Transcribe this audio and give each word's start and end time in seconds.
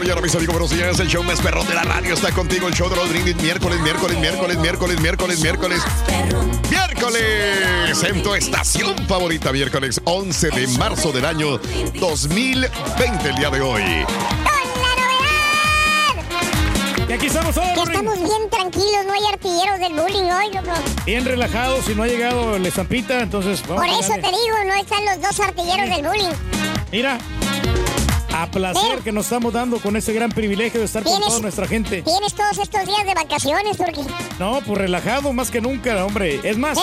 Mañana, 0.00 0.22
mis 0.22 0.34
amigos, 0.34 0.54
buenos 0.54 0.70
días. 0.70 0.98
El 0.98 1.08
show 1.08 1.22
más 1.22 1.40
perrón 1.42 1.66
de 1.66 1.74
la 1.74 1.82
radio 1.82 2.14
está 2.14 2.32
contigo. 2.32 2.68
El 2.68 2.74
show 2.74 2.88
de 2.88 2.96
los 2.96 3.08
brindis 3.10 3.36
miércoles, 3.36 3.78
miércoles, 3.80 4.18
miércoles, 4.18 4.58
miércoles, 4.58 4.98
miércoles, 4.98 5.40
miércoles. 5.40 5.82
Miércoles 6.70 8.02
en 8.04 8.22
tu 8.22 8.34
estación 8.34 8.96
favorita, 9.06 9.52
miércoles 9.52 10.00
11 10.04 10.50
de 10.50 10.68
marzo 10.78 11.12
del 11.12 11.26
año 11.26 11.58
2020, 12.00 13.28
el 13.28 13.34
día 13.36 13.50
de 13.50 13.60
hoy. 13.60 13.82
Y 17.06 17.12
aquí 17.12 17.26
estamos 17.26 17.54
todos. 17.54 17.68
Que 17.74 17.82
estamos 17.82 18.16
bien 18.16 18.50
tranquilos, 18.50 19.04
no 19.06 19.12
hay 19.12 19.26
artilleros 19.30 19.80
del 19.80 19.92
bullying 19.92 20.30
hoy, 20.30 20.46
loco. 20.54 20.72
Bien 21.04 21.26
relajados, 21.26 21.84
si 21.84 21.94
no 21.94 22.04
ha 22.04 22.06
llegado 22.06 22.56
el 22.56 22.64
estampita, 22.64 23.20
entonces 23.20 23.62
vamos 23.68 23.84
Por 23.84 23.94
eso 24.02 24.14
te 24.14 24.28
digo, 24.28 24.64
no 24.66 24.74
están 24.74 25.04
los 25.04 25.20
dos 25.20 25.40
artilleros 25.40 25.90
del 25.90 26.06
bullying. 26.06 26.34
Mira, 26.90 27.18
a 28.34 28.46
placer 28.50 29.00
que 29.02 29.12
nos 29.12 29.26
estamos 29.26 29.52
dando 29.52 29.78
con 29.80 29.96
ese 29.96 30.12
gran 30.12 30.30
privilegio 30.30 30.80
de 30.80 30.86
estar 30.86 31.02
con 31.02 31.20
toda 31.20 31.40
nuestra 31.40 31.66
gente. 31.66 32.02
Tienes 32.02 32.34
todos 32.34 32.58
estos 32.58 32.86
días 32.86 33.04
de 33.04 33.14
vacaciones, 33.14 33.76
Turki. 33.76 34.00
No, 34.38 34.60
pues 34.66 34.78
relajado 34.78 35.32
más 35.32 35.50
que 35.50 35.60
nunca, 35.60 36.04
hombre. 36.04 36.40
Es 36.44 36.56
más, 36.58 36.78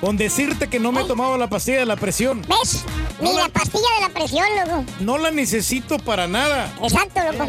con 0.00 0.16
decirte 0.16 0.68
que 0.68 0.78
no 0.78 0.92
me 0.92 1.02
he 1.02 1.04
tomado 1.04 1.36
la 1.36 1.48
pastilla 1.48 1.78
de 1.80 1.86
la 1.86 1.96
presión. 1.96 2.42
¿Ves? 2.48 2.84
Ni 3.20 3.30
No, 3.32 3.38
la 3.40 3.48
pastilla 3.48 3.88
de 3.96 4.00
la 4.02 4.08
presión, 4.10 4.46
loco. 4.64 4.84
No 5.00 5.18
la 5.18 5.30
necesito 5.30 5.98
para 5.98 6.26
nada. 6.28 6.72
Exacto, 6.82 7.20
loco. 7.32 7.48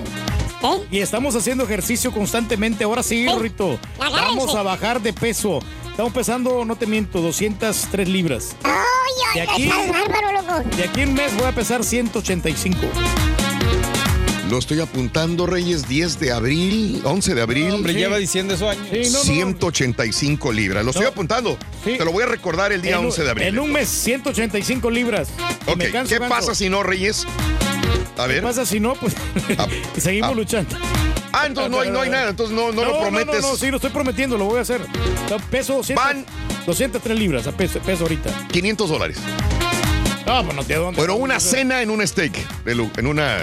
¿Eh? 0.63 0.87
Y 0.91 0.99
estamos 0.99 1.35
haciendo 1.35 1.63
ejercicio 1.63 2.11
constantemente. 2.11 2.83
Ahora 2.83 3.03
sí, 3.03 3.27
Rito. 3.39 3.77
agárrense. 3.99 4.35
Vamos 4.35 4.55
a 4.55 4.63
bajar 4.63 5.01
de 5.01 5.13
peso. 5.13 5.59
Estamos 5.91 6.11
pesando, 6.11 6.65
no 6.65 6.75
te 6.75 6.85
miento, 6.87 7.21
203 7.21 8.09
libras. 8.09 8.55
Ay, 8.63 8.73
De 9.35 9.41
ay, 9.41 9.47
aquí- 9.47 9.63
estás 9.69 9.87
bárbaro, 9.89 10.31
loco. 10.41 10.75
De 10.75 10.83
aquí 10.83 11.01
en 11.01 11.09
un 11.09 11.15
mes 11.15 11.35
voy 11.37 11.45
a 11.45 11.51
pesar 11.53 11.83
185. 11.83 12.79
Lo 14.49 14.59
estoy 14.59 14.79
apuntando, 14.79 15.47
Reyes, 15.47 15.87
10 15.87 16.19
de 16.19 16.31
abril, 16.31 17.01
11 17.03 17.33
de 17.33 17.41
abril. 17.41 17.71
Hombre, 17.71 17.93
Sí. 17.93 17.99
lleva 17.99 18.17
diciendo 18.17 18.53
eso 18.53 18.69
años. 18.69 18.85
Sí, 18.91 18.99
no, 19.05 19.11
no, 19.11 19.17
no. 19.17 19.23
185 19.23 20.51
libras. 20.53 20.83
Lo 20.85 20.91
estoy 20.91 21.05
No. 21.05 21.09
apuntando. 21.09 21.57
Sí. 21.83 21.95
Te 21.97 22.05
lo 22.05 22.11
voy 22.11 22.23
a 22.23 22.27
recordar 22.27 22.71
el 22.71 22.81
día 22.81 22.93
En 22.93 22.99
un- 22.99 23.05
11 23.07 23.23
de 23.23 23.31
abril. 23.31 23.47
En 23.47 23.57
un 23.59 23.71
mes, 23.71 23.89
185 23.89 24.91
libras. 24.91 25.29
Ok, 25.65 25.77
me 25.77 25.89
canso, 25.89 26.13
¿qué 26.13 26.19
canso. 26.19 26.35
pasa 26.35 26.53
si 26.55 26.69
no, 26.69 26.83
Reyes? 26.83 27.25
A 28.17 28.27
¿Qué 28.27 28.33
ver. 28.33 28.43
pasa 28.43 28.65
si 28.67 28.79
no? 28.79 28.93
Pues 28.93 29.15
Ah, 29.57 29.67
seguimos 29.97 30.29
ah. 30.31 30.35
luchando. 30.35 30.75
Ah, 31.33 31.47
entonces 31.47 31.71
no 31.71 31.79
hay, 31.81 31.89
no 31.89 32.01
hay 32.01 32.09
nada. 32.11 32.29
Entonces 32.29 32.55
no, 32.55 32.71
no, 32.71 32.85
lo 32.85 32.99
prometes. 33.01 33.41
No, 33.41 33.51
no, 33.51 33.57
sí, 33.57 33.69
lo 33.71 33.77
estoy 33.77 33.89
prometiendo, 33.89 34.37
lo 34.37 34.45
voy 34.45 34.59
a 34.59 34.61
hacer. 34.61 34.79
No, 35.29 35.37
Peso 35.49 35.73
200, 35.77 36.05
Van- 36.05 36.25
203 36.67 37.17
libras 37.17 37.47
a 37.47 37.51
peso, 37.51 37.79
peso 37.79 38.03
ahorita. 38.03 38.47
500 38.51 38.89
dólares. 38.89 39.17
No, 40.27 40.43
pues 40.43 40.55
no 40.55 40.63
te 40.63 40.75
dónde. 40.75 40.97
Bueno, 40.97 41.15
una 41.15 41.39
cena 41.39 41.81
en 41.81 41.89
un 41.89 42.05
steak. 42.07 42.63
de 42.63 42.71
En 42.97 43.07
una. 43.07 43.39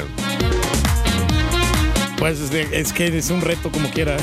Pues 2.23 2.39
es, 2.39 2.93
que 2.93 3.19
es 3.19 3.31
un 3.31 3.41
reto 3.41 3.73
como 3.73 3.91
quiera. 3.91 4.17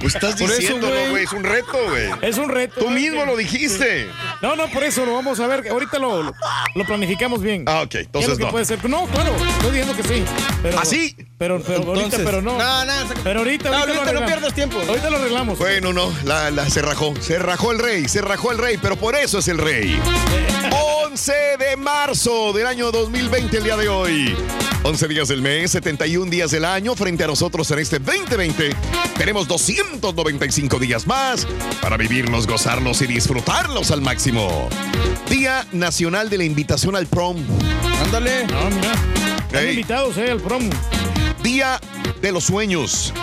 Pues 0.00 0.14
estás 0.14 0.36
Por 0.40 0.50
eso, 0.50 0.60
diciéndolo, 0.60 1.10
güey. 1.10 1.24
Es 1.24 1.32
un 1.32 1.44
reto, 1.44 1.78
güey. 1.88 2.10
Es 2.22 2.38
un 2.38 2.48
reto. 2.48 2.74
Tú 2.80 2.86
¿sabes 2.86 3.00
mismo 3.02 3.24
lo 3.24 3.36
dijiste. 3.36 4.08
No, 4.42 4.56
no, 4.56 4.68
por 4.68 4.84
eso 4.84 5.04
lo 5.04 5.14
vamos 5.14 5.40
a 5.40 5.46
ver. 5.46 5.68
Ahorita 5.68 5.98
lo, 5.98 6.22
lo, 6.22 6.84
planificamos 6.86 7.40
bien. 7.42 7.64
Ah, 7.66 7.82
ok. 7.82 7.88
¿Qué 7.90 7.98
es 8.00 8.04
lo 8.12 8.18
Entonces 8.20 8.38
que 8.38 8.44
no. 8.44 8.50
puede 8.50 8.64
ser? 8.64 8.88
No, 8.88 9.06
claro, 9.06 9.34
estoy 9.36 9.70
diciendo 9.70 9.96
que 9.96 10.02
sí. 10.02 10.24
Pero, 10.62 10.78
¿Ah, 10.78 10.84
sí? 10.84 11.16
Pero, 11.38 11.60
pero 11.60 11.78
ahorita, 11.78 12.04
Entonces- 12.04 12.20
pero 12.24 12.42
no. 12.42 12.58
No, 12.58 12.84
no, 12.84 12.92
Pero 13.24 13.40
ahorita, 13.40 13.70
No, 13.70 13.76
ahorita, 13.76 13.98
ahorita 13.98 14.12
lo 14.12 14.20
no 14.20 14.26
pierdas 14.26 14.54
tiempo. 14.54 14.78
Ahorita 14.88 15.10
lo 15.10 15.16
arreglamos. 15.18 15.58
Bueno, 15.58 15.92
no. 15.92 16.12
La, 16.24 16.50
la, 16.50 16.68
se 16.68 16.82
rajó. 16.82 17.14
Se 17.20 17.38
rajó 17.38 17.72
el 17.72 17.78
rey. 17.78 18.08
Se 18.08 18.20
rajó 18.20 18.52
el 18.52 18.58
rey. 18.58 18.78
Pero 18.80 18.96
por 18.96 19.14
eso 19.16 19.38
es 19.38 19.48
el 19.48 19.58
rey. 19.58 19.98
11 21.06 21.32
de 21.58 21.76
marzo 21.76 22.52
del 22.52 22.66
año 22.66 22.90
2020, 22.90 23.56
el 23.58 23.64
día 23.64 23.76
de 23.76 23.88
hoy. 23.88 24.36
11 24.82 25.08
días 25.08 25.28
del 25.28 25.42
mes, 25.42 25.72
71 25.72 26.30
días 26.30 26.50
del 26.50 26.64
año. 26.64 26.94
Frente 26.94 27.24
a 27.24 27.26
nosotros 27.26 27.70
en 27.70 27.78
este 27.80 27.98
2020, 27.98 28.70
tenemos 29.16 29.48
295 29.78 30.78
días 30.78 31.06
más 31.06 31.46
para 31.80 31.96
vivirlos, 31.96 32.46
gozarlos 32.46 33.02
y 33.02 33.06
disfrutarlos 33.06 33.90
al 33.90 34.00
máximo. 34.00 34.68
Día 35.28 35.66
Nacional 35.72 36.30
de 36.30 36.38
la 36.38 36.44
Invitación 36.44 36.96
al 36.96 37.06
Prom. 37.06 37.36
Ándale. 38.02 38.46
No, 38.46 38.70
mira. 38.70 38.92
Están 39.46 39.68
invitados, 39.68 40.16
eh, 40.18 40.30
al 40.30 40.40
prom. 40.40 40.68
Día 41.42 41.80
de 42.20 42.32
los 42.32 42.44
Sueños. 42.44 43.14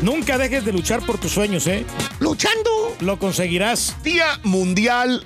Nunca 0.00 0.36
dejes 0.36 0.64
de 0.64 0.72
luchar 0.72 1.04
por 1.06 1.18
tus 1.18 1.32
sueños, 1.32 1.66
¿eh? 1.66 1.86
Luchando. 2.18 2.96
Lo 3.00 3.18
conseguirás. 3.18 3.96
Día 4.02 4.40
Mundial 4.42 5.24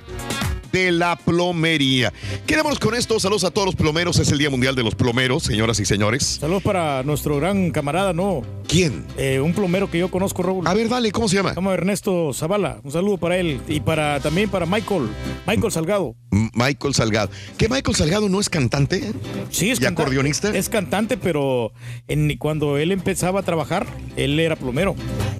de 0.71 0.91
la 0.91 1.15
Plomería. 1.15 2.13
Quedémonos 2.45 2.79
con 2.79 2.95
esto. 2.95 3.19
Saludos 3.19 3.43
a 3.43 3.51
todos 3.51 3.65
los 3.67 3.75
plomeros. 3.75 4.19
Es 4.19 4.31
el 4.31 4.37
Día 4.37 4.49
Mundial 4.49 4.75
de 4.75 4.83
los 4.83 4.95
Plomeros, 4.95 5.43
señoras 5.43 5.79
y 5.79 5.85
señores. 5.85 6.37
Saludos 6.39 6.63
para 6.63 7.03
nuestro 7.03 7.37
gran 7.37 7.71
camarada, 7.71 8.13
¿no? 8.13 8.41
¿Quién? 8.67 9.05
Eh, 9.17 9.39
un 9.39 9.53
plomero 9.53 9.89
que 9.89 9.97
yo 9.99 10.09
conozco, 10.11 10.43
Raúl. 10.43 10.67
A 10.67 10.73
ver, 10.73 10.89
dale, 10.89 11.11
¿cómo 11.11 11.27
se 11.27 11.37
llama? 11.37 11.49
Se 11.49 11.55
llama 11.55 11.73
Ernesto 11.73 12.31
Zavala. 12.33 12.79
Un 12.83 12.91
saludo 12.91 13.17
para 13.17 13.37
él. 13.37 13.59
Y 13.67 13.79
para 13.79 14.19
también 14.19 14.49
para 14.49 14.65
Michael. 14.65 15.07
Michael 15.47 15.71
Salgado. 15.71 16.15
Michael 16.53 16.93
Salgado. 16.93 17.29
¿Que 17.57 17.67
Michael 17.67 17.95
Salgado 17.95 18.29
no 18.29 18.39
es 18.39 18.49
cantante? 18.49 19.11
Sí, 19.49 19.71
es 19.71 19.81
¿Y 19.81 19.85
acordeonista? 19.85 20.55
Es 20.55 20.69
cantante, 20.69 21.17
pero 21.17 21.71
en- 22.07 22.37
cuando 22.37 22.77
él 22.77 22.91
empezaba 22.91 23.39
a 23.39 23.43
trabajar, 23.43 23.87
él 24.15 24.39
era 24.39 24.55
plomero. 24.55 24.95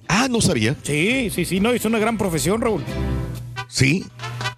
Ah, 0.08 0.28
no 0.30 0.42
sabía. 0.42 0.76
Sí, 0.84 1.30
sí, 1.34 1.46
sí, 1.46 1.60
no, 1.60 1.72
es 1.72 1.86
una 1.86 2.00
gran 2.00 2.18
profesión, 2.18 2.60
Raúl. 2.62 2.82
Sí. 3.68 4.06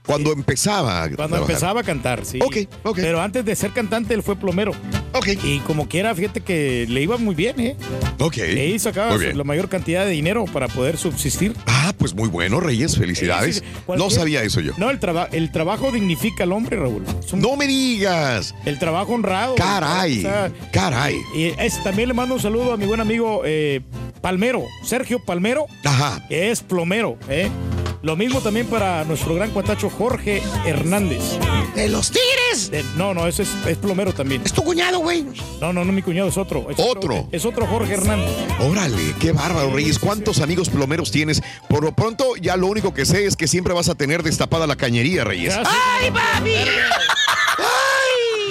Cuando 0.06 0.33
empezaba. 0.33 1.03
a 1.03 1.09
Cuando 1.09 1.15
trabajar. 1.18 1.42
empezaba 1.42 1.81
a 1.81 1.83
cantar, 1.83 2.25
sí. 2.25 2.39
Ok, 2.42 2.57
ok. 2.83 2.98
Pero 3.01 3.21
antes 3.21 3.45
de 3.45 3.56
ser 3.56 3.71
cantante, 3.71 4.13
él 4.13 4.24
fue 4.24 4.36
plomero. 4.36 4.71
Ok. 5.13 5.27
Y 5.44 5.59
como 5.59 5.88
quiera, 5.88 6.13
fíjate 6.15 6.42
que 6.42 6.86
le 6.89 7.01
iba 7.01 7.18
muy 7.18 7.36
bien, 7.36 7.59
¿eh? 7.59 7.77
Ok. 8.19 8.36
Su- 8.80 9.19
bien. 9.19 9.38
la 9.38 9.44
mayor 9.44 9.69
cantidad 9.69 10.03
de 10.06 10.12
dinero 10.12 10.45
para 10.45 10.68
poder 10.68 10.98
subsistir. 10.98 11.53
Ah, 11.68 11.94
pues 11.98 12.13
muy 12.15 12.30
bueno, 12.30 12.59
Reyes. 12.59 12.98
Felicidades. 12.98 13.57
Sí, 13.57 13.62
sí, 13.62 13.68
sí. 13.88 13.94
No 13.98 14.09
sabía 14.09 14.44
eso 14.44 14.59
yo. 14.59 14.74
No, 14.77 14.89
el, 14.89 15.00
traba- 15.00 15.30
el 15.31 15.51
trabajo 15.51 15.92
dignifica 15.92 16.44
al 16.44 16.51
hombre, 16.54 16.77
Raúl. 16.77 17.04
Un- 17.31 17.39
No 17.39 17.56
me 17.56 17.68
digas. 17.68 18.56
El 18.65 18.80
trabajo 18.80 19.13
honrado. 19.13 19.56
Caray. 19.56 20.19
O 20.19 20.21
sea, 20.21 20.51
Caray. 20.74 21.15
y 21.36 21.45
es- 21.57 21.81
también 21.83 22.07
le 22.07 22.13
mando 22.15 22.36
un 22.36 22.42
saludo 22.42 22.74
a 22.74 22.77
mi 22.77 22.86
buen 22.86 23.01
amigo 23.01 23.44
eh, 23.45 23.81
Palmero, 24.21 24.65
Sergio 24.83 25.19
Palmero, 25.24 25.65
Ajá. 25.83 26.25
que 26.27 26.51
es 26.51 26.62
plomero. 26.62 27.18
¿eh? 27.30 27.50
Lo 28.03 28.15
mismo 28.15 28.42
también 28.42 28.65
para 28.65 29.03
nuestro 29.03 29.36
gran 29.36 29.51
cuatacho 29.51 29.89
Jorge 29.89 30.42
Hernández. 30.65 31.21
¡De 31.75 31.88
los 31.88 32.09
tigres! 32.12 32.71
No, 32.95 33.13
no, 33.13 33.27
ese 33.27 33.44
es, 33.44 33.50
es 33.68 33.77
plomero 33.77 34.12
también. 34.12 34.42
Es 34.44 34.53
tu 34.53 34.63
cuñado, 34.63 35.00
güey. 35.00 35.24
No, 35.59 35.71
no, 35.71 35.86
no, 35.86 35.92
mi 35.94 36.01
cuñado 36.01 36.30
es 36.30 36.38
otro. 36.38 36.68
Es 36.69 36.77
Otro. 36.80 37.27
Es 37.31 37.45
otro 37.45 37.68
Jorge 37.68 37.94
Hernández. 37.94 38.36
Órale, 38.59 39.13
qué 39.19 39.31
bárbaro, 39.31 39.71
Reyes. 39.71 40.00
¿Cuántos 40.00 40.39
amigos 40.39 40.69
plomeros 40.69 41.12
tienes? 41.12 41.44
Por 41.69 41.83
lo 41.83 41.92
pronto, 41.92 42.36
ya 42.38 42.57
lo 42.57 42.68
único 42.68 42.94
que 42.94 43.06
sé 43.06 43.25
es 43.25 43.36
que 43.36 43.48
siempre 43.48 43.74
vas 43.74 43.89
a 43.89 43.95
tener 43.95 44.24
destapada 44.24 44.65
la 44.65 44.75
cañería, 44.75 45.24
Reyes. 45.24 45.54
¡Ay, 45.57 46.09
papi! 46.12 46.54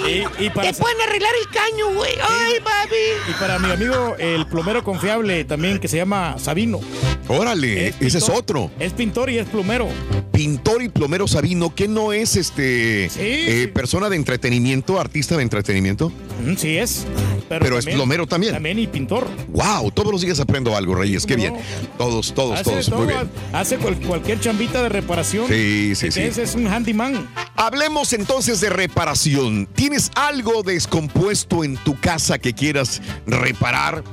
Y, 0.07 0.45
y 0.45 0.49
para, 0.49 0.71
Te 0.71 0.79
pueden 0.79 0.99
arreglar 1.01 1.31
el 1.41 1.47
caño, 1.53 1.93
güey. 1.95 2.11
¡Ay, 2.21 2.53
papi! 2.63 3.29
y 3.29 3.33
para 3.39 3.59
mi 3.59 3.71
amigo, 3.71 4.15
el 4.17 4.45
plomero 4.47 4.83
confiable 4.83 5.43
también, 5.45 5.79
que 5.79 5.87
se 5.87 5.97
llama 5.97 6.35
Sabino. 6.39 6.79
Órale, 7.27 7.93
ese 7.99 8.17
es 8.17 8.29
otro. 8.29 8.71
Es 8.79 8.93
pintor 8.93 9.29
y 9.29 9.37
es 9.37 9.47
plomero. 9.47 9.87
Pintor 10.31 10.81
y 10.81 10.89
plomero 10.89 11.27
Sabino, 11.27 11.73
que 11.75 11.87
no 11.87 12.13
es 12.13 12.35
este 12.35 13.09
Sí, 13.09 13.19
eh, 13.21 13.61
sí. 13.63 13.67
persona 13.67 14.09
de 14.09 14.15
entretenimiento, 14.15 14.99
artista 14.99 15.37
de 15.37 15.43
entretenimiento. 15.43 16.09
Mm, 16.43 16.55
Sí 16.55 16.77
es. 16.77 17.05
Pero 17.47 17.77
es 17.77 17.85
plomero 17.85 18.25
también. 18.27 18.53
También 18.53 18.79
y 18.79 18.87
pintor. 18.87 19.27
Wow, 19.49 19.91
todos 19.91 20.11
los 20.11 20.21
días 20.21 20.39
aprendo 20.39 20.75
algo, 20.75 20.95
Reyes. 20.95 21.25
Qué 21.25 21.35
¿Cómo 21.35 21.51
bien. 21.55 21.63
Todos, 21.97 22.33
todos, 22.33 22.59
Hace, 22.59 22.63
todos. 22.71 22.85
todo, 22.87 22.97
Muy 22.99 23.07
bien. 23.13 23.29
hace 23.53 23.77
cual- 23.77 23.99
cualquier 23.99 24.39
chambita 24.39 24.81
de 24.81 24.89
reparación. 24.89 25.47
Sí, 25.47 25.93
sí, 25.95 26.11
sí. 26.11 26.21
Ese 26.21 26.43
es 26.43 26.55
un 26.55 26.67
handyman. 26.67 27.29
Hablemos 27.57 28.13
entonces 28.13 28.61
de 28.61 28.69
reparación. 28.69 29.67
¿Tienes 29.91 30.11
algo 30.15 30.63
descompuesto 30.63 31.65
en 31.65 31.75
tu 31.75 31.99
casa 31.99 32.39
que 32.39 32.53
quieras 32.53 33.01
reparar? 33.25 34.05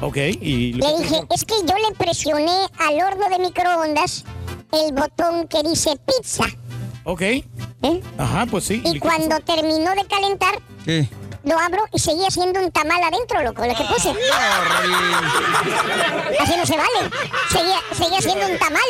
Ok, 0.02 0.18
y... 0.42 0.74
Le 0.74 0.98
dije, 0.98 1.24
es 1.34 1.46
que 1.46 1.56
yo 1.66 1.76
le 1.78 1.96
presioné 1.96 2.68
al 2.80 3.02
horno 3.02 3.30
de 3.30 3.40
microondas 3.40 4.26
el 4.72 4.94
botón 4.94 5.48
que 5.48 5.62
dice 5.64 5.92
pizza. 6.06 6.46
Ok. 7.04 7.22
¿eh? 7.22 7.44
Ajá, 8.18 8.46
pues 8.46 8.64
sí. 8.66 8.82
Y 8.86 9.00
cuando 9.00 9.30
pasó? 9.30 9.42
terminó 9.44 9.92
de 9.96 10.06
calentar, 10.06 10.56
¿Qué? 10.86 11.08
Lo 11.44 11.60
abro 11.60 11.84
y 11.94 12.00
seguía 12.00 12.30
siendo 12.32 12.60
un 12.62 12.72
tamal 12.72 13.02
adentro, 13.04 13.42
loco, 13.44 13.66
lo 13.66 13.76
que 13.76 13.84
puse. 13.84 14.10
Así 16.40 16.54
no 16.58 16.66
se 16.66 16.78
vale. 16.78 17.10
Seguía, 17.52 17.80
seguía 17.92 18.22
siendo 18.22 18.48
un 18.48 18.58
tamal. 18.58 18.82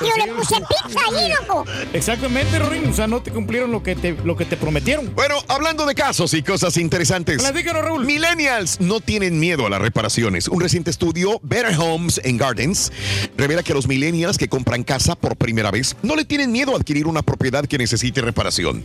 Yo 0.00 0.24
le 0.24 0.32
puse 0.34 0.56
pizza 0.56 1.00
ahí, 1.10 1.32
loco. 1.40 1.64
Exactamente, 1.92 2.58
Rorín. 2.58 2.90
O 2.90 2.94
sea, 2.94 3.06
no 3.06 3.22
te 3.22 3.30
cumplieron 3.30 3.72
lo 3.72 3.82
que 3.82 3.96
te, 3.96 4.12
lo 4.12 4.36
que 4.36 4.44
te 4.44 4.56
prometieron. 4.56 5.14
Bueno, 5.14 5.36
hablando 5.48 5.86
de 5.86 5.94
casos 5.94 6.34
y 6.34 6.42
cosas 6.42 6.76
interesantes. 6.76 7.38
Platícanos, 7.38 7.82
Raúl. 7.82 8.04
Millennials 8.04 8.80
no 8.80 9.00
tienen 9.00 9.40
miedo 9.40 9.66
a 9.66 9.70
las 9.70 9.80
reparaciones. 9.80 10.48
Un 10.48 10.60
reciente 10.60 10.90
estudio, 10.90 11.40
Better 11.42 11.76
Homes 11.78 12.20
and 12.24 12.38
Gardens, 12.38 12.92
revela 13.36 13.62
que 13.62 13.74
los 13.74 13.86
millennials 13.86 14.38
que 14.38 14.48
compran 14.48 14.84
casa 14.84 15.14
por 15.14 15.36
primera 15.36 15.70
vez 15.70 15.96
no 16.02 16.14
le 16.14 16.24
tienen 16.24 16.52
miedo 16.52 16.74
a 16.74 16.76
adquirir 16.76 17.06
una 17.06 17.22
propiedad 17.22 17.64
que 17.66 17.78
necesite 17.78 18.20
reparación. 18.20 18.84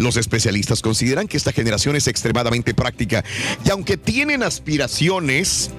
Los 0.00 0.16
especialistas 0.16 0.80
consideran 0.80 1.28
que 1.28 1.36
esta 1.36 1.52
generación 1.52 1.94
es 1.94 2.06
extremadamente 2.06 2.72
práctica 2.72 3.22
y 3.64 3.70
aunque 3.70 3.98
tienen 3.98 4.42
aspiraciones 4.42 5.70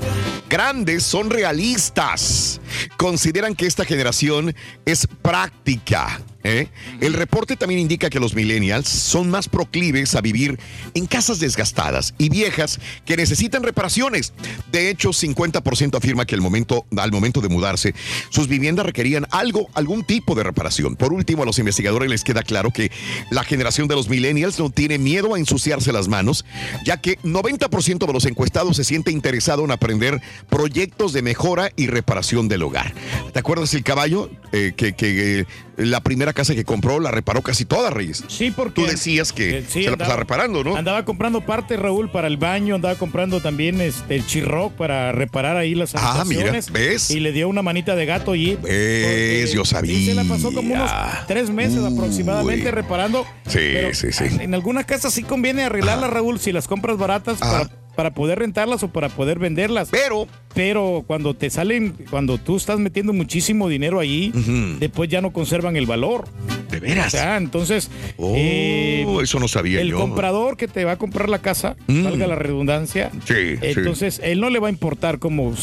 grandes, 0.47 1.03
son 1.03 1.29
realistas. 1.29 2.61
Consideran 2.97 3.55
que 3.55 3.65
esta 3.65 3.83
generación 3.83 4.55
es 4.85 5.07
práctica. 5.21 6.21
¿Eh? 6.43 6.67
El 6.99 7.13
reporte 7.13 7.55
también 7.55 7.79
indica 7.79 8.09
que 8.09 8.19
los 8.19 8.35
millennials 8.35 8.87
son 8.87 9.29
más 9.29 9.47
proclives 9.47 10.15
a 10.15 10.21
vivir 10.21 10.59
en 10.93 11.05
casas 11.05 11.39
desgastadas 11.39 12.13
y 12.17 12.29
viejas 12.29 12.79
que 13.05 13.17
necesitan 13.17 13.63
reparaciones. 13.63 14.33
De 14.71 14.89
hecho, 14.89 15.09
50% 15.09 15.97
afirma 15.97 16.25
que 16.25 16.35
el 16.35 16.41
momento, 16.41 16.85
al 16.97 17.11
momento 17.11 17.41
de 17.41 17.49
mudarse, 17.49 17.93
sus 18.29 18.47
viviendas 18.47 18.85
requerían 18.85 19.27
algo, 19.31 19.69
algún 19.73 20.03
tipo 20.03 20.35
de 20.35 20.43
reparación. 20.43 20.95
Por 20.95 21.13
último, 21.13 21.43
a 21.43 21.45
los 21.45 21.59
investigadores 21.59 22.09
les 22.09 22.23
queda 22.23 22.43
claro 22.43 22.71
que 22.71 22.91
la 23.29 23.43
generación 23.43 23.87
de 23.87 23.95
los 23.95 24.09
millennials 24.09 24.59
no 24.59 24.69
tiene 24.69 24.97
miedo 24.97 25.35
a 25.35 25.39
ensuciarse 25.39 25.91
las 25.91 26.07
manos, 26.07 26.45
ya 26.85 26.97
que 26.97 27.19
90% 27.19 28.05
de 28.05 28.13
los 28.13 28.25
encuestados 28.25 28.77
se 28.77 28.83
siente 28.83 29.11
interesado 29.11 29.63
en 29.63 29.71
aprender 29.71 30.21
proyectos 30.49 31.13
de 31.13 31.21
mejora 31.21 31.71
y 31.75 31.87
reparación 31.87 32.47
del 32.47 32.63
hogar. 32.63 32.93
¿Te 33.33 33.39
acuerdas 33.39 33.73
el 33.73 33.83
caballo 33.83 34.29
eh, 34.51 34.73
que, 34.75 34.93
que, 34.93 35.39
eh, 35.39 35.45
la 35.77 36.01
primera 36.01 36.30
casa 36.33 36.55
que 36.55 36.63
compró 36.63 36.99
la 36.99 37.11
reparó 37.11 37.41
casi 37.41 37.65
toda, 37.65 37.89
Reyes? 37.89 38.23
Sí, 38.27 38.51
porque... 38.51 38.81
Tú 38.81 38.87
decías 38.87 39.31
que 39.33 39.59
Eh, 39.59 39.65
sí, 39.67 39.83
se 39.83 39.89
la 39.89 39.93
andaba- 39.93 39.97
pasaba 39.99 40.19
reparando, 40.19 40.63
¿no? 40.63 40.75
Andaba 40.75 41.05
comprando 41.05 41.41
partes, 41.41 41.79
Raúl, 41.79 42.09
para 42.11 42.27
el 42.27 42.37
baño, 42.37 42.75
andaba 42.75 42.95
comprando 42.95 43.41
también 43.41 43.79
este, 43.81 44.15
el 44.15 44.25
chirroc 44.25 44.73
para 44.73 45.11
reparar 45.11 45.57
ahí 45.57 45.75
las 45.75 45.93
Ah, 45.95 46.23
mira. 46.25 46.51
¿ves? 46.71 47.11
Y 47.11 47.19
le 47.19 47.31
dio 47.31 47.47
una 47.49 47.61
manita 47.61 47.95
de 47.95 48.05
gato 48.05 48.35
y... 48.35 48.55
¿Ves? 48.55 49.51
Yo 49.53 49.65
sabía. 49.65 49.93
Y 49.93 50.05
se 50.05 50.13
la 50.15 50.23
pasó 50.23 50.53
como 50.53 50.73
unos 50.73 50.91
tres 51.27 51.49
meses 51.49 51.79
Uy. 51.79 51.93
aproximadamente 51.93 52.71
reparando. 52.71 53.25
Sí, 53.47 53.59
Pero 53.73 53.93
sí, 53.93 54.11
sí. 54.11 54.25
En 54.39 54.53
algunas 54.53 54.85
casas 54.85 55.13
sí 55.13 55.23
conviene 55.23 55.63
arreglarlas, 55.63 56.09
Raúl, 56.09 56.39
si 56.39 56.51
las 56.51 56.67
compras 56.67 56.97
baratas 56.97 57.39
para, 57.39 57.69
para 57.95 58.11
poder 58.11 58.39
rentarlas 58.39 58.83
o 58.83 58.87
para 58.91 59.09
poder 59.09 59.39
venderlas. 59.39 59.89
Pero, 59.91 60.27
Pero 60.53 61.03
cuando 61.07 61.33
te 61.33 61.49
salen, 61.49 61.95
cuando 62.09 62.37
tú 62.37 62.57
estás 62.57 62.77
metiendo 62.79 63.13
muchísimo 63.13 63.69
dinero 63.69 63.99
ahí, 63.99 64.31
Ujú. 64.35 64.79
después 64.79 65.09
ya 65.09 65.21
no 65.21 65.31
conservan 65.31 65.75
el 65.77 65.85
valor. 65.85 66.25
de 66.71 66.77
O 66.77 66.81
veras. 66.81 67.11
sea, 67.11 67.35
entonces... 67.35 67.89
Oh, 68.15 68.33
eh, 68.37 69.05
eso 69.21 69.39
no 69.39 69.49
sabía 69.49 69.81
el 69.81 69.89
yo. 69.89 69.97
comprador 69.97 70.55
que 70.55 70.69
te 70.69 70.85
va 70.85 70.93
a 70.93 70.97
comprar 70.97 71.27
la 71.27 71.39
casa, 71.39 71.75
Mm. 71.87 72.03
valga 72.05 72.27
la 72.27 72.35
redundancia, 72.35 73.11
Sí, 73.27 73.33
sí. 73.33 73.59
entonces 73.61 74.21
él 74.23 74.39
no 74.39 74.49
le 74.49 74.59
va 74.59 74.67
a 74.67 74.71
importar 74.71 75.19
cómo, 75.19 75.53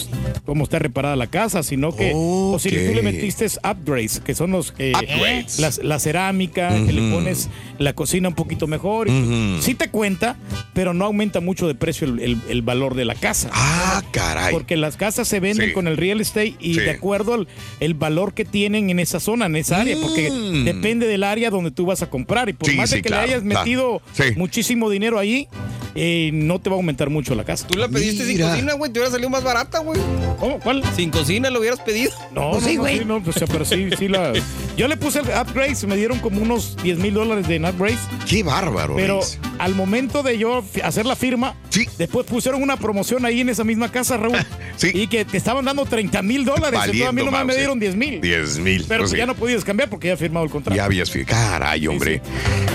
cómo 0.44 0.64
está 0.64 0.78
reparada 0.78 1.16
la 1.16 1.26
casa, 1.28 1.62
sino 1.62 1.96
que 1.96 2.12
o 2.14 2.58
si 2.60 2.68
tú 2.68 2.76
le 2.94 3.00
metiste 3.00 3.46
upgrades, 3.64 4.20
que 4.20 4.34
son 4.34 4.50
los 4.50 4.74
eh, 4.78 4.92
Upgrades. 4.94 5.58
las- 5.58 5.78
la 5.82 5.98
cerámica, 5.98 6.74
que 6.84 6.92
le 6.92 7.10
pones 7.10 7.48
la 7.78 7.94
cocina 7.94 8.28
un 8.28 8.34
poquito 8.34 8.66
mejor, 8.66 9.08
Ujú. 9.08 9.62
sí 9.62 9.74
te 9.74 9.88
cuenta, 9.88 10.36
pero 10.74 10.92
no 10.92 11.06
aumenta 11.06 11.40
mucho 11.40 11.66
de 11.66 11.74
precio 11.74 12.06
el, 12.06 12.18
el- 12.20 12.40
el 12.50 12.60
valor 12.60 12.94
de 12.94 13.06
la 13.06 13.14
casa. 13.14 13.48
Ah, 13.54 14.02
caray. 14.10 14.52
Porque 14.52 14.76
las 14.80 14.96
casas 14.96 15.28
se 15.28 15.40
venden 15.40 15.68
Sí. 15.68 15.72
con 15.74 15.86
el 15.88 15.96
real 15.96 16.20
estate 16.20 16.54
y 16.60 16.74
Sí. 16.74 16.80
de 16.80 16.90
acuerdo 16.90 17.34
al 17.34 17.48
el 17.80 17.94
valor 17.94 18.34
que 18.34 18.44
tienen 18.44 18.90
en 18.90 18.98
esa 18.98 19.20
zona, 19.20 19.46
en 19.46 19.56
esa 19.56 19.80
área, 19.80 19.96
porque 20.00 20.30
Mm. 20.30 20.64
depende 20.64 21.06
del 21.06 21.24
área 21.24 21.50
donde 21.50 21.70
tú 21.70 21.86
vas 21.86 22.02
a 22.02 22.10
comprar. 22.10 22.48
Y 22.48 22.52
por 22.52 22.68
Sí, 22.70 22.76
más 22.76 22.90
sí, 22.90 22.96
de 22.96 23.02
que 23.02 23.08
claro, 23.08 23.26
le 23.26 23.32
hayas 23.34 23.44
metido 23.44 24.00
Sí. 24.12 24.24
muchísimo 24.36 24.90
dinero 24.90 25.18
ahí, 25.18 25.48
eh, 25.94 26.30
no 26.32 26.60
te 26.60 26.70
va 26.70 26.76
a 26.76 26.78
aumentar 26.78 27.10
mucho 27.10 27.34
la 27.34 27.44
casa. 27.44 27.66
Tú 27.66 27.78
la 27.78 27.88
pediste 27.88 28.24
sin 28.26 28.38
cocina, 28.40 28.74
güey. 28.74 28.92
Te 28.92 28.98
hubiera 29.00 29.10
salido 29.10 29.30
más 29.30 29.42
barata, 29.42 29.78
güey. 29.80 30.00
¿Cómo? 30.38 30.58
¿Cuál? 30.60 30.82
Sin 30.94 31.10
cocina 31.10 31.50
lo 31.50 31.60
hubieras 31.60 31.80
pedido. 31.80 32.12
No, 32.32 32.50
Pues 32.50 32.62
no, 32.62 32.68
sí, 32.68 32.74
no, 32.76 32.82
güey. 32.82 32.98
sí, 32.98 33.04
no, 33.04 33.22
pues, 33.22 33.36
pero 33.50 33.64
sí, 33.64 33.88
sí 33.98 34.08
la... 34.08 34.32
Yo 34.76 34.86
le 34.86 34.96
puse 34.96 35.20
el 35.20 35.26
upgrades, 35.26 35.84
me 35.86 35.96
dieron 35.96 36.18
como 36.20 36.40
unos 36.40 36.76
10 36.82 36.98
mil 36.98 37.14
dólares 37.14 37.48
de 37.48 37.56
upgrades, 37.58 37.98
Qué 38.28 38.42
bárbaro. 38.44 38.94
pero, 38.94 39.20
al 39.58 39.74
momento 39.74 40.22
de 40.22 40.38
yo 40.38 40.62
hacer 40.84 41.04
la 41.06 41.16
firma, 41.16 41.54
Sí. 41.70 41.86
después 41.98 42.26
pusieron 42.26 42.62
una 42.62 42.76
promoción 42.76 43.24
ahí 43.24 43.40
en 43.40 43.48
esa 43.48 43.64
misma 43.64 43.90
casa, 43.90 44.16
Raúl. 44.16 44.36
Sí. 44.76 44.90
Y 44.94 45.06
que 45.08 45.24
te 45.24 45.36
estaban 45.36 45.64
dando 45.64 45.84
30 45.86 46.22
mil 46.22 46.44
dólares. 46.44 46.80
Entonces 46.84 47.06
a 47.06 47.12
mí 47.12 47.22
nomás 47.24 47.44
me 47.44 47.56
dieron 47.56 47.78
10 47.80 47.96
mil. 47.96 48.20
10 48.20 48.58
mil. 48.58 48.84
Pero 48.88 49.00
Pues 49.02 49.10
pues 49.10 49.18
ya 49.18 49.26
no 49.26 49.34
podías 49.34 49.64
cambiar 49.64 49.88
porque 49.90 50.08
ya 50.08 50.14
he 50.14 50.16
firmado 50.16 50.44
el 50.44 50.50
contrato. 50.50 50.76
Ya 50.76 50.84
habías 50.84 51.10
fi- 51.10 51.24
Caray, 51.24 51.86
hombre. 51.86 52.20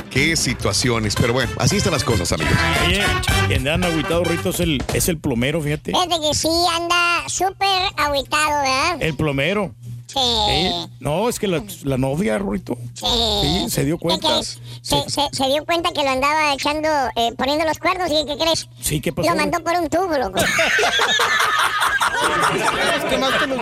Qué 0.10 0.36
situaciones. 0.36 1.16
Pero 1.16 1.34
bueno, 1.34 1.52
así 1.58 1.78
están 1.78 1.94
las 1.94 2.04
cosas, 2.04 2.32
amigos. 2.32 2.54
Oye, 2.88 3.02
quien 3.48 3.68
anda 3.68 3.88
agüitado, 3.88 4.24
Rito, 4.24 4.50
es 4.50 4.60
el, 4.60 4.82
es 4.94 5.08
el 5.10 5.18
plomero, 5.18 5.62
fíjate. 5.62 5.92
Fíjate 5.92 6.16
que 6.22 6.34
sí 6.36 6.48
anda 6.76 7.24
súper 7.28 7.68
agüitado, 7.98 8.62
¿verdad? 8.62 8.98
El 9.02 9.16
plomero. 9.16 9.74
Sí. 10.14 10.20
Eh, 10.20 10.88
No, 11.00 11.28
es 11.30 11.40
que 11.40 11.48
la, 11.48 11.64
la 11.84 11.98
novia, 11.98 12.38
Rito. 12.38 12.78
Sí. 12.94 13.06
Sí, 13.42 13.66
se 13.70 13.84
dio 13.86 13.98
¿Qué 13.98 14.04
cuenta. 14.04 14.28
crees? 14.30 14.60
Se, 14.82 15.10
se- 15.10 15.30
se 15.32 15.46
dio 15.48 15.66
cuenta 15.66 15.92
que 15.92 16.04
lo 16.04 16.10
andaba 16.12 16.54
echando, 16.54 16.88
eh, 17.16 17.34
poniendo 17.38 17.66
los 17.66 17.78
cuernos 17.80 18.10
y 18.12 18.26
¿qué 18.26 18.38
crees? 18.38 18.68
Sí, 18.82 19.02
¿qué 19.02 19.12
pasó? 19.12 19.30
Lo 19.30 19.36
mandó 19.36 19.60
por 19.64 19.74
un 19.74 19.90
tubo, 19.90 20.18
loco. 20.18 20.40
¿Qué 23.10 23.18
más 23.18 23.32
que 23.34 23.48
los- 23.48 23.60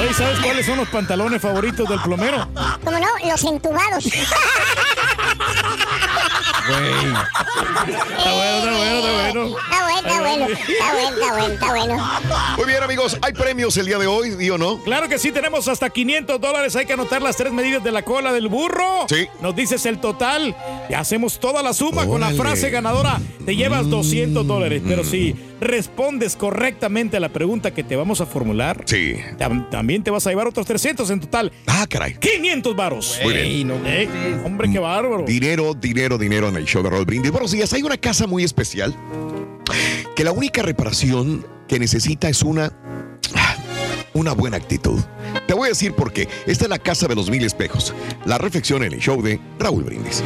Oye, 0.00 0.14
¿sabes 0.14 0.38
cuáles 0.40 0.66
son 0.66 0.78
los 0.78 0.88
pantalones 0.88 1.40
favoritos 1.40 1.88
del 1.88 2.00
plomero? 2.00 2.48
¿Cómo 2.84 2.98
no? 2.98 3.06
Los 3.28 3.44
entubados. 3.44 4.04
Está 6.64 6.78
bueno, 6.78 7.18
está 8.08 8.32
bueno, 8.32 8.96
está 8.98 9.12
bueno. 9.12 9.56
Está 9.58 9.82
bueno, 9.84 9.98
está 9.98 10.20
bueno. 10.20 10.46
Está 10.46 10.92
bueno, 10.92 11.08
está 11.10 11.32
bueno, 11.32 11.54
está 11.54 11.70
bueno. 11.70 12.10
Muy 12.56 12.66
bien, 12.66 12.82
amigos. 12.82 13.18
¿Hay 13.20 13.32
premios 13.34 13.76
el 13.76 13.86
día 13.86 13.98
de 13.98 14.06
hoy, 14.06 14.32
¿sí 14.38 14.48
o 14.50 14.56
no? 14.58 14.78
Claro 14.82 15.08
que 15.08 15.18
sí, 15.18 15.30
tenemos 15.30 15.68
hasta 15.68 15.90
500 15.90 16.40
dólares. 16.40 16.74
Hay 16.76 16.86
que 16.86 16.94
anotar 16.94 17.20
las 17.22 17.36
tres 17.36 17.52
medidas 17.52 17.84
de 17.84 17.92
la 17.92 18.02
cola 18.02 18.32
del 18.32 18.48
burro. 18.48 19.06
Sí. 19.08 19.26
Nos 19.42 19.54
dices 19.54 19.84
el 19.86 19.98
total. 19.98 20.56
Y 20.88 20.94
hacemos 20.94 21.38
toda 21.38 21.62
la 21.62 21.74
suma 21.74 22.06
con 22.06 22.20
la. 22.20 22.30
Mm. 22.30 22.36
frase 22.36 22.70
ganadora. 22.70 23.20
Te 23.44 23.54
llevas 23.54 23.88
200 23.90 24.46
dólares. 24.46 24.82
Pero 24.86 25.04
si 25.04 25.34
respondes 25.60 26.34
correctamente 26.36 27.16
a 27.16 27.20
la 27.20 27.28
pregunta 27.28 27.72
que 27.72 27.84
te 27.84 27.94
vamos 27.96 28.20
a 28.20 28.26
formular, 28.26 28.82
Sí. 28.86 29.14
tam- 29.38 29.68
también 29.70 30.02
te 30.02 30.10
vas 30.10 30.26
a 30.26 30.30
llevar 30.30 30.46
otros 30.46 30.66
300 30.66 31.08
en 31.10 31.20
total. 31.20 31.52
Ah, 31.66 31.86
caray. 31.88 32.14
500 32.18 32.74
varos. 32.76 33.18
Muy 33.22 33.34
bien. 33.34 33.68
No 33.68 33.74
Eh, 33.86 34.08
Hombre, 34.44 34.70
qué 34.70 34.78
bárbaro. 34.78 35.24
Dinero, 35.24 35.74
dinero, 35.74 36.18
dinero 36.18 36.48
el 36.56 36.64
show 36.64 36.82
de 36.82 36.90
Roll 36.90 37.04
Brindis. 37.04 37.32
Buenos 37.32 37.52
días. 37.52 37.72
Hay 37.72 37.82
una 37.82 37.96
casa 37.96 38.26
muy 38.26 38.44
especial 38.44 38.94
que 40.14 40.24
la 40.24 40.32
única 40.32 40.62
reparación 40.62 41.46
que 41.68 41.78
necesita 41.78 42.28
es 42.28 42.42
una. 42.42 42.72
Una 44.12 44.32
buena 44.32 44.56
actitud. 44.56 45.00
Te 45.48 45.54
voy 45.54 45.66
a 45.66 45.68
decir 45.70 45.92
por 45.92 46.12
qué. 46.12 46.28
Esta 46.46 46.64
es 46.64 46.70
la 46.70 46.78
casa 46.78 47.08
de 47.08 47.16
los 47.16 47.30
mil 47.30 47.44
espejos. 47.44 47.92
La 48.24 48.38
reflexión 48.38 48.84
en 48.84 48.92
el 48.92 49.00
show 49.00 49.20
de 49.20 49.40
Raúl 49.58 49.82
Brindis. 49.82 50.22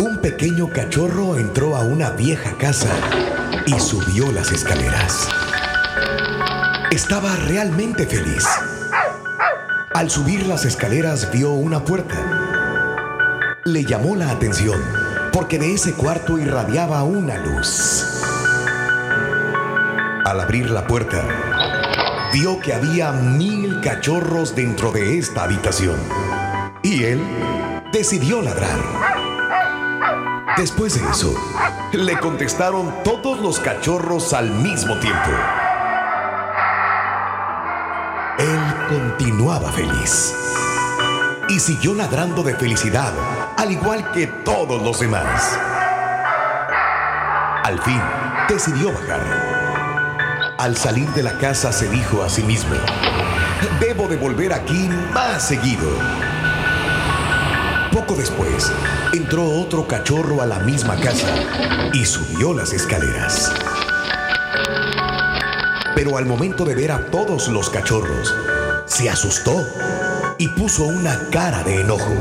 Un 0.00 0.18
pequeño 0.22 0.70
cachorro 0.70 1.38
entró 1.38 1.76
a 1.76 1.80
una 1.80 2.10
vieja 2.12 2.56
casa 2.56 2.88
y 3.66 3.78
subió 3.78 4.32
las 4.32 4.50
escaleras. 4.52 5.28
Estaba 6.90 7.36
realmente 7.36 8.04
feliz. 8.04 8.44
Al 9.94 10.10
subir 10.10 10.44
las 10.48 10.64
escaleras 10.64 11.30
vio 11.30 11.52
una 11.52 11.84
puerta. 11.84 12.16
Le 13.64 13.84
llamó 13.84 14.16
la 14.16 14.32
atención 14.32 14.82
porque 15.32 15.60
de 15.60 15.72
ese 15.72 15.92
cuarto 15.94 16.36
irradiaba 16.36 17.04
una 17.04 17.38
luz. 17.38 18.04
Al 20.24 20.40
abrir 20.40 20.68
la 20.70 20.88
puerta, 20.88 21.22
vio 22.32 22.58
que 22.58 22.74
había 22.74 23.12
mil 23.12 23.80
cachorros 23.80 24.56
dentro 24.56 24.90
de 24.90 25.16
esta 25.16 25.44
habitación. 25.44 25.96
Y 26.82 27.04
él 27.04 27.22
decidió 27.92 28.42
ladrar. 28.42 28.80
Después 30.56 31.00
de 31.00 31.08
eso, 31.08 31.32
le 31.92 32.18
contestaron 32.18 32.92
todos 33.04 33.38
los 33.38 33.60
cachorros 33.60 34.32
al 34.32 34.50
mismo 34.50 34.98
tiempo. 34.98 35.30
Continuaba 38.90 39.70
feliz 39.70 40.34
y 41.48 41.60
siguió 41.60 41.94
ladrando 41.94 42.42
de 42.42 42.56
felicidad, 42.56 43.12
al 43.56 43.70
igual 43.70 44.10
que 44.10 44.26
todos 44.26 44.82
los 44.82 44.98
demás. 44.98 45.56
Al 47.62 47.80
fin, 47.82 48.00
decidió 48.48 48.92
bajar. 48.92 50.54
Al 50.58 50.76
salir 50.76 51.08
de 51.10 51.22
la 51.22 51.38
casa 51.38 51.70
se 51.70 51.88
dijo 51.88 52.24
a 52.24 52.28
sí 52.28 52.42
mismo, 52.42 52.74
debo 53.78 54.08
de 54.08 54.16
volver 54.16 54.52
aquí 54.52 54.90
más 55.14 55.46
seguido. 55.46 55.88
Poco 57.92 58.14
después, 58.14 58.72
entró 59.12 59.44
otro 59.44 59.86
cachorro 59.86 60.42
a 60.42 60.46
la 60.46 60.58
misma 60.58 60.96
casa 60.96 61.28
y 61.92 62.04
subió 62.04 62.54
las 62.54 62.72
escaleras. 62.72 63.52
Pero 65.94 66.16
al 66.16 66.26
momento 66.26 66.64
de 66.64 66.74
ver 66.74 66.90
a 66.90 67.06
todos 67.06 67.46
los 67.48 67.70
cachorros, 67.70 68.34
se 68.90 69.08
asustó 69.08 69.64
y 70.36 70.48
puso 70.48 70.84
una 70.84 71.16
cara 71.30 71.62
de 71.62 71.80
enojo. 71.80 72.12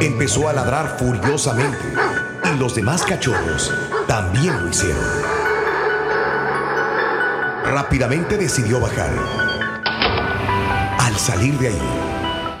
Empezó 0.00 0.48
a 0.48 0.54
ladrar 0.54 0.96
furiosamente 0.98 1.78
y 2.52 2.58
los 2.58 2.74
demás 2.74 3.02
cachorros 3.02 3.70
también 4.08 4.60
lo 4.62 4.70
hicieron. 4.70 5.04
Rápidamente 7.64 8.38
decidió 8.38 8.80
bajar. 8.80 9.10
Al 10.98 11.16
salir 11.18 11.58
de 11.58 11.68
ahí, 11.68 11.82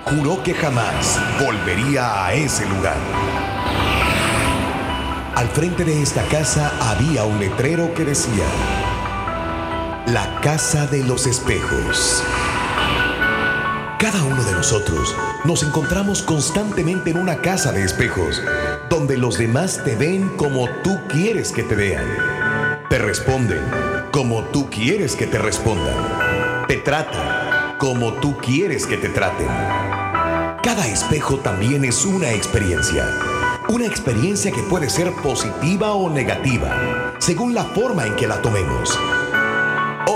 juró 0.04 0.42
que 0.42 0.52
jamás 0.52 1.18
volvería 1.40 2.26
a 2.26 2.34
ese 2.34 2.66
lugar. 2.66 2.96
Al 5.34 5.48
frente 5.48 5.84
de 5.84 6.02
esta 6.02 6.22
casa 6.24 6.72
había 6.78 7.24
un 7.24 7.40
letrero 7.40 7.94
que 7.94 8.04
decía, 8.04 8.44
La 10.06 10.40
Casa 10.40 10.88
de 10.88 11.04
los 11.04 11.28
Espejos. 11.28 12.24
Cada 14.00 14.20
uno 14.24 14.42
de 14.42 14.50
nosotros 14.50 15.14
nos 15.44 15.62
encontramos 15.62 16.22
constantemente 16.22 17.10
en 17.10 17.18
una 17.18 17.40
casa 17.40 17.70
de 17.70 17.84
espejos, 17.84 18.42
donde 18.90 19.16
los 19.16 19.38
demás 19.38 19.80
te 19.84 19.94
ven 19.94 20.28
como 20.30 20.68
tú 20.82 20.98
quieres 21.08 21.52
que 21.52 21.62
te 21.62 21.76
vean. 21.76 22.04
Te 22.90 22.98
responden 22.98 23.62
como 24.10 24.42
tú 24.46 24.68
quieres 24.70 25.14
que 25.14 25.28
te 25.28 25.38
respondan. 25.38 26.66
Te 26.66 26.78
tratan 26.78 27.78
como 27.78 28.14
tú 28.14 28.36
quieres 28.38 28.86
que 28.86 28.96
te 28.96 29.08
traten. 29.08 29.46
Cada 30.64 30.88
espejo 30.88 31.38
también 31.38 31.84
es 31.84 32.04
una 32.04 32.32
experiencia. 32.32 33.08
Una 33.68 33.86
experiencia 33.86 34.50
que 34.50 34.62
puede 34.64 34.90
ser 34.90 35.12
positiva 35.12 35.92
o 35.92 36.10
negativa, 36.10 37.14
según 37.20 37.54
la 37.54 37.62
forma 37.62 38.04
en 38.04 38.16
que 38.16 38.26
la 38.26 38.42
tomemos. 38.42 38.98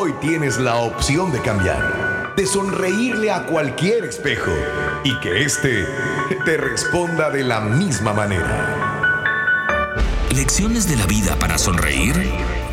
Hoy 0.06 0.14
tienes 0.20 0.58
la 0.58 0.76
opción 0.76 1.32
de 1.32 1.42
cambiar, 1.42 2.32
de 2.36 2.46
sonreírle 2.46 3.32
a 3.32 3.42
cualquier 3.42 4.04
espejo 4.04 4.52
y 5.02 5.18
que 5.18 5.42
éste 5.42 5.84
te 6.44 6.56
responda 6.56 7.28
de 7.28 7.42
la 7.42 7.58
misma 7.58 8.12
manera. 8.12 9.24
Lecciones 10.30 10.88
de 10.88 10.94
la 10.94 11.06
vida 11.06 11.34
para 11.40 11.58
sonreír 11.58 12.14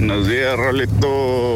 Buenos 0.00 0.28
días, 0.28 0.56
Rolito. 0.56 1.08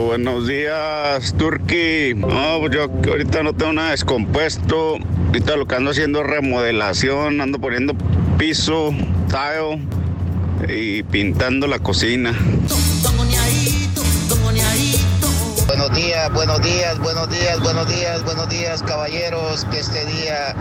Buenos 0.05 0.47
días, 0.47 1.35
Turki. 1.39 2.13
No, 2.15 2.59
pues 2.61 2.73
yo 2.75 2.91
ahorita 3.09 3.43
no 3.43 3.55
tengo 3.55 3.73
nada 3.73 3.93
descompuesto. 3.93 4.99
Ahorita 5.29 5.57
lo 5.57 5.67
que 5.67 5.77
ando 5.77 5.93
haciendo 5.93 6.21
es 6.21 6.27
remodelación, 6.27 7.41
ando 7.41 7.59
poniendo 7.59 7.95
piso, 8.37 8.95
tile 9.29 9.81
y 10.69 11.03
pintando 11.05 11.67
la 11.67 11.79
cocina. 11.79 12.39
Buenos 15.67 15.97
días, 15.97 16.31
buenos 16.35 16.61
días, 16.61 16.99
buenos 16.99 17.31
días, 17.31 17.61
buenos 17.61 17.89
días, 17.89 18.25
buenos 18.25 18.49
días, 18.51 18.83
caballeros. 18.83 19.65
Que 19.71 19.79
este 19.79 20.05
día 20.05 20.55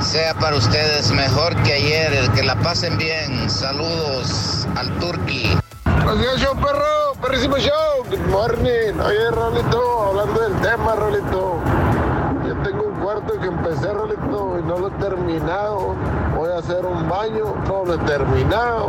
sea 0.00 0.34
para 0.34 0.54
ustedes 0.54 1.10
mejor 1.10 1.60
que 1.64 1.72
ayer. 1.72 2.30
Que 2.36 2.44
la 2.44 2.54
pasen 2.60 2.96
bien. 2.96 3.50
Saludos 3.50 4.68
al 4.76 4.88
Turqui. 5.00 5.61
Buenos 6.04 6.20
días, 6.20 6.50
perro, 6.56 7.12
perrísimo 7.22 7.56
show. 7.58 8.04
Good 8.10 8.26
morning. 8.28 8.98
Oye, 9.06 9.30
Rolito, 9.30 10.08
hablando 10.08 10.40
del 10.40 10.60
tema, 10.60 10.96
Rolito. 10.96 11.60
Yo 12.44 12.56
tengo 12.64 12.88
un 12.88 13.00
cuarto 13.00 13.38
que 13.38 13.46
empecé, 13.46 13.92
Rolito, 13.92 14.58
y 14.58 14.62
no 14.64 14.78
lo 14.80 14.88
he 14.88 14.90
terminado. 14.92 15.94
Voy 16.36 16.50
a 16.50 16.58
hacer 16.58 16.84
un 16.84 17.08
baño, 17.08 17.54
no 17.68 17.84
lo 17.84 17.94
he 17.94 17.98
terminado. 17.98 18.88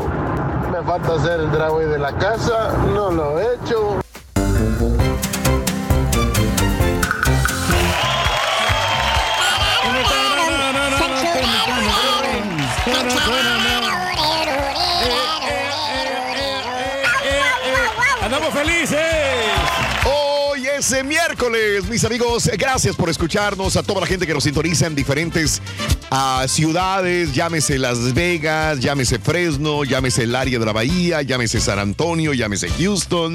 Me 0.71 0.81
falta 0.81 1.13
hacer 1.13 1.39
el 1.39 1.51
driveway 1.51 1.85
de 1.85 1.99
la 1.99 2.13
casa, 2.13 2.73
no 2.95 3.11
lo 3.11 3.39
he 3.39 3.55
hecho. 3.55 3.99
Felices! 18.63 19.12
Es 20.83 20.91
eh, 20.91 21.01
miércoles, 21.01 21.85
mis 21.87 22.03
amigos. 22.03 22.49
Gracias 22.57 22.97
por 22.97 23.09
escucharnos. 23.09 23.77
A 23.77 23.83
toda 23.83 24.01
la 24.01 24.05
gente 24.05 24.27
que 24.27 24.33
nos 24.33 24.43
sintoniza 24.43 24.85
en 24.85 24.95
diferentes 24.95 25.61
ah, 26.11 26.45
ciudades, 26.49 27.33
llámese 27.33 27.79
Las 27.79 28.13
Vegas, 28.13 28.81
llámese 28.81 29.17
Fresno, 29.17 29.85
llámese 29.85 30.23
el 30.23 30.35
área 30.35 30.59
de 30.59 30.65
la 30.65 30.73
Bahía, 30.73 31.21
llámese 31.21 31.61
San 31.61 31.79
Antonio, 31.79 32.33
llámese 32.33 32.67
Houston, 32.67 33.33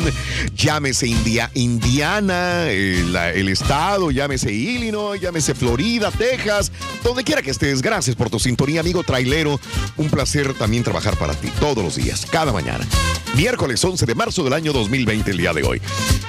llámese 0.55 1.07
India- 1.07 1.51
Indiana, 1.55 2.69
el, 2.69 3.17
el 3.17 3.49
estado, 3.49 4.11
llámese 4.11 4.53
Illinois, 4.53 5.19
llámese 5.19 5.55
Florida, 5.55 6.11
Texas, 6.11 6.71
donde 7.03 7.25
quiera 7.25 7.41
que 7.41 7.51
estés. 7.51 7.81
Gracias 7.81 8.15
por 8.15 8.29
tu 8.29 8.39
sintonía, 8.39 8.81
amigo 8.81 9.03
trailero. 9.05 9.59
Un 9.97 10.11
placer 10.11 10.53
también 10.53 10.85
trabajar 10.85 11.17
para 11.17 11.33
ti 11.33 11.49
todos 11.61 11.83
los 11.83 11.97
días, 11.97 12.27
cada 12.31 12.53
mañana. 12.53 12.87
Miércoles 13.35 13.83
11 13.83 14.05
de 14.05 14.15
marzo 14.15 14.45
del 14.45 14.53
año 14.53 14.75
2020, 14.75 15.31
el 15.31 15.37
día 15.39 15.55
de 15.55 15.63
hoy. 15.63 15.81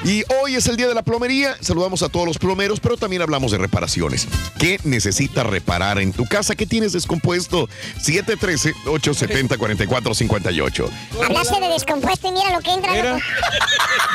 Y 0.05 0.23
hoy 0.41 0.55
es 0.55 0.67
el 0.67 0.77
día 0.77 0.87
de 0.87 0.93
la 0.93 1.01
plomería. 1.13 1.57
Saludamos 1.59 2.03
a 2.03 2.09
todos 2.09 2.27
los 2.27 2.37
plomeros, 2.37 2.79
pero 2.79 2.95
también 2.95 3.21
hablamos 3.23 3.51
de 3.51 3.57
reparaciones. 3.57 4.27
¿Qué 4.59 4.79
necesitas 4.83 5.43
reparar 5.45 5.97
en 5.99 6.13
tu 6.13 6.25
casa? 6.25 6.55
¿Qué 6.55 6.65
tienes 6.67 6.93
descompuesto? 6.93 7.67
713-870-4458. 8.03 10.89
Hablaste 11.25 11.59
de 11.59 11.67
descompuesto 11.69 12.27
y 12.27 12.31
mira 12.31 12.51
lo 12.53 12.59
que 12.61 12.71
entra. 12.73 12.91
Mira. 12.93 13.17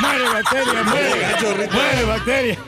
¡Muere 0.00 0.24
bacteria! 0.24 0.82
¡Muere! 0.84 1.68
¡Muere 1.72 2.04
bacteria! 2.04 2.58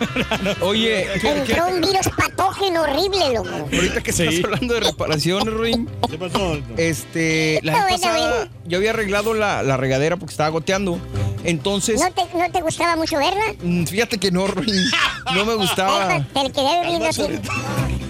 Oye, 0.61 1.09
¿qué- 1.15 1.21
qué- 1.21 1.29
Entró 1.39 1.69
un 1.69 1.81
virus 1.81 2.09
patógeno 2.17 2.83
horrible, 2.83 3.33
loco. 3.35 3.49
ahorita 3.73 4.01
que 4.03 4.11
estás 4.11 4.29
hablando 4.45 4.75
de 4.75 4.81
reparaciones, 4.81 5.55
Ruin. 5.55 5.89
¿Qué 6.11 6.19
pasó? 6.19 6.59
Este, 6.77 7.61
la 7.62 7.85
vez 7.85 8.01
pasada 8.01 8.49
yo 8.67 8.79
había 8.79 8.91
arreglado 8.91 9.35
la, 9.35 9.62
la 9.62 9.77
regadera 9.77 10.17
porque 10.17 10.33
estaba 10.33 10.49
goteando. 10.51 10.99
Entonces, 11.46 12.00
¿No 12.00 12.11
te, 12.12 12.22
¿No 12.37 12.50
te 12.50 12.61
gustaba 12.61 12.96
mucho 12.96 13.18
verla? 13.18 13.44
mm, 13.62 13.85
fíjate 13.85 14.18
que 14.18 14.30
no, 14.30 14.46
Ruin. 14.46 14.85
No 15.35 15.44
me 15.44 15.54
gustaba. 15.54 16.09
Te 16.32 16.52
quedé 16.52 16.87
viendo 16.87 17.09
así. 17.09 17.22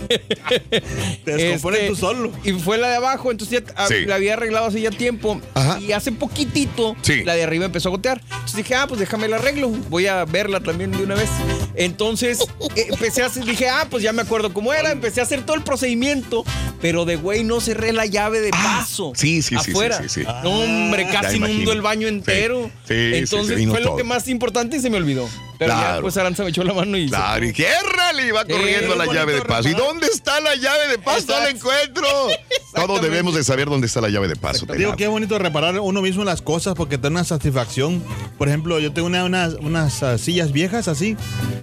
Te 1.25 1.37
descompones 1.37 1.89
tú 1.89 1.97
solo. 1.97 2.33
Y 2.45 2.53
fue 2.53 2.79
la 2.79 2.89
de 2.89 2.97
abajo, 2.97 3.31
entonces 3.31 3.63
ya 3.67 3.73
ah, 3.77 3.87
Sí. 3.89 4.05
la 4.07 4.17
había 4.17 4.35
arreglado 4.35 4.67
hace 4.67 4.81
ya 4.81 4.91
tiempo. 4.91 5.41
Ajá. 5.55 5.79
Y 5.81 5.93
hace 5.93 6.13
poquitito 6.13 6.97
Sí. 7.03 7.25
la 7.25 7.35
de 7.35 7.43
arriba 7.43 7.65
empezó 7.67 7.89
a 7.89 7.93
gotear. 7.93 8.21
Entonces 8.31 8.57
dije, 8.57 8.75
ah, 8.75 8.87
pues 8.87 9.01
déjame 9.01 9.29
la 9.29 9.37
arreglo. 9.37 9.69
Voy 9.69 10.07
a 10.07 10.25
verla 10.25 10.61
también 10.61 10.91
de 10.93 11.03
una 11.03 11.15
vez. 11.15 11.29
Entonces 11.75 12.41
eh, 12.77 12.87
empecé 12.91 13.23
a 13.23 13.27
hacer, 13.27 13.45
dije, 13.45 13.69
ah, 13.69 13.87
pues 13.91 14.03
ya 14.03 14.13
me 14.13 14.23
acuerdo 14.23 14.53
cómo 14.53 14.73
era. 14.73 14.91
Empecé 14.93 15.21
a 15.21 15.25
hacer 15.25 15.45
todo 15.45 15.57
el 15.57 15.63
procedimiento, 15.63 16.45
pero 16.81 17.05
de 17.05 17.17
güey 17.17 17.45
no 17.45 17.61
cerré 17.61 17.93
la 17.93 18.07
llave 18.07 18.41
de 18.41 18.51
paso. 18.51 19.13
Ah, 19.15 19.19
sí, 19.19 19.43
sí, 19.43 19.57
sí, 19.63 19.71
Afuera. 19.71 19.99
sí, 19.99 20.09
sí, 20.09 20.21
sí. 20.23 20.27
No, 20.43 20.51
hombre, 20.51 21.05
Ya 21.05 21.21
casi 21.21 21.37
inundo 21.37 21.73
el 21.73 21.83
baño 21.83 22.09
entero. 22.09 22.71
Sí, 22.87 22.95
sí, 22.95 23.11
Entonces 23.15 23.69
fue 23.69 23.81
lo 23.81 23.97
que 23.97 24.05
más 24.05 24.29
importante 24.29 24.77
y 24.77 24.81
se 24.81 24.91
me 24.91 24.97
olvidó. 24.97 25.29
Pero 25.59 25.73
ya 25.73 25.79
Claro. 25.81 26.03
pues 26.03 26.17
Aranza 26.17 26.43
me 26.45 26.51
echó 26.51 26.63
la 26.65 26.75
mano 26.75 26.97
y. 26.99 27.09
Claro, 27.09 27.45
y 27.45 27.53
¡Ciérrale! 27.53 28.27
Y 28.27 28.31
va 28.31 28.45
corriendo 28.45 28.95
Eh, 28.95 28.97
la 28.99 29.05
bonito 29.05 29.13
llave 29.15 29.33
de 29.35 29.43
paso. 29.43 29.69
¿Y 29.69 29.75
dónde 29.75 30.07
está 30.07 30.41
la 30.41 30.55
llave 30.55 30.89
de 30.89 30.99
paso? 30.99 31.27
No 31.29 31.39
la 31.41 31.51
encuentro. 31.51 32.07
Todos 32.75 33.01
debemos 33.01 33.35
de 33.35 33.43
saber 33.43 33.69
dónde 33.69 33.87
está 33.87 34.01
la 34.03 34.09
llave 34.11 34.29
de 34.29 34.37
paso. 34.37 34.67
Digo 34.67 34.95
que 34.97 35.05
es 35.05 35.11
bonito 35.11 35.39
reparar 35.39 35.81
uno 35.81 36.03
mismo 36.03 36.25
las 36.25 36.43
cosas 36.43 36.75
porque 36.75 36.99
te 36.99 37.03
da 37.05 37.09
una 37.09 37.25
satisfacción. 37.25 38.03
Por 38.37 38.49
ejemplo, 38.49 38.79
yo 38.79 38.93
tengo 38.93 39.07
una- 39.07 39.25
unas, 39.25 39.55
unas 39.55 40.03
ah, 40.03 40.19
sillas 40.19 40.53
viejas 40.53 40.89
así 40.89 41.17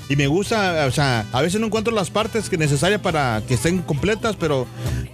y 0.09 0.15
me 0.15 0.25
gusta, 0.27 0.85
o 0.87 0.91
sea, 0.91 1.25
a 1.31 1.41
veces 1.43 1.59
no 1.61 1.67
encuentro 1.67 1.93
las 1.93 2.09
partes 2.09 2.49
que 2.49 2.57
necesarias 2.57 2.99
para 3.01 3.43
que 3.47 3.53
estén 3.53 3.79
completas, 3.83 4.35
pero 4.39 4.65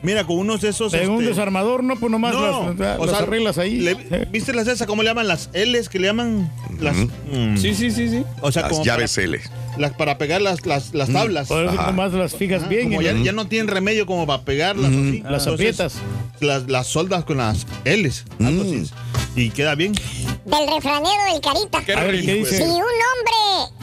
mira, 0.02 0.24
con 0.26 0.38
unos 0.38 0.62
de 0.62 0.70
esos... 0.70 0.94
Un 0.94 1.00
este, 1.00 1.24
desarmador, 1.26 1.84
no, 1.84 1.98
pues 1.98 2.10
nomás 2.12 2.34
no, 2.34 2.74
las, 2.74 2.98
o 3.00 3.06
las 3.06 3.16
sea, 3.18 3.26
arreglas 3.26 3.58
ahí. 3.58 3.80
le- 3.80 3.96
¿Viste 4.32 4.54
las 4.54 4.68
esas? 4.68 4.88
¿Cómo 4.88 5.04
le 5.04 5.10
llaman? 5.10 5.28
Las 5.28 5.50
L's 5.54 5.90
que 5.90 6.00
le 6.00 6.08
llaman 6.08 6.50
las... 6.80 6.96
mm, 6.96 7.58
Sí, 7.58 7.76
sí, 7.76 7.92
sí, 7.92 8.08
sí. 8.10 8.24
O 8.42 8.52
sea, 8.54 8.69
Las 8.78 8.86
llaves 8.86 9.16
para, 9.16 9.26
L. 9.26 9.42
las- 9.78 9.94
para 9.94 10.18
pegar 10.18 10.42
las, 10.42 10.66
las, 10.66 10.94
las 10.94 11.12
tablas. 11.12 11.48
Por 11.48 11.66
eso 11.66 11.74
Ajá. 11.74 11.88
nomás 11.88 12.14
las 12.14 12.36
fijas 12.36 12.62
Ajá, 12.62 12.70
bien. 12.70 12.90
como 12.90 13.02
y 13.02 13.06
ya, 13.06 13.14
ya 13.14 13.32
no 13.32 13.48
tienen 13.48 13.68
remedio 13.68 14.06
como 14.06 14.26
para 14.28 14.44
pegarlas. 14.44 14.92
así. 14.92 15.24
Las 15.30 15.48
aprietas. 15.48 15.96
Las, 16.40 16.68
las 16.70 16.88
soldas 16.88 17.24
con 17.26 17.38
las 17.38 17.66
L's. 17.86 18.26
algo 18.40 18.62
así 18.62 18.76
es. 18.76 18.94
Y 19.36 19.50
queda 19.52 19.76
bien. 19.76 19.94
Del 19.94 20.68
refranero 20.74 21.24
del 21.32 21.42
carita. 21.42 22.00
A 22.00 22.04
ver, 22.06 22.16
¿qué 22.22 22.32
Si 22.34 22.40
dice? 22.40 22.64
un 22.64 22.72
hombre 22.82 23.79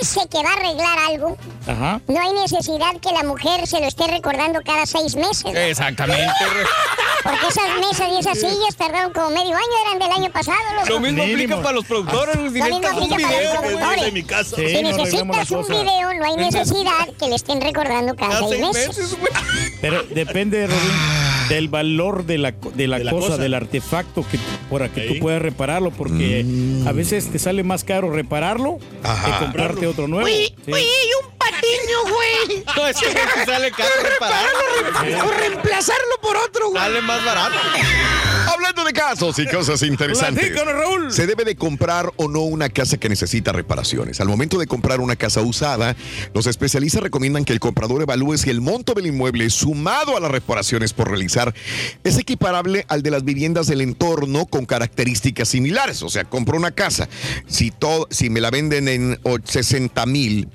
dice 0.00 0.20
que 0.30 0.42
va 0.42 0.50
a 0.50 0.54
arreglar 0.54 0.98
algo, 1.08 1.36
Ajá. 1.66 2.00
no 2.08 2.20
hay 2.20 2.32
necesidad 2.34 2.96
que 3.00 3.12
la 3.12 3.22
mujer 3.22 3.66
se 3.66 3.80
lo 3.80 3.86
esté 3.86 4.06
recordando 4.06 4.60
cada 4.64 4.86
seis 4.86 5.16
meses. 5.16 5.44
¿no? 5.44 5.58
Exactamente. 5.58 6.26
Porque 7.22 7.46
esas 7.48 7.76
mesas 7.80 8.08
y 8.14 8.18
esas 8.18 8.38
sillas 8.40 8.76
tardaron 8.76 9.12
como 9.12 9.28
medio 9.30 9.54
año, 9.54 9.66
eran 9.86 9.98
del 9.98 10.10
año 10.10 10.32
pasado. 10.32 10.56
loco. 10.76 10.88
Lo 10.88 11.00
mismo 11.00 11.22
Mínimo. 11.24 11.34
aplica 11.34 11.62
para 11.62 11.74
los 11.74 11.84
productores. 11.84 12.34
Si 12.36 12.42
Lo 12.42 12.50
mismo 12.50 12.68
necesitas 12.80 12.96
un 12.96 13.02
aplica 13.02 13.16
para 13.28 13.30
los 13.30 13.40
video, 13.50 13.60
productores. 13.60 14.04
de 14.04 14.12
mi 14.12 14.22
casa. 14.22 14.56
Sí, 14.56 14.66
si 14.68 14.74
no 14.82 14.88
necesitas 14.96 15.50
un 15.50 15.66
video, 15.68 16.14
no 16.14 16.24
hay 16.24 16.36
necesidad 16.36 17.08
que 17.18 17.28
le 17.28 17.34
estén 17.36 17.60
recordando 17.60 18.14
cada 18.16 18.30
cada 18.32 18.48
seis 18.48 18.60
meses. 18.60 18.88
meses. 18.98 19.16
Pero 19.82 20.02
depende, 20.04 20.66
Rodín, 20.66 21.48
del 21.50 21.68
valor 21.68 22.24
de 22.24 22.38
la, 22.38 22.52
de 22.52 22.86
la, 22.86 22.98
De 22.98 23.04
la 23.04 23.10
cosa, 23.10 23.28
cosa. 23.28 23.42
del 23.42 23.54
artefacto 23.54 24.24
que, 24.30 24.38
para 24.70 24.88
que 24.88 25.06
Sí. 25.08 25.14
tú 25.14 25.20
puedas 25.20 25.42
repararlo, 25.42 25.90
porque 25.90 26.42
Mm. 26.44 26.86
a 26.88 26.92
veces 26.92 27.30
te 27.30 27.38
sale 27.38 27.64
más 27.64 27.84
caro 27.84 28.10
repararlo 28.10 28.78
Ajá. 29.02 29.52
que 29.78 29.79
comprarte 29.80 29.86
otro 29.88 30.08
nuevo. 30.08 30.26
Oye, 30.26 30.54
Sí. 30.64 30.72
oye, 30.72 30.84
y 30.84 31.24
un 31.24 31.38
patiño, 31.38 32.02
güey. 32.02 32.64
No, 32.76 32.86
es 32.86 32.96
que 32.98 33.44
sale 33.44 33.70
caro 33.72 33.90
repararlo. 34.02 35.26
O 35.26 35.30
reemplazarlo 35.30 36.16
por 36.22 36.36
otro, 36.36 36.70
güey. 36.70 36.82
Sale 36.82 37.00
más 37.02 37.24
barato. 37.24 37.56
Hablando 38.52 38.84
de 38.84 38.92
casos 38.92 39.38
y 39.38 39.46
cosas 39.46 39.82
interesantes. 39.82 40.50
Platícanos, 40.50 40.74
Raúl. 40.74 41.12
¿Se 41.12 41.26
debe 41.26 41.44
de 41.44 41.54
comprar 41.56 42.12
o 42.16 42.28
no 42.28 42.40
una 42.40 42.68
casa 42.68 42.96
que 42.98 43.08
necesita 43.08 43.52
reparaciones? 43.52 44.20
Al 44.20 44.28
momento 44.28 44.58
de 44.58 44.66
comprar 44.66 45.00
una 45.00 45.16
casa 45.16 45.40
usada, 45.42 45.94
los 46.34 46.46
especialistas 46.46 47.02
recomiendan 47.02 47.44
que 47.44 47.52
el 47.52 47.60
comprador 47.60 48.02
evalúe 48.02 48.36
si 48.38 48.50
el 48.50 48.60
monto 48.60 48.94
del 48.94 49.06
inmueble 49.06 49.48
sumado 49.50 50.16
a 50.16 50.20
las 50.20 50.30
reparaciones 50.30 50.92
por 50.92 51.08
realizar 51.08 51.54
es 52.04 52.18
equiparable 52.18 52.84
al 52.88 53.02
de 53.02 53.10
las 53.12 53.24
viviendas 53.24 53.66
del 53.68 53.80
entorno 53.82 54.46
con 54.46 54.66
características 54.66 55.48
similares. 55.48 56.02
O 56.02 56.08
sea, 56.08 56.24
compro 56.24 56.56
una 56.56 56.72
casa, 56.72 57.08
si, 57.46 57.70
todo, 57.70 58.08
si 58.10 58.30
me 58.30 58.40
la 58.40 58.50
venden 58.50 58.88
en 58.88 59.18
o- 59.22 59.38
60 59.42 60.04
mil, 60.06 60.48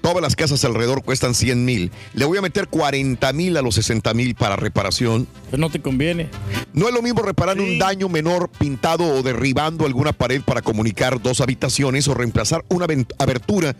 todas 0.00 0.22
las 0.22 0.34
casas 0.34 0.64
alrededor 0.64 1.02
cuestan 1.04 1.34
100 1.34 1.64
mil, 1.64 1.90
le 2.14 2.24
voy 2.24 2.38
a 2.38 2.42
meter 2.42 2.68
40 2.68 3.32
mil 3.34 3.56
a 3.56 3.62
los 3.62 3.74
60 3.74 4.14
mil 4.14 4.34
para 4.34 4.56
reparación. 4.56 5.28
Pues 5.50 5.60
no 5.60 5.70
te 5.70 5.80
conviene. 5.80 6.28
No 6.72 6.88
es 6.88 6.94
lo 6.94 7.02
mismo 7.02 7.20
reparar 7.20 7.33
un 7.62 7.78
daño 7.78 8.08
menor 8.08 8.48
pintado 8.48 9.04
o 9.04 9.22
derribando 9.22 9.86
alguna 9.86 10.12
pared 10.12 10.42
para 10.42 10.62
comunicar 10.62 11.20
dos 11.20 11.40
habitaciones 11.40 12.08
o 12.08 12.14
reemplazar 12.14 12.64
una 12.68 12.86
abertura 13.18 13.76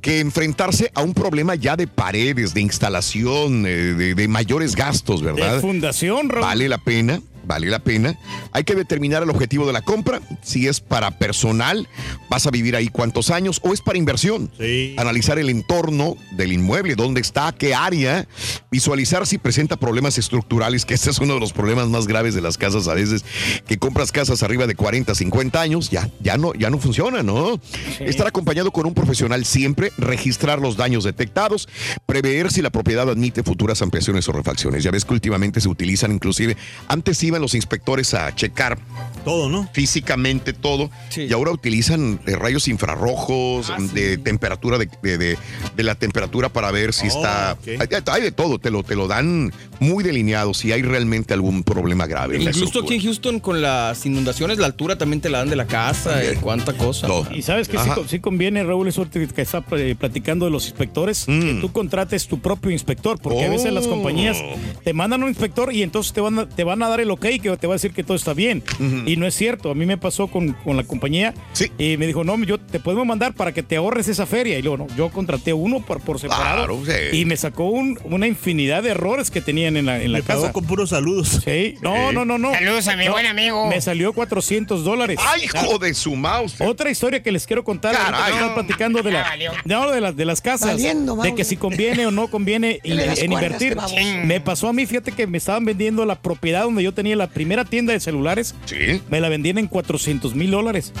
que 0.00 0.20
enfrentarse 0.20 0.90
a 0.94 1.02
un 1.02 1.14
problema 1.14 1.54
ya 1.54 1.76
de 1.76 1.86
paredes, 1.86 2.54
de 2.54 2.60
instalación, 2.60 3.66
eh, 3.66 3.70
de, 3.70 4.14
de 4.14 4.28
mayores 4.28 4.74
gastos, 4.74 5.22
¿verdad? 5.22 5.56
De 5.56 5.60
fundación, 5.60 6.28
Raúl. 6.28 6.44
Vale 6.44 6.68
la 6.68 6.78
pena, 6.78 7.20
vale 7.48 7.66
la 7.66 7.80
pena. 7.80 8.16
Hay 8.52 8.62
que 8.62 8.76
determinar 8.76 9.24
el 9.24 9.30
objetivo 9.30 9.66
de 9.66 9.72
la 9.72 9.82
compra, 9.82 10.20
si 10.42 10.68
es 10.68 10.80
para 10.80 11.18
personal, 11.18 11.88
vas 12.30 12.46
a 12.46 12.50
vivir 12.50 12.76
ahí 12.76 12.88
cuántos 12.88 13.30
años, 13.30 13.58
o 13.64 13.72
es 13.72 13.80
para 13.80 13.98
inversión. 13.98 14.52
Analizar 14.96 15.38
el 15.38 15.48
entorno 15.48 16.16
del 16.32 16.52
inmueble, 16.52 16.94
dónde 16.94 17.20
está, 17.20 17.52
qué 17.52 17.74
área, 17.74 18.28
visualizar 18.70 19.26
si 19.26 19.38
presenta 19.38 19.76
problemas 19.76 20.18
estructurales, 20.18 20.84
que 20.84 20.94
este 20.94 21.10
es 21.10 21.18
uno 21.18 21.34
de 21.34 21.40
los 21.40 21.52
problemas 21.52 21.88
más 21.88 22.06
graves 22.06 22.34
de 22.34 22.42
las 22.42 22.58
casas 22.58 22.86
a 22.86 22.94
veces, 22.94 23.24
que 23.66 23.78
compras 23.78 24.12
casas 24.12 24.42
arriba 24.42 24.66
de 24.66 24.74
40, 24.74 25.14
50 25.14 25.60
años, 25.60 25.90
ya, 25.90 26.08
ya 26.20 26.36
no, 26.36 26.52
ya 26.54 26.70
no 26.70 26.78
funciona, 26.78 27.22
¿no? 27.22 27.58
Estar 27.98 28.26
acompañado 28.26 28.70
con 28.70 28.86
un 28.86 28.92
profesional 28.92 29.44
siempre, 29.46 29.90
registrar 29.96 30.60
los 30.60 30.76
daños 30.76 31.04
detectados, 31.04 31.68
prever 32.04 32.52
si 32.52 32.60
la 32.60 32.70
propiedad 32.70 33.08
admite 33.08 33.42
futuras 33.42 33.80
ampliaciones 33.80 34.28
o 34.28 34.32
refacciones. 34.32 34.84
Ya 34.84 34.90
ves 34.90 35.06
que 35.06 35.14
últimamente 35.14 35.62
se 35.62 35.68
utilizan 35.68 36.12
inclusive, 36.12 36.56
antes 36.88 37.22
iban 37.22 37.37
los 37.38 37.54
inspectores 37.54 38.14
a 38.14 38.34
checar 38.34 38.78
todo, 39.24 39.48
¿no? 39.48 39.68
Físicamente 39.72 40.52
todo, 40.52 40.90
y 41.16 41.32
ahora 41.32 41.50
utilizan 41.50 42.20
eh, 42.26 42.36
rayos 42.36 42.66
infrarrojos, 42.68 43.70
de 43.92 44.16
temperatura, 44.18 44.78
de, 44.78 44.88
de- 45.02 45.18
de- 45.18 45.38
de 45.76 45.82
la 45.82 45.94
temperatura 45.94 46.48
para 46.48 46.70
ver 46.70 46.92
si 46.92 47.06
Oh, 47.08 47.10
está... 47.10 47.50
Hay, 47.66 47.88
hay 48.06 48.22
de 48.22 48.32
todo, 48.32 48.58
te 48.58 48.70
lo, 48.70 48.82
te 48.82 48.94
lo 48.94 49.06
dan 49.08 49.52
muy 49.80 50.02
delineado, 50.04 50.54
si 50.54 50.72
hay 50.72 50.82
realmente 50.82 51.34
algún 51.34 51.62
problema 51.62 52.06
grave. 52.06 52.42
Incluso 52.42 52.80
aquí 52.80 52.94
en 52.94 53.02
Houston 53.02 53.40
con 53.40 53.60
las 53.62 54.04
inundaciones, 54.06 54.58
la 54.58 54.66
altura 54.66 54.96
también 54.98 55.20
te 55.20 55.28
la 55.28 55.38
dan 55.38 55.50
de 55.50 55.56
la 55.56 55.66
casa 55.66 56.22
y 56.24 56.36
cuánta 56.36 56.72
cosa. 56.74 57.08
Y 57.32 57.42
sabes 57.42 57.68
que 57.68 57.78
sí, 57.78 57.90
sí 58.08 58.18
conviene, 58.20 58.62
Raúl, 58.64 58.88
eso 58.88 59.08
que 59.10 59.26
que 59.28 59.42
está 59.42 59.64
eh, 59.72 59.94
platicando 59.98 60.44
de 60.46 60.50
los 60.50 60.66
inspectores, 60.68 61.24
que 61.26 61.58
tú 61.60 61.70
contrates 61.72 62.26
tu 62.26 62.40
propio 62.40 62.70
inspector, 62.70 63.18
porque 63.20 63.44
a 63.44 63.50
veces 63.50 63.72
las 63.72 63.84
Mm. 63.86 63.88
Oh. 63.88 63.90
compañías 63.90 64.36
te 64.84 64.92
mandan 64.92 65.22
un 65.22 65.28
inspector 65.30 65.72
y 65.72 65.82
entonces 65.82 66.12
te 66.12 66.20
van 66.20 66.38
a, 66.40 66.48
te 66.48 66.62
van 66.64 66.82
a 66.82 66.88
dar 66.88 67.00
el 67.00 67.10
ok 67.10 67.24
que 67.38 67.56
te 67.56 67.66
va 67.66 67.74
a 67.74 67.76
decir 67.76 67.92
que 67.92 68.02
todo 68.04 68.16
está 68.16 68.34
bien. 68.34 68.62
Y 69.06 69.16
no 69.16 69.26
es 69.26 69.34
cierto. 69.34 69.70
A 69.70 69.74
mí 69.74 69.86
me 69.86 69.98
pasó 69.98 70.28
con, 70.28 70.52
con 70.52 70.76
la 70.76 70.84
compañía 70.84 71.34
y 71.78 71.96
me 71.96 72.06
dijo, 72.06 72.24
no, 72.24 72.38
yo 72.44 72.58
te 72.58 72.80
podemos 72.80 73.06
mandar 73.06 73.34
para 73.34 73.52
que 73.52 73.62
te 73.62 73.76
ahorres 73.76 74.08
esa 74.08 74.26
feria. 74.26 74.58
Y 74.58 74.62
luego, 74.62 74.78
no, 74.78 74.86
yo 74.96 75.10
contraté 75.10 75.52
uno 75.52 75.80
por, 75.80 76.00
por 76.00 76.18
separado 76.20 76.66
Claro, 76.66 76.82
sí. 76.86 77.18
y 77.18 77.24
me 77.24 77.36
sacó 77.36 77.64
un- 77.66 77.98
una 78.04 78.26
infinidad 78.26 78.82
de 78.82 78.90
errores 78.90 79.30
que 79.30 79.40
tenían 79.40 79.76
en 79.76 79.86
la, 79.86 80.00
en 80.02 80.12
la 80.12 80.18
Me 80.18 80.24
pagó 80.24 80.42
casa. 80.42 80.52
con 80.52 80.64
puros 80.64 80.90
saludos. 80.90 81.40
Sí, 81.44 81.74
no, 81.82 82.12
no, 82.12 82.24
no, 82.24 82.38
no. 82.38 82.52
Saludos 82.52 82.88
a 82.88 82.96
mi 82.96 83.04
No, 83.06 83.12
buen 83.12 83.26
amigo. 83.26 83.68
Me 83.68 83.80
salió 83.80 84.12
400 84.12 84.84
dólares. 84.84 85.18
¡Ay, 85.26 85.44
hijo 85.44 85.78
de 85.78 85.92
su 85.94 86.14
mouse! 86.16 86.60
Otra 86.60 86.90
historia 86.90 87.22
que 87.22 87.32
les 87.32 87.46
quiero 87.46 87.64
contar. 87.64 87.94
están 87.94 88.54
platicando 88.54 89.02
de, 89.02 89.10
la, 89.12 89.26
no, 89.64 89.90
de, 89.90 90.00
las 90.00 90.16
de 90.16 90.24
las 90.24 90.40
casas. 90.40 90.72
Valiendo, 90.72 91.16
de 91.16 91.34
que 91.34 91.44
si 91.44 91.56
conviene 91.56 92.06
o 92.06 92.10
no 92.10 92.28
conviene 92.28 92.80
en, 92.84 93.32
invertir. 93.32 93.72
este 93.72 93.74
baboso. 93.74 93.96
Me 94.24 94.40
pasó 94.40 94.68
a 94.68 94.72
mí, 94.72 94.86
fíjate 94.86 95.12
que 95.12 95.26
me 95.26 95.38
estaban 95.38 95.64
vendiendo 95.64 96.04
la 96.04 96.16
propiedad 96.20 96.62
donde 96.64 96.82
yo 96.82 96.92
tenía 96.94 97.07
la 97.16 97.28
primera 97.28 97.64
tienda 97.64 97.92
de 97.92 98.00
celulares. 98.00 98.54
Sí. 98.64 99.02
Me 99.10 99.20
la 99.20 99.28
vendían 99.28 99.58
en 99.58 99.66
400 99.66 100.34
mil 100.34 100.50
dólares. 100.50 100.92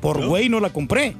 Por 0.00 0.24
güey 0.26 0.48
no 0.48 0.60
la 0.60 0.70
compré. 0.70 1.14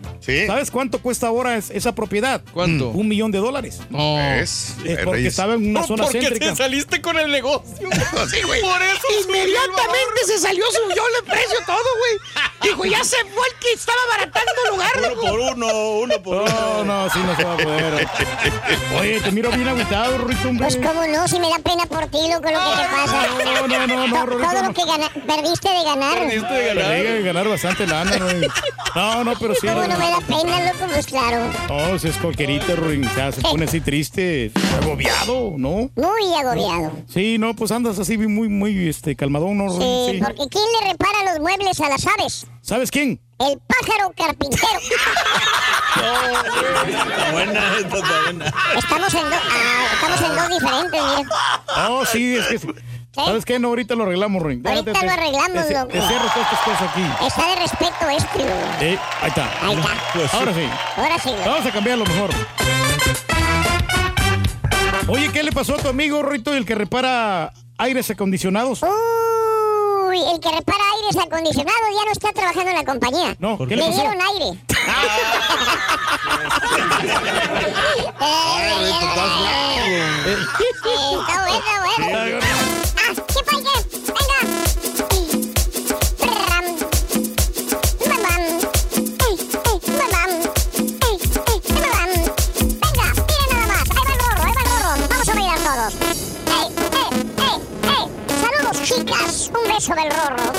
¿Sabes 0.46 0.70
cuánto 0.70 1.00
cuesta 1.00 1.26
ahora 1.26 1.56
es- 1.56 1.70
esa 1.70 1.94
propiedad? 1.94 2.40
¿Cuánto? 2.52 2.88
Un 2.90 3.08
millón 3.08 3.30
de 3.30 3.38
dólares. 3.38 3.80
No. 3.90 4.16
¿Ves? 4.16 4.74
Es 4.84 4.98
porque 5.04 5.26
estaba 5.26 5.54
en 5.54 5.70
una 5.70 5.80
No, 5.80 5.86
zona 5.86 6.04
porque 6.04 6.20
céntrica. 6.20 6.50
te 6.50 6.56
saliste 6.56 7.00
con 7.02 7.18
el 7.18 7.30
negocio. 7.30 7.88
Sí, 8.30 8.42
güey. 8.42 8.60
Por 8.60 8.80
eso 8.82 9.00
Inmediatamente 9.28 10.20
se 10.26 10.38
salió, 10.38 10.64
subió 10.70 11.02
el 11.18 11.24
precio 11.24 11.58
todo, 11.66 11.76
güey. 11.98 12.18
Dijo, 12.62 12.84
ya 12.84 13.02
se 13.04 13.16
fue 13.24 13.46
el 13.48 13.58
que 13.60 13.72
estaba 13.72 13.98
abaratando 14.08 14.52
el 14.64 14.70
lugar, 14.70 14.90
Uno 14.98 15.20
por 15.20 15.40
uno, 15.40 15.90
uno 16.00 16.22
por 16.22 16.36
No, 16.50 16.80
uno. 16.80 16.84
no, 16.84 17.10
sí 17.10 17.18
no 17.24 17.36
se 17.36 17.44
va 17.44 17.54
a 17.54 17.56
poder. 17.56 18.08
Oye, 19.00 19.20
te 19.20 19.30
miro 19.32 19.50
bien 19.50 19.68
agüitado, 19.68 20.18
Rito, 20.18 20.48
hombre. 20.48 20.66
Pues 20.66 20.76
cómo 20.76 21.06
no, 21.06 21.26
si 21.28 21.38
me 21.40 21.48
da 21.48 21.58
pena 21.58 21.86
por 21.86 22.06
ti, 22.08 22.18
loco, 22.28 22.42
lo 22.50 22.58
que 22.60 22.82
te 22.82 22.88
pasa. 22.90 23.26
No, 23.44 23.66
no, 23.68 23.86
no, 23.86 24.06
no, 24.06 24.24
Todo 24.26 24.38
no. 24.62 24.68
lo 24.68 24.74
que 24.74 24.84
gana- 24.84 25.10
perdiste 25.26 25.68
de 25.70 25.84
ganar. 25.84 26.18
Perdiste 26.18 26.52
de 26.54 26.66
ganar. 26.74 26.90
Te 26.90 27.02
de 27.12 27.22
ganar 27.22 27.48
bastante 27.48 27.86
lana, 27.86 28.16
güey. 28.16 28.48
No, 28.94 29.24
no, 29.24 29.35
pero 29.38 29.54
sí. 29.54 29.66
¿Cómo 29.66 29.83
no 29.83 29.88
no, 29.88 29.98
me 29.98 30.11
da 30.11 30.20
pena, 30.20 30.72
loco? 30.72 30.87
Pues 30.92 31.06
claro. 31.06 31.50
No, 31.68 31.98
si 31.98 32.09
es 32.09 32.16
cualquierita, 32.16 32.74
Ruin. 32.74 33.04
O 33.06 33.14
sea, 33.14 33.33
se 33.33 33.40
pone 33.40 33.64
así 33.64 33.80
triste, 33.80 34.50
agobiado, 34.83 35.54
¿no? 35.56 35.90
Muy 35.94 36.35
agobiado. 36.38 36.92
Sí, 37.09 37.38
no, 37.38 37.54
pues 37.54 37.70
andas 37.72 37.98
así 37.98 38.18
muy, 38.18 38.48
muy 38.48 38.88
este, 38.88 39.14
calmadón, 39.16 39.59
¿no, 39.59 39.68
Ruin? 39.68 39.80
Sí, 39.80 40.11
Sí. 40.11 40.18
porque 40.24 40.48
¿quién 40.50 40.64
le 40.80 40.90
repara 40.90 41.33
los 41.33 41.40
muebles 41.40 41.80
a 41.80 41.88
las 41.88 42.06
aves? 42.06 42.46
¿Sabes 42.62 42.90
quién? 42.90 43.20
El 43.38 43.59
pájaro 43.66 44.12
carpintero. 44.16 44.66
Está 45.96 47.33
buena, 47.33 47.76
esta 47.78 47.96
está 47.96 48.22
buena. 48.22 48.54
Estamos 48.76 49.14
en, 49.14 49.30
dos, 49.30 49.40
ah, 49.50 49.87
estamos 49.94 50.20
en 50.20 50.37
dos 50.37 50.48
diferentes, 50.61 51.02
mira. 51.02 51.30
Oh, 51.88 52.04
sí, 52.04 52.37
es 52.37 52.46
que... 52.48 52.74
¿Sabes 53.12 53.44
qué? 53.44 53.59
No, 53.59 53.68
ahorita 53.68 53.94
lo 53.96 54.05
arreglamos, 54.05 54.40
Ruin. 54.42 54.62
Ahorita 54.66 54.90
Déjate, 54.92 55.07
lo 55.07 55.12
te- 55.12 55.20
arreglamos, 55.20 55.66
te, 55.66 55.75
loco. 55.75 55.88
Te 55.88 56.01
cierro 56.01 56.29
todas 56.33 56.53
estas 56.53 56.61
cosas 56.61 56.83
aquí. 56.90 57.05
Está 57.27 57.49
de 57.49 57.57
respeto 57.57 58.09
este, 58.16 58.38
güey. 58.38 58.92
Eh, 58.92 58.99
ahí 59.23 59.29
está. 59.29 59.51
Ahí 59.62 59.75
está. 59.75 59.88
Pues, 60.14 60.35
Ahora 60.35 60.55
sí. 60.55 60.68
Ahora 60.96 61.18
sí. 61.18 61.35
Vamos 61.44 61.66
a 61.66 61.70
cambiarlo 61.73 62.05
mejor. 62.07 62.31
Oye, 65.09 65.33
¿qué 65.33 65.42
le 65.42 65.51
pasó 65.51 65.75
a 65.75 65.79
tu 65.79 65.88
amigo, 65.88 66.23
Rito, 66.23 66.55
el 66.55 66.64
que 66.64 66.77
repara 66.77 67.53
aires 67.79 68.09
acondicionados? 68.11 68.81
Uy, 68.85 70.20
el 70.33 70.38
que 70.40 70.51
repara 70.53 70.85
aires 70.96 71.16
acondicionados 71.27 71.81
ya 71.99 72.05
no 72.05 72.12
está 72.12 72.33
trabajando 72.33 72.70
en 72.70 72.77
la 72.77 72.85
compañía. 72.85 73.35
No, 73.40 73.59
¿qué 73.59 73.75
le 73.77 73.83
le 73.83 73.88
pasó? 73.90 74.01
dieron 74.03 74.18
aire. 74.23 74.61
Eh, 80.23 80.37
Está 81.12 81.35
bueno, 81.42 81.62
bueno. 81.99 82.89
Beso 99.80 99.94
del 99.94 100.10
rorro. 100.10 100.52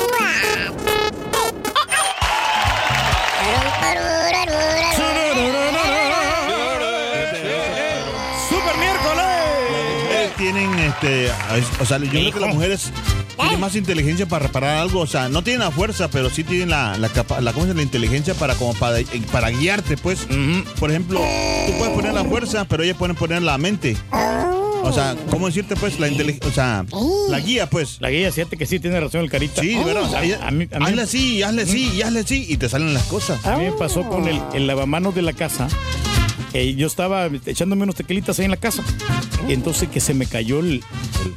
¡Super 8.49 8.77
miércoles! 8.77 10.31
Tienen, 10.37 10.79
este, 10.79 11.31
o 11.79 11.85
sea, 11.85 11.97
yo 11.99 12.09
creo 12.09 12.31
que 12.31 12.39
las 12.39 12.53
mujeres 12.53 12.91
tienen 13.37 13.59
más 13.59 13.75
inteligencia 13.75 14.25
para 14.25 14.47
reparar 14.47 14.77
algo, 14.77 14.99
o 15.01 15.07
sea, 15.07 15.29
no 15.29 15.43
tienen 15.43 15.61
la 15.61 15.71
fuerza, 15.71 16.09
pero 16.09 16.29
sí 16.29 16.43
tienen 16.43 16.69
la, 16.69 16.97
la, 16.97 17.09
capa- 17.09 17.41
la, 17.41 17.53
¿cómo 17.53 17.65
se 17.65 17.69
llama? 17.69 17.79
la 17.79 17.83
inteligencia 17.83 18.33
para 18.33 18.55
como 18.55 18.73
para, 18.73 18.99
eh, 18.99 19.05
para 19.31 19.49
guiarte, 19.49 19.97
pues. 19.97 20.27
Por 20.79 20.89
ejemplo, 20.89 21.19
tú 21.19 21.73
puedes 21.77 21.93
poner 21.95 22.13
la 22.13 22.23
fuerza, 22.23 22.65
pero 22.65 22.83
ellas 22.83 22.97
pueden 22.97 23.15
poner 23.15 23.41
la 23.41 23.57
mente. 23.57 23.97
O 24.83 24.91
sea, 24.93 25.15
¿cómo 25.29 25.47
decirte, 25.47 25.75
pues, 25.75 25.99
la 25.99 26.07
inteligencia, 26.07 26.49
o 26.49 26.53
sea, 26.53 26.85
la 27.29 27.39
guía, 27.39 27.69
pues. 27.69 27.97
La 28.01 28.09
guía, 28.09 28.31
fíjate 28.31 28.57
que 28.57 28.65
sí 28.65 28.79
tiene 28.79 28.99
razón 28.99 29.21
el 29.21 29.29
carita. 29.29 29.61
Sí, 29.61 29.75
de 29.75 29.83
verdad, 29.83 30.03
o 30.03 30.09
sea, 30.09 30.23
ella- 30.23 30.39
a 30.45 30.51
mí, 30.51 30.67
a 30.71 30.79
mí- 30.79 30.85
hazle 30.85 31.01
así, 31.03 31.43
hazle 31.43 31.61
así, 31.63 31.91
y 31.93 32.01
hazle 32.01 32.19
así, 32.21 32.45
y 32.49 32.57
te 32.57 32.67
salen 32.69 32.93
las 32.93 33.03
cosas. 33.03 33.45
A 33.45 33.57
mí 33.57 33.65
me 33.65 33.71
pasó 33.73 34.07
con 34.09 34.27
el, 34.27 34.41
el 34.53 34.67
lavamanos 34.67 35.13
de 35.15 35.21
la 35.21 35.33
casa. 35.33 35.67
que 36.51 36.75
yo 36.75 36.85
estaba 36.85 37.27
echándome 37.45 37.83
unos 37.83 37.95
tequilitas 37.95 38.37
ahí 38.39 38.43
en 38.45 38.51
la 38.51 38.57
casa. 38.57 38.83
Y 39.47 39.53
entonces 39.53 39.87
que 39.87 40.01
se 40.01 40.13
me 40.13 40.25
cayó 40.25 40.59
el, 40.59 40.83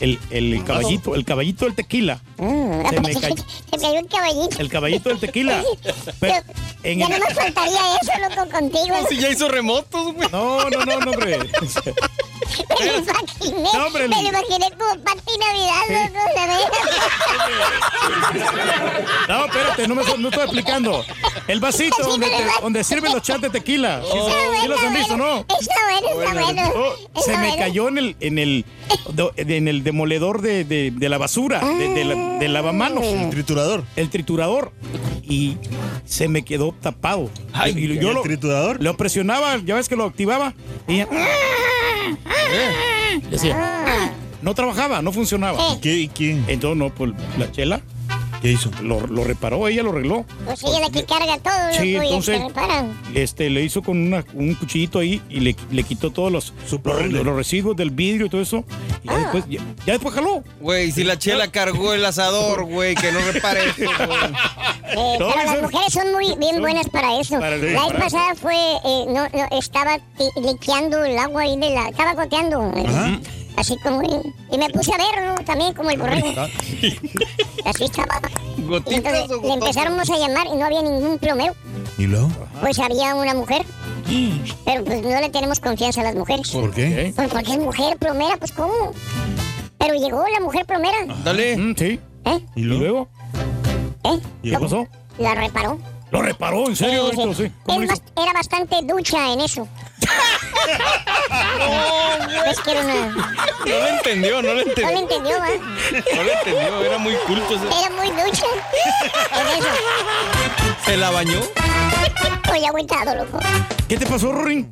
el, 0.01 0.19
el 0.31 0.65
caballito, 0.65 1.15
el 1.15 1.25
caballito 1.25 1.67
del 1.67 1.75
tequila. 1.77 2.21
Se 2.37 3.01
me 3.01 3.15
cayó 3.15 3.37
Se 3.71 3.79
cayó 3.79 3.99
el 4.01 4.07
caballito. 4.09 4.59
el 4.59 4.69
caballito 4.69 5.09
del 5.11 5.19
tequila. 5.21 5.63
Pero 6.21 6.35
en 6.83 6.99
ya 6.99 7.07
el- 7.07 7.13
no 7.13 7.19
me 7.29 7.33
faltaría 7.35 7.79
eso, 8.03 8.13
loco, 8.29 8.51
contigo. 8.51 8.97
Si 9.09 9.17
ya 9.19 9.31
hizo 9.31 9.49
remotos, 9.49 10.15
güey. 10.15 10.29
No, 10.33 10.69
no, 10.69 10.85
no, 10.85 10.99
no, 10.99 11.11
hombre. 11.13 11.39
Me 12.81 12.87
lo 12.87 12.99
imaginé. 12.99 13.69
No, 13.73 13.87
hombre, 13.87 14.09
me 14.09 14.23
lo 14.23 14.29
imaginé 14.29 14.71
como 14.79 14.95
Pati 15.03 15.39
Navidad, 15.39 15.83
loco. 15.91 16.21
No, 19.29 19.45
espérate, 19.47 19.89
no 19.89 19.95
me 19.95 20.03
no 20.19 20.29
estoy 20.29 20.45
explicando. 20.45 21.05
El 21.49 21.61
vasito 21.61 21.97
donde, 22.07 22.27
te- 22.29 22.47
donde 22.61 22.85
sirven 22.85 23.13
los 23.13 23.23
chats 23.23 23.41
de 23.43 23.51
tequila. 23.51 24.03
¿Sí, 24.03 24.19
sí 24.63 24.69
los 24.69 24.81
han 24.83 24.95
visto, 24.95 25.17
no? 25.17 25.39
Está 25.41 25.75
bueno, 25.85 26.09
está 26.23 26.35
bueno. 26.45 26.73
Oh, 27.15 27.23
se 27.23 27.37
me 27.39 27.57
cayó 27.57 27.89
en 27.89 27.99
el 27.99 28.17
en 28.21 28.39
el 28.39 28.65
en 29.37 29.69
el 29.69 29.83
demoledor 29.85 30.41
de, 30.43 30.65
de- 30.65 30.91
de 30.95 31.09
la 31.09 31.19
basura, 31.19 31.61
la, 31.63 32.39
del 32.39 32.53
lavamanos. 32.53 33.05
El 33.05 33.31
triturador. 33.31 33.85
El 33.97 34.11
triturador. 34.11 34.73
Y 35.23 35.57
se 36.05 36.29
me 36.29 36.43
quedó 36.45 36.73
tapado. 36.81 37.31
y 37.67 37.79
¿y 37.79 37.99
yo 37.99 38.09
el 38.11 38.15
lo, 38.17 38.23
triturador? 38.23 38.83
lo 38.83 38.97
presionaba, 38.97 39.57
ya 39.65 39.75
ves 39.75 39.89
que 39.89 39.97
lo 39.97 40.05
activaba. 40.05 40.55
Y 40.89 40.99
ya- 40.99 41.09
decía, 43.31 44.13
no 44.43 44.55
trabajaba, 44.55 45.03
no 45.03 45.13
funcionaba. 45.13 45.59
¿Qué, 45.81 46.11
¿Quién? 46.15 46.45
Entonces, 46.49 46.79
no, 46.79 46.91
pues 46.95 47.13
la 47.39 47.51
chela. 47.51 47.81
¿Qué 48.45 48.53
hizo? 48.53 48.71
Lo, 48.83 49.01
lo 49.07 49.25
reparó, 49.25 49.67
ella 49.69 49.83
lo 49.83 49.93
arregló. 49.93 50.27
Pues 50.45 50.63
ella 50.65 50.75
es 50.75 50.81
la 50.83 50.91
que 50.91 51.07
carga 51.07 51.39
todo, 51.39 51.81
Sí, 51.81 51.97
entonces- 51.97 52.37
se 52.43 52.47
reparan. 52.47 53.01
Este, 53.15 53.49
le 53.49 53.63
hizo 53.63 53.81
con 53.81 53.97
una- 53.97 54.23
un 54.35 54.55
cuchillito 54.55 54.99
ahí 54.99 55.23
y 55.31 55.41
le, 55.41 55.57
le 55.71 55.83
quitó 55.83 56.11
todos 56.11 56.31
los, 56.31 56.53
los, 56.71 57.11
los 57.11 57.37
residuos 57.37 57.75
del 57.75 57.89
vidrio 57.91 58.27
y 58.27 58.29
todo 58.29 58.43
eso. 58.43 58.63
Y 59.03 59.09
Ah. 59.09 59.13
ya, 59.13 59.19
después, 59.21 59.45
ya, 59.49 59.61
ya 59.87 59.93
después 59.95 60.15
jaló. 60.15 60.45
Güey, 60.61 60.93
si 60.93 61.05
la 61.05 61.19
chela 61.19 61.51
cargó 61.51 61.95
el 61.95 62.05
asador, 62.05 62.65
güey, 62.67 62.95
que 62.97 63.13
no 63.13 63.21
repare 63.33 63.61
eso, 63.65 63.77
güey. 64.07 64.19
Eh, 64.91 65.17
No, 65.19 65.31
pero 65.31 65.41
eso- 65.41 65.53
las 65.55 65.63
mujeres 65.63 65.93
son 65.95 66.13
muy 66.13 66.37
bien 66.39 66.61
buenas 66.61 66.87
para 66.91 67.19
eso. 67.19 67.41
Para 67.41 67.57
el- 67.57 67.73
la 67.73 67.85
vez 67.89 67.93
pasada 67.95 68.35
fue, 68.35 68.55
eh, 68.57 69.05
no, 69.09 69.27
no, 69.27 69.59
estaba 69.59 69.99
liqueando 70.37 71.03
el 71.03 71.17
agua 71.17 71.41
ahí 71.45 71.57
de 71.59 71.71
la, 71.71 71.89
estaba 71.89 72.13
goteando. 72.13 72.63
eh, 72.77 72.85
Ajá. 72.87 73.21
Así 73.57 73.77
como, 73.79 74.03
y, 74.03 74.33
y 74.55 74.59
me 74.59 74.69
puse 74.71 74.93
a 74.93 74.97
ver, 74.99 75.27
¿no? 75.27 75.35
También 75.45 75.75
como 75.75 75.91
el 75.91 75.99
borrego. 75.99 76.29
Así 77.65 77.85
estaba. 77.85 78.21
Y 78.59 78.95
entonces 78.95 79.29
le 79.43 79.53
empezáramos 79.55 80.11
a 80.11 80.19
llamar 80.19 80.47
y 80.53 80.57
no 80.57 80.65
había 80.67 80.83
ningún 80.83 81.19
plomero. 81.19 81.55
¿Y 81.99 82.05
luego? 82.07 82.29
Pues 82.61 82.79
había 82.79 83.15
una 83.15 83.35
mujer. 83.35 83.65
Pero 84.65 84.85
pues 84.85 85.03
no 85.03 85.21
le 85.21 85.31
tenemos 85.31 85.61
confianza 85.61 86.01
a 86.01 86.05
las 86.05 86.15
mujeres. 86.15 86.51
¿Por 86.51 86.73
qué? 86.73 87.13
Pues 87.15 87.29
porque 87.31 87.53
es 87.53 87.59
mujer 87.59 87.97
plomera, 87.97 88.37
pues 88.37 88.53
¿cómo? 88.53 88.93
Pero 89.79 89.95
llegó 89.95 90.25
la 90.33 90.41
mujer 90.41 90.67
plomera. 90.67 90.97
Dale. 91.25 91.57
sí. 91.77 92.01
¿Eh? 92.27 92.41
¿Y 92.57 92.63
luego? 92.63 93.09
¿Eh? 94.05 94.19
¿Y 94.43 94.51
qué 94.51 94.59
pasó? 94.59 94.87
La 95.19 95.35
reparó. 95.35 95.79
¿Lo 96.11 96.23
reparó? 96.23 96.69
¿En 96.69 96.77
serio? 96.77 97.11
Sí, 97.13 97.23
sí. 97.35 97.45
Sí. 97.45 97.53
Bas- 97.67 98.03
era 98.23 98.33
bastante 98.33 98.77
ducha 98.83 99.33
en 99.33 99.41
eso. 99.41 99.67
Es 102.47 102.61
que 102.61 102.71
una... 102.73 102.95
No 103.07 103.79
lo 103.79 103.87
entendió, 103.89 104.43
no 104.43 104.49
lo 104.49 104.55
No 104.55 104.61
entendió. 104.61 104.87
le 104.91 104.99
entendió, 104.99 105.39
¿va? 105.39 105.49
No 106.17 106.23
lo 106.23 106.31
entendió, 106.33 106.85
era 106.85 106.99
muy 106.99 107.15
culto. 107.27 107.55
ese- 107.55 107.67
Era 107.67 107.91
muy 107.91 108.11
ducha. 108.11 108.45
¿Se 110.85 110.97
la 110.97 111.11
bañó? 111.11 111.41
Estoy 112.45 112.65
agüitado, 112.67 113.15
loco. 113.17 113.39
¿Qué 113.89 113.97
te 113.97 114.07
pasó, 114.07 114.33
Rory? 114.33 114.67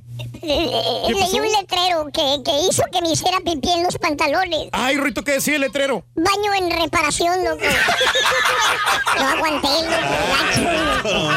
Eh, 0.45 0.71
¿Qué 1.07 1.12
Leí 1.14 1.38
un 1.40 1.47
letrero 1.53 2.07
que, 2.12 2.42
que 2.45 2.53
hizo 2.68 2.83
que 2.92 3.01
me 3.01 3.11
hiciera 3.12 3.38
pipí 3.45 3.71
en 3.71 3.85
los 3.85 3.97
pantalones. 3.99 4.68
Ay, 4.73 4.97
Rito, 4.99 5.23
¿qué 5.23 5.33
decía 5.33 5.55
el 5.55 5.61
letrero? 5.62 6.05
Baño 6.16 6.53
en 6.55 6.71
reparación, 6.83 7.45
loco. 7.45 7.62
No 9.18 9.29
aguanté, 9.29 9.68
loco. 9.68 9.99
gacho. 11.03 11.29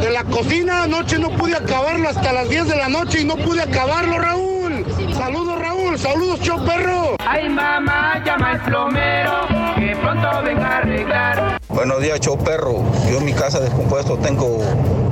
De 0.00 0.10
la 0.10 0.22
cocina 0.22 0.84
anoche 0.84 1.18
no 1.18 1.30
pude 1.30 1.56
acabarlo 1.56 2.08
hasta 2.08 2.32
las 2.32 2.48
10 2.48 2.68
de 2.68 2.76
la 2.76 2.88
noche 2.88 3.22
y 3.22 3.24
no 3.24 3.36
pude 3.36 3.62
acabarlo, 3.62 4.16
Raúl. 4.20 4.86
Saludos, 5.12 5.58
Raúl. 5.58 5.98
Saludos, 5.98 6.38
show 6.40 6.64
perro. 6.64 7.16
Ay, 7.18 7.48
mamá, 7.48 8.22
llama 8.24 8.50
al 8.50 8.62
plomero, 8.62 9.48
que 9.76 9.96
pronto 9.96 10.42
venga 10.44 10.68
a 10.68 10.78
arreglar. 10.78 11.65
Buenos 11.76 12.00
días, 12.00 12.18
show 12.20 12.38
perro. 12.38 12.82
Yo 13.10 13.18
en 13.18 13.26
mi 13.26 13.34
casa 13.34 13.60
descompuesto 13.60 14.16
tengo 14.16 14.60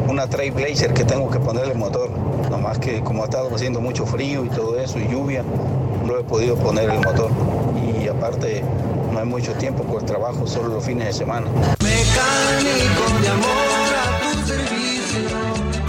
una 0.09 0.27
Trailblazer 0.27 0.94
que 0.94 1.05
tengo 1.05 1.31
que 1.31 1.38
ponerle 1.38 1.74
motor. 1.74 2.09
Nomás 2.50 2.79
que 2.79 3.05
como 3.05 3.20
ha 3.20 3.27
estado 3.27 3.55
haciendo 3.55 3.83
mucho 3.83 4.07
frío 4.07 4.46
y 4.46 4.48
todo 4.48 4.81
eso 4.81 4.98
y 4.98 5.07
lluvia, 5.07 5.44
no 6.07 6.18
he 6.18 6.24
podido 6.24 6.57
poner 6.57 6.88
el 6.88 7.00
motor. 7.00 7.31
Y 8.03 8.09
aparte, 8.09 8.64
no 9.12 9.18
hay 9.18 9.27
mucho 9.27 9.53
tiempo 9.53 9.83
por 9.83 10.00
el 10.00 10.07
trabajo, 10.07 10.46
solo 10.46 10.68
los 10.68 10.83
fines 10.83 11.09
de 11.09 11.12
semana. 11.12 11.46
Mecánico 11.83 13.20
de 13.20 13.29
amor 13.29 13.94
a 14.00 14.33
tu 14.33 14.46
servicio. 14.46 15.43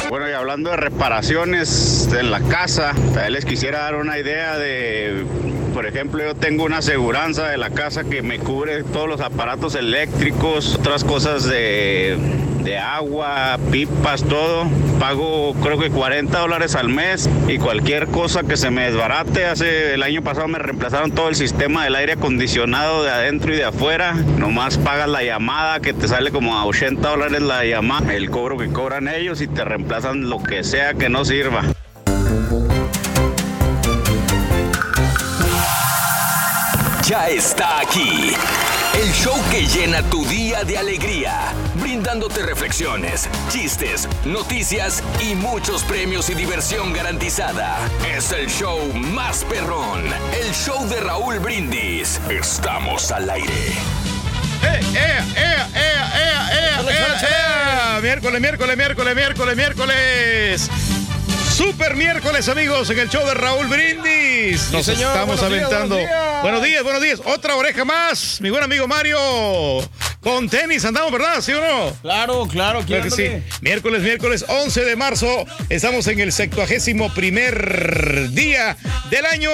Bueno, 0.10 0.30
y 0.30 0.34
hablando 0.34 0.70
de 0.70 0.78
reparaciones 0.78 2.10
en 2.18 2.30
la 2.30 2.39
casa, 2.41 2.94
les 3.30 3.44
quisiera 3.44 3.80
dar 3.80 3.96
una 3.96 4.20
idea 4.20 4.58
de, 4.58 5.26
por 5.74 5.86
ejemplo, 5.86 6.24
yo 6.24 6.36
tengo 6.36 6.63
una 6.63 6.78
aseguranza 6.78 7.50
de 7.50 7.58
la 7.58 7.72
casa 7.72 8.04
que 8.04 8.22
me 8.22 8.39
cubre 8.39 8.84
todos 8.84 9.10
los 9.10 9.20
aparatos 9.20 9.76
eléctricos, 9.76 10.76
otras 10.76 11.04
cosas 11.04 11.46
de, 11.46 12.18
de 12.65 12.78
agua, 12.78 13.58
pipas, 13.72 14.24
todo. 14.24 14.68
Pago 15.00 15.54
creo 15.62 15.78
que 15.78 15.89
40 15.89 16.38
dólares 16.39 16.76
al 16.76 16.89
mes 16.89 17.30
y 17.48 17.58
cualquier 17.58 18.08
cosa 18.08 18.44
que 18.44 18.58
se 18.58 18.72
me 18.72 18.86
desbarate. 18.86 19.46
Hace 19.46 19.94
el 19.94 20.04
año 20.04 20.22
pasado 20.24 20.48
me 20.48 20.58
reemplazaron 20.58 21.12
todo 21.12 21.30
el 21.30 21.36
sistema 21.36 21.84
del 21.84 21.96
aire 21.96 22.13
acondicionado 22.13 23.04
de 23.04 23.12
adentro 23.12 23.54
y 23.54 23.58
de 23.58 23.65
afuera. 23.65 24.13
Nomás 24.13 24.78
pagas 24.78 25.10
la 25.10 25.24
llamada 25.24 25.80
que 25.80 25.94
te 25.94 26.08
sale 26.08 26.32
como 26.32 26.58
a 26.58 26.65
80 26.65 27.08
dólares 27.08 27.41
la 27.41 27.65
llamada, 27.65 28.15
el 28.15 28.30
cobro 28.30 28.58
que 28.58 28.70
cobran 28.70 29.08
ellos 29.08 29.41
y 29.41 29.48
te 29.48 29.63
reemplazan 29.63 30.05
lo 30.13 30.41
que 30.41 30.63
sea 30.63 30.94
que 30.94 31.10
no 31.10 31.26
sirva. 31.26 31.63
Ya 37.08 37.28
está 37.30 37.80
aquí. 37.80 38.34
El 38.94 39.12
show 39.12 39.36
que 39.52 39.65
llena 39.65 40.02
tu 40.04 40.26
día 40.26 40.63
de 40.63 40.78
alegría, 40.78 41.54
brindándote 41.82 42.44
reflexiones, 42.44 43.28
chistes, 43.50 44.08
noticias 44.26 45.04
y 45.20 45.36
muchos 45.36 45.84
premios 45.84 46.30
y 46.30 46.36
diversión 46.36 46.94
garantizada. 46.94 47.78
Es 48.15 48.32
el 48.32 48.48
show 48.48 48.80
más 48.94 49.44
perrón, 49.46 50.06
el 50.39 50.54
show 50.54 50.88
de 50.88 51.02
Raúl 51.02 51.39
Brindis. 51.39 52.22
Estamos 52.30 53.12
al 53.12 53.30
aire. 53.30 53.72
¡Eh, 54.63 54.80
eh, 54.96 55.24
eh, 55.36 55.56
eh, 55.76 55.91
eh, 56.15 56.39
eh, 56.54 56.89
eh, 56.89 57.15
eh! 57.22 57.55
Miércoles, 58.02 58.40
miércoles, 58.40 58.76
miércoles, 58.76 59.16
miércoles, 59.16 59.56
miércoles. 59.56 60.94
Super 61.56 61.96
miércoles, 61.96 62.50
amigos, 62.50 62.89
en 62.89 63.00
el 63.00 63.08
show 63.10 63.26
de 63.26 63.34
Raúl 63.34 63.68
Brindis. 63.68 64.72
Nos 64.74 64.86
señor, 64.86 65.08
estamos 65.15 65.39
buenos 65.39 65.50
días, 65.58 65.72
aventando. 65.72 65.96
buenos 65.96 66.12
días. 66.12 66.41
buenos 66.44 66.63
días, 66.63 66.84
buenos 66.84 67.02
días. 67.02 67.22
Otra 67.24 67.56
oreja 67.56 67.86
más, 67.86 68.41
mi 68.41 68.50
buen 68.50 68.62
amigo 68.62 68.89
Mario. 68.89 69.18
Con 70.20 70.50
tenis 70.50 70.84
andamos, 70.84 71.13
¿verdad? 71.13 71.39
¿Sí 71.39 71.54
o 71.54 71.62
no? 71.62 71.96
Claro, 72.02 72.46
claro, 72.48 72.82
Claro 72.86 73.04
que 73.04 73.12
sí. 73.12 73.30
Miércoles, 73.62 74.02
miércoles 74.02 74.44
11 74.50 74.84
de 74.84 74.96
marzo. 74.98 75.46
Estamos 75.70 76.08
en 76.08 76.20
el 76.20 76.34
71 76.34 77.13
primer 77.13 78.32
día 78.32 78.76
del 79.10 79.26
año. 79.26 79.52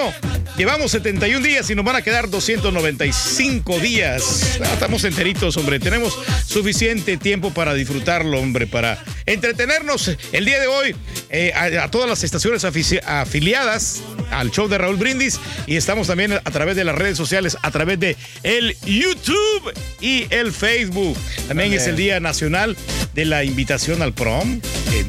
Llevamos 0.58 0.92
71 0.92 1.46
días 1.46 1.70
y 1.70 1.76
nos 1.76 1.86
van 1.86 1.98
a 1.98 2.02
quedar 2.02 2.30
295 2.30 3.80
días. 3.80 4.60
Ah, 4.62 4.70
Estamos 4.74 5.04
enteritos, 5.04 5.56
hombre. 5.58 5.80
Tenemos 5.80 6.18
suficiente 6.46 7.18
tiempo 7.18 7.52
para 7.54 7.74
disfrutarlo, 7.74 8.40
hombre, 8.40 8.66
para 8.68 9.04
entretenernos 9.26 10.12
el 10.32 10.46
día 10.46 10.60
de 10.60 10.68
hoy 10.68 10.96
eh, 11.30 11.54
a, 11.54 11.84
a 11.84 11.90
todas 11.91 12.10
las 12.10 12.23
estaciones 12.23 12.63
afiliadas 12.65 14.01
al 14.32 14.49
show 14.51 14.67
de 14.67 14.77
Raúl 14.77 14.95
Brindis 14.95 15.39
y 15.67 15.75
estamos 15.75 16.08
también 16.08 16.34
a 16.34 16.39
través 16.51 16.75
de 16.75 16.84
las 16.84 16.95
redes 16.95 17.17
sociales, 17.17 17.58
a 17.62 17.71
través 17.71 17.99
de 17.99 18.15
el 18.43 18.75
YouTube 18.86 19.73
y 19.99 20.25
el 20.30 20.51
Facebook. 20.51 21.17
También 21.47 21.73
es 21.73 21.88
el 21.88 21.95
Día 21.95 22.19
Nacional 22.19 22.75
de 23.13 23.25
la 23.25 23.43
Invitación 23.43 24.01
al 24.01 24.13
Prom. 24.13 24.62
Eh, 24.93 25.06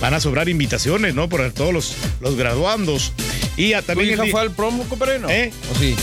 van 0.00 0.14
a 0.14 0.20
sobrar 0.20 0.48
invitaciones, 0.48 1.14
¿no? 1.14 1.28
Por 1.28 1.50
todos 1.52 1.72
los, 1.72 1.94
los 2.20 2.36
graduandos. 2.36 3.12
Y 3.56 3.72
a- 3.72 3.80
¿Tu 3.80 3.86
también 3.88 4.10
hija 4.12 4.24
el 4.24 4.30
fue 4.30 4.40
al 4.42 4.52
promo, 4.52 4.84
compadre? 4.84 5.18
No. 5.18 5.28
¿Eh? 5.30 5.50
¿O 5.74 5.78
sí? 5.78 5.96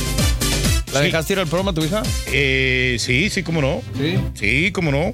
¿La 0.94 1.00
Sí. 1.02 1.06
dejaste 1.08 1.34
ir 1.34 1.40
al 1.40 1.48
promo 1.48 1.70
a 1.70 1.74
tu 1.74 1.84
hija? 1.84 2.04
Eh, 2.28 2.98
sí, 3.00 3.30
sí, 3.30 3.44
cómo 3.44 3.62
no. 3.62 3.82
Sí. 3.98 4.18
Sí, 4.34 4.72
cómo 4.72 4.92
no. 4.92 5.14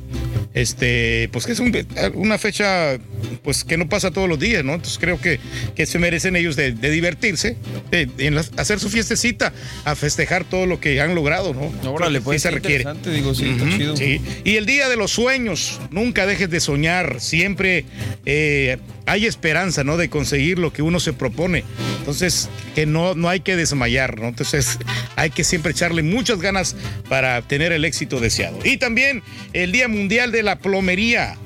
Este, 0.53 1.29
pues 1.31 1.45
que 1.45 1.53
es 1.53 1.59
un- 1.59 1.75
una 2.15 2.37
fecha 2.37 2.97
pues 3.43 3.63
que 3.63 3.77
no 3.77 3.89
pasa 3.89 4.11
todos 4.11 4.27
los 4.27 4.39
días, 4.39 4.63
¿no? 4.63 4.73
Entonces 4.73 4.97
creo 4.99 5.19
que, 5.19 5.39
que 5.75 5.85
se 5.85 5.99
merecen 5.99 6.35
ellos 6.35 6.55
de, 6.55 6.71
de 6.71 6.89
divertirse, 6.89 7.57
de, 7.89 8.09
hacer 8.57 8.79
su 8.79 8.89
fiestecita, 8.89 9.53
a 9.85 9.95
festejar 9.95 10.43
todo 10.43 10.65
lo 10.65 10.79
que 10.79 11.01
han 11.01 11.15
logrado, 11.15 11.53
¿no? 11.53 11.91
Órale, 11.91 12.21
pues, 12.21 12.41
sí 12.41 12.47
se 12.47 12.51
requiere. 12.51 12.85
digo, 13.05 13.33
sí, 13.35 13.49
está 13.49 13.69
chido. 13.77 13.97
sí. 13.97 14.21
Y 14.43 14.55
el 14.55 14.65
día 14.65 14.89
de 14.89 14.97
los 14.97 15.11
sueños, 15.11 15.79
nunca 15.91 16.25
dejes 16.25 16.49
de 16.49 16.59
soñar, 16.59 17.19
siempre 17.19 17.85
eh, 18.25 18.77
hay 19.05 19.25
esperanza, 19.25 19.83
¿no? 19.83 19.97
De 19.97 20.09
conseguir 20.09 20.59
lo 20.59 20.71
que 20.71 20.81
uno 20.81 20.99
se 20.99 21.13
propone. 21.13 21.63
Entonces, 21.99 22.49
que 22.75 22.85
no, 22.85 23.15
no 23.15 23.29
hay 23.29 23.41
que 23.41 23.55
desmayar, 23.55 24.19
¿no? 24.19 24.27
Entonces, 24.27 24.77
hay 25.15 25.29
que 25.31 25.43
siempre 25.43 25.71
echarle 25.71 26.03
muchas 26.03 26.39
ganas 26.39 26.75
para 27.09 27.41
tener 27.41 27.71
el 27.71 27.85
éxito 27.85 28.19
deseado. 28.19 28.59
Y 28.63 28.77
también 28.77 29.23
el 29.53 29.71
Día 29.71 29.87
Mundial 29.87 30.31
de 30.31 30.43
la 30.43 30.59
Plomería. 30.59 31.37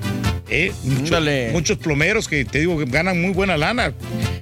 ¿Eh? 0.48 0.72
Mucho- 0.84 1.14
muchos 1.52 1.78
plomeros 1.78 2.28
que 2.28 2.44
te 2.44 2.58
digo 2.60 2.78
que 2.78 2.84
ganan 2.86 3.20
muy 3.20 3.32
buena 3.32 3.56
lana. 3.56 3.92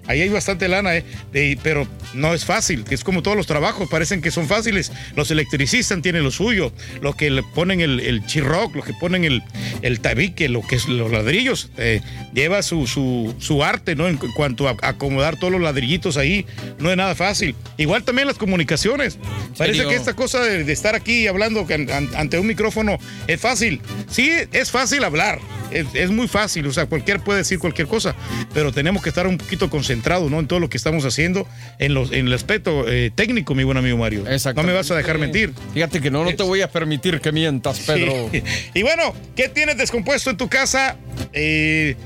Ahí 0.06 0.20
hay 0.20 0.28
bastante 0.28 0.68
lana, 0.68 0.96
¿eh? 0.96 1.04
De- 1.32 1.58
pero 1.62 1.88
no 2.12 2.34
es 2.34 2.44
fácil, 2.44 2.84
que 2.84 2.94
es 2.94 3.02
como 3.02 3.22
todos 3.22 3.36
los 3.38 3.46
trabajos, 3.46 3.88
parecen 3.88 4.20
que 4.20 4.30
son 4.30 4.46
fáciles. 4.46 4.92
Los 5.16 5.30
electricistas 5.30 6.02
tienen 6.02 6.22
lo 6.22 6.30
suyo, 6.30 6.72
los 7.00 7.16
que 7.16 7.30
le 7.30 7.42
ponen 7.42 7.80
el, 7.80 8.00
el 8.00 8.24
chirroc, 8.26 8.74
los 8.76 8.84
que 8.84 8.92
ponen 8.92 9.24
el, 9.24 9.42
el 9.80 10.00
tabique, 10.00 10.48
lo 10.50 10.60
que 10.60 10.76
es 10.76 10.88
los 10.88 11.10
ladrillos, 11.10 11.70
eh, 11.78 12.02
lleva 12.34 12.62
su, 12.62 12.86
su, 12.86 13.34
su 13.38 13.64
arte, 13.64 13.96
¿no? 13.96 14.06
En 14.06 14.18
cu- 14.18 14.28
cuanto 14.34 14.68
a 14.68 14.76
acomodar 14.82 15.38
todos 15.38 15.52
los 15.52 15.62
ladrillitos 15.62 16.18
ahí, 16.18 16.44
no 16.78 16.90
es 16.90 16.96
nada 16.98 17.14
fácil. 17.14 17.54
Igual 17.78 18.04
también 18.04 18.28
las 18.28 18.36
comunicaciones. 18.36 19.18
Parece 19.56 19.78
serio? 19.78 19.88
que 19.90 19.96
esta 19.96 20.14
cosa 20.14 20.40
de, 20.42 20.64
de 20.64 20.72
estar 20.72 20.94
aquí 20.94 21.26
hablando 21.26 21.66
an- 21.70 22.10
ante 22.14 22.38
un 22.38 22.46
micrófono 22.46 22.98
es 23.26 23.40
fácil. 23.40 23.80
Sí, 24.10 24.30
es 24.52 24.70
fácil 24.70 25.02
hablar. 25.04 25.38
Es, 25.70 25.86
es 25.94 26.10
muy 26.10 26.28
fácil, 26.28 26.66
o 26.66 26.72
sea, 26.72 26.86
cualquier 26.86 27.20
puede 27.20 27.38
decir 27.38 27.58
cualquier 27.58 27.88
cosa, 27.88 28.14
pero 28.52 28.72
tenemos 28.72 29.02
que 29.02 29.08
estar 29.08 29.26
un 29.26 29.38
poquito 29.38 29.70
concentrados, 29.70 30.30
¿no? 30.30 30.40
En 30.40 30.46
todo 30.46 30.60
lo 30.60 30.68
que 30.68 30.76
estamos 30.76 31.04
haciendo, 31.04 31.46
en, 31.78 31.94
los, 31.94 32.12
en 32.12 32.26
el 32.26 32.32
aspecto 32.32 32.88
eh, 32.88 33.10
técnico, 33.14 33.54
mi 33.54 33.64
buen 33.64 33.76
amigo 33.76 33.96
Mario. 33.96 34.24
No 34.54 34.62
me 34.62 34.72
vas 34.72 34.90
a 34.90 34.96
dejar 34.96 35.18
mentir. 35.18 35.52
Fíjate 35.72 36.00
que 36.00 36.10
no, 36.10 36.24
no 36.24 36.34
te 36.34 36.42
voy 36.42 36.62
a 36.62 36.70
permitir 36.70 37.20
que 37.20 37.32
mientas, 37.32 37.80
Pedro. 37.80 38.28
Sí. 38.30 38.42
Y 38.74 38.82
bueno, 38.82 39.14
¿qué 39.36 39.48
tienes 39.48 39.76
descompuesto 39.76 40.30
en 40.30 40.36
tu 40.36 40.48
casa? 40.48 40.96
Eh, 41.32 41.96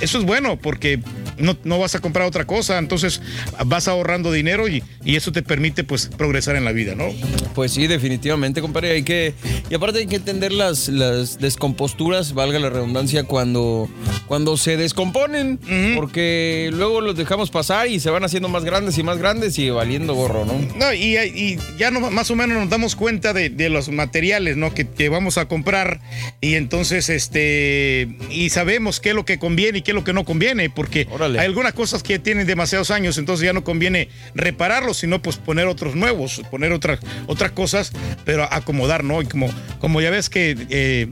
eso 0.00 0.18
es 0.18 0.24
bueno 0.24 0.56
porque 0.56 0.98
no, 1.40 1.56
no 1.64 1.78
vas 1.78 1.94
a 1.94 2.00
comprar 2.00 2.26
otra 2.26 2.46
cosa, 2.46 2.78
entonces 2.78 3.20
vas 3.66 3.88
ahorrando 3.88 4.32
dinero 4.32 4.68
y, 4.68 4.82
y 5.04 5.16
eso 5.16 5.32
te 5.32 5.42
permite 5.42 5.84
pues 5.84 6.06
progresar 6.16 6.56
en 6.56 6.64
la 6.64 6.72
vida, 6.72 6.94
¿no? 6.94 7.06
Pues 7.54 7.72
sí, 7.72 7.86
definitivamente, 7.86 8.60
compadre. 8.60 8.92
Hay 8.92 9.02
que. 9.02 9.34
Y 9.68 9.74
aparte 9.74 9.98
hay 10.00 10.06
que 10.06 10.16
entender 10.16 10.52
las, 10.52 10.88
las 10.88 11.38
descomposturas, 11.38 12.32
valga 12.34 12.58
la 12.58 12.70
redundancia, 12.70 13.24
cuando, 13.24 13.88
cuando 14.26 14.56
se 14.56 14.76
descomponen. 14.76 15.58
Porque 15.96 16.70
luego 16.72 17.00
los 17.00 17.16
dejamos 17.16 17.50
pasar 17.50 17.88
y 17.88 18.00
se 18.00 18.10
van 18.10 18.24
haciendo 18.24 18.48
más 18.48 18.64
grandes 18.64 18.98
y 18.98 19.02
más 19.02 19.18
grandes 19.18 19.58
y 19.58 19.70
valiendo 19.70 20.14
gorro, 20.14 20.44
¿no? 20.44 20.54
No, 20.76 20.92
y, 20.92 21.16
y 21.16 21.58
ya 21.78 21.90
no, 21.90 22.10
más 22.10 22.30
o 22.30 22.36
menos 22.36 22.58
nos 22.58 22.70
damos 22.70 22.96
cuenta 22.96 23.32
de, 23.32 23.50
de 23.50 23.68
los 23.68 23.88
materiales, 23.88 24.56
¿no? 24.56 24.74
Que, 24.74 24.88
que 24.88 25.08
vamos 25.08 25.38
a 25.38 25.46
comprar 25.46 26.00
y 26.40 26.54
entonces, 26.54 27.08
este, 27.08 28.08
y 28.30 28.50
sabemos 28.50 29.00
qué 29.00 29.10
es 29.10 29.14
lo 29.14 29.24
que 29.24 29.38
conviene 29.38 29.78
y 29.78 29.82
qué 29.82 29.90
es 29.92 29.94
lo 29.94 30.04
que 30.04 30.12
no 30.12 30.24
conviene, 30.24 30.70
porque 30.70 31.06
hay 31.38 31.46
algunas 31.46 31.72
cosas 31.74 32.02
que 32.02 32.18
tienen 32.18 32.46
demasiados 32.46 32.90
años, 32.90 33.18
entonces 33.18 33.44
ya 33.44 33.52
no 33.52 33.62
conviene 33.64 34.08
repararlos, 34.34 34.96
sino 34.98 35.20
pues 35.22 35.36
poner 35.36 35.66
otros 35.66 35.94
nuevos, 35.94 36.42
poner 36.50 36.72
otras, 36.72 37.00
otras 37.26 37.52
cosas, 37.52 37.92
pero 38.24 38.44
acomodar, 38.52 39.04
¿no? 39.04 39.22
Y 39.22 39.26
como, 39.26 39.48
como 39.78 40.00
ya 40.00 40.10
ves 40.10 40.30
que 40.30 40.56
eh, 40.70 41.08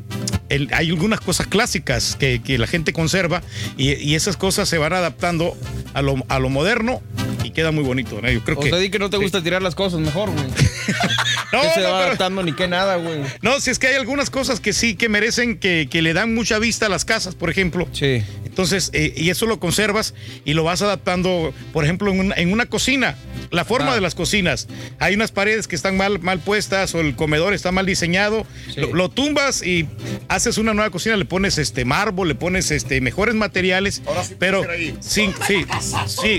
el- 0.49 0.69
hay 0.73 0.89
algunas 0.91 1.21
cosas 1.21 1.47
clásicas 1.47 2.17
que, 2.19 2.41
que 2.43 2.59
la 2.59 2.67
gente 2.67 2.93
conserva 2.93 3.43
y, 3.77 3.95
y 3.95 4.15
esas 4.15 4.37
cosas 4.37 4.69
se 4.69 4.79
van 4.79 4.93
adaptando 4.93 5.57
a 5.95 6.03
lo, 6.03 6.17
a 6.29 6.39
lo 6.39 6.49
moderno 6.49 7.03
y 7.45 7.51
queda 7.51 7.71
muy 7.71 7.85
bonito, 7.85 8.21
¿no? 8.21 8.31
Yo 8.31 8.43
creo 8.45 8.59
O 8.59 8.61
que... 8.63 8.71
sea, 8.71 8.79
di 8.79 8.91
que 8.91 8.99
no 8.99 9.11
te 9.11 9.17
gusta 9.17 9.43
tirar 9.43 9.63
las 9.63 9.75
cosas 9.75 10.01
mejor, 10.01 10.31
güey. 10.31 10.45
No, 11.53 11.63
se 11.63 11.81
no, 11.81 11.91
va 11.91 11.99
pero- 11.99 12.07
adaptando 12.09 12.43
ni 12.43 12.53
que 12.53 12.69
nada, 12.69 12.97
güey. 12.97 13.21
No, 13.43 13.59
si 13.61 13.71
es 13.71 13.79
que 13.79 13.87
hay 13.89 13.95
algunas 13.95 14.31
cosas 14.31 14.61
que 14.61 14.73
sí, 14.73 14.95
que 14.97 15.09
merecen, 15.09 15.59
que, 15.59 15.89
que 15.91 16.03
le 16.03 16.13
dan 16.13 16.35
mucha 16.35 16.59
vista 16.59 16.87
a 16.87 16.89
las 16.89 17.05
casas, 17.05 17.35
por 17.35 17.49
ejemplo. 17.51 17.89
Sí. 17.93 18.23
Entonces, 18.45 18.91
eh, 18.93 19.15
y 19.17 19.31
eso 19.31 19.47
lo 19.47 19.61
conservas 19.61 20.15
y 20.45 20.53
lo 20.55 20.65
vas 20.65 20.83
adaptando, 20.83 21.55
por 21.73 21.85
ejemplo, 21.85 22.11
en 22.11 22.21
una, 22.21 22.35
en 22.35 22.53
una 22.53 22.67
cocina. 22.67 23.17
La 23.51 23.65
forma 23.65 23.93
Ah. 23.93 23.95
de 23.95 24.01
las 24.03 24.15
cocinas. 24.15 24.69
Hay 24.99 25.15
unas 25.15 25.31
paredes 25.33 25.69
que 25.69 25.77
están 25.77 25.97
mal, 25.97 26.19
mal 26.21 26.39
puestas 26.41 26.95
o 26.95 27.01
el 27.01 27.15
comedor 27.17 27.55
está 27.55 27.73
mal 27.73 27.87
diseñado. 27.87 28.45
Lo, 28.77 28.93
lo 28.95 29.09
tumbas 29.09 29.63
y 29.65 29.87
haces 30.29 30.59
una 30.59 30.75
nueva 30.75 30.91
cocina, 30.91 31.17
le 31.17 31.25
pones 31.25 31.57
este 31.57 31.85
mármol, 31.87 32.29
le 32.29 32.35
pones 32.35 32.71
este 32.73 33.01
mejores 33.01 33.35
materiales. 33.37 34.03
pero 34.39 34.65
sí, 35.01 35.33
sí, 35.47 35.65
sí, 36.07 36.39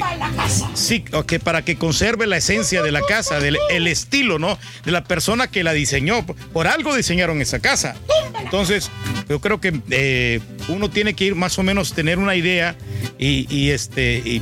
sí, 0.76 1.06
ok, 1.14 1.34
para 1.44 1.64
que 1.64 1.78
conserve 1.78 2.28
la 2.28 2.38
esencia 2.38 2.82
de 2.82 2.92
la 2.92 3.02
casa, 3.02 3.40
del 3.40 3.58
el 3.72 3.88
estilo, 3.88 4.38
¿no? 4.40 4.58
De 4.86 4.92
la 4.92 4.99
persona 5.04 5.48
que 5.48 5.64
la 5.64 5.74
diseñó. 5.74 6.26
Por 6.26 6.68
algo 6.68 6.96
diseñaron 6.96 7.42
esa 7.42 7.60
casa. 7.60 7.96
Entonces, 8.42 8.90
yo 9.28 9.40
creo 9.42 9.60
que 9.62 9.80
eh, 9.92 10.40
uno 10.68 10.90
tiene 10.90 11.14
que 11.14 11.26
ir 11.26 11.36
más 11.36 11.58
o 11.60 11.64
menos 11.64 11.94
tener 11.94 12.20
una 12.20 12.36
idea 12.36 12.76
y, 13.18 13.48
y, 13.54 13.72
este 13.72 14.22
y 14.26 14.42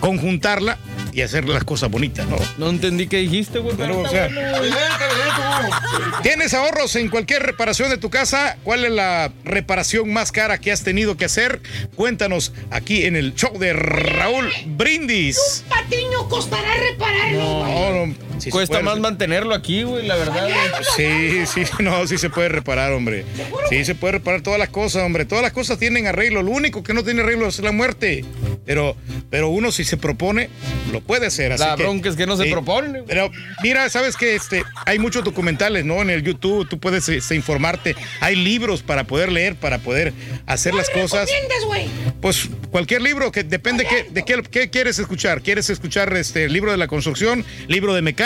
conjuntarla 0.00 0.78
y 1.12 1.20
hacer 1.20 1.46
las 1.48 1.62
cosas 1.64 1.90
bonitas, 1.90 2.26
¿no? 2.26 2.36
No 2.56 2.70
entendí 2.70 3.06
qué 3.06 3.18
dijiste, 3.18 3.58
güey. 3.58 3.76
Pero, 3.76 4.00
o 4.00 4.08
sea, 4.08 4.28
¿Tienes 6.22 6.54
ahorros 6.54 6.96
en 6.96 7.08
cualquier 7.08 7.42
reparación 7.42 7.90
de 7.90 7.98
tu 7.98 8.08
casa? 8.10 8.56
¿Cuál 8.64 8.84
es 8.84 8.92
la 8.92 9.32
reparación 9.44 10.12
más 10.12 10.32
cara 10.32 10.58
que 10.58 10.72
has 10.72 10.82
tenido 10.84 11.16
que 11.16 11.24
hacer? 11.24 11.60
Cuéntanos 11.96 12.52
aquí 12.70 13.04
en 13.04 13.16
el 13.16 13.34
show 13.34 13.58
de 13.58 13.72
Raúl 13.72 14.48
Brindis. 14.66 15.64
Patiño 15.68 16.28
costará 16.28 16.74
repararlo. 16.76 17.58
güey. 17.58 17.74
No, 17.74 18.06
no, 18.06 18.14
sí 18.38 18.50
Cuesta 18.50 18.80
más 18.80 18.98
mantenerlo 18.98 19.54
aquí, 19.54 19.82
güey, 19.84 20.06
la 20.06 20.16
verdad. 20.16 20.48
güey. 20.48 21.44
Sí, 21.46 21.46
sí, 21.46 21.62
no, 21.82 22.06
sí 22.06 22.18
se 22.18 22.30
puede 22.30 22.48
reparar, 22.48 22.92
hombre. 22.92 23.24
Sí, 23.68 23.84
se 23.84 23.94
puede 23.94 24.12
reparar 24.12 24.40
todas 24.42 24.58
las 24.58 24.68
cosas, 24.68 25.02
hombre. 25.04 25.24
Todas 25.24 25.42
las 25.42 25.52
cosas 25.52 25.78
tienen 25.78 26.06
arreglo. 26.06 26.42
Lo 26.42 26.50
único 26.50 26.82
que 26.82 26.94
no 26.94 27.04
tiene 27.04 27.22
arreglo 27.22 27.46
es 27.48 27.58
la 27.60 27.72
muerte. 27.72 28.24
Pero, 28.64 28.96
pero 29.28 29.48
uno 29.48 29.72
si 29.72 29.82
se 29.84 29.96
propone, 29.96 30.48
lo 30.92 31.00
puede 31.00 31.26
hacer. 31.26 31.52
Así 31.52 31.64
La 31.64 31.74
que- 31.76 31.82
bronca 31.82 32.08
es 32.08 32.16
que 32.16 32.26
no 32.26 32.36
se 32.36 32.44
Sí. 32.44 32.50
propone. 32.50 33.02
Pero 33.06 33.30
mira, 33.62 33.88
sabes 33.90 34.16
que 34.16 34.34
este, 34.36 34.62
hay 34.86 34.98
muchos 35.00 35.24
documentales, 35.24 35.84
¿no? 35.84 36.00
En 36.00 36.10
el 36.10 36.22
YouTube 36.22 36.68
tú 36.68 36.78
puedes 36.78 37.08
este, 37.08 37.34
informarte. 37.34 37.96
Hay 38.20 38.36
libros 38.36 38.82
para 38.82 39.04
poder 39.04 39.32
leer, 39.32 39.56
para 39.56 39.78
poder 39.78 40.12
hacer 40.46 40.74
las 40.74 40.88
cosas. 40.90 41.28
¿Entiendes, 41.28 41.64
güey? 41.66 41.86
Pues 42.20 42.48
cualquier 42.70 43.02
libro 43.02 43.32
que 43.32 43.42
depende 43.42 43.84
qué- 43.84 44.06
de 44.10 44.24
qué, 44.24 44.42
qué 44.48 44.70
quieres 44.70 44.98
escuchar. 45.00 45.42
¿Quieres 45.42 45.68
escuchar 45.68 46.16
este 46.16 46.48
libro 46.48 46.70
de 46.70 46.76
la 46.76 46.86
construcción, 46.86 47.44
libro 47.66 47.94
de 47.94 48.02
mecánica? 48.02 48.21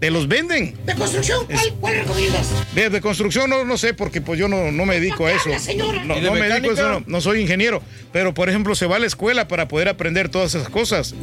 Te 0.00 0.10
los 0.10 0.28
venden. 0.28 0.76
¿De 0.84 0.94
construcción? 0.94 1.46
¿Cuál, 1.46 1.74
cuál 1.80 1.94
recomiendas? 1.96 2.48
De, 2.74 2.90
de 2.90 3.00
construcción 3.00 3.48
no, 3.50 3.64
no 3.64 3.78
sé, 3.78 3.94
porque 3.94 4.20
pues 4.20 4.38
yo 4.38 4.48
no, 4.48 4.70
no 4.72 4.86
me 4.86 5.00
dedico 5.00 5.26
a 5.26 5.32
eso. 5.32 5.50
señora. 5.58 6.04
No, 6.04 6.16
¿Y 6.16 6.20
de 6.20 6.26
no 6.26 6.34
me 6.34 6.40
dedico 6.48 6.56
a 6.56 6.60
mecánica? 6.60 6.72
eso, 6.82 7.00
no, 7.00 7.04
no 7.06 7.20
soy 7.20 7.40
ingeniero. 7.40 7.82
Pero, 8.12 8.34
por 8.34 8.48
ejemplo, 8.48 8.74
se 8.74 8.86
va 8.86 8.96
a 8.96 8.98
la 8.98 9.06
escuela 9.06 9.48
para 9.48 9.68
poder 9.68 9.88
aprender 9.88 10.28
todas 10.28 10.54
esas 10.54 10.68
cosas. 10.68 11.14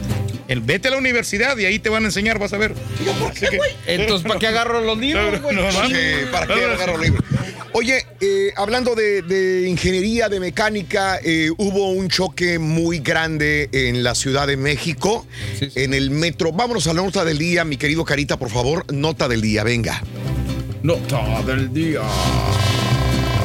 El, 0.47 0.61
vete 0.61 0.89
a 0.89 0.91
la 0.91 0.97
universidad 0.97 1.57
y 1.57 1.65
ahí 1.65 1.79
te 1.79 1.89
van 1.89 2.03
a 2.03 2.07
enseñar, 2.07 2.37
vas 2.39 2.53
a 2.53 2.57
ver. 2.57 2.73
Así 3.31 3.45
que- 3.47 3.59
Entonces, 3.87 4.27
¿para 4.27 4.39
qué 4.39 4.47
agarro 4.47 4.81
los 4.81 4.97
libros, 4.97 5.41
güey? 5.41 5.55
No, 5.55 5.63
mames. 5.71 5.97
Sí, 5.97 6.25
¿Para 6.31 6.47
qué 6.47 6.53
agarro 6.65 6.97
libro? 6.97 7.23
Oye, 7.77 8.05
eh, 8.21 8.53
hablando 8.55 8.95
de, 8.95 9.21
de 9.21 9.67
ingeniería, 9.67 10.29
de 10.29 10.39
mecánica, 10.39 11.19
eh, 11.21 11.49
hubo 11.57 11.89
un 11.89 12.07
choque 12.07 12.57
muy 12.57 12.99
grande 12.99 13.67
en 13.73 14.01
la 14.01 14.15
Ciudad 14.15 14.47
de 14.47 14.55
México, 14.55 15.27
en 15.59 15.93
el 15.93 16.09
metro. 16.09 16.53
Vámonos 16.53 16.87
a 16.87 16.93
la 16.93 17.01
nota 17.01 17.25
del 17.25 17.37
día, 17.37 17.65
mi 17.65 17.75
querido 17.75 18.05
Carita, 18.05 18.39
por 18.39 18.49
favor. 18.49 18.85
Nota 18.93 19.27
del 19.27 19.41
día, 19.41 19.65
venga. 19.65 20.01
Nota 20.83 21.41
del 21.41 21.73
día. 21.73 21.99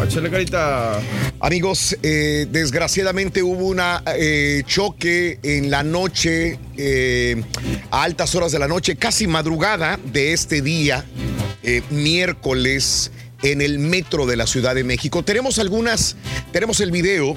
Échale 0.05 0.31
carita. 0.31 1.01
Amigos, 1.41 1.97
eh, 2.01 2.47
desgraciadamente 2.53 3.43
hubo 3.43 3.67
un 3.67 3.83
choque 4.65 5.41
en 5.43 5.73
la 5.73 5.83
noche, 5.83 6.57
eh, 6.77 7.43
a 7.91 8.05
altas 8.05 8.33
horas 8.37 8.53
de 8.53 8.61
la 8.61 8.69
noche, 8.69 8.95
casi 8.95 9.27
madrugada 9.27 9.99
de 10.13 10.33
este 10.33 10.63
día, 10.63 11.05
miércoles, 11.91 13.11
en 13.43 13.61
el 13.61 13.79
metro 13.79 14.27
de 14.27 14.37
la 14.37 14.47
Ciudad 14.47 14.75
de 14.75 14.85
México. 14.85 15.25
Tenemos 15.25 15.59
algunas, 15.59 16.17
tenemos 16.53 16.81
el 16.81 16.91
video 16.91 17.37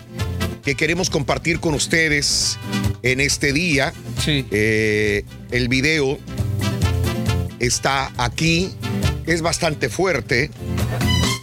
que 0.63 0.75
queremos 0.75 1.09
compartir 1.09 1.59
con 1.59 1.73
ustedes 1.73 2.57
en 3.01 3.19
este 3.19 3.53
día. 3.53 3.93
Sí. 4.23 4.45
Eh, 4.51 5.25
el 5.51 5.67
video 5.67 6.19
está 7.59 8.11
aquí, 8.17 8.71
es 9.25 9.41
bastante 9.41 9.89
fuerte 9.89 10.51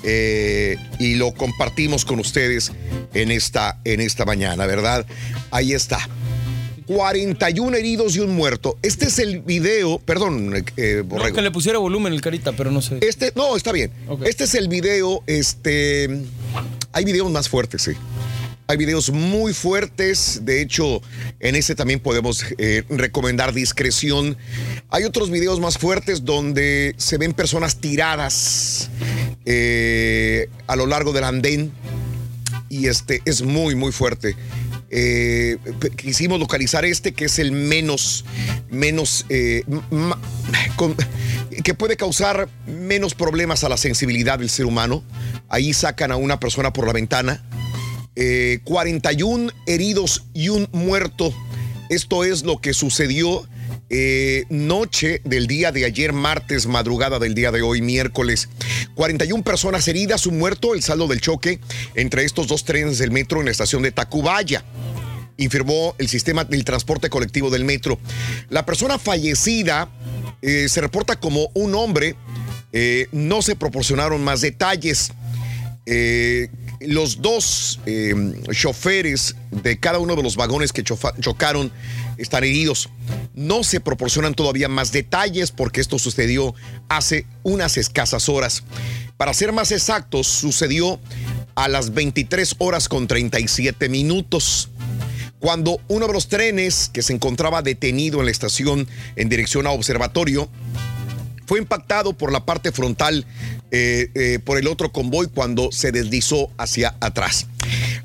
eh, 0.05 0.77
y 0.99 1.15
lo 1.15 1.33
compartimos 1.33 2.05
con 2.05 2.21
ustedes 2.21 2.73
en 3.15 3.31
esta, 3.31 3.79
en 3.85 4.01
esta 4.01 4.25
mañana, 4.25 4.67
¿verdad? 4.67 5.07
Ahí 5.51 5.73
está. 5.73 6.09
41 6.91 7.77
heridos 7.77 8.17
y 8.17 8.19
un 8.19 8.35
muerto. 8.35 8.77
Este 8.83 9.05
es 9.07 9.21
el 9.21 9.43
video, 9.43 10.01
perdón, 10.01 10.53
eh, 10.77 10.97
No, 10.97 11.05
Borrego. 11.05 11.37
que 11.37 11.43
le 11.43 11.53
pusiera 11.53 11.79
volumen 11.79 12.13
el 12.13 12.21
carita, 12.21 12.51
pero 12.51 12.73
no 12.73 12.83
sé. 12.83 12.99
Este, 13.01 13.33
no, 13.37 13.57
está 13.57 13.71
bien. 13.71 13.93
Este 14.25 14.43
es 14.43 14.57
el 14.57 14.67
video, 14.67 15.23
este. 15.29 16.09
Hay 16.91 17.05
videos 17.05 17.31
más 17.31 17.49
fuertes, 17.49 17.83
sí. 17.83 17.93
Hay 18.67 18.77
videos 18.77 19.13
muy 19.13 19.55
fuertes. 19.55 20.41
De 20.43 20.61
hecho, 20.61 21.01
en 21.39 21.55
ese 21.55 21.77
también 21.77 22.01
podemos 22.01 22.45
eh, 22.59 22.83
recomendar 22.91 23.53
discreción. 23.53 24.37
Hay 24.89 25.05
otros 25.05 25.31
videos 25.31 25.61
más 25.61 25.79
fuertes 25.79 26.25
donde 26.25 26.97
se 26.97 27.19
ven 27.19 27.35
personas 27.35 27.77
tiradas 27.77 28.91
eh, 29.45 30.49
a 30.67 30.75
lo 30.75 30.87
largo 30.87 31.13
del 31.13 31.23
andén. 31.23 31.71
Y 32.69 32.89
este 32.89 33.23
es 33.27 33.43
muy, 33.43 33.77
muy 33.77 33.93
fuerte. 33.93 34.35
Eh, 34.93 35.57
quisimos 35.97 36.41
localizar 36.41 36.85
este 36.85 37.13
que 37.13 37.27
es 37.27 37.39
el 37.39 37.53
menos, 37.53 38.25
menos, 38.71 39.25
eh, 39.29 39.63
que 41.63 41.75
puede 41.75 41.97
causar 41.97 42.49
menos 42.67 43.15
problemas 43.15 43.63
a 43.63 43.69
la 43.69 43.77
sensibilidad 43.77 44.41
del 44.41 44.51
ser 44.51 44.67
humano. 44.67 45.05
Ahí 45.49 45.73
sacan 45.73 46.11
a 46.11 46.17
una 46.17 46.41
persona 46.41 46.73
por 46.73 46.87
la 46.87 46.93
ventana. 46.93 47.45
Eh, 48.17 48.61
41 48.65 49.53
heridos 49.67 50.25
y 50.35 50.49
un 50.49 50.69
muerto. 50.73 51.33
Esto 51.89 52.25
es 52.25 52.43
lo 52.43 52.61
que 52.61 52.75
sucedió 52.75 53.49
eh, 53.93 54.45
noche 54.51 55.21
del 55.25 55.49
día 55.49 55.73
de 55.73 55.85
ayer, 55.85 56.13
martes, 56.13 56.67
madrugada 56.67 57.19
del 57.19 57.35
día 57.35 57.51
de 57.51 57.61
hoy, 57.61 57.83
miércoles. 57.83 58.49
41 58.95 59.43
personas 59.43 59.89
heridas, 59.89 60.27
un 60.27 60.39
muerto, 60.39 60.75
el 60.75 60.83
saldo 60.85 61.09
del 61.09 61.21
choque 61.21 61.59
entre 61.97 62.25
estos 62.25 62.47
dos 62.47 62.65
trenes 62.65 62.99
del 62.99 63.11
metro 63.11 63.41
en 63.41 63.47
la 63.47 63.51
estación 63.51 63.83
de 63.83 63.91
Tacubaya 63.91 64.65
informó 65.39 65.95
el 65.99 66.07
sistema 66.09 66.45
del 66.45 66.65
transporte 66.65 67.09
colectivo 67.09 67.51
del 67.51 67.65
metro. 67.65 67.99
La 68.51 68.65
persona 68.67 68.99
fallecida 68.99 69.89
eh, 70.43 70.69
se 70.69 70.81
reporta 70.83 71.19
como 71.19 71.51
un 71.55 71.75
hombre. 71.75 72.15
Eh, 72.73 73.09
no 73.11 73.43
se 73.43 73.57
proporcionaron 73.57 74.23
más 74.23 74.43
detalles. 74.43 75.13
Los 76.81 77.21
dos 77.21 77.81
choferes 78.53 79.35
de 79.51 79.81
cada 79.81 79.99
uno 79.99 80.15
de 80.15 80.23
los 80.23 80.37
vagones 80.37 80.73
que 80.73 80.85
chocaron 80.85 81.73
están 82.21 82.45
heridos. 82.45 82.89
No 83.35 83.65
se 83.65 83.81
proporcionan 83.81 84.35
todavía 84.35 84.69
más 84.69 84.93
detalles 84.93 85.51
porque 85.51 85.81
esto 85.81 85.99
sucedió 85.99 86.55
hace 86.89 87.27
unas 87.43 87.77
escasas 87.77 88.29
horas. 88.29 88.63
Para 89.17 89.35
ser 89.35 89.53
más 89.53 89.73
exactos, 89.73 90.27
sucedió 90.27 91.01
a 91.55 91.69
las 91.69 91.93
23 91.93 92.57
horas 92.59 92.89
con 92.89 93.07
37 93.07 93.89
minutos 93.89 94.69
cuando 95.41 95.81
uno 95.89 96.07
de 96.07 96.13
los 96.13 96.29
trenes 96.29 96.91
que 96.93 97.03
se 97.03 97.15
encontraba 97.15 97.63
detenido 97.63 98.21
en 98.21 98.27
la 98.27 98.31
estación 98.31 98.87
en 99.17 99.29
dirección 99.29 99.67
a 99.67 99.71
observatorio 99.71 100.49
fue 101.47 101.59
impactado 101.59 102.13
por 102.13 102.31
la 102.31 102.45
parte 102.45 102.71
frontal 102.71 103.27
eh, 103.71 104.11
eh, 104.15 104.39
por 104.45 104.59
el 104.59 104.67
otro 104.67 104.93
convoy 104.93 105.29
cuando 105.29 105.71
se 105.73 105.93
deslizó 105.93 106.51
hacia 106.59 106.97
atrás. 107.01 107.47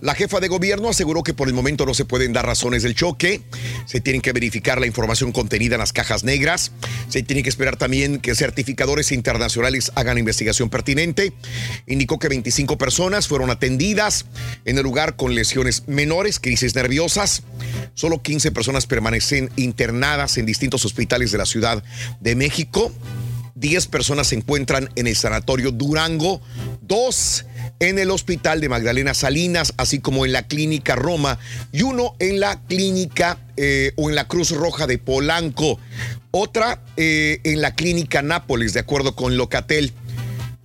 La 0.02 0.14
jefa 0.14 0.40
de 0.40 0.48
gobierno 0.48 0.90
aseguró 0.90 1.24
que 1.24 1.34
por 1.34 1.48
el 1.48 1.54
momento 1.54 1.86
no 1.86 1.94
se 1.94 2.06
pueden 2.06 2.34
dar 2.34 2.46
razones 2.46 2.84
del 2.84 2.94
choque, 2.94 3.42
se 3.86 4.02
tienen 4.02 4.22
que 4.22 4.34
verificar 4.34 4.80
la 4.80 4.86
información 4.86 5.32
contenida 5.32 5.76
en 5.76 5.80
las 5.80 5.94
cajas 5.94 6.24
negras, 6.24 6.72
se 7.10 7.24
tiene 7.24 7.42
que 7.42 7.50
esperar 7.50 7.78
también 7.78 8.20
que 8.20 8.36
certificadores 8.36 9.12
internacionales 9.12 9.92
hagan 9.96 10.18
investigación 10.18 10.70
pertinente. 10.70 11.34
Indicó 11.88 12.20
que 12.20 12.30
25 12.30 12.78
personas 12.78 13.28
fueron 13.28 13.50
atendidas 13.50 14.26
en 14.66 14.78
el 14.78 14.84
lugar 14.84 15.16
con 15.16 15.34
lesiones 15.34 15.88
menores, 15.88 16.40
crisis 16.40 16.76
nerviosas. 16.76 17.44
Solo 17.94 18.22
15 18.22 18.52
personas 18.52 18.86
permanecen 18.86 19.50
internadas 19.56 20.38
en 20.38 20.46
distintos 20.46 20.86
hospitales 20.86 21.32
de 21.32 21.38
la 21.38 21.46
Ciudad 21.46 21.84
de 22.20 22.36
México. 22.36 22.92
10 23.56 23.88
personas 23.88 24.28
se 24.28 24.36
encuentran 24.36 24.90
en 24.96 25.08
el 25.08 25.16
sanatorio 25.16 25.72
Durango, 25.72 26.42
dos 26.82 27.46
en 27.80 28.00
el 28.00 28.12
hospital 28.12 28.62
de 28.62 28.70
Magdalena 28.70 29.14
Salinas, 29.14 29.74
así 29.78 30.00
como 30.00 30.26
en 30.26 30.34
la 30.34 30.48
clínica 30.48 30.96
Roma, 30.96 31.40
y 31.72 31.82
uno 31.82 32.16
en 32.20 32.40
la 32.40 32.62
clínica 32.62 33.40
eh, 33.58 33.94
o 33.96 34.10
en 34.10 34.16
la 34.16 34.28
Cruz 34.28 34.52
Roja 34.52 34.88
de 34.88 34.98
Polanco, 34.98 35.80
otra 36.32 36.82
eh, 36.98 37.40
en 37.44 37.62
la 37.62 37.76
clínica 37.76 38.22
Nápoles, 38.22 38.74
de 38.74 38.82
acuerdo 38.82 39.16
con 39.16 39.38
Locatel. 39.38 39.94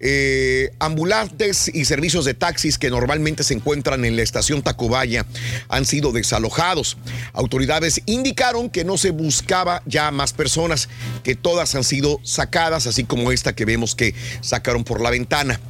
Eh, 0.02 0.72
ambulantes 0.78 1.70
y 1.72 1.84
servicios 1.84 2.24
de 2.24 2.32
taxis 2.32 2.78
que 2.78 2.88
normalmente 2.88 3.44
se 3.44 3.52
encuentran 3.52 4.06
en 4.06 4.16
la 4.16 4.22
estación 4.22 4.62
Tacubaya 4.62 5.26
han 5.68 5.84
sido 5.84 6.10
desalojados. 6.12 6.96
Autoridades 7.34 8.00
indicaron 8.06 8.70
que 8.70 8.82
no 8.82 8.96
se 8.96 9.10
buscaba 9.10 9.82
ya 9.84 10.10
más 10.10 10.32
personas, 10.32 10.88
que 11.22 11.34
todas 11.34 11.74
han 11.74 11.84
sido 11.84 12.18
sacadas, 12.22 12.86
así 12.86 13.04
como 13.04 13.30
esta 13.30 13.54
que 13.54 13.66
vemos 13.66 13.94
que 13.94 14.14
sacaron 14.40 14.84
por 14.84 15.02
la 15.02 15.10
ventana. 15.10 15.60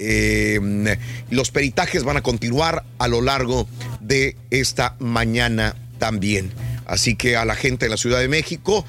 Eh, 0.00 0.98
los 1.30 1.52
peritajes 1.52 2.02
van 2.02 2.16
a 2.16 2.22
continuar 2.22 2.84
a 2.98 3.06
lo 3.06 3.22
largo 3.22 3.68
de 4.00 4.36
esta 4.50 4.96
mañana 4.98 5.76
también. 5.98 6.50
Así 6.86 7.16
que 7.16 7.36
a 7.36 7.44
la 7.44 7.54
gente 7.54 7.86
de 7.86 7.90
la 7.90 7.96
Ciudad 7.96 8.20
de 8.20 8.28
México 8.28 8.84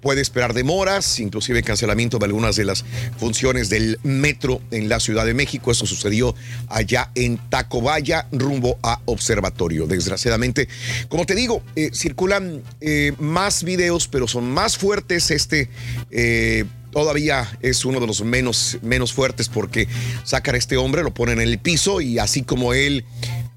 puede 0.00 0.20
esperar 0.20 0.54
demoras, 0.54 1.18
inclusive 1.20 1.62
cancelamiento 1.62 2.18
de 2.18 2.26
algunas 2.26 2.56
de 2.56 2.64
las 2.64 2.84
funciones 3.18 3.68
del 3.68 3.98
metro 4.02 4.60
en 4.70 4.88
la 4.88 5.00
Ciudad 5.00 5.26
de 5.26 5.34
México. 5.34 5.70
Eso 5.70 5.86
sucedió 5.86 6.34
allá 6.68 7.10
en 7.14 7.38
Tacobaya, 7.48 8.26
rumbo 8.32 8.78
a 8.82 9.00
Observatorio. 9.06 9.86
Desgraciadamente, 9.86 10.68
como 11.08 11.26
te 11.26 11.34
digo, 11.34 11.62
eh, 11.76 11.90
circulan 11.92 12.62
eh, 12.80 13.12
más 13.18 13.64
videos, 13.64 14.08
pero 14.08 14.28
son 14.28 14.50
más 14.50 14.76
fuertes. 14.76 15.30
Este 15.30 15.68
eh, 16.10 16.64
todavía 16.90 17.48
es 17.60 17.84
uno 17.84 18.00
de 18.00 18.06
los 18.06 18.22
menos, 18.22 18.78
menos 18.82 19.12
fuertes 19.12 19.48
porque 19.48 19.88
sacan 20.24 20.54
a 20.54 20.58
este 20.58 20.76
hombre, 20.76 21.02
lo 21.02 21.14
ponen 21.14 21.40
en 21.40 21.48
el 21.48 21.58
piso 21.58 22.00
y 22.00 22.18
así 22.18 22.42
como 22.42 22.74
él 22.74 23.04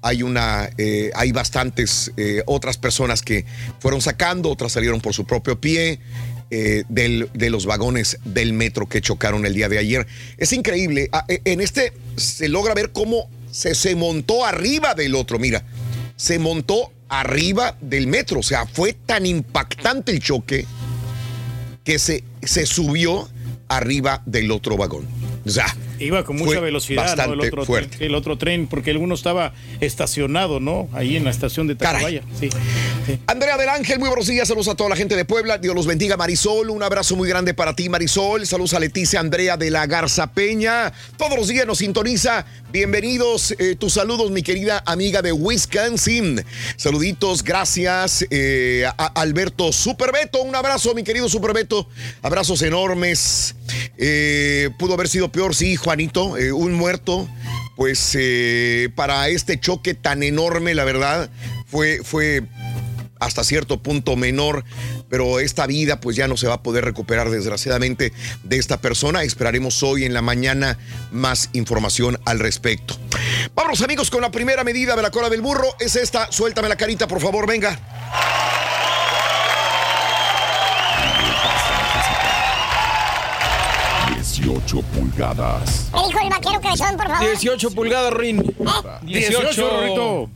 hay 0.02 0.22
una 0.22 0.68
eh, 0.78 1.10
hay 1.14 1.32
bastantes 1.32 2.12
eh, 2.16 2.42
otras 2.46 2.76
personas 2.76 3.22
que 3.22 3.44
fueron 3.78 4.00
sacando, 4.02 4.50
otras 4.50 4.72
salieron 4.72 5.00
por 5.00 5.14
su 5.14 5.24
propio 5.24 5.60
pie 5.60 6.00
eh, 6.50 6.84
del- 6.88 7.30
de 7.32 7.48
los 7.50 7.64
vagones 7.64 8.18
del 8.24 8.52
metro 8.52 8.86
que 8.88 9.00
chocaron 9.00 9.46
el 9.46 9.54
día 9.54 9.68
de 9.70 9.78
ayer. 9.78 10.06
Es 10.36 10.52
increíble. 10.52 11.08
Ah, 11.12 11.24
En 11.28 11.60
este 11.62 11.92
se 12.16 12.48
logra 12.48 12.74
ver 12.74 12.90
cómo 12.92 13.30
se, 13.50 13.74
se 13.74 13.94
montó 13.94 14.44
arriba 14.44 14.94
del 14.94 15.14
otro. 15.14 15.38
Mira, 15.38 15.62
se 16.16 16.38
montó 16.38 16.92
arriba 17.08 17.76
del 17.80 18.06
metro. 18.06 18.40
O 18.40 18.42
sea, 18.42 18.66
fue 18.66 18.92
tan 18.92 19.24
impactante 19.24 20.12
el 20.12 20.20
choque 20.20 20.66
que 21.84 21.98
se, 21.98 22.22
se 22.42 22.66
subió 22.66 23.28
arriba 23.68 24.22
del 24.26 24.50
otro 24.50 24.76
vagón. 24.76 25.06
O 25.46 25.50
sea, 25.50 25.74
Iba 26.04 26.24
con 26.24 26.36
mucha 26.36 26.60
velocidad, 26.60 27.02
¿no? 27.02 27.08
bastante 27.08 27.34
El 27.34 27.40
otro, 27.48 27.64
fuerte. 27.64 27.96
tren, 27.96 28.08
el 28.08 28.14
otro 28.14 28.38
tren, 28.38 28.66
porque 28.66 28.90
el 28.90 28.96
uno 28.98 29.14
estaba 29.14 29.52
estacionado, 29.80 30.60
¿no? 30.60 30.88
Ahí 30.92 31.16
en 31.16 31.24
la 31.24 31.30
estación 31.30 31.66
de 31.66 31.74
Tacubaya. 31.74 32.22
Sí. 32.38 32.48
Andrea 33.26 33.56
del 33.56 33.68
Ángel, 33.68 33.98
muy 33.98 34.08
buenos 34.08 34.26
días. 34.26 34.46
Saludos 34.48 34.68
a 34.68 34.74
toda 34.74 34.90
la 34.90 34.96
gente 34.96 35.16
de 35.16 35.24
Puebla. 35.24 35.58
Dios 35.58 35.74
los 35.74 35.86
bendiga, 35.86 36.16
Marisol. 36.16 36.70
Un 36.70 36.82
abrazo 36.82 37.16
muy 37.16 37.28
grande 37.28 37.54
para 37.54 37.74
ti, 37.74 37.88
Marisol. 37.88 38.46
Saludos 38.46 38.74
a 38.74 38.80
Leticia 38.80 39.20
Andrea 39.20 39.56
de 39.56 39.70
la 39.70 39.86
Garza 39.86 40.32
Peña. 40.32 40.92
Todos 41.16 41.36
los 41.36 41.48
días 41.48 41.66
nos 41.66 41.78
sintoniza. 41.78 42.46
Bienvenidos. 42.70 43.54
eh, 43.58 43.76
tus 43.76 43.94
saludos, 43.94 44.30
mi 44.30 44.42
querida 44.42 44.82
amiga 44.86 45.22
de 45.22 45.32
Wisconsin. 45.32 46.44
Saluditos, 46.76 47.42
gracias. 47.42 48.24
eh, 48.30 48.84
a 48.86 49.06
Alberto 49.20 49.72
Superbeto. 49.72 50.42
Un 50.42 50.54
abrazo, 50.54 50.94
mi 50.94 51.02
querido 51.02 51.28
Superbeto. 51.28 51.88
Abrazos 52.22 52.62
enormes. 52.62 53.54
Eh, 53.98 54.70
pudo 54.78 54.94
haber 54.94 55.08
sido 55.08 55.30
peor, 55.30 55.54
sí, 55.54 55.76
Juanito. 55.76 56.34
un 56.54 56.72
muerto. 56.74 57.28
Pues 57.74 58.16
para 58.94 59.28
este 59.28 59.58
choque 59.58 59.94
tan 59.94 60.22
enorme, 60.22 60.74
la 60.74 60.84
verdad, 60.84 61.30
fue, 61.66 62.00
fue 62.04 62.42
hasta 63.22 63.44
cierto 63.44 63.82
punto 63.82 64.16
menor, 64.16 64.64
pero 65.08 65.38
esta 65.40 65.66
vida 65.66 66.00
pues 66.00 66.16
ya 66.16 66.28
no 66.28 66.36
se 66.36 66.48
va 66.48 66.54
a 66.54 66.62
poder 66.62 66.84
recuperar 66.84 67.30
desgraciadamente 67.30 68.12
de 68.42 68.56
esta 68.58 68.80
persona. 68.80 69.22
Esperaremos 69.22 69.82
hoy 69.82 70.04
en 70.04 70.12
la 70.12 70.22
mañana 70.22 70.78
más 71.12 71.50
información 71.52 72.20
al 72.24 72.40
respecto. 72.40 72.96
Vámonos 73.54 73.80
amigos 73.82 74.10
con 74.10 74.22
la 74.22 74.30
primera 74.30 74.64
medida 74.64 74.96
de 74.96 75.02
la 75.02 75.10
cola 75.10 75.30
del 75.30 75.40
burro. 75.40 75.68
Es 75.78 75.96
esta. 75.96 76.30
Suéltame 76.32 76.68
la 76.68 76.76
carita, 76.76 77.06
por 77.06 77.20
favor, 77.20 77.46
venga. 77.46 77.78
18 84.42 84.82
pulgadas. 84.82 85.90
Dijo 85.92 86.20
el 86.20 86.30
vaquero 86.30 86.60
cabezón, 86.60 86.96
por 86.96 87.06
favor. 87.06 87.28
18 87.28 87.70
pulgadas, 87.70 88.12
Rin. 88.14 88.56
18, 89.02 89.70
Rorrito. 89.70 90.30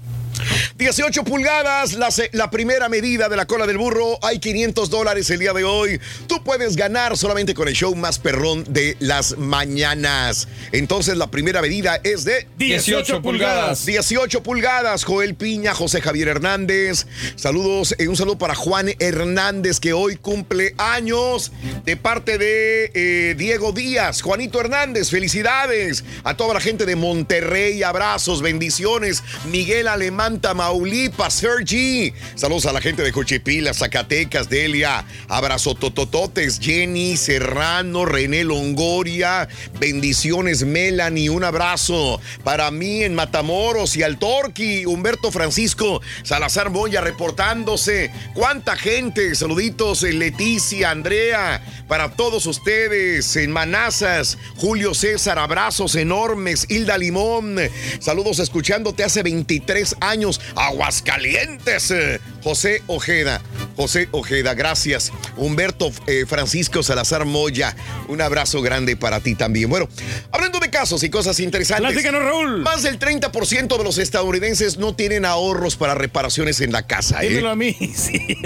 18 0.77 1.25
pulgadas, 1.25 1.95
la, 2.33 2.51
primera 2.51 2.89
medida 2.89 3.29
de 3.29 3.37
la 3.37 3.47
cola 3.47 3.67
del 3.67 3.79
burro. 3.79 4.19
Hay 4.23 4.39
500 4.39 4.91
dólares 4.91 5.31
el 5.31 5.39
día 5.39 5.53
de 5.53 5.65
hoy. 5.65 6.01
Tú 6.27 6.43
puedes 6.45 6.77
ganar 6.77 7.17
solamente 7.17 7.55
con 7.55 7.69
el 7.69 7.75
show 7.75 7.95
más 7.95 8.19
perrón 8.19 8.65
de 8.69 8.97
las 9.01 9.39
mañanas. 9.39 10.49
Entonces, 10.73 11.17
la 11.17 11.31
primera 11.31 11.63
medida 11.63 12.01
es 12.03 12.25
de 12.25 12.47
18 12.59 13.23
pulgadas. 13.23 13.87
18 13.87 14.43
pulgadas. 14.43 15.05
Joel 15.05 15.35
Piña, 15.35 15.75
José 15.75 16.01
Javier 16.01 16.29
Hernández. 16.29 17.07
Saludos, 17.37 17.95
eh, 17.99 18.09
un 18.09 18.17
saludo 18.17 18.39
para 18.39 18.55
Juan 18.55 18.91
Hernández, 18.99 19.81
que 19.81 19.93
hoy 19.93 20.17
cumple 20.17 20.75
años 20.79 21.53
de 21.85 21.97
parte 21.97 22.39
de 22.39 22.91
eh, 22.95 23.35
Diego 23.37 23.73
Díaz. 23.73 24.23
Juanito 24.23 24.61
Hernández, 24.61 25.11
felicidades. 25.11 26.05
A 26.25 26.37
toda 26.37 26.55
la 26.55 26.61
gente 26.61 26.87
de 26.87 26.97
Monterrey, 26.97 27.83
abrazos, 27.83 28.43
bendiciones. 28.43 29.23
Miguel 29.47 29.89
Alemán, 29.89 30.26
Tamaulipas, 30.35 31.35
Sergi. 31.35 32.13
Saludos 32.35 32.67
a 32.67 32.73
la 32.73 32.81
gente 32.81 33.03
de 33.03 33.13
Cochipila, 33.13 33.73
Zacatecas, 33.73 34.49
Delia. 34.49 35.05
Abrazo 35.29 35.77
totototes, 35.77 36.59
Jenny 36.61 37.17
Serrano, 37.17 38.05
René 38.05 38.43
Longoria. 38.43 39.49
Bendiciones, 39.79 40.65
Melanie. 40.65 41.31
Un 41.31 41.45
abrazo 41.45 42.21
para 42.43 42.73
mí 42.73 43.05
en 43.05 43.15
Matamoros 43.15 43.97
y 43.97 44.03
al 44.03 44.19
Torqui. 44.19 44.85
Humberto 44.85 45.31
Francisco 45.31 46.03
Salazar 46.25 46.71
Moya 46.71 47.01
reportándose. 47.01 48.11
¿Cuánta 48.35 48.77
gente? 48.77 49.33
Saluditos, 49.37 50.03
eh, 50.03 50.13
Leticia, 50.13 50.91
Andrea, 50.91 51.63
para 51.87 52.11
todos 52.11 52.47
ustedes 52.47 53.37
en 53.37 53.53
Manazas. 53.53 54.39
Julio 54.57 54.93
César, 54.93 55.39
abrazos 55.39 55.95
enormes. 55.95 56.67
Hilda 56.69 56.99
Limón, 56.99 57.59
saludos 58.01 58.41
escuchándote 58.41 59.05
hace 59.05 59.23
23 59.23 59.95
años. 60.01 60.16
Aguascalientes. 60.55 61.91
eh, 61.91 62.21
José 62.43 62.81
Ojeda, 62.87 63.43
José 63.77 64.09
Ojeda, 64.13 64.55
gracias. 64.55 65.13
Humberto 65.37 65.91
eh, 66.07 66.27
Francisco 66.29 66.83
Salazar 66.85 67.25
Moya, 67.25 67.75
un 68.07 68.21
abrazo 68.21 68.63
grande 68.63 68.97
para 68.97 69.19
ti 69.21 69.35
también. 69.35 69.69
Bueno, 69.69 69.89
hablando 70.31 70.61
de 70.61 70.71
casos 70.71 71.03
y 71.03 71.11
cosas 71.11 71.41
interesantes. 71.41 71.91
Platícanos, 71.91 72.23
Raúl. 72.23 72.63
Más 72.63 72.85
del 72.85 73.01
30% 73.01 73.77
de 73.77 73.83
los 73.85 73.99
estadounidenses 73.99 74.79
no 74.79 74.95
tienen 74.95 75.25
ahorros 75.25 75.75
para 75.75 75.95
reparaciones 75.97 76.61
en 76.61 76.71
la 76.71 76.87
casa. 76.87 77.25
¿eh? 77.25 77.31
Dímelo 77.31 77.51
a 77.51 77.57
mí, 77.57 77.73
sí. 77.97 78.39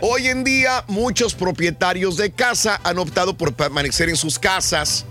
Hoy 0.00 0.28
en 0.28 0.42
día, 0.44 0.84
muchos 0.88 1.34
propietarios 1.34 2.16
de 2.16 2.30
casa 2.32 2.80
han 2.84 2.98
optado 2.98 3.36
por 3.36 3.52
permanecer 3.54 4.08
en 4.08 4.16
sus 4.16 4.38
casas, 4.38 5.04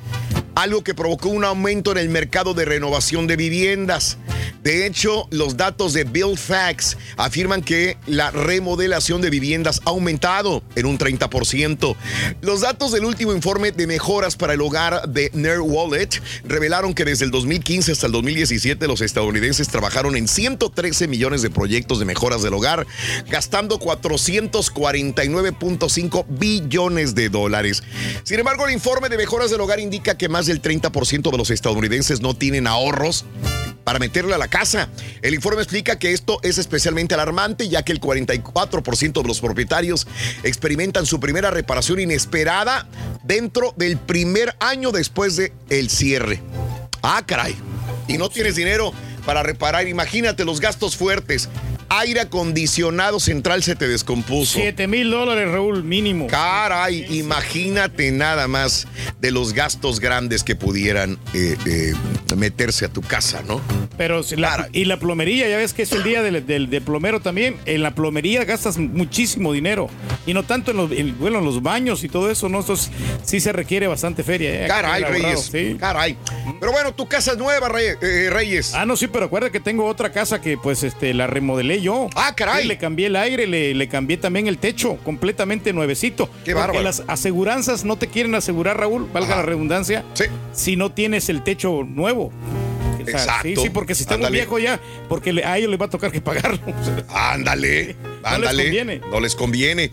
algo 0.57 0.83
que 0.83 0.93
provocó 0.95 1.29
un 1.29 1.45
aumento 1.45 1.91
en 1.91 1.99
el 1.99 2.09
mercado 2.09 2.55
de 2.55 2.65
renovación 2.65 3.27
de 3.27 3.35
viviendas. 3.35 4.17
De 4.63 4.87
hecho, 4.87 5.27
los 5.29 5.55
datos 5.55 5.93
de 5.93 6.03
Facts 6.35 6.97
afirman 7.15 7.61
que 7.61 7.95
la 8.07 8.31
remodelación 8.31 9.21
de 9.21 9.29
viviendas 9.29 9.81
ha 9.85 9.91
aumentado 9.91 10.63
en 10.75 10.87
un 10.87 10.97
30%. 10.97 11.95
Los 12.41 12.61
datos 12.61 12.91
del 12.91 13.05
último 13.05 13.33
informe 13.33 13.71
de 13.71 13.85
mejoras 13.85 14.35
para 14.35 14.55
el 14.55 14.61
hogar 14.61 15.07
de 15.07 15.29
Nair 15.33 15.59
Wallet 15.61 16.09
revelaron 16.43 16.95
que 16.95 17.05
desde 17.05 17.25
el 17.25 17.31
2015 17.31 17.91
hasta 17.91 18.07
el 18.07 18.13
2017 18.13 18.87
los 18.87 19.01
estadounidenses 19.01 19.67
trabajaron 19.67 20.17
en 20.17 20.27
113 20.27 21.07
millones 21.07 21.43
de 21.43 21.51
proyectos 21.51 21.99
de 21.99 22.05
mejoras 22.05 22.41
del 22.41 22.55
hogar, 22.55 22.87
gastando 23.29 23.79
449.5 23.79 26.25
billones 26.27 27.13
de 27.13 27.29
dólares. 27.29 27.83
Sin 28.23 28.39
embargo, 28.39 28.65
el 28.65 28.73
informe 28.73 29.09
de 29.09 29.17
mejoras 29.17 29.51
del 29.51 29.61
hogar 29.61 29.79
indica 29.79 30.17
que 30.17 30.29
más 30.29 30.46
del 30.47 30.61
30% 30.61 31.31
de 31.31 31.37
los 31.37 31.49
estadounidenses 31.49 32.21
no 32.21 32.33
tienen 32.33 32.67
ahorros 32.67 33.25
para 33.83 33.99
meterle 33.99 34.35
a 34.35 34.37
la 34.37 34.49
casa. 34.49 34.89
El 35.21 35.33
informe 35.33 35.61
explica 35.61 35.97
que 35.97 36.11
esto 36.11 36.39
es 36.43 36.57
especialmente 36.57 37.13
alarmante 37.13 37.69
ya 37.69 37.83
que 37.83 37.93
el 37.93 38.01
44% 38.01 39.21
de 39.21 39.27
los 39.27 39.39
propietarios 39.39 40.07
experimentan 40.43 41.05
su 41.05 41.19
primera 41.19 41.51
reparación 41.51 41.99
inesperada 41.99 42.87
dentro 43.23 43.73
del 43.77 43.97
primer 43.97 44.55
año 44.59 44.91
después 44.91 45.37
de 45.37 45.53
el 45.69 45.89
cierre. 45.89 46.41
Ah, 47.01 47.23
caray. 47.25 47.55
Y 48.07 48.17
no 48.17 48.29
tienes 48.29 48.55
dinero 48.55 48.91
para 49.25 49.43
reparar. 49.43 49.87
Imagínate 49.87 50.43
los 50.43 50.59
gastos 50.59 50.97
fuertes. 50.97 51.49
Aire 51.89 52.21
acondicionado 52.21 53.19
central 53.19 53.63
se 53.63 53.75
te 53.75 53.87
descompuso. 53.87 54.59
7 54.59 54.87
mil 54.87 55.09
dólares, 55.09 55.49
Raúl, 55.51 55.83
mínimo. 55.83 56.27
Caray, 56.27 57.05
imagínate 57.17 58.11
nada 58.11 58.47
más 58.47 58.87
de 59.21 59.31
los 59.31 59.53
gastos 59.53 59.99
grandes 59.99 60.43
que 60.43 60.55
pudieran 60.55 61.17
eh, 61.33 61.55
eh, 61.65 61.93
meterse 62.35 62.85
a 62.85 62.89
tu 62.89 63.01
casa, 63.01 63.41
¿no? 63.47 63.61
Pero 63.97 64.21
si 64.23 64.35
la- 64.35 64.67
y 64.73 64.85
la 64.85 64.99
plomería, 64.99 65.47
ya 65.47 65.57
ves 65.57 65.73
que 65.73 65.83
es 65.83 65.91
el 65.93 66.03
día 66.03 66.21
del, 66.21 66.45
del- 66.45 66.69
del 66.69 66.81
plomero 66.81 67.19
también. 67.21 67.55
En 67.65 67.81
la 67.83 67.95
plomería 67.95 68.43
gastas 68.45 68.77
muchísimo 68.77 69.53
dinero. 69.53 69.89
Y 70.25 70.33
no 70.33 70.43
tanto 70.43 70.71
en 70.71 70.77
los, 70.77 70.91
en- 70.91 71.17
bueno, 71.17 71.39
en 71.39 71.45
los 71.45 71.63
baños 71.63 72.03
y 72.03 72.09
todo 72.09 72.29
eso, 72.29 72.49
¿no? 72.49 72.59
Entonces 72.59 72.89
sí 73.23 73.39
se 73.39 73.53
requiere 73.53 73.87
bastante 73.87 74.23
feria. 74.23 74.65
¿eh? 74.65 74.67
Caray, 74.67 75.03
Reyes. 75.03 75.49
sí. 75.51 75.77
Caray. 75.79 76.17
Pero 76.59 76.71
bueno, 76.73 76.93
tu 76.93 77.07
casa 77.07 77.31
es 77.31 77.37
nueva, 77.37 77.69
eh, 77.79 78.29
Reyes. 78.29 78.73
Ah, 78.73 78.85
no, 78.85 78.97
sí, 78.97 79.07
pero 79.07 79.25
acuerda 79.25 79.49
que 79.49 79.59
tengo 79.59 79.85
otra 79.85 80.11
casa 80.11 80.41
que 80.41 80.57
pues 80.57 80.83
este 80.83 81.13
la 81.13 81.27
remodelé 81.27 81.76
yo. 81.81 82.09
Ah, 82.15 82.33
caray. 82.35 82.63
Sí, 82.63 82.67
le 82.67 82.77
cambié 82.77 83.07
el 83.07 83.15
aire, 83.15 83.47
le, 83.47 83.73
le 83.73 83.87
cambié 83.87 84.17
también 84.17 84.47
el 84.47 84.57
techo, 84.57 84.97
completamente 85.03 85.73
nuevecito. 85.73 86.27
Qué 86.27 86.53
Porque 86.53 86.53
bárbaro. 86.53 86.81
las 86.83 87.03
aseguranzas 87.07 87.83
no 87.85 87.97
te 87.97 88.07
quieren 88.07 88.35
asegurar, 88.35 88.77
Raúl, 88.79 89.07
valga 89.11 89.37
la 89.37 89.41
redundancia, 89.43 90.03
si 90.53 90.75
no 90.75 90.91
tienes 90.91 91.29
el 91.29 91.43
techo 91.43 91.83
nuevo. 91.83 92.31
O 93.01 93.09
sea, 93.09 93.21
Exacto. 93.21 93.47
Sí, 93.47 93.55
sí, 93.55 93.69
porque 93.69 93.95
si 93.95 94.03
está 94.03 94.17
muy 94.17 94.29
viejo 94.31 94.59
ya, 94.59 94.81
porque 95.07 95.29
a 95.45 95.57
ellos 95.57 95.69
les 95.69 95.79
va 95.79 95.85
a 95.85 95.89
tocar 95.89 96.11
que 96.11 96.19
pagarlo. 96.19 96.59
Ándale, 97.07 97.95
ándale. 98.23 98.63
conviene. 98.63 99.01
No 99.09 99.21
les 99.21 99.33
conviene. 99.33 99.91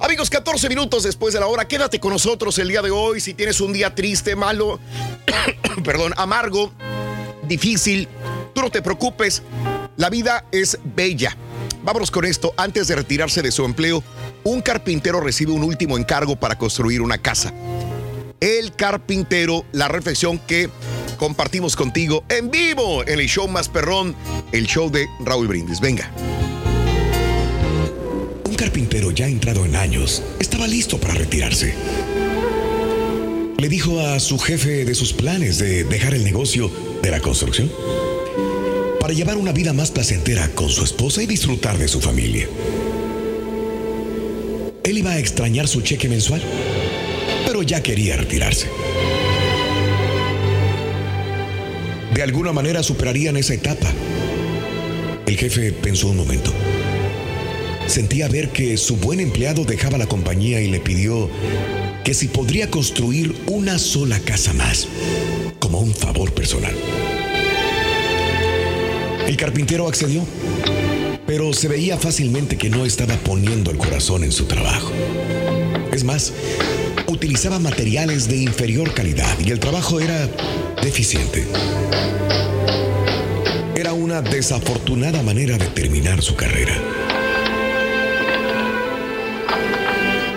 Amigos, 0.00 0.30
14 0.30 0.68
minutos 0.68 1.04
después 1.04 1.32
de 1.32 1.38
la 1.38 1.46
hora. 1.46 1.68
Quédate 1.68 2.00
con 2.00 2.12
nosotros 2.12 2.58
el 2.58 2.66
día 2.68 2.82
de 2.82 2.90
hoy. 2.90 3.20
Si 3.20 3.34
tienes 3.34 3.60
un 3.60 3.72
día 3.72 3.94
triste, 3.94 4.34
malo, 4.34 4.80
perdón, 5.84 6.12
amargo, 6.16 6.72
difícil, 7.46 8.08
tú 8.52 8.62
no 8.62 8.70
te 8.70 8.82
preocupes. 8.82 9.44
La 9.96 10.10
vida 10.10 10.44
es 10.52 10.78
bella. 10.94 11.36
Vámonos 11.82 12.10
con 12.10 12.24
esto. 12.24 12.52
Antes 12.56 12.88
de 12.88 12.96
retirarse 12.96 13.42
de 13.42 13.50
su 13.50 13.64
empleo, 13.64 14.02
un 14.44 14.60
carpintero 14.60 15.20
recibe 15.20 15.52
un 15.52 15.62
último 15.62 15.96
encargo 15.96 16.36
para 16.36 16.58
construir 16.58 17.00
una 17.00 17.18
casa. 17.18 17.54
El 18.40 18.74
carpintero, 18.74 19.64
la 19.72 19.88
reflexión 19.88 20.38
que 20.38 20.68
compartimos 21.16 21.76
contigo 21.76 22.24
en 22.28 22.50
vivo 22.50 23.06
en 23.06 23.20
el 23.20 23.26
show 23.26 23.48
más 23.48 23.68
perrón, 23.68 24.14
el 24.52 24.66
show 24.66 24.90
de 24.90 25.06
Raúl 25.24 25.48
Brindis. 25.48 25.80
Venga. 25.80 26.10
Un 28.44 28.54
carpintero 28.54 29.10
ya 29.12 29.26
entrado 29.26 29.64
en 29.64 29.76
años 29.76 30.22
estaba 30.38 30.66
listo 30.66 30.98
para 30.98 31.14
retirarse. 31.14 31.74
Le 33.56 33.68
dijo 33.70 34.00
a 34.00 34.20
su 34.20 34.38
jefe 34.38 34.84
de 34.84 34.94
sus 34.94 35.14
planes 35.14 35.56
de 35.56 35.84
dejar 35.84 36.12
el 36.12 36.24
negocio 36.24 36.70
de 37.00 37.10
la 37.10 37.20
construcción 37.20 37.70
para 39.06 39.14
llevar 39.14 39.36
una 39.36 39.52
vida 39.52 39.72
más 39.72 39.92
placentera 39.92 40.48
con 40.56 40.68
su 40.68 40.82
esposa 40.82 41.22
y 41.22 41.26
disfrutar 41.26 41.78
de 41.78 41.86
su 41.86 42.00
familia. 42.00 42.48
Él 44.82 44.98
iba 44.98 45.12
a 45.12 45.18
extrañar 45.20 45.68
su 45.68 45.80
cheque 45.80 46.08
mensual, 46.08 46.42
pero 47.46 47.62
ya 47.62 47.80
quería 47.80 48.16
retirarse. 48.16 48.66
De 52.14 52.20
alguna 52.20 52.52
manera 52.52 52.82
superarían 52.82 53.36
esa 53.36 53.54
etapa. 53.54 53.92
El 55.24 55.36
jefe 55.36 55.70
pensó 55.70 56.08
un 56.08 56.16
momento. 56.16 56.52
Sentía 57.86 58.26
ver 58.26 58.48
que 58.48 58.76
su 58.76 58.96
buen 58.96 59.20
empleado 59.20 59.64
dejaba 59.64 59.98
la 59.98 60.08
compañía 60.08 60.60
y 60.60 60.66
le 60.68 60.80
pidió 60.80 61.30
que 62.02 62.12
si 62.12 62.26
podría 62.26 62.72
construir 62.72 63.36
una 63.46 63.78
sola 63.78 64.18
casa 64.18 64.52
más, 64.52 64.88
como 65.60 65.78
un 65.78 65.94
favor 65.94 66.32
personal. 66.32 66.74
El 69.26 69.36
carpintero 69.36 69.88
accedió, 69.88 70.24
pero 71.26 71.52
se 71.52 71.66
veía 71.66 71.98
fácilmente 71.98 72.56
que 72.56 72.70
no 72.70 72.86
estaba 72.86 73.16
poniendo 73.16 73.72
el 73.72 73.76
corazón 73.76 74.22
en 74.22 74.30
su 74.30 74.44
trabajo. 74.44 74.92
Es 75.92 76.04
más, 76.04 76.32
utilizaba 77.08 77.58
materiales 77.58 78.28
de 78.28 78.36
inferior 78.36 78.94
calidad 78.94 79.36
y 79.44 79.50
el 79.50 79.58
trabajo 79.58 79.98
era 79.98 80.28
deficiente. 80.80 81.44
Era 83.74 83.92
una 83.92 84.22
desafortunada 84.22 85.22
manera 85.22 85.58
de 85.58 85.66
terminar 85.66 86.22
su 86.22 86.36
carrera. 86.36 86.80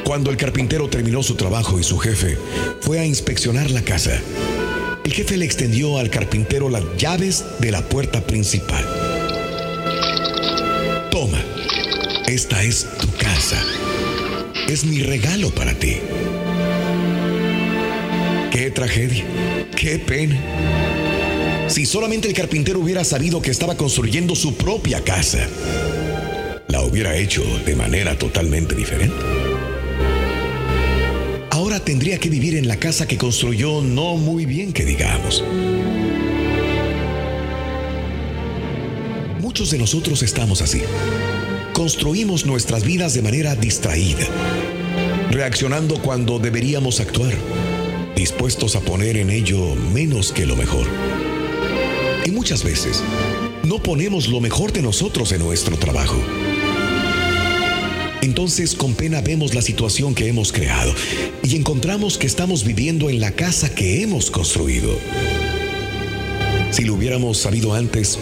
Cuando 0.03 0.31
el 0.31 0.37
carpintero 0.37 0.89
terminó 0.89 1.21
su 1.21 1.35
trabajo 1.35 1.79
y 1.79 1.83
su 1.83 1.99
jefe 1.99 2.39
fue 2.81 2.99
a 2.99 3.05
inspeccionar 3.05 3.69
la 3.69 3.83
casa, 3.83 4.19
el 5.03 5.13
jefe 5.13 5.37
le 5.37 5.45
extendió 5.45 5.97
al 5.97 6.09
carpintero 6.09 6.69
las 6.69 6.83
llaves 6.97 7.45
de 7.59 7.71
la 7.71 7.81
puerta 7.81 8.21
principal. 8.21 8.85
Toma, 11.11 11.41
esta 12.27 12.63
es 12.63 12.87
tu 12.99 13.07
casa. 13.17 13.61
Es 14.67 14.85
mi 14.85 15.01
regalo 15.01 15.49
para 15.49 15.73
ti. 15.73 15.97
Qué 18.51 18.71
tragedia, 18.71 19.25
qué 19.75 19.99
pena. 19.99 20.39
Si 21.67 21.85
solamente 21.85 22.27
el 22.27 22.33
carpintero 22.33 22.79
hubiera 22.79 23.03
sabido 23.03 23.41
que 23.41 23.51
estaba 23.51 23.77
construyendo 23.77 24.35
su 24.35 24.55
propia 24.55 25.03
casa, 25.03 25.47
la 26.67 26.81
hubiera 26.81 27.15
hecho 27.15 27.43
de 27.65 27.75
manera 27.75 28.17
totalmente 28.17 28.75
diferente. 28.75 29.48
Ahora 31.59 31.81
tendría 31.81 32.17
que 32.19 32.29
vivir 32.29 32.55
en 32.55 32.69
la 32.69 32.77
casa 32.77 33.05
que 33.05 33.17
construyó 33.17 33.81
no 33.81 34.15
muy 34.15 34.45
bien 34.45 34.71
que 34.71 34.85
digamos. 34.85 35.43
Muchos 39.41 39.69
de 39.69 39.77
nosotros 39.77 40.23
estamos 40.23 40.61
así. 40.61 40.81
Construimos 41.73 42.45
nuestras 42.45 42.85
vidas 42.85 43.13
de 43.13 43.23
manera 43.23 43.55
distraída, 43.55 44.25
reaccionando 45.31 46.01
cuando 46.01 46.39
deberíamos 46.39 47.01
actuar, 47.01 47.33
dispuestos 48.15 48.77
a 48.77 48.79
poner 48.79 49.17
en 49.17 49.29
ello 49.29 49.75
menos 49.75 50.31
que 50.31 50.45
lo 50.45 50.55
mejor. 50.55 50.87
Y 52.25 52.31
muchas 52.31 52.63
veces 52.63 53.03
no 53.63 53.83
ponemos 53.83 54.29
lo 54.29 54.39
mejor 54.39 54.71
de 54.71 54.81
nosotros 54.81 55.33
en 55.33 55.39
nuestro 55.39 55.77
trabajo. 55.77 56.21
Entonces 58.21 58.75
con 58.75 58.95
pena 58.95 59.21
vemos 59.21 59.53
la 59.55 59.61
situación 59.61 60.13
que 60.13 60.27
hemos 60.27 60.51
creado 60.51 60.93
y 61.41 61.55
encontramos 61.55 62.17
que 62.17 62.27
estamos 62.27 62.65
viviendo 62.65 63.09
en 63.09 63.21
la 63.21 63.31
casa 63.31 63.73
que 63.73 64.01
hemos 64.01 64.29
construido. 64.29 64.97
Si 66.71 66.83
lo 66.83 66.95
hubiéramos 66.95 67.37
sabido 67.37 67.73
antes, 67.73 68.19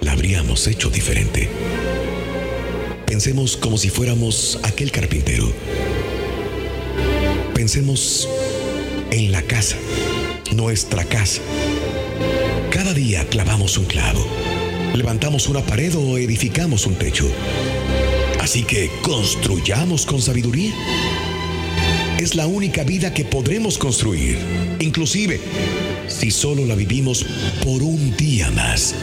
la 0.00 0.12
habríamos 0.12 0.66
hecho 0.66 0.90
diferente. 0.90 1.48
Pensemos 3.06 3.56
como 3.56 3.78
si 3.78 3.88
fuéramos 3.88 4.58
aquel 4.62 4.90
carpintero. 4.90 5.52
Pensemos 7.54 8.28
en 9.10 9.30
la 9.30 9.42
casa, 9.42 9.76
nuestra 10.54 11.04
casa. 11.04 11.40
Cada 12.70 12.94
día 12.94 13.26
clavamos 13.28 13.78
un 13.78 13.84
clavo, 13.84 14.26
levantamos 14.94 15.48
una 15.48 15.62
pared 15.62 15.94
o 15.94 16.18
edificamos 16.18 16.86
un 16.86 16.96
techo. 16.96 17.30
Así 18.40 18.64
que 18.64 18.90
construyamos 19.02 20.06
con 20.06 20.22
sabiduría. 20.22 20.72
Es 22.18 22.34
la 22.34 22.46
única 22.46 22.84
vida 22.84 23.12
que 23.12 23.24
podremos 23.24 23.76
construir, 23.76 24.38
inclusive 24.80 25.38
si 26.08 26.30
solo 26.30 26.64
la 26.64 26.74
vivimos 26.74 27.24
por 27.62 27.82
un 27.82 28.16
día 28.16 28.50
más. 28.50 28.94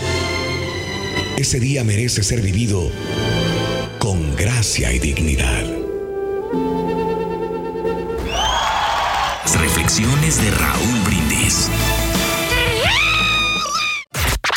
Ese 1.38 1.60
día 1.60 1.84
merece 1.84 2.24
ser 2.24 2.42
vivido 2.42 2.92
con 4.00 4.36
gracia 4.36 4.92
y 4.92 4.98
dignidad. 4.98 5.66
Las 9.46 9.60
reflexiones 9.62 10.42
de 10.42 10.50
Raúl 10.50 11.00
Brindis. 11.06 11.70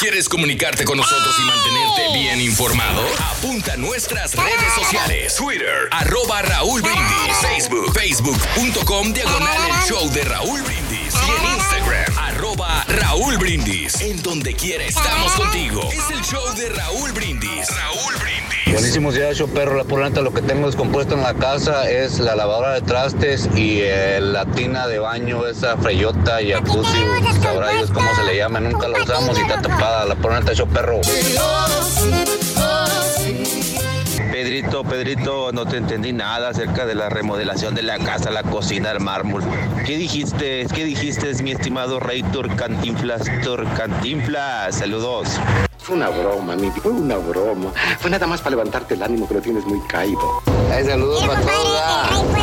¿Quieres 0.00 0.30
comunicarte 0.30 0.86
con 0.86 0.96
nosotros 0.96 1.36
y 1.38 1.44
mantenerte 1.44 2.18
bien 2.18 2.40
informado? 2.40 3.02
Apunta 3.18 3.74
a 3.74 3.76
nuestras 3.76 4.34
redes 4.34 4.72
sociales. 4.74 5.36
Twitter, 5.36 5.90
arroba 5.90 6.40
Raúl 6.40 6.80
Brindis. 6.80 7.36
Facebook, 7.42 7.92
facebook.com, 7.92 9.12
diagonal 9.12 9.58
el 9.68 9.86
show 9.86 10.10
de 10.10 10.24
Raúl 10.24 10.62
Brindis. 10.62 10.89
Raúl 13.10 13.38
Brindis. 13.38 14.00
En 14.02 14.22
donde 14.22 14.54
quiera 14.54 14.84
estamos 14.84 15.32
contigo. 15.32 15.82
Es 15.90 16.16
el 16.16 16.22
show 16.22 16.54
de 16.54 16.68
Raúl 16.68 17.10
Brindis. 17.10 17.68
Raúl 17.68 18.14
Brindis. 18.22 18.72
Buenísimos 18.72 19.14
días, 19.16 19.36
yo 19.36 19.48
perro. 19.48 19.76
La 19.76 19.82
por 19.82 20.22
lo 20.22 20.32
que 20.32 20.42
tengo 20.42 20.66
descompuesto 20.66 21.16
en 21.16 21.22
la 21.22 21.34
casa 21.34 21.90
es 21.90 22.20
la 22.20 22.36
lavadora 22.36 22.74
de 22.74 22.82
trastes 22.82 23.50
y 23.56 23.80
eh, 23.80 24.20
la 24.20 24.46
tina 24.46 24.86
de 24.86 25.00
baño, 25.00 25.44
esa 25.48 25.76
freyota, 25.78 26.38
jacuzzi, 26.40 26.98
sabrá 27.42 27.70
Dios 27.70 27.90
cómo 27.90 28.14
se 28.14 28.22
le 28.22 28.36
llama. 28.36 28.60
Nunca 28.60 28.86
la 28.86 29.02
usamos 29.02 29.36
y 29.36 29.40
está 29.40 29.60
tapada. 29.60 30.04
La 30.04 30.14
por 30.14 30.54
yo 30.54 30.66
perro. 30.66 31.00
Pedrito, 34.42 34.84
Pedrito, 34.84 35.52
no 35.52 35.66
te 35.66 35.76
entendí 35.76 36.14
nada 36.14 36.48
acerca 36.48 36.86
de 36.86 36.94
la 36.94 37.10
remodelación 37.10 37.74
de 37.74 37.82
la 37.82 37.98
casa, 37.98 38.30
la 38.30 38.42
cocina, 38.42 38.90
el 38.90 38.98
mármol. 38.98 39.44
¿Qué 39.84 39.98
dijiste? 39.98 40.66
¿Qué 40.74 40.84
dijiste, 40.86 41.30
mi 41.42 41.50
estimado 41.50 42.00
rey 42.00 42.22
Turcantinflas? 42.22 43.20
Turcantinflas, 43.44 44.76
saludos. 44.76 45.28
Fue 45.76 45.94
una 45.94 46.08
broma, 46.08 46.56
mi 46.56 46.70
fue 46.70 46.90
una 46.90 47.16
broma. 47.18 47.70
Fue 47.98 48.10
nada 48.10 48.26
más 48.26 48.40
para 48.40 48.56
levantarte 48.56 48.94
el 48.94 49.02
ánimo 49.02 49.28
que 49.28 49.34
lo 49.34 49.42
tienes 49.42 49.66
muy 49.66 49.86
caído. 49.86 50.42
Ay, 50.72 50.84
saludos 50.84 51.24
para 51.26 51.40
todos. 51.40 51.80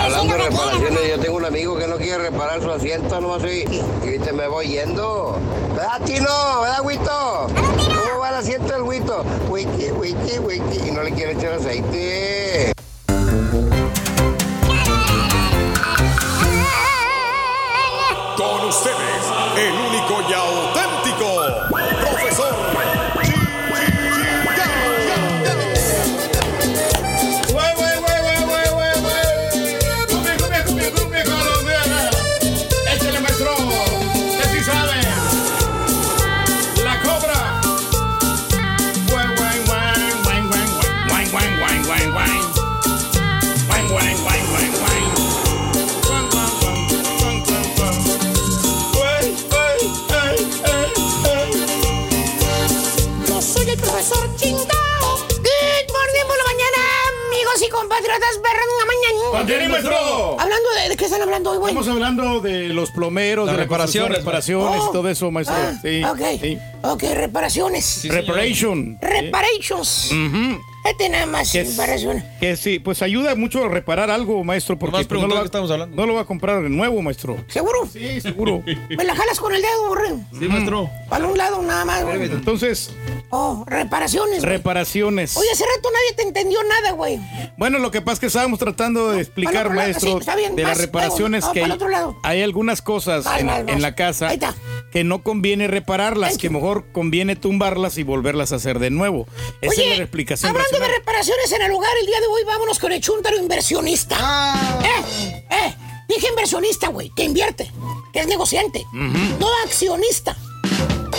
Hablando 0.04 0.34
de 0.34 0.44
reparaciones, 0.50 1.10
yo 1.10 1.20
tengo 1.20 1.38
un 1.38 1.46
amigo 1.46 1.78
que 1.78 1.88
no 1.88 1.98
quiere 1.98 2.18
reparar 2.30 2.62
su 2.62 2.70
asiento, 2.70 3.22
nomás 3.22 3.42
y, 3.46 3.64
y 4.04 4.20
te 4.20 4.34
me 4.34 4.48
voy 4.48 4.68
yendo. 4.68 5.38
¿Verdad, 5.74 6.02
Tino? 6.06 6.62
¿Verdad, 6.62 6.82
Huito? 6.84 7.48
¿Cómo 7.56 8.20
va 8.20 8.30
el 8.30 8.36
asiento 8.36 8.74
del 8.74 8.82
Huito? 8.84 9.24
Wiki, 9.50 9.92
wiki, 9.92 10.40
wiki. 10.40 10.88
Y 10.90 10.92
no 10.92 11.04
le 11.04 11.12
quiere 11.14 11.34
echar 11.34 11.54
aceite. 11.54 12.74
Con 18.36 18.68
ustedes, 18.68 19.24
el 19.58 19.87
maestro. 59.70 60.40
Hablando 60.40 60.70
de, 60.84 60.90
¿de 60.90 60.98
qué 60.98 61.06
están 61.06 61.22
hablando 61.22 61.52
hoy, 61.52 61.58
güey? 61.58 61.72
Estamos 61.74 61.88
hablando 61.88 62.40
de 62.42 62.70
los 62.70 62.92
plomeros, 62.92 63.46
de 63.48 63.54
la 63.54 63.58
reparaciones, 63.58 64.18
reparaciones, 64.20 64.68
reparaciones 64.68 64.82
Oh. 64.86 64.90
y 64.90 64.94
todo 64.94 65.10
eso, 65.10 65.32
maestro. 65.32 65.56
Ah, 65.58 65.74
sí, 65.82 66.04
ok. 66.04 66.22
sí. 66.42 66.58
Ok, 66.84 67.04
reparaciones. 67.16 68.04
Reparation. 68.08 68.98
Reparations. 69.02 70.12
Ujú. 70.12 70.62
Este 70.90 71.10
nada 71.10 71.26
más, 71.26 71.52
Que 71.52 71.62
es-. 71.62 71.78
Que 72.40 72.56
sí, 72.56 72.80
pues 72.80 73.02
ayuda 73.02 73.36
mucho 73.36 73.64
a 73.66 73.68
reparar 73.70 74.10
algo, 74.10 74.44
maestro, 74.44 74.78
porque 74.78 75.04
pues, 75.06 75.22
no, 75.22 75.28
lo 75.28 75.36
va, 75.36 75.44
estamos 75.44 75.70
hablando. 75.72 75.96
no 75.96 76.06
lo 76.06 76.14
va 76.14 76.22
a 76.22 76.26
comprar 76.26 76.62
de 76.64 76.70
nuevo, 76.70 77.02
maestro. 77.02 77.38
¿Seguro? 77.48 77.88
Sí, 77.92 78.22
seguro. 78.22 78.64
Me 78.90 79.04
la 79.04 79.16
jalas 79.16 79.40
con 79.40 79.54
el 79.54 79.62
dedo, 79.62 79.88
borrego. 79.88 80.20
Sí, 80.38 80.48
maestro. 80.48 80.90
Para 81.10 81.28
un 81.28 81.38
lado 81.38 81.62
nada 81.62 81.86
más, 81.86 82.04
güey. 82.04 82.24
Entonces, 82.24 82.92
Oh, 83.30 83.66
reparaciones. 83.68 84.40
güey. 84.40 84.52
reparaciones. 84.52 85.36
Oye, 85.36 85.50
hace 85.52 85.66
rato 85.66 85.90
nadie 85.92 86.16
te 86.16 86.22
entendió 86.24 86.60
nada, 86.64 86.92
güey. 86.92 87.20
Bueno, 87.58 87.80
lo 87.80 87.92
que 87.92 88.02
pasa 88.02 88.14
es 88.14 88.20
que 88.22 88.26
estábamos 88.28 88.58
tratando 88.58 89.12
de 89.12 89.22
explicar, 89.22 89.66
otro 89.66 89.74
lado, 89.76 89.88
maestro, 89.88 90.12
sí, 90.14 90.18
está 90.20 90.36
bien, 90.38 90.56
de 90.56 90.64
las 90.64 90.78
reparaciones 90.78 91.44
que 91.46 91.60
hay, 91.60 91.64
para 91.64 91.66
el 91.66 91.72
otro 91.74 91.90
lado. 91.90 92.18
hay 92.24 92.42
algunas 92.42 92.82
cosas 92.82 93.26
en, 93.38 93.50
en 93.50 93.82
la 93.82 93.96
casa 93.96 94.30
Ahí 94.30 94.36
está. 94.36 94.56
Que 94.98 95.04
no 95.04 95.22
conviene 95.22 95.68
repararlas, 95.68 96.40
que 96.40 96.50
mejor 96.50 96.92
conviene 96.92 97.36
tumbarlas 97.36 98.00
y 98.00 98.04
volverlas 98.04 98.52
a 98.52 98.56
hacer 98.56 98.80
de 98.80 98.90
nuevo. 98.90 99.28
Esa 99.62 99.74
Oye, 99.74 99.92
es 99.92 99.98
la 100.00 100.04
explicación 100.06 100.50
hablando 100.50 100.80
de 100.80 100.88
reparaciones 100.88 101.52
en 101.52 101.62
el 101.62 101.70
lugar, 101.70 101.92
el 102.02 102.08
día 102.08 102.20
de 102.20 102.26
hoy 102.26 102.44
vámonos 102.44 102.80
con 102.80 102.92
el 102.92 103.00
chúntaro 103.00 103.38
inversionista. 103.38 104.18
Ah. 104.20 104.80
Eh, 104.84 105.46
eh, 105.52 105.76
dije 106.08 106.30
inversionista, 106.30 106.88
güey, 106.88 107.12
que 107.16 107.26
invierte, 107.26 107.72
que 108.12 108.22
es 108.22 108.28
negociante, 108.28 108.88
no 108.92 109.48
accionista, 109.66 110.36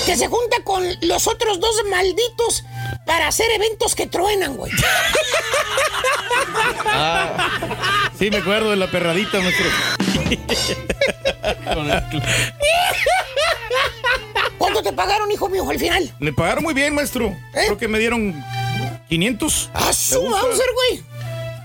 que 0.05 0.17
se 0.17 0.27
junta 0.27 0.57
con 0.65 0.83
los 1.03 1.29
otros 1.29 1.61
dos 1.61 1.77
malditos 1.89 2.65
para 3.07 3.29
hacer 3.29 3.49
eventos 3.53 3.95
que 3.95 4.09
truenan, 4.09 4.57
güey. 4.57 4.73
Sí, 8.19 8.29
me 8.29 8.39
acuerdo 8.39 8.71
de 8.71 8.77
la 8.77 8.91
perradita, 8.91 9.39
maestro. 9.39 9.67
¿Cuánto 14.59 14.83
te 14.83 14.93
pagaron, 14.93 15.31
hijo 15.31 15.49
mío, 15.49 15.69
al 15.69 15.79
final? 15.79 16.13
Me 16.19 16.33
pagaron 16.33 16.65
muy 16.65 16.75
bien, 16.75 16.95
maestro. 16.95 17.35
Creo 17.53 17.79
que 17.79 17.89
me 17.89 17.99
dieron 17.99 18.35
500. 19.09 19.71
¡Ah, 19.73 19.93
su. 19.93 20.23
Mauser, 20.27 20.67
güey! 20.75 21.03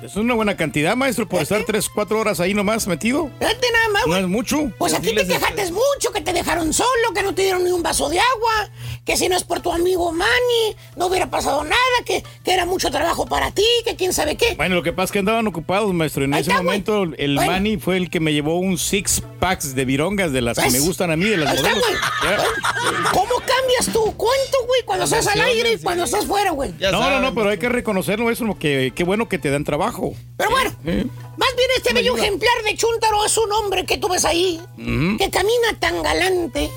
Es 0.04 0.16
una 0.18 0.34
buena 0.34 0.58
cantidad, 0.58 0.96
maestro, 0.98 1.28
por 1.30 1.42
estar 1.42 1.64
3, 1.64 1.88
4 1.90 2.20
horas 2.20 2.40
ahí 2.40 2.54
nomás 2.54 2.88
metido. 2.88 3.30
Fíjate 3.40 3.68
nada 3.72 3.88
más, 3.94 4.02
No 4.04 4.08
güey. 4.12 4.22
es 4.24 4.28
mucho. 4.28 4.72
Pues 4.78 4.94
aquí 4.94 5.16
te 5.16 5.26
quejaste 5.26 5.72
mucho, 5.72 6.12
que 6.14 6.20
te 6.22 6.34
dejaron 6.34 6.74
solo, 6.74 7.14
que 7.16 7.24
no 7.24 7.34
te 7.34 7.44
dieron 7.44 7.64
ni 7.64 7.72
un 7.72 7.82
vaso 7.82 8.10
de 8.10 8.20
agua, 8.20 8.70
que 9.06 9.16
si 9.16 9.30
no 9.30 9.38
es 9.38 9.44
por 9.44 9.62
tu 9.62 9.72
amigo 9.72 10.12
Manny, 10.12 10.76
no 10.98 11.08
hubiera 11.08 11.30
pasado 11.30 11.64
nada, 11.64 11.76
que, 12.06 12.24
que 12.44 12.54
era 12.54 12.66
mucho 12.66 12.92
trabajo 12.92 13.26
para 13.26 13.52
ti, 13.52 13.64
que 13.86 13.96
quién 13.96 14.12
sabe 14.14 14.36
qué. 14.36 14.56
Bueno, 14.56 14.76
lo 14.76 14.84
que 14.84 14.92
pasa 14.92 15.06
es 15.06 15.12
que 15.14 15.20
andaban 15.20 15.48
ocupados, 15.48 15.94
maestro. 15.94 16.26
En 16.26 16.34
Ahí 16.34 16.42
ese 16.42 16.52
está, 16.52 16.62
güey. 16.64 16.82
momento, 16.84 17.16
el 17.18 17.36
Bueno. 17.36 17.52
Manny 17.52 17.78
fue 17.78 17.98
el 17.98 18.10
que 18.10 18.20
me 18.20 18.34
llevó 18.34 18.58
un 18.60 18.78
six 18.78 19.22
packs 19.40 19.74
de 19.74 19.86
virongas 19.86 20.32
de 20.34 20.42
las 20.42 20.58
que 20.58 20.64
¿Ves? 20.66 20.74
me 20.74 20.80
gustan 20.82 21.12
a 21.12 21.16
mí, 21.16 21.26
de 21.26 21.38
las 21.38 21.50
Ahí 21.52 21.56
está, 21.58 21.70
modelos. 21.70 21.90
güey. 21.90 22.38
Ya. 22.38 23.12
¿Cómo 23.12 23.36
cambia 23.38 23.54
cambias 23.64 23.94
tu 23.94 24.04
cuento, 24.18 24.58
güey, 24.68 24.82
cuando 24.86 25.06
estás 25.06 25.28
al 25.28 25.40
aire 25.42 25.74
y 25.74 25.78
cuando 25.78 26.04
estás 26.04 26.26
fuera, 26.26 26.52
güey. 26.52 26.74
No, 26.80 26.92
no, 27.10 27.20
no, 27.22 27.34
pero 27.34 27.50
hay 27.50 27.58
que 27.58 27.70
reconocerlo 27.70 28.30
eso, 28.30 28.46
que 28.60 28.92
qué 28.96 29.04
bueno 29.06 29.30
que 29.30 29.38
te 29.38 29.50
dan 29.50 29.64
trabajo. 29.64 29.93
Pero 30.38 30.50
bueno, 30.50 30.72
¿Eh? 30.86 31.06
más 31.38 31.56
bien 31.56 31.70
este 31.78 31.94
bello 31.94 32.14
ayuda. 32.14 32.26
ejemplar 32.26 32.64
de 32.64 32.76
Chuntaro 32.76 33.26
es 33.26 33.38
un 33.38 33.52
hombre 33.52 33.86
que 33.86 33.98
tú 33.98 34.10
ves 34.10 34.26
ahí, 34.26 34.60
que 34.76 35.30
camina 35.30 35.80
tan 35.80 36.02
galante, 36.02 36.70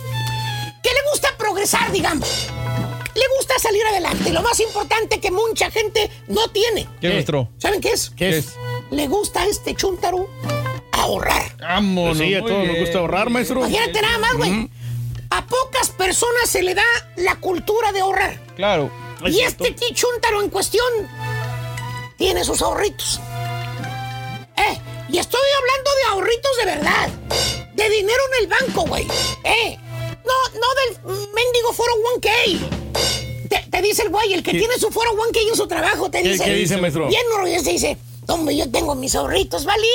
que 0.82 0.90
le 0.90 1.10
gusta 1.10 1.28
progresar, 1.38 1.90
digamos. 1.92 2.48
Le 3.14 3.22
gusta 3.38 3.58
salir 3.58 3.82
adelante. 3.86 4.30
Lo 4.30 4.42
más 4.42 4.60
importante 4.60 5.20
que 5.20 5.30
mucha 5.30 5.70
gente 5.70 6.10
no 6.28 6.48
tiene. 6.48 6.86
¿Qué, 7.00 7.08
maestro? 7.08 7.48
¿Saben 7.56 7.80
qué 7.80 7.88
es? 7.92 8.10
¿Qué 8.10 8.36
es? 8.36 8.56
Le 8.90 9.08
gusta 9.08 9.40
a 9.42 9.46
este 9.46 9.74
Chuntaro 9.74 10.28
ahorrar. 10.92 11.56
Vámonos. 11.58 12.18
Pues 12.18 12.28
sí, 12.28 12.34
a 12.34 12.42
todos 12.44 12.66
nos 12.66 12.78
gusta 12.78 12.98
ahorrar, 12.98 13.30
maestro. 13.30 13.60
Imagínate 13.60 14.02
nada 14.02 14.18
más, 14.18 14.34
güey. 14.34 14.70
A 15.30 15.46
pocas 15.46 15.90
personas 15.90 16.48
se 16.48 16.62
le 16.62 16.74
da 16.74 16.84
la 17.16 17.36
cultura 17.36 17.90
de 17.92 18.00
ahorrar. 18.00 18.38
Claro. 18.54 18.90
Y 19.24 19.40
este 19.40 19.74
Chuntaro 19.94 20.42
en 20.42 20.50
cuestión 20.50 20.84
tiene 22.16 22.44
sus 22.44 22.62
ahorritos. 22.62 23.20
Eh, 24.56 24.78
y 25.08 25.18
estoy 25.18 25.40
hablando 25.58 25.90
de 25.90 26.08
ahorritos 26.10 26.50
de 26.58 26.64
verdad. 26.64 27.08
De 27.74 27.90
dinero 27.90 28.22
en 28.32 28.42
el 28.44 28.48
banco, 28.50 28.82
güey. 28.86 29.04
Eh, 29.44 29.76
no, 30.24 30.60
no 30.60 30.66
del 31.14 31.16
mendigo 31.34 31.72
foro 31.72 31.92
1K. 32.16 33.48
Te, 33.48 33.70
te 33.70 33.82
dice 33.82 34.02
el 34.02 34.08
güey, 34.08 34.32
el 34.32 34.42
que 34.42 34.52
tiene 34.52 34.74
su 34.78 34.90
foro 34.90 35.12
1K 35.12 35.48
en 35.50 35.56
su 35.56 35.66
trabajo, 35.68 36.10
te 36.10 36.22
¿Qué- 36.22 36.30
dice. 36.30 36.44
qué 36.44 36.54
dice, 36.54 36.76
maestro? 36.78 37.06
Bien 37.08 37.22
orgulloso, 37.36 37.64
te 37.64 37.70
dice, 37.72 37.98
hombre, 38.28 38.56
yo 38.56 38.68
tengo 38.70 38.94
mis 38.94 39.14
ahorritos, 39.14 39.64
¿vale? 39.64 39.86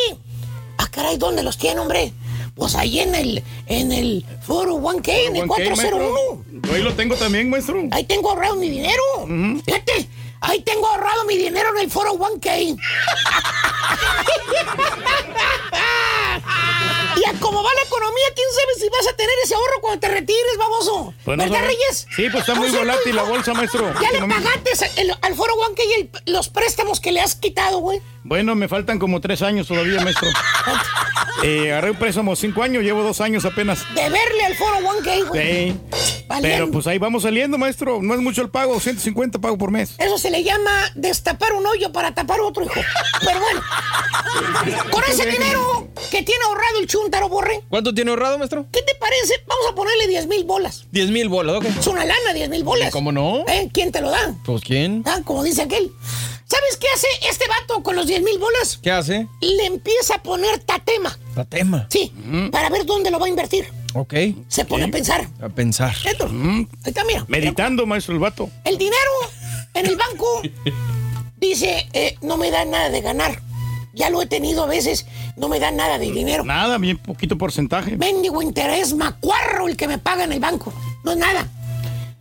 Ah, 0.78 0.88
caray, 0.92 1.18
¿dónde 1.18 1.44
los 1.44 1.58
tiene, 1.58 1.80
hombre? 1.82 2.14
Pues 2.56 2.76
ahí 2.76 3.00
en 3.00 3.16
el, 3.16 3.44
en 3.66 3.92
el 3.92 4.26
foro 4.46 4.76
1K, 4.76 5.10
en 5.28 5.36
el 5.38 5.48
401. 5.48 6.44
Yo 6.68 6.74
ahí 6.74 6.82
lo 6.84 6.94
tengo 6.94 7.16
también, 7.16 7.50
maestro. 7.50 7.82
Ahí 7.92 8.04
tengo 8.04 8.30
ahorrado 8.30 8.56
mi 8.58 8.70
dinero. 8.70 9.02
Fíjate, 9.66 10.08
ahí 10.42 10.62
tengo 10.62 10.88
ahorrado 10.88 11.24
mi 11.26 11.38
dinero 11.38 11.70
en 11.76 11.78
el 11.84 11.92
foro 11.92 12.14
1K. 12.14 12.78
y 17.16 17.30
a 17.30 17.34
cómo 17.40 17.62
va 17.64 17.70
la 17.76 17.82
economía, 17.86 18.26
quién 18.36 18.48
sabe 18.52 18.74
si 18.80 18.90
vas 18.90 19.08
a 19.14 19.16
tener 19.16 19.34
ese 19.44 19.54
ahorro 19.54 19.82
cuando 19.82 20.00
te 20.00 20.08
retires, 20.08 20.58
baboso. 20.58 21.14
Pues 21.24 21.38
no 21.38 21.44
¿Verdad, 21.44 21.58
sabe- 21.60 21.68
Reyes? 21.68 22.08
Sí, 22.16 22.28
pues 22.32 22.42
está 22.48 22.56
muy 22.56 22.70
volátil 22.72 23.16
la 23.16 23.24
bolsa, 23.24 23.54
maestro. 23.54 23.94
¿Ya 24.02 24.12
le 24.12 24.20
pagaste 24.28 24.72
el- 25.02 25.16
al 25.22 25.36
foro 25.36 25.54
1K 25.56 25.84
y 25.84 25.94
el- 26.02 26.10
los 26.34 26.50
préstamos 26.50 27.00
que 27.00 27.12
le 27.12 27.22
has 27.22 27.36
quitado, 27.36 27.80
güey? 27.80 28.02
Bueno, 28.24 28.56
me 28.56 28.68
faltan 28.68 28.98
como 29.00 29.20
tres 29.22 29.42
años 29.42 29.68
todavía, 29.68 30.02
maestro. 30.02 30.28
Eh, 31.44 31.72
agarré 31.72 31.90
un 31.92 31.98
préstamo 31.98 32.36
cinco 32.36 32.62
años, 32.62 32.84
llevo 32.84 33.02
dos 33.02 33.20
años 33.20 33.46
apenas. 33.46 33.80
De 33.96 34.10
verle 34.10 34.46
al 34.46 34.56
foro 34.56 34.78
1K, 34.80 35.24
güey. 35.28 35.72
Sí. 35.72 35.80
Valiendo. 36.32 36.66
Pero 36.66 36.72
pues 36.72 36.88
ahí 36.88 36.98
vamos 36.98 37.24
saliendo, 37.24 37.58
maestro. 37.58 38.02
No 38.02 38.14
es 38.14 38.22
mucho 38.22 38.42
el 38.42 38.50
pago, 38.50 38.80
150 38.80 39.40
pago 39.40 39.58
por 39.58 39.70
mes. 39.70 39.96
Eso 39.98 40.18
se 40.18 40.30
le 40.30 40.44
llama 40.44 40.72
destapar 40.96 41.54
un 41.54 41.66
hoyo 41.66 41.92
para 41.92 42.14
tapar 42.14 42.40
otro, 42.40 42.64
hijo. 42.64 42.80
Pero 43.20 43.40
bueno, 43.40 43.62
con 44.92 45.04
ese 45.10 45.26
dinero 45.26 45.90
que 46.10 46.24
tiene 46.24 46.44
ahorrado 46.46 46.80
el 46.80 46.88
chuntaro, 46.88 47.28
borre, 47.28 47.62
¿Cuánto 47.70 47.94
tiene 47.94 48.12
ahorrado, 48.12 48.38
maestro? 48.38 48.66
¿qué 48.72 48.82
te 48.82 48.96
parece? 48.96 49.34
Vamos 49.46 49.66
a 49.70 49.76
ponerle 49.76 50.08
10 50.08 50.28
mil 50.28 50.46
bolas. 50.46 50.86
10 50.92 51.10
mil 51.12 51.28
bolas, 51.28 51.58
ok. 51.58 51.66
Es 51.66 51.88
una 51.88 52.06
lana, 52.06 52.34
10 52.34 52.50
mil 52.50 52.64
bolas. 52.64 52.92
¿Cómo 52.92 53.12
no? 53.12 53.44
¿Eh? 53.48 53.70
¿Quién 53.74 53.92
te 53.92 54.00
lo 54.00 54.10
da? 54.10 54.36
Pues 54.46 54.62
quién? 54.64 55.04
Ah, 55.06 55.20
como 55.26 55.44
dice 55.44 55.64
aquel. 55.64 55.92
¿Sabes 56.46 56.78
qué 56.78 56.88
hace 56.94 57.08
este 57.30 57.46
vato 57.48 57.82
con 57.82 57.96
los 57.96 58.08
10 58.08 58.24
mil 58.24 58.38
bolas? 58.38 58.80
¿Qué 58.82 58.92
hace? 58.92 59.28
Le 59.40 59.66
empieza 59.66 60.16
a 60.16 60.24
poner 60.24 60.60
tatema. 60.60 61.18
La 61.36 61.46
tema. 61.46 61.88
Sí, 61.90 62.12
para 62.52 62.70
ver 62.70 62.86
dónde 62.86 63.10
lo 63.10 63.20
va 63.20 63.28
a 63.28 63.30
invertir. 63.30 63.68
Ok. 63.94 64.14
Se 64.48 64.66
pone 64.66 64.86
a 64.86 64.88
pensar. 64.88 65.28
A 65.42 65.50
pensar. 65.50 65.96
Esto. 66.06 66.30
Ahí 66.30 66.68
está, 66.86 67.04
mira. 67.04 67.26
Meditando, 67.28 67.86
maestro, 67.86 68.14
el 68.14 68.20
vato. 68.20 68.50
El 68.64 68.78
dinero 68.78 68.98
en 69.74 69.86
el 69.86 69.96
banco 69.96 70.42
dice, 71.38 71.88
eh, 71.94 72.16
no 72.22 72.38
me 72.38 72.52
da 72.52 72.66
nada 72.66 72.90
de 72.90 73.02
ganar. 73.02 73.42
Ya 73.94 74.10
lo 74.10 74.22
he 74.22 74.26
tenido 74.26 74.64
a 74.64 74.68
veces, 74.68 75.06
no 75.36 75.50
me 75.50 75.60
da 75.60 75.72
nada 75.72 76.00
de 76.00 76.12
dinero. 76.12 76.46
Nada, 76.46 76.78
bien 76.78 76.98
poquito 76.98 77.38
porcentaje. 77.38 77.98
Mendigo 77.98 78.42
interés 78.42 78.94
macuarro 78.94 79.68
el 79.68 79.76
que 79.76 79.88
me 79.88 79.98
paga 79.98 80.24
en 80.24 80.32
el 80.32 80.40
banco. 80.40 80.74
No 81.04 81.12
es 81.12 81.18
nada. 81.18 81.50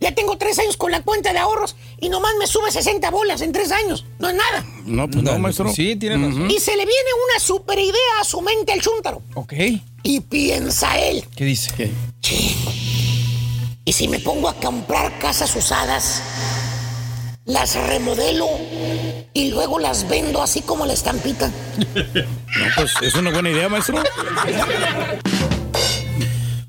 Ya 0.01 0.15
tengo 0.15 0.35
tres 0.35 0.57
años 0.57 0.77
con 0.77 0.91
la 0.91 1.01
cuenta 1.03 1.31
de 1.31 1.37
ahorros 1.37 1.75
y 1.99 2.09
nomás 2.09 2.31
me 2.39 2.47
sube 2.47 2.71
60 2.71 3.11
bolas 3.11 3.41
en 3.41 3.51
tres 3.51 3.71
años. 3.71 4.03
No 4.17 4.29
es 4.29 4.35
nada. 4.35 4.65
No, 4.83 5.07
pues 5.07 5.23
no, 5.23 5.37
maestro. 5.37 5.71
Sí, 5.71 5.95
tiene 5.95 6.17
razón. 6.17 6.49
Y 6.49 6.59
se 6.59 6.71
le 6.71 6.85
viene 6.85 7.09
una 7.29 7.39
super 7.39 7.77
idea 7.77 8.19
a 8.19 8.23
su 8.23 8.41
mente 8.41 8.73
al 8.73 8.81
chúntaro. 8.81 9.21
Ok. 9.35 9.53
Y 10.01 10.19
piensa 10.21 10.97
él, 10.99 11.23
¿Qué 11.35 11.45
dice? 11.45 11.91
¿y 13.85 13.93
si 13.93 14.07
me 14.07 14.19
pongo 14.19 14.49
a 14.49 14.55
comprar 14.55 15.19
casas 15.19 15.55
usadas? 15.55 16.23
Las 17.45 17.75
remodelo 17.75 18.47
y 19.33 19.49
luego 19.49 19.77
las 19.77 20.07
vendo 20.09 20.41
así 20.41 20.61
como 20.63 20.85
la 20.87 20.93
estampita. 20.93 21.51
No, 22.51 22.65
pues 22.75 22.91
es 23.01 23.15
una 23.15 23.31
buena 23.31 23.49
idea, 23.49 23.69
maestro. 23.69 24.03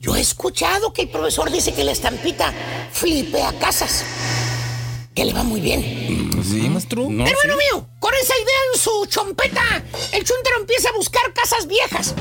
Yo 0.02 0.16
he 0.16 0.20
escuchado 0.20 0.92
que 0.92 1.02
el 1.02 1.08
profesor 1.10 1.48
dice 1.48 1.72
que 1.72 1.84
la 1.84 1.92
estampita 1.92 2.52
flipea 2.90 3.52
casas. 3.60 4.04
Que 5.14 5.24
le 5.24 5.32
va 5.32 5.44
muy 5.44 5.60
bien. 5.60 5.80
Sí, 6.42 6.68
maestro. 6.68 7.02
No, 7.08 7.24
Hermano 7.24 7.52
sí. 7.52 7.58
mío, 7.70 7.86
con 8.00 8.12
esa 8.14 8.34
idea 8.34 8.56
en 8.74 8.80
su 8.80 9.06
chompeta, 9.06 9.62
el 10.10 10.24
chuntero 10.24 10.56
empieza 10.58 10.88
a 10.88 10.92
buscar 10.96 11.32
casas 11.32 11.68
viejas. 11.68 12.14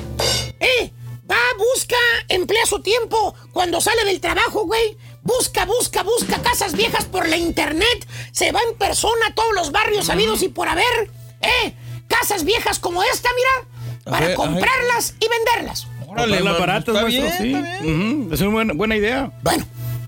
¿Eh? 0.60 0.92
Va, 1.30 1.38
busca, 1.58 1.96
emplea 2.30 2.68
su 2.68 2.84
tiempo 2.84 3.34
cuando 3.52 3.82
sale 3.82 4.06
del 4.06 4.22
trabajo, 4.22 4.66
güey. 4.68 4.96
Busca, 5.24 5.66
busca, 5.66 6.04
busca 6.04 6.40
casas 6.40 6.74
viejas 6.74 7.06
por 7.06 7.28
la 7.28 7.38
internet. 7.38 8.08
Se 8.32 8.52
va 8.52 8.60
en 8.70 8.78
persona 8.78 9.28
a 9.30 9.34
todos 9.34 9.56
los 9.56 9.72
barrios 9.72 10.06
sabidos 10.06 10.44
y 10.44 10.50
por 10.50 10.68
haber. 10.68 11.10
¿Eh? 11.42 11.74
Casas 12.08 12.44
viejas 12.44 12.78
como 12.78 13.02
esta, 13.02 13.30
mira. 13.36 14.02
Para 14.04 14.28
ver, 14.28 14.36
comprarlas 14.36 15.16
y 15.20 15.28
venderlas. 15.28 15.88
Órale, 16.12 16.38
Comprarla 16.38 16.52
man, 16.52 16.60
baratas, 16.60 16.88
está 16.96 17.02
maestro, 17.04 17.24
bien, 17.24 17.38
sí. 17.38 17.54
está 17.68 17.82
bien. 17.84 18.24
Ujú, 18.28 18.34
Es 18.34 18.42
una 18.42 18.50
buena, 18.52 18.74
buena 18.74 18.96
idea. 18.98 19.32
Bueno, 19.44 19.66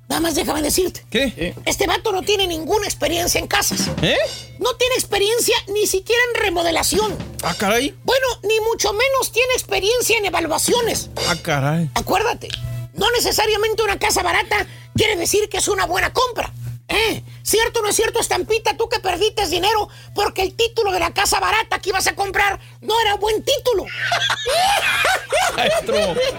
nada 0.10 0.22
más 0.22 0.36
déjame 0.36 0.62
decirte. 0.62 1.06
¿Qué? 1.10 1.56
Este 1.66 1.88
vato 1.88 2.12
no 2.12 2.22
tiene 2.22 2.46
ninguna 2.48 2.86
experiencia 2.86 3.40
en 3.40 3.48
casas. 3.48 3.90
¿Eh? 4.02 4.18
No 4.60 4.76
tiene 4.76 4.96
experiencia 4.96 5.56
ni 5.74 5.88
siquiera 5.88 6.22
en 6.36 6.42
remodelación. 6.42 7.18
Ah, 7.44 7.56
caray. 7.58 7.96
Bueno, 8.04 8.28
ni 8.44 8.60
mucho 8.72 8.92
menos 8.94 9.32
tiene 9.32 9.54
experiencia 9.54 10.18
en 10.18 10.26
evaluaciones. 10.26 11.10
Ah, 11.30 11.36
caray. 11.42 11.90
Acuérdate, 11.96 12.50
no 12.96 13.10
necesariamente 13.12 13.82
una 13.84 13.98
casa 13.98 14.22
barata 14.24 14.68
quiere 14.96 15.16
decir 15.16 15.48
que 15.50 15.58
es 15.58 15.68
una 15.68 15.86
buena 15.86 16.12
compra. 16.12 16.52
¿Eh? 16.94 17.24
¿Cierto 17.42 17.80
o 17.80 17.84
no 17.84 17.90
es 17.90 17.96
cierto, 17.96 18.20
Estampita? 18.20 18.78
Tú 18.78 18.88
que 18.88 19.00
perdiste 19.00 19.48
dinero 19.48 19.90
porque 20.14 20.44
el 20.44 20.54
título 20.56 20.92
de 20.92 21.00
la 21.00 21.12
casa 21.12 21.40
barata 21.40 21.80
que 21.80 21.90
ibas 21.90 22.06
a 22.08 22.16
comprar 22.16 22.60
no 22.82 22.94
era 23.02 23.16
buen 23.16 23.44
título. 23.44 23.86
Maestro. 25.56 25.96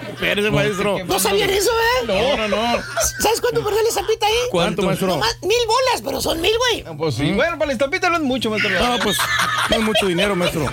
Espérese, 0.09 0.51
maestro. 0.51 1.05
¿No 1.05 1.19
sabían 1.19 1.49
eso, 1.49 1.71
verdad? 2.03 2.37
No, 2.37 2.37
no, 2.37 2.47
no. 2.47 2.83
¿Sabes 3.21 3.39
cuánto 3.39 3.63
perdió 3.63 3.81
la 3.81 3.89
Estampita 3.89 4.25
ahí? 4.25 4.33
¿Cuánto, 4.51 4.81
maestro? 4.81 5.07
Nomás 5.07 5.37
mil 5.41 5.57
bolas, 5.67 6.01
pero 6.03 6.21
son 6.21 6.41
mil, 6.41 6.51
güey. 6.57 6.97
Pues 6.97 7.15
sí. 7.15 7.31
Bueno, 7.31 7.57
para 7.57 7.67
la 7.67 7.73
estampita 7.73 8.09
no 8.09 8.17
es 8.17 8.23
mucho, 8.23 8.49
maestro. 8.49 8.71
No, 8.71 8.99
pues 8.99 9.17
no 9.69 9.75
es 9.75 9.81
mucho 9.83 10.05
dinero, 10.07 10.35
maestro. 10.35 10.65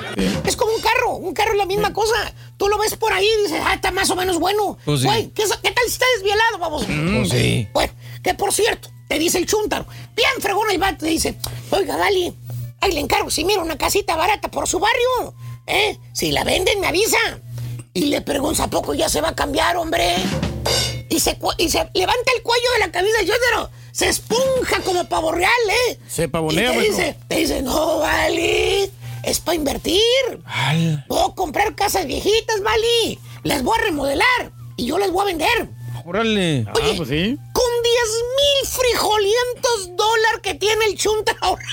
Es 0.45 0.57
como 0.57 0.73
un 0.73 0.81
carro, 0.81 1.13
un 1.13 1.35
carro 1.35 1.53
es 1.53 1.59
la 1.59 1.67
misma 1.67 1.93
cosa. 1.93 2.33
Tú 2.57 2.69
lo 2.69 2.79
ves 2.79 2.97
por 2.97 3.13
ahí 3.13 3.27
y 3.27 3.43
dices, 3.45 3.61
ah, 3.65 3.75
está 3.75 3.91
más 3.91 4.11
o 4.11 4.17
menos 4.17 4.39
bueno. 4.39 4.79
Pues 4.85 5.01
sí. 5.01 5.07
Güey, 5.07 5.29
¿qué, 5.31 5.45
qué 5.63 5.71
tal 5.71 5.85
si 5.87 5.93
está 5.93 6.07
desvielado, 6.17 6.59
vamos? 6.59 6.85
Pues 6.87 7.29
sí. 7.29 7.69
Bueno, 7.73 7.93
que 8.23 8.35
por 8.35 8.53
cierto, 8.53 8.89
te 9.13 9.19
dice 9.19 9.37
el 9.37 9.47
chúntaro, 9.47 9.85
bien 10.17 10.31
fregón 10.41 10.71
el 10.71 10.79
vato, 10.79 11.05
te 11.05 11.11
dice, 11.11 11.35
oiga, 11.69 11.99
Gali, 11.99 12.35
ahí 12.81 12.93
le 12.93 13.01
encargo, 13.01 13.31
si 13.31 13.45
mira 13.45 13.61
una 13.61 13.77
casita 13.77 14.17
barata 14.17 14.51
por 14.51 14.67
su 14.67 14.79
barrio, 14.79 15.35
¿eh? 15.67 15.99
Si 16.15 16.33
la 16.33 16.45
venden, 16.45 16.81
me 16.81 16.87
avisa. 16.87 17.19
Y 17.93 18.07
le 18.07 18.23
pregunta, 18.23 18.65
¿a 18.65 18.71
poco 18.71 18.95
ya 18.95 19.11
se 19.11 19.21
va 19.21 19.29
a 19.29 19.35
cambiar, 19.35 19.77
hombre? 19.77 20.15
Y 21.11 21.21
se, 21.21 21.39
y 21.59 21.69
se 21.69 21.91
levanta 21.93 22.31
el 22.35 22.43
cuello 22.43 22.73
de 22.73 22.79
la 22.79 22.91
camisa 22.91 23.19
del 23.19 23.29
chúntaro, 23.29 23.71
se 23.93 24.09
esponja 24.09 24.81
como 24.83 25.07
pavo 25.07 25.31
real, 25.31 25.53
¿eh? 25.91 25.99
Se 26.09 26.25
Y 26.25 26.29
pavonea, 26.29 26.73
te 26.73 26.81
dice, 26.81 27.17
te 27.29 27.37
dice, 27.37 27.61
no, 27.61 27.99
Vali, 27.99 28.91
es 29.25 29.41
para 29.41 29.57
invertir. 29.57 30.01
Al. 30.47 31.05
Voy 31.07 31.21
a 31.21 31.35
comprar 31.35 31.75
casas 31.75 32.07
viejitas, 32.07 32.63
Vali. 32.63 33.19
Las 33.43 33.63
voy 33.63 33.77
a 33.79 33.83
remodelar 33.83 34.53
y 34.79 34.87
yo 34.87 34.97
las 34.97 35.11
voy 35.11 35.21
a 35.21 35.27
vender. 35.27 35.82
Órale. 36.05 36.65
Ah, 36.69 36.73
Oye, 36.75 36.95
pues 36.97 37.09
sí. 37.09 37.39
con 37.53 37.73
10 37.83 37.95
mil 38.37 38.69
frijolientos 38.69 39.97
dólares 39.97 40.41
que 40.43 40.55
tiene 40.55 40.85
el 40.87 40.97
chunta 40.97 41.35
ahora. 41.41 41.63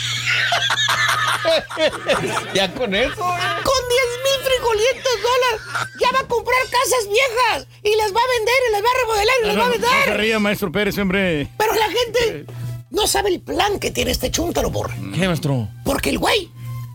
Ya 2.54 2.72
con 2.74 2.94
eso. 2.94 3.16
Con 3.16 3.32
10 3.32 3.40
mil 3.64 4.44
frijolientos 4.44 5.14
dólares 5.22 5.62
ya 6.02 6.12
va 6.12 6.20
a 6.20 6.28
comprar 6.28 6.62
casas 6.64 7.08
viejas 7.08 7.68
y 7.84 7.96
las 7.96 8.14
va 8.14 8.20
a 8.20 8.28
vender 8.38 8.56
y 8.68 8.72
las 8.74 8.82
va 8.84 8.88
a 8.88 9.00
remodelar 9.02 9.36
y 9.44 9.48
las 9.48 9.58
va 9.58 9.62
a 9.62 9.70
No, 9.70 9.76
no 9.78 9.88
se 9.90 9.96
vender. 10.00 10.18
ría, 10.20 10.40
maestro 10.40 10.72
Pérez, 10.72 10.98
hombre. 10.98 11.48
Pero 11.58 11.74
la 11.76 11.88
gente 11.88 12.46
no 12.90 13.08
sabe 13.08 13.30
el 13.30 13.42
plan 13.42 13.80
que 13.80 13.92
tiene 13.92 14.12
este 14.12 14.32
chuntaro, 14.32 14.70
borre. 14.70 14.96
¿Qué, 15.16 15.28
maestro? 15.28 15.68
Porque 15.86 16.10
el 16.10 16.18
güey 16.20 16.50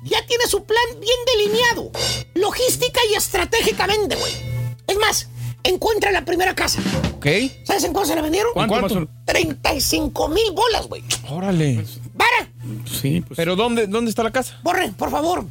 ya 0.05 0.24
tiene 0.26 0.47
su 0.47 0.64
plan 0.64 0.85
bien 1.01 1.18
delineado, 1.26 1.91
logística 2.35 3.01
y 3.11 3.14
estratégicamente, 3.14 4.16
güey. 4.16 4.32
Es 4.87 4.99
más, 4.99 5.28
encuentra 5.65 6.12
la 6.12 6.25
primera 6.25 6.55
casa. 6.55 6.81
Ok. 7.17 7.27
¿Sabes 7.65 7.85
en 7.85 7.93
cuánto 7.93 8.11
se 8.11 8.15
la 8.15 8.23
vendieron? 8.23 8.53
¿Cuánto, 8.53 8.79
¿Cuánto? 8.81 9.09
35 9.25 10.29
mil 10.29 10.53
bolas, 10.53 10.87
güey. 10.87 11.03
Órale. 11.29 11.85
¡Para! 12.17 12.49
Sí, 12.87 13.23
pues. 13.27 13.37
¿Pero 13.37 13.57
dónde, 13.57 13.87
dónde 13.87 14.11
está 14.11 14.23
la 14.23 14.31
casa? 14.31 14.59
Borre, 14.62 14.93
por 14.97 15.11
favor. 15.11 15.45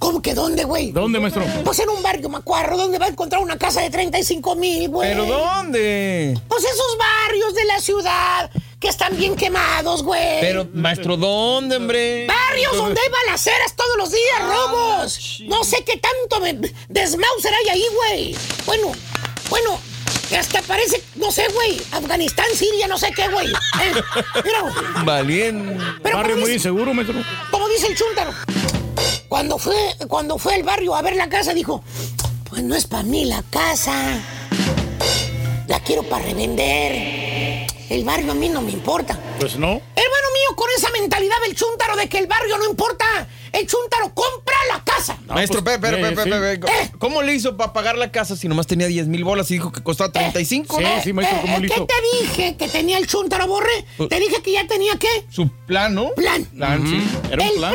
¿Cómo 0.00 0.20
que 0.20 0.34
dónde, 0.34 0.64
güey? 0.64 0.90
¿Dónde, 0.90 1.20
maestro? 1.20 1.44
Pues 1.64 1.78
en 1.78 1.88
un 1.88 2.02
barrio 2.02 2.28
macuarro, 2.28 2.76
¿dónde 2.76 2.98
va 2.98 3.06
a 3.06 3.08
encontrar 3.08 3.40
una 3.40 3.56
casa 3.56 3.82
de 3.82 3.90
35 3.90 4.56
mil, 4.56 4.88
güey? 4.88 5.10
¿Pero 5.10 5.26
dónde? 5.26 6.36
Pues 6.48 6.64
esos 6.64 6.98
barrios 6.98 7.54
de 7.54 7.64
la 7.64 7.80
ciudad 7.80 8.50
que 8.84 8.90
están 8.90 9.16
bien 9.16 9.34
quemados, 9.34 10.02
güey. 10.02 10.40
Pero, 10.42 10.68
maestro, 10.74 11.16
¿dónde, 11.16 11.76
hombre? 11.76 12.26
Barrios 12.26 12.76
donde 12.76 13.00
hay 13.00 13.08
balaceras 13.26 13.74
todos 13.74 13.96
los 13.96 14.10
días, 14.10 14.40
robos. 14.46 15.42
No 15.46 15.64
sé 15.64 15.82
qué 15.84 15.96
tanto 15.96 16.38
me 16.40 16.52
desmauser 16.90 17.54
hay 17.54 17.68
ahí, 17.70 17.84
güey. 17.94 18.36
Bueno, 18.66 18.92
bueno, 19.48 19.80
que 20.28 20.36
hasta 20.36 20.60
parece, 20.60 21.02
no 21.16 21.32
sé, 21.32 21.46
güey, 21.54 21.80
Afganistán, 21.92 22.44
Siria, 22.54 22.86
no 22.86 22.98
sé 22.98 23.10
qué, 23.16 23.26
güey. 23.28 23.48
Eh, 23.48 24.02
mira. 24.44 25.02
Valiente. 25.02 25.82
Pero 26.02 26.18
Barrio 26.18 26.34
muy 26.36 26.42
dice- 26.44 26.54
inseguro, 26.56 26.92
maestro. 26.92 27.16
como 27.50 27.66
dice 27.68 27.86
el 27.86 27.96
chúntaro. 27.96 28.34
Cuando 29.30 29.56
fue, 29.58 29.74
cuando 30.08 30.36
fue 30.36 30.56
al 30.56 30.62
barrio 30.62 30.94
a 30.94 31.00
ver 31.00 31.16
la 31.16 31.30
casa, 31.30 31.54
dijo, 31.54 31.82
pues 32.50 32.62
no 32.62 32.74
es 32.74 32.86
para 32.86 33.02
mí 33.04 33.24
la 33.24 33.42
casa. 33.50 34.20
La 35.68 35.80
quiero 35.80 36.02
para 36.02 36.26
revender. 36.26 37.23
El 37.90 38.04
barrio 38.04 38.32
a 38.32 38.34
mí 38.34 38.48
no 38.48 38.60
me 38.62 38.70
importa. 38.72 39.18
Pues 39.38 39.56
no. 39.56 39.68
Hermano 39.68 40.28
mío, 40.34 40.56
con 40.56 40.68
esa 40.76 40.90
mentalidad 40.90 41.36
del 41.46 41.54
chúntaro 41.54 41.96
de 41.96 42.08
que 42.08 42.18
el 42.18 42.26
barrio 42.26 42.56
no 42.58 42.68
importa, 42.68 43.04
el 43.52 43.66
chúntaro 43.66 44.12
compra 44.14 44.56
la 44.72 44.82
casa. 44.84 45.18
Maestro, 45.26 45.62
pues, 45.62 45.78
pe- 45.78 45.90
pe- 45.90 45.96
pe- 45.96 46.08
eh, 46.08 46.54
sí. 46.54 46.60
pe- 46.60 46.98
¿cómo 46.98 47.22
le 47.22 47.34
hizo 47.34 47.56
para 47.56 47.72
pagar 47.72 47.96
la 47.98 48.10
casa 48.10 48.36
si 48.36 48.48
nomás 48.48 48.66
tenía 48.66 48.86
10 48.86 49.06
mil 49.08 49.22
bolas 49.24 49.50
y 49.50 49.54
dijo 49.54 49.70
que 49.72 49.82
costaba 49.82 50.10
35? 50.12 50.76
Sí, 50.78 50.82
¿no? 50.82 51.02
sí, 51.02 51.12
maestro, 51.12 51.40
¿cómo 51.42 51.56
Eh, 51.56 51.60
le 51.60 51.68
¿Qué 51.68 51.74
hizo? 51.74 51.86
te 51.86 51.94
dije 52.22 52.56
que 52.56 52.68
tenía 52.68 52.98
el 52.98 53.06
chúntaro, 53.06 53.46
Borre? 53.46 53.84
Te 54.08 54.18
dije 54.18 54.42
que 54.42 54.52
ya 54.52 54.66
tenía 54.66 54.94
qué? 54.98 55.08
Su 55.30 55.48
plan, 55.66 55.94
¿no? 55.94 56.10
Plan. 56.14 56.44
Plan, 56.46 56.86
sí. 56.86 57.02
Era 57.30 57.42
un 57.42 57.48
el 57.48 57.54
plan. 57.56 57.74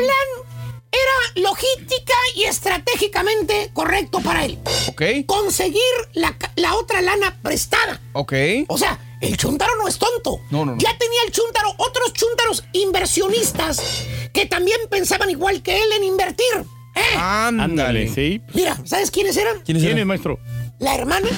era 0.92 1.42
logística 1.48 2.14
y 2.34 2.44
estratégicamente 2.44 3.70
correcto 3.72 4.20
para 4.20 4.44
él. 4.44 4.58
Ok, 4.88 5.02
Conseguir 5.26 5.80
la, 6.14 6.36
la 6.56 6.74
otra 6.74 7.00
lana 7.00 7.38
prestada. 7.42 8.00
ok. 8.12 8.32
O 8.68 8.76
sea, 8.76 8.98
el 9.20 9.36
chuntaro 9.36 9.72
no 9.76 9.86
es 9.88 9.98
tonto. 9.98 10.40
No, 10.50 10.64
no, 10.64 10.72
no. 10.72 10.78
Ya 10.78 10.96
tenía 10.98 11.20
el 11.26 11.32
chuntaro 11.32 11.74
otros 11.78 12.12
chuntaros 12.12 12.64
inversionistas 12.72 14.06
que 14.32 14.46
también 14.46 14.78
pensaban 14.90 15.28
igual 15.30 15.62
que 15.62 15.76
él 15.82 15.92
en 15.96 16.04
invertir. 16.04 16.46
¿eh? 16.94 17.16
Ándale, 17.18 18.08
sí. 18.08 18.40
Mira, 18.54 18.76
¿sabes 18.84 19.10
quiénes 19.10 19.36
eran? 19.36 19.60
¿Quiénes 19.62 19.82
¿Quién 19.82 19.92
es, 19.92 19.96
eran? 19.96 20.08
maestro? 20.08 20.38
La 20.78 20.94
hermana, 20.94 21.28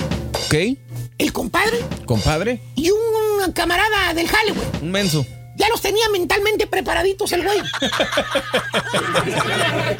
Ok, 0.46 0.54
el 1.18 1.32
compadre 1.32 1.78
compadre. 2.06 2.60
y 2.76 2.90
un 2.90 3.52
camarada 3.52 4.14
del 4.14 4.28
güey. 4.54 4.66
Un 4.82 4.90
menso. 4.92 5.26
Ya 5.62 5.68
los 5.68 5.80
tenía 5.80 6.08
mentalmente 6.08 6.66
preparaditos 6.66 7.30
el 7.30 7.44
güey. 7.44 7.60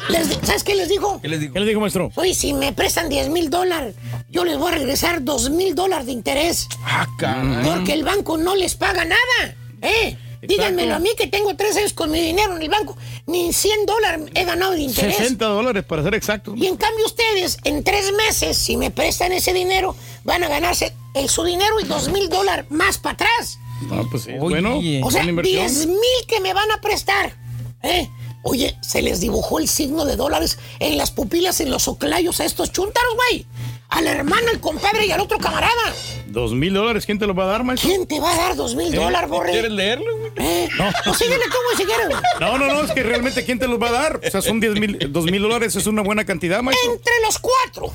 Les 0.09 0.27
¿Sabes 0.43 0.61
qué 0.61 0.75
les 0.75 0.89
dijo? 0.89 1.21
¿Qué 1.21 1.29
les 1.29 1.39
digo? 1.39 1.53
¿Qué 1.53 1.61
le 1.61 1.65
dijo, 1.65 1.79
maestro? 1.79 2.11
Oye, 2.15 2.35
si 2.35 2.53
me 2.53 2.73
prestan 2.73 3.07
10 3.07 3.29
mil 3.29 3.49
dólares, 3.49 3.95
yo 4.29 4.43
les 4.43 4.57
voy 4.57 4.73
a 4.73 4.75
regresar 4.75 5.23
2 5.23 5.51
mil 5.51 5.73
dólares 5.73 6.07
de 6.07 6.11
interés. 6.11 6.67
Ah, 6.83 7.07
caray. 7.17 7.63
Porque 7.63 7.93
el 7.93 8.03
banco 8.03 8.37
no 8.37 8.55
les 8.55 8.75
paga 8.75 9.05
nada. 9.05 9.55
¿Eh? 9.81 10.17
Díganmelo 10.41 10.95
a 10.95 10.99
mí 10.99 11.11
que 11.17 11.27
tengo 11.27 11.55
tres 11.55 11.77
años 11.77 11.93
con 11.93 12.11
mi 12.11 12.19
dinero 12.19 12.57
en 12.57 12.61
el 12.61 12.67
banco. 12.67 12.97
Ni 13.27 13.53
100 13.53 13.85
dólares 13.85 14.31
he 14.33 14.43
ganado 14.43 14.73
de 14.73 14.81
interés. 14.81 15.15
60 15.15 15.45
dólares 15.45 15.85
para 15.85 16.03
ser 16.03 16.13
exactos. 16.13 16.55
Y 16.57 16.67
en 16.67 16.75
cambio 16.75 17.05
ustedes, 17.05 17.57
en 17.63 17.85
tres 17.85 18.11
meses, 18.11 18.57
si 18.57 18.75
me 18.75 18.91
prestan 18.91 19.31
ese 19.31 19.53
dinero, 19.53 19.95
van 20.25 20.43
a 20.43 20.49
ganarse 20.49 20.93
el, 21.13 21.29
su 21.29 21.45
dinero 21.45 21.79
y 21.79 21.85
dos 21.85 22.09
mil 22.09 22.27
dólares 22.27 22.65
más 22.67 22.97
para 22.97 23.13
atrás. 23.13 23.59
Ah, 23.91 24.03
pues 24.09 24.23
sí. 24.23 24.31
Oye. 24.31 24.39
Bueno, 24.39 24.77
O 24.77 25.11
sea, 25.11 25.21
buena 25.21 25.29
inversión. 25.29 25.67
10 25.67 25.87
mil 25.87 25.99
que 26.27 26.39
me 26.39 26.53
van 26.53 26.71
a 26.71 26.81
prestar. 26.81 27.35
¿Eh? 27.81 28.09
Oye, 28.43 28.77
se 28.81 29.01
les 29.01 29.19
dibujó 29.21 29.59
el 29.59 29.69
signo 29.69 30.03
de 30.05 30.15
dólares 30.17 30.59
en 30.79 30.97
las 30.97 31.11
pupilas, 31.11 31.61
en 31.61 31.69
los 31.69 31.87
oclayos 31.87 32.39
a 32.41 32.45
estos 32.45 32.71
chúntaros, 32.71 33.15
güey. 33.15 33.45
A 33.89 34.01
la 34.01 34.11
hermana, 34.11 34.51
al 34.51 34.59
compadre 34.59 35.05
y 35.05 35.11
al 35.11 35.21
otro 35.21 35.37
camarada. 35.37 35.93
¿Dos 36.27 36.51
mil 36.53 36.73
dólares 36.73 37.05
quién 37.05 37.19
te 37.19 37.27
lo 37.27 37.35
va 37.35 37.43
a 37.43 37.47
dar, 37.47 37.63
maestro? 37.63 37.89
¿Quién 37.89 38.05
te 38.05 38.19
va 38.19 38.33
a 38.33 38.37
dar 38.37 38.55
dos 38.55 38.75
mil 38.75 38.91
dólares, 38.91 39.29
borre? 39.29 39.51
¿Quieres 39.51 39.71
leerlo, 39.71 40.17
güey? 40.17 40.31
¿Eh? 40.37 40.69
No. 40.77 40.91
No, 41.05 41.13
síguele 41.13 41.43
tú, 41.45 41.57
güey, 41.65 41.77
si 41.77 41.85
quieres, 41.85 42.07
güey. 42.09 42.19
No, 42.39 42.57
no, 42.57 42.67
no, 42.67 42.81
es 42.81 42.91
que 42.91 43.03
realmente 43.03 43.45
quién 43.45 43.59
te 43.59 43.67
los 43.67 43.81
va 43.81 43.89
a 43.89 43.91
dar. 43.91 44.19
O 44.25 44.29
sea, 44.29 44.41
son 44.41 44.59
10 44.59 44.73
mil, 44.79 44.97
dos 45.11 45.25
mil 45.25 45.41
dólares, 45.41 45.75
es 45.75 45.85
una 45.87 46.01
buena 46.01 46.25
cantidad, 46.25 46.61
maestro. 46.61 46.93
Entre 46.93 47.13
los 47.25 47.39
cuatro, 47.39 47.93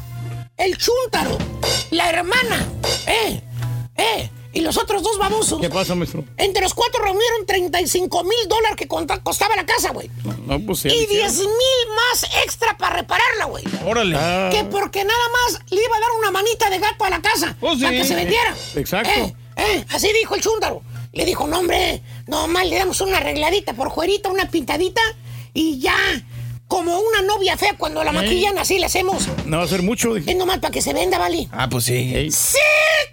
el 0.56 0.76
chúntaro, 0.78 1.36
la 1.90 2.10
hermana, 2.10 2.66
¿eh? 3.06 3.42
¿eh? 3.96 4.30
Y 4.52 4.60
los 4.60 4.76
otros 4.78 5.02
dos 5.02 5.18
babosos. 5.18 5.60
¿Qué 5.60 5.68
pasa, 5.68 5.94
maestro? 5.94 6.24
Entre 6.36 6.62
los 6.62 6.72
cuatro 6.72 7.02
reunieron 7.02 7.44
35 7.46 8.24
mil 8.24 8.48
dólares 8.48 8.76
que 8.76 8.88
costaba 8.88 9.54
la 9.56 9.66
casa, 9.66 9.90
güey. 9.90 10.10
No, 10.46 10.58
pues 10.60 10.80
sí. 10.80 10.88
Y 10.88 11.02
hicieron. 11.02 11.28
10 11.34 11.38
mil 11.40 11.94
más 11.94 12.24
extra 12.44 12.76
para 12.78 12.96
repararla, 12.96 13.44
güey. 13.44 13.64
Órale. 13.86 14.16
Ah, 14.18 14.48
Que 14.50 14.64
porque 14.64 15.04
nada 15.04 15.20
más 15.32 15.60
le 15.70 15.80
iba 15.84 15.96
a 15.96 16.00
dar 16.00 16.08
una 16.18 16.30
manita 16.30 16.70
de 16.70 16.78
gato 16.78 17.04
a 17.04 17.10
la 17.10 17.20
casa 17.20 17.56
Pues 17.60 17.78
para 17.78 17.90
sí. 17.90 17.96
que 17.98 18.04
se 18.04 18.14
vendiera. 18.14 18.56
Exacto. 18.76 19.10
Eh, 19.20 19.34
eh, 19.56 19.84
así 19.90 20.10
dijo 20.18 20.34
el 20.34 20.40
chúndaro. 20.40 20.82
Le 21.12 21.24
dijo, 21.24 21.46
no, 21.46 21.58
hombre, 21.58 22.02
nomás 22.26 22.66
le 22.66 22.78
damos 22.78 23.00
una 23.00 23.18
arregladita 23.18 23.74
por 23.74 23.88
juerita, 23.90 24.28
una 24.30 24.48
pintadita 24.50 25.02
y 25.52 25.78
ya. 25.78 25.94
Como 26.68 26.98
una 27.00 27.22
novia 27.22 27.56
fea 27.56 27.74
cuando 27.78 28.04
la 28.04 28.12
maquillan, 28.12 28.58
así 28.58 28.78
le 28.78 28.86
hacemos. 28.86 29.26
no 29.46 29.58
va 29.58 29.64
a 29.64 29.68
ser 29.68 29.82
mucho. 29.82 30.14
dije. 30.14 30.30
Es 30.30 30.36
nomás 30.36 30.58
para 30.58 30.70
que 30.70 30.82
se 30.82 30.92
venda, 30.92 31.18
¿vale? 31.18 31.48
Ah, 31.50 31.66
pues 31.68 31.84
sí. 31.84 32.12
Ey. 32.14 32.30
¡Sí! 32.30 32.58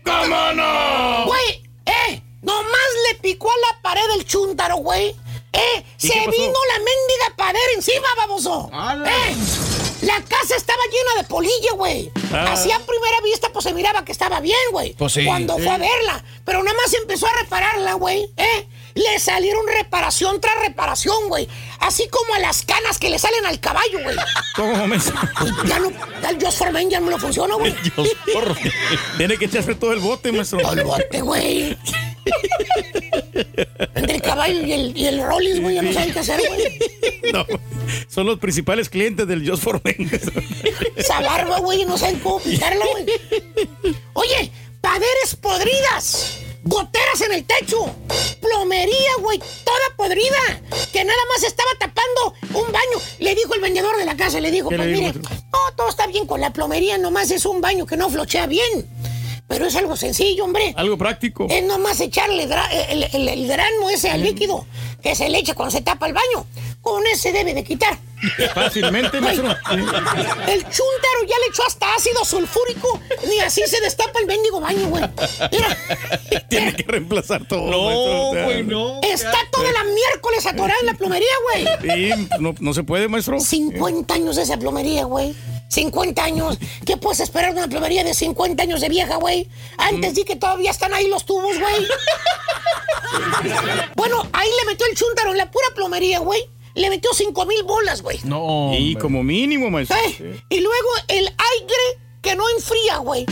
¿Cómo 0.03 0.51
no? 0.53 1.25
Güey, 1.25 1.63
eh, 1.85 2.21
nomás 2.41 2.89
le 3.09 3.15
picó 3.19 3.49
a 3.49 3.73
la 3.73 3.81
pared 3.81 4.03
el 4.17 4.25
chúntaro, 4.25 4.75
güey. 4.77 5.15
Eh, 5.53 5.85
¿Y 6.01 6.07
se 6.07 6.13
qué 6.13 6.19
pasó? 6.25 6.31
vino 6.31 6.53
la 6.73 6.77
mendiga 6.79 7.35
pared 7.37 7.59
encima, 7.75 8.07
baboso. 8.17 8.69
¡Hala! 8.73 9.09
Eh, 9.09 9.35
la 10.01 10.21
casa 10.21 10.55
estaba 10.57 10.81
llena 10.91 11.21
de 11.21 11.27
polilla, 11.29 11.71
güey. 11.75 12.11
Ah. 12.33 12.51
Así 12.51 12.69
a 12.71 12.79
primera 12.79 13.21
vista, 13.23 13.49
pues 13.53 13.63
se 13.63 13.73
miraba 13.73 14.03
que 14.03 14.11
estaba 14.11 14.41
bien, 14.41 14.57
güey. 14.71 14.93
Pues 14.95 15.13
sí. 15.13 15.23
Cuando 15.25 15.57
fue 15.57 15.69
a 15.69 15.77
verla. 15.77 16.23
Pero 16.43 16.61
nada 16.61 16.75
más 16.83 16.93
empezó 16.93 17.25
a 17.25 17.31
repararla, 17.41 17.93
güey. 17.93 18.29
Eh, 18.35 18.67
le 18.95 19.19
salieron 19.19 19.65
reparación 19.67 20.39
tras 20.39 20.57
reparación, 20.61 21.27
güey. 21.27 21.47
Así 21.79 22.07
como 22.09 22.33
a 22.33 22.39
las 22.39 22.63
canas 22.65 22.97
que 22.97 23.09
le 23.09 23.19
salen 23.19 23.45
al 23.45 23.59
caballo, 23.59 24.01
güey. 24.01 24.15
¿Cómo? 24.55 24.87
Pues 24.87 25.11
ya 25.67 25.79
no, 25.79 25.91
el 26.29 26.43
Just 26.43 26.57
for 26.57 26.71
Men 26.71 26.89
ya 26.89 26.99
no 26.99 27.11
le 27.11 27.19
funciona, 27.19 27.55
güey. 27.55 27.75
Dios. 27.83 28.09
Tiene 29.17 29.37
que 29.37 29.45
echarse 29.45 29.75
todo 29.75 29.91
el 29.91 29.99
bote, 29.99 30.31
maestro. 30.31 30.59
Todo 30.59 30.73
el 30.73 30.83
bote, 30.83 31.21
güey. 31.21 31.77
Entre 33.95 34.15
el 34.15 34.21
caballo 34.21 34.61
y 34.65 34.73
el, 34.73 34.97
y 34.97 35.07
el 35.07 35.21
Rollis, 35.21 35.61
güey, 35.61 35.75
ya 35.75 35.81
no 35.81 35.93
saben 35.93 36.13
qué 36.13 36.19
hacer, 36.19 36.41
güey. 36.47 36.79
No, 37.33 37.45
son 38.07 38.25
los 38.27 38.39
principales 38.39 38.89
clientes 38.89 39.27
del 39.27 39.47
Just 39.47 39.63
for 39.63 39.81
Men. 39.83 40.09
Esa 40.95 41.19
barba, 41.19 41.59
güey, 41.59 41.85
no 41.85 41.97
saben 41.97 42.19
cómo 42.19 42.39
pintarla, 42.39 42.85
güey. 42.91 43.05
Oye, 44.13 44.51
paredes 44.81 45.35
podridas, 45.39 46.39
goteras 46.65 47.21
en 47.21 47.31
el 47.33 47.45
techo, 47.45 47.85
plomería, 48.41 49.11
güey, 49.21 49.39
toda 49.39 49.95
podrida, 49.95 50.61
que 50.91 51.03
nada 51.03 51.19
más 51.33 51.43
estaba 51.43 51.69
tapando 51.79 52.33
un 52.59 52.71
baño. 52.71 53.01
Le 53.19 53.35
dijo 53.35 53.53
el 53.53 53.61
vendedor 53.61 53.95
de 53.97 54.05
la 54.05 54.17
casa, 54.17 54.39
le 54.39 54.51
dijo, 54.51 54.69
¿Qué 54.69 54.75
pues 54.77 54.87
mire, 54.89 55.13
no, 55.13 55.59
todo 55.77 55.89
está 55.89 56.07
bien 56.07 56.25
con 56.27 56.41
la 56.41 56.51
plomería, 56.51 56.97
nomás 56.97 57.31
es 57.31 57.45
un 57.45 57.61
baño 57.61 57.85
que 57.85 57.95
no 57.97 58.09
flochea 58.09 58.47
bien. 58.47 58.89
Pero 59.47 59.67
es 59.67 59.75
algo 59.75 59.95
sencillo, 59.95 60.43
hombre. 60.43 60.73
Algo 60.75 60.97
práctico. 60.97 61.45
Es 61.47 61.63
nomás 61.63 61.99
echarle 61.99 62.43
el, 62.89 63.03
el- 63.13 63.29
el 63.29 63.47
grano 63.47 63.91
ese 63.91 64.09
al 64.09 64.23
líquido 64.23 64.65
que 65.03 65.13
se 65.13 65.29
le 65.29 65.37
echa 65.37 65.53
cuando 65.53 65.71
se 65.71 65.81
tapa 65.83 66.07
el 66.07 66.13
baño. 66.13 66.47
Con 66.85 67.01
ese 67.07 67.31
debe 67.31 67.55
de 67.55 67.63
quitar. 67.63 67.97
Fácilmente, 68.53 69.19
maestro. 69.19 69.47
El 69.47 70.61
chúntaro 70.61 71.21
ya 71.27 71.35
le 71.39 71.47
echó 71.49 71.63
hasta 71.65 71.91
ácido 71.95 72.23
sulfúrico. 72.23 73.01
Ni 73.27 73.39
así 73.39 73.63
se 73.65 73.81
destapa 73.81 74.19
el 74.19 74.27
mendigo 74.27 74.61
baño, 74.61 74.87
güey. 74.89 75.03
Mira, 75.51 75.75
Tiene 76.47 76.75
que 76.75 76.83
reemplazar 76.83 77.47
todo. 77.47 77.71
No, 77.71 77.85
maestro, 77.85 78.43
güey, 78.45 78.63
no. 78.63 79.01
está 79.01 79.35
toda 79.51 79.71
la 79.71 79.83
miércoles 79.83 80.45
atorada 80.45 80.79
en 80.79 80.85
la 80.85 80.93
plomería, 80.93 81.31
güey. 81.43 81.65
Sí, 81.81 82.27
no, 82.39 82.53
no 82.59 82.73
se 82.75 82.83
puede, 82.83 83.07
maestro. 83.07 83.39
50 83.39 84.13
años 84.13 84.35
de 84.35 84.43
esa 84.43 84.57
plomería, 84.57 85.05
güey. 85.05 85.33
50 85.69 86.23
años. 86.23 86.59
¿Qué 86.85 86.97
puedes 86.97 87.19
esperar 87.21 87.55
de 87.55 87.61
una 87.61 87.67
plomería 87.67 88.03
de 88.03 88.13
50 88.13 88.61
años 88.61 88.79
de 88.79 88.89
vieja, 88.89 89.15
güey? 89.15 89.49
Antes 89.77 90.13
di 90.13 90.23
que 90.23 90.35
todavía 90.35 90.69
están 90.69 90.93
ahí 90.93 91.07
los 91.07 91.25
tubos, 91.25 91.57
güey. 91.57 91.87
bueno, 93.95 94.23
ahí 94.33 94.49
le 94.59 94.65
metió 94.71 94.85
el 94.85 94.95
chúntaro 94.95 95.31
en 95.31 95.39
la 95.39 95.49
pura 95.49 95.65
plomería, 95.73 96.19
güey. 96.19 96.47
Le 96.75 96.89
metió 96.89 97.09
5 97.13 97.45
mil 97.45 97.63
bolas, 97.63 98.01
güey. 98.01 98.19
No. 98.23 98.71
Y 98.73 98.89
hombre. 98.89 99.01
como 99.01 99.23
mínimo, 99.23 99.69
maestro. 99.69 99.97
¿Eh? 99.97 100.15
Sí. 100.17 100.43
Y 100.49 100.59
luego 100.59 100.89
el 101.07 101.25
aire 101.25 102.01
que 102.21 102.35
no 102.35 102.43
enfría, 102.57 102.97
güey. 102.97 103.25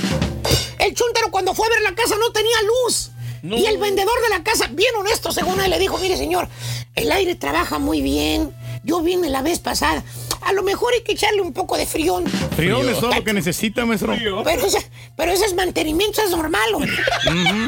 El 0.79 0.93
chúntaro 0.93 1.31
cuando 1.31 1.53
fue 1.53 1.67
a 1.67 1.69
ver 1.69 1.81
la 1.81 1.95
casa 1.95 2.15
no 2.19 2.31
tenía 2.31 2.55
luz. 2.85 3.11
No. 3.41 3.57
Y 3.57 3.65
el 3.65 3.77
vendedor 3.77 4.21
de 4.21 4.29
la 4.29 4.43
casa, 4.43 4.67
bien 4.71 4.95
honesto 4.97 5.31
según 5.33 5.59
él, 5.59 5.69
le 5.69 5.77
dijo, 5.77 5.97
mire 5.97 6.15
señor, 6.15 6.47
el 6.95 7.11
aire 7.11 7.35
trabaja 7.35 7.77
muy 7.79 8.01
bien. 8.01 8.55
Yo 8.83 9.01
vine 9.01 9.29
la 9.29 9.41
vez 9.41 9.59
pasada. 9.59 10.03
A 10.45 10.53
lo 10.53 10.63
mejor 10.63 10.93
hay 10.93 11.01
que 11.01 11.13
echarle 11.13 11.41
un 11.41 11.53
poco 11.53 11.77
de 11.77 11.85
frión. 11.85 12.25
Frión 12.55 12.87
es 12.89 12.99
todo 12.99 13.13
lo 13.13 13.23
que 13.23 13.33
necesita, 13.33 13.85
maestro. 13.85 14.13
Pero, 14.43 14.65
ese- 14.65 14.89
pero 15.15 15.31
ese 15.31 15.45
es 15.45 15.53
mantenimiento, 15.55 16.21
es 16.21 16.29
normal, 16.31 16.73
güey. 16.73 16.89
Ujú. 16.89 17.65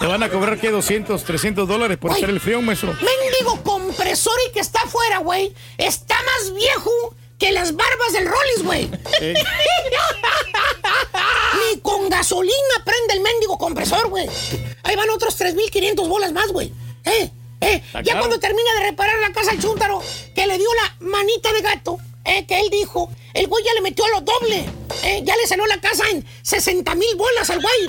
Te 0.00 0.06
van 0.06 0.22
a 0.22 0.28
cobrar, 0.30 0.58
¿qué? 0.60 0.70
200, 0.70 1.22
300 1.24 1.66
dólares 1.68 1.98
por 1.98 2.12
Ay. 2.12 2.18
echar 2.18 2.30
el 2.30 2.40
frión, 2.40 2.64
maestro. 2.64 2.92
Mendigo 2.92 3.62
compresor 3.62 4.34
y 4.48 4.52
que 4.52 4.60
está 4.60 4.80
afuera, 4.82 5.18
güey. 5.18 5.54
Está 5.78 6.16
más 6.16 6.54
viejo 6.54 6.90
que 7.38 7.52
las 7.52 7.74
barbas 7.74 8.12
del 8.12 8.26
Rollis, 8.26 8.62
güey. 8.64 8.90
Eh. 9.20 9.34
Ni 11.74 11.80
con 11.80 12.08
gasolina 12.08 12.52
prende 12.84 13.14
el 13.14 13.20
mendigo 13.20 13.58
compresor, 13.58 14.08
güey. 14.08 14.28
Ahí 14.82 14.96
van 14.96 15.10
otros 15.10 15.38
3.500 15.40 16.08
bolas 16.08 16.32
más, 16.32 16.48
güey. 16.52 16.72
Eh, 17.04 17.30
eh. 17.72 17.82
Ya 18.04 18.18
cuando 18.18 18.38
termina 18.38 18.74
de 18.78 18.90
reparar 18.90 19.18
la 19.20 19.32
casa 19.32 19.50
al 19.52 19.60
chúntaro, 19.60 20.02
que 20.34 20.46
le 20.46 20.58
dio 20.58 20.68
la 20.82 21.06
manita 21.06 21.52
de 21.52 21.60
gato, 21.62 21.98
eh, 22.24 22.46
que 22.46 22.58
él 22.58 22.70
dijo, 22.70 23.10
el 23.34 23.48
güey 23.48 23.62
ya 23.64 23.74
le 23.74 23.82
metió 23.82 24.06
lo 24.08 24.20
doble. 24.22 24.64
Eh, 25.02 25.22
ya 25.24 25.36
le 25.36 25.46
salió 25.46 25.66
la 25.66 25.78
casa 25.80 26.04
en 26.10 26.24
60 26.42 26.94
mil 26.94 27.16
bolas 27.16 27.50
al 27.50 27.60
güey. 27.60 27.86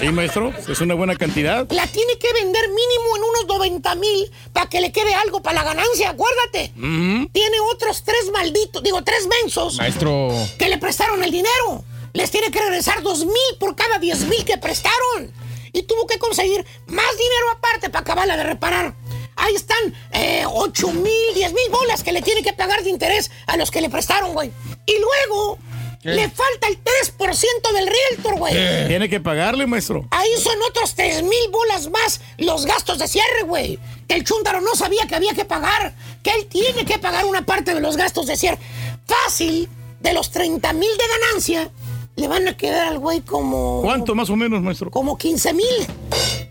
Sí, 0.00 0.08
maestro, 0.08 0.52
es 0.68 0.80
una 0.80 0.94
buena 0.94 1.14
cantidad. 1.16 1.70
La 1.70 1.86
tiene 1.86 2.16
que 2.18 2.32
vender 2.32 2.68
mínimo 2.68 3.16
en 3.16 3.22
unos 3.24 3.46
90 3.58 3.94
mil 3.96 4.32
para 4.52 4.68
que 4.68 4.80
le 4.80 4.92
quede 4.92 5.14
algo 5.14 5.42
para 5.42 5.56
la 5.56 5.64
ganancia, 5.64 6.10
acuérdate. 6.10 6.72
Tiene 6.74 7.60
otros 7.72 8.02
tres 8.04 8.30
malditos, 8.32 8.82
digo, 8.82 9.02
tres 9.02 9.28
mensos 9.42 9.76
Maestro. 9.76 10.30
que 10.58 10.68
le 10.68 10.78
prestaron 10.78 11.22
el 11.22 11.30
dinero. 11.30 11.84
Les 12.14 12.30
tiene 12.30 12.50
que 12.50 12.60
regresar 12.60 13.02
dos 13.02 13.26
mil 13.26 13.58
por 13.60 13.76
cada 13.76 13.98
10 13.98 14.20
mil 14.20 14.42
que 14.46 14.56
prestaron. 14.56 15.32
Y 15.76 15.82
tuvo 15.82 16.06
que 16.06 16.18
conseguir 16.18 16.64
más 16.86 17.12
dinero 17.18 17.50
aparte 17.52 17.90
para 17.90 18.00
acabarla 18.00 18.34
de 18.38 18.44
reparar. 18.44 18.94
Ahí 19.36 19.54
están 19.54 19.94
eh, 20.12 20.44
8 20.50 20.90
mil, 20.92 21.34
10 21.34 21.52
mil 21.52 21.70
bolas 21.70 22.02
que 22.02 22.12
le 22.12 22.22
tiene 22.22 22.42
que 22.42 22.54
pagar 22.54 22.82
de 22.82 22.88
interés 22.88 23.30
a 23.46 23.58
los 23.58 23.70
que 23.70 23.82
le 23.82 23.90
prestaron, 23.90 24.32
güey. 24.32 24.50
Y 24.86 24.94
luego 24.98 25.58
¿Qué? 26.02 26.12
le 26.12 26.30
falta 26.30 26.68
el 26.68 26.82
3% 26.82 27.72
del 27.74 27.86
realtor, 27.88 28.38
güey. 28.38 28.54
Tiene 28.88 29.10
que 29.10 29.20
pagarle, 29.20 29.66
maestro. 29.66 30.08
Ahí 30.12 30.30
son 30.42 30.56
otros 30.70 30.94
3 30.94 31.22
mil 31.24 31.50
bolas 31.52 31.90
más 31.90 32.22
los 32.38 32.64
gastos 32.64 32.98
de 32.98 33.06
cierre, 33.06 33.42
güey. 33.44 33.78
Que 34.08 34.14
el 34.14 34.24
chúntaro 34.24 34.62
no 34.62 34.74
sabía 34.76 35.06
que 35.06 35.14
había 35.14 35.34
que 35.34 35.44
pagar. 35.44 35.94
Que 36.22 36.30
él 36.30 36.46
tiene 36.46 36.86
que 36.86 36.98
pagar 36.98 37.26
una 37.26 37.44
parte 37.44 37.74
de 37.74 37.82
los 37.82 37.98
gastos 37.98 38.28
de 38.28 38.38
cierre. 38.38 38.58
Fácil, 39.04 39.68
de 40.00 40.14
los 40.14 40.30
30 40.30 40.72
mil 40.72 40.90
de 40.96 41.04
ganancia, 41.20 41.70
le 42.16 42.28
van 42.28 42.48
a 42.48 42.56
quedar 42.56 42.88
al 42.88 42.98
güey 42.98 43.20
como... 43.20 43.82
¿Cuánto 43.82 44.14
más 44.14 44.30
o 44.30 44.36
menos, 44.36 44.62
maestro? 44.62 44.90
Como 44.90 45.16
15 45.16 45.52
mil. 45.52 45.64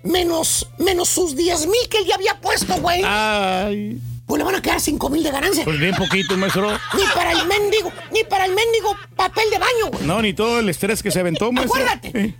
Menos, 0.03 0.68
menos 0.78 1.09
sus 1.09 1.36
10 1.36 1.68
mil 1.68 1.89
que 1.89 1.97
él 1.99 2.05
ya 2.05 2.16
había 2.16 2.39
puesto, 2.39 2.76
güey. 2.82 3.01
Ay. 3.03 3.99
Pues 4.28 4.39
le 4.39 4.45
van 4.45 4.55
a 4.55 4.61
quedar 4.61 4.80
5 4.80 5.09
mil 5.09 5.24
de 5.24 5.32
ganancia. 5.32 5.63
Pues 5.63 5.80
bien 5.80 5.95
poquito, 5.95 6.36
maestro. 6.38 6.72
Ni 6.72 7.03
para 7.13 7.32
el 7.32 7.47
mendigo, 7.47 7.91
ni 8.11 8.24
para 8.24 8.45
el 8.45 8.53
mendigo 8.55 8.95
papel 9.16 9.49
de 9.51 9.57
baño, 9.57 9.91
güey. 9.91 10.05
No, 10.05 10.22
ni 10.22 10.34
todo 10.34 10.59
el 10.59 10.70
estrés 10.70 11.01
que 11.03 11.11
se 11.11 11.20
aventó, 11.20 11.51
maestro. 11.51 11.82
Acuérdate, 11.84 12.11
Sí. 12.11 12.36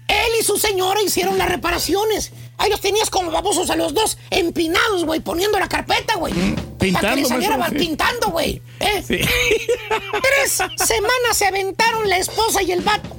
Su 0.46 0.58
señora 0.58 1.02
hicieron 1.02 1.38
las 1.38 1.50
reparaciones. 1.50 2.32
Ahí 2.58 2.70
los 2.70 2.80
tenías 2.80 3.10
como 3.10 3.32
babosos 3.32 3.70
a 3.70 3.76
los 3.76 3.94
dos, 3.94 4.18
empinados, 4.30 5.04
güey, 5.04 5.20
poniendo 5.20 5.60
la 5.60 5.68
carpeta, 5.68 6.16
güey. 6.16 6.34
Para 6.34 6.46
que 6.46 6.62
Mm, 6.62 6.78
pintando, 6.78 7.16
le 7.18 7.26
saliera 7.26 7.58
maestro, 7.58 7.80
sí. 7.80 7.86
pintando, 7.86 8.28
güey. 8.30 8.62
¿eh? 8.80 9.04
Sí. 9.06 9.18
Tres 10.22 10.52
semanas 10.52 11.34
se 11.38 11.48
aventaron 11.48 12.08
la 12.08 12.18
esposa 12.18 12.62
y 12.64 12.72
el 12.72 12.82
vato. 12.82 13.10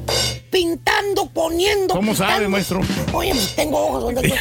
Pintando, 0.50 1.26
poniendo. 1.26 1.94
¿Cómo 1.94 2.14
sabe, 2.14 2.46
pintando. 2.46 2.50
maestro? 2.50 2.80
Oye, 3.12 3.32
pues 3.32 3.54
tengo 3.56 3.86
ojos. 3.88 4.04
¿dónde? 4.04 4.32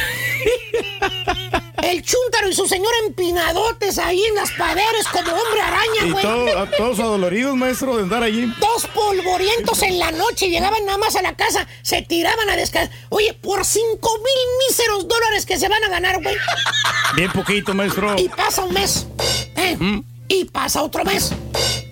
El 1.86 2.02
chúntaro 2.02 2.48
y 2.48 2.54
su 2.54 2.66
señor 2.66 2.90
empinadotes 3.06 3.98
ahí 3.98 4.22
en 4.24 4.34
las 4.34 4.50
paredes 4.52 5.06
como 5.12 5.30
hombre 5.30 5.60
araña, 5.62 6.12
güey. 6.12 6.22
todo- 6.22 6.58
a 6.58 6.70
todos 6.70 6.98
adoloridos, 7.00 7.54
maestro, 7.56 7.96
de 7.96 8.02
andar 8.02 8.22
allí. 8.22 8.46
Dos 8.60 8.86
polvorientos 8.92 9.82
en 9.82 9.98
la 9.98 10.10
noche 10.10 10.48
llegaban 10.50 10.84
nada 10.84 10.98
más 10.98 11.14
a 11.16 11.22
la 11.22 11.34
casa, 11.36 11.66
se 11.82 12.02
tiraban 12.02 12.50
a 12.50 12.56
descansar. 12.56 12.94
Oye, 13.10 13.34
por 13.34 13.64
cinco 13.64 14.10
mil 14.18 14.68
míseros 14.68 15.06
dólares 15.06 15.46
que 15.46 15.58
se 15.58 15.68
van 15.68 15.82
a 15.84 15.88
ganar, 15.88 16.20
güey. 16.22 16.36
Bien 17.14 17.30
poquito, 17.32 17.72
maestro. 17.74 18.16
Y 18.18 18.28
pasa 18.28 18.64
un 18.64 18.74
mes. 18.74 19.06
¿eh? 19.56 19.78
Y 20.28 20.44
pasa 20.46 20.82
otro 20.82 21.04
mes. 21.04 21.30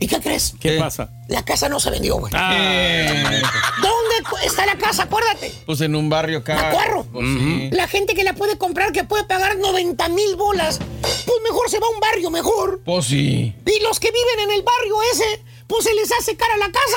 ¿Y 0.04 0.06
qué 0.06 0.20
crees? 0.20 0.52
¿Qué 0.60 0.78
pasa? 0.78 1.08
La 1.28 1.42
casa 1.46 1.66
no 1.70 1.80
se 1.80 1.88
vendió, 1.88 2.16
güey. 2.16 2.30
Eh, 2.36 3.40
¿Dónde 3.80 4.44
está 4.44 4.66
la 4.66 4.76
casa? 4.76 5.04
Acuérdate. 5.04 5.50
pues 5.64 5.80
en 5.80 5.96
un 5.96 6.10
barrio 6.10 6.40
acá. 6.40 6.56
Macuarro. 6.56 7.04
Pues 7.04 7.26
sí. 7.26 7.70
La 7.72 7.88
gente 7.88 8.12
que 8.12 8.22
la 8.22 8.34
puede 8.34 8.58
comprar, 8.58 8.92
que 8.92 9.04
puede 9.04 9.24
pagar 9.24 9.56
90 9.56 10.06
mil 10.10 10.36
bolas, 10.36 10.78
pues 11.00 11.38
mejor 11.42 11.70
se 11.70 11.78
va 11.78 11.86
a 11.86 11.88
un 11.94 12.00
barrio 12.00 12.30
mejor. 12.30 12.82
Pues 12.84 13.06
sí. 13.06 13.54
Y 13.64 13.82
los 13.82 13.98
que 13.98 14.10
viven 14.10 14.50
en 14.50 14.54
el 14.58 14.62
barrio 14.62 14.94
ese, 15.10 15.42
pues 15.74 15.86
se 15.86 15.94
les 15.94 16.12
hace 16.12 16.36
cara 16.36 16.56
la 16.56 16.70
casa. 16.70 16.96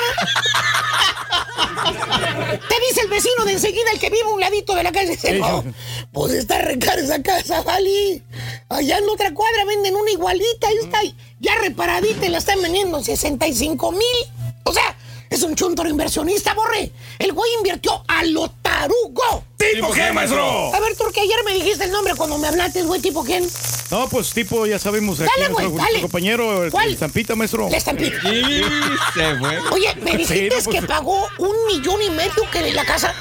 Te 2.68 2.74
dice 2.88 3.00
el 3.02 3.08
vecino 3.08 3.44
de 3.44 3.52
enseguida, 3.52 3.90
el 3.92 3.98
que 3.98 4.08
vive 4.08 4.22
a 4.22 4.28
un 4.28 4.40
ladito 4.40 4.72
de 4.76 4.84
la 4.84 4.92
calle, 4.92 5.10
dice, 5.10 5.32
no, 5.32 5.64
pues 6.12 6.32
está 6.34 6.58
re 6.58 6.78
cara 6.78 7.00
esa 7.00 7.20
casa, 7.20 7.62
vale. 7.62 8.22
Allá 8.68 8.98
en 8.98 9.08
otra 9.08 9.34
cuadra 9.34 9.64
venden 9.64 9.96
una 9.96 10.12
igualita, 10.12 10.68
ahí 10.68 10.76
está, 10.80 11.00
ya 11.40 11.56
reparadita 11.56 12.26
y 12.26 12.28
la 12.28 12.38
están 12.38 12.62
vendiendo 12.62 12.98
en 12.98 13.04
65 13.04 13.90
mil. 13.90 14.02
O 14.62 14.72
sea, 14.72 14.96
es 15.30 15.42
un 15.42 15.54
chuntaro 15.54 15.88
inversionista, 15.88 16.54
borre. 16.54 16.90
El 17.18 17.32
güey 17.32 17.50
invirtió 17.58 18.02
a 18.08 18.24
lo 18.24 18.48
tarugo. 18.62 19.44
¿Tipo 19.56 19.90
qué, 19.92 20.12
maestro? 20.12 20.72
A 20.74 20.80
ver, 20.80 20.96
tú 20.96 21.04
que 21.12 21.20
ayer 21.20 21.36
me 21.44 21.52
dijiste 21.54 21.84
el 21.84 21.90
nombre 21.90 22.14
cuando 22.16 22.38
me 22.38 22.46
hablaste, 22.48 22.82
güey, 22.84 23.00
tipo 23.00 23.24
quién. 23.24 23.46
No, 23.90 24.08
pues 24.08 24.30
tipo, 24.32 24.66
ya 24.66 24.78
sabemos 24.78 25.18
aquí 25.20 25.28
Dale, 25.36 25.48
nuestro, 25.50 25.70
güey, 25.70 25.84
dale. 25.84 26.00
compañero, 26.02 26.64
el, 26.64 26.70
¿Cuál? 26.70 26.88
el 26.88 26.96
Zampita, 26.96 27.34
maestro. 27.34 27.68
La 27.70 27.76
estampita. 27.78 28.16
Y 28.32 28.62
se 29.14 29.36
fue. 29.38 29.58
Oye, 29.72 29.94
me 30.02 30.12
Sí, 30.12 30.16
dijiste 30.18 30.48
no, 30.58 30.64
pues- 30.64 30.80
que 30.80 30.86
pagó 30.86 31.26
un 31.38 31.56
millón 31.66 32.00
y 32.02 32.10
medio 32.10 32.48
que 32.52 32.72
la 32.72 32.84
casa 32.84 33.14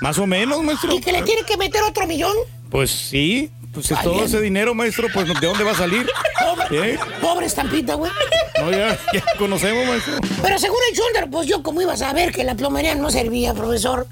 Más 0.00 0.18
o 0.18 0.26
menos, 0.26 0.62
maestro. 0.62 0.92
y 0.94 1.00
que 1.00 1.12
le 1.12 1.22
tiene 1.22 1.42
que 1.44 1.56
meter 1.56 1.82
otro 1.84 2.06
millón. 2.06 2.34
Pues 2.70 2.90
sí, 2.90 3.50
pues 3.76 3.90
es 3.90 4.02
todo 4.02 4.24
ese 4.24 4.40
dinero, 4.40 4.74
maestro, 4.74 5.08
pues 5.12 5.28
¿de 5.28 5.46
dónde 5.46 5.62
va 5.62 5.72
a 5.72 5.74
salir? 5.74 6.08
Pobre, 6.40 6.92
¿Eh? 6.94 6.98
pobre 7.20 7.44
estampita, 7.46 7.92
güey. 7.94 8.10
No, 8.58 8.70
ya, 8.70 8.98
ya 9.12 9.22
conocemos, 9.38 9.86
maestro. 9.86 10.14
Pero 10.42 10.58
según 10.58 10.78
el 10.90 10.96
Chunder, 10.96 11.28
pues 11.30 11.46
yo 11.46 11.62
como 11.62 11.82
iba 11.82 11.92
a 11.92 11.96
saber 11.98 12.32
que 12.32 12.42
la 12.42 12.54
plomería 12.54 12.94
no 12.94 13.10
servía, 13.10 13.52
profesor. 13.52 14.06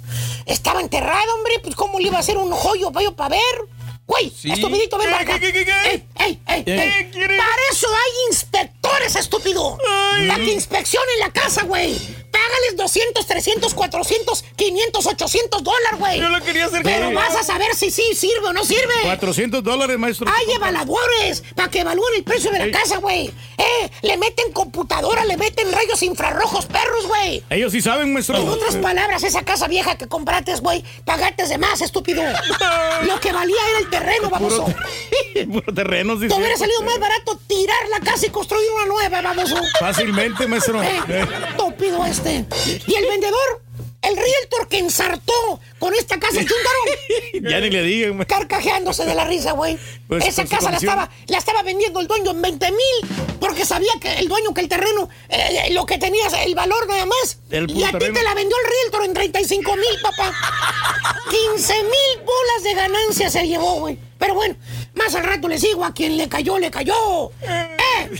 Estaba 0.45 0.83
enterrado, 0.83 1.35
hombre, 1.39 1.55
pues 1.63 1.75
cómo 1.77 1.99
le 1.99 2.09
iba 2.09 2.19
a 2.19 2.21
hacer 2.21 2.37
un 2.37 2.51
joyo 2.53 2.93
para 2.93 3.05
yo 3.05 3.17
para 3.17 3.31
ver. 3.37 3.69
Güey, 4.07 4.31
Sí. 4.39 4.51
estupidito, 4.53 4.99
ven 4.99 5.07
¿Qué, 5.07 5.13
para 5.13 5.23
acá. 5.25 5.39
qué, 5.41 5.51
qué, 5.51 5.65
qué? 5.65 5.73
¡Ey, 5.91 6.05
ey, 6.19 6.39
ey, 6.47 6.65
¿Qué 6.65 6.75
ey! 6.75 7.11
Para 7.39 7.63
eso 7.73 7.87
hay 7.89 8.13
inspectores, 8.31 9.17
estúpido. 9.17 9.79
Para 10.29 10.37
que 10.45 10.53
inspeccionen 10.53 11.19
la 11.21 11.31
casa, 11.33 11.63
güey. 11.65 11.97
Págales 12.35 12.77
200, 12.77 13.27
300, 13.27 13.75
400, 13.75 14.45
500, 14.57 15.07
800 15.07 15.63
dólares, 15.63 15.99
güey. 15.99 16.21
Yo 16.21 16.29
lo 16.29 16.41
quería 16.43 16.67
hacer 16.67 16.83
Pero 16.83 17.09
que- 17.11 17.15
vas 17.15 17.35
a 17.37 17.45
saber 17.45 17.75
si 17.77 17.91
sí 17.93 18.03
sirve 18.15 18.49
o 18.49 18.53
no 18.53 18.65
sirve. 18.65 18.93
400 19.05 19.63
dólares, 19.63 19.97
maestro. 19.99 20.27
Hay 20.29 20.55
evaluadores 20.55 21.43
para 21.55 21.69
que 21.71 21.81
evalúen 21.81 22.15
el 22.17 22.25
precio 22.25 22.51
de 22.51 22.59
la 22.59 22.65
Ey. 22.65 22.73
casa, 22.73 22.99
güey. 22.99 23.29
Eh, 23.57 23.91
le 24.03 24.17
meten 24.17 24.53
computadora, 24.53 25.25
le 25.25 25.37
meten 25.37 25.71
rayos 25.73 26.03
infrarrojos, 26.03 26.67
perros, 26.67 27.07
güey. 27.07 27.43
Ellos 27.51 27.71
sí 27.73 27.81
saben, 27.81 28.13
maestro. 28.13 28.37
En 28.37 28.49
otras 28.49 28.77
palabras, 28.77 29.23
esa 29.23 29.45
casa 29.45 29.69
vieja 29.69 29.97
que 29.97 30.09
compraste, 30.09 30.55
güey, 30.57 30.85
pagaste 31.05 31.47
de 31.47 31.59
más, 31.59 31.81
estúpido. 31.83 32.23
Lo 33.07 33.21
que 33.21 33.33
valía 33.33 33.57
era 33.71 33.79
el 33.79 33.91
terreno, 33.91 34.29
baboso. 34.31 34.65
Puro, 34.65 35.53
puro 35.53 35.75
terreno, 35.75 36.19
sí. 36.21 36.27
Te 36.29 36.35
hubiera 36.35 36.57
salido 36.57 36.83
más 36.83 36.99
barato 36.99 37.39
tirar 37.47 37.89
la 37.91 38.01
casa 38.01 38.27
y 38.27 38.31
construir 38.31 38.69
una 38.77 38.87
nueva, 38.87 39.23
baboso. 39.23 39.57
Fácilmente, 39.79 40.47
maestro. 40.49 40.83
Eh, 40.83 41.01
Eh. 41.09 41.27
Estúpido 41.51 42.05
este. 42.31 42.83
Y 42.87 42.95
el 42.95 43.07
vendedor, 43.07 43.63
el 44.03 44.17
realtor 44.17 44.69
que 44.69 44.79
ensartó 44.79 45.61
con 45.79 45.95
esta 45.95 46.19
casa 46.19 46.39
chúntaro, 46.39 47.41
Ya 47.51 47.61
ni 47.61 47.71
le 47.71 47.83
digan, 47.83 48.17
maestro. 48.17 48.39
carcajeándose 48.39 49.05
de 49.05 49.15
la 49.15 49.25
risa, 49.25 49.53
güey. 49.53 49.79
Pues, 50.09 50.27
Esa 50.27 50.45
casa 50.47 50.71
la 50.71 50.77
estaba, 50.77 51.11
la 51.27 51.39
estaba 51.39 51.63
vendiendo 51.63 52.01
el 52.01 52.07
dueño 52.07 52.31
en 52.33 52.43
20 52.43 52.71
mil, 52.71 53.11
porque 53.41 53.65
sabía 53.65 53.93
que 54.01 54.13
el 54.19 54.29
dueño 54.29 54.53
que 54.55 54.61
el 54.63 54.69
terreno, 54.69 55.09
eh, 55.29 55.69
lo 55.73 55.85
que 55.87 55.99
tenías, 55.99 56.33
el 56.45 56.55
valor 56.55 56.87
nada 56.87 57.07
más. 57.07 57.39
El 57.51 57.71
y 57.71 57.83
a 57.85 57.93
ti 57.93 57.99
te 57.99 58.23
la 58.23 58.35
vendió 58.35 58.57
el 58.57 58.71
realtor 58.71 59.05
en 59.05 59.15
35 59.15 59.77
mil, 59.77 60.01
papá. 60.03 60.33
15 61.55 61.75
mil 61.83 62.25
bolas 62.25 62.63
de 62.63 62.75
ganancia 62.75 63.31
se 63.31 63.47
llevó, 63.47 63.81
güey. 63.81 63.99
Pero 64.25 64.37
bueno, 64.37 64.57
más 64.95 65.15
al 65.15 65.23
rato 65.23 65.49
le 65.49 65.59
sigo, 65.59 65.85
a 65.85 65.93
quien 65.93 66.17
le 66.17 66.31
cayó, 66.31 66.59
le 66.59 66.71
cayó. 66.71 67.31
¡Eh! 67.43 68.11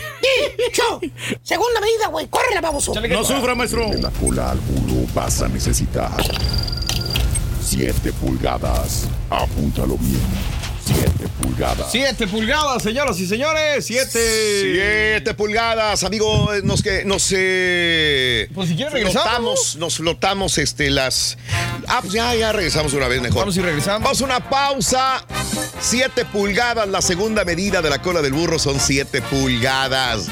¡Dicho! 0.59 1.01
Segunda 1.43 1.81
medida, 1.81 2.09
güey. 2.09 2.27
Córrela, 2.27 2.61
baboso. 2.61 2.93
No 3.09 3.25
sufra, 3.25 3.55
maestro. 3.55 3.89
De 3.89 4.03
la 4.03 4.11
cola 4.11 4.51
al 4.51 4.59
burro 4.59 5.07
vas 5.15 5.41
a 5.41 5.49
necesitar 5.49 6.13
7 7.63 8.13
pulgadas. 8.21 9.09
Apúntalo 9.31 9.97
bien. 9.97 10.21
7 10.87 11.29
pulgadas. 11.41 11.87
Siete 11.91 12.27
pulgadas, 12.27 12.83
señoras 12.83 13.19
y 13.21 13.27
señores. 13.27 13.85
Siete. 13.87 14.11
Siete 14.13 15.35
pulgadas, 15.35 16.05
amigo, 16.05 16.51
nos 16.63 16.83
que 16.83 17.05
nos 17.05 17.33
eh, 17.37 18.49
Pues 18.55 18.69
si 18.69 18.77
quieres 18.77 18.93
regresamos. 18.93 19.25
flotamos, 19.25 19.77
nos 19.77 19.97
flotamos 19.97 20.59
este 20.59 20.91
las 20.91 21.37
Ah, 21.87 21.99
pues 22.01 22.13
ya 22.13 22.35
ya 22.35 22.53
regresamos 22.53 22.93
una 22.95 23.09
vez 23.09 23.21
mejor. 23.21 23.41
Vamos 23.41 23.57
y 23.57 23.61
regresamos. 23.61 24.03
Vamos 24.03 24.21
a 24.21 24.25
una 24.25 24.49
pausa. 24.51 25.25
Siete 25.81 26.25
pulgadas, 26.25 26.89
la 26.89 27.03
segunda 27.03 27.45
medida 27.45 27.83
de 27.83 27.91
la 27.91 28.01
cola 28.01 28.23
del 28.23 28.33
burro 28.33 28.59
son 28.59 28.81
siete 28.81 29.21
pulgadas. 29.23 30.29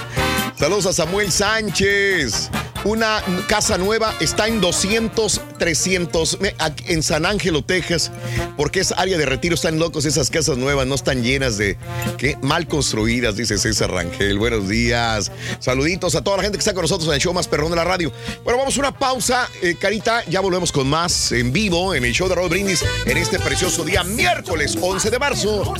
Saludos 0.58 0.86
a 0.86 0.92
Samuel 0.92 1.32
Sánchez. 1.32 2.50
Una 2.84 3.22
casa 3.46 3.78
nueva 3.78 4.12
está 4.20 4.48
en 4.48 4.60
200, 4.60 5.40
300 5.56 6.40
me- 6.40 6.54
aquí 6.58 6.84
en 6.88 7.02
San 7.04 7.26
Ángelo, 7.26 7.62
Texas, 7.62 8.10
porque 8.56 8.80
es 8.80 8.90
área 8.92 9.16
de 9.18 9.24
retiro. 9.24 9.54
Están 9.54 9.78
locos 9.78 10.04
esas 10.04 10.30
casas 10.30 10.56
nuevas, 10.58 10.86
no 10.86 10.96
están 10.96 11.22
llenas 11.22 11.58
de 11.58 11.76
¿qué? 12.18 12.36
mal 12.42 12.66
construidas, 12.66 13.36
dice 13.36 13.56
César 13.58 13.90
Rangel. 13.92 14.36
Buenos 14.38 14.68
días. 14.68 15.30
Saluditos 15.60 16.16
a 16.16 16.22
toda 16.24 16.38
la 16.38 16.42
gente 16.42 16.58
que 16.58 16.62
está 16.62 16.74
con 16.74 16.82
nosotros 16.82 17.08
en 17.08 17.14
el 17.14 17.20
show 17.20 17.32
más 17.32 17.46
perrón 17.46 17.70
de 17.70 17.76
la 17.76 17.84
radio. 17.84 18.12
Bueno, 18.42 18.58
vamos 18.58 18.76
a 18.76 18.80
una 18.80 18.98
pausa, 18.98 19.48
eh, 19.62 19.76
Carita. 19.80 20.24
Ya 20.26 20.40
volvemos 20.40 20.72
con 20.72 20.88
más 20.88 21.30
en 21.32 21.52
vivo 21.52 21.94
en 21.94 22.04
el 22.04 22.12
show 22.12 22.28
de 22.28 22.34
Raúl 22.34 22.50
Brindis 22.50 22.84
en 23.06 23.16
este 23.16 23.38
precioso 23.38 23.84
día, 23.84 24.02
miércoles 24.02 24.76
11 24.80 25.08
de 25.10 25.18
marzo 25.20 25.72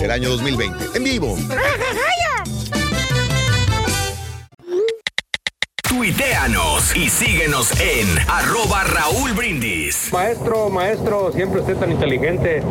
del 0.00 0.10
año 0.10 0.28
2020. 0.30 0.84
En 0.94 1.04
vivo. 1.04 1.38
Tuiteanos 5.90 6.94
y 6.94 7.08
síguenos 7.08 7.72
en 7.80 8.06
arroba 8.28 8.84
Raúl 8.84 9.32
Brindis. 9.32 10.08
Maestro, 10.12 10.70
maestro, 10.70 11.32
siempre 11.32 11.60
usted 11.62 11.76
tan 11.78 11.90
inteligente. 11.90 12.62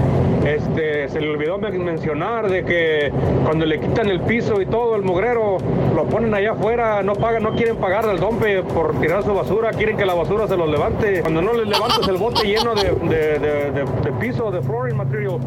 Este, 0.45 1.09
se 1.09 1.19
le 1.19 1.29
olvidó 1.29 1.57
men- 1.57 1.83
mencionar 1.83 2.49
de 2.49 2.63
que 2.63 3.11
cuando 3.43 3.65
le 3.65 3.81
quitan 3.81 4.07
el 4.09 4.21
piso 4.21 4.61
y 4.61 4.65
todo 4.67 4.95
el 4.95 5.01
mugrero, 5.01 5.57
lo 5.93 6.05
ponen 6.05 6.33
allá 6.33 6.53
afuera, 6.53 7.03
no 7.03 7.13
pagan, 7.13 7.43
no 7.43 7.51
quieren 7.57 7.75
pagar 7.75 8.05
al 8.05 8.21
dompe 8.21 8.63
por 8.63 8.97
tirar 9.01 9.21
su 9.25 9.33
basura, 9.33 9.71
quieren 9.71 9.97
que 9.97 10.05
la 10.05 10.13
basura 10.13 10.47
se 10.47 10.55
los 10.55 10.69
levante. 10.69 11.19
Cuando 11.19 11.41
no 11.41 11.51
les 11.51 11.67
levantas 11.67 12.07
el 12.07 12.15
bote 12.15 12.47
lleno 12.47 12.73
de, 12.73 12.83
de, 12.83 13.39
de- 13.39 13.71
de- 13.71 14.11
piso, 14.13 14.49
de 14.49 14.61
flooring 14.61 14.95
material, 14.95 15.39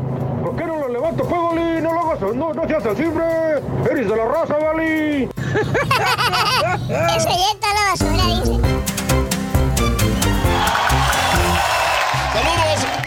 ¿por 0.44 0.54
qué 0.56 0.64
no 0.66 0.76
lo 0.78 0.88
levantas, 0.88 1.26
pues? 1.26 1.82
No 1.82 1.92
lo 1.94 2.00
hagas, 2.00 2.20
no, 2.36 2.52
no 2.52 2.68
seas 2.68 2.84
así. 2.84 3.04
Eres 3.90 4.08
de 4.10 4.16
la 4.16 4.24
raza, 4.26 4.58
Vali. 4.58 5.28
Ya 6.88 7.06
está 7.16 7.68
la 7.74 7.82
basura, 7.90 8.24
dice. 8.40 8.91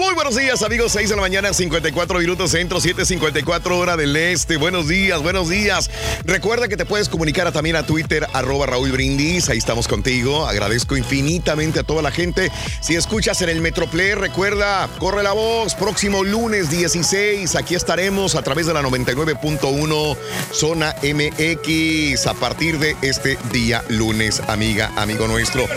Muy 0.05 0.13
buenos 0.13 0.35
días 0.35 0.61
amigos, 0.61 0.91
6 0.91 1.09
de 1.09 1.15
la 1.15 1.21
mañana, 1.21 1.51
54 1.51 2.19
minutos 2.19 2.51
centro, 2.51 2.79
7.54 2.79 3.71
hora 3.71 3.97
del 3.97 4.15
este. 4.15 4.57
Buenos 4.57 4.87
días, 4.87 5.19
buenos 5.23 5.49
días. 5.49 5.89
Recuerda 6.25 6.67
que 6.67 6.77
te 6.77 6.85
puedes 6.85 7.09
comunicar 7.09 7.51
también 7.51 7.75
a 7.75 7.87
Twitter, 7.87 8.27
arroba 8.33 8.67
Raúl 8.67 8.91
Brindis, 8.91 9.49
ahí 9.49 9.57
estamos 9.57 9.87
contigo. 9.87 10.47
Agradezco 10.47 10.95
infinitamente 10.95 11.79
a 11.79 11.83
toda 11.83 12.03
la 12.03 12.11
gente. 12.11 12.51
Si 12.81 12.95
escuchas 12.95 13.41
en 13.41 13.49
el 13.49 13.61
Metroplay, 13.61 14.13
recuerda, 14.13 14.87
corre 14.99 15.23
la 15.23 15.33
voz, 15.33 15.73
próximo 15.73 16.23
lunes 16.23 16.69
16, 16.69 17.55
aquí 17.55 17.73
estaremos 17.73 18.35
a 18.35 18.43
través 18.43 18.67
de 18.67 18.73
la 18.73 18.83
99.1 18.83 20.17
Zona 20.51 20.95
MX 21.01 22.27
a 22.27 22.33
partir 22.35 22.77
de 22.77 22.95
este 23.01 23.39
día 23.51 23.83
lunes, 23.89 24.41
amiga, 24.47 24.91
amigo 24.97 25.27
nuestro. 25.27 25.67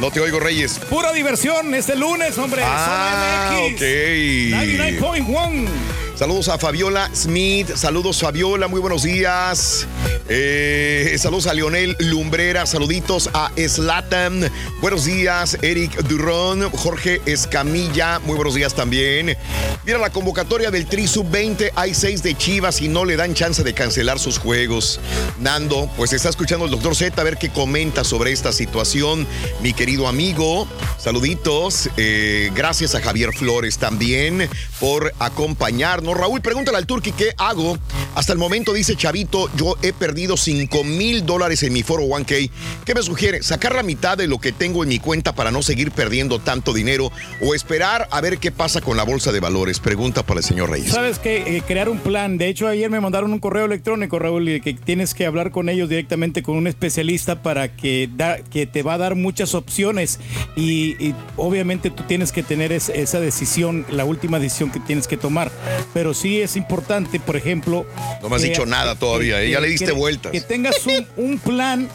No 0.00 0.10
te 0.10 0.20
oigo, 0.20 0.40
Reyes. 0.40 0.80
Pura 0.90 1.12
diversión 1.12 1.74
este 1.74 1.94
lunes, 1.94 2.36
hombre. 2.38 2.62
Ah, 2.64 2.84
Zona 2.84 3.33
ok. 3.34 3.80
MX. 3.80 5.00
99.1. 5.00 6.03
Saludos 6.14 6.48
a 6.48 6.58
Fabiola 6.58 7.10
Smith. 7.12 7.74
Saludos, 7.74 8.20
Fabiola. 8.20 8.68
Muy 8.68 8.80
buenos 8.80 9.02
días. 9.02 9.84
Eh, 10.28 11.16
saludos 11.18 11.48
a 11.48 11.54
Leonel 11.54 11.96
Lumbrera. 11.98 12.66
Saluditos 12.66 13.28
a 13.34 13.50
Slatan. 13.56 14.48
Buenos 14.80 15.06
días, 15.06 15.58
Eric 15.60 16.04
Durón. 16.04 16.70
Jorge 16.70 17.20
Escamilla. 17.26 18.20
Muy 18.20 18.36
buenos 18.36 18.54
días 18.54 18.74
también. 18.74 19.36
Mira 19.84 19.98
la 19.98 20.10
convocatoria 20.10 20.70
del 20.70 20.86
Tri 20.86 21.08
Sub-20. 21.08 21.72
Hay 21.74 21.94
seis 21.94 22.22
de 22.22 22.36
Chivas 22.36 22.80
y 22.80 22.86
no 22.86 23.04
le 23.04 23.16
dan 23.16 23.34
chance 23.34 23.64
de 23.64 23.74
cancelar 23.74 24.20
sus 24.20 24.38
juegos. 24.38 25.00
Nando, 25.40 25.90
pues 25.96 26.12
está 26.12 26.28
escuchando 26.28 26.66
el 26.66 26.70
doctor 26.70 26.94
Z 26.94 27.20
a 27.20 27.24
ver 27.24 27.38
qué 27.38 27.48
comenta 27.48 28.04
sobre 28.04 28.30
esta 28.30 28.52
situación. 28.52 29.26
Mi 29.62 29.72
querido 29.72 30.06
amigo, 30.06 30.68
saluditos. 30.96 31.90
Eh, 31.96 32.52
gracias 32.54 32.94
a 32.94 33.00
Javier 33.00 33.32
Flores 33.32 33.78
también 33.78 34.48
por 34.78 35.12
acompañarnos. 35.18 36.03
Raúl, 36.12 36.42
pregúntale 36.42 36.76
al 36.76 36.86
Turqui 36.86 37.12
qué 37.12 37.30
hago. 37.38 37.78
Hasta 38.14 38.32
el 38.32 38.38
momento 38.38 38.72
dice 38.74 38.96
Chavito, 38.96 39.48
yo 39.56 39.76
he 39.82 39.92
perdido 39.92 40.36
5 40.36 40.84
mil 40.84 41.24
dólares 41.24 41.62
en 41.62 41.72
mi 41.72 41.82
foro 41.82 42.02
1K. 42.02 42.50
¿Qué 42.84 42.94
me 42.94 43.02
sugiere? 43.02 43.42
¿Sacar 43.42 43.74
la 43.74 43.82
mitad 43.82 44.18
de 44.18 44.26
lo 44.26 44.38
que 44.38 44.52
tengo 44.52 44.82
en 44.82 44.88
mi 44.90 44.98
cuenta 44.98 45.34
para 45.34 45.50
no 45.50 45.62
seguir 45.62 45.90
perdiendo 45.92 46.38
tanto 46.40 46.72
dinero 46.74 47.10
o 47.40 47.54
esperar 47.54 48.08
a 48.10 48.20
ver 48.20 48.38
qué 48.38 48.50
pasa 48.52 48.80
con 48.80 48.96
la 48.96 49.04
bolsa 49.04 49.32
de 49.32 49.40
valores? 49.40 49.80
Pregunta 49.80 50.22
para 50.24 50.40
el 50.40 50.44
señor 50.44 50.70
Reyes. 50.70 50.92
Sabes 50.92 51.18
que 51.18 51.62
crear 51.66 51.88
un 51.88 51.98
plan. 51.98 52.36
De 52.36 52.48
hecho, 52.48 52.68
ayer 52.68 52.90
me 52.90 53.00
mandaron 53.00 53.32
un 53.32 53.38
correo 53.38 53.64
electrónico, 53.64 54.18
Raúl, 54.18 54.60
que 54.62 54.74
tienes 54.74 55.14
que 55.14 55.24
hablar 55.26 55.50
con 55.52 55.68
ellos 55.68 55.88
directamente 55.88 56.42
con 56.42 56.56
un 56.56 56.66
especialista 56.66 57.42
para 57.42 57.74
que 57.76 58.08
da, 58.14 58.38
que 58.38 58.66
te 58.66 58.82
va 58.82 58.94
a 58.94 58.98
dar 58.98 59.14
muchas 59.14 59.54
opciones 59.54 60.18
y, 60.56 61.14
obviamente 61.36 61.90
tú 61.90 62.02
tienes 62.04 62.32
que 62.32 62.42
tener 62.42 62.72
es- 62.72 62.88
esa 62.88 63.20
decisión, 63.20 63.86
la 63.90 64.04
última 64.04 64.38
decisión 64.38 64.70
que 64.70 64.80
tienes 64.80 65.06
que 65.06 65.16
tomar. 65.16 65.50
Pero 65.94 66.12
sí 66.12 66.40
es 66.40 66.56
importante, 66.56 67.20
por 67.20 67.36
ejemplo. 67.36 67.86
No 68.20 68.28
me 68.28 68.36
has 68.36 68.42
que- 68.42 68.48
dicho 68.48 68.66
nada 68.66 68.96
todavía, 68.96 69.40
¿eh? 69.40 69.50
Ya 69.50 69.60
le 69.60 69.68
diste 69.68 69.86
que- 69.86 69.92
vueltas. 69.92 70.32
Que 70.32 70.40
tengas 70.40 70.84
un, 70.86 71.06
un 71.16 71.38
plan. 71.38 71.88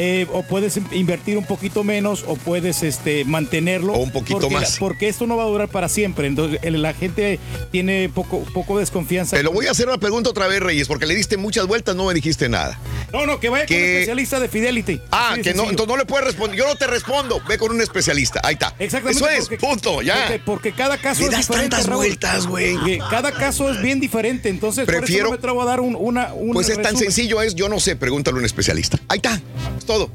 eh, 0.00 0.26
o 0.32 0.44
puedes 0.44 0.78
invertir 0.92 1.36
un 1.36 1.44
poquito 1.44 1.82
menos 1.82 2.24
o 2.26 2.36
puedes 2.36 2.82
este, 2.84 3.24
mantenerlo. 3.24 3.92
O 3.94 3.98
un 3.98 4.12
poquito 4.12 4.38
porque 4.40 4.54
más. 4.54 4.76
porque 4.78 5.08
esto 5.08 5.26
no 5.26 5.36
va 5.36 5.42
a 5.42 5.46
durar 5.46 5.68
para 5.68 5.88
siempre. 5.88 6.28
Entonces 6.28 6.60
la 6.72 6.94
gente 6.94 7.38
tiene 7.72 8.08
poco, 8.08 8.44
poco 8.54 8.78
desconfianza. 8.78 9.36
Te 9.36 9.42
lo 9.42 9.50
voy 9.52 9.66
a 9.66 9.72
hacer 9.72 9.88
una 9.88 9.98
pregunta 9.98 10.30
otra 10.30 10.46
vez, 10.46 10.60
Reyes, 10.60 10.86
porque 10.86 11.04
le 11.04 11.14
diste 11.16 11.36
muchas 11.36 11.66
vueltas, 11.66 11.96
no 11.96 12.04
me 12.06 12.14
dijiste 12.14 12.48
nada. 12.48 12.78
No, 13.12 13.26
no, 13.26 13.40
que 13.40 13.48
vaya 13.48 13.66
con 13.66 13.76
un 13.76 13.82
especialista 13.82 14.38
de 14.40 14.48
Fidelity. 14.48 15.00
Ah, 15.10 15.34
que 15.42 15.52
no, 15.54 15.64
entonces 15.68 15.88
no 15.88 15.96
le 15.96 16.04
puedes 16.06 16.26
responder. 16.26 16.56
Yo 16.56 16.66
no 16.68 16.76
te 16.76 16.86
respondo. 16.86 17.42
Ve 17.48 17.58
con 17.58 17.72
un 17.72 17.80
especialista. 17.80 18.40
Ahí 18.44 18.54
está. 18.54 18.74
Exactamente. 18.78 19.18
Eso 19.24 19.28
es, 19.28 19.40
porque- 19.48 19.56
punto, 19.58 20.02
ya. 20.02 20.14
Porque, 20.28 20.38
porque 20.44 20.72
cada 20.72 20.96
caso 20.98 21.22
Le 21.22 21.30
das 21.30 21.48
tantas 21.48 21.86
Raúl. 21.86 21.96
vueltas, 22.04 22.46
güey. 22.46 22.76
Cada 23.22 23.32
caso 23.32 23.70
es 23.70 23.80
bien 23.82 23.98
diferente. 24.00 24.48
Entonces, 24.48 24.84
por 24.84 24.96
Prefiero- 24.98 25.22
eso 25.22 25.24
no 25.26 25.30
me 25.32 25.36
atrevo 25.38 25.62
a 25.62 25.64
dar 25.64 25.80
un, 25.80 25.96
una, 25.98 26.32
un 26.34 26.52
Pues 26.52 26.68
es 26.68 26.80
tan 26.80 26.96
sencillo, 26.96 27.42
es 27.42 27.54
yo 27.54 27.68
no 27.68 27.80
sé, 27.80 27.96
pregúntale 27.96 28.36
a 28.36 28.38
un 28.40 28.44
especialista. 28.46 28.98
Ahí 29.08 29.16
está, 29.16 29.40
es 29.76 29.84
todo. 29.84 30.10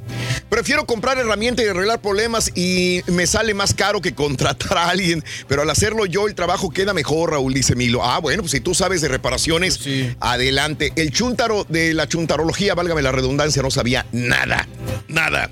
Prefiero 0.49 0.85
comprar 0.85 1.17
herramientas 1.17 1.65
y 1.65 1.69
arreglar 1.69 1.99
problemas 2.01 2.51
y 2.55 3.01
me 3.07 3.25
sale 3.27 3.53
más 3.53 3.73
caro 3.73 4.01
que 4.01 4.13
contratar 4.13 4.77
a 4.77 4.89
alguien, 4.89 5.23
pero 5.47 5.63
al 5.63 5.69
hacerlo 5.69 6.05
yo 6.05 6.27
el 6.27 6.35
trabajo 6.35 6.69
queda 6.69 6.93
mejor, 6.93 7.31
Raúl, 7.31 7.53
dice 7.53 7.75
Milo. 7.75 8.03
Ah, 8.03 8.19
bueno, 8.19 8.43
pues 8.43 8.51
si 8.51 8.59
tú 8.61 8.73
sabes 8.75 9.01
de 9.01 9.07
reparaciones, 9.09 9.79
adelante. 10.19 10.93
El 10.95 11.11
chuntaro 11.11 11.65
de 11.69 11.93
la 11.93 12.07
chuntarología, 12.07 12.75
válgame 12.75 13.01
la 13.01 13.11
redundancia, 13.11 13.61
no 13.61 13.71
sabía 13.71 14.05
nada, 14.11 14.67
nada. 15.07 15.49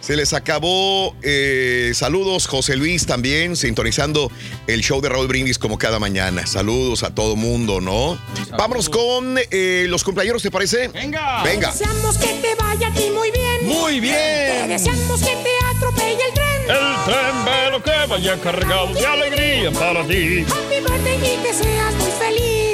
Se 0.00 0.14
les 0.16 0.32
acabó. 0.32 1.16
eh, 1.22 1.92
saludos, 1.94 2.46
José 2.46 2.76
Luis 2.76 3.06
también, 3.06 3.56
sintonizando 3.56 4.30
el 4.66 4.82
show 4.82 5.00
de 5.00 5.08
Raúl 5.08 5.26
Brindis 5.26 5.58
como 5.58 5.78
cada 5.78 5.98
mañana. 5.98 6.46
Saludos 6.46 6.83
a 7.02 7.14
todo 7.14 7.34
mundo, 7.34 7.80
¿no? 7.80 8.18
Vámonos 8.56 8.88
con 8.88 9.36
eh, 9.50 9.86
los 9.88 10.04
cumpleaños, 10.04 10.42
¿te 10.42 10.50
parece? 10.50 10.88
Venga. 10.88 11.42
Venga. 11.42 11.72
Deseamos 11.72 12.18
que 12.18 12.26
te 12.26 12.54
vaya 12.54 12.88
a 12.88 12.92
ti 12.92 13.10
muy 13.10 13.30
bien. 13.30 13.66
Muy 13.66 14.00
bien. 14.00 14.14
Te 14.14 14.68
deseamos 14.68 15.20
que 15.20 15.34
te 15.36 15.76
atropelle 15.76 16.22
el 16.28 16.34
tren. 16.34 16.62
El 16.68 17.04
tren 17.04 17.44
velo 17.44 17.82
que 17.82 18.06
vaya 18.08 18.40
cargado 18.40 18.92
de 18.92 19.06
alegría 19.06 19.70
para 19.72 20.06
ti. 20.06 20.44
Happy 20.46 20.80
birthday 20.80 21.16
y 21.16 21.42
que 21.42 21.54
seas 21.54 21.94
muy 21.94 22.10
feliz. 22.12 22.73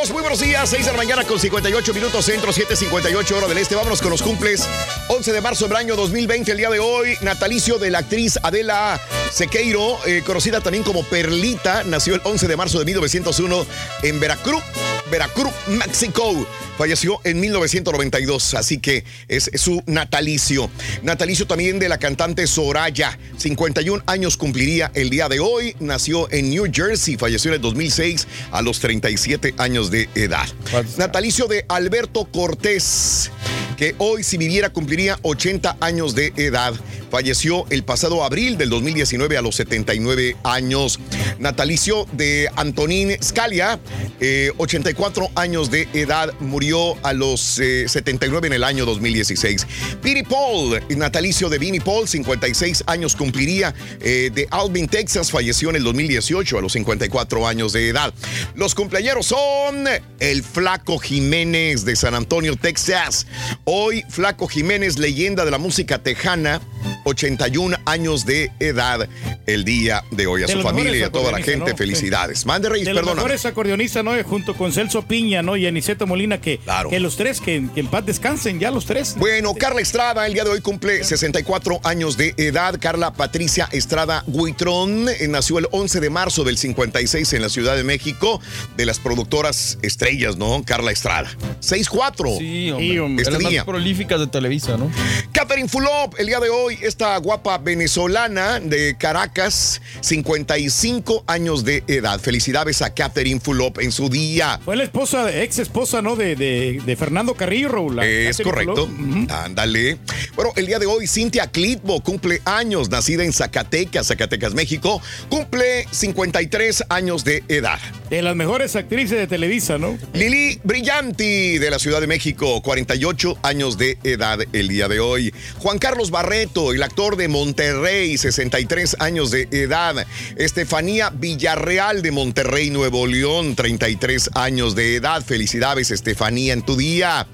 Amigos, 0.00 0.14
muy 0.14 0.22
buenos 0.22 0.40
días. 0.40 0.70
6 0.70 0.86
de 0.86 0.92
la 0.92 0.96
mañana 0.96 1.24
con 1.24 1.38
58 1.38 1.92
minutos 1.92 2.24
centro, 2.24 2.52
7:58 2.52 3.36
hora 3.36 3.46
del 3.46 3.58
este. 3.58 3.74
Vámonos 3.74 4.00
con 4.00 4.10
los 4.10 4.22
cumples. 4.22 4.66
11 5.08 5.30
de 5.30 5.40
marzo 5.42 5.68
del 5.68 5.76
año 5.76 5.94
2020, 5.94 6.52
el 6.52 6.56
día 6.56 6.70
de 6.70 6.78
hoy, 6.78 7.18
natalicio 7.20 7.76
de 7.78 7.90
la 7.90 7.98
actriz 7.98 8.38
Adela 8.42 8.98
Sequeiro, 9.30 9.98
eh, 10.06 10.22
conocida 10.24 10.62
también 10.62 10.84
como 10.84 11.04
Perlita, 11.04 11.84
nació 11.84 12.14
el 12.14 12.22
11 12.24 12.48
de 12.48 12.56
marzo 12.56 12.78
de 12.78 12.86
1901 12.86 13.66
en 14.02 14.20
Veracruz, 14.20 14.62
Veracruz, 15.10 15.52
México. 15.68 16.46
Falleció 16.78 17.20
en 17.24 17.40
1992, 17.40 18.54
así 18.54 18.78
que 18.78 19.04
es 19.28 19.50
su 19.54 19.82
natalicio. 19.86 20.70
Natalicio 21.02 21.46
también 21.46 21.78
de 21.78 21.88
la 21.88 21.98
cantante 21.98 22.46
Soraya, 22.46 23.18
51 23.36 24.02
años 24.06 24.36
cumpliría 24.36 24.90
el 24.94 25.10
día 25.10 25.28
de 25.28 25.40
hoy. 25.40 25.76
Nació 25.78 26.30
en 26.32 26.50
New 26.50 26.64
Jersey, 26.72 27.16
falleció 27.16 27.50
en 27.50 27.56
el 27.56 27.60
2006 27.60 28.26
a 28.50 28.62
los 28.62 28.80
37 28.80 29.54
años 29.58 29.90
de 29.90 30.08
edad. 30.14 30.48
Natalicio 30.96 31.46
de 31.48 31.66
Alberto 31.68 32.24
Cortés, 32.32 33.30
que 33.76 33.94
hoy 33.98 34.22
si 34.22 34.38
viviera 34.38 34.70
cumpliría 34.70 35.18
80 35.22 35.76
años 35.80 36.14
de 36.14 36.32
edad. 36.36 36.74
Falleció 37.10 37.66
el 37.70 37.82
pasado 37.82 38.22
abril 38.22 38.56
del 38.56 38.70
2019 38.70 39.36
a 39.36 39.42
los 39.42 39.56
79 39.56 40.36
años. 40.44 41.00
Natalicio 41.40 42.06
de 42.12 42.48
Antonín 42.54 43.16
Scalia, 43.20 43.80
eh, 44.20 44.52
84 44.58 44.99
años 45.34 45.70
de 45.70 45.88
edad, 45.94 46.32
murió 46.40 46.94
a 47.04 47.12
los 47.12 47.58
eh, 47.58 47.88
79 47.88 48.48
en 48.48 48.52
el 48.52 48.64
año 48.64 48.84
2016. 48.84 49.66
Vinnie 50.02 50.24
Paul, 50.24 50.80
natalicio 50.96 51.48
de 51.48 51.58
Vinnie 51.58 51.80
Paul, 51.80 52.06
56 52.06 52.84
años 52.86 53.16
cumpliría 53.16 53.74
eh, 54.00 54.30
de 54.32 54.46
Alvin, 54.50 54.88
Texas, 54.88 55.30
falleció 55.30 55.70
en 55.70 55.76
el 55.76 55.84
2018 55.84 56.58
a 56.58 56.60
los 56.60 56.72
54 56.72 57.46
años 57.46 57.72
de 57.72 57.88
edad. 57.88 58.12
Los 58.54 58.74
cumpleaños 58.74 59.26
son 59.26 59.86
el 60.18 60.42
Flaco 60.42 60.98
Jiménez 60.98 61.84
de 61.84 61.96
San 61.96 62.14
Antonio, 62.14 62.56
Texas, 62.56 63.26
Hoy, 63.64 64.04
Flaco 64.08 64.48
Jiménez, 64.48 64.98
leyenda 64.98 65.44
de 65.44 65.50
la 65.50 65.58
música 65.58 65.98
tejana, 66.02 66.60
81 67.04 67.76
años 67.86 68.26
de 68.26 68.50
edad 68.60 69.08
el 69.46 69.64
día 69.64 70.04
de 70.10 70.26
hoy. 70.26 70.42
A 70.42 70.46
De 70.46 70.52
su 70.52 70.62
familia 70.62 70.96
y 70.96 71.02
a 71.02 71.10
toda 71.10 71.32
la 71.32 71.38
gente, 71.38 71.70
¿no? 71.70 71.76
felicidades. 71.76 72.44
Mande 72.46 72.68
Reyes, 72.68 72.88
perdona. 72.88 73.14
mejores 73.14 73.46
acordeonistas, 73.46 74.04
¿no? 74.04 74.12
Junto 74.24 74.54
con 74.54 74.72
Celso 74.72 74.89
Piña, 75.06 75.42
¿no? 75.42 75.56
Y 75.56 75.66
Aniceto 75.66 76.06
Molina, 76.06 76.40
que, 76.40 76.60
que 76.90 77.00
los 77.00 77.16
tres, 77.16 77.40
que, 77.40 77.66
que 77.74 77.80
en 77.80 77.86
paz 77.86 78.04
descansen, 78.04 78.58
ya 78.58 78.70
los 78.70 78.86
tres. 78.86 79.14
Bueno, 79.16 79.54
Carla 79.54 79.80
Estrada 79.80 80.26
el 80.26 80.34
día 80.34 80.44
de 80.44 80.50
hoy 80.50 80.60
cumple 80.60 81.04
64 81.04 81.80
años 81.84 82.16
de 82.16 82.34
edad. 82.36 82.78
Carla 82.80 83.12
Patricia 83.12 83.68
Estrada 83.72 84.24
Guitrón 84.26 85.08
eh, 85.08 85.28
nació 85.28 85.58
el 85.58 85.68
11 85.70 86.00
de 86.00 86.10
marzo 86.10 86.44
del 86.44 86.58
56 86.58 87.32
en 87.32 87.42
la 87.42 87.48
Ciudad 87.48 87.76
de 87.76 87.84
México, 87.84 88.40
de 88.76 88.86
las 88.86 88.98
productoras 88.98 89.78
estrellas, 89.82 90.36
¿no? 90.36 90.62
Carla 90.64 90.90
Estrada. 90.90 91.30
6'4. 91.60 92.38
Sí, 92.38 92.70
hombre. 92.98 93.22
Este 93.22 93.36
de 93.36 93.42
las 93.42 93.50
día. 93.50 93.60
más 93.60 93.66
prolíficas 93.66 94.20
de 94.20 94.26
Televisa, 94.26 94.76
¿no? 94.76 94.90
Catherine 95.32 95.68
Fulop, 95.68 96.18
el 96.18 96.26
día 96.26 96.40
de 96.40 96.50
hoy, 96.50 96.78
esta 96.82 97.16
guapa 97.18 97.58
venezolana 97.58 98.58
de 98.60 98.96
Caracas, 98.98 99.80
55 100.00 101.24
años 101.26 101.64
de 101.64 101.84
edad. 101.86 102.20
Felicidades 102.20 102.82
a 102.82 102.94
Catherine 102.94 103.40
Fulop 103.40 103.78
en 103.78 103.92
su 103.92 104.08
día. 104.08 104.60
Fue 104.64 104.76
la 104.80 104.84
esposa, 104.84 105.42
ex 105.42 105.58
esposa, 105.58 106.00
¿no? 106.00 106.16
De, 106.16 106.34
de, 106.36 106.80
de 106.84 106.96
Fernando 106.96 107.34
Carrillo, 107.34 107.68
Raúl. 107.68 107.98
Es 108.02 108.40
correcto. 108.40 108.88
Ándale. 109.28 109.98
Bueno, 110.34 110.52
el 110.56 110.66
día 110.66 110.78
de 110.78 110.86
hoy, 110.86 111.06
Cintia 111.06 111.48
Clitbo 111.48 112.00
cumple 112.00 112.40
años, 112.46 112.88
nacida 112.88 113.22
en 113.24 113.34
Zacatecas, 113.34 114.06
Zacatecas, 114.06 114.54
México. 114.54 115.02
Cumple 115.28 115.86
53 115.90 116.84
años 116.88 117.24
de 117.24 117.44
edad. 117.48 117.78
De 118.08 118.22
las 118.22 118.34
mejores 118.34 118.74
actrices 118.74 119.18
de 119.18 119.26
Televisa, 119.26 119.76
¿no? 119.76 119.98
Lili 120.14 120.58
Brillanti 120.64 121.58
de 121.58 121.70
la 121.70 121.78
Ciudad 121.78 122.00
de 122.00 122.06
México, 122.06 122.62
48 122.62 123.38
años 123.42 123.76
de 123.76 123.98
edad 124.02 124.38
el 124.52 124.68
día 124.68 124.88
de 124.88 124.98
hoy. 124.98 125.34
Juan 125.58 125.78
Carlos 125.78 126.10
Barreto, 126.10 126.72
el 126.72 126.82
actor 126.82 127.16
de 127.16 127.28
Monterrey, 127.28 128.16
63 128.16 128.96
años 128.98 129.30
de 129.30 129.46
edad. 129.50 130.06
Estefanía 130.36 131.10
Villarreal 131.10 132.00
de 132.00 132.12
Monterrey, 132.12 132.70
Nuevo 132.70 133.06
León, 133.06 133.54
33 133.54 134.30
años 134.34 134.69
de 134.74 134.96
edad. 134.96 135.24
Felicidades, 135.24 135.90
Estefanía, 135.90 136.52
en 136.52 136.62
tu 136.62 136.76
día. 136.76 137.26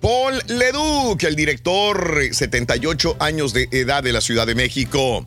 Paul 0.00 0.42
Leduc, 0.46 1.22
el 1.24 1.36
director, 1.36 2.22
78 2.32 3.16
años 3.20 3.52
de 3.52 3.68
edad 3.70 4.02
de 4.02 4.12
la 4.12 4.20
Ciudad 4.20 4.46
de 4.46 4.54
México. 4.54 5.26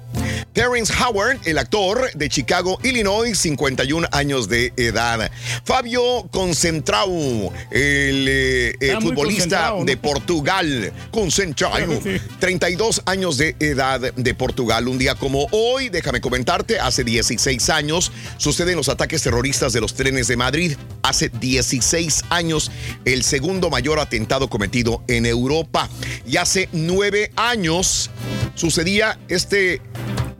Terrence 0.53 0.93
Howard, 0.93 1.39
el 1.45 1.57
actor 1.57 2.11
de 2.13 2.29
Chicago, 2.29 2.79
Illinois, 2.83 3.37
51 3.37 4.07
años 4.11 4.47
de 4.49 4.71
edad. 4.77 5.31
Fabio 5.65 6.27
Concentrao, 6.31 7.51
el 7.71 8.27
eh, 8.29 8.75
eh, 8.79 8.95
futbolista 9.01 9.73
de 9.83 9.97
Portugal, 9.97 10.93
Concentrao, 11.11 11.73
Sí. 12.03 12.19
32 12.39 13.01
años 13.05 13.37
de 13.37 13.55
edad 13.59 13.99
de 13.99 14.33
Portugal. 14.35 14.87
Un 14.87 14.97
día 14.97 15.15
como 15.15 15.47
hoy, 15.51 15.89
déjame 15.89 16.21
comentarte, 16.21 16.79
hace 16.79 17.03
16 17.03 17.69
años 17.69 18.11
suceden 18.37 18.75
los 18.77 18.89
ataques 18.89 19.23
terroristas 19.23 19.73
de 19.73 19.81
los 19.81 19.93
trenes 19.95 20.27
de 20.27 20.37
Madrid. 20.37 20.77
Hace 21.01 21.29
16 21.43 22.23
años, 22.29 22.71
el 23.03 23.23
segundo 23.23 23.69
mayor 23.69 23.99
atentado 23.99 24.49
cometido 24.49 25.03
en 25.07 25.25
Europa. 25.25 25.89
Y 26.25 26.37
hace 26.37 26.69
nueve 26.71 27.31
años 27.35 28.09
sucedía 28.55 29.19
este 29.27 29.81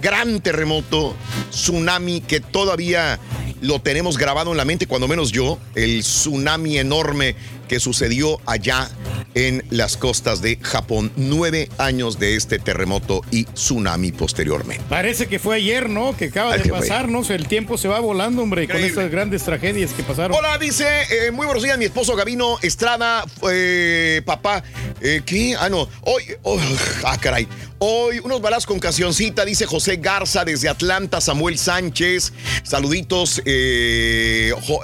gran 0.01 0.39
terremoto, 0.39 1.13
tsunami 1.51 2.21
que 2.21 2.39
todavía 2.39 3.19
lo 3.61 3.81
tenemos 3.81 4.17
grabado 4.17 4.51
en 4.51 4.57
la 4.57 4.65
mente, 4.65 4.87
cuando 4.87 5.09
menos 5.09 5.31
yo, 5.31 5.57
el 5.75 6.01
tsunami 6.01 6.77
enorme 6.77 7.35
que 7.67 7.79
sucedió 7.79 8.39
allá 8.45 8.89
en 9.35 9.63
las 9.69 9.97
costas 9.97 10.41
de 10.41 10.57
Japón. 10.61 11.11
Nueve 11.15 11.69
años 11.77 12.19
de 12.19 12.35
este 12.35 12.59
terremoto 12.59 13.21
y 13.31 13.45
tsunami 13.45 14.11
posteriormente. 14.11 14.83
Parece 14.89 15.27
que 15.27 15.39
fue 15.39 15.57
ayer, 15.57 15.89
¿no? 15.89 16.15
Que 16.15 16.25
acaba 16.25 16.57
de 16.57 16.69
pasarnos. 16.69 17.29
El 17.29 17.47
tiempo 17.47 17.77
se 17.77 17.87
va 17.87 17.99
volando, 17.99 18.43
hombre, 18.43 18.67
con 18.67 18.83
estas 18.83 19.09
grandes 19.09 19.43
tragedias 19.43 19.91
que 19.93 20.03
pasaron. 20.03 20.37
Hola, 20.37 20.57
dice, 20.57 20.85
eh, 21.09 21.31
muy 21.31 21.45
buenos 21.45 21.63
días, 21.63 21.77
mi 21.77 21.85
esposo 21.85 22.15
Gavino 22.15 22.57
Estrada, 22.61 23.25
eh, 23.51 24.21
papá, 24.25 24.63
eh, 25.01 25.21
¿qué? 25.25 25.55
Ah, 25.59 25.69
no, 25.69 25.87
hoy, 26.01 26.23
oh, 26.43 26.59
ah, 27.05 27.17
caray, 27.19 27.47
hoy 27.79 28.19
unos 28.19 28.41
balas 28.41 28.65
con 28.65 28.79
cancioncita, 28.79 29.45
dice 29.45 29.65
José 29.65 29.97
Garza 29.97 30.45
desde 30.45 30.69
Atlanta, 30.69 31.21
Samuel 31.21 31.57
Sánchez, 31.57 32.33
saluditos, 32.63 33.41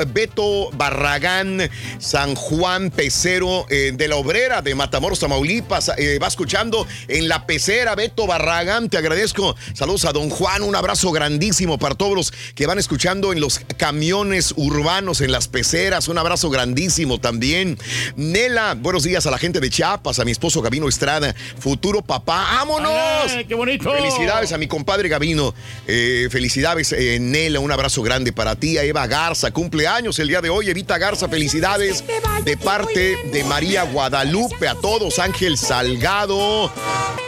Beto 0.08 0.72
Barragán, 0.72 1.70
San 2.00 2.36
Juan 2.36 2.69
Pecero 2.96 3.66
eh, 3.70 3.94
de 3.96 4.08
la 4.08 4.16
Obrera 4.16 4.62
de 4.62 4.76
Matamoros, 4.76 5.20
Tamaulipas, 5.20 5.92
eh, 5.98 6.20
va 6.20 6.28
escuchando 6.28 6.86
en 7.08 7.28
la 7.28 7.48
pecera, 7.48 7.96
Beto 7.96 8.28
Barragán, 8.28 8.90
te 8.90 8.98
agradezco, 8.98 9.56
saludos 9.74 10.06
a 10.06 10.12
don 10.12 10.30
Juan, 10.30 10.62
un 10.62 10.76
abrazo 10.76 11.12
grandísimo 11.12 11.80
para 11.80 11.96
todos 11.96 12.16
los 12.16 12.32
que 12.54 12.68
van 12.68 12.78
escuchando 12.78 13.34
en 13.34 13.40
los 13.40 13.60
camiones 13.78 14.54
urbanos, 14.56 15.22
en 15.22 15.32
las 15.32 15.48
peceras. 15.48 16.08
Un 16.10 16.20
abrazo 16.20 16.52
grandísimo 16.52 17.20
también. 17.20 17.76
Nela, 18.16 18.76
buenos 18.76 19.04
días 19.04 19.26
a 19.26 19.32
la 19.32 19.40
gente 19.40 19.60
de 19.60 19.70
Chiapas, 19.72 20.20
a 20.20 20.26
mi 20.26 20.32
esposo 20.32 20.62
Gabino 20.62 20.88
Estrada, 20.88 21.36
futuro 21.58 22.04
papá. 22.04 22.50
¡Vámonos! 22.54 22.92
¡Ay, 23.30 23.46
qué 23.46 23.56
bonito! 23.56 23.92
Felicidades 23.92 24.54
a 24.54 24.60
mi 24.60 24.68
compadre 24.68 25.10
Gabino. 25.10 25.56
Eh, 25.88 26.28
felicidades, 26.30 26.96
Nela. 27.20 27.60
Un 27.62 27.72
abrazo 27.72 28.04
grande 28.04 28.32
para 28.32 28.56
ti. 28.56 28.78
A 28.78 28.84
Eva 28.84 29.08
Garza, 29.08 29.50
cumpleaños 29.50 30.20
el 30.20 30.28
día 30.28 30.42
de 30.42 30.50
hoy. 30.50 30.70
Evita 30.70 31.00
Garza, 31.00 31.28
felicidades 31.28 32.04
de 32.44 32.59
parte 32.60 33.18
de 33.32 33.44
María 33.44 33.84
Guadalupe. 33.84 34.68
A 34.68 34.76
todos, 34.76 35.20
Ángel 35.20 35.58
Salgado. 35.58 36.72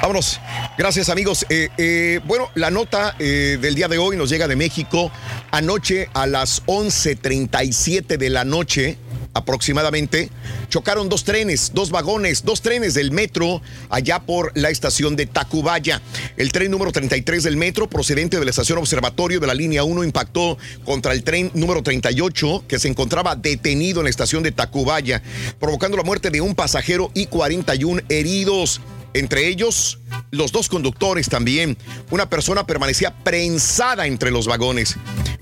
Vámonos. 0.01 0.39
Gracias 0.77 1.09
amigos. 1.09 1.45
Eh, 1.49 1.69
eh, 1.77 2.21
bueno, 2.25 2.49
la 2.55 2.71
nota 2.71 3.15
eh, 3.19 3.59
del 3.61 3.75
día 3.75 3.87
de 3.87 3.99
hoy 3.99 4.17
nos 4.17 4.29
llega 4.29 4.47
de 4.47 4.55
México. 4.55 5.11
Anoche 5.51 6.09
a 6.13 6.25
las 6.25 6.65
11.37 6.65 8.17
de 8.17 8.29
la 8.29 8.43
noche 8.45 8.97
aproximadamente, 9.33 10.29
chocaron 10.69 11.09
dos 11.09 11.23
trenes, 11.23 11.71
dos 11.73 11.91
vagones, 11.91 12.43
dos 12.43 12.61
trenes 12.61 12.93
del 12.93 13.11
metro 13.11 13.61
allá 13.89 14.19
por 14.19 14.51
la 14.55 14.69
estación 14.69 15.15
de 15.15 15.25
Tacubaya. 15.25 16.01
El 16.37 16.51
tren 16.51 16.71
número 16.71 16.91
33 16.91 17.43
del 17.43 17.57
metro, 17.57 17.89
procedente 17.89 18.39
de 18.39 18.45
la 18.45 18.51
estación 18.51 18.77
Observatorio 18.77 19.39
de 19.39 19.47
la 19.47 19.53
línea 19.53 19.83
1, 19.83 20.03
impactó 20.03 20.57
contra 20.83 21.13
el 21.13 21.23
tren 21.23 21.51
número 21.53 21.83
38 21.83 22.65
que 22.67 22.79
se 22.79 22.87
encontraba 22.87 23.35
detenido 23.35 24.01
en 24.01 24.05
la 24.05 24.09
estación 24.09 24.43
de 24.43 24.51
Tacubaya, 24.51 25.21
provocando 25.59 25.97
la 25.97 26.03
muerte 26.03 26.29
de 26.29 26.41
un 26.41 26.55
pasajero 26.55 27.11
y 27.13 27.27
41 27.27 28.01
heridos. 28.09 28.81
Entre 29.13 29.47
ellos, 29.47 29.99
los 30.31 30.51
dos 30.51 30.69
conductores 30.69 31.29
también. 31.29 31.77
Una 32.09 32.29
persona 32.29 32.65
permanecía 32.65 33.13
prensada 33.23 34.07
entre 34.07 34.31
los 34.31 34.47
vagones. 34.47 34.95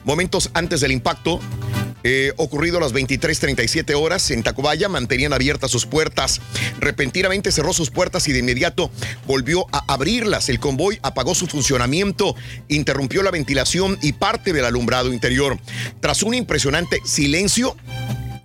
Momentos 0.03 0.49
antes 0.53 0.81
del 0.81 0.91
impacto, 0.91 1.39
eh, 2.03 2.33
ocurrido 2.37 2.77
a 2.77 2.81
las 2.81 2.93
23:37 2.93 3.93
horas 3.93 4.31
en 4.31 4.41
Tacubaya, 4.41 4.89
mantenían 4.89 5.33
abiertas 5.33 5.71
sus 5.71 5.85
puertas. 5.85 6.41
Repentinamente 6.79 7.51
cerró 7.51 7.73
sus 7.73 7.91
puertas 7.91 8.27
y 8.27 8.31
de 8.31 8.39
inmediato 8.39 8.89
volvió 9.27 9.67
a 9.71 9.83
abrirlas. 9.93 10.49
El 10.49 10.59
convoy 10.59 10.99
apagó 11.03 11.35
su 11.35 11.47
funcionamiento, 11.47 12.35
interrumpió 12.67 13.21
la 13.21 13.31
ventilación 13.31 13.97
y 14.01 14.13
parte 14.13 14.53
del 14.53 14.65
alumbrado 14.65 15.13
interior. 15.13 15.59
Tras 15.99 16.23
un 16.23 16.33
impresionante 16.33 17.01
silencio, 17.03 17.75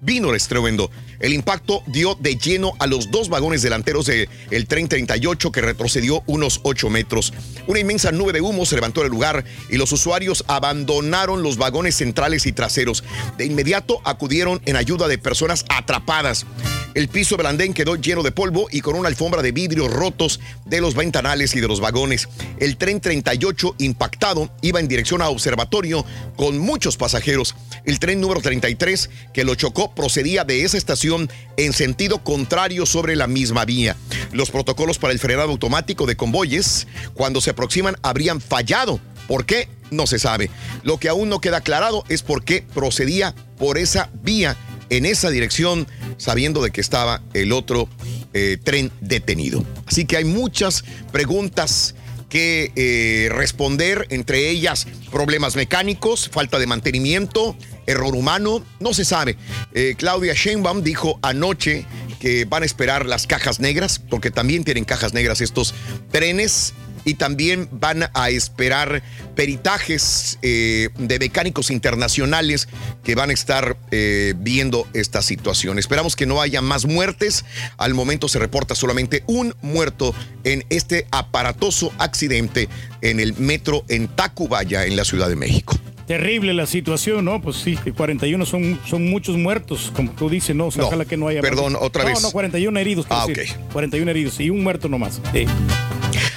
vino 0.01 0.31
el 0.31 0.37
estruendo. 0.37 0.91
El 1.25 1.33
impacto 1.33 1.83
dio 1.87 2.17
de 2.17 2.37
lleno 2.37 2.75
a 2.79 2.87
los 2.87 3.11
dos 3.11 3.31
vagones 3.31 3.63
delanteros 3.63 4.05
del 4.05 4.29
el 4.51 4.67
tren 4.67 4.89
38 4.89 5.53
que 5.53 5.63
retrocedió 5.63 6.23
unos 6.27 6.61
8 6.65 6.91
metros. 6.91 7.33
Una 7.67 7.81
inmensa 7.81 8.13
nube 8.13 8.35
de 8.35 8.43
humo 8.43 8.67
se 8.67 8.75
levantó 8.75 9.01
del 9.01 9.11
lugar 9.11 9.43
y 9.71 9.79
los 9.79 9.91
usuarios 9.93 10.45
abandonaron 10.49 11.43
los 11.43 11.57
vagones 11.57 11.95
centrales 11.97 12.45
y 12.45 12.53
traseros. 12.53 13.05
De 13.39 13.47
inmediato 13.47 14.03
acudieron 14.05 14.61
en 14.67 14.77
ayuda 14.77 15.09
de 15.09 15.17
personas 15.17 15.65
atrapadas. 15.71 16.45
El 16.93 17.09
piso 17.09 17.37
del 17.37 17.75
quedó 17.75 17.97
lleno 17.97 18.23
de 18.23 18.31
polvo 18.31 18.69
y 18.71 18.81
con 18.81 18.95
una 18.95 19.09
alfombra 19.09 19.43
de 19.43 19.51
vidrios 19.51 19.91
rotos 19.91 20.39
de 20.65 20.81
los 20.81 20.95
ventanales 20.95 21.57
y 21.57 21.61
de 21.61 21.67
los 21.67 21.81
vagones. 21.81 22.29
El 22.61 22.77
tren 22.77 23.01
38 23.01 23.75
impactado 23.79 24.49
iba 24.63 24.79
en 24.79 24.87
dirección 24.87 25.21
a 25.21 25.29
observatorio 25.29 26.05
con 26.37 26.59
muchos 26.59 26.97
pasajeros. 26.97 27.57
El 27.85 27.99
tren 27.99 28.21
número 28.21 28.41
33 28.41 29.11
que 29.33 29.43
lo 29.43 29.57
chocó 29.57 29.93
procedía 29.93 30.45
de 30.45 30.63
esa 30.65 30.77
estación 30.77 31.14
en 31.57 31.73
sentido 31.73 32.23
contrario 32.23 32.87
sobre 32.87 33.17
la 33.17 33.27
misma 33.27 33.65
vía. 33.65 33.97
Los 34.33 34.51
protocolos 34.51 34.99
para 34.99 35.13
el 35.13 35.19
frenado 35.19 35.51
automático 35.51 36.07
de 36.07 36.17
convoyes 36.17 36.87
cuando 37.15 37.41
se 37.41 37.51
aproximan 37.51 37.97
habrían 38.03 38.41
fallado. 38.41 39.01
¿Por 39.29 39.47
qué? 39.47 39.69
No 39.91 40.07
se 40.07 40.19
sabe. 40.19 40.51
Lo 40.83 40.99
que 40.99 41.09
aún 41.09 41.29
no 41.29 41.41
queda 41.41 41.59
aclarado 41.59 42.05
es 42.09 42.23
por 42.23 42.45
qué 42.45 42.65
procedía 42.75 43.35
por 43.59 43.79
esa 43.79 44.11
vía 44.23 44.57
en 44.91 45.07
esa 45.07 45.31
dirección 45.31 45.87
sabiendo 46.17 46.63
de 46.63 46.71
que 46.71 46.81
estaba 46.81 47.23
el 47.33 47.53
otro 47.53 47.89
eh, 48.33 48.59
tren 48.63 48.91
detenido. 49.01 49.65
Así 49.87 50.05
que 50.05 50.17
hay 50.17 50.25
muchas 50.25 50.85
preguntas 51.13 51.95
que 52.29 52.73
eh, 52.75 53.29
responder, 53.31 54.07
entre 54.11 54.51
ellas 54.51 54.89
problemas 55.13 55.55
mecánicos, 55.55 56.29
falta 56.29 56.59
de 56.59 56.67
mantenimiento, 56.67 57.57
error 57.87 58.15
humano, 58.15 58.65
no 58.81 58.95
se 58.95 59.05
sabe. 59.05 59.37
Eh, 59.73 59.95
Claudia 59.97 60.35
Sheinbaum 60.35 60.83
dijo 60.83 61.19
anoche 61.23 61.87
que 62.21 62.45
van 62.45 62.63
a 62.63 62.67
esperar 62.67 63.07
las 63.07 63.27
cajas 63.27 63.61
negras, 63.61 63.99
porque 63.99 64.31
también 64.31 64.65
tienen 64.65 64.85
cajas 64.85 65.13
negras 65.13 65.41
estos 65.41 65.75
trenes 66.11 66.75
y 67.05 67.15
también 67.15 67.69
van 67.71 68.09
a 68.15 68.31
esperar 68.31 69.03
peritajes 69.35 70.39
eh, 70.43 70.89
de 70.97 71.19
mecánicos 71.19 71.71
internacionales 71.71 72.69
que 73.03 73.15
van 73.15 73.31
a 73.31 73.33
estar 73.33 73.77
eh, 73.91 74.35
viendo 74.39 74.89
esta 74.95 75.23
situación. 75.23 75.79
Esperamos 75.79 76.17
que 76.17 76.27
no 76.27 76.41
haya 76.41 76.63
más 76.63 76.87
muertes. 76.87 77.45
Al 77.77 77.95
momento 77.95 78.29
se 78.29 78.39
reporta 78.39 78.75
solamente 78.75 79.23
un 79.27 79.55
muerto 79.61 80.15
en 80.45 80.65
este 80.71 81.07
aparatoso 81.11 81.93
accidente 81.99 82.69
en 83.03 83.21
el 83.21 83.35
metro 83.35 83.85
en 83.89 84.09
Tacubaya, 84.09 84.87
en 84.87 84.97
la 84.97 85.05
Ciudad 85.05 85.29
de 85.29 85.37
México. 85.37 85.79
Terrible 86.07 86.53
la 86.53 86.67
situación, 86.67 87.25
¿no? 87.25 87.41
Pues 87.41 87.57
sí, 87.57 87.77
que 87.77 87.93
41 87.93 88.45
son, 88.47 88.79
son 88.87 89.07
muchos 89.09 89.37
muertos, 89.37 89.91
como 89.95 90.11
tú 90.13 90.29
dices, 90.29 90.55
¿no? 90.55 90.67
O 90.67 90.71
sea, 90.71 90.83
No, 90.83 90.89
ojalá 90.89 91.05
que 91.07 91.17
no 91.17 91.29
haya 91.29 91.41
más. 91.41 91.49
perdón, 91.51 91.77
otra 91.81 92.03
no, 92.05 92.11
vez. 92.11 92.23
No, 92.23 92.31
41 92.31 92.79
heridos. 92.79 93.07
Ah, 93.09 93.25
decir. 93.27 93.55
41 93.73 94.11
heridos 94.11 94.39
y 94.41 94.51
un 94.51 94.63
muerto 94.63 94.89
nomás. 94.89 95.21
Sí. 95.33 95.47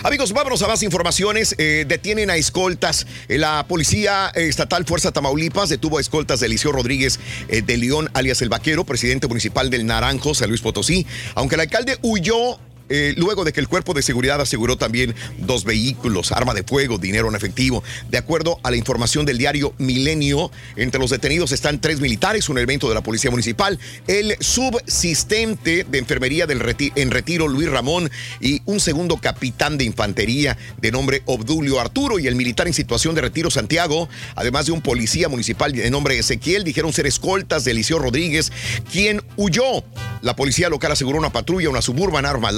Amigos, 0.03 0.31
vámonos 0.31 0.61
a 0.61 0.67
más 0.67 0.83
informaciones. 0.83 1.53
Eh, 1.57 1.85
detienen 1.87 2.29
a 2.29 2.35
escoltas. 2.37 3.05
Eh, 3.27 3.37
La 3.37 3.67
Policía 3.67 4.29
Estatal 4.35 4.85
Fuerza 4.85 5.11
Tamaulipas 5.11 5.69
detuvo 5.69 5.97
a 5.97 6.01
escoltas 6.01 6.39
de 6.39 6.45
Eliseo 6.47 6.71
Rodríguez 6.71 7.19
eh, 7.49 7.61
de 7.61 7.77
León, 7.77 8.09
alias 8.13 8.41
El 8.41 8.49
Vaquero, 8.49 8.85
presidente 8.85 9.27
municipal 9.27 9.69
del 9.69 9.85
Naranjo, 9.85 10.33
San 10.33 10.49
Luis 10.49 10.61
Potosí. 10.61 11.05
Aunque 11.35 11.55
el 11.55 11.61
alcalde 11.61 11.97
huyó 12.01 12.57
eh, 12.89 13.13
luego 13.17 13.43
de 13.43 13.53
que 13.53 13.59
el 13.59 13.67
cuerpo 13.67 13.93
de 13.93 14.01
seguridad 14.01 14.39
aseguró 14.41 14.77
también 14.77 15.15
dos 15.39 15.63
vehículos, 15.63 16.31
arma 16.31 16.53
de 16.53 16.63
fuego, 16.63 16.97
dinero 16.97 17.29
en 17.29 17.35
efectivo. 17.35 17.83
De 18.09 18.17
acuerdo 18.17 18.59
a 18.63 18.71
la 18.71 18.77
información 18.77 19.25
del 19.25 19.37
diario 19.37 19.73
Milenio, 19.77 20.51
entre 20.75 20.99
los 20.99 21.09
detenidos 21.09 21.51
están 21.51 21.81
tres 21.81 21.99
militares, 21.99 22.49
un 22.49 22.57
elemento 22.57 22.87
de 22.89 22.95
la 22.95 23.01
Policía 23.01 23.31
Municipal, 23.31 23.79
el 24.07 24.35
subsistente 24.39 25.85
de 25.89 25.97
enfermería 25.97 26.45
del 26.45 26.61
en 26.95 27.11
retiro 27.11 27.47
Luis 27.47 27.69
Ramón 27.69 28.09
y 28.41 28.61
un 28.65 28.79
segundo 28.79 29.17
capitán 29.17 29.77
de 29.77 29.85
infantería 29.85 30.57
de 30.79 30.91
nombre 30.91 31.21
Obdulio 31.25 31.79
Arturo 31.79 32.19
y 32.19 32.27
el 32.27 32.35
militar 32.35 32.67
en 32.67 32.73
situación 32.73 33.15
de 33.15 33.21
retiro 33.21 33.49
Santiago, 33.49 34.09
además 34.35 34.65
de 34.65 34.71
un 34.71 34.81
policía 34.81 35.29
municipal 35.29 35.71
de 35.71 35.89
nombre 35.89 36.17
Ezequiel, 36.17 36.63
dijeron 36.63 36.93
ser 36.93 37.07
escoltas 37.07 37.63
de 37.63 37.71
Eliseo 37.71 37.99
Rodríguez, 37.99 38.51
quien 38.91 39.21
huyó. 39.35 39.83
La 40.21 40.35
policía 40.35 40.69
local 40.69 40.91
aseguró 40.91 41.17
una 41.19 41.31
patrulla, 41.31 41.69
una 41.69 41.81
suburban, 41.81 42.25
armas 42.25 42.53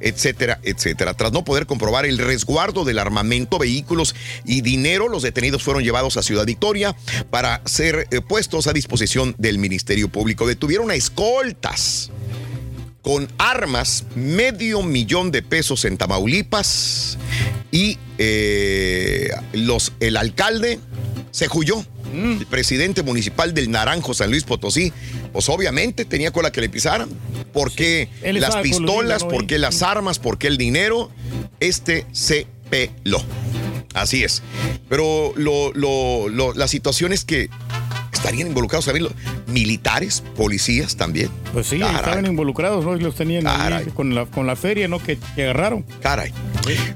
etcétera, 0.00 0.60
etcétera. 0.62 1.14
Tras 1.14 1.32
no 1.32 1.44
poder 1.44 1.66
comprobar 1.66 2.06
el 2.06 2.18
resguardo 2.18 2.84
del 2.84 2.98
armamento, 2.98 3.58
vehículos 3.58 4.14
y 4.44 4.60
dinero, 4.60 5.08
los 5.08 5.22
detenidos 5.22 5.62
fueron 5.62 5.82
llevados 5.82 6.16
a 6.16 6.22
Ciudad 6.22 6.46
Victoria 6.46 6.94
para 7.30 7.62
ser 7.64 8.06
eh, 8.10 8.20
puestos 8.20 8.66
a 8.66 8.72
disposición 8.72 9.34
del 9.38 9.58
Ministerio 9.58 10.08
Público. 10.08 10.46
Detuvieron 10.46 10.90
a 10.90 10.94
escoltas 10.94 12.10
con 13.02 13.28
armas, 13.38 14.04
medio 14.14 14.82
millón 14.82 15.32
de 15.32 15.42
pesos 15.42 15.84
en 15.84 15.98
Tamaulipas 15.98 17.18
y 17.72 17.98
eh, 18.18 19.30
los, 19.52 19.92
el 19.98 20.16
alcalde 20.16 20.78
se 21.32 21.48
huyó. 21.52 21.84
El 22.12 22.46
presidente 22.46 23.02
municipal 23.02 23.54
del 23.54 23.70
Naranjo, 23.70 24.14
San 24.14 24.30
Luis 24.30 24.44
Potosí, 24.44 24.92
pues 25.32 25.48
obviamente 25.48 26.04
tenía 26.04 26.30
cola 26.30 26.52
que 26.52 26.60
le 26.60 26.68
pisaran. 26.68 27.08
¿Por 27.52 27.72
qué 27.72 28.08
las 28.22 28.56
pistolas? 28.56 29.24
¿Por 29.24 29.46
qué 29.46 29.58
las 29.58 29.82
armas? 29.82 30.18
¿Por 30.18 30.38
qué 30.38 30.46
el 30.48 30.56
dinero? 30.58 31.10
Este 31.60 32.06
se 32.12 32.46
peló. 32.70 33.22
Así 33.94 34.24
es. 34.24 34.42
Pero 34.88 35.32
lo, 35.36 35.72
lo- 35.74 36.28
lo- 36.28 36.54
la 36.54 36.66
situación 36.68 37.12
es 37.12 37.24
que 37.24 37.50
estarían 38.12 38.46
involucrados 38.48 38.84
también 38.86 39.04
los 39.04 39.12
militares, 39.48 40.22
policías 40.36 40.96
también. 40.96 41.28
Pues 41.52 41.66
sí, 41.66 41.78
Caray. 41.78 41.96
estaban 41.96 42.26
involucrados, 42.26 42.84
¿no? 42.84 42.96
Y 42.96 43.00
los 43.00 43.14
tenían 43.16 43.46
ahí 43.46 43.84
con 43.94 44.14
la, 44.14 44.26
con 44.26 44.46
la 44.46 44.56
feria, 44.56 44.88
¿no? 44.88 45.02
Que, 45.02 45.18
que 45.34 45.42
agarraron. 45.44 45.82
Caray. 46.00 46.32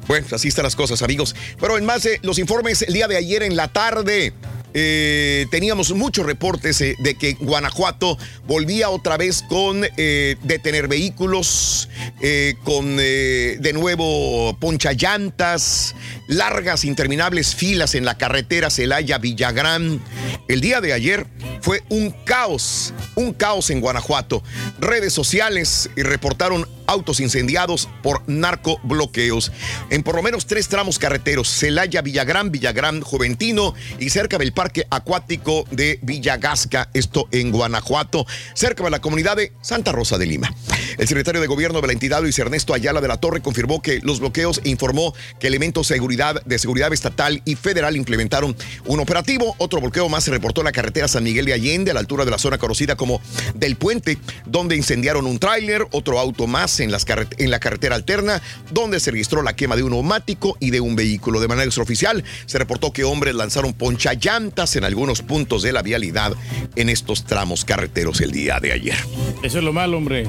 Bueno, 0.06 0.26
así 0.32 0.48
están 0.48 0.62
las 0.62 0.76
cosas, 0.76 1.02
amigos. 1.02 1.34
Pero 1.60 1.76
en 1.76 1.84
más 1.84 2.02
de 2.04 2.18
los 2.22 2.38
informes, 2.38 2.82
el 2.82 2.94
día 2.94 3.08
de 3.08 3.16
ayer 3.16 3.42
en 3.42 3.56
la 3.56 3.68
tarde. 3.68 4.32
Eh, 4.78 5.46
teníamos 5.50 5.90
muchos 5.94 6.26
reportes 6.26 6.82
eh, 6.82 6.96
de 6.98 7.14
que 7.14 7.32
Guanajuato 7.40 8.18
volvía 8.46 8.90
otra 8.90 9.16
vez 9.16 9.42
con 9.48 9.82
eh, 9.96 10.36
detener 10.42 10.86
vehículos, 10.86 11.88
eh, 12.20 12.56
con 12.62 12.98
de 12.98 13.72
nuevo 13.72 14.54
ponchallantas, 14.60 15.94
largas, 16.26 16.84
interminables 16.84 17.54
filas 17.54 17.94
en 17.94 18.04
la 18.04 18.18
carretera 18.18 18.70
Celaya-Villagrán. 18.70 20.00
El 20.48 20.60
día 20.60 20.80
de 20.80 20.92
ayer 20.92 21.26
fue 21.60 21.82
un 21.88 22.10
caos, 22.24 22.94
un 23.14 23.32
caos 23.32 23.70
en 23.70 23.80
Guanajuato. 23.80 24.42
Redes 24.78 25.12
sociales 25.12 25.90
reportaron 25.96 26.66
autos 26.86 27.20
incendiados 27.20 27.88
por 28.02 28.22
narcobloqueos 28.28 29.52
en 29.90 30.02
por 30.02 30.14
lo 30.14 30.22
menos 30.22 30.46
tres 30.46 30.68
tramos 30.68 30.98
carreteros, 30.98 31.48
Celaya, 31.48 32.02
Villagrán, 32.02 32.52
Villagrán, 32.52 33.00
Juventino 33.00 33.74
y 33.98 34.10
cerca 34.10 34.38
del 34.38 34.52
parque 34.52 34.86
acuático 34.90 35.64
de 35.70 35.98
Villagasca, 36.02 36.88
esto 36.94 37.28
en 37.32 37.50
Guanajuato, 37.50 38.26
cerca 38.54 38.84
de 38.84 38.90
la 38.90 39.00
comunidad 39.00 39.36
de 39.36 39.52
Santa 39.62 39.92
Rosa 39.92 40.18
de 40.18 40.26
Lima. 40.26 40.54
El 40.98 41.08
secretario 41.08 41.40
de 41.40 41.46
gobierno 41.46 41.80
de 41.80 41.88
la 41.88 41.92
entidad, 41.92 42.22
Luis 42.22 42.38
Ernesto 42.38 42.72
Ayala 42.72 43.00
de 43.00 43.08
la 43.08 43.18
Torre, 43.18 43.42
confirmó 43.42 43.82
que 43.82 44.00
los 44.02 44.20
bloqueos 44.20 44.60
e 44.64 44.70
informó 44.70 45.14
que 45.38 45.46
elementos 45.46 45.88
de 45.88 45.98
seguridad, 46.16 46.42
de 46.44 46.58
seguridad 46.58 46.92
estatal 46.92 47.42
y 47.44 47.54
federal 47.56 47.96
implementaron 47.96 48.56
un 48.86 49.00
operativo. 49.00 49.54
Otro 49.58 49.80
bloqueo 49.80 50.08
más 50.08 50.24
se 50.24 50.30
reportó 50.30 50.62
en 50.62 50.66
la 50.66 50.72
carretera 50.72 51.08
San 51.08 51.24
Miguel 51.24 51.44
de 51.46 51.52
Allende, 51.52 51.90
a 51.90 51.94
la 51.94 52.00
altura 52.00 52.24
de 52.24 52.30
la 52.30 52.38
zona 52.38 52.58
conocida 52.58 52.96
como 52.96 53.20
del 53.54 53.76
Puente, 53.76 54.18
donde 54.46 54.76
incendiaron 54.76 55.26
un 55.26 55.38
tráiler, 55.38 55.86
otro 55.92 56.18
auto 56.18 56.46
más 56.46 56.80
en, 56.80 56.90
las 56.90 57.06
carret- 57.06 57.34
en 57.38 57.50
la 57.50 57.60
carretera 57.60 57.94
alterna, 57.94 58.40
donde 58.70 59.00
se 59.00 59.10
registró 59.10 59.42
la 59.42 59.54
quema 59.54 59.76
de 59.76 59.82
un 59.82 59.90
neumático 59.92 60.56
y 60.60 60.70
de 60.70 60.80
un 60.80 60.96
vehículo. 60.96 61.40
De 61.40 61.48
manera 61.48 61.64
extraoficial, 61.66 62.24
se 62.46 62.58
reportó 62.58 62.92
que 62.92 63.04
hombres 63.04 63.34
lanzaron 63.34 63.72
ponchallantas 63.72 64.76
en 64.76 64.84
algunos 64.84 65.22
puntos 65.22 65.62
de 65.62 65.72
la 65.72 65.82
vialidad 65.82 66.32
en 66.76 66.88
estos 66.88 67.24
tramos 67.24 67.64
carreteros 67.64 68.20
el 68.20 68.32
día 68.32 68.58
de 68.60 68.72
ayer. 68.72 68.96
Eso 69.42 69.58
es 69.58 69.64
lo 69.64 69.72
malo, 69.72 69.98
hombre. 69.98 70.28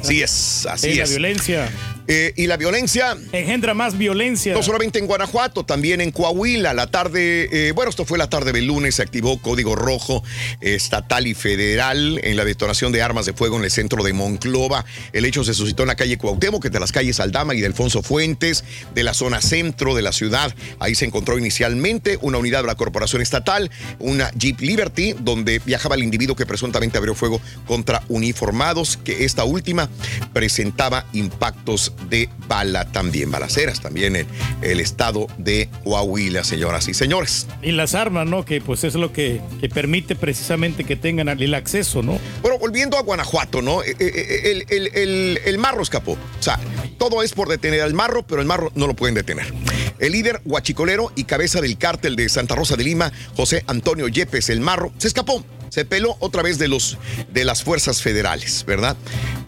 Así 0.00 0.22
es, 0.22 0.66
así 0.66 0.90
sí, 0.92 0.96
la 0.96 1.04
es. 1.04 1.10
violencia. 1.10 1.70
Eh, 2.06 2.34
y 2.36 2.46
la 2.46 2.56
violencia. 2.56 3.16
Engendra 3.32 3.72
más 3.72 3.96
violencia. 3.96 4.52
No 4.52 4.62
solamente 4.62 4.98
en 4.98 5.06
Guanajuato, 5.06 5.64
también 5.64 6.00
en 6.00 6.10
Coahuila. 6.10 6.74
La 6.74 6.86
tarde, 6.86 7.48
eh, 7.50 7.72
bueno, 7.72 7.88
esto 7.90 8.04
fue 8.04 8.18
la 8.18 8.28
tarde 8.28 8.52
del 8.52 8.66
lunes, 8.66 8.96
se 8.96 9.02
activó 9.02 9.40
código 9.40 9.74
rojo 9.74 10.22
estatal 10.60 11.26
y 11.26 11.34
federal 11.34 12.20
en 12.22 12.36
la 12.36 12.44
detonación 12.44 12.92
de 12.92 13.02
armas 13.02 13.26
de 13.26 13.32
fuego 13.32 13.56
en 13.56 13.64
el 13.64 13.70
centro 13.70 14.02
de 14.02 14.12
Monclova. 14.12 14.84
El 15.12 15.24
hecho 15.24 15.44
se 15.44 15.54
suscitó 15.54 15.82
en 15.82 15.88
la 15.88 15.94
calle 15.94 16.18
Cuauhtémoc, 16.18 16.62
que 16.62 16.70
de 16.70 16.80
las 16.80 16.92
calles 16.92 17.20
Aldama 17.20 17.54
y 17.54 17.60
de 17.60 17.66
Alfonso 17.66 18.02
Fuentes, 18.02 18.64
de 18.94 19.02
la 19.02 19.14
zona 19.14 19.40
centro 19.40 19.94
de 19.94 20.02
la 20.02 20.12
ciudad. 20.12 20.54
Ahí 20.80 20.94
se 20.94 21.06
encontró 21.06 21.38
inicialmente 21.38 22.18
una 22.20 22.38
unidad 22.38 22.62
de 22.62 22.66
la 22.66 22.74
corporación 22.74 23.22
estatal, 23.22 23.70
una 23.98 24.30
Jeep 24.32 24.60
Liberty, 24.60 25.14
donde 25.18 25.60
viajaba 25.64 25.94
el 25.94 26.02
individuo 26.02 26.36
que 26.36 26.44
presuntamente 26.44 26.98
abrió 26.98 27.14
fuego 27.14 27.40
contra 27.66 28.02
uniformados, 28.08 28.98
que 29.02 29.24
esta 29.24 29.44
última 29.44 29.88
presentaba 30.32 31.06
impactos 31.12 31.93
de 32.10 32.28
bala 32.48 32.84
también, 32.92 33.30
balaceras 33.30 33.80
también 33.80 34.16
en 34.16 34.26
el 34.62 34.80
estado 34.80 35.26
de 35.38 35.68
Coahuila, 35.84 36.44
señoras 36.44 36.88
y 36.88 36.94
señores. 36.94 37.46
Y 37.62 37.72
las 37.72 37.94
armas, 37.94 38.26
¿no? 38.26 38.44
Que 38.44 38.60
pues 38.60 38.84
es 38.84 38.94
lo 38.94 39.12
que, 39.12 39.40
que 39.60 39.68
permite 39.68 40.16
precisamente 40.16 40.84
que 40.84 40.96
tengan 40.96 41.28
el 41.28 41.54
acceso, 41.54 42.02
¿no? 42.02 42.18
Bueno, 42.42 42.58
volviendo 42.58 42.96
a 42.98 43.02
Guanajuato, 43.02 43.62
¿no? 43.62 43.82
Eh, 43.82 43.94
eh, 43.98 44.40
El, 44.44 44.66
el- 44.68 44.90
el- 44.94 45.40
el 45.44 45.58
marro 45.58 45.82
escapó. 45.82 46.12
O 46.12 46.42
sea, 46.42 46.58
todo 46.98 47.22
es 47.22 47.32
por 47.32 47.48
detener 47.48 47.82
al 47.82 47.94
marro, 47.94 48.22
pero 48.26 48.40
el 48.40 48.46
marro 48.46 48.70
no 48.74 48.86
lo 48.86 48.94
pueden 48.94 49.14
detener. 49.14 49.52
El 49.98 50.12
líder 50.12 50.40
guachicolero 50.44 51.12
y 51.16 51.24
cabeza 51.24 51.60
del 51.60 51.78
cártel 51.78 52.16
de 52.16 52.28
Santa 52.28 52.54
Rosa 52.54 52.76
de 52.76 52.84
Lima, 52.84 53.12
José 53.36 53.64
Antonio 53.66 54.08
Yepes, 54.08 54.50
el 54.50 54.60
marro, 54.60 54.92
se 54.98 55.08
escapó. 55.08 55.44
Se 55.74 55.84
peló 55.84 56.16
otra 56.20 56.40
vez 56.40 56.56
de, 56.58 56.68
los, 56.68 56.98
de 57.32 57.44
las 57.44 57.64
fuerzas 57.64 58.00
federales, 58.00 58.64
¿verdad? 58.64 58.96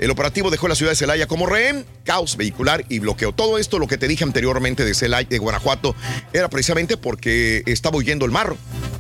El 0.01 0.11
operativo 0.11 0.51
dejó 0.51 0.67
la 0.67 0.75
ciudad 0.75 0.91
de 0.91 0.97
Celaya 0.97 1.29
como 1.29 1.47
rehén, 1.47 1.87
caos 2.03 2.37
vehicular 2.37 2.85
y 2.89 2.99
bloqueo. 2.99 3.31
Todo 3.31 3.59
esto, 3.59 3.79
lo 3.79 3.87
que 3.87 3.97
te 3.97 4.09
dije 4.09 4.25
anteriormente 4.25 4.85
de 4.85 4.93
Celaya, 4.93 5.29
de 5.29 5.39
Guanajuato, 5.39 5.95
era 6.33 6.51
precisamente 6.51 6.97
porque 6.97 7.63
estaba 7.67 7.97
huyendo 7.97 8.25
el 8.25 8.33
marro. 8.33 8.57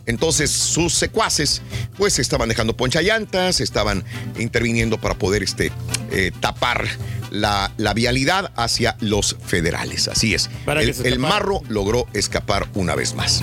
Entonces 0.06 0.52
sus 0.52 0.94
secuaces 0.94 1.62
pues 1.96 2.20
estaban 2.20 2.48
dejando 2.48 2.76
ponchallantas, 2.76 3.60
estaban 3.60 4.04
interviniendo 4.38 5.00
para 5.00 5.18
poder 5.18 5.42
este, 5.42 5.72
eh, 6.12 6.30
tapar 6.38 6.86
la, 7.32 7.72
la 7.76 7.92
vialidad 7.92 8.52
hacia 8.54 8.96
los 9.00 9.36
federales. 9.44 10.06
Así 10.06 10.32
es. 10.32 10.48
Para 10.64 10.80
el, 10.80 11.18
marro 11.18 11.60
logró 11.68 12.06
escapar 12.12 12.68
una 12.74 12.94
vez 12.94 13.14
más. 13.14 13.42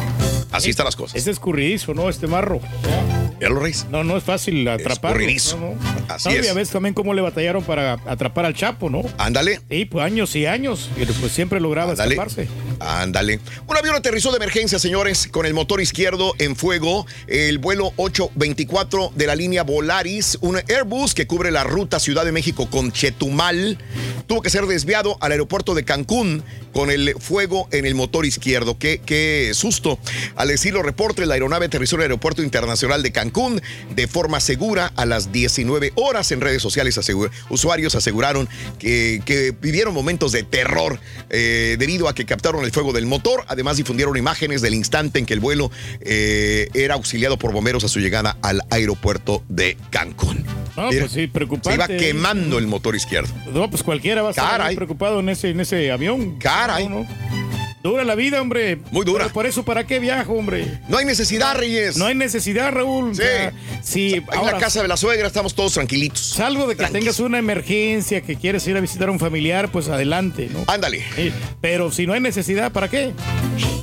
Así 0.54 0.70
están 0.70 0.86
las 0.86 0.96
cosas. 0.96 1.16
Es 1.20 1.28
escurridizo, 1.28 1.94
¿no? 1.94 2.10
Este 2.10 2.28
marro. 2.28 2.62
¿Ya 3.42 3.50
lo 3.50 3.60
reis? 3.60 3.88
No, 3.90 4.04
no 4.04 4.16
es 4.16 4.24
fácil 4.24 4.66
atraparlo. 4.68 5.18
Escurridizo. 5.20 5.58
No, 5.58 5.72
no. 5.72 6.06
Así 6.08 6.30
es. 6.30 6.46
Ya 6.46 6.54
ves 6.54 6.70
también 6.70 6.94
cómo 6.94 7.14
le 7.14 7.22
batallaron 7.22 7.64
para 7.64 7.94
atrapar 8.06 8.46
al 8.46 8.54
Chapo, 8.54 8.90
¿no? 8.90 9.02
Ándale. 9.18 9.60
Sí, 9.70 9.86
pues 9.86 10.06
años 10.06 10.34
y 10.36 10.46
años. 10.46 10.90
Y 10.96 11.06
pues 11.06 11.32
siempre 11.32 11.60
lograba 11.60 11.92
Ándale. 11.92 12.14
escaparse. 12.14 12.48
Ándale. 12.80 13.40
Un 13.68 13.76
avión 13.78 13.96
aterrizó 13.96 14.30
de 14.32 14.38
emergencia, 14.38 14.80
señores, 14.80 15.28
con 15.28 15.46
el 15.46 15.54
motor 15.54 15.82
izquierdo 15.82 16.34
en 16.38 16.56
fuego. 16.56 17.06
El 17.28 17.58
vuelo 17.58 17.92
824 17.98 19.12
de 19.16 19.28
la 19.28 19.36
línea 19.36 19.64
Volaris, 19.64 20.38
un 20.42 20.58
Airbus 20.58 21.14
que 21.14 21.28
cubre 21.28 21.52
la 21.52 21.64
ruta 21.64 22.00
Ciudad 22.00 22.24
de 22.26 22.32
México 22.32 22.70
con 22.70 22.92
Chetumal, 22.92 23.78
tuvo 24.28 24.42
que 24.42 24.50
ser 24.50 24.68
desviado 24.68 25.18
al 25.20 25.32
aeropuerto 25.32 25.74
de 25.74 25.84
Cancún 25.84 26.44
con 26.72 26.90
el 26.92 27.16
fuego 27.20 27.68
en 27.72 27.86
el 27.86 27.96
motor 27.96 28.26
izquierdo. 28.26 28.78
Qué, 28.78 29.02
qué 29.06 29.52
susto. 29.54 30.00
Al 30.44 30.50
decirlo 30.50 30.84
reportes, 30.84 31.26
la 31.26 31.36
aeronave 31.36 31.68
aterrizó 31.68 31.96
en 31.96 32.02
el 32.02 32.04
aeropuerto 32.08 32.44
internacional 32.44 33.02
de 33.02 33.14
Cancún 33.14 33.62
de 33.96 34.08
forma 34.10 34.42
segura 34.42 34.92
a 34.98 35.06
las 35.06 35.32
19 35.32 35.94
horas. 35.96 36.34
En 36.34 36.42
redes 36.42 36.62
sociales, 36.62 37.00
usuarios 37.48 37.96
aseguraron 37.96 38.50
que, 38.78 39.22
que 39.24 39.52
vivieron 39.52 39.94
momentos 39.94 40.34
de 40.34 40.44
terror 40.44 41.00
eh, 41.30 41.78
debido 41.80 42.10
a 42.10 42.14
que 42.14 42.26
captaron 42.26 42.66
el 42.66 42.74
fuego 42.74 42.92
del 42.92 43.06
motor. 43.06 43.46
Además, 43.48 43.78
difundieron 43.78 44.18
imágenes 44.18 44.62
del 44.62 44.74
instante 44.74 45.18
en 45.18 45.26
que 45.26 45.34
el 45.34 45.40
vuelo 45.40 45.72
eh, 46.02 46.68
era 46.74 46.96
auxiliado 46.96 47.38
por 47.38 47.54
bomberos 47.54 47.86
a 47.86 47.88
su 47.88 48.02
llegada 48.02 48.36
al 48.42 48.64
aeropuerto 48.70 49.46
de 49.48 49.78
Cancún. 49.92 50.44
No, 50.76 50.90
Mira, 50.90 51.04
pues 51.04 51.14
sí, 51.14 51.28
preocupante. 51.28 51.70
Se 51.70 51.76
iba 51.76 51.88
quemando 51.88 52.58
el 52.58 52.68
motor 52.68 52.98
izquierdo. 52.98 53.34
No, 53.54 53.70
pues 53.70 53.82
cualquiera 53.82 54.22
va 54.22 54.28
a 54.28 54.32
estar 54.32 54.76
preocupado 54.76 55.22
en 55.22 55.30
ese, 55.30 55.52
en 55.52 55.62
ese 55.62 55.90
avión. 55.90 56.38
Caray. 56.38 56.90
No, 56.90 57.06
no. 57.06 57.53
Dura 57.84 58.06
la 58.06 58.16
vida, 58.16 58.42
hombre. 58.42 58.78
Muy 58.92 59.04
dura. 59.06 59.26
Pero 59.26 59.34
por 59.34 59.46
eso, 59.46 59.64
¿para 59.64 59.86
qué 59.86 60.00
viajo, 60.00 60.34
hombre? 60.34 60.80
No 60.88 60.98
hay 60.98 61.06
necesidad, 61.06 61.56
Reyes. 61.58 61.98
No 61.98 62.06
hay 62.06 62.16
necesidad, 62.16 62.72
Raúl. 62.72 63.10
O 63.12 63.14
Sí. 63.14 63.22
sea, 63.24 63.52
si 63.82 64.14
En 64.14 64.24
ahora 64.32 64.54
la 64.54 64.58
casa 64.58 64.82
de 64.82 64.88
la 64.88 64.96
suegra 64.96 65.28
estamos 65.28 65.54
todos 65.54 65.74
tranquilitos. 65.74 66.20
salvo 66.22 66.66
de 66.66 66.78
que 66.78 66.86
tengas 66.88 67.20
una 67.20 67.40
emergencia, 67.40 68.22
que 68.22 68.38
quieres 68.38 68.66
ir 68.68 68.78
a 68.78 68.80
visitar 68.80 69.10
a 69.10 69.12
un 69.12 69.20
familiar, 69.20 69.70
pues 69.70 69.90
adelante, 69.90 70.50
¿no? 70.52 70.64
Ándale. 70.68 71.04
Sí, 71.16 71.34
Pero 71.60 71.92
si 71.92 72.08
no 72.08 72.14
hay 72.14 72.22
necesidad, 72.22 72.72
¿para 72.72 72.88
qué? 72.90 73.12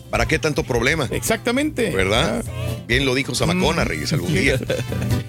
¿Para 0.08 0.26
qué 0.26 0.38
tanto 0.38 0.62
problema? 0.64 1.06
Exactamente. 1.12 1.90
¿Verdad? 1.90 2.42
Bien 2.88 3.04
lo 3.04 3.14
dijo 3.14 3.34
Zamacona, 3.34 3.84
Reyes, 3.84 4.12
algún 4.14 4.32
día. 4.34 4.58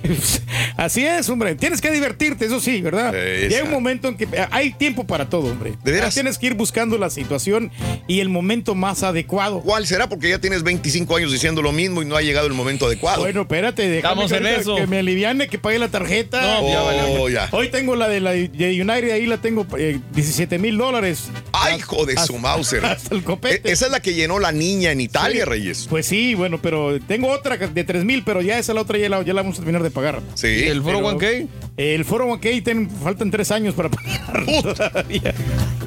Así 0.77 1.05
es, 1.05 1.29
hombre. 1.29 1.55
Tienes 1.55 1.81
que 1.81 1.91
divertirte, 1.91 2.45
eso 2.45 2.59
sí, 2.59 2.81
¿verdad? 2.81 3.13
Y 3.13 3.53
hay 3.53 3.61
un 3.63 3.69
momento 3.71 4.07
en 4.07 4.15
que 4.17 4.23
eh, 4.23 4.47
hay 4.49 4.71
tiempo 4.73 5.05
para 5.05 5.29
todo, 5.29 5.51
hombre. 5.51 5.73
¿De 5.83 5.91
veras? 5.91 6.13
Tienes 6.13 6.37
que 6.37 6.47
ir 6.47 6.53
buscando 6.55 6.97
la 6.97 7.09
situación 7.09 7.71
y 8.07 8.19
el 8.21 8.29
momento 8.29 8.60
más 8.75 9.03
adecuado. 9.03 9.61
¿Cuál 9.61 9.85
será? 9.87 10.07
Porque 10.09 10.29
ya 10.29 10.39
tienes 10.39 10.63
25 10.63 11.15
años 11.17 11.31
diciendo 11.31 11.61
lo 11.61 11.71
mismo 11.71 12.01
y 12.01 12.05
no 12.05 12.15
ha 12.15 12.21
llegado 12.21 12.47
el 12.47 12.53
momento 12.53 12.85
adecuado. 12.85 13.21
Bueno, 13.21 13.41
espérate, 13.41 13.83
déjame 13.87 13.97
Estamos 14.25 14.31
que, 14.31 14.37
en 14.37 14.43
ahorita 14.45 14.61
eso. 14.61 14.75
que 14.75 14.87
me 14.87 14.99
aliviane, 14.99 15.47
que 15.47 15.57
pague 15.59 15.79
la 15.79 15.87
tarjeta. 15.89 16.41
No, 16.41 16.67
ya 16.69 16.81
Oh, 16.81 16.85
valió. 16.85 17.29
ya. 17.29 17.49
Hoy 17.51 17.69
tengo 17.69 17.95
la 17.95 18.07
de 18.07 18.19
la 18.21 18.31
de 18.31 18.47
United, 18.81 19.11
ahí 19.11 19.25
la 19.25 19.37
tengo 19.37 19.65
eh, 19.77 19.99
17 20.13 20.57
mil 20.59 20.77
dólares. 20.77 21.29
¡Ay, 21.51 21.77
hijo 21.79 22.05
de 22.05 22.17
su 22.17 22.37
Mauser! 22.37 22.85
Hasta 22.85 23.13
el 23.15 23.23
copete. 23.23 23.69
E- 23.69 23.71
Esa 23.73 23.85
es 23.87 23.91
la 23.91 23.99
que 23.99 24.13
llenó 24.13 24.39
la 24.39 24.51
niña 24.51 24.91
en 24.91 25.01
Italia, 25.01 25.43
Sí. 25.43 25.49
Reyes. 25.49 25.87
Pues 25.89 26.05
sí, 26.05 26.35
bueno, 26.35 26.59
pero 26.61 26.99
tengo 27.07 27.29
otra 27.29 27.57
de 27.57 27.83
3 27.83 28.03
mil, 28.05 28.23
pero 28.23 28.41
ya 28.41 28.57
esa 28.59 28.73
la 28.73 28.81
otra 28.81 28.97
ya 28.97 29.09
la, 29.09 29.21
ya 29.23 29.33
la 29.33 29.41
vamos 29.41 29.55
a 29.57 29.59
terminar 29.59 29.83
de 29.83 29.91
pagar. 29.91 30.21
Sí. 30.35 30.47
¿El 30.47 30.81
foro 30.81 30.97
Pero- 30.97 31.17
1K? 31.19 31.47
El 31.81 32.05
foro 32.05 32.27
1K 32.27 32.63
ten- 32.63 32.89
faltan 32.89 33.31
tres 33.31 33.49
años 33.51 33.73
para 33.73 33.89
pagar 33.89 34.45
todavía. 34.61 35.33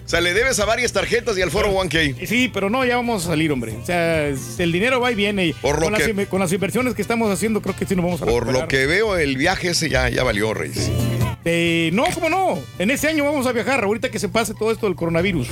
O 0.05 0.09
sea, 0.09 0.21
le 0.21 0.35
debes 0.35 0.59
a 0.59 0.65
varias 0.65 0.93
tarjetas 0.93 1.39
y 1.39 1.43
al 1.43 1.51
foro 1.51 1.71
1K. 1.73 2.27
Sí, 2.27 2.51
pero 2.53 2.69
no, 2.69 2.85
ya 2.85 2.97
vamos 2.97 3.25
a 3.25 3.29
salir, 3.29 3.53
hombre. 3.53 3.73
O 3.81 3.87
sea, 3.87 4.27
el 4.29 4.73
dinero 4.73 5.01
va 5.01 5.13
y 5.13 5.15
viene. 5.15 5.47
Y 5.47 5.53
Por 5.55 5.77
lo 5.77 5.85
con, 5.85 5.93
las, 5.93 6.03
que- 6.03 6.15
inve- 6.15 6.27
con 6.29 6.41
las 6.41 6.53
inversiones 6.53 6.95
que 6.95 7.03
estamos 7.03 7.31
haciendo, 7.31 7.63
creo 7.63 7.77
que 7.77 7.87
sí 7.87 7.95
nos 7.95 8.05
vamos 8.05 8.21
a 8.23 8.25
Por 8.27 8.35
recuperar. 8.43 8.63
lo 8.63 8.69
que 8.69 8.87
veo, 8.87 9.17
el 9.17 9.37
viaje 9.37 9.69
ese 9.71 9.89
ya, 9.89 10.09
ya 10.09 10.23
valió, 10.25 10.53
Reyes. 10.53 10.91
Eh, 11.47 11.91
no, 11.93 12.05
¿cómo 12.15 12.31
no? 12.31 12.59
En 12.79 12.91
este 12.91 13.09
año 13.09 13.25
vamos 13.25 13.47
a 13.47 13.53
viajar, 13.53 13.85
ahorita 13.85 14.11
que 14.11 14.19
se 14.19 14.29
pase 14.29 14.55
todo 14.55 14.73
esto 14.73 14.87
del 14.87 14.97
coronavirus. 14.97 15.49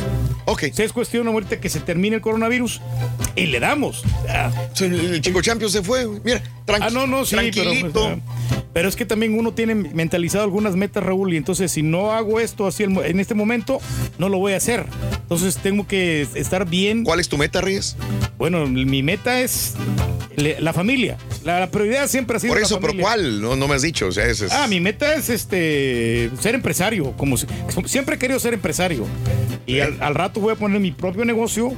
Ok. 0.47 0.65
Si 0.73 0.83
es 0.83 0.93
cuestión 0.93 1.29
ahorita 1.29 1.61
que 1.61 1.69
se 1.69 1.81
termine 1.81 2.17
el 2.17 2.23
coronavirus 2.23 2.81
y 3.37 3.47
le 3.47 3.61
damos. 3.61 4.03
Ah, 4.29 4.51
El, 4.81 5.21
Chico 5.21 5.43
Champions 5.43 5.73
se 5.73 5.83
fue, 5.83 6.07
mira, 6.25 6.43
tranqui- 6.67 6.79
Ah, 6.87 6.91
no, 6.91 7.07
no, 7.07 7.25
sí, 7.27 7.37
pero, 7.37 7.53
tranquilito. 7.53 7.93
pues, 7.93 8.19
ah, 8.51 8.63
pero 8.73 8.89
es 8.89 8.97
que 8.97 9.05
también 9.05 9.39
uno 9.39 9.53
tiene 9.53 9.75
mentalizado 9.75 10.45
algunas 10.45 10.77
metas, 10.77 11.03
Raúl, 11.05 11.35
y 11.35 11.37
entonces 11.37 11.71
si 11.71 11.83
no 11.83 12.13
hago 12.13 12.41
esto 12.41 12.67
así 12.67 12.85
en 12.85 13.21
este 13.21 13.35
momento, 13.35 13.79
no 14.17 14.31
lo 14.31 14.39
voy 14.39 14.55
a 14.55 14.57
hacer. 14.57 14.87
Entonces 15.21 15.59
tengo 15.59 15.87
que 15.87 16.27
estar 16.35 16.67
bien. 16.67 17.05
¿Cuál 17.05 17.21
es 17.21 17.29
tu 17.29 17.37
meta, 17.37 17.61
Reyes? 17.61 17.97
Bueno, 18.39 18.67
mi 18.67 19.03
meta 19.03 19.41
es 19.43 19.75
la 20.37 20.73
familia. 20.73 21.19
La, 21.45 21.61
la 21.61 21.71
prioridad 21.71 22.09
siempre 22.09 22.37
ha 22.37 22.41
sido 22.41 22.53
Por 22.53 22.61
la 22.61 22.67
eso, 22.67 22.77
pero 22.77 22.89
familia. 22.89 23.05
¿cuál? 23.05 23.41
No, 23.43 23.57
no 23.57 23.69
me 23.69 23.75
has 23.75 23.83
dicho. 23.83 24.07
O 24.07 24.13
sea, 24.13 24.27
ese 24.27 24.47
es. 24.47 24.53
Ah, 24.53 24.67
mi 24.67 24.81
meta 24.81 25.15
es 25.15 25.29
este 25.29 25.82
ser 26.41 26.55
empresario. 26.55 27.13
Como 27.17 27.37
si- 27.37 27.47
siempre 27.87 28.17
he 28.17 28.19
querido 28.19 28.39
ser 28.41 28.55
empresario. 28.55 29.05
Y 29.67 29.81
al, 29.81 30.03
al 30.03 30.15
rato 30.15 30.41
voy 30.41 30.53
a 30.53 30.57
poner 30.57 30.81
mi 30.81 30.91
propio 30.93 31.25
negocio 31.25 31.73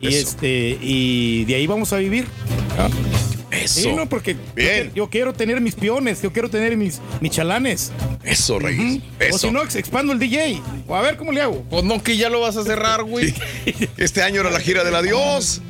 y 0.00 0.08
Eso. 0.08 0.18
este 0.28 0.78
y 0.82 1.44
de 1.46 1.54
ahí 1.54 1.66
vamos 1.66 1.92
a 1.92 1.96
vivir. 1.98 2.26
Ah. 2.78 2.88
Eso. 3.52 3.80
Sí, 3.80 3.92
no, 3.92 4.08
porque 4.08 4.34
Bien. 4.56 4.88
Yo, 4.88 5.04
yo 5.04 5.10
quiero 5.10 5.32
tener 5.32 5.60
mis 5.60 5.74
peones, 5.74 6.22
yo 6.22 6.32
quiero 6.32 6.48
tener 6.50 6.76
mis, 6.76 7.00
mis 7.20 7.30
chalanes. 7.30 7.92
Eso, 8.24 8.58
Reyes. 8.58 9.00
O 9.20 9.22
Eso. 9.24 9.38
si 9.38 9.50
no, 9.50 9.62
ex- 9.62 9.76
expando 9.76 10.12
el 10.12 10.18
DJ. 10.18 10.60
O 10.88 10.96
a 10.96 11.02
ver 11.02 11.16
cómo 11.16 11.32
le 11.32 11.40
hago. 11.42 11.62
Pues 11.68 11.84
no, 11.84 12.02
que 12.02 12.16
ya 12.16 12.30
lo 12.30 12.40
vas 12.40 12.56
a 12.56 12.64
cerrar, 12.64 13.02
güey. 13.04 13.34
Este 13.98 14.22
año 14.22 14.40
era 14.40 14.50
la 14.50 14.58
gira 14.60 14.82
del 14.84 14.94
adiós. 14.94 15.60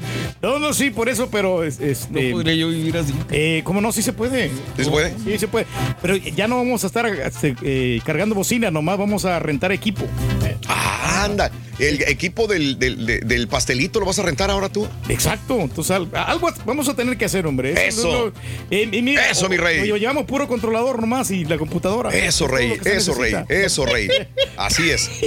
No, 0.41 0.59
no, 0.59 0.73
sí, 0.75 0.91
por 0.91 1.09
eso, 1.09 1.29
pero 1.31 1.65
es- 1.65 1.81
este, 1.81 2.31
No 2.31 2.37
podría 2.37 2.55
yo 2.55 2.69
vivir 2.69 2.97
así. 2.97 3.13
Eh, 3.31 3.63
¿Cómo 3.65 3.81
no? 3.81 3.93
Sí 3.93 4.03
se 4.03 4.13
puede. 4.13 4.49
¿Sí 4.77 4.85
se 4.85 4.91
puede? 4.91 5.15
Sí 5.25 5.39
se 5.39 5.49
puede. 5.49 5.67
Pero 6.01 6.17
ya 6.17 6.49
no 6.49 6.57
vamos 6.57 6.85
a 6.85 6.87
estar 6.87 7.07
este, 7.07 7.55
eh, 7.63 8.01
cargando 8.05 8.35
bocina, 8.35 8.71
nomás 8.71 8.99
vamos 8.99 9.25
a 9.25 9.39
rentar 9.39 9.73
equipo. 9.73 10.05
Ah, 10.69 11.25
anda. 11.25 11.51
el 11.79 12.03
equipo 12.03 12.47
del, 12.47 12.79
del- 12.79 13.07
de- 13.07 13.21
del 13.21 13.49
pastelito 13.49 13.99
lo 13.99 14.07
vas 14.07 14.19
a 14.19 14.23
rentar 14.23 14.51
ahora 14.51 14.69
tú. 14.69 14.87
Exacto, 15.09 15.59
entonces 15.61 15.91
al- 15.97 16.09
algo 16.15 16.49
vamos 16.65 16.89
a 16.89 16.95
tener 16.95 17.17
que 17.17 17.25
hacer, 17.25 17.47
hombre. 17.47 17.72
Eso. 17.77 18.33
eh, 18.71 18.87
mira, 18.87 19.31
Eso, 19.31 19.49
mi 19.49 19.57
rey. 19.57 19.91
o- 19.91 19.95
o 19.95 19.97
llevamos 19.97 20.25
puro 20.25 20.47
controlador 20.49 21.01
nomás 21.01 21.31
y 21.31 21.45
la 21.45 21.59
computadora. 21.59 22.11
Eso, 22.11 22.47
rey, 22.49 22.79
eso, 22.85 23.15
rey, 23.15 23.35
eso, 23.49 23.85
rey. 23.87 24.09
Así 24.57 24.91
es. 24.91 25.11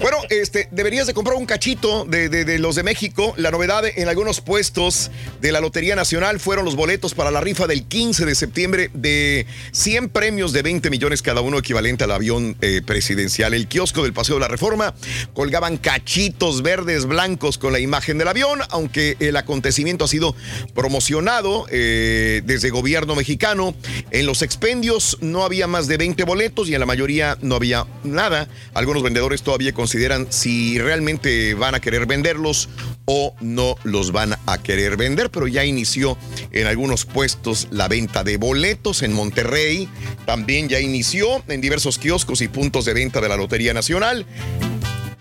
Bueno, 0.00 0.16
este, 0.30 0.66
deberías 0.70 1.06
de 1.06 1.12
comprar 1.14 1.36
un 1.36 1.44
cachito 1.46 2.04
de, 2.06 2.28
de- 2.30 2.44
de 2.46 2.58
los 2.58 2.74
de 2.74 2.82
México. 2.82 3.34
La 3.36 3.50
novedad 3.50 3.84
en 3.84 4.08
algunos 4.08 4.40
puestos 4.40 5.10
de 5.42 5.52
la 5.52 5.60
Lotería 5.60 5.94
Nacional 5.94 6.40
fueron 6.40 6.64
los 6.64 6.74
boletos 6.74 7.14
para 7.14 7.30
la 7.30 7.40
rifa 7.42 7.66
del 7.66 7.84
15 7.84 8.24
de 8.24 8.34
septiembre 8.34 8.90
de 8.94 9.46
100 9.72 10.08
premios 10.08 10.52
de 10.52 10.62
20 10.62 10.88
millones 10.88 11.20
cada 11.20 11.42
uno, 11.42 11.58
equivalente 11.58 12.04
al 12.04 12.12
avión 12.12 12.56
eh, 12.62 12.80
presidencial. 12.84 13.52
El 13.52 13.66
kiosco 13.68 14.02
del 14.02 14.14
Paseo 14.14 14.36
de 14.36 14.40
la 14.40 14.48
Reforma 14.48 14.94
colgaban 15.34 15.76
cachitos 15.76 16.62
verdes 16.62 17.04
blancos 17.04 17.58
con 17.58 17.72
la 17.72 17.78
imagen 17.78 18.16
del 18.16 18.28
avión, 18.28 18.60
aunque 18.70 19.16
el 19.20 19.36
acontecimiento 19.36 20.06
ha 20.06 20.08
sido 20.08 20.34
promocionado 20.74 21.39
eh, 21.70 22.42
desde 22.44 22.70
gobierno 22.70 23.14
mexicano. 23.14 23.74
En 24.10 24.26
los 24.26 24.42
expendios 24.42 25.16
no 25.20 25.44
había 25.44 25.66
más 25.66 25.86
de 25.86 25.96
20 25.96 26.24
boletos 26.24 26.68
y 26.68 26.74
en 26.74 26.80
la 26.80 26.86
mayoría 26.86 27.38
no 27.40 27.54
había 27.54 27.86
nada. 28.04 28.48
Algunos 28.74 29.02
vendedores 29.02 29.42
todavía 29.42 29.72
consideran 29.72 30.26
si 30.30 30.78
realmente 30.78 31.54
van 31.54 31.74
a 31.74 31.80
querer 31.80 32.06
venderlos 32.06 32.68
o 33.06 33.34
no 33.40 33.76
los 33.84 34.12
van 34.12 34.36
a 34.46 34.62
querer 34.62 34.96
vender, 34.96 35.30
pero 35.30 35.46
ya 35.46 35.64
inició 35.64 36.18
en 36.52 36.66
algunos 36.66 37.04
puestos 37.04 37.68
la 37.70 37.88
venta 37.88 38.22
de 38.22 38.36
boletos 38.36 39.02
en 39.02 39.12
Monterrey. 39.12 39.88
También 40.26 40.68
ya 40.68 40.80
inició 40.80 41.42
en 41.48 41.60
diversos 41.60 41.98
kioscos 41.98 42.42
y 42.42 42.48
puntos 42.48 42.84
de 42.84 42.94
venta 42.94 43.20
de 43.20 43.28
la 43.28 43.36
Lotería 43.36 43.72
Nacional. 43.72 44.26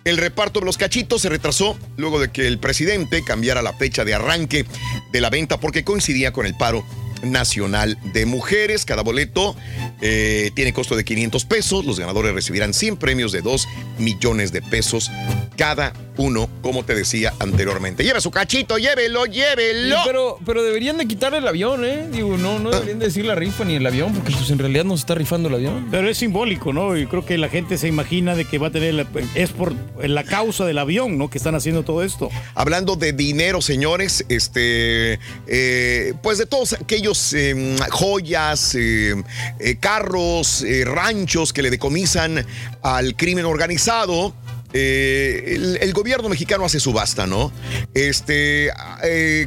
El 0.10 0.18
reparto 0.18 0.60
de 0.60 0.66
los 0.66 0.80
cachitos 0.80 1.22
se 1.22 1.30
retrasó 1.30 1.78
luego 1.96 2.20
de 2.20 2.32
que 2.32 2.48
el 2.48 2.58
presidente 2.58 3.24
cambiara 3.24 3.62
la 3.62 3.74
fecha 3.74 4.04
de 4.04 4.16
arranque 4.16 4.66
de 5.12 5.22
la 5.22 5.30
venta 5.30 5.60
porque 5.60 5.84
coincidía 5.84 6.34
con 6.34 6.48
el 6.48 6.58
paro 6.58 6.84
nacional 7.24 7.98
de 8.14 8.26
mujeres. 8.26 8.86
Cada 8.86 9.04
boleto 9.04 9.56
eh, 10.02 10.52
tiene 10.56 10.74
costo 10.74 10.96
de 10.96 11.04
500 11.04 11.46
pesos. 11.46 11.86
Los 11.86 12.00
ganadores 12.00 12.34
recibirán 12.34 12.74
100 12.74 12.98
premios 12.98 13.32
de 13.32 13.42
2 13.42 13.68
millones 13.98 14.52
de 14.52 14.62
pesos 14.62 15.10
cada 15.58 15.94
uno, 16.16 16.50
como 16.62 16.84
te 16.84 16.96
decía 16.96 17.34
anteriormente. 17.40 18.04
Lleve 18.04 18.20
su 18.22 18.32
cachito, 18.32 18.78
llévelo, 18.78 19.26
llévelo. 19.26 19.96
Sí, 19.98 20.02
pero, 20.06 20.38
pero 20.46 20.64
deberían 20.64 20.98
de 20.98 21.06
quitar 21.08 21.34
el 21.34 21.48
avión, 21.48 21.86
¿eh? 21.86 22.08
Digo, 22.12 22.38
no, 22.38 22.60
no 22.60 22.72
deberían 22.72 23.00
de 23.00 23.06
decir 23.06 23.26
la 23.26 23.36
rifa 23.36 23.64
ni 23.66 23.76
el 23.76 23.86
avión, 23.86 24.14
porque 24.14 24.32
pues 24.32 24.50
en 24.50 24.60
realidad 24.60 24.84
no 24.86 24.96
se 24.98 25.02
está 25.02 25.16
rifando 25.16 25.48
el 25.50 25.56
avión. 25.56 25.88
Pero 25.92 26.10
es 26.10 26.18
simbólico, 26.18 26.74
¿no? 26.74 26.98
Y 26.98 27.08
creo 27.08 27.26
que 27.26 27.38
la 27.38 27.48
gente 27.50 27.78
se 27.78 27.88
imagina 27.88 28.36
de 28.36 28.46
que 28.46 28.58
va 28.58 28.68
a 28.68 28.72
tener, 28.72 28.94
la- 28.94 29.08
es 29.36 29.50
por 29.52 29.74
la 30.02 30.24
causa 30.26 30.66
del 30.66 30.78
avión, 30.78 31.18
¿no? 31.18 31.30
Que 31.30 31.38
están 31.38 31.56
haciendo 31.56 31.84
todo 31.84 32.04
esto. 32.04 32.30
Hablando 32.54 32.96
de 32.98 33.14
dinero, 33.14 33.62
señores, 33.62 34.26
este, 34.30 35.20
eh, 35.48 36.14
pues 36.22 36.38
de 36.38 36.46
todos 36.46 36.74
aquellos 36.74 37.09
eh, 37.34 37.76
joyas, 37.90 38.76
eh, 38.76 39.16
eh, 39.60 39.76
carros, 39.80 40.62
eh, 40.62 40.86
ranchos 40.86 41.54
que 41.54 41.62
le 41.62 41.70
decomisan 41.72 42.46
al 42.82 43.16
crimen 43.16 43.46
organizado. 43.46 44.34
eh, 44.72 45.78
el, 45.82 45.94
gobierno 45.94 46.30
mexicano 46.30 46.64
hace 46.64 46.80
subasta, 46.80 47.26
¿no? 47.26 47.52
Este 47.96 48.72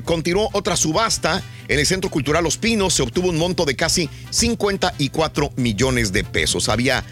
continuó 0.05 0.49
otra 0.53 0.75
subasta 0.75 1.43
en 1.73 1.79
el 1.79 1.87
Centro 1.87 2.11
Cultural 2.11 2.45
Los 2.45 2.59
Pinos. 2.59 2.95
Se 2.95 3.03
obtuvo 3.03 3.29
un 3.31 3.39
monto 3.39 3.65
de 3.65 3.75
casi 3.75 4.09
54 4.31 5.53
millones 5.57 6.13
de 6.13 6.25
pesos. 6.25 6.69
Había 6.69 7.05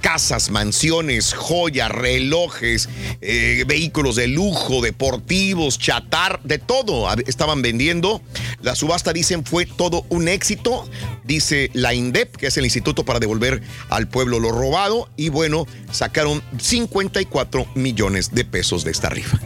casas, 0.00 0.50
mansiones, 0.50 1.32
joyas, 1.34 1.90
relojes, 1.90 2.88
eh, 3.20 3.64
vehículos 3.66 4.16
de 4.16 4.28
lujo, 4.28 4.80
deportivos, 4.82 5.78
chatar, 5.78 6.40
de 6.44 6.58
todo 6.58 7.08
estaban 7.26 7.62
vendiendo. 7.62 8.22
La 8.62 8.74
subasta, 8.74 9.12
dicen, 9.12 9.44
fue 9.44 9.66
todo 9.66 10.06
un 10.08 10.28
éxito, 10.28 10.88
dice 11.24 11.70
la 11.72 11.92
INDEP, 11.94 12.36
que 12.36 12.46
es 12.46 12.56
el 12.56 12.64
Instituto 12.64 13.04
para 13.04 13.18
Devolver 13.18 13.62
al 13.88 14.08
Pueblo 14.08 14.38
lo 14.38 14.50
Robado, 14.52 15.08
y 15.16 15.28
bueno, 15.28 15.66
sacaron 15.90 16.42
54 16.58 17.66
millones 17.74 18.32
de 18.32 18.44
pesos 18.44 18.84
de 18.84 18.90
esta 18.92 19.08
rifa. 19.08 19.38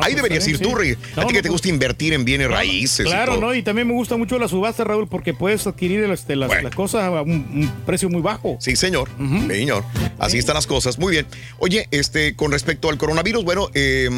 Ahí 0.00 0.12
pues 0.12 0.16
deberías 0.16 0.46
ir 0.46 0.58
bien, 0.58 0.70
tú, 0.70 0.76
sí. 0.76 0.82
Rey. 0.84 0.96
No, 1.16 1.22
a 1.22 1.26
ti 1.26 1.32
que 1.32 1.38
no, 1.38 1.42
te 1.42 1.48
pues- 1.48 1.50
gusta 1.52 1.68
invertir 1.68 2.12
en 2.12 2.24
bienes 2.24 2.48
raíces. 2.48 3.00
y 3.06 3.08
Claro, 3.08 3.32
todo. 3.34 3.46
¿no? 3.48 3.54
Y 3.54 3.62
también 3.62 3.88
me 3.88 3.94
gusta 3.98 4.16
mucho 4.16 4.38
la 4.38 4.48
subasta, 4.48 4.84
Raúl, 4.84 5.08
porque 5.08 5.34
puedes 5.34 5.66
adquirir 5.66 6.04
este, 6.04 6.36
las, 6.36 6.50
las 6.62 6.74
cosas 6.74 7.02
a 7.04 7.22
un, 7.22 7.30
un 7.32 7.72
precio 7.84 8.08
muy 8.08 8.22
bajo. 8.22 8.56
Sí, 8.60 8.76
señor. 8.76 9.08
Señor. 9.48 9.84
Así 10.18 10.38
están 10.38 10.54
las 10.54 10.66
cosas. 10.66 10.98
Muy 10.98 11.10
bien. 11.12 11.26
Oye, 11.58 11.88
este, 11.90 12.34
con 12.36 12.52
respecto 12.52 12.88
al 12.88 12.96
coronavirus, 12.98 13.44
bueno, 13.44 13.68
eh, 13.74 14.08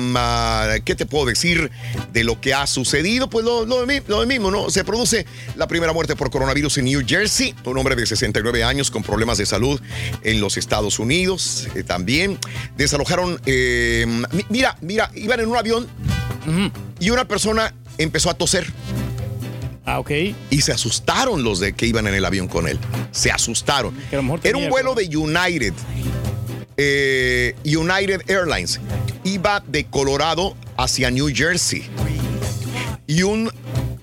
¿qué 0.85 0.95
te 0.95 1.07
puedo 1.07 1.25
decir 1.27 1.71
de 2.13 2.25
lo 2.25 2.41
que 2.41 2.55
ha 2.55 2.67
sucedido? 2.67 3.29
Pues 3.31 3.45
lo, 3.45 3.65
lo, 3.67 3.85
lo 3.87 4.27
mismo, 4.27 4.51
¿no? 4.51 4.71
Se 4.71 4.85
produce 4.85 5.27
la 5.57 5.67
primera 5.67 5.93
muerte 5.93 6.15
por 6.17 6.31
coronavirus 6.31 6.79
en 6.79 6.85
New 6.85 7.03
Jersey. 7.07 7.55
Un 7.65 7.79
hombre 7.79 7.97
de 7.97 8.07
69 8.07 8.63
años 8.65 8.91
con 8.91 9.03
problemas 9.03 9.39
de 9.39 9.47
salud 9.47 9.81
en 10.23 10.41
los 10.41 10.57
Estados 10.57 10.99
Unidos 10.99 11.69
eh, 11.75 11.83
también. 11.83 12.39
Desalojaron. 12.77 13.41
eh, 13.47 14.07
mi- 14.33 14.45
mira, 14.49 14.77
mira, 14.81 15.11
iban 15.15 15.41
en 15.41 15.49
un 15.49 15.57
avión 15.57 15.89
y 16.99 17.11
una 17.11 17.27
persona 17.27 17.75
empezó 17.99 18.31
a 18.31 18.35
toser. 18.35 18.67
Ah, 19.91 19.99
ok. 19.99 20.11
Y 20.51 20.61
se 20.61 20.71
asustaron 20.71 21.43
los 21.43 21.59
de 21.59 21.73
que 21.73 21.85
iban 21.85 22.07
en 22.07 22.15
el 22.15 22.25
avión 22.25 22.47
con 22.47 22.69
él. 22.69 22.79
Se 23.11 23.33
asustaron. 23.33 23.93
Era 24.13 24.57
un 24.57 24.69
vuelo 24.71 24.95
de 24.95 25.17
United. 25.17 25.75
eh, 26.77 27.57
United 27.65 28.23
Airlines. 28.31 28.81
Iba 29.25 29.65
de 29.67 29.87
Colorado 29.87 30.57
hacia 30.77 31.11
New 31.11 31.29
Jersey. 31.35 31.83
Y 33.09 33.25
un, 33.25 33.51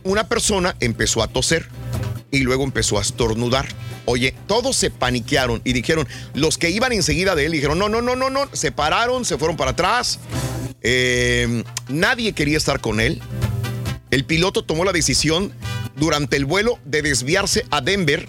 una 0.03 0.27
persona 0.27 0.75
empezó 0.81 1.23
a 1.23 1.29
toser 1.29 1.69
y 2.31 2.39
luego 2.39 2.65
empezó 2.65 2.97
a 2.99 3.01
estornudar. 3.01 3.65
Oye, 4.03 4.35
todos 4.45 4.75
se 4.75 4.89
paniquearon 4.91 5.61
y 5.63 5.71
dijeron, 5.71 6.05
los 6.33 6.57
que 6.57 6.69
iban 6.69 6.91
enseguida 6.91 7.33
de 7.33 7.45
él 7.45 7.53
dijeron, 7.53 7.79
no, 7.79 7.87
no, 7.87 8.01
no, 8.01 8.17
no, 8.17 8.29
no, 8.29 8.49
se 8.51 8.73
pararon, 8.73 9.23
se 9.23 9.37
fueron 9.37 9.55
para 9.55 9.71
atrás. 9.71 10.19
Eh, 10.81 11.63
nadie 11.87 12.33
quería 12.33 12.57
estar 12.57 12.81
con 12.81 12.99
él. 12.99 13.21
El 14.11 14.23
piloto 14.25 14.63
tomó 14.63 14.85
la 14.85 14.93
decisión 14.93 15.53
durante 15.97 16.37
el 16.37 16.45
vuelo 16.45 16.79
de 16.85 17.01
desviarse 17.01 17.65
a 17.69 17.81
Denver 17.81 18.27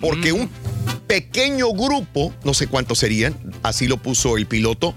porque 0.00 0.32
un 0.32 0.50
pequeño 1.06 1.72
grupo, 1.72 2.34
no 2.44 2.54
sé 2.54 2.66
cuántos 2.66 2.98
serían, 2.98 3.38
así 3.62 3.86
lo 3.86 3.98
puso 3.98 4.36
el 4.36 4.46
piloto, 4.46 4.94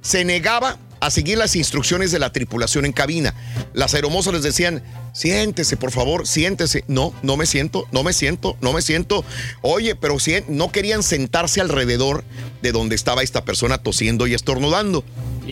se 0.00 0.24
negaba 0.24 0.78
a 1.00 1.10
seguir 1.10 1.36
las 1.38 1.56
instrucciones 1.56 2.12
de 2.12 2.18
la 2.18 2.32
tripulación 2.32 2.86
en 2.86 2.92
cabina. 2.92 3.34
Las 3.74 3.94
aeromosas 3.94 4.32
les 4.32 4.42
decían, 4.42 4.82
siéntese, 5.12 5.76
por 5.76 5.90
favor, 5.90 6.26
siéntese. 6.26 6.84
No, 6.88 7.12
no 7.22 7.36
me 7.36 7.44
siento, 7.46 7.86
no 7.92 8.02
me 8.02 8.12
siento, 8.12 8.56
no 8.62 8.72
me 8.72 8.80
siento. 8.80 9.24
Oye, 9.60 9.96
pero 9.96 10.18
si 10.18 10.36
no 10.48 10.72
querían 10.72 11.02
sentarse 11.02 11.60
alrededor 11.60 12.24
de 12.62 12.72
donde 12.72 12.94
estaba 12.94 13.22
esta 13.22 13.44
persona 13.44 13.78
tosiendo 13.78 14.26
y 14.26 14.34
estornudando. 14.34 15.04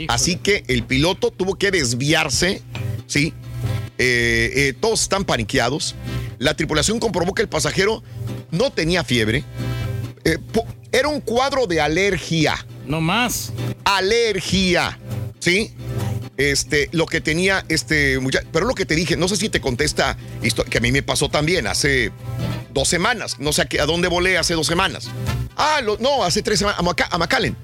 Así 0.08 0.36
que 0.36 0.64
el 0.68 0.84
piloto 0.84 1.30
tuvo 1.30 1.56
que 1.56 1.70
desviarse, 1.70 2.62
¿sí? 3.06 3.34
Eh, 3.98 4.50
eh, 4.54 4.74
todos 4.78 5.02
están 5.02 5.24
paniqueados. 5.24 5.94
La 6.38 6.54
tripulación 6.54 6.98
comprobó 6.98 7.34
que 7.34 7.42
el 7.42 7.48
pasajero 7.48 8.02
no 8.50 8.70
tenía 8.72 9.04
fiebre. 9.04 9.44
Eh, 10.24 10.38
era 10.90 11.08
un 11.08 11.20
cuadro 11.20 11.66
de 11.66 11.80
alergia. 11.80 12.66
No 12.86 13.00
más. 13.00 13.52
Alergia. 13.84 14.98
¿Sí? 15.38 15.72
Este, 16.36 16.88
lo 16.92 17.06
que 17.06 17.20
tenía 17.20 17.64
este 17.68 18.18
muchacho. 18.18 18.46
Pero 18.52 18.66
lo 18.66 18.74
que 18.74 18.86
te 18.86 18.94
dije, 18.94 19.16
no 19.16 19.28
sé 19.28 19.36
si 19.36 19.48
te 19.48 19.60
contesta 19.60 20.16
que 20.70 20.78
a 20.78 20.80
mí 20.80 20.90
me 20.90 21.02
pasó 21.02 21.28
también 21.28 21.66
hace 21.66 22.10
dos 22.72 22.88
semanas. 22.88 23.36
No 23.38 23.52
sé 23.52 23.62
a, 23.62 23.64
qué- 23.66 23.80
a 23.80 23.86
dónde 23.86 24.08
volé 24.08 24.38
hace 24.38 24.54
dos 24.54 24.66
semanas. 24.66 25.08
Ah, 25.56 25.80
lo- 25.82 25.98
no, 25.98 26.24
hace 26.24 26.42
tres 26.42 26.58
semanas. 26.58 26.80
A, 26.80 26.82
Maca- 26.82 27.08
a 27.10 27.18
McAllen. 27.18 27.56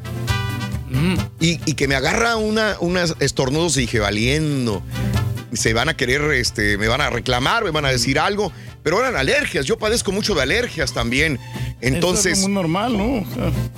Y, 1.41 1.61
y 1.67 1.75
que 1.75 1.87
me 1.87 1.95
agarra 1.95 2.37
una, 2.37 2.77
unas 2.81 3.15
estornudos 3.21 3.77
y 3.77 3.81
dije, 3.83 3.99
valiendo. 4.01 4.83
Se 5.53 5.73
van 5.73 5.89
a 5.89 5.97
querer, 5.97 6.23
este, 6.33 6.77
me 6.79 6.89
van 6.89 7.01
a 7.01 7.11
reclamar, 7.11 7.65
me 7.65 7.71
van 7.71 7.85
a 7.85 7.91
decir 7.91 8.19
algo. 8.19 8.53
Pero 8.83 9.01
eran 9.01 9.17
alergias. 9.17 9.67
Yo 9.67 9.79
padezco 9.79 10.13
mucho 10.13 10.35
de 10.35 10.43
alergias 10.43 10.93
también. 10.93 11.39
Entonces. 11.81 12.39
Es 12.39 12.45
muy 12.45 12.53
normal, 12.53 12.97
¿no? 12.97 13.25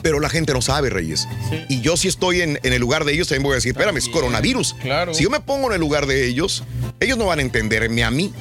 Pero 0.03 0.21
la 0.21 0.29
gente 0.29 0.53
no 0.53 0.63
sabe, 0.63 0.91
Reyes. 0.91 1.27
Y 1.69 1.81
yo 1.81 1.97
si 1.97 2.09
estoy 2.09 2.43
en, 2.43 2.59
en 2.63 2.73
el 2.73 2.81
lugar 2.81 3.05
de 3.05 3.13
ellos, 3.13 3.29
también 3.29 3.45
voy 3.45 3.53
a 3.53 3.55
decir, 3.57 3.73
espérame, 3.73 3.97
es 3.97 4.09
coronavirus. 4.09 4.75
Claro. 4.83 5.15
Si 5.15 5.25
yo 5.25 5.31
me 5.31 5.41
pongo 5.41 5.69
en 5.69 5.75
el 5.75 5.81
lugar 5.81 6.07
de 6.07 6.27
ellos, 6.27 6.65
ellos 7.01 7.19
no 7.19 7.27
van 7.27 7.39
a 7.39 7.43
entenderme 7.43 8.05
a 8.05 8.11
mí. 8.11 8.33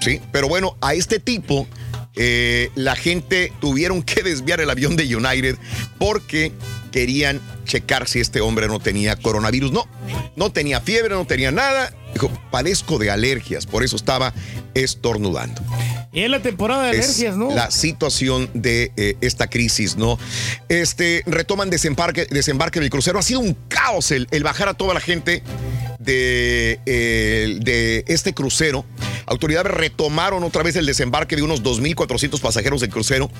Sí, 0.00 0.20
pero 0.30 0.48
bueno, 0.48 0.76
a 0.80 0.94
este 0.94 1.18
tipo, 1.18 1.66
eh, 2.14 2.70
la 2.74 2.96
gente 2.96 3.52
tuvieron 3.60 4.02
que 4.02 4.22
desviar 4.24 4.60
el 4.60 4.70
avión 4.70 4.96
de 4.96 5.14
United 5.14 5.56
porque 5.98 6.52
querían 6.92 7.40
checar 7.66 8.08
si 8.08 8.20
este 8.20 8.40
hombre 8.40 8.68
no 8.68 8.80
tenía 8.80 9.16
coronavirus. 9.16 9.72
No, 9.72 9.86
no 10.36 10.50
tenía 10.50 10.80
fiebre, 10.80 11.14
no 11.14 11.26
tenía 11.26 11.50
nada. 11.50 11.92
Dijo, 12.14 12.30
padezco 12.50 12.98
de 12.98 13.10
alergias, 13.10 13.66
por 13.66 13.84
eso 13.84 13.96
estaba 13.96 14.32
estornudando. 14.72 15.60
Y 16.12 16.22
es 16.22 16.30
la 16.30 16.40
temporada 16.40 16.84
de 16.84 16.98
es 16.98 17.04
alergias, 17.04 17.36
¿no? 17.36 17.54
La 17.54 17.70
situación 17.70 18.48
de 18.54 18.92
eh, 18.96 19.16
esta 19.20 19.48
crisis, 19.48 19.96
¿no? 19.96 20.18
Este, 20.70 21.22
retoman 21.26 21.68
desembarque, 21.68 22.26
desembarque 22.30 22.80
del 22.80 22.88
crucero. 22.88 23.18
Ha 23.18 23.22
sido 23.22 23.40
un 23.40 23.54
caos 23.68 24.10
el, 24.12 24.26
el 24.30 24.42
bajar 24.42 24.68
a 24.68 24.74
toda 24.74 24.94
la 24.94 25.00
gente 25.00 25.42
de, 26.06 26.80
eh, 26.86 27.58
de 27.60 28.04
este 28.06 28.32
crucero. 28.32 28.86
Autoridades 29.26 29.72
retomaron 29.72 30.44
otra 30.44 30.62
vez 30.62 30.76
el 30.76 30.86
desembarque 30.86 31.36
de 31.36 31.42
unos 31.42 31.62
2.400 31.62 32.40
pasajeros 32.40 32.80
del 32.80 32.90
crucero 32.90 33.30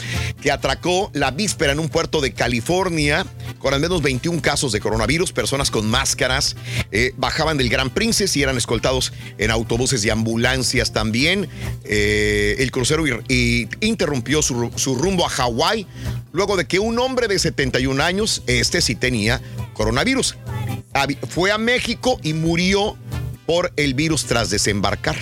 que 0.43 0.51
atracó 0.51 1.11
la 1.15 1.31
víspera 1.31 1.73
en 1.73 1.79
un 1.79 1.89
puerto 1.89 2.21
de 2.21 2.33
California 2.33 3.25
con 3.59 3.73
al 3.73 3.81
menos 3.81 4.03
21 4.17 4.41
casos 4.41 4.73
de 4.73 4.81
coronavirus. 4.81 5.33
Personas 5.33 5.71
con 5.71 5.87
máscaras 5.89 6.57
eh, 6.91 7.13
bajaban 7.17 7.59
del 7.59 7.69
Gran 7.69 7.91
Princess 7.91 8.35
y 8.37 8.43
eran 8.43 8.57
escoltados 8.57 9.13
en 9.37 9.51
autobuses 9.51 10.05
y 10.05 10.11
ambulancias 10.11 10.93
también. 10.93 11.49
Eh, 11.85 12.57
el 12.59 12.71
crucero 12.71 13.05
y 13.29 13.69
interrumpió 13.81 14.41
su, 14.41 14.71
su 14.77 14.95
rumbo 14.95 15.27
a 15.27 15.29
Hawái 15.29 15.87
luego 16.33 16.57
de 16.57 16.67
que 16.67 16.79
un 16.79 16.99
hombre 16.99 17.29
de 17.29 17.39
71 17.39 18.03
años, 18.03 18.43
este 18.47 18.81
sí 18.81 18.95
tenía 18.95 19.41
coronavirus, 19.75 20.37
fue 21.29 21.53
a 21.53 21.59
México 21.59 22.19
y 22.23 22.33
murió 22.33 22.97
por 23.47 23.73
el 23.77 23.95
virus 23.95 24.25
tras 24.25 24.51
desembarcar. 24.51 25.17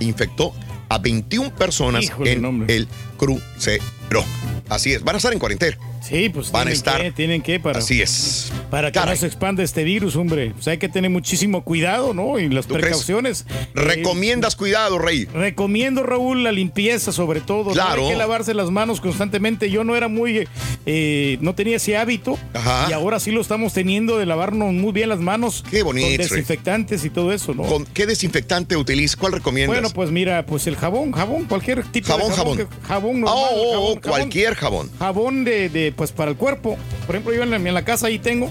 Infectó 0.00 0.54
a 0.88 0.98
21 0.98 1.54
personas 1.54 2.04
Híjole, 2.04 2.32
en 2.32 2.42
no, 2.42 2.48
hombre. 2.50 2.74
el 2.76 2.88
crucero. 3.16 4.24
Así 4.68 4.92
es, 4.92 5.02
van 5.02 5.14
a 5.14 5.18
estar 5.18 5.32
en 5.32 5.38
cuarentena. 5.38 5.78
Sí, 6.00 6.28
pues 6.28 6.50
Van 6.50 6.62
a 6.62 6.64
tienen 6.64 6.76
estar. 6.76 7.02
que, 7.02 7.12
tienen 7.12 7.42
que 7.42 7.60
para, 7.60 7.78
Así 7.78 8.00
es. 8.02 8.50
para 8.70 8.90
que 8.90 8.98
no 9.00 9.14
se 9.16 9.26
expanda 9.26 9.62
este 9.62 9.84
virus, 9.84 10.16
hombre. 10.16 10.50
Pues 10.54 10.66
hay 10.68 10.78
que 10.78 10.88
tener 10.88 11.10
muchísimo 11.10 11.62
cuidado, 11.62 12.14
¿no? 12.14 12.38
Y 12.38 12.48
las 12.48 12.66
precauciones. 12.66 13.44
Recomiendas 13.74 14.56
cuidado, 14.56 14.98
Rey. 14.98 15.26
Recomiendo, 15.26 16.02
Raúl, 16.02 16.42
la 16.44 16.52
limpieza 16.52 17.12
sobre 17.12 17.40
todo. 17.40 17.64
¿no? 17.66 17.72
Claro. 17.72 18.04
Hay 18.06 18.12
que 18.12 18.16
lavarse 18.18 18.54
las 18.54 18.70
manos 18.70 19.00
constantemente. 19.00 19.70
Yo 19.70 19.84
no 19.84 19.94
era 19.96 20.08
muy, 20.08 20.46
eh, 20.86 21.38
no 21.40 21.54
tenía 21.54 21.76
ese 21.76 21.96
hábito. 21.96 22.38
Ajá. 22.54 22.86
Y 22.90 22.92
ahora 22.92 23.20
sí 23.20 23.30
lo 23.30 23.40
estamos 23.40 23.72
teniendo 23.72 24.18
de 24.18 24.26
lavarnos 24.26 24.72
muy 24.72 24.92
bien 24.92 25.08
las 25.08 25.20
manos. 25.20 25.64
Qué 25.70 25.82
bonito, 25.82 26.06
Con 26.08 26.16
Rey. 26.16 26.28
desinfectantes 26.28 27.04
y 27.04 27.10
todo 27.10 27.32
eso, 27.32 27.54
¿no? 27.54 27.64
¿Con 27.64 27.84
qué 27.86 28.06
desinfectante 28.06 28.76
utilizas? 28.76 29.16
¿Cuál 29.16 29.32
recomiendas? 29.32 29.74
Bueno, 29.76 29.90
pues 29.94 30.10
mira, 30.10 30.44
pues 30.46 30.66
el 30.66 30.76
jabón, 30.76 31.12
jabón, 31.12 31.44
cualquier 31.44 31.82
tipo 31.84 32.08
Jabón, 32.08 32.30
de 32.30 32.36
jabón. 32.36 32.68
jabón 32.86 33.20
normal, 33.20 33.38
Oh, 33.38 33.48
oh, 33.50 33.60
oh, 33.60 33.72
jabón, 33.72 33.86
jabón. 34.00 34.00
cualquier 34.20 34.54
jabón. 34.54 34.90
Jabón 34.98 35.44
de, 35.44 35.68
de, 35.68 35.89
pues 35.90 36.12
para 36.12 36.30
el 36.30 36.36
cuerpo. 36.36 36.76
Por 37.06 37.14
ejemplo, 37.14 37.34
yo 37.34 37.42
en 37.42 37.50
la, 37.50 37.56
en 37.56 37.74
la 37.74 37.84
casa 37.84 38.06
ahí 38.06 38.18
tengo. 38.18 38.50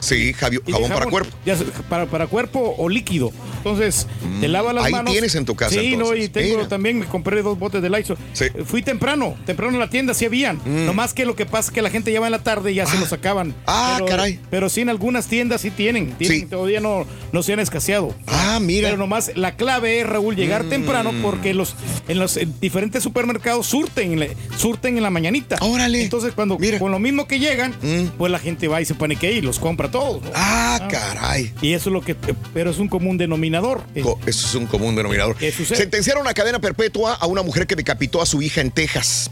Sí, 0.00 0.26
de 0.26 0.34
jabón 0.34 0.88
para 0.90 1.06
cuerpo. 1.06 1.36
ya 1.44 1.56
para, 1.88 2.06
para 2.06 2.26
cuerpo 2.26 2.74
o 2.78 2.88
líquido. 2.88 3.32
Entonces, 3.58 4.06
te 4.40 4.46
lava 4.48 4.72
las 4.72 4.84
ahí 4.84 4.92
manos. 4.92 5.12
tienes 5.12 5.34
en 5.34 5.44
tu 5.44 5.56
casa, 5.56 5.74
Sí, 5.80 5.96
no, 5.96 6.14
y 6.14 6.28
tengo 6.28 6.56
Mira. 6.58 6.68
también, 6.68 7.00
me 7.00 7.06
compré 7.06 7.42
dos 7.42 7.58
botes 7.58 7.82
de 7.82 7.90
Lysol. 7.90 8.16
Fui 8.64 8.82
temprano, 8.82 9.34
temprano 9.44 9.72
en 9.74 9.80
la 9.80 9.90
tienda, 9.90 10.14
sí 10.14 10.24
habían. 10.24 10.60
Nomás 10.86 11.14
que 11.14 11.24
lo 11.26 11.34
que 11.34 11.46
pasa 11.46 11.70
es 11.70 11.74
que 11.74 11.82
la 11.82 11.90
gente 11.90 12.12
ya 12.12 12.20
va 12.20 12.26
en 12.26 12.32
la 12.32 12.42
tarde 12.44 12.70
y 12.72 12.76
ya 12.76 12.86
se 12.86 12.98
los 12.98 13.08
sacaban. 13.08 13.54
Ah, 13.66 13.94
pero, 13.96 14.06
caray. 14.06 14.38
Pero 14.50 14.68
sí, 14.68 14.80
en 14.82 14.88
algunas 14.88 15.26
tiendas 15.26 15.60
sí 15.62 15.70
tienen. 15.70 16.12
tienen 16.12 16.40
Sí. 16.40 16.46
Todavía 16.46 16.80
no, 16.80 17.04
no 17.32 17.42
se 17.42 17.52
han 17.52 17.60
escaseado. 17.60 18.14
Ah, 18.26 18.58
mira. 18.60 18.88
Pero 18.88 18.98
nomás 18.98 19.32
la 19.34 19.56
clave 19.56 20.00
es, 20.00 20.06
Raúl, 20.06 20.36
llegar 20.36 20.64
Mm. 20.64 20.68
temprano 20.70 21.12
porque 21.22 21.54
los, 21.54 21.74
en 22.06 22.18
los 22.18 22.36
en 22.36 22.54
diferentes 22.60 23.02
supermercados 23.02 23.66
surten, 23.66 24.28
surten 24.56 24.96
en 24.96 25.02
la 25.02 25.10
mañanita. 25.10 25.56
Órale. 25.60 26.02
Entonces, 26.02 26.32
cuando 26.34 26.58
con 26.78 26.92
lo 26.92 26.98
mismo 27.00 27.26
que 27.26 27.38
llegan, 27.40 27.74
pues 28.16 28.30
la 28.30 28.38
gente 28.38 28.68
va 28.68 28.80
y 28.80 28.84
se 28.84 28.94
paniquea 28.94 29.30
y 29.32 29.40
los 29.40 29.58
compra 29.58 29.87
todos. 29.90 30.22
¿no? 30.22 30.30
Ah, 30.34 30.88
caray. 30.90 31.52
Y 31.62 31.72
eso 31.72 31.90
es 31.90 31.92
lo 31.92 32.00
que, 32.02 32.14
pero 32.54 32.70
es 32.70 32.78
un 32.78 32.88
común 32.88 33.18
denominador. 33.18 33.82
Co- 34.02 34.18
Eso 34.26 34.46
es 34.46 34.54
un 34.54 34.66
común 34.66 34.94
denominador. 34.96 35.36
Sentenciaron 35.40 36.26
a 36.28 36.34
cadena 36.34 36.58
perpetua 36.58 37.14
a 37.14 37.26
una 37.26 37.42
mujer 37.42 37.66
que 37.66 37.76
decapitó 37.76 38.20
a 38.22 38.26
su 38.26 38.42
hija 38.42 38.60
en 38.60 38.70
Texas. 38.70 39.30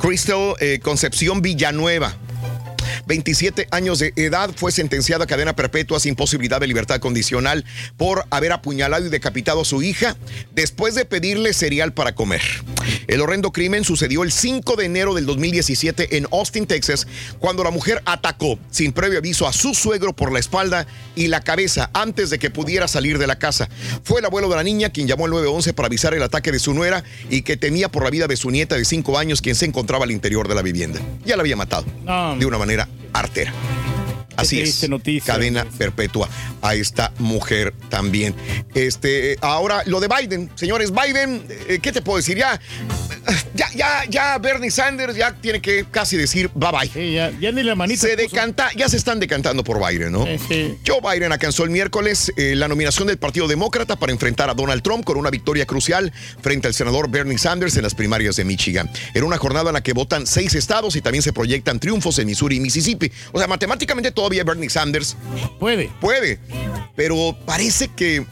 Crystal 0.00 0.54
eh, 0.60 0.80
Concepción 0.82 1.42
Villanueva. 1.42 2.16
27 3.06 3.68
años 3.70 3.98
de 4.00 4.12
edad, 4.16 4.50
fue 4.54 4.70
sentenciada 4.70 5.24
a 5.24 5.26
cadena 5.26 5.56
perpetua 5.56 5.98
sin 5.98 6.14
posibilidad 6.14 6.60
de 6.60 6.66
libertad 6.66 7.00
condicional 7.00 7.64
por 7.96 8.24
haber 8.30 8.52
apuñalado 8.52 9.06
y 9.06 9.08
decapitado 9.08 9.62
a 9.62 9.64
su 9.64 9.82
hija 9.82 10.16
después 10.54 10.94
de 10.94 11.04
pedirle 11.06 11.54
cereal 11.54 11.92
para 11.94 12.14
comer. 12.14 12.42
El 13.06 13.20
horrendo 13.20 13.52
crimen 13.52 13.84
sucedió 13.84 14.22
el 14.22 14.32
5 14.32 14.76
de 14.76 14.84
enero 14.84 15.14
del 15.14 15.26
2017 15.26 16.16
en 16.16 16.26
Austin, 16.32 16.66
Texas, 16.66 17.06
cuando 17.38 17.64
la 17.64 17.70
mujer 17.70 18.02
atacó 18.04 18.58
sin 18.70 18.92
previo 18.92 19.18
aviso 19.18 19.46
a 19.46 19.52
su 19.52 19.74
suegro 19.74 20.14
por 20.14 20.32
la 20.32 20.38
espalda 20.38 20.86
y 21.14 21.28
la 21.28 21.40
cabeza 21.40 21.90
antes 21.94 22.30
de 22.30 22.38
que 22.38 22.50
pudiera 22.50 22.88
salir 22.88 23.18
de 23.18 23.26
la 23.26 23.38
casa. 23.38 23.68
Fue 24.04 24.20
el 24.20 24.26
abuelo 24.26 24.48
de 24.48 24.56
la 24.56 24.62
niña 24.62 24.90
quien 24.90 25.06
llamó 25.06 25.24
al 25.24 25.30
911 25.32 25.72
para 25.74 25.86
avisar 25.86 26.14
el 26.14 26.22
ataque 26.22 26.52
de 26.52 26.58
su 26.58 26.74
nuera 26.74 27.04
y 27.30 27.42
que 27.42 27.56
temía 27.56 27.88
por 27.88 28.04
la 28.04 28.10
vida 28.10 28.26
de 28.26 28.36
su 28.36 28.50
nieta 28.50 28.76
de 28.76 28.84
5 28.84 29.18
años 29.18 29.42
quien 29.42 29.54
se 29.54 29.66
encontraba 29.66 30.04
al 30.04 30.10
interior 30.10 30.48
de 30.48 30.54
la 30.54 30.62
vivienda. 30.62 31.00
Ya 31.24 31.36
la 31.36 31.42
había 31.42 31.56
matado 31.56 31.86
de 32.38 32.46
una 32.46 32.58
manera 32.58 32.88
artera. 33.12 33.52
Así 34.38 34.60
es. 34.60 34.86
Cadena 35.24 35.64
perpetua 35.76 36.28
a 36.62 36.74
esta 36.74 37.12
mujer 37.18 37.74
también. 37.88 38.34
Este, 38.74 39.36
ahora 39.40 39.82
lo 39.86 40.00
de 40.00 40.08
Biden, 40.08 40.50
señores, 40.54 40.92
Biden, 40.92 41.44
eh, 41.68 41.80
¿qué 41.82 41.92
te 41.92 42.02
puedo 42.02 42.18
decir? 42.18 42.38
Ya, 42.38 42.60
ya, 43.54 43.68
ya, 43.74 44.04
ya 44.08 44.38
Bernie 44.38 44.70
Sanders 44.70 45.16
ya 45.16 45.34
tiene 45.34 45.60
que 45.60 45.84
casi 45.90 46.16
decir 46.16 46.50
bye 46.54 46.70
bye. 46.70 47.12
ya, 47.12 47.52
ni 47.52 47.62
la 47.62 47.74
manita. 47.74 48.02
Se 48.02 48.16
decanta, 48.16 48.70
ya 48.76 48.88
se 48.88 48.96
están 48.96 49.18
decantando 49.20 49.64
por 49.64 49.84
Biden, 49.84 50.12
¿no? 50.12 50.24
Joe 50.86 51.00
Biden 51.02 51.32
alcanzó 51.32 51.64
el 51.64 51.70
miércoles 51.70 52.32
eh, 52.36 52.54
la 52.54 52.68
nominación 52.68 53.08
del 53.08 53.18
Partido 53.18 53.48
Demócrata 53.48 53.96
para 53.96 54.12
enfrentar 54.12 54.50
a 54.50 54.54
Donald 54.54 54.82
Trump 54.82 55.04
con 55.04 55.16
una 55.16 55.30
victoria 55.30 55.66
crucial 55.66 56.12
frente 56.40 56.68
al 56.68 56.74
senador 56.74 57.10
Bernie 57.10 57.38
Sanders 57.38 57.76
en 57.76 57.82
las 57.82 57.94
primarias 57.94 58.36
de 58.36 58.44
Michigan. 58.44 58.90
Era 59.14 59.24
una 59.24 59.36
jornada 59.38 59.70
en 59.70 59.74
la 59.74 59.82
que 59.82 59.92
votan 59.92 60.26
seis 60.26 60.54
estados 60.54 60.96
y 60.96 61.00
también 61.00 61.22
se 61.22 61.32
proyectan 61.32 61.80
triunfos 61.80 62.18
en 62.18 62.26
Missouri 62.26 62.56
y 62.56 62.60
Mississippi. 62.60 63.10
O 63.32 63.38
sea, 63.38 63.48
matemáticamente 63.48 64.12
todavía 64.28 64.44
Bernie 64.44 64.68
Sanders 64.68 65.16
puede. 65.58 65.90
Puede, 66.02 66.38
pero 66.94 67.34
parece 67.46 67.88
que 67.88 68.26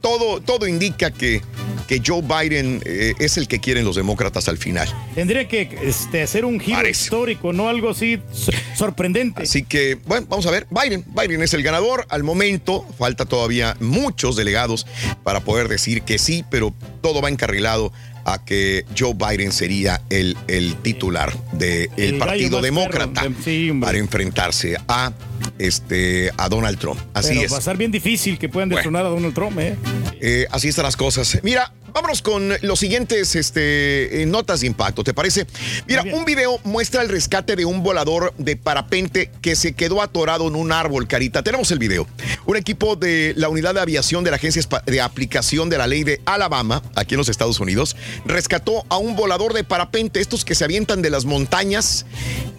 todo, 0.00 0.40
todo 0.40 0.68
indica 0.68 1.10
que, 1.10 1.42
que 1.88 2.00
Joe 2.04 2.22
Biden 2.22 2.80
eh, 2.84 3.14
es 3.18 3.36
el 3.36 3.48
que 3.48 3.58
quieren 3.58 3.84
los 3.84 3.96
demócratas 3.96 4.46
al 4.48 4.58
final. 4.58 4.86
Tendría 5.16 5.48
que 5.48 5.76
este, 5.82 6.22
hacer 6.22 6.44
un 6.44 6.60
giro 6.60 6.88
histórico, 6.88 7.52
no 7.52 7.68
algo 7.68 7.90
así 7.90 8.20
so- 8.32 8.52
sorprendente. 8.76 9.42
Así 9.42 9.64
que, 9.64 9.96
bueno, 10.06 10.26
vamos 10.30 10.46
a 10.46 10.52
ver. 10.52 10.68
Biden, 10.70 11.04
Biden 11.08 11.42
es 11.42 11.52
el 11.52 11.64
ganador. 11.64 12.06
Al 12.10 12.22
momento, 12.22 12.86
falta 12.96 13.24
todavía 13.24 13.76
muchos 13.80 14.36
delegados 14.36 14.86
para 15.24 15.40
poder 15.40 15.66
decir 15.66 16.02
que 16.02 16.18
sí, 16.18 16.44
pero 16.48 16.72
todo 17.02 17.20
va 17.22 17.28
encarrilado 17.28 17.92
a 18.24 18.44
que 18.44 18.84
Joe 18.98 19.14
Biden 19.14 19.52
sería 19.52 20.00
el, 20.10 20.36
el 20.48 20.76
titular 20.76 21.32
del 21.52 21.90
El 21.96 22.12
gallo 22.12 22.18
Partido 22.18 22.62
Demócrata 22.62 23.22
perro, 23.22 23.34
sí, 23.44 23.70
hombre. 23.70 23.86
para 23.86 23.98
enfrentarse 23.98 24.76
a, 24.88 25.12
este, 25.58 26.30
a 26.36 26.48
Donald 26.48 26.78
Trump. 26.78 26.98
Así 27.14 27.28
Pero 27.34 27.40
es. 27.42 27.52
va 27.52 27.58
a 27.58 27.60
ser 27.60 27.76
bien 27.76 27.90
difícil 27.90 28.38
que 28.38 28.48
puedan 28.48 28.68
destronar 28.68 29.04
a 29.06 29.08
Donald 29.08 29.34
Trump, 29.34 29.58
¿eh? 29.58 29.76
Eh, 30.20 30.46
así 30.50 30.68
están 30.68 30.84
las 30.84 30.96
cosas. 30.96 31.38
Mira, 31.42 31.72
vámonos 31.94 32.22
con 32.22 32.52
los 32.62 32.80
siguientes 32.80 33.36
este, 33.36 34.22
eh, 34.22 34.26
notas 34.26 34.60
de 34.60 34.66
impacto, 34.66 35.04
¿te 35.04 35.14
parece? 35.14 35.46
Mira, 35.86 36.02
un 36.12 36.24
video 36.24 36.58
muestra 36.64 37.02
el 37.02 37.08
rescate 37.08 37.54
de 37.54 37.64
un 37.64 37.84
volador 37.84 38.34
de 38.36 38.56
parapente 38.56 39.30
que 39.40 39.54
se 39.54 39.74
quedó 39.74 40.02
atorado 40.02 40.48
en 40.48 40.56
un 40.56 40.72
árbol, 40.72 41.06
Carita. 41.06 41.42
Tenemos 41.44 41.70
el 41.70 41.78
video. 41.78 42.08
Un 42.46 42.56
equipo 42.56 42.96
de 42.96 43.32
la 43.36 43.48
unidad 43.48 43.74
de 43.74 43.80
aviación 43.80 44.24
de 44.24 44.30
la 44.30 44.36
Agencia 44.36 44.60
de 44.86 45.00
Aplicación 45.00 45.70
de 45.70 45.78
la 45.78 45.86
Ley 45.86 46.02
de 46.02 46.20
Alabama, 46.26 46.82
aquí 46.96 47.14
en 47.14 47.18
los 47.18 47.28
Estados 47.28 47.60
Unidos, 47.60 47.96
rescató 48.26 48.84
a 48.88 48.98
un 48.98 49.14
volador 49.14 49.52
de 49.54 49.62
parapente, 49.62 50.20
estos 50.20 50.44
que 50.44 50.56
se 50.56 50.64
avientan 50.64 51.00
de 51.00 51.10
las 51.10 51.24
montañas 51.24 52.06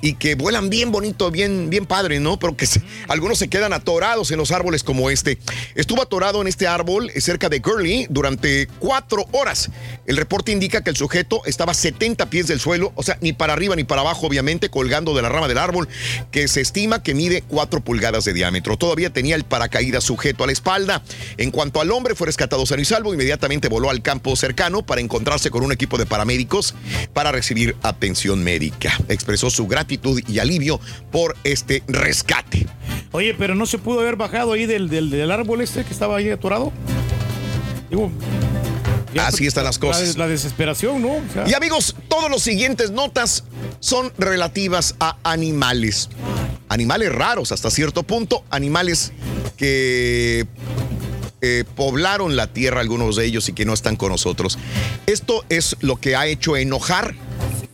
y 0.02 0.14
que 0.14 0.36
vuelan 0.36 0.70
bien 0.70 0.91
bonito, 0.94 1.30
bien, 1.30 1.70
bien 1.70 1.86
padre, 1.86 2.22
¿no? 2.22 2.40
Pero 2.40 2.56
que 2.56 2.66
se- 2.68 2.82
algunos 3.10 3.38
se 3.38 3.49
quedan 3.49 3.74
atorados 3.74 4.32
en 4.32 4.38
los 4.38 4.52
árboles 4.52 4.84
como 4.84 5.10
este. 5.10 5.38
Estuvo 5.76 6.02
atorado 6.02 6.41
en 6.41 6.48
este 6.48 6.68
árbol 6.68 7.12
eh, 7.14 7.20
cerca 7.20 7.49
de 7.49 7.60
Gurley 7.60 8.07
durante 8.10 8.68
cuatro 8.80 9.24
horas. 9.31 9.69
El 10.06 10.18
reporte 10.18 10.52
indica 10.52 10.84
que 10.84 10.89
el 10.89 10.95
sujeto 10.95 11.41
estaba 11.45 11.72
a 11.72 11.76
70 11.76 12.30
pies 12.30 12.47
del 12.47 12.60
suelo, 12.60 12.91
o 12.95 13.03
sea, 13.03 13.18
ni 13.22 13.34
para 13.34 13.53
arriba 13.53 13.76
ni 13.76 13.84
para 13.84 14.02
abajo, 14.02 14.27
obviamente, 14.27 14.69
colgando 14.69 15.15
de 15.15 15.22
la 15.22 15.30
rama 15.30 15.47
del 15.47 15.57
árbol, 15.57 15.88
que 16.31 16.47
se 16.47 16.61
estima 16.61 17.02
que 17.02 17.14
mide 17.14 17.43
4 17.47 17.81
pulgadas 17.81 18.26
de 18.26 18.34
diámetro. 18.34 18.77
Todavía 18.77 19.11
tenía 19.11 19.35
el 19.35 19.43
paracaídas 19.43 20.03
sujeto 20.03 20.43
a 20.43 20.47
la 20.47 20.53
espalda. 20.53 21.02
En 21.38 21.52
cuanto 21.52 21.81
al 21.81 21.91
hombre, 21.91 22.15
fue 22.15 22.27
rescatado 22.27 22.65
sano 22.65 22.81
y 22.81 22.85
salvo. 22.85 23.14
Inmediatamente 23.14 23.68
voló 23.68 23.89
al 23.89 24.02
campo 24.02 24.35
cercano 24.35 24.85
para 24.85 25.02
encontrarse 25.02 25.49
con 25.49 25.64
un 25.64 25.72
equipo 25.72 25.97
de 25.97 26.06
paramédicos 26.06 26.76
para 27.14 27.31
recibir 27.31 27.76
atención 27.84 28.43
médica. 28.43 28.93
Expresó 29.10 29.49
su 29.49 29.68
gratitud 29.68 30.22
y 30.27 30.39
alivio 30.39 30.80
por 31.11 31.35
este 31.43 31.84
rescate. 31.88 32.68
Oye, 33.11 33.34
pero 33.34 33.56
no 33.56 33.65
se 33.65 33.77
pudo 33.77 34.02
haber 34.02 34.15
bajado 34.15 34.53
ahí 34.53 34.65
del, 34.65 34.89
del, 34.89 35.10
del 35.10 35.31
árbol 35.31 35.61
este 35.61 35.84
que 35.84 35.93
estaba 35.93 36.18
ahí 36.18 36.30
atorado. 36.30 36.72
Digo, 37.89 38.11
ya- 39.16 39.28
Así 39.28 39.48
están 39.48 39.64
las 39.64 39.80
cosas. 39.80 40.16
La, 40.18 40.26
la 40.26 40.32
desesperación, 40.32 41.02
¿no? 41.02 41.14
O 41.16 41.22
sea, 41.34 41.48
Y 41.48 41.54
amigos, 41.54 41.96
todos 42.08 42.30
los 42.30 42.42
siguientes 42.44 42.92
notas 42.92 43.44
son 43.80 44.12
relativas 44.18 44.96
a 45.00 45.18
animales. 45.24 46.10
Animales 46.70 47.12
raros 47.12 47.52
hasta 47.52 47.70
cierto 47.72 48.04
punto, 48.04 48.44
animales 48.50 49.12
que 49.58 50.46
eh, 51.42 51.64
poblaron 51.76 52.36
la 52.36 52.48
tierra, 52.48 52.82
algunos 52.82 53.16
de 53.16 53.26
ellos, 53.26 53.48
y 53.50 53.54
que 53.54 53.66
no 53.66 53.74
están 53.74 53.96
con 53.96 54.10
nosotros. 54.12 54.58
Esto 55.06 55.44
es 55.50 55.78
lo 55.82 55.98
que 55.98 56.16
ha 56.16 56.26
hecho 56.28 56.58
enojar 56.58 57.16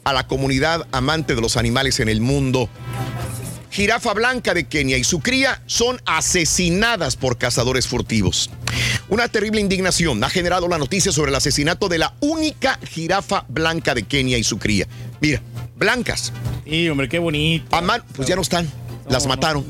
a 0.03 0.13
la 0.13 0.27
comunidad 0.27 0.87
amante 0.91 1.35
de 1.35 1.41
los 1.41 1.57
animales 1.57 1.99
en 1.99 2.09
el 2.09 2.21
mundo. 2.21 2.69
Jirafa 3.71 4.13
blanca 4.13 4.53
de 4.53 4.65
Kenia 4.65 4.97
y 4.97 5.03
su 5.05 5.21
cría 5.21 5.61
son 5.65 6.01
asesinadas 6.05 7.15
por 7.15 7.37
cazadores 7.37 7.87
furtivos. 7.87 8.49
Una 9.07 9.29
terrible 9.29 9.61
indignación 9.61 10.21
ha 10.23 10.29
generado 10.29 10.67
la 10.67 10.77
noticia 10.77 11.13
sobre 11.13 11.29
el 11.29 11.35
asesinato 11.35 11.87
de 11.87 11.97
la 11.97 12.13
única 12.19 12.77
jirafa 12.83 13.45
blanca 13.47 13.95
de 13.95 14.03
Kenia 14.03 14.37
y 14.37 14.43
su 14.43 14.59
cría. 14.59 14.87
Mira, 15.21 15.41
blancas. 15.77 16.33
Sí, 16.65 16.89
hombre, 16.89 17.07
qué 17.07 17.19
bonito. 17.19 17.65
pues 18.13 18.27
ya 18.27 18.35
no 18.35 18.41
están. 18.41 18.69
Las 19.09 19.27
mataron. 19.27 19.65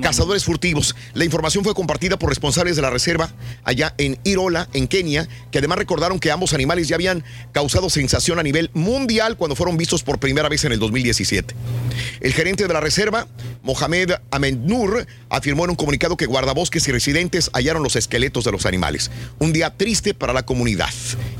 Cazadores 0.00 0.44
furtivos. 0.44 0.94
La 1.14 1.24
información 1.24 1.64
fue 1.64 1.74
compartida 1.74 2.18
por 2.18 2.28
responsables 2.28 2.76
de 2.76 2.82
la 2.82 2.90
reserva 2.90 3.30
allá 3.64 3.94
en 3.98 4.18
Irola, 4.24 4.68
en 4.72 4.86
Kenia, 4.86 5.28
que 5.50 5.58
además 5.58 5.78
recordaron 5.78 6.18
que 6.18 6.30
ambos 6.30 6.52
animales 6.52 6.88
ya 6.88 6.96
habían 6.96 7.24
causado 7.52 7.90
sensación 7.90 8.38
a 8.38 8.42
nivel 8.42 8.70
mundial 8.74 9.36
cuando 9.36 9.56
fueron 9.56 9.76
vistos 9.76 10.02
por 10.02 10.18
primera 10.18 10.48
vez 10.48 10.64
en 10.64 10.72
el 10.72 10.78
2017. 10.78 11.54
El 12.20 12.32
gerente 12.32 12.66
de 12.66 12.72
la 12.72 12.80
reserva, 12.80 13.26
Mohamed 13.62 14.12
Ahmed 14.30 14.56
Nur, 14.56 15.06
afirmó 15.28 15.64
en 15.64 15.70
un 15.70 15.76
comunicado 15.76 16.16
que 16.16 16.26
guardabosques 16.26 16.86
y 16.88 16.92
residentes 16.92 17.50
hallaron 17.52 17.82
los 17.82 17.96
esqueletos 17.96 18.44
de 18.44 18.52
los 18.52 18.66
animales. 18.66 19.10
Un 19.38 19.52
día 19.52 19.76
triste 19.76 20.14
para 20.14 20.32
la 20.32 20.44
comunidad 20.44 20.90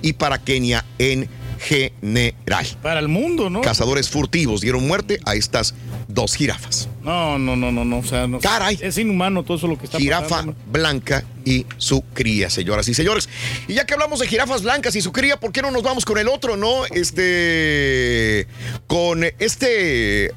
y 0.02 0.14
para 0.14 0.38
Kenia 0.38 0.84
en 0.98 1.28
general. 1.64 2.66
Para 2.82 3.00
el 3.00 3.08
mundo, 3.08 3.50
¿no? 3.50 3.60
Cazadores 3.62 4.08
furtivos 4.10 4.60
dieron 4.60 4.86
muerte 4.86 5.18
a 5.24 5.34
estas 5.34 5.74
dos 6.08 6.34
jirafas. 6.36 6.88
No, 7.02 7.38
no, 7.38 7.56
no, 7.56 7.72
no, 7.72 7.84
no. 7.84 7.98
O 7.98 8.04
sea, 8.04 8.26
no. 8.26 8.38
Caray. 8.40 8.78
Es 8.80 8.98
inhumano 8.98 9.42
todo 9.42 9.56
eso 9.56 9.66
lo 9.66 9.78
que 9.78 9.86
está 9.86 9.98
Jirafa 9.98 10.28
pasando. 10.28 10.54
blanca 10.70 11.24
y 11.44 11.66
su 11.76 12.02
cría, 12.14 12.48
señoras 12.50 12.88
y 12.88 12.94
señores. 12.94 13.28
Y 13.68 13.74
ya 13.74 13.84
que 13.84 13.94
hablamos 13.94 14.20
de 14.20 14.26
jirafas 14.26 14.62
blancas 14.62 14.94
y 14.96 15.00
su 15.02 15.12
cría, 15.12 15.38
¿por 15.38 15.52
qué 15.52 15.62
no 15.62 15.70
nos 15.70 15.82
vamos 15.82 16.04
con 16.04 16.18
el 16.18 16.28
otro, 16.28 16.56
no? 16.56 16.84
Este. 16.86 18.46
Con 18.86 19.24
este. 19.24 20.30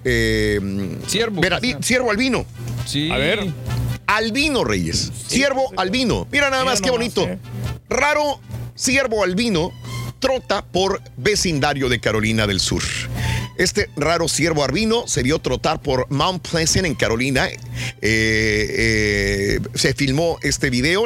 ciervo. 1.07 1.41
ciervo 1.81 2.11
albino. 2.11 2.45
Sí. 2.85 3.11
A 3.11 3.17
ver. 3.17 3.47
Albino, 4.07 4.63
Reyes. 4.63 5.11
Ciervo 5.27 5.71
albino. 5.77 6.27
Mira 6.31 6.49
nada 6.49 6.63
Mira 6.63 6.71
más 6.73 6.81
qué 6.81 6.87
nomás, 6.87 7.13
bonito. 7.13 7.27
eh. 7.27 7.37
Raro 7.89 8.39
ciervo 8.75 9.23
albino 9.23 9.71
trota 10.19 10.63
por 10.63 11.01
vecindario 11.17 11.89
de 11.89 11.99
Carolina 11.99 12.47
del 12.47 12.59
Sur. 12.59 12.83
Este 13.57 13.89
raro 13.95 14.27
ciervo 14.27 14.63
albino 14.63 15.07
se 15.07 15.23
vio 15.23 15.39
trotar 15.39 15.81
por 15.81 16.05
Mount 16.11 16.47
Pleasant 16.47 16.85
en 16.85 16.93
Carolina. 16.93 17.47
Eh, 17.47 17.57
eh, 18.01 19.59
se 19.73 19.93
filmó 19.95 20.37
este 20.43 20.69
video. 20.69 21.05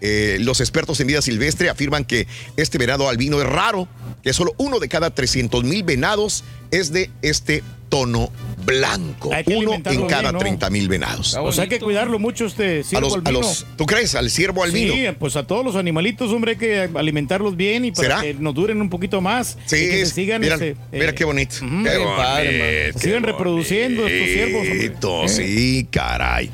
Eh, 0.00 0.38
los 0.40 0.60
expertos 0.60 0.98
en 1.00 1.08
vida 1.08 1.20
silvestre 1.20 1.68
afirman 1.68 2.04
que 2.04 2.26
este 2.56 2.78
venado 2.78 3.08
albino 3.08 3.40
es 3.40 3.46
raro, 3.46 3.86
que 4.22 4.32
solo 4.32 4.54
uno 4.56 4.78
de 4.78 4.88
cada 4.88 5.14
300 5.14 5.62
mil 5.64 5.82
venados 5.82 6.42
es 6.70 6.92
de 6.92 7.10
este 7.22 7.62
tono 7.88 8.30
blanco. 8.64 9.30
Uno 9.46 9.74
en 9.74 9.82
cada 10.06 10.20
bien, 10.30 10.32
¿no? 10.34 10.38
30 10.38 10.70
mil 10.70 10.88
venados. 10.88 11.34
O 11.34 11.50
sea, 11.50 11.64
hay 11.64 11.68
que 11.68 11.80
cuidarlo 11.80 12.20
mucho 12.20 12.46
este 12.46 12.80
A 12.80 12.84
ciervo 12.84 13.16
los, 13.16 13.26
a 13.26 13.30
los- 13.32 13.66
¿Tú 13.76 13.84
crees? 13.84 14.14
Al 14.14 14.30
ciervo 14.30 14.62
albino. 14.62 14.92
Sí, 14.94 15.04
pues 15.18 15.34
a 15.34 15.44
todos 15.44 15.64
los 15.64 15.74
animalitos, 15.74 16.30
hombre, 16.30 16.52
hay 16.52 16.56
que 16.56 16.88
alimentarlos 16.94 17.56
bien 17.56 17.84
y 17.86 17.90
para 17.90 18.20
¿Será? 18.20 18.20
que 18.22 18.34
nos 18.34 18.54
duren 18.54 18.80
un 18.80 18.88
poquito 18.90 19.20
más. 19.20 19.58
Sí, 19.66 19.76
y 19.76 19.88
que 19.90 20.06
se 20.06 20.14
sigan 20.14 20.40
mira, 20.40 20.54
este, 20.54 20.76
mira 20.92 21.10
eh, 21.10 21.14
qué 21.14 21.24
bonito. 21.24 21.56
ujú, 21.64 21.82
Qué 21.82 21.90
qué 21.90 21.96
bonito, 21.98 22.16
padre, 22.16 22.92
qué 23.00 23.18
reproduciendo 23.20 24.06
estos 24.06 24.28
ciervos, 24.28 24.60
hombre. 24.60 24.88
bonito. 24.88 25.28
Sí, 25.28 25.88
caray. 25.90 26.50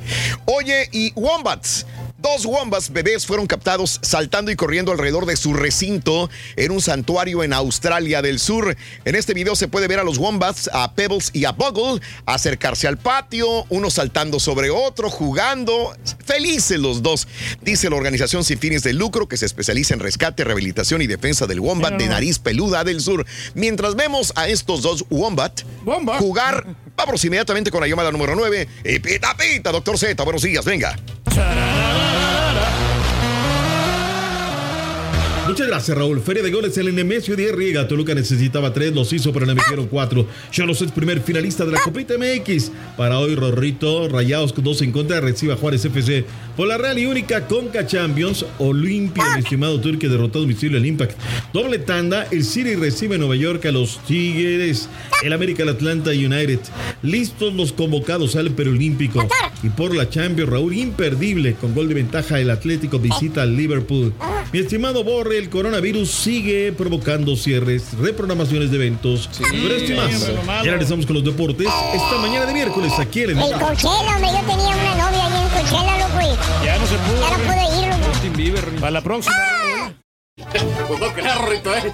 Oye, 0.47 0.89
y 0.93 1.13
wombats. 1.17 1.87
Dos 2.27 2.45
wombats 2.45 2.91
bebés 2.93 3.25
fueron 3.25 3.47
captados 3.47 4.01
saltando 4.03 4.51
y 4.51 4.57
corriendo 4.57 4.91
alrededor 4.91 5.27
de 5.27 5.37
su 5.37 5.55
recinto 5.55 6.29
en 6.57 6.73
un 6.73 6.83
santuario 6.83 7.45
en 7.45 7.53
Australia 7.53 8.21
del 8.21 8.41
Sur. 8.41 8.77
En 9.05 9.15
este 9.15 9.33
video 9.33 9.55
se 9.55 9.69
puede 9.69 9.87
ver 9.87 10.01
a 10.01 10.05
los 10.05 10.19
wombats, 10.19 10.69
a 10.73 10.93
Pebbles 10.93 11.31
y 11.33 11.45
a 11.45 11.53
Buggle 11.53 12.03
acercarse 12.27 12.89
al 12.89 12.99
patio, 12.99 13.65
uno 13.69 13.91
saltando 13.91 14.41
sobre 14.41 14.71
otro, 14.71 15.09
jugando. 15.09 15.97
Felices 16.25 16.81
los 16.81 17.01
dos, 17.01 17.29
dice 17.63 17.89
la 17.91 17.97
organización 17.97 18.43
sin 18.43 18.59
fines 18.59 18.83
de 18.83 18.93
lucro 18.93 19.29
que 19.29 19.37
se 19.37 19.47
especializa 19.47 19.95
en 19.95 20.01
rescate, 20.01 20.43
rehabilitación 20.43 21.03
y 21.03 21.07
defensa 21.07 21.47
del 21.47 21.61
wombat 21.61 21.95
de 21.95 22.09
nariz 22.09 22.41
peluda 22.41 22.83
del 22.83 23.01
sur. 23.01 23.25
Mientras 23.55 23.95
vemos 23.95 24.33
a 24.35 24.49
estos 24.49 24.83
dos 24.83 25.05
wombat 25.11 25.63
jugar, 26.19 26.67
vamos 26.97 27.25
inmediatamente 27.25 27.71
con 27.71 27.83
la 27.83 27.87
llamada 27.87 28.11
número 28.11 28.35
9. 28.35 28.69
Y 28.85 28.99
pita 28.99 29.37
pita, 29.37 29.71
doctor 29.71 29.97
Z, 29.97 30.21
buenos 30.25 30.43
días, 30.43 30.65
venga. 30.65 30.97
Muchas 35.49 35.69
gracias, 35.69 35.97
Raúl. 35.97 36.21
Feria 36.21 36.43
de 36.43 36.51
goles, 36.51 36.77
el 36.77 36.93
Nemesio 36.93 37.37
de 37.37 37.53
Riega. 37.53 37.87
Toluca 37.87 38.15
necesitaba 38.15 38.73
tres, 38.73 38.93
los 38.93 39.13
hizo, 39.13 39.33
pero 39.33 39.47
le 39.47 39.55
metieron 39.55 39.87
cuatro. 39.87 40.27
Cholos 40.51 40.83
es 40.83 40.91
primer 40.91 41.21
finalista 41.21 41.65
de 41.65 41.71
la 41.71 41.81
Copita 41.81 42.15
MX. 42.19 42.73
Para 42.97 43.21
hoy, 43.21 43.37
Rorrito, 43.37 44.09
Rayados 44.09 44.53
con 44.53 44.65
dos 44.65 44.83
en 44.83 44.91
contra, 44.91 45.21
recibe 45.21 45.53
a 45.53 45.57
Juárez 45.57 45.85
FC. 45.85 46.25
Por 46.57 46.67
la 46.67 46.79
Real 46.79 46.99
y 46.99 47.07
única 47.07 47.47
Conca 47.47 47.87
Champions, 47.87 48.45
Olimpia, 48.59 49.25
el 49.35 49.45
estimado 49.45 49.81
Turque 49.81 50.09
derrotó 50.09 50.39
a 50.39 50.43
domicilio 50.43 50.79
el 50.79 50.87
Impact. 50.87 51.17
Doble 51.53 51.79
tanda, 51.79 52.27
el 52.33 52.45
City 52.45 52.75
recibe 52.75 53.15
en 53.15 53.21
Nueva 53.21 53.37
York 53.37 53.65
a 53.67 53.73
los 53.73 54.03
Tigres. 54.05 54.89
El 55.23 55.33
América, 55.33 55.63
el 55.63 55.69
Atlanta 55.69 56.11
United. 56.11 56.61
Listos 57.03 57.55
los 57.55 57.73
convocados 57.73 58.35
al 58.35 58.51
Perolímpico. 58.51 59.27
Y 59.63 59.69
por 59.69 59.95
la 59.95 60.11
Champions, 60.11 60.51
Raúl, 60.51 60.75
imperdible. 60.75 61.55
Con 61.55 61.75
gol 61.75 61.89
de 61.89 61.95
ventaja, 61.95 62.41
el 62.41 62.51
Atlético 62.51 62.99
visita 62.99 63.43
al 63.43 63.57
Liverpool. 63.57 64.13
Mi 64.53 64.61
estimado 64.61 65.05
Borre, 65.05 65.36
el 65.39 65.51
coronavirus 65.51 66.11
sigue 66.11 66.73
provocando 66.73 67.37
cierres, 67.37 67.97
reprogramaciones 67.99 68.71
de 68.71 68.77
eventos. 68.77 69.29
pero 69.39 69.75
esto 69.75 69.93
y 69.93 69.97
más. 69.97 70.15
hombre, 70.15 70.33
lo 70.35 70.43
malo. 70.43 70.65
Ya 70.65 70.71
regresamos 70.73 71.07
con 71.07 71.15
los 71.15 71.25
deportes 71.25 71.67
esta 71.95 72.19
mañana 72.21 72.47
de 72.47 72.53
miércoles 72.53 72.93
aquí 72.99 73.23
en 73.23 73.31
el 73.31 73.39
El 73.39 73.53
Coachella, 73.59 74.17
hombre, 74.17 74.31
yo 74.33 74.41
tenía 74.41 74.77
una 74.77 74.95
novia 74.95 75.27
ahí 75.27 75.43
en 75.43 75.49
Coachella, 75.51 75.99
loco, 76.09 76.21
y 76.63 76.65
Ya 76.67 76.79
no 76.79 76.87
se 76.87 76.95
pudo. 76.97 77.21
ya 77.21 77.31
no 77.31 77.45
pude 77.45 77.81
ir, 77.83 77.89
loco. 77.89 78.13
Justin 78.13 78.33
Bieber. 78.35 78.65
Para 78.81 78.91
la 78.91 79.01
próxima. 79.03 79.35
Pues 79.37 79.95
no 81.01 81.13
creas, 81.15 81.39
Rito, 81.49 81.75
¿eh? 81.75 81.93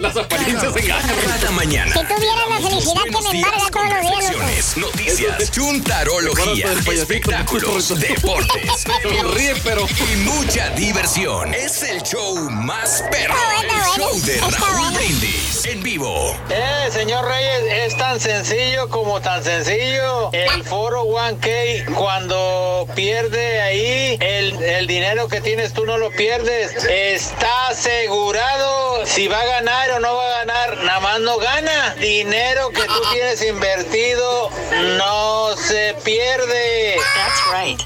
Las 0.00 0.16
apariencias 0.16 0.74
engañan. 0.76 1.16
Cada 1.40 1.50
mañana. 1.52 1.92
Si 1.94 2.04
tuviera 2.14 2.46
la 2.48 2.56
felicidad 2.58 3.02
que 3.04 3.10
me 3.10 3.38
embarga 3.38 3.70
todos 3.70 3.86
los 3.86 4.02
días. 4.02 4.34
Reflexiones, 4.34 4.76
noticias, 4.76 5.50
chuntarología, 5.52 6.72
espectáculos, 6.72 8.00
deportes, 8.00 8.86
Sonríe, 9.02 9.54
pero. 9.62 9.86
y 9.86 10.16
mucha 10.24 10.70
diversión. 10.70 11.54
Es 11.54 11.82
el 11.84 12.02
show 12.02 12.34
más 12.50 13.04
perro. 13.12 13.34
Está 13.62 13.76
El 13.76 14.00
show 14.00 14.20
de 14.22 14.40
Raúl 14.40 14.78
bueno. 14.80 14.98
Brindis 14.98 15.66
en 15.66 15.82
vivo. 15.84 16.36
Eh, 16.48 16.88
señor 16.90 17.24
Reyes, 17.28 17.92
es 17.92 17.96
tan 17.96 18.18
sencillo 18.18 18.88
como 18.88 19.20
tan 19.20 19.44
sencillo. 19.44 20.30
El 20.32 20.64
foro 20.64 21.04
1K, 21.04 21.94
cuando 21.94 22.88
pierde 22.96 23.60
ahí, 23.60 24.18
el, 24.20 24.60
el 24.62 24.86
dinero 24.88 25.28
que 25.28 25.40
tienes 25.40 25.72
tú 25.72 25.86
no 25.86 25.96
lo 25.96 26.10
pierdes. 26.10 26.72
Está 27.20 27.68
asegurado 27.68 29.04
si 29.04 29.28
va 29.28 29.38
a 29.38 29.44
ganar 29.44 29.90
o 29.90 30.00
no 30.00 30.16
va 30.16 30.24
a 30.24 30.38
ganar. 30.38 30.78
Nada 30.84 31.00
más 31.00 31.20
no 31.20 31.36
gana. 31.36 31.94
Dinero 32.00 32.70
que 32.70 32.82
tú 32.84 33.02
tienes 33.12 33.44
invertido 33.44 34.48
no 34.96 35.54
se 35.54 35.94
pierde. 36.02 36.96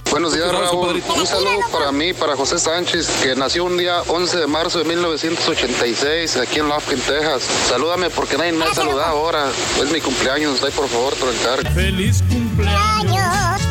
Buenos 0.09 0.35
días, 0.35 0.53
Raúl. 0.53 1.03
Un 1.17 1.27
saludo 1.27 1.59
para 1.73 1.91
mí, 1.91 2.13
para 2.13 2.37
José 2.37 2.61
Sánchez, 2.61 3.09
que 3.25 3.35
nació 3.35 3.65
un 3.65 3.77
día 3.77 4.03
11 4.07 4.39
de 4.39 4.47
marzo 4.47 4.79
de 4.79 4.85
1986 4.85 6.37
aquí 6.37 6.61
en 6.61 6.69
Lufkin, 6.69 7.01
Texas. 7.01 7.43
Salúdame 7.69 8.11
porque 8.11 8.39
nadie 8.39 8.53
me 8.53 8.67
ha 8.67 8.73
saludado 8.73 9.19
ahora. 9.19 9.51
Es 9.83 9.91
mi 9.91 10.01
cumpleaños. 10.01 10.63
Ahí, 10.63 10.71
por 10.71 10.89
favor, 10.89 11.13
encargo. 11.13 11.69
Feliz 11.75 12.23
Años. 12.69 13.63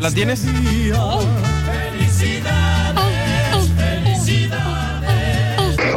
¿La 0.00 0.10
tienes? 0.10 0.42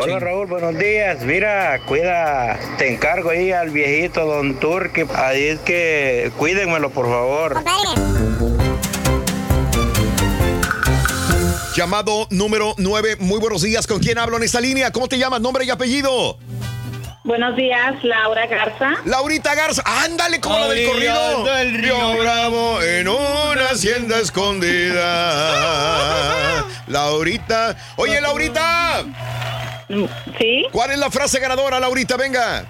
Hola 0.08 0.20
Raúl, 0.20 0.48
buenos 0.48 0.78
días. 0.78 1.22
Mira, 1.24 1.82
cuida, 1.86 2.58
te 2.78 2.94
encargo 2.94 3.32
ahí 3.32 3.52
al 3.52 3.72
viejito 3.72 4.26
Don 4.26 4.58
Turque. 4.58 5.06
Ahí 5.14 5.44
es 5.44 5.60
que 5.60 6.32
cuídenmelo, 6.38 6.90
por 6.92 7.08
favor. 7.08 7.62
Llamado 11.76 12.26
número 12.30 12.74
9. 12.78 13.18
Muy 13.20 13.38
buenos 13.40 13.64
días. 13.64 13.86
¿Con 13.86 14.00
quién 14.00 14.18
hablo 14.18 14.38
en 14.38 14.44
esta 14.44 14.62
línea? 14.62 14.92
¿Cómo 14.92 15.10
te 15.10 15.18
llamas? 15.18 15.42
Nombre 15.42 15.66
y 15.66 15.72
apellido. 15.72 16.38
Buenos 17.26 17.58
días, 17.58 18.02
Laura 18.04 18.48
Garza. 18.48 18.94
Laurita 19.04 19.56
Garza. 19.56 19.84
Ándale 19.86 20.40
como 20.40 20.58
la 20.58 20.70
del 20.70 20.88
corrido. 20.88 21.44
del 21.44 21.78
Río 21.80 22.18
Bravo 22.18 22.82
en 22.82 23.10
una 23.10 23.66
hacienda 23.74 24.20
escondida. 24.20 25.04
Laurita. 26.88 27.76
Oye, 27.98 28.22
Laurita. 28.22 29.04
Sí. 29.88 30.65
¿Cuál 30.72 30.91
es 30.91 30.99
la 30.99 31.09
frase 31.09 31.39
ganadora, 31.39 31.80
Laurita? 31.80 32.18
Venga. 32.18 32.65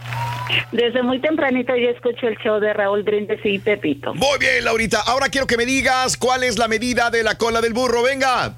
Desde 0.71 1.03
muy 1.03 1.19
tempranito 1.19 1.75
yo 1.75 1.89
escucho 1.89 2.27
el 2.27 2.37
show 2.37 2.59
de 2.59 2.73
Raúl 2.73 3.03
Brindis 3.03 3.39
y 3.43 3.59
Pepito. 3.59 4.13
Muy 4.13 4.39
bien, 4.39 4.63
Laurita. 4.63 5.01
Ahora 5.01 5.29
quiero 5.29 5.47
que 5.47 5.57
me 5.57 5.65
digas 5.65 6.15
cuál 6.17 6.43
es 6.43 6.57
la 6.57 6.67
medida 6.67 7.09
de 7.09 7.23
la 7.23 7.35
cola 7.35 7.61
del 7.61 7.73
burro. 7.73 8.03
Venga. 8.03 8.53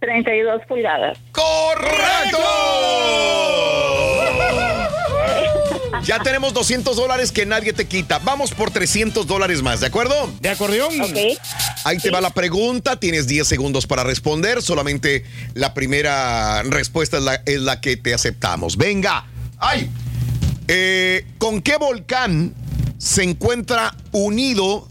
32 0.00 0.62
pulgadas. 0.66 1.18
¡Correcto! 1.32 2.38
Ya 6.02 6.18
tenemos 6.18 6.52
200 6.52 6.96
dólares 6.96 7.30
que 7.32 7.46
nadie 7.46 7.72
te 7.72 7.86
quita. 7.86 8.18
Vamos 8.18 8.50
por 8.50 8.70
300 8.70 9.26
dólares 9.26 9.62
más, 9.62 9.80
¿de 9.80 9.86
acuerdo? 9.86 10.32
De 10.40 10.48
acordeón. 10.48 10.92
Ahí 11.84 11.98
te 11.98 12.10
va 12.10 12.20
la 12.20 12.30
pregunta. 12.30 12.98
Tienes 12.98 13.26
10 13.26 13.46
segundos 13.46 13.86
para 13.86 14.02
responder. 14.02 14.62
Solamente 14.62 15.24
la 15.54 15.74
primera 15.74 16.62
respuesta 16.64 17.18
es 17.18 17.22
la, 17.22 17.34
es 17.46 17.60
la 17.60 17.80
que 17.80 17.96
te 17.96 18.14
aceptamos. 18.14 18.76
Venga. 18.76 19.26
¡Ay! 19.58 19.90
Eh, 20.68 21.26
¿Con 21.38 21.62
qué 21.62 21.76
volcán 21.76 22.54
se 22.98 23.22
encuentra 23.22 23.94
unido 24.12 24.88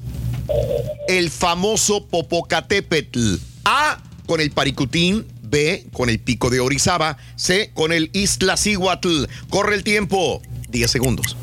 el 1.07 1.30
famoso 1.30 2.05
Popocatépetl? 2.07 3.35
A. 3.65 4.01
Con 4.25 4.39
el 4.39 4.51
Paricutín. 4.51 5.27
B. 5.41 5.85
Con 5.93 6.09
el 6.09 6.19
Pico 6.19 6.49
de 6.49 6.59
Orizaba. 6.59 7.17
C. 7.35 7.71
Con 7.73 7.91
el 7.91 8.09
Iztaccíhuatl. 8.13 9.25
Corre 9.49 9.75
el 9.75 9.84
tiempo. 9.84 10.41
10 10.73 10.91
segundos. 10.91 11.37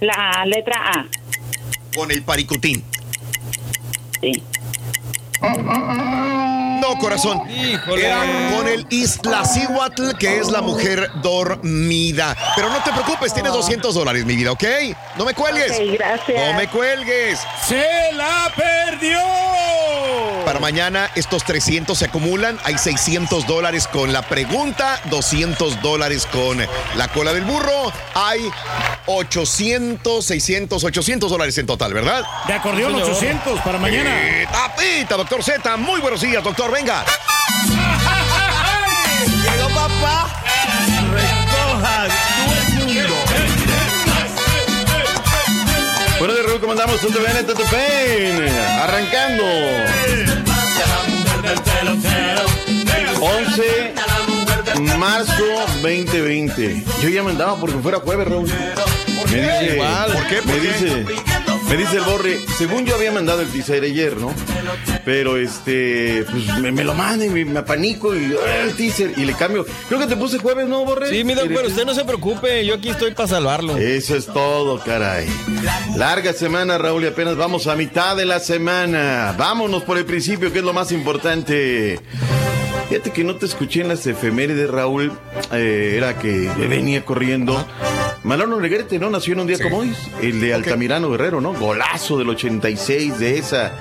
La 0.00 0.44
letra 0.44 0.76
A. 0.84 1.06
Con 1.96 2.10
el 2.10 2.22
Paricutín. 2.22 2.82
Sí. 4.20 4.42
No, 6.92 6.98
corazón. 6.98 7.42
Era 7.48 8.50
con 8.54 8.68
el 8.68 8.86
Iztaccíhuatl, 8.90 10.16
que 10.18 10.38
es 10.38 10.50
la 10.50 10.60
mujer 10.60 11.10
dormida. 11.22 12.36
Pero 12.54 12.68
no 12.68 12.82
te 12.82 12.92
preocupes, 12.92 13.32
tienes 13.32 13.52
200 13.52 13.94
dólares, 13.94 14.24
mi 14.24 14.36
vida, 14.36 14.52
¿ok? 14.52 14.64
No 15.16 15.24
me 15.24 15.32
cuelgues. 15.32 15.72
Ok, 15.72 15.94
gracias. 15.94 16.46
No 16.46 16.58
me 16.58 16.68
cuelgues. 16.68 17.40
¡Se 17.66 18.12
la 18.12 18.52
perdió! 18.54 19.18
Para 20.44 20.58
mañana 20.58 21.10
estos 21.14 21.44
300 21.44 21.96
se 21.96 22.06
acumulan. 22.06 22.58
Hay 22.64 22.76
600 22.76 23.46
dólares 23.46 23.86
con 23.86 24.12
la 24.12 24.22
pregunta, 24.22 25.00
200 25.04 25.80
dólares 25.80 26.26
con 26.26 26.58
la 26.96 27.08
cola 27.08 27.32
del 27.32 27.44
burro. 27.44 27.92
Hay 28.14 28.40
800, 29.06 30.24
600, 30.24 30.84
800 30.84 31.30
dólares 31.30 31.56
en 31.58 31.66
total, 31.66 31.94
¿verdad? 31.94 32.24
De 32.46 32.52
acordeón 32.54 32.94
800 32.96 33.60
para 33.60 33.78
mañana. 33.78 34.10
Tapita, 34.50 35.16
doctor 35.16 35.42
Z. 35.42 35.76
Muy 35.76 36.00
buenos 36.00 36.20
días, 36.20 36.42
doctor. 36.42 36.70
Venga. 36.82 37.04
Llegó 39.24 39.68
papá. 39.68 40.42
Recoja 41.14 42.08
todo 42.08 42.80
el 42.80 42.96
mundo. 42.96 43.14
Bueno, 46.18 46.34
de 46.34 46.58
¿cómo 46.58 46.72
andamos? 46.72 47.00
¿Dónde 47.00 47.20
ven 47.20 47.46
Tato 47.46 47.62
Pain? 47.70 48.48
Arrancando. 48.80 49.44
11 53.20 53.94
marzo 54.98 55.44
2020. 55.82 56.84
Yo 57.00 57.08
ya 57.08 57.22
me 57.22 57.30
andaba 57.30 57.60
porque 57.60 57.78
fuera 57.78 58.00
jueves, 58.00 58.26
Raúl. 58.26 58.50
Me 59.32 59.40
dice, 59.40 59.78
¿Por 60.12 60.26
qué? 60.28 60.36
¿Por 60.36 60.46
me 60.46 60.52
qué? 60.54 60.60
dice, 60.60 61.04
me 61.68 61.76
dice 61.76 61.96
el 61.96 62.02
Borre, 62.02 62.38
según 62.58 62.84
yo 62.84 62.94
había 62.94 63.10
mandado 63.12 63.40
el 63.40 63.48
teaser 63.48 63.82
ayer, 63.82 64.16
¿no? 64.16 64.32
Pero 65.04 65.36
este, 65.36 66.24
pues 66.30 66.58
me, 66.58 66.70
me 66.70 66.84
lo 66.84 66.94
manda 66.94 67.24
y 67.24 67.30
me, 67.30 67.44
me 67.44 67.58
apanico 67.60 68.14
y 68.14 68.34
ah, 68.34 68.62
el 68.64 68.74
teaser 68.74 69.14
y 69.16 69.24
le 69.24 69.32
cambio. 69.34 69.64
Creo 69.88 69.98
que 70.00 70.06
te 70.06 70.16
puse 70.16 70.38
jueves, 70.38 70.68
¿no, 70.68 70.84
Borre? 70.84 71.08
Sí, 71.08 71.24
mi 71.24 71.34
doc, 71.34 71.46
pero 71.48 71.66
usted 71.68 71.84
no 71.84 71.94
se 71.94 72.04
preocupe, 72.04 72.64
yo 72.66 72.74
aquí 72.74 72.90
estoy 72.90 73.12
para 73.12 73.28
salvarlo. 73.28 73.76
Eso 73.76 74.16
es 74.16 74.26
todo, 74.26 74.78
caray. 74.80 75.26
Larga 75.96 76.32
semana, 76.32 76.78
Raúl, 76.78 77.04
y 77.04 77.06
apenas 77.06 77.36
vamos 77.36 77.66
a 77.66 77.74
mitad 77.74 78.16
de 78.16 78.26
la 78.26 78.38
semana. 78.38 79.34
Vámonos 79.38 79.82
por 79.84 79.98
el 79.98 80.04
principio, 80.04 80.52
que 80.52 80.58
es 80.58 80.64
lo 80.64 80.72
más 80.72 80.92
importante. 80.92 81.98
Fíjate 82.88 83.10
que 83.10 83.24
no 83.24 83.36
te 83.36 83.46
escuché 83.46 83.80
en 83.80 83.88
las 83.88 84.06
efemérides, 84.06 84.68
Raúl. 84.68 85.12
Eh, 85.52 85.94
era 85.96 86.18
que 86.18 86.50
venía 86.68 87.04
corriendo. 87.04 87.66
Malano 88.24 88.60
Negrete, 88.60 88.98
¿no? 88.98 89.10
Nació 89.10 89.32
en 89.34 89.40
un 89.40 89.46
día 89.48 89.58
como 89.58 89.78
hoy. 89.78 89.92
El 90.20 90.40
de 90.40 90.54
Altamirano 90.54 91.10
Guerrero, 91.10 91.40
¿no? 91.40 91.54
Golazo 91.54 92.18
del 92.18 92.28
86 92.30 93.18
de 93.18 93.38
esa 93.38 93.72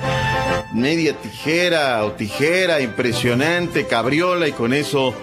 media 0.73 1.13
tijera 1.13 2.03
o 2.05 2.13
tijera 2.13 2.81
impresionante, 2.81 3.85
cabriola, 3.85 4.47
y 4.47 4.51
con 4.53 4.73
eso 4.73 5.13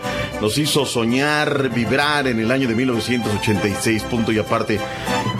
nos 0.40 0.56
hizo 0.58 0.86
soñar, 0.86 1.70
vibrar 1.70 2.28
en 2.28 2.38
el 2.38 2.50
año 2.50 2.68
de 2.68 2.76
1986, 2.76 4.04
punto 4.04 4.30
y 4.30 4.38
aparte. 4.38 4.78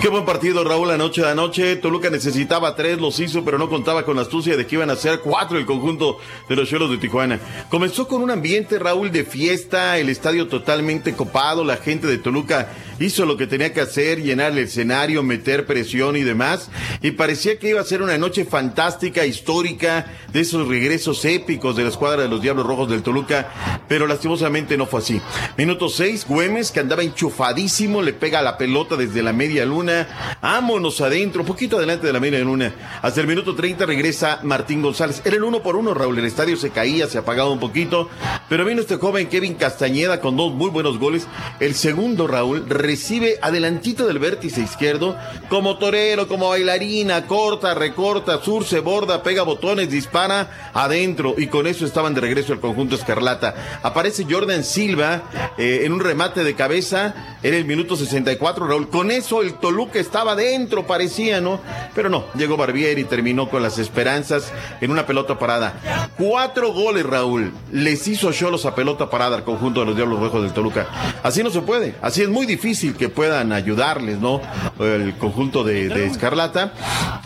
Qué 0.00 0.09
buen 0.09 0.24
partido, 0.24 0.64
Raúl, 0.64 0.90
anoche 0.90 1.22
de 1.22 1.30
anoche. 1.30 1.76
Toluca 1.76 2.10
necesitaba 2.10 2.74
tres, 2.74 2.98
los 2.98 3.18
hizo, 3.20 3.44
pero 3.44 3.59
no 3.59 3.68
contaba 3.68 4.05
con 4.05 4.16
la 4.16 4.22
astucia 4.22 4.56
de 4.56 4.66
que 4.66 4.76
iban 4.76 4.90
a 4.90 4.96
ser 4.96 5.20
cuatro 5.20 5.59
el 5.59 5.66
conjunto 5.66 6.18
de 6.48 6.56
los 6.56 6.68
Cholos 6.68 6.90
de 6.90 6.98
Tijuana. 6.98 7.38
Comenzó 7.68 8.09
con 8.09 8.22
un 8.22 8.30
ambiente, 8.30 8.78
Raúl, 8.78 9.12
de 9.12 9.24
fiesta, 9.24 9.98
el 9.98 10.09
estadio 10.09 10.48
totalmente 10.48 11.14
copado, 11.14 11.64
la 11.64 11.76
gente 11.76 12.06
de 12.06 12.18
Toluca 12.18 12.68
hizo 13.01 13.27
lo 13.27 13.37
que 13.37 13.47
tenía 13.47 13.73
que 13.73 13.81
hacer, 13.81 14.23
llenar 14.23 14.53
el 14.53 14.59
escenario, 14.59 15.23
meter 15.23 15.66
presión 15.66 16.16
y 16.16 16.23
demás, 16.23 16.70
y 17.03 17.12
parecía 17.12 17.59
que 17.59 17.70
iba 17.70 17.81
a 17.81 17.85
ser 17.85 18.03
una 18.03 18.19
noche 18.19 18.45
fantástica, 18.45 19.27
histórica, 19.27 20.07
de 20.33 20.41
esos 20.41 20.69
regresos 20.69 21.25
épicos 21.25 21.77
de 21.77 21.85
la 21.85 21.89
escuadra 21.89 22.23
de 22.23 22.29
los 22.29 22.43
Diablos 22.43 22.66
Rojos 22.66 22.91
del 22.91 23.03
Toluca, 23.03 23.53
pero 23.89 24.07
lastimosamente 24.07 24.77
no 24.77 24.87
fue 24.87 25.01
así. 25.01 25.20
Minuto 25.57 25.89
6, 25.89 26.27
Güemes, 26.29 26.70
que 26.70 26.81
andaba 26.81 27.03
enchufadísimo, 27.03 28.03
le 28.03 28.12
pega 28.12 28.43
la 28.43 28.59
pelota 28.59 28.97
desde 28.97 29.23
la 29.23 29.33
media 29.33 29.65
luna, 29.65 30.39
vámonos 30.43 31.01
adentro, 31.01 31.45
poquito 31.45 31.79
adelante 31.79 32.07
de 32.07 32.12
la 32.12 32.20
media 32.20 32.41
luna. 32.41 32.75
Hasta 33.03 33.20
el 33.20 33.27
minuto 33.27 33.55
30 33.55 33.87
regresa 33.87 34.41
Martín 34.43 34.83
González. 34.83 35.23
Era 35.25 35.37
el 35.37 35.45
uno 35.45 35.62
por 35.62 35.77
uno, 35.77 35.95
Raúl, 35.95 36.19
el 36.19 36.25
estadio 36.25 36.57
se 36.57 36.70
caía, 36.70 37.07
se 37.07 37.19
apagaba 37.19 37.51
un 37.51 37.61
poquito, 37.61 38.09
pero 38.49 38.65
vino 38.65 38.81
este 38.81 38.97
joven 38.97 39.29
Kevin 39.29 39.55
Castañeda 39.55 40.20
con 40.20 40.37
dos 40.37 40.53
muy 40.53 40.70
buenos 40.70 40.99
goles. 40.99 41.27
El 41.61 41.75
segundo, 41.75 42.27
Raúl, 42.27 42.69
recibe 42.89 43.39
adelantito 43.43 44.06
del 44.06 44.19
vértice 44.19 44.62
izquierdo, 44.62 45.15
como 45.51 45.77
torero, 45.77 46.27
como 46.27 46.48
bailarina, 46.48 47.27
corta, 47.27 47.74
recorta, 47.74 48.43
surce, 48.43 48.81
borda, 48.81 49.23
pega 49.23 49.43
botones, 49.43 49.90
dispara 49.90 50.70
adentro, 50.73 51.35
y 51.36 51.48
con 51.48 51.66
eso 51.66 51.85
estaban 51.85 52.15
de 52.15 52.23
regreso 52.23 52.55
el 52.55 52.60
conjunto 52.60 52.94
Escarlata. 52.94 53.81
Aparece 53.82 54.24
Jordan 54.24 54.65
Silva 54.65 55.20
eh, 55.59 55.82
en 55.85 55.93
un 55.93 56.01
remate 56.01 56.44
de 56.44 56.55
cabeza, 56.55 57.36
era 57.43 57.59
el 57.59 57.66
minuto 57.66 57.94
64, 57.94 58.66
Raúl. 58.66 58.89
Con 58.89 59.10
eso 59.10 59.43
el 59.43 59.52
Toluca 59.59 59.98
estaba 59.98 60.35
dentro, 60.35 60.86
parecía, 60.86 61.43
¿no? 61.43 61.60
Pero 61.94 62.09
no, 62.09 62.24
llegó 62.36 62.56
Barbieri 62.56 63.02
y 63.02 63.05
terminó 63.05 63.51
con 63.51 63.62
las 63.62 63.77
esperanzas 63.77 64.51
en 64.81 64.90
una 64.90 65.05
pelota 65.05 65.39
parada. 65.39 66.09
Cuatro 66.16 66.73
goles, 66.73 67.05
Raúl. 67.05 67.52
Les 67.70 68.09
hizo 68.09 68.32
Cholos 68.32 68.65
a 68.65 68.74
pelota 68.74 69.10
parada 69.10 69.36
al 69.36 69.44
conjunto 69.44 69.81
de 69.81 69.86
los 69.86 69.94
Diablos 69.97 70.20
Rojos 70.20 70.43
del 70.43 70.55
Toluca. 70.55 70.89
Así 71.23 71.43
no 71.43 71.51
se 71.51 71.60
puede, 71.60 71.94
así 72.01 72.23
es 72.23 72.31
muy 72.31 72.47
difícil 72.47 72.77
que 72.96 73.09
puedan 73.09 73.52
ayudarles, 73.52 74.18
¿no? 74.18 74.40
El 74.78 75.16
conjunto 75.18 75.64
de, 75.64 76.06
Escarlata. 76.06 76.72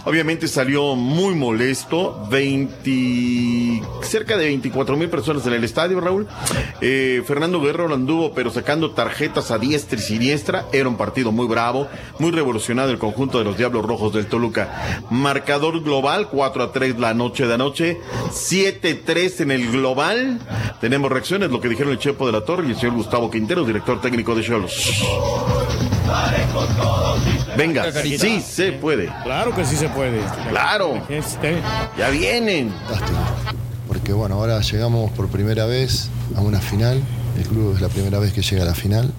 Obviamente 0.04 0.48
salió 0.48 0.96
muy 0.96 1.34
molesto, 1.34 2.26
20, 2.30 3.82
cerca 4.02 4.36
de 4.36 4.46
24 4.46 4.96
mil 4.96 5.08
personas 5.08 5.46
en 5.46 5.52
el 5.52 5.64
estadio, 5.64 6.00
Raúl. 6.00 6.26
Eh, 6.80 7.22
Fernando 7.26 7.60
Guerrero 7.60 7.92
anduvo, 7.92 8.32
pero 8.32 8.50
sacando 8.50 8.92
tarjetas 8.92 9.50
a 9.50 9.58
diestra 9.58 9.98
y 9.98 10.02
siniestra. 10.02 10.64
Era 10.72 10.88
un 10.88 10.96
partido 10.96 11.32
muy 11.32 11.46
bravo, 11.46 11.86
muy 12.18 12.30
revolucionado 12.30 12.90
el 12.90 12.98
conjunto 12.98 13.38
de 13.38 13.44
los 13.44 13.58
Diablos 13.58 13.84
Rojos 13.84 14.14
del 14.14 14.26
Toluca. 14.26 15.02
Marcador 15.10 15.82
global, 15.82 16.28
4 16.28 16.62
a 16.62 16.72
3 16.72 16.98
la 16.98 17.14
noche 17.14 17.46
de 17.46 17.54
anoche, 17.54 18.00
7-3 18.30 19.40
en 19.40 19.50
el 19.50 19.70
global. 19.70 20.40
Tenemos 20.80 21.12
reacciones, 21.12 21.50
lo 21.50 21.60
que 21.60 21.68
dijeron 21.68 21.92
el 21.92 21.98
Chepo 21.98 22.26
de 22.26 22.32
la 22.32 22.40
Torre 22.40 22.66
y 22.66 22.70
el 22.70 22.76
señor 22.76 22.94
Gustavo 22.94 23.30
Quintero, 23.30 23.64
director 23.64 24.00
técnico 24.00 24.34
de 24.34 24.42
Cholos. 24.42 25.02
Venga, 27.56 27.92
sí 27.92 28.40
se 28.40 28.72
puede. 28.72 29.10
Claro 29.22 29.54
que 29.54 29.64
sí 29.64 29.76
se 29.76 29.88
puede. 29.88 30.20
Claro. 30.50 31.02
Este. 31.08 31.60
Ya 31.98 32.10
vienen. 32.10 32.72
porque 33.86 34.12
bueno, 34.12 34.36
ahora 34.36 34.60
llegamos 34.60 35.10
por 35.12 35.28
primera 35.28 35.66
vez 35.66 36.08
a 36.36 36.40
una 36.40 36.60
final, 36.60 37.02
el 37.36 37.46
club 37.46 37.74
es 37.74 37.80
la 37.80 37.88
primera 37.88 38.18
vez 38.18 38.32
que 38.32 38.42
llega 38.42 38.62
a 38.62 38.66
la 38.66 38.74
final 38.74 39.12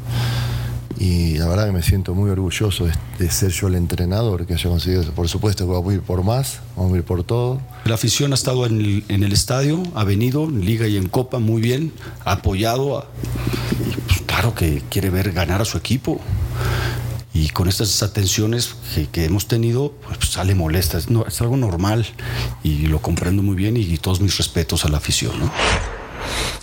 y 1.00 1.38
la 1.38 1.48
verdad 1.48 1.66
que 1.66 1.72
me 1.72 1.84
siento 1.84 2.14
muy 2.14 2.30
orgulloso 2.30 2.88
de, 3.20 3.32
ser 3.32 3.52
yo 3.52 3.68
el 3.68 3.76
entrenador 3.76 4.46
que 4.46 4.54
haya 4.54 4.70
conseguido 4.70 5.02
eso. 5.02 5.12
Por 5.12 5.28
supuesto 5.28 5.66
que 5.66 5.72
vamos 5.74 5.92
a 5.92 5.96
ir 5.96 6.02
por 6.02 6.24
más, 6.24 6.60
vamos 6.76 6.94
a 6.94 6.98
ir 6.98 7.04
por 7.04 7.24
todo. 7.24 7.60
La 7.86 7.96
afición 7.96 8.32
ha 8.32 8.36
estado 8.36 8.66
en 8.66 8.80
el, 8.80 9.04
en 9.08 9.24
el 9.24 9.32
estadio, 9.34 9.82
ha 9.96 10.04
venido 10.04 10.44
en 10.46 10.64
Liga 10.66 10.88
y 10.88 10.98
en 10.98 11.10
Copa 11.10 11.40
muy 11.40 11.62
bien, 11.62 11.92
ha 12.26 12.34
apoyado, 12.34 12.98
a- 13.00 13.08
y, 13.88 13.96
pues, 14.08 14.22
claro 14.26 14.54
que 14.56 14.82
quiere 14.90 15.10
ver 15.10 15.32
ganar 15.32 15.62
a 15.62 15.66
su 15.66 15.78
equipo. 15.78 16.20
Y 17.36 17.50
con 17.50 17.68
estas 17.68 18.04
atenciones 18.04 18.76
que, 18.94 19.08
que 19.08 19.26
hemos 19.26 19.48
tenido, 19.48 19.94
pues 20.20 20.30
sale 20.30 20.54
molesta, 20.54 21.00
es, 21.00 21.10
no- 21.10 21.26
es 21.26 21.42
algo 21.42 21.58
normal 21.58 22.06
y 22.64 22.86
lo 22.86 23.02
comprendo 23.02 23.42
muy 23.42 23.56
bien 23.56 23.76
y, 23.76 23.98
todos 23.98 24.22
mis 24.22 24.38
respetos 24.38 24.86
a 24.86 24.90
la 24.90 24.98
afición. 24.98 25.40
¿no? 25.40 25.52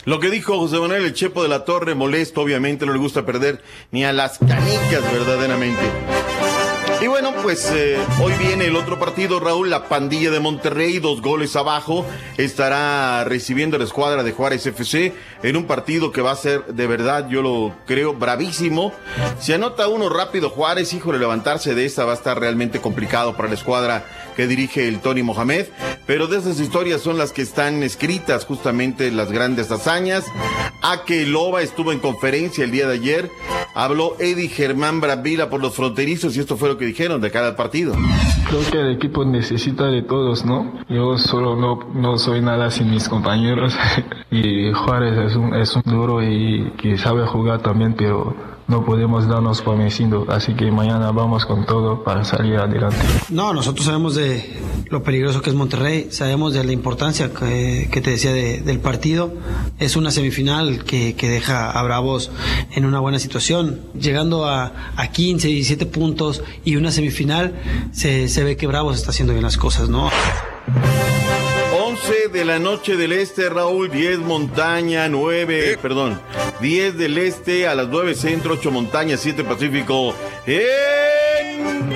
Lo 0.05 0.19
que 0.19 0.31
dijo 0.31 0.59
José 0.59 0.79
Manuel 0.79 1.05
el 1.05 1.13
Chepo 1.13 1.43
de 1.43 1.49
la 1.49 1.65
Torre, 1.65 1.95
molesto, 1.95 2.41
obviamente, 2.41 2.87
no 2.87 2.93
le 2.93 2.99
gusta 2.99 3.27
perder 3.27 3.63
ni 3.91 4.05
a 4.05 4.13
las 4.13 4.39
canicas, 4.39 5.03
verdaderamente. 5.13 5.83
Y 7.03 7.07
bueno, 7.07 7.33
pues 7.43 7.71
eh, 7.73 7.97
hoy 8.23 8.35
viene 8.35 8.67
el 8.67 8.77
otro 8.77 8.99
partido, 8.99 9.41
Raúl, 9.41 9.71
la 9.71 9.89
pandilla 9.89 10.31
de 10.31 10.39
Monterrey, 10.39 10.99
dos 10.99 11.23
goles 11.23 11.57
abajo, 11.57 12.05
estará 12.37 13.25
recibiendo 13.25 13.79
la 13.79 13.85
escuadra 13.85 14.23
de 14.23 14.33
Juárez 14.33 14.67
FC 14.67 15.15
en 15.43 15.57
un 15.57 15.65
partido 15.65 16.13
que 16.13 16.21
va 16.21 16.33
a 16.33 16.37
ser 16.37 16.67
de 16.67 16.87
verdad, 16.87 17.27
yo 17.31 17.41
lo 17.41 17.75
creo, 17.87 18.13
bravísimo. 18.13 18.93
Si 19.39 19.55
anota 19.55 19.89
uno 19.89 20.11
rápido 20.11 20.51
Juárez, 20.51 20.93
híjole, 20.93 21.19
levantarse 21.19 21.75
de 21.75 21.87
esta 21.87 22.05
va 22.05 22.13
a 22.13 22.17
estar 22.17 22.39
realmente 22.39 22.83
complicado 22.83 23.35
para 23.35 23.49
la 23.49 23.55
escuadra 23.55 24.05
que 24.41 24.47
dirige 24.47 24.89
el 24.89 25.01
Tony 25.01 25.23
Mohamed, 25.23 25.67
pero 26.07 26.27
de 26.27 26.39
esas 26.39 26.59
historias 26.61 27.03
son 27.03 27.19
las 27.19 27.31
que 27.31 27.43
están 27.43 27.83
escritas 27.83 28.47
justamente 28.47 29.11
las 29.11 29.31
grandes 29.31 29.71
hazañas. 29.71 30.25
Ake 30.81 31.27
Loba 31.27 31.61
estuvo 31.61 31.93
en 31.93 31.99
conferencia 31.99 32.65
el 32.65 32.71
día 32.71 32.87
de 32.87 32.95
ayer, 32.95 33.31
habló 33.75 34.17
Eddie 34.19 34.49
Germán 34.49 35.03
Bravila 35.03 35.51
por 35.51 35.61
los 35.61 35.75
fronterizos 35.75 36.39
y 36.39 36.41
esto 36.41 36.57
fue 36.57 36.71
lo 36.71 36.79
que 36.79 36.87
dijeron 36.87 37.21
de 37.21 37.31
cada 37.31 37.55
partido. 37.55 37.93
Creo 38.49 38.63
que 38.73 38.81
el 38.81 38.97
equipo 38.97 39.27
necesita 39.27 39.89
de 39.89 40.01
todos, 40.01 40.43
¿no? 40.47 40.73
Yo 40.89 41.19
solo 41.19 41.55
no, 41.55 41.91
no 41.93 42.17
soy 42.17 42.41
nada 42.41 42.71
sin 42.71 42.91
mis 42.91 43.11
compañeros 43.11 43.77
y 44.31 44.73
Juárez 44.73 45.19
es 45.19 45.37
un, 45.37 45.55
es 45.55 45.77
un 45.77 45.83
duro 45.85 46.23
y 46.23 46.73
que 46.79 46.97
sabe 46.97 47.27
jugar 47.27 47.61
también, 47.61 47.93
pero 47.93 48.35
no 48.71 48.85
podemos 48.85 49.29
darnos 49.29 49.61
por 49.63 49.77
vencido, 49.77 50.25
así 50.29 50.55
que 50.55 50.71
mañana 50.71 51.11
vamos 51.11 51.45
con 51.45 51.67
todo 51.67 52.03
para 52.05 52.25
salir 52.25 52.57
adelante. 52.57 52.97
No, 53.29 53.53
nosotros 53.53 53.85
sabemos 53.85 54.15
de 54.15 54.59
lo 54.89 55.03
peligroso 55.03 55.43
que 55.43 55.51
es 55.51 55.57
Monterrey, 55.57 56.07
sabemos 56.11 56.55
de 56.55 56.65
la 56.65 56.73
importancia 56.73 57.33
que, 57.33 57.89
te 58.03 58.11
decía 58.11 58.33
de- 58.33 58.61
del 58.61 58.79
partido. 58.81 59.33
Es 59.79 59.97
una 59.97 60.11
semifinal 60.11 60.85
que, 60.85 61.15
que 61.17 61.29
deja 61.29 61.71
a 61.71 61.83
Bravos 61.83 62.31
en 62.73 62.85
una 62.87 63.01
buena 63.01 63.19
situación. 63.19 63.81
Llegando 63.99 64.47
a, 64.47 64.73
a 64.97 65.09
15, 65.09 65.49
17 65.49 65.87
puntos 65.87 66.43
y 66.65 66.77
una 66.77 66.91
semifinal, 66.93 67.61
se, 67.93 68.29
se 68.29 68.45
ve 68.45 68.57
que 68.57 68.67
Bravos 68.67 68.97
está 68.97 69.11
haciendo 69.11 69.33
bien 69.33 69.43
las 69.45 69.57
cosas, 69.57 69.89
¿no? 69.89 70.09
11 72.11 72.29
de 72.29 72.45
la 72.45 72.59
noche 72.59 72.97
del 72.97 73.13
este, 73.13 73.49
Raúl, 73.49 73.89
10 73.89 74.19
montaña, 74.19 75.09
9, 75.09 75.79
perdón, 75.81 76.21
10 76.61 76.99
del 76.99 77.19
este 77.19 77.69
a 77.69 77.75
las 77.77 77.87
9 77.87 78.17
centro, 78.17 78.55
8 78.55 78.71
montaña, 78.73 79.17
7 79.17 79.45
pacífico. 79.45 80.13
En... 80.45 81.93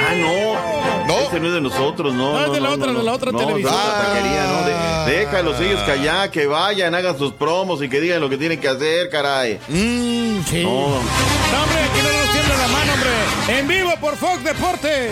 Ah, 0.00 0.14
no. 0.16 1.06
No. 1.06 1.20
Este 1.20 1.40
no 1.40 1.46
es 1.48 1.54
de 1.54 1.60
nosotros, 1.62 2.12
no. 2.12 2.32
No, 2.34 2.44
es 2.46 2.52
de 2.52 2.60
la 2.60 2.70
otra, 2.70 2.92
de 2.92 3.02
la 3.02 3.12
otra 3.14 3.32
no, 3.32 3.38
televisora. 3.38 3.74
es 3.74 3.80
otra 3.80 4.04
taquería, 4.04 4.44
no. 4.44 5.06
De- 5.06 5.16
déjalos 5.16 5.60
ellos 5.62 5.80
que 5.82 5.90
allá, 5.92 6.30
que 6.30 6.46
vayan, 6.46 6.94
hagan 6.94 7.16
sus 7.16 7.32
promos 7.32 7.82
y 7.82 7.88
que 7.88 8.00
digan 8.02 8.20
lo 8.20 8.28
que 8.28 8.36
tienen 8.36 8.60
que 8.60 8.68
hacer, 8.68 9.08
caray. 9.08 9.58
Mm, 9.68 10.42
sí. 10.44 10.62
No. 10.62 10.70
No, 10.70 11.62
hombre, 11.62 11.80
aquí 11.90 12.00
no 12.02 12.12
nos 12.22 12.32
tiembla 12.32 12.56
la 12.58 12.68
mano, 12.68 12.92
hombre. 12.92 13.58
En 13.58 13.66
vivo 13.66 13.94
por 13.98 14.14
Fox 14.16 14.44
Deportes. 14.44 15.10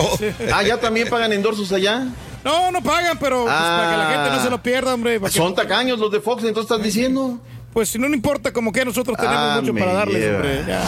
Ah, 0.53 0.61
¿ya 0.61 0.77
también 0.77 1.09
pagan 1.09 1.33
endorsos 1.33 1.71
allá? 1.71 2.05
No, 2.47 2.71
no 2.71 2.81
pagan, 2.81 3.17
pero 3.19 3.43
pues, 3.43 3.53
para 3.53 3.91
que 3.91 3.97
la 3.97 4.05
gente 4.11 4.29
no 4.37 4.43
se 4.43 4.49
lo 4.49 4.63
pierda, 4.63 4.93
hombre. 4.93 5.19
que- 5.19 5.29
Son 5.29 5.53
tacaños 5.53 5.99
los 5.99 6.09
de 6.11 6.21
Fox, 6.21 6.43
entonces 6.45 6.71
estás 6.71 6.83
diciendo. 6.83 7.39
Pues 7.73 7.89
si 7.89 7.99
no, 7.99 8.07
no 8.07 8.15
importa, 8.15 8.51
como 8.53 8.71
que 8.71 8.85
nosotros 8.85 9.17
tenemos 9.17 9.37
Ah, 9.39 9.57
mucho 9.59 9.73
me 9.73 9.81
para 9.81 9.93
darles, 9.93 10.21
lleva. 10.21 10.35
hombre. 10.37 10.63
ya. 10.67 10.81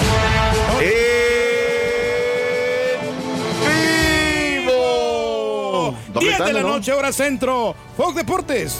¡Vivo! 4.59 5.95
Doble 6.13 6.27
10 6.27 6.45
de 6.45 6.53
la 6.53 6.61
¿no? 6.61 6.69
noche, 6.69 6.91
hora 6.93 7.11
centro. 7.11 7.75
Fox 7.97 8.15
Deportes. 8.15 8.79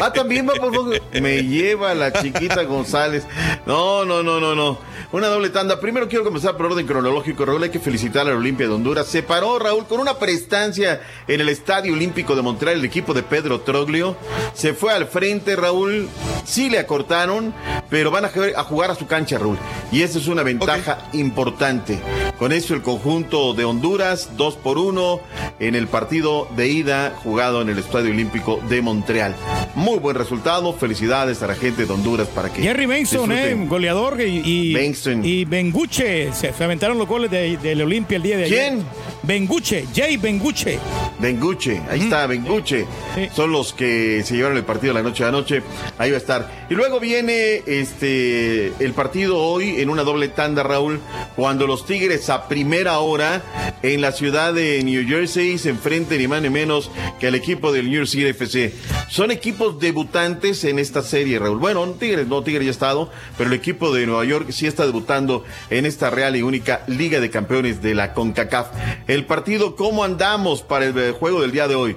Ah, 0.00 0.12
también 0.12 0.48
va 0.48 0.54
por 0.54 0.74
Fox. 0.74 1.00
Me 1.20 1.42
lleva 1.42 1.92
la 1.94 2.12
chiquita 2.12 2.62
González. 2.62 3.26
No, 3.66 4.04
no, 4.04 4.22
no, 4.22 4.38
no, 4.40 4.54
no. 4.54 4.78
Una 5.12 5.26
doble 5.26 5.50
tanda. 5.50 5.80
Primero 5.80 6.08
quiero 6.08 6.22
comenzar 6.22 6.56
por 6.56 6.66
orden 6.66 6.86
cronológico. 6.86 7.44
Raúl, 7.44 7.64
hay 7.64 7.70
que 7.70 7.80
felicitar 7.80 8.28
a 8.28 8.30
la 8.30 8.36
Olimpia 8.36 8.68
de 8.68 8.74
Honduras. 8.74 9.08
Se 9.08 9.24
paró 9.24 9.58
Raúl 9.58 9.86
con 9.86 9.98
una 9.98 10.18
prestancia 10.18 11.00
en 11.26 11.40
el 11.40 11.48
Estadio 11.48 11.94
Olímpico 11.94 12.36
de 12.36 12.42
Montreal, 12.42 12.78
el 12.78 12.84
equipo 12.84 13.12
de 13.12 13.24
Pedro 13.24 13.60
Troglio. 13.62 14.16
Se 14.54 14.72
fue 14.72 14.92
al 14.92 15.08
frente, 15.08 15.56
Raúl. 15.56 16.08
Sí 16.44 16.70
le 16.70 16.78
acortaron, 16.78 17.52
pero 17.88 18.12
van 18.12 18.26
a 18.26 18.28
jugar 18.28 18.52
a, 18.56 18.62
jugar 18.62 18.90
a 18.92 18.94
su 18.94 19.08
cancha, 19.08 19.36
Raúl. 19.36 19.58
Y 19.90 20.02
esa 20.02 20.18
es 20.18 20.28
una 20.28 20.44
ventaja 20.44 21.08
importante. 21.12 21.98
Con 22.38 22.52
eso 22.52 22.74
el 22.74 22.82
conjunto 22.82 23.52
de 23.52 23.64
Honduras, 23.64 24.36
dos 24.36 24.56
por 24.56 24.78
uno 24.78 25.20
en 25.58 25.74
el 25.74 25.88
partido 25.88 26.48
de 26.56 26.68
ida 26.68 27.14
jugado 27.22 27.62
en 27.62 27.68
el 27.68 27.78
Estadio 27.78 28.10
Olímpico 28.12 28.60
de 28.68 28.80
Montreal. 28.80 29.34
Muy 29.74 29.98
buen 29.98 30.16
resultado. 30.16 30.72
Felicidades 30.72 31.42
a 31.42 31.48
la 31.48 31.54
gente 31.54 31.84
de 31.84 31.92
Honduras 31.92 32.28
para 32.28 32.52
que. 32.52 32.62
Jerry 32.62 32.86
Benson, 32.86 33.32
eh, 33.32 33.56
goleador, 33.68 34.20
y, 34.20 34.40
y, 34.44 34.72
y 35.06 35.44
Benguche. 35.44 36.32
Se, 36.32 36.52
se 36.52 36.64
aventaron 36.64 36.98
los 36.98 37.08
goles 37.08 37.30
de, 37.30 37.56
del 37.56 37.82
Olimpia 37.82 38.16
el 38.16 38.22
día 38.22 38.36
de 38.36 38.44
ayer. 38.44 38.72
¿Quién? 38.72 38.86
Benguche, 39.22 39.86
Jay 39.94 40.16
Benguche. 40.16 40.78
Benguche, 41.18 41.82
ahí 41.88 42.00
está, 42.00 42.26
Benguche. 42.26 42.86
Son 43.34 43.52
los 43.52 43.72
que 43.72 44.22
se 44.24 44.34
llevaron 44.34 44.56
el 44.56 44.64
partido 44.64 44.94
la 44.94 45.02
noche 45.02 45.24
a 45.24 45.30
noche. 45.30 45.62
Ahí 45.98 46.10
va 46.10 46.16
a 46.16 46.20
estar. 46.20 46.66
Y 46.70 46.74
luego 46.74 47.00
viene 47.00 47.62
este 47.66 48.72
el 48.82 48.92
partido 48.94 49.38
hoy 49.38 49.80
en 49.80 49.90
una 49.90 50.02
doble 50.02 50.28
tanda, 50.28 50.62
Raúl, 50.62 51.00
cuando 51.36 51.66
los 51.66 51.84
Tigres 51.84 52.30
a 52.30 52.48
primera 52.48 52.98
hora 53.00 53.42
en 53.82 54.00
la 54.00 54.12
ciudad 54.12 54.54
de 54.54 54.82
New 54.82 55.06
Jersey 55.06 55.58
se 55.58 55.70
enfrenten 55.70 56.18
ni 56.18 56.28
más 56.28 56.42
ni 56.42 56.50
menos 56.50 56.90
que 57.18 57.26
al 57.26 57.34
equipo 57.34 57.72
del 57.72 57.86
New 57.86 57.96
York 57.96 58.08
City 58.08 58.26
FC. 58.26 58.72
Son 59.08 59.30
equipos 59.30 59.78
debutantes 59.78 60.64
en 60.64 60.78
esta 60.78 61.02
serie, 61.02 61.38
Raúl. 61.38 61.58
Bueno, 61.58 61.84
Tigres 61.98 62.26
no, 62.26 62.42
Tigres 62.42 62.64
ya 62.64 62.70
ha 62.70 62.72
estado, 62.72 63.10
pero 63.36 63.50
el 63.50 63.56
equipo 63.56 63.92
de 63.92 64.06
Nueva 64.06 64.24
York 64.24 64.50
sí 64.50 64.66
está 64.66 64.86
debutando 64.90 65.44
en 65.70 65.86
esta 65.86 66.10
real 66.10 66.36
y 66.36 66.42
única 66.42 66.82
Liga 66.86 67.20
de 67.20 67.30
Campeones 67.30 67.80
de 67.80 67.94
la 67.94 68.12
CONCACAF. 68.12 68.68
El 69.06 69.24
partido, 69.24 69.76
¿cómo 69.76 70.04
andamos 70.04 70.62
para 70.62 70.86
el 70.86 71.12
juego 71.12 71.40
del 71.40 71.52
día 71.52 71.68
de 71.68 71.76
hoy? 71.76 71.96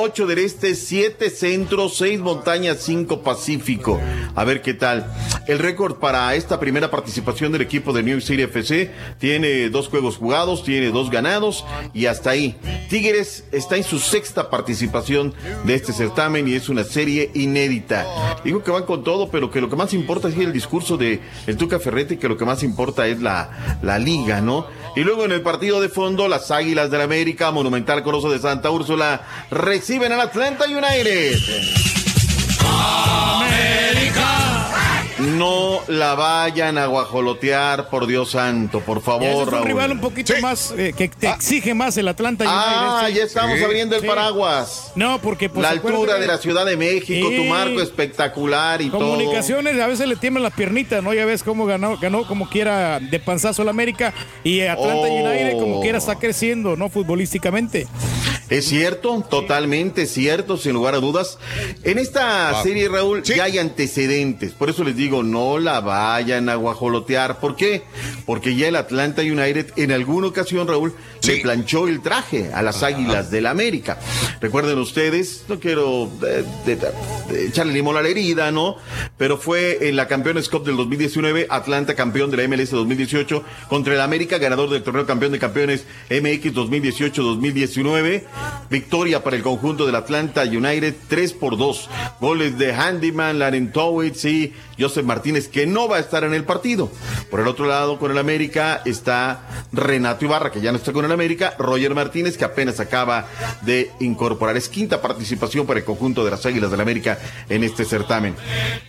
8 0.00 0.28
del 0.28 0.38
este, 0.38 0.76
7 0.76 1.28
centro, 1.28 1.88
6 1.88 2.20
montañas, 2.20 2.78
5 2.82 3.22
pacífico. 3.22 4.00
A 4.36 4.44
ver 4.44 4.62
qué 4.62 4.72
tal. 4.72 5.12
El 5.48 5.58
récord 5.58 5.96
para 5.96 6.32
esta 6.36 6.60
primera 6.60 6.88
participación 6.88 7.50
del 7.50 7.62
equipo 7.62 7.92
de 7.92 8.04
New 8.04 8.14
York 8.14 8.24
City 8.24 8.42
FC 8.42 8.92
tiene 9.18 9.70
dos 9.70 9.88
juegos 9.88 10.16
jugados, 10.16 10.62
tiene 10.62 10.90
dos 10.90 11.10
ganados 11.10 11.64
y 11.94 12.06
hasta 12.06 12.30
ahí. 12.30 12.54
Tigres 12.88 13.44
está 13.50 13.76
en 13.76 13.82
su 13.82 13.98
sexta 13.98 14.50
participación 14.50 15.34
de 15.64 15.74
este 15.74 15.92
certamen 15.92 16.46
y 16.46 16.54
es 16.54 16.68
una 16.68 16.84
serie 16.84 17.32
inédita. 17.34 18.06
Digo 18.44 18.62
que 18.62 18.70
van 18.70 18.84
con 18.84 19.02
todo, 19.02 19.30
pero 19.30 19.50
que 19.50 19.60
lo 19.60 19.68
que 19.68 19.74
más 19.74 19.92
importa 19.94 20.28
es 20.28 20.36
el 20.36 20.52
discurso 20.52 20.96
de 20.96 21.20
el 21.48 21.56
Tuca 21.56 21.80
Ferretti, 21.80 22.18
que 22.18 22.28
lo 22.28 22.36
que 22.36 22.44
más 22.44 22.62
importa 22.62 23.08
es 23.08 23.20
la, 23.20 23.78
la 23.82 23.98
liga, 23.98 24.40
¿no? 24.40 24.66
Y 24.98 25.04
luego 25.04 25.24
en 25.24 25.30
el 25.30 25.42
partido 25.42 25.80
de 25.80 25.88
fondo, 25.88 26.26
las 26.26 26.50
Águilas 26.50 26.90
del 26.90 27.02
América, 27.02 27.52
Monumental 27.52 28.02
Corozo 28.02 28.32
de 28.32 28.40
Santa 28.40 28.68
Úrsula, 28.72 29.20
reciben 29.48 30.10
al 30.10 30.22
Atlanta 30.22 30.64
United. 30.64 31.38
No 35.38 35.80
la 35.88 36.14
vayan 36.14 36.78
a 36.78 36.86
guajolotear, 36.86 37.88
por 37.88 38.06
Dios 38.06 38.32
santo, 38.32 38.80
por 38.80 38.96
Ya, 38.98 39.00
ese 39.02 39.04
favor, 39.10 39.24
es 39.28 39.34
un 39.46 39.52
Raúl. 39.52 39.66
rival 39.66 39.92
un 39.92 40.00
poquito 40.00 40.32
más, 40.42 40.72
eh, 40.76 40.92
que 40.96 41.08
te 41.08 41.28
exige 41.30 41.74
más 41.74 41.96
el 41.96 42.08
Atlanta 42.08 42.44
Ah, 42.46 43.02
United. 43.04 43.18
ya 43.20 43.24
estamos 43.26 43.62
abriendo 43.62 43.96
el 43.96 44.04
paraguas. 44.04 44.92
No, 44.94 45.20
porque 45.20 45.48
pues, 45.48 45.62
la 45.62 45.70
altura 45.70 46.18
de 46.18 46.26
la 46.26 46.38
Ciudad 46.38 46.66
de 46.66 46.76
México, 46.76 47.28
tu 47.28 47.44
marco 47.44 47.80
espectacular 47.80 48.82
y 48.82 48.90
todo. 48.90 49.00
Comunicaciones, 49.00 49.80
a 49.80 49.86
veces 49.86 50.08
le 50.08 50.16
tiemblan 50.16 50.42
las 50.42 50.52
piernitas, 50.54 51.02
¿no? 51.02 51.14
Ya 51.14 51.24
ves 51.24 51.42
cómo 51.42 51.66
ganó, 51.66 51.96
ganó 51.98 52.26
como 52.26 52.48
quiera 52.48 52.98
de 53.00 53.20
panzazo 53.20 53.62
el 53.62 53.68
América 53.68 54.12
y 54.42 54.60
Atlanta 54.62 55.06
Oh. 55.08 55.24
United 55.28 55.52
como 55.58 55.80
quiera 55.80 55.98
está 55.98 56.16
creciendo, 56.16 56.76
¿no? 56.76 56.88
Futbolísticamente. 56.88 57.86
Es 58.50 58.66
cierto, 58.66 59.24
totalmente 59.28 60.06
cierto, 60.06 60.56
sin 60.56 60.72
lugar 60.72 60.94
a 60.94 60.98
dudas. 60.98 61.38
En 61.84 61.98
esta 61.98 62.62
serie, 62.62 62.88
Raúl, 62.88 63.22
ya 63.22 63.44
hay 63.44 63.58
antecedentes. 63.58 64.52
Por 64.52 64.70
eso 64.70 64.84
les 64.84 64.96
digo, 64.96 65.22
no 65.22 65.58
la 65.58 65.80
vayan 65.80 66.48
a 66.48 66.54
guajolotear. 66.54 67.40
¿Por 67.40 67.56
qué? 67.56 67.82
Porque 68.26 68.56
ya 68.56 68.68
el 68.68 68.76
Atlanta 68.76 69.20
United 69.22 69.72
en 69.76 69.92
alguna 69.92 70.28
ocasión, 70.28 70.66
Raúl, 70.66 70.94
le 71.36 71.42
planchó 71.42 71.88
el 71.88 72.00
traje 72.00 72.50
a 72.54 72.62
las 72.62 72.82
Águilas 72.82 73.30
del 73.30 73.46
América. 73.46 73.98
Recuerden 74.40 74.78
ustedes, 74.78 75.44
no 75.48 75.58
quiero 75.60 76.10
eh, 76.26 76.44
de- 76.64 76.76
de- 76.76 76.92
de 77.30 77.46
echarle 77.48 77.72
limón 77.74 77.96
a 77.96 78.02
la 78.02 78.08
herida, 78.08 78.50
¿no? 78.50 78.76
Pero 79.18 79.36
fue 79.36 79.88
en 79.88 79.96
la 79.96 80.08
Campeones 80.08 80.48
Cup 80.48 80.64
del 80.64 80.76
2019, 80.76 81.46
Atlanta 81.50 81.94
campeón 81.94 82.30
de 82.30 82.38
la 82.38 82.44
MLS 82.48 82.70
2018 82.70 83.44
contra 83.68 83.94
el 83.94 84.00
América, 84.00 84.38
ganador 84.38 84.70
del 84.70 84.82
torneo 84.82 85.04
campeón 85.06 85.32
de 85.32 85.38
campeones 85.38 85.84
MX 86.10 86.54
2018-2019. 86.54 88.22
Victoria 88.70 89.24
para 89.24 89.36
el 89.36 89.42
conjunto 89.42 89.86
del 89.86 89.94
Atlanta 89.94 90.42
United, 90.42 90.94
3 91.08 91.32
por 91.34 91.56
2. 91.56 91.88
Goles 92.20 92.58
de 92.58 92.74
Handyman, 92.74 93.38
Larentowitz 93.38 94.24
y 94.26 94.52
Joseph 94.78 95.04
Martínez, 95.04 95.48
que 95.48 95.66
no 95.66 95.88
va 95.88 95.96
a 95.96 96.00
estar 96.00 96.24
en 96.24 96.34
el 96.34 96.44
partido. 96.44 96.90
Por 97.30 97.40
el 97.40 97.48
otro 97.48 97.66
lado, 97.66 97.98
con 97.98 98.10
el 98.10 98.18
América 98.18 98.82
está 98.84 99.66
Renato 99.72 100.24
Ibarra, 100.24 100.52
que 100.52 100.60
ya 100.60 100.72
no 100.72 100.78
está 100.78 100.92
con 100.92 101.04
el 101.04 101.12
América, 101.12 101.54
Roger 101.58 101.94
Martínez, 101.94 102.36
que 102.36 102.44
apenas 102.44 102.80
acaba 102.80 103.26
de 103.62 103.90
incorporar. 104.00 104.56
Es 104.56 104.68
quinta 104.68 105.00
participación 105.00 105.66
para 105.66 105.80
el 105.80 105.84
conjunto 105.84 106.24
de 106.24 106.30
las 106.30 106.44
Águilas 106.44 106.70
del 106.70 106.80
América 106.80 107.18
en 107.48 107.64
este 107.64 107.84
certamen. 107.84 108.34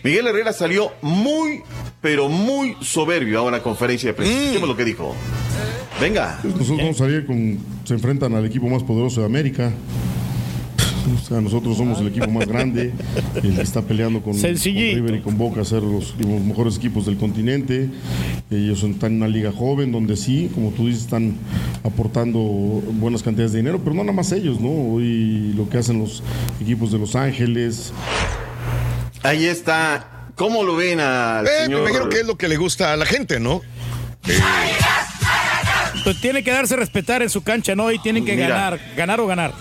Miguel 0.02 0.26
Herrera 0.26 0.52
salió 0.52 0.92
muy, 1.00 1.62
pero 2.00 2.28
muy 2.28 2.76
soberbio 2.82 3.40
a 3.40 3.42
una 3.42 3.62
conferencia 3.62 4.10
de 4.10 4.14
prensa. 4.14 4.34
Escuchemos 4.34 4.68
lo 4.68 4.76
que 4.76 4.84
dijo. 4.84 5.14
Venga. 6.00 6.38
Nosotros 6.42 6.78
vamos 6.78 7.00
a 7.00 7.06
ver 7.06 7.26
con. 7.26 7.58
Se 7.84 7.94
enfrentan 7.94 8.34
al 8.34 8.44
equipo 8.46 8.68
más 8.68 8.82
poderoso 8.82 9.20
de 9.20 9.26
América. 9.26 9.72
O 11.14 11.26
sea, 11.26 11.40
nosotros 11.40 11.76
somos 11.76 11.98
el 12.00 12.08
equipo 12.08 12.28
más 12.30 12.46
grande, 12.46 12.92
el 13.42 13.54
que 13.56 13.62
está 13.62 13.82
peleando 13.82 14.22
con, 14.22 14.34
con. 14.34 14.42
River 14.42 15.14
y 15.16 15.20
con 15.20 15.36
Boca 15.38 15.62
a 15.62 15.64
ser 15.64 15.82
los, 15.82 16.14
los 16.18 16.40
mejores 16.42 16.76
equipos 16.76 17.06
del 17.06 17.16
continente. 17.16 17.88
Ellos 18.50 18.82
están 18.82 19.12
en 19.12 19.16
una 19.18 19.28
liga 19.28 19.50
joven 19.50 19.92
donde 19.92 20.16
sí, 20.16 20.50
como 20.54 20.70
tú 20.70 20.86
dices, 20.86 21.02
están 21.04 21.34
aportando 21.84 22.38
buenas 22.38 23.22
cantidades 23.22 23.52
de 23.52 23.58
dinero, 23.58 23.80
pero 23.82 23.94
no 23.96 24.02
nada 24.02 24.12
más 24.12 24.30
ellos, 24.32 24.60
¿no? 24.60 24.68
Hoy 24.70 25.52
lo 25.56 25.68
que 25.68 25.78
hacen 25.78 25.98
los 25.98 26.22
equipos 26.60 26.92
de 26.92 26.98
Los 26.98 27.16
Ángeles. 27.16 27.92
Ahí 29.22 29.46
está. 29.46 30.28
¿Cómo 30.36 30.62
lo 30.62 30.76
ven 30.76 31.00
al 31.00 31.46
Eh, 31.46 31.50
me 31.50 31.64
señor? 31.64 31.80
imagino 31.80 32.08
que 32.08 32.20
es 32.20 32.26
lo 32.26 32.36
que 32.38 32.46
le 32.48 32.56
gusta 32.56 32.92
a 32.92 32.96
la 32.96 33.06
gente, 33.06 33.40
¿no? 33.40 33.62
Pues 36.04 36.20
tiene 36.20 36.42
que 36.42 36.50
darse 36.52 36.74
a 36.74 36.76
respetar 36.78 37.22
en 37.22 37.30
su 37.30 37.42
cancha, 37.42 37.74
¿no? 37.74 37.90
Y 37.92 37.98
tienen 37.98 38.24
que 38.24 38.34
Mira. 38.34 38.48
ganar, 38.48 38.80
ganar 38.96 39.20
o 39.20 39.26
ganar. 39.26 39.52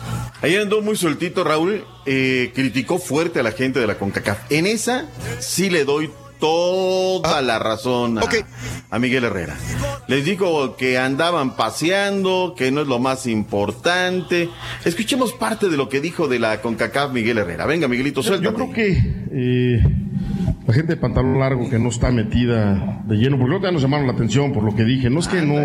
Ayer 0.42 0.62
andó 0.62 0.82
muy 0.82 0.96
sueltito 0.96 1.44
Raúl, 1.44 1.84
eh, 2.06 2.52
criticó 2.56 2.98
fuerte 2.98 3.40
a 3.42 3.44
la 3.44 3.52
gente 3.52 3.80
de 3.80 3.88
la 3.88 3.96
CONCACAF. 3.98 4.52
En 4.52 4.66
esa 4.68 5.06
sí 5.40 5.70
le 5.70 5.84
doy 5.84 6.10
toda 6.40 7.42
la 7.42 7.60
razón 7.60 8.18
a, 8.18 8.22
a 8.90 9.00
Miguel 9.00 9.26
Herrera. 9.26 9.58
Les 10.08 10.24
digo 10.24 10.78
que 10.78 10.98
andaban 10.98 11.58
paseando, 11.58 12.56
que 12.58 12.72
no 12.72 12.82
es 12.82 12.88
lo 12.88 13.00
más 13.00 13.28
importante. 13.28 14.50
Escuchemos 14.86 15.34
parte 15.34 15.68
de 15.68 15.76
lo 15.76 15.90
que 15.90 16.00
dijo 16.00 16.30
de 16.30 16.40
la 16.40 16.62
CONCACAF 16.62 17.12
Miguel 17.12 17.40
Herrera. 17.40 17.66
Venga, 17.66 17.90
Miguelito, 17.90 18.22
Yo 18.22 18.28
suéltame. 18.30 18.56
creo 18.56 18.72
que 18.72 18.92
eh, 19.34 19.82
la 20.70 20.76
gente 20.76 20.94
de 20.94 21.02
pantalón 21.02 21.40
largo 21.40 21.68
que 21.68 21.80
no 21.80 21.90
está 21.90 22.12
metida 22.12 23.02
de 23.04 23.16
lleno, 23.16 23.38
porque 23.38 23.50
luego 23.50 23.66
ya 23.66 23.72
nos 23.72 23.82
llamaron 23.82 24.06
la 24.06 24.14
atención 24.14 24.54
por 24.54 24.62
lo 24.62 24.76
que 24.76 24.84
dije. 24.84 25.10
No 25.10 25.20
es 25.20 25.28
que 25.28 25.42
no 25.42 25.56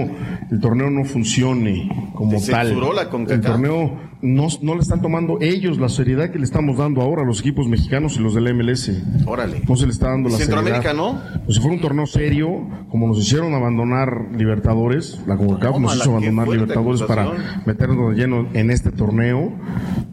el 0.50 0.60
torneo 0.62 0.88
no 0.88 1.04
funcione 1.04 2.10
como 2.14 2.40
Te 2.40 2.50
tal. 2.50 2.80
la 2.80 3.02
El 3.02 3.40
torneo 3.42 3.98
no, 4.24 4.46
no 4.62 4.74
le 4.74 4.80
están 4.80 5.02
tomando 5.02 5.36
ellos 5.42 5.78
la 5.78 5.90
seriedad 5.90 6.30
que 6.30 6.38
le 6.38 6.44
estamos 6.44 6.78
dando 6.78 7.02
ahora 7.02 7.22
a 7.22 7.24
los 7.26 7.40
equipos 7.40 7.68
mexicanos 7.68 8.16
y 8.16 8.20
los 8.20 8.34
del 8.34 8.54
MLS. 8.54 8.90
Órale. 9.26 9.60
No 9.68 9.76
se 9.76 9.84
le 9.84 9.92
está 9.92 10.08
dando 10.08 10.30
la 10.30 10.38
Centroamérica, 10.38 10.82
seriedad. 10.82 11.12
¿no? 11.12 11.20
Pues 11.44 11.56
si 11.56 11.60
fuera 11.60 11.76
un 11.76 11.82
torneo 11.82 12.06
serio, 12.06 12.66
como 12.88 13.06
nos 13.06 13.18
hicieron 13.18 13.52
abandonar 13.52 14.28
Libertadores, 14.34 15.20
la 15.26 15.36
CONCACAF 15.36 15.78
nos 15.78 15.96
hizo 15.96 16.10
abandonar 16.12 16.48
Libertadores 16.48 17.02
para 17.02 17.60
meternos 17.66 18.14
de 18.14 18.22
lleno 18.22 18.48
en 18.54 18.70
este 18.70 18.90
torneo, 18.90 19.52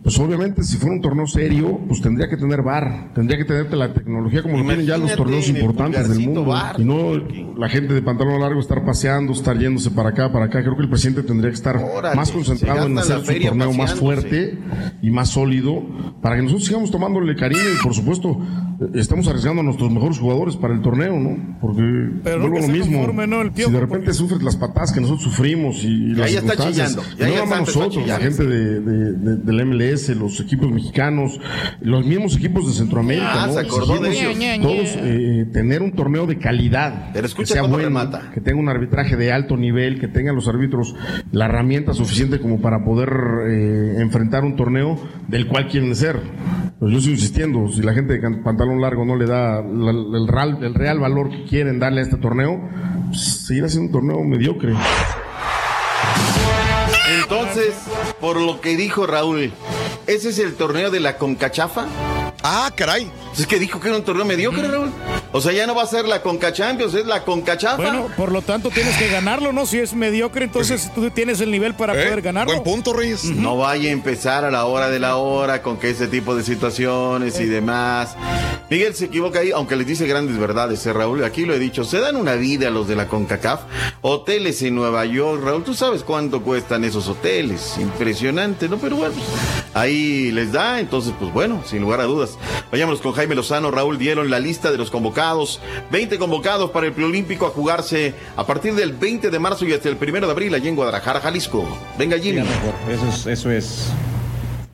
pues 0.04 0.20
obviamente 0.20 0.64
si 0.64 0.76
fuera 0.76 0.96
un 0.96 1.02
torneo 1.02 1.28
serio, 1.28 1.80
pues 1.88 2.02
tendría 2.02 2.28
que 2.28 2.36
tener 2.36 2.64
VAR, 2.64 3.14
tendría 3.14 3.38
que 3.38 3.46
tener 3.46 3.74
la 3.74 3.94
tecnología 3.94 4.42
como 4.42 4.58
lo 4.58 4.64
ya 4.86 4.98
los 4.98 5.16
torneos 5.16 5.48
importantes 5.50 6.10
del 6.10 6.20
mundo. 6.20 6.54
Y 6.78 6.84
no 6.84 7.12
la 7.58 7.70
gente 7.70 7.94
de 7.94 8.02
pantalón 8.02 8.40
largo 8.42 8.60
estar 8.60 8.84
paseando, 8.86 9.34
estar 9.34 9.58
yéndose 9.58 9.92
para 9.92 10.10
acá, 10.10 10.32
para 10.32 10.46
acá. 10.46 10.62
Creo 10.62 10.76
que 10.76 10.84
el 10.84 10.90
presidente 10.90 11.24
tendría 11.24 11.50
que 11.50 11.56
estar 11.56 11.78
Órale, 11.78 12.16
más 12.16 12.32
concentrado 12.32 12.88
en 12.88 12.98
hacer 12.98 13.26
su 13.26 13.42
torneo 13.42 13.74
más 13.74 13.94
fuerte 13.96 14.58
y 15.02 15.10
más 15.12 15.30
sólido 15.30 15.84
para 16.22 16.36
que 16.36 16.44
nosotros 16.44 16.66
sigamos 16.66 16.92
tomándole 16.92 17.36
cariño 17.36 17.62
y 17.80 17.84
por 17.84 17.94
supuesto 17.94 18.38
eh, 18.82 18.86
estamos 18.96 19.28
arriesgando 19.28 19.62
a 19.62 19.64
nuestros 19.64 19.92
mejores 19.92 20.18
jugadores 20.20 20.56
para 20.56 20.74
el 20.74 20.82
torneo, 20.82 21.20
¿no? 21.20 21.58
Porque 21.62 21.82
Pero 22.24 22.40
no 22.40 22.48
lo 22.60 22.68
mismo. 22.68 22.98
conforme, 22.98 23.28
¿no? 23.28 23.42
El 23.42 23.52
si 23.56 23.70
de 23.70 23.80
repente 23.80 24.14
sufres 24.14 24.42
las 24.42 24.56
patadas 24.56 24.92
que 24.92 25.02
nosotros 25.02 25.24
sufrimos 25.24 25.84
y, 25.84 25.88
y 25.88 26.08
las 26.16 26.32
circunstancias, 26.32 26.96
no 26.96 27.28
nada 27.46 27.60
nosotros, 27.60 28.08
la 28.08 28.18
gente 28.18 28.44
de, 28.46 28.80
de- 28.80 29.14
de- 29.14 29.38
del 29.38 29.66
MLS, 29.66 30.10
los 30.16 30.40
equipos 30.40 30.72
mexicanos, 30.72 31.40
los 31.82 32.06
mismos 32.06 32.36
equipos 32.36 32.68
de 32.68 32.74
Centroamérica, 32.74 33.44
Ah, 33.44 33.48
¿no? 33.48 33.54
se 33.54 33.60
acordó 33.60 34.00
de 34.00 34.10
Exigimos 34.10 34.38
ellos. 34.38 34.61
Todos 34.62 34.96
eh, 34.98 35.46
tener 35.52 35.82
un 35.82 35.92
torneo 35.94 36.26
de 36.28 36.38
calidad, 36.38 37.10
Pero 37.14 37.28
que 37.36 37.46
sea 37.46 37.62
bueno, 37.64 37.78
remata. 37.78 38.32
que 38.34 38.42
tenga 38.42 38.60
un 38.60 38.70
arbitraje 38.70 39.16
de 39.16 39.32
alto 39.32 39.58
nivel, 39.58 40.00
que 40.00 40.08
tengan 40.08 40.36
los 40.36 40.48
árbitros 40.48 40.96
la 41.32 41.46
herramienta 41.46 41.94
suficiente 41.94 42.40
como 42.40 42.62
para 42.62 42.84
poder 42.84 43.10
eh, 43.50 43.96
enfrentar 44.00 44.44
un 44.44 44.56
torneo 44.56 45.00
del 45.28 45.48
cual 45.48 45.68
quieren 45.68 45.96
ser. 45.96 46.20
Pues 46.80 46.94
yo 46.94 47.00
sigo 47.02 47.14
insistiendo, 47.14 47.68
si 47.70 47.82
la 47.82 47.94
gente 47.94 48.18
de 48.20 48.38
pantalón 48.44 48.82
largo 48.82 49.06
no 49.06 49.16
le 49.16 49.26
da 49.26 49.62
la- 49.62 49.92
el, 49.92 50.28
real, 50.28 50.58
el 50.64 50.74
real 50.74 51.00
valor 51.00 51.30
que 51.30 51.44
quieren 51.46 51.80
darle 51.80 52.02
a 52.02 52.04
este 52.04 52.18
torneo, 52.18 52.60
pues, 53.10 53.22
seguirá 53.46 53.70
siendo 53.70 53.88
un 53.88 53.92
torneo 54.08 54.24
mediocre. 54.24 54.74
Entonces, 57.22 57.74
por 58.20 58.40
lo 58.40 58.62
que 58.62 58.76
dijo 58.78 59.06
Raúl, 59.06 59.52
¿ese 60.08 60.30
es 60.30 60.40
el 60.40 60.54
torneo 60.54 60.90
de 60.92 61.00
la 61.00 61.18
Concachafa? 61.18 61.86
Ah, 62.44 62.72
caray. 62.76 63.12
Es 63.38 63.46
que 63.48 63.60
dijo 63.60 63.80
que 63.80 63.88
era 63.88 63.98
un 63.98 64.04
torneo 64.04 64.26
mediocre, 64.26 64.68
Raúl. 64.68 64.92
O 65.34 65.40
sea, 65.40 65.54
ya 65.54 65.66
no 65.66 65.74
va 65.76 65.84
a 65.84 65.88
ser 65.88 66.06
la 66.06 66.22
Conca 66.22 66.52
Champions, 66.52 66.94
es 66.94 67.06
la 67.06 67.24
Concachafa. 67.24 67.78
Bueno, 67.78 68.08
por 68.18 68.32
lo 68.34 68.42
tanto 68.42 68.70
tienes 68.70 68.98
que 68.98 69.08
ganarlo, 69.10 69.54
¿no? 69.54 69.66
Si 69.66 69.80
es 69.80 69.94
mediocre, 69.94 70.44
entonces 70.44 70.92
tú 70.94 71.10
tienes 71.12 71.40
el 71.40 71.52
nivel 71.52 71.74
para 71.74 71.94
Eh, 71.94 72.04
poder 72.04 72.22
ganarlo. 72.22 72.52
Buen 72.54 72.64
punto, 72.64 72.92
Reyes. 72.92 73.24
No 73.24 73.56
vaya 73.56 73.90
a 73.90 73.94
empezar 73.94 74.44
a 74.44 74.52
la 74.52 74.66
hora 74.66 74.90
de 74.90 75.00
la 75.00 75.16
hora 75.16 75.62
con 75.62 75.78
que 75.78 75.90
ese 75.92 76.08
tipo 76.08 76.36
de 76.36 76.44
situaciones 76.44 77.40
y 77.40 77.46
demás. 77.46 78.16
Miguel 78.70 78.94
se 78.94 79.06
equivoca 79.06 79.40
ahí, 79.40 79.52
aunque 79.52 79.76
les 79.78 79.88
dice 79.88 80.06
grandes 80.06 80.38
verdades, 80.38 80.86
¿eh, 80.86 80.92
Raúl? 80.94 81.24
Aquí 81.24 81.46
lo 81.46 81.54
he 81.54 81.60
dicho, 81.60 81.86
se 81.86 82.00
dan 82.00 82.18
una 82.18 82.36
vida 82.36 82.68
a 82.68 82.72
los 82.72 82.88
de 82.90 82.96
la 82.98 83.08
CONCACAF. 83.08 83.62
Hoteles 84.02 84.62
en 84.64 84.76
Nueva 84.76 85.06
York, 85.06 85.42
Raúl, 85.44 85.64
tú 85.64 85.74
sabes 85.74 86.04
cuánto 86.04 86.42
cuestan 86.42 86.84
esos 86.84 87.08
hoteles. 87.08 87.76
Impresionante, 87.80 88.68
¿no? 88.68 88.78
Pero 88.78 88.98
bueno, 88.98 89.14
ahí 89.74 90.32
les 90.32 90.52
da, 90.52 90.80
entonces, 90.82 91.14
pues 91.18 91.32
bueno, 91.32 91.64
sin 91.66 91.82
lugar 91.82 92.02
a 92.02 92.04
dudas. 92.04 92.38
Vayámonos 92.70 93.00
con 93.02 93.14
Jaime 93.14 93.36
Lozano, 93.36 93.72
Raúl, 93.72 93.98
dieron 93.98 94.30
la 94.30 94.40
lista 94.40 94.72
de 94.72 94.78
los 94.78 94.90
convocados. 94.92 95.21
20 95.92 96.18
convocados 96.18 96.72
para 96.72 96.88
el 96.88 96.94
preolímpico 96.94 97.46
a 97.46 97.50
jugarse 97.50 98.14
a 98.36 98.46
partir 98.46 98.74
del 98.74 98.94
20 98.94 99.30
de 99.30 99.40
marzo 99.40 99.66
y 99.66 99.74
hasta 99.74 99.90
el 99.90 99.98
1 100.02 100.26
de 100.26 100.32
abril 100.32 100.54
allí 100.54 100.68
en 100.68 100.76
Guadalajara, 100.76 101.20
Jalisco. 101.20 101.66
Venga, 101.98 102.18
Jimmy. 102.18 102.44
Eso 103.28 103.52
es, 103.52 103.92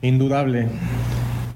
indudable. 0.00 0.68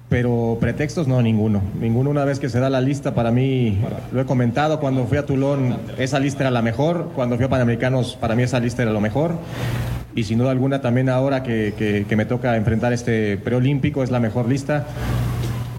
Pero 0.08 0.58
pretextos 0.60 1.08
no, 1.08 1.22
ninguno. 1.22 1.62
Ninguno 1.80 2.10
una 2.10 2.26
vez 2.26 2.38
que 2.38 2.50
se 2.50 2.60
da 2.60 2.68
la 2.68 2.82
lista, 2.82 3.14
para 3.14 3.30
mí, 3.30 3.78
lo 4.12 4.20
he 4.20 4.26
comentado, 4.26 4.78
cuando 4.78 5.06
fui 5.06 5.16
a 5.16 5.24
Tulón, 5.24 5.78
esa 5.96 6.18
lista 6.18 6.42
era 6.42 6.50
la 6.50 6.60
mejor. 6.60 7.12
Cuando 7.14 7.36
fui 7.36 7.46
a 7.46 7.48
Panamericanos, 7.48 8.16
para 8.16 8.34
mí 8.34 8.42
esa 8.42 8.60
lista 8.60 8.82
era 8.82 8.92
lo 8.92 9.00
mejor. 9.00 9.38
Y 10.14 10.24
sin 10.24 10.36
duda 10.36 10.50
alguna 10.50 10.82
también 10.82 11.08
ahora 11.08 11.42
que 11.42 12.04
me 12.14 12.26
toca 12.26 12.56
enfrentar 12.56 12.92
este 12.92 13.38
preolímpico 13.38 14.02
es 14.02 14.10
la 14.10 14.20
mejor 14.20 14.48
lista. 14.48 14.86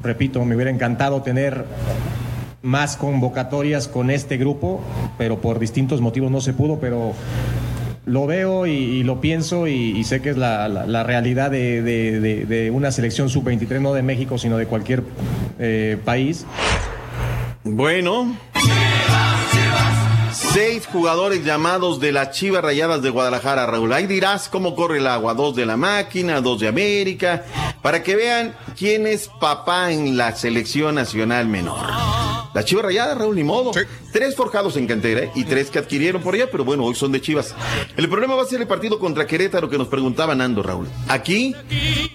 Repito, 0.01 0.43
me 0.43 0.55
hubiera 0.55 0.69
encantado 0.69 1.21
tener 1.21 1.63
más 2.63 2.97
convocatorias 2.97 3.87
con 3.87 4.09
este 4.09 4.37
grupo, 4.37 4.81
pero 5.17 5.39
por 5.39 5.59
distintos 5.59 6.01
motivos 6.01 6.31
no 6.31 6.41
se 6.41 6.53
pudo, 6.53 6.79
pero 6.79 7.13
lo 8.05 8.25
veo 8.25 8.65
y, 8.65 9.03
lo 9.03 9.21
pienso 9.21 9.67
y, 9.67 10.03
sé 10.03 10.21
que 10.21 10.31
es 10.31 10.37
la, 10.37 11.03
realidad 11.03 11.51
de 11.51 12.71
una 12.73 12.91
selección 12.91 13.29
sub-23, 13.29 13.79
no 13.79 13.93
de 13.93 14.01
México, 14.01 14.37
sino 14.37 14.57
de 14.57 14.65
cualquier 14.65 15.03
eh, 15.59 15.97
país. 16.03 16.45
Bueno. 17.63 18.35
Seis 20.31 20.85
jugadores 20.87 21.43
llamados 21.45 21.99
de 21.99 22.11
las 22.11 22.31
Chivas 22.31 22.63
Rayadas 22.63 23.01
de 23.01 23.09
Guadalajara, 23.09 23.65
Raúl. 23.65 23.93
Ahí 23.93 24.07
dirás 24.07 24.49
cómo 24.49 24.75
corre 24.75 24.97
el 24.97 25.07
agua. 25.07 25.33
Dos 25.33 25.55
de 25.55 25.65
la 25.65 25.77
máquina, 25.77 26.41
dos 26.41 26.59
de 26.59 26.67
América. 26.67 27.43
Para 27.81 28.03
que 28.03 28.15
vean 28.15 28.55
quién 28.77 29.07
es 29.07 29.29
papá 29.39 29.91
en 29.91 30.17
la 30.17 30.35
selección 30.35 30.95
nacional 30.95 31.47
menor. 31.47 32.22
La 32.53 32.63
Chivas 32.63 32.85
Rayadas, 32.85 33.17
Raúl, 33.17 33.35
ni 33.35 33.43
modo. 33.43 33.71
Tres 34.13 34.35
forjados 34.35 34.77
en 34.77 34.85
cantera 34.85 35.31
y 35.33 35.43
tres 35.43 35.71
que 35.71 35.79
adquirieron 35.79 36.21
por 36.21 36.35
allá, 36.35 36.47
pero 36.51 36.63
bueno, 36.63 36.83
hoy 36.83 36.93
son 36.93 37.11
de 37.11 37.19
Chivas. 37.19 37.55
El 37.97 38.07
problema 38.07 38.35
va 38.35 38.43
a 38.43 38.45
ser 38.45 38.61
el 38.61 38.67
partido 38.67 38.99
contra 38.99 39.25
Querétaro 39.25 39.71
que 39.71 39.77
nos 39.79 39.87
preguntaba 39.87 40.35
Nando, 40.35 40.61
Raúl. 40.61 40.87
Aquí, 41.07 41.55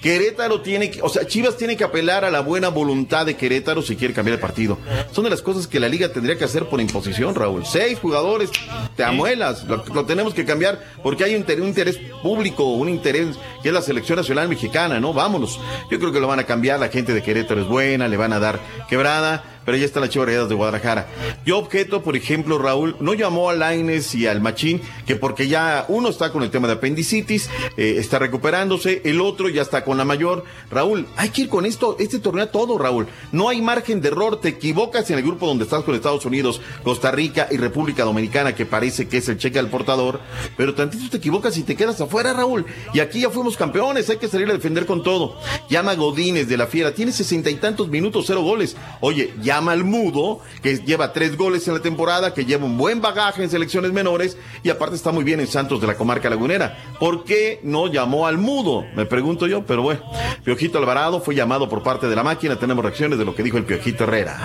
Querétaro 0.00 0.60
tiene 0.60 0.92
que, 0.92 1.02
o 1.02 1.08
sea, 1.08 1.26
Chivas 1.26 1.56
tiene 1.56 1.76
que 1.76 1.82
apelar 1.82 2.24
a 2.24 2.30
la 2.30 2.38
buena 2.38 2.68
voluntad 2.68 3.26
de 3.26 3.34
Querétaro 3.34 3.82
si 3.82 3.96
quiere 3.96 4.14
cambiar 4.14 4.36
el 4.36 4.40
partido. 4.40 4.78
Son 5.10 5.24
de 5.24 5.30
las 5.30 5.42
cosas 5.42 5.66
que 5.66 5.80
la 5.80 5.88
liga 5.88 6.12
tendría 6.12 6.38
que 6.38 6.44
hacer 6.44 6.66
por 6.66 6.80
imposición, 6.80 7.34
Raúl. 7.34 7.66
Seis 7.66 7.98
jugadores, 7.98 8.50
te 8.94 9.02
amuelas, 9.02 9.64
lo, 9.64 9.82
tenemos 10.04 10.34
que 10.34 10.44
cambiar 10.44 10.80
porque 11.02 11.24
hay 11.24 11.34
un 11.34 11.44
interés, 11.66 11.98
público, 12.22 12.62
un 12.62 12.88
interés 12.88 13.36
que 13.60 13.70
es 13.70 13.74
la 13.74 13.82
selección 13.82 14.18
nacional 14.18 14.48
mexicana, 14.48 15.00
¿no? 15.00 15.12
Vámonos. 15.12 15.58
Yo 15.90 15.98
creo 15.98 16.12
que 16.12 16.20
lo 16.20 16.28
van 16.28 16.38
a 16.38 16.44
cambiar, 16.44 16.78
la 16.78 16.90
gente 16.90 17.12
de 17.12 17.24
Querétaro 17.24 17.60
es 17.60 17.66
buena, 17.66 18.06
le 18.06 18.16
van 18.16 18.32
a 18.32 18.38
dar 18.38 18.60
quebrada 18.88 19.58
pero 19.68 19.76
ya 19.76 19.84
está 19.84 20.00
la 20.00 20.08
Chivas 20.08 20.48
de 20.48 20.54
Guadalajara. 20.54 21.06
Yo 21.44 21.58
objeto, 21.58 21.87
por 21.88 22.16
ejemplo, 22.16 22.58
Raúl, 22.58 22.96
no 23.00 23.14
llamó 23.14 23.50
a 23.50 23.54
Laines 23.54 24.14
y 24.14 24.26
al 24.26 24.40
Machín, 24.40 24.80
que 25.06 25.16
porque 25.16 25.48
ya 25.48 25.86
uno 25.88 26.08
está 26.08 26.30
con 26.30 26.42
el 26.42 26.50
tema 26.50 26.68
de 26.68 26.74
apendicitis, 26.74 27.48
eh, 27.76 27.96
está 27.98 28.18
recuperándose, 28.18 29.02
el 29.04 29.20
otro 29.20 29.48
ya 29.48 29.62
está 29.62 29.84
con 29.84 29.96
la 29.96 30.04
mayor. 30.04 30.44
Raúl, 30.70 31.06
hay 31.16 31.30
que 31.30 31.42
ir 31.42 31.48
con 31.48 31.66
esto, 31.66 31.96
este 31.98 32.18
torneo 32.18 32.44
a 32.44 32.50
todo, 32.50 32.78
Raúl. 32.78 33.06
No 33.32 33.48
hay 33.48 33.62
margen 33.62 34.00
de 34.00 34.08
error, 34.08 34.40
te 34.40 34.48
equivocas 34.48 35.10
en 35.10 35.18
el 35.18 35.24
grupo 35.24 35.46
donde 35.46 35.64
estás 35.64 35.84
con 35.84 35.94
Estados 35.94 36.24
Unidos, 36.26 36.60
Costa 36.84 37.10
Rica 37.10 37.48
y 37.50 37.56
República 37.56 38.04
Dominicana, 38.04 38.54
que 38.54 38.66
parece 38.66 39.08
que 39.08 39.18
es 39.18 39.28
el 39.28 39.38
cheque 39.38 39.58
al 39.58 39.70
portador, 39.70 40.20
pero 40.56 40.74
tantito 40.74 41.10
te 41.10 41.16
equivocas 41.16 41.56
y 41.56 41.62
te 41.62 41.76
quedas 41.76 42.00
afuera, 42.00 42.32
Raúl. 42.32 42.66
Y 42.92 43.00
aquí 43.00 43.20
ya 43.20 43.30
fuimos 43.30 43.56
campeones, 43.56 44.10
hay 44.10 44.18
que 44.18 44.28
salir 44.28 44.48
a 44.50 44.52
defender 44.52 44.86
con 44.86 45.02
todo. 45.02 45.38
Llama 45.68 45.94
Godínez 45.94 46.48
de 46.48 46.56
la 46.56 46.66
Fiera, 46.66 46.92
tiene 46.92 47.12
sesenta 47.12 47.50
y 47.50 47.54
tantos 47.54 47.88
minutos, 47.88 48.24
cero 48.26 48.42
goles. 48.42 48.76
Oye, 49.00 49.32
llama 49.42 49.72
al 49.72 49.84
Mudo, 49.84 50.40
que 50.62 50.78
lleva 50.78 51.12
tres 51.12 51.36
goles 51.36 51.66
en 51.68 51.74
la 51.74 51.77
temporada, 51.80 52.34
que 52.34 52.44
lleva 52.44 52.64
un 52.64 52.76
buen 52.78 53.00
bagaje 53.00 53.42
en 53.42 53.50
selecciones 53.50 53.92
menores 53.92 54.36
y 54.62 54.70
aparte 54.70 54.96
está 54.96 55.12
muy 55.12 55.24
bien 55.24 55.40
en 55.40 55.46
Santos 55.46 55.80
de 55.80 55.86
la 55.86 55.94
comarca 55.96 56.28
lagunera. 56.30 56.76
¿Por 56.98 57.24
qué 57.24 57.60
no 57.62 57.86
llamó 57.86 58.26
al 58.26 58.38
mudo? 58.38 58.84
Me 58.96 59.06
pregunto 59.06 59.46
yo, 59.46 59.64
pero 59.64 59.82
bueno. 59.82 60.00
Piojito 60.44 60.78
Alvarado 60.78 61.20
fue 61.20 61.34
llamado 61.34 61.68
por 61.68 61.82
parte 61.82 62.08
de 62.08 62.16
la 62.16 62.22
máquina. 62.22 62.56
Tenemos 62.58 62.84
reacciones 62.84 63.18
de 63.18 63.24
lo 63.24 63.34
que 63.34 63.42
dijo 63.42 63.56
el 63.58 63.64
Piojito 63.64 64.04
Herrera. 64.04 64.38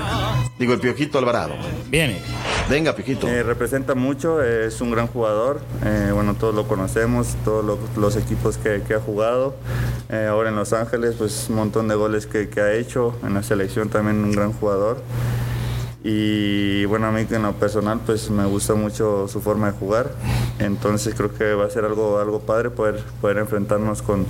Digo, 0.59 0.73
el 0.73 0.79
Piojito 0.79 1.17
Alvarado. 1.17 1.53
Viene. 1.89 2.21
Venga, 2.69 2.93
Piojito. 2.95 3.27
Eh, 3.27 3.43
representa 3.43 3.95
mucho, 3.95 4.41
eh, 4.41 4.67
es 4.67 4.79
un 4.81 4.91
gran 4.91 5.07
jugador. 5.07 5.61
eh, 5.83 6.11
bueno, 6.13 6.35
todos 6.35 6.53
lo 6.55 6.67
conocemos, 6.67 7.35
todos 7.43 7.63
lo- 7.65 7.79
los 7.99 8.15
equipos 8.15 8.57
que, 8.57 8.81
que 8.87 8.93
ha 8.95 8.99
jugado. 8.99 9.55
Eh, 10.09 10.27
ahora 10.29 10.49
en 10.49 10.55
Los 10.55 10.71
Ángeles, 10.73 11.15
pues 11.17 11.47
un 11.49 11.55
montón 11.55 11.87
de 11.87 11.95
goles 11.95 12.25
que, 12.25 12.49
que 12.49 12.61
ha 12.61 12.73
hecho. 12.73 13.15
En 13.23 13.33
la 13.33 13.43
selección 13.43 13.89
también 13.89 14.23
un 14.23 14.31
gran 14.31 14.53
jugador. 14.53 15.01
Y 16.03 16.83
bueno, 16.85 17.07
a 17.07 17.11
mí 17.11 17.25
en 17.29 17.43
lo 17.43 17.53
personal, 17.53 18.01
pues 18.05 18.29
me 18.29 18.45
gusta 18.45 18.73
mucho 18.73 19.27
su 19.29 19.39
forma 19.39 19.71
de 19.71 19.77
jugar. 19.77 20.11
Entonces 20.59 21.15
creo 21.15 21.33
que 21.33 21.53
va 21.53 21.65
a 21.65 21.69
ser 21.69 21.85
algo, 21.85 22.19
algo 22.19 22.41
padre 22.41 22.69
poder, 22.69 23.01
poder 23.21 23.37
enfrentarnos 23.37 24.01
con, 24.01 24.25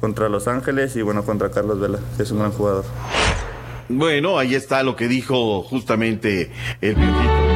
contra 0.00 0.30
Los 0.30 0.48
Ángeles 0.48 0.96
y 0.96 1.02
bueno, 1.02 1.22
contra 1.24 1.50
Carlos 1.50 1.78
Vela, 1.80 1.98
que 2.16 2.22
es 2.22 2.30
un 2.30 2.38
gran 2.38 2.52
jugador. 2.52 2.84
Bueno, 3.88 4.38
ahí 4.38 4.54
está 4.54 4.82
lo 4.82 4.96
que 4.96 5.06
dijo 5.06 5.62
justamente 5.62 6.50
el 6.80 6.94
Piojito. 6.94 7.51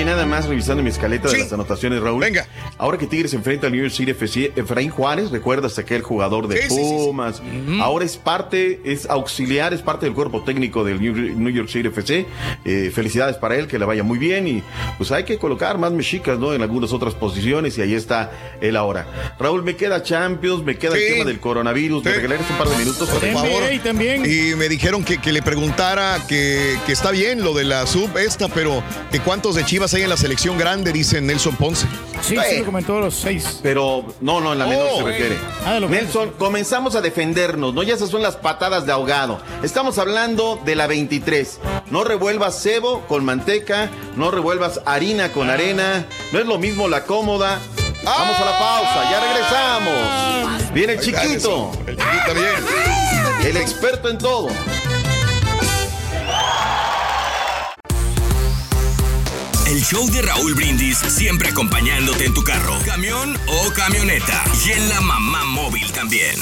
Oye, 0.00 0.06
nada 0.10 0.24
más 0.24 0.46
revisando 0.46 0.82
mi 0.82 0.88
escaleta 0.88 1.28
de 1.28 1.36
las 1.40 1.52
anotaciones, 1.52 2.00
Raúl. 2.00 2.22
Venga. 2.22 2.46
Ahora 2.78 2.96
que 2.96 3.06
Tigres 3.06 3.34
enfrenta 3.34 3.66
al 3.66 3.74
New 3.74 3.82
York 3.82 3.92
City 3.94 4.12
FC, 4.12 4.50
Efraín 4.56 4.88
Juárez, 4.88 5.30
recuerdas 5.30 5.78
aquel 5.78 6.00
jugador 6.00 6.48
de 6.48 6.56
Sí, 6.62 6.68
sí, 6.70 6.74
sí, 6.76 6.82
sí. 6.82 7.04
Pumas. 7.04 7.42
Ahora 7.82 8.06
es 8.06 8.16
parte, 8.16 8.80
es 8.82 9.04
auxiliar, 9.10 9.74
es 9.74 9.82
parte 9.82 10.06
del 10.06 10.14
cuerpo 10.14 10.42
técnico 10.42 10.84
del 10.84 11.02
New 11.02 11.50
York 11.50 11.68
City 11.68 11.88
FC. 11.88 12.24
Eh, 12.64 12.90
felicidades 12.94 13.36
para 13.36 13.56
él, 13.56 13.66
que 13.66 13.78
le 13.78 13.84
vaya 13.84 14.02
muy 14.02 14.18
bien. 14.18 14.48
Y 14.48 14.62
pues 14.96 15.12
hay 15.12 15.24
que 15.24 15.36
colocar 15.36 15.76
más 15.76 15.92
mexicas, 15.92 16.38
¿no? 16.38 16.54
En 16.54 16.62
algunas 16.62 16.94
otras 16.94 17.12
posiciones. 17.12 17.76
Y 17.76 17.82
ahí 17.82 17.92
está 17.92 18.30
él 18.62 18.76
ahora. 18.76 19.34
Raúl, 19.38 19.62
me 19.62 19.76
queda 19.76 20.02
Champions, 20.02 20.64
me 20.64 20.78
queda 20.78 20.96
Sí. 20.96 21.02
el 21.02 21.12
tema 21.12 21.24
del 21.26 21.40
coronavirus. 21.40 22.02
¿Me 22.04 22.12
regalarías 22.14 22.50
un 22.50 22.56
par 22.56 22.70
de 22.70 22.76
minutos, 22.78 23.06
por 23.06 23.20
favor? 23.20 23.62
Y 24.26 24.54
me 24.56 24.70
dijeron 24.70 25.04
que, 25.04 25.18
que 25.18 25.30
le 25.30 25.42
preguntara 25.42 26.24
que, 26.26 26.78
que 26.86 26.92
está 26.92 27.10
bien 27.10 27.44
lo 27.44 27.52
de 27.52 27.64
la 27.64 27.86
sub 27.86 28.16
esta, 28.16 28.48
pero 28.48 28.82
que 29.12 29.20
cuántos 29.20 29.56
de 29.56 29.64
Chivas 29.66 29.89
hay 29.94 30.02
en 30.02 30.08
la 30.10 30.16
selección 30.16 30.56
grande, 30.58 30.92
dice 30.92 31.20
Nelson 31.20 31.56
Ponce. 31.56 31.86
Sí, 32.22 32.36
sí, 32.48 32.58
lo 32.58 32.64
comentó 32.66 33.00
los 33.00 33.14
seis. 33.14 33.60
Pero 33.62 34.04
no, 34.20 34.40
no, 34.40 34.52
en 34.52 34.58
la 34.58 34.66
menor 34.66 34.88
Oh. 34.92 34.96
se 34.98 35.04
refiere. 35.04 35.38
Ah, 35.64 35.78
Nelson, 35.80 36.30
comenzamos 36.38 36.94
a 36.96 37.00
defendernos, 37.00 37.72
¿no? 37.74 37.82
Ya 37.82 37.94
esas 37.94 38.10
son 38.10 38.22
las 38.22 38.36
patadas 38.36 38.86
de 38.86 38.92
ahogado. 38.92 39.40
Estamos 39.62 39.98
hablando 39.98 40.60
de 40.64 40.74
la 40.74 40.86
23. 40.86 41.58
No 41.90 42.04
revuelvas 42.04 42.60
cebo 42.62 43.00
con 43.08 43.24
manteca, 43.24 43.90
no 44.16 44.30
revuelvas 44.30 44.80
harina 44.86 45.32
con 45.32 45.48
arena. 45.50 46.06
No 46.32 46.38
es 46.38 46.46
lo 46.46 46.58
mismo 46.58 46.88
la 46.88 47.04
cómoda. 47.04 47.58
Vamos 48.04 48.36
a 48.38 48.44
la 48.44 48.58
pausa, 48.58 49.10
ya 49.10 49.20
regresamos. 49.20 50.72
Viene 50.72 50.92
el 50.94 51.00
chiquito. 51.00 51.70
El 51.86 51.96
chiquito 51.96 52.34
bien. 52.34 53.46
El 53.50 53.56
experto 53.56 54.08
en 54.08 54.18
todo. 54.18 54.48
El 59.70 59.84
show 59.84 60.04
de 60.10 60.20
Raúl 60.22 60.54
Brindis 60.54 60.98
siempre 60.98 61.50
acompañándote 61.50 62.24
en 62.24 62.34
tu 62.34 62.42
carro, 62.42 62.74
camión 62.84 63.36
o 63.46 63.70
camioneta. 63.72 64.42
Y 64.66 64.72
en 64.72 64.88
la 64.88 65.00
mamá 65.00 65.44
móvil 65.44 65.92
también. 65.92 66.34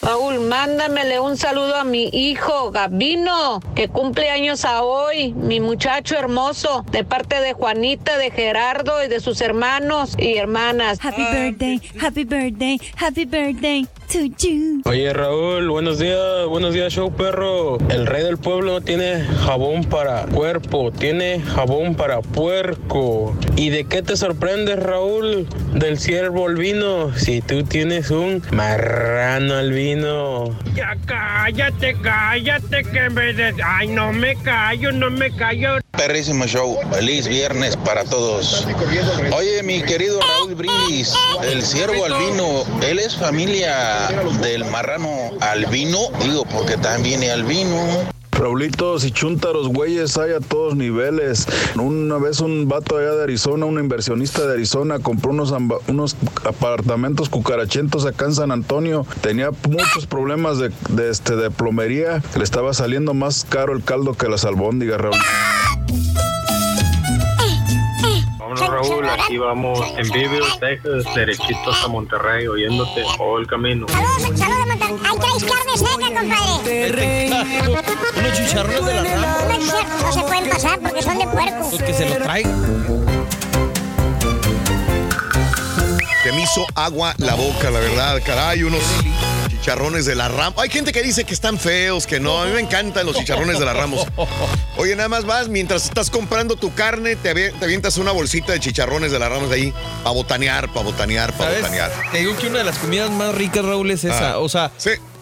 Raúl, 0.00 0.40
mándamele 0.40 1.20
un 1.20 1.36
saludo 1.36 1.76
a 1.76 1.84
mi 1.84 2.10
hijo 2.12 2.72
Gabino, 2.72 3.60
que 3.76 3.86
cumple 3.86 4.28
años 4.28 4.64
a 4.64 4.82
hoy, 4.82 5.32
mi 5.34 5.60
muchacho 5.60 6.18
hermoso, 6.18 6.84
de 6.90 7.04
parte 7.04 7.40
de 7.40 7.52
Juanita, 7.52 8.18
de 8.18 8.32
Gerardo 8.32 9.04
y 9.04 9.06
de 9.06 9.20
sus 9.20 9.40
hermanos 9.40 10.16
y 10.18 10.34
hermanas. 10.36 10.98
Happy 11.00 11.22
birthday, 11.22 11.80
happy 12.00 12.24
birthday, 12.24 12.80
happy 12.96 13.24
birthday 13.24 13.88
Oye 14.84 15.10
Raúl, 15.14 15.70
buenos 15.70 15.98
días, 15.98 16.46
buenos 16.46 16.74
días 16.74 16.92
show 16.92 17.10
perro. 17.10 17.78
El 17.88 18.06
rey 18.06 18.22
del 18.22 18.36
pueblo 18.36 18.82
tiene 18.82 19.24
jabón 19.24 19.84
para 19.84 20.26
cuerpo, 20.26 20.92
tiene 20.92 21.40
jabón 21.40 21.94
para 21.94 22.20
puerco. 22.20 23.34
¿Y 23.56 23.70
de 23.70 23.84
qué 23.84 24.02
te 24.02 24.18
sorprendes 24.18 24.78
Raúl? 24.78 25.48
Del 25.72 25.98
ciervo 25.98 26.46
albino, 26.46 27.16
si 27.16 27.40
tú 27.40 27.62
tienes 27.62 28.10
un 28.10 28.42
marrano 28.52 29.54
albino. 29.54 30.58
Ya 30.74 30.94
cállate, 31.06 31.96
cállate 32.02 32.82
que 32.82 33.08
me 33.08 33.32
des... 33.32 33.54
Ay, 33.64 33.88
no 33.88 34.12
me 34.12 34.36
callo, 34.36 34.92
no 34.92 35.10
me 35.10 35.34
callo. 35.34 35.81
Perrísimo 35.92 36.46
show. 36.46 36.78
Feliz 36.92 37.28
viernes 37.28 37.76
para 37.76 38.04
todos. 38.04 38.66
Oye, 39.34 39.62
mi 39.62 39.82
querido 39.82 40.20
Raúl 40.20 40.54
Brindis, 40.54 41.14
el 41.42 41.62
ciervo 41.62 42.04
albino, 42.04 42.64
¿él 42.82 42.98
es 42.98 43.16
familia 43.16 44.08
del 44.40 44.64
marrano 44.64 45.30
albino? 45.40 46.08
Digo, 46.22 46.44
porque 46.46 46.76
también 46.76 47.20
viene 47.20 47.30
albino. 47.30 48.21
Raulitos 48.32 49.04
y 49.04 49.12
chúntaros, 49.12 49.68
güeyes, 49.68 50.16
hay 50.18 50.32
a 50.32 50.40
todos 50.40 50.74
niveles. 50.74 51.46
Una 51.76 52.18
vez 52.18 52.40
un 52.40 52.68
vato 52.68 52.96
allá 52.96 53.12
de 53.12 53.22
Arizona, 53.22 53.66
un 53.66 53.78
inversionista 53.78 54.46
de 54.46 54.54
Arizona, 54.54 54.98
compró 54.98 55.30
unos, 55.30 55.54
unos 55.86 56.16
apartamentos 56.44 57.28
cucarachentos 57.28 58.04
acá 58.04 58.24
en 58.24 58.34
San 58.34 58.50
Antonio. 58.50 59.06
Tenía 59.20 59.50
muchos 59.68 60.06
problemas 60.06 60.58
de, 60.58 60.72
de, 60.90 61.10
este, 61.10 61.36
de 61.36 61.50
plomería. 61.50 62.22
Le 62.36 62.42
estaba 62.42 62.74
saliendo 62.74 63.14
más 63.14 63.46
caro 63.48 63.74
el 63.74 63.84
caldo 63.84 64.14
que 64.14 64.28
las 64.28 64.44
albóndigas, 64.44 65.00
Raúl. 65.00 65.16
Vámonos 68.52 68.88
Raúl, 68.88 69.08
aquí 69.08 69.38
vamos 69.38 69.80
en 69.96 70.08
Beaver, 70.10 70.42
Texas, 70.60 71.14
derechitos 71.14 71.82
a 71.84 71.88
Monterrey, 71.88 72.46
oyéndote 72.46 73.02
todo 73.16 73.38
el 73.38 73.46
camino. 73.46 73.86
Saludos, 73.88 74.38
saludos, 74.38 74.66
Monterrey. 74.66 74.96
Ahí 75.04 75.18
traes 75.18 75.44
carne 75.44 75.78
seca, 75.78 76.20
compadre. 76.20 77.30
Unos 78.18 78.32
chicharrones 78.34 78.84
de 78.84 78.94
la 78.94 79.02
rama. 79.04 79.44
No 79.46 79.54
es 79.54 79.70
cierto, 79.70 80.04
no 80.04 80.12
se 80.12 80.20
pueden 80.20 80.50
pasar 80.50 80.80
porque 80.80 81.02
son 81.02 81.18
de 81.18 81.26
puerco. 81.28 81.70
Pues 81.70 81.82
que 81.82 81.94
se 81.94 82.08
lo 82.08 82.16
traigan. 82.16 83.06
Se 86.22 86.32
me 86.32 86.42
hizo 86.42 86.66
agua 86.74 87.14
la 87.18 87.34
boca, 87.34 87.70
la 87.70 87.80
verdad, 87.80 88.22
caray, 88.24 88.64
unos 88.64 88.82
chicharrones 89.62 90.06
de 90.06 90.16
la 90.16 90.26
Ramos. 90.28 90.54
Hay 90.60 90.68
gente 90.70 90.90
que 90.92 91.02
dice 91.02 91.22
que 91.22 91.32
están 91.32 91.56
feos, 91.56 92.04
que 92.08 92.18
no. 92.18 92.42
A 92.42 92.46
mí 92.46 92.52
me 92.52 92.60
encantan 92.60 93.06
los 93.06 93.14
chicharrones 93.16 93.60
de 93.60 93.64
la 93.64 93.72
Ramos. 93.72 94.04
Oye, 94.76 94.96
nada 94.96 95.08
más 95.08 95.24
vas, 95.24 95.48
mientras 95.48 95.84
estás 95.84 96.10
comprando 96.10 96.56
tu 96.56 96.74
carne, 96.74 97.14
te, 97.14 97.32
avie- 97.32 97.56
te 97.56 97.64
avientas 97.64 97.96
una 97.96 98.10
bolsita 98.10 98.52
de 98.52 98.58
chicharrones 98.60 99.12
de 99.12 99.20
la 99.20 99.28
Ramos 99.28 99.52
ahí 99.52 99.72
para 100.02 100.14
botanear, 100.14 100.68
para 100.72 100.82
botanear, 100.84 101.32
para 101.34 101.54
botanear. 101.54 101.92
Te 102.10 102.18
digo 102.18 102.36
que 102.36 102.48
una 102.48 102.58
de 102.58 102.64
las 102.64 102.78
comidas 102.78 103.08
más 103.12 103.34
ricas, 103.36 103.64
Raúl, 103.64 103.92
es 103.92 104.02
esa. 104.02 104.32
Ah. 104.32 104.38
O 104.40 104.48
sea, 104.48 104.72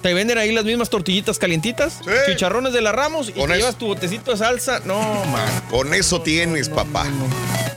te 0.02 0.14
venden 0.14 0.38
ahí 0.38 0.52
las 0.52 0.64
mismas 0.64 0.90
tortillitas 0.90 1.38
calientitas, 1.38 2.00
chicharrones 2.26 2.72
de 2.72 2.80
la 2.80 2.92
Ramos 2.92 3.28
y 3.28 3.32
te 3.32 3.56
llevas 3.56 3.76
tu 3.76 3.86
botecito 3.86 4.32
de 4.32 4.36
salsa. 4.38 4.80
No, 4.84 5.24
man. 5.26 5.62
Con 5.70 5.92
eso 5.94 6.20
tienes, 6.22 6.68
papá. 6.68 7.06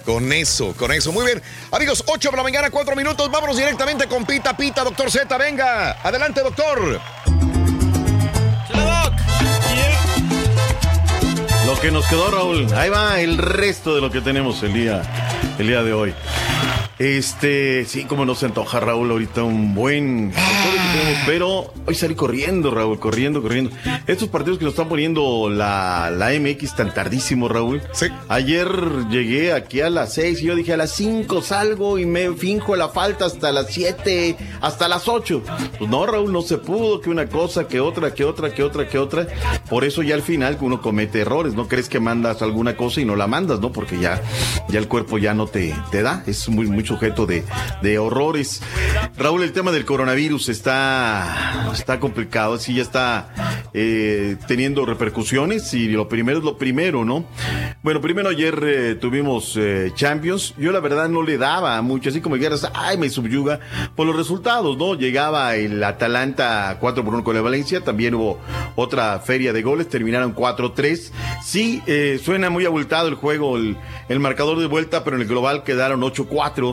Con 0.05 0.31
eso, 0.33 0.73
con 0.73 0.91
eso. 0.91 1.11
Muy 1.11 1.25
bien. 1.25 1.41
Amigos, 1.71 2.03
8 2.07 2.31
de 2.31 2.37
la 2.37 2.43
mañana, 2.43 2.69
4 2.69 2.95
minutos. 2.95 3.29
Vámonos 3.31 3.57
directamente 3.57 4.07
con 4.07 4.25
Pita 4.25 4.55
Pita, 4.55 4.83
doctor 4.83 5.09
Z. 5.09 5.37
Venga. 5.37 5.91
Adelante, 6.03 6.41
doctor. 6.41 6.99
Lo 11.65 11.79
que 11.79 11.91
nos 11.91 12.05
quedó, 12.07 12.29
Raúl. 12.31 12.67
Ahí 12.73 12.89
va 12.89 13.19
el 13.21 13.37
resto 13.37 13.95
de 13.95 14.01
lo 14.01 14.11
que 14.11 14.21
tenemos 14.21 14.61
el 14.63 14.73
día, 14.73 15.01
el 15.57 15.67
día 15.67 15.81
de 15.83 15.93
hoy. 15.93 16.13
Este, 16.99 17.85
sí, 17.85 18.05
como 18.05 18.23
no 18.23 18.35
se 18.35 18.45
antoja, 18.45 18.79
Raúl, 18.79 19.09
ahorita 19.09 19.43
un 19.43 19.73
buen. 19.73 20.31
que 20.31 20.37
Pero 21.25 21.73
hoy 21.87 21.95
salí 21.95 22.13
corriendo, 22.13 22.69
Raúl, 22.69 22.99
corriendo, 22.99 23.41
corriendo. 23.41 23.71
Estos 24.05 24.29
partidos 24.29 24.59
que 24.59 24.65
nos 24.65 24.73
están 24.73 24.89
poniendo 24.89 25.49
la, 25.49 26.11
la 26.15 26.29
MX 26.39 26.75
tan 26.75 26.93
tardísimo, 26.93 27.49
Raúl. 27.49 27.81
Ayer 28.29 28.69
llegué 29.09 29.53
aquí 29.53 29.81
a 29.81 29.89
las 29.89 30.13
6 30.13 30.41
y 30.41 30.45
yo 30.45 30.55
dije 30.55 30.73
a 30.73 30.77
las 30.77 30.91
5 30.91 31.41
salgo 31.41 31.97
y 31.97 32.05
me 32.05 32.31
finjo 32.33 32.75
la 32.75 32.89
falta 32.89 33.25
hasta 33.25 33.51
las 33.51 33.73
7, 33.73 34.37
hasta 34.61 34.87
las 34.87 35.07
8. 35.07 35.41
Pues 35.79 35.89
no, 35.89 36.05
Raúl, 36.05 36.31
no 36.31 36.43
se 36.43 36.59
pudo, 36.59 37.01
que 37.01 37.09
una 37.09 37.27
cosa, 37.27 37.67
que 37.67 37.79
otra, 37.79 38.13
que 38.13 38.23
otra, 38.23 38.53
que 38.53 38.61
otra, 38.61 38.87
que 38.87 38.99
otra. 38.99 39.27
Por 39.67 39.83
eso 39.83 40.03
ya 40.03 40.13
al 40.13 40.21
final 40.21 40.57
uno 40.61 40.79
comete 40.81 41.21
errores, 41.21 41.55
¿no? 41.55 41.67
Crees 41.67 41.89
que 41.89 41.99
mandas 41.99 42.43
alguna 42.43 42.77
cosa 42.77 43.01
y 43.01 43.05
no 43.05 43.15
la 43.15 43.25
mandas, 43.25 43.59
¿no? 43.59 43.71
Porque 43.71 43.99
ya, 43.99 44.21
ya 44.69 44.77
el 44.77 44.87
cuerpo 44.87 45.17
ya 45.17 45.33
no 45.33 45.47
te, 45.47 45.73
te 45.89 46.03
da. 46.03 46.23
Es 46.27 46.47
muy, 46.49 46.67
muy 46.67 46.83
sujeto 46.93 47.25
de, 47.25 47.43
de 47.81 47.97
horrores. 47.97 48.61
Raúl, 49.17 49.43
el 49.43 49.51
tema 49.51 49.71
del 49.71 49.83
coronavirus 49.83 50.49
está, 50.49 51.71
está 51.73 51.99
complicado, 51.99 52.59
sí 52.59 52.75
ya 52.75 52.83
está 52.83 53.33
eh, 53.73 54.37
teniendo 54.47 54.85
repercusiones 54.85 55.73
y 55.73 55.87
lo 55.87 56.07
primero 56.07 56.37
es 56.37 56.43
lo 56.43 56.57
primero, 56.57 57.03
¿no? 57.03 57.25
Bueno, 57.81 57.99
primero 57.99 58.29
ayer 58.29 58.63
eh, 58.63 58.95
tuvimos 58.95 59.57
eh, 59.57 59.91
Champions. 59.95 60.53
Yo 60.57 60.71
la 60.71 60.79
verdad 60.79 61.09
no 61.09 61.23
le 61.23 61.39
daba 61.39 61.81
mucho, 61.81 62.09
así 62.09 62.21
como 62.21 62.35
dijeras, 62.35 62.69
ay, 62.75 62.97
me 62.97 63.09
subyuga 63.09 63.59
por 63.95 64.05
los 64.05 64.15
resultados, 64.15 64.77
¿no? 64.77 64.93
Llegaba 64.93 65.55
el 65.55 65.83
Atalanta 65.83 66.77
4 66.79 67.03
por 67.03 67.15
1 67.15 67.23
con 67.23 67.35
la 67.35 67.41
Valencia, 67.41 67.81
también 67.81 68.13
hubo 68.13 68.39
otra 68.75 69.19
feria 69.19 69.51
de 69.51 69.63
goles, 69.63 69.89
terminaron 69.89 70.35
4-3. 70.35 71.11
Sí, 71.43 71.81
suena 72.23 72.51
muy 72.51 72.65
abultado 72.65 73.07
el 73.07 73.15
juego, 73.15 73.57
el, 73.57 73.77
el 74.09 74.19
marcador 74.19 74.59
de 74.59 74.67
vuelta, 74.67 75.03
pero 75.03 75.15
en 75.15 75.23
el 75.23 75.27
global 75.27 75.63
quedaron 75.63 76.01
8-4. 76.01 76.72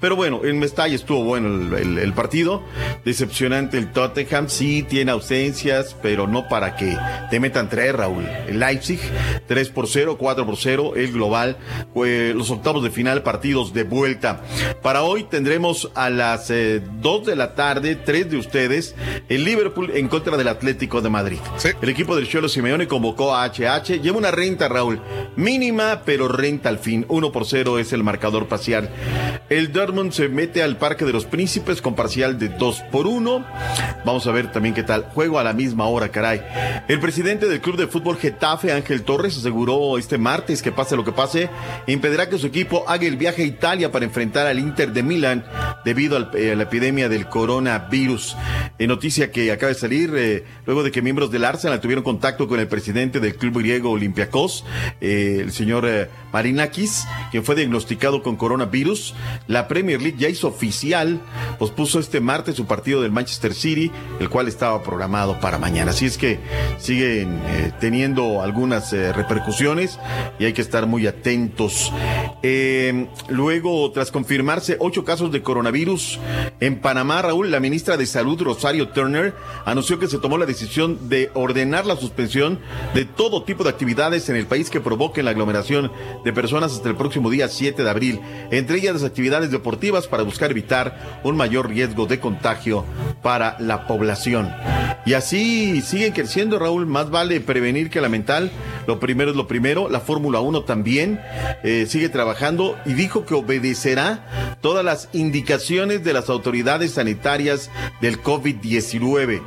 Pero 0.00 0.16
bueno, 0.16 0.40
en 0.44 0.58
Mestalla 0.58 0.94
estuvo 0.94 1.24
bueno 1.24 1.48
el, 1.48 1.72
el- 1.80 1.98
el 1.98 2.12
partido. 2.12 2.62
Decepcionante 3.04 3.78
el 3.78 3.92
Tottenham. 3.92 4.48
Sí 4.48 4.82
tiene 4.88 5.10
ausencias, 5.12 5.96
pero 6.02 6.26
no 6.26 6.48
para 6.48 6.76
que 6.76 6.96
te 7.30 7.40
metan 7.40 7.68
tres, 7.68 7.94
Raúl. 7.94 8.26
El 8.48 8.58
Leipzig, 8.60 9.00
3 9.46 9.68
por 9.70 9.88
0, 9.88 10.16
4 10.18 10.46
por 10.46 10.56
0. 10.56 10.92
El 10.96 11.12
global, 11.12 11.56
eh, 12.04 12.32
los 12.34 12.50
octavos 12.50 12.82
de 12.82 12.90
final, 12.90 13.22
partidos 13.22 13.72
de 13.72 13.84
vuelta. 13.84 14.42
Para 14.82 15.02
hoy 15.02 15.24
tendremos 15.24 15.90
a 15.94 16.10
las 16.10 16.50
eh, 16.50 16.80
2 17.00 17.26
de 17.26 17.36
la 17.36 17.54
tarde, 17.54 17.96
tres 17.96 18.30
de 18.30 18.36
ustedes, 18.36 18.94
el 19.28 19.44
Liverpool 19.44 19.90
en 19.94 20.08
contra 20.08 20.36
del 20.36 20.48
Atlético 20.48 21.00
de 21.00 21.10
Madrid. 21.10 21.38
El 21.82 21.88
equipo 21.88 22.16
del 22.16 22.28
Cholo 22.28 22.48
Simeone 22.48 22.86
convocó 22.88 23.34
a 23.34 23.44
HH. 23.48 24.00
Lleva 24.02 24.18
una 24.18 24.30
renta, 24.30 24.68
Raúl. 24.68 25.00
Mínima, 25.36 26.02
pero 26.04 26.28
renta 26.28 26.68
al 26.68 26.78
fin. 26.78 27.04
1 27.08 27.32
por 27.32 27.46
0 27.46 27.78
es 27.78 27.92
el 27.92 28.02
marcador 28.02 28.46
parcial. 28.48 28.88
El 29.48 29.72
Dortmund 29.86 30.12
se 30.12 30.30
mete 30.30 30.62
al 30.62 30.78
Parque 30.78 31.04
de 31.04 31.12
los 31.12 31.26
Príncipes 31.26 31.82
con 31.82 31.94
parcial 31.94 32.38
de 32.38 32.48
2 32.48 32.84
por 32.90 33.06
1. 33.06 33.44
Vamos 34.06 34.26
a 34.26 34.32
ver 34.32 34.50
también 34.50 34.74
qué 34.74 34.82
tal. 34.82 35.02
Juego 35.12 35.38
a 35.38 35.44
la 35.44 35.52
misma 35.52 35.84
hora, 35.88 36.08
caray. 36.08 36.40
El 36.88 37.00
presidente 37.00 37.48
del 37.50 37.60
club 37.60 37.76
de 37.76 37.86
fútbol 37.86 38.16
Getafe, 38.16 38.72
Ángel 38.72 39.02
Torres, 39.02 39.36
aseguró 39.36 39.98
este 39.98 40.16
martes 40.16 40.62
que 40.62 40.72
pase 40.72 40.96
lo 40.96 41.04
que 41.04 41.12
pase, 41.12 41.50
impedirá 41.86 42.30
que 42.30 42.38
su 42.38 42.46
equipo 42.46 42.84
haga 42.88 43.04
el 43.06 43.18
viaje 43.18 43.42
a 43.42 43.44
Italia 43.46 43.92
para 43.92 44.06
enfrentar 44.06 44.46
al 44.46 44.58
Inter 44.58 44.90
de 44.90 45.02
Milán 45.02 45.44
debido 45.84 46.16
al- 46.16 46.30
eh, 46.34 46.52
a 46.52 46.56
la 46.56 46.62
epidemia 46.62 47.10
del 47.10 47.28
coronavirus. 47.28 48.36
Eh, 48.78 48.86
noticia 48.86 49.30
que 49.30 49.52
acaba 49.52 49.68
de 49.72 49.78
salir 49.78 50.12
eh, 50.16 50.44
luego 50.64 50.82
de 50.82 50.92
que 50.92 51.02
miembros 51.02 51.30
del 51.30 51.44
Arsenal 51.44 51.80
tuvieron 51.82 52.04
contacto 52.04 52.48
con 52.48 52.58
el 52.58 52.68
presidente 52.68 53.20
del 53.20 53.36
club 53.36 53.58
griego 53.58 53.90
Olympiacos, 53.90 54.64
eh, 55.02 55.40
el 55.42 55.52
señor 55.52 55.84
eh, 55.86 56.08
Marinakis, 56.32 57.04
quien 57.30 57.44
fue 57.44 57.54
diagnosticado 57.54 58.22
con 58.22 58.36
coronavirus. 58.36 59.14
La 59.46 59.68
Premier 59.74 60.00
League 60.00 60.16
ya 60.16 60.28
hizo 60.28 60.46
oficial, 60.46 61.20
pospuso 61.58 61.98
este 61.98 62.20
martes 62.20 62.54
su 62.54 62.64
partido 62.64 63.02
del 63.02 63.10
Manchester 63.10 63.52
City, 63.52 63.90
el 64.20 64.28
cual 64.28 64.46
estaba 64.46 64.80
programado 64.84 65.40
para 65.40 65.58
mañana. 65.58 65.90
Así 65.90 66.06
es 66.06 66.16
que 66.16 66.38
siguen 66.78 67.40
eh, 67.48 67.72
teniendo 67.80 68.40
algunas 68.40 68.92
eh, 68.92 69.12
repercusiones 69.12 69.98
y 70.38 70.44
hay 70.44 70.52
que 70.52 70.62
estar 70.62 70.86
muy 70.86 71.08
atentos. 71.08 71.92
Eh, 72.44 73.08
luego, 73.28 73.90
tras 73.90 74.12
confirmarse 74.12 74.76
ocho 74.78 75.04
casos 75.04 75.32
de 75.32 75.42
coronavirus 75.42 76.20
en 76.60 76.80
Panamá, 76.80 77.22
Raúl, 77.22 77.50
la 77.50 77.58
ministra 77.58 77.96
de 77.96 78.06
Salud, 78.06 78.40
Rosario 78.40 78.90
Turner, 78.90 79.34
anunció 79.64 79.98
que 79.98 80.06
se 80.06 80.18
tomó 80.18 80.38
la 80.38 80.46
decisión 80.46 81.08
de 81.08 81.32
ordenar 81.34 81.84
la 81.84 81.96
suspensión 81.96 82.60
de 82.94 83.06
todo 83.06 83.42
tipo 83.42 83.64
de 83.64 83.70
actividades 83.70 84.28
en 84.28 84.36
el 84.36 84.46
país 84.46 84.70
que 84.70 84.80
provoquen 84.80 85.24
la 85.24 85.32
aglomeración 85.32 85.90
de 86.24 86.32
personas 86.32 86.74
hasta 86.74 86.88
el 86.88 86.94
próximo 86.94 87.28
día 87.28 87.48
7 87.48 87.82
de 87.82 87.90
abril, 87.90 88.20
entre 88.52 88.76
ellas 88.78 88.94
las 88.94 89.02
actividades 89.02 89.50
para 90.08 90.22
buscar 90.22 90.50
evitar 90.50 91.20
un 91.24 91.36
mayor 91.36 91.68
riesgo 91.68 92.06
de 92.06 92.20
contagio 92.20 92.84
para 93.22 93.56
la 93.58 93.86
población. 93.86 94.52
Y 95.06 95.14
así 95.14 95.82
siguen 95.82 96.12
creciendo, 96.12 96.58
Raúl. 96.58 96.86
Más 96.86 97.10
vale 97.10 97.40
prevenir 97.40 97.90
que 97.90 98.00
lamentar. 98.00 98.50
Lo 98.86 99.00
primero 99.00 99.30
es 99.30 99.36
lo 99.36 99.46
primero. 99.46 99.88
La 99.88 100.00
Fórmula 100.00 100.40
1 100.40 100.62
también 100.62 101.20
eh, 101.62 101.86
sigue 101.88 102.08
trabajando 102.08 102.78
y 102.86 102.94
dijo 102.94 103.26
que 103.26 103.34
obedecerá 103.34 104.56
todas 104.62 104.84
las 104.84 105.08
indicaciones 105.12 106.04
de 106.04 106.12
las 106.14 106.30
autoridades 106.30 106.92
sanitarias 106.92 107.70
del 108.00 108.22
COVID-19. 108.22 109.42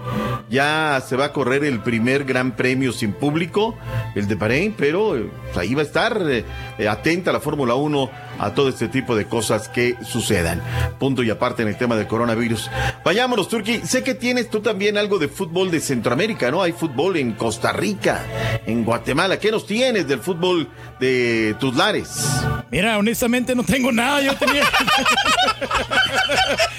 Ya 0.50 1.02
se 1.06 1.16
va 1.16 1.26
a 1.26 1.34
correr 1.34 1.64
el 1.64 1.80
primer 1.80 2.24
gran 2.24 2.56
premio 2.56 2.92
sin 2.92 3.14
público, 3.14 3.76
el 4.16 4.28
de 4.28 4.36
Bahrein, 4.36 4.76
pero 4.78 5.18
eh, 5.18 5.30
pues 5.46 5.58
ahí 5.58 5.74
va 5.74 5.82
a 5.82 5.86
estar 5.86 6.22
eh, 6.30 6.44
atenta 6.88 7.32
la 7.32 7.40
Fórmula 7.40 7.76
1 7.76 8.27
a 8.40 8.54
todo 8.54 8.70
este 8.70 8.88
tipo 8.88 9.16
de 9.16 9.26
cosas 9.26 9.70
que 9.70 9.96
sucedan. 10.04 10.62
Punto 11.00 11.24
y 11.24 11.30
aparte 11.30 11.64
en 11.64 11.70
el 11.70 11.78
tema 11.78 11.96
del 11.96 12.08
coronavirus. 12.08 12.70
Vayámonos, 13.04 13.50
Turki. 13.50 13.82
Sé 13.86 14.04
que 14.04 14.16
tienes 14.16 14.50
tú 14.50 14.62
también 14.62 14.98
algo 14.98 15.20
de 15.20 15.28
fútbol 15.28 15.72
de 15.72 15.80
Centroamérica, 15.80 16.52
¿no? 16.52 16.62
Hay 16.62 16.72
fútbol 16.72 17.18
en 17.18 17.34
Costa 17.34 17.74
Rica, 17.74 18.24
en 18.66 18.84
Guatemala. 18.84 19.40
¿Qué 19.40 19.52
nos 19.52 19.66
tienes 19.66 20.08
del 20.08 20.20
fútbol 20.20 20.70
de 21.00 21.56
tus 21.60 21.76
lares? 21.76 22.26
Mira, 22.72 22.98
honestamente 22.98 23.56
no 23.56 23.64
tengo 23.64 23.92
nada. 23.92 24.22
Yo 24.22 24.36
tenía. 24.36 24.64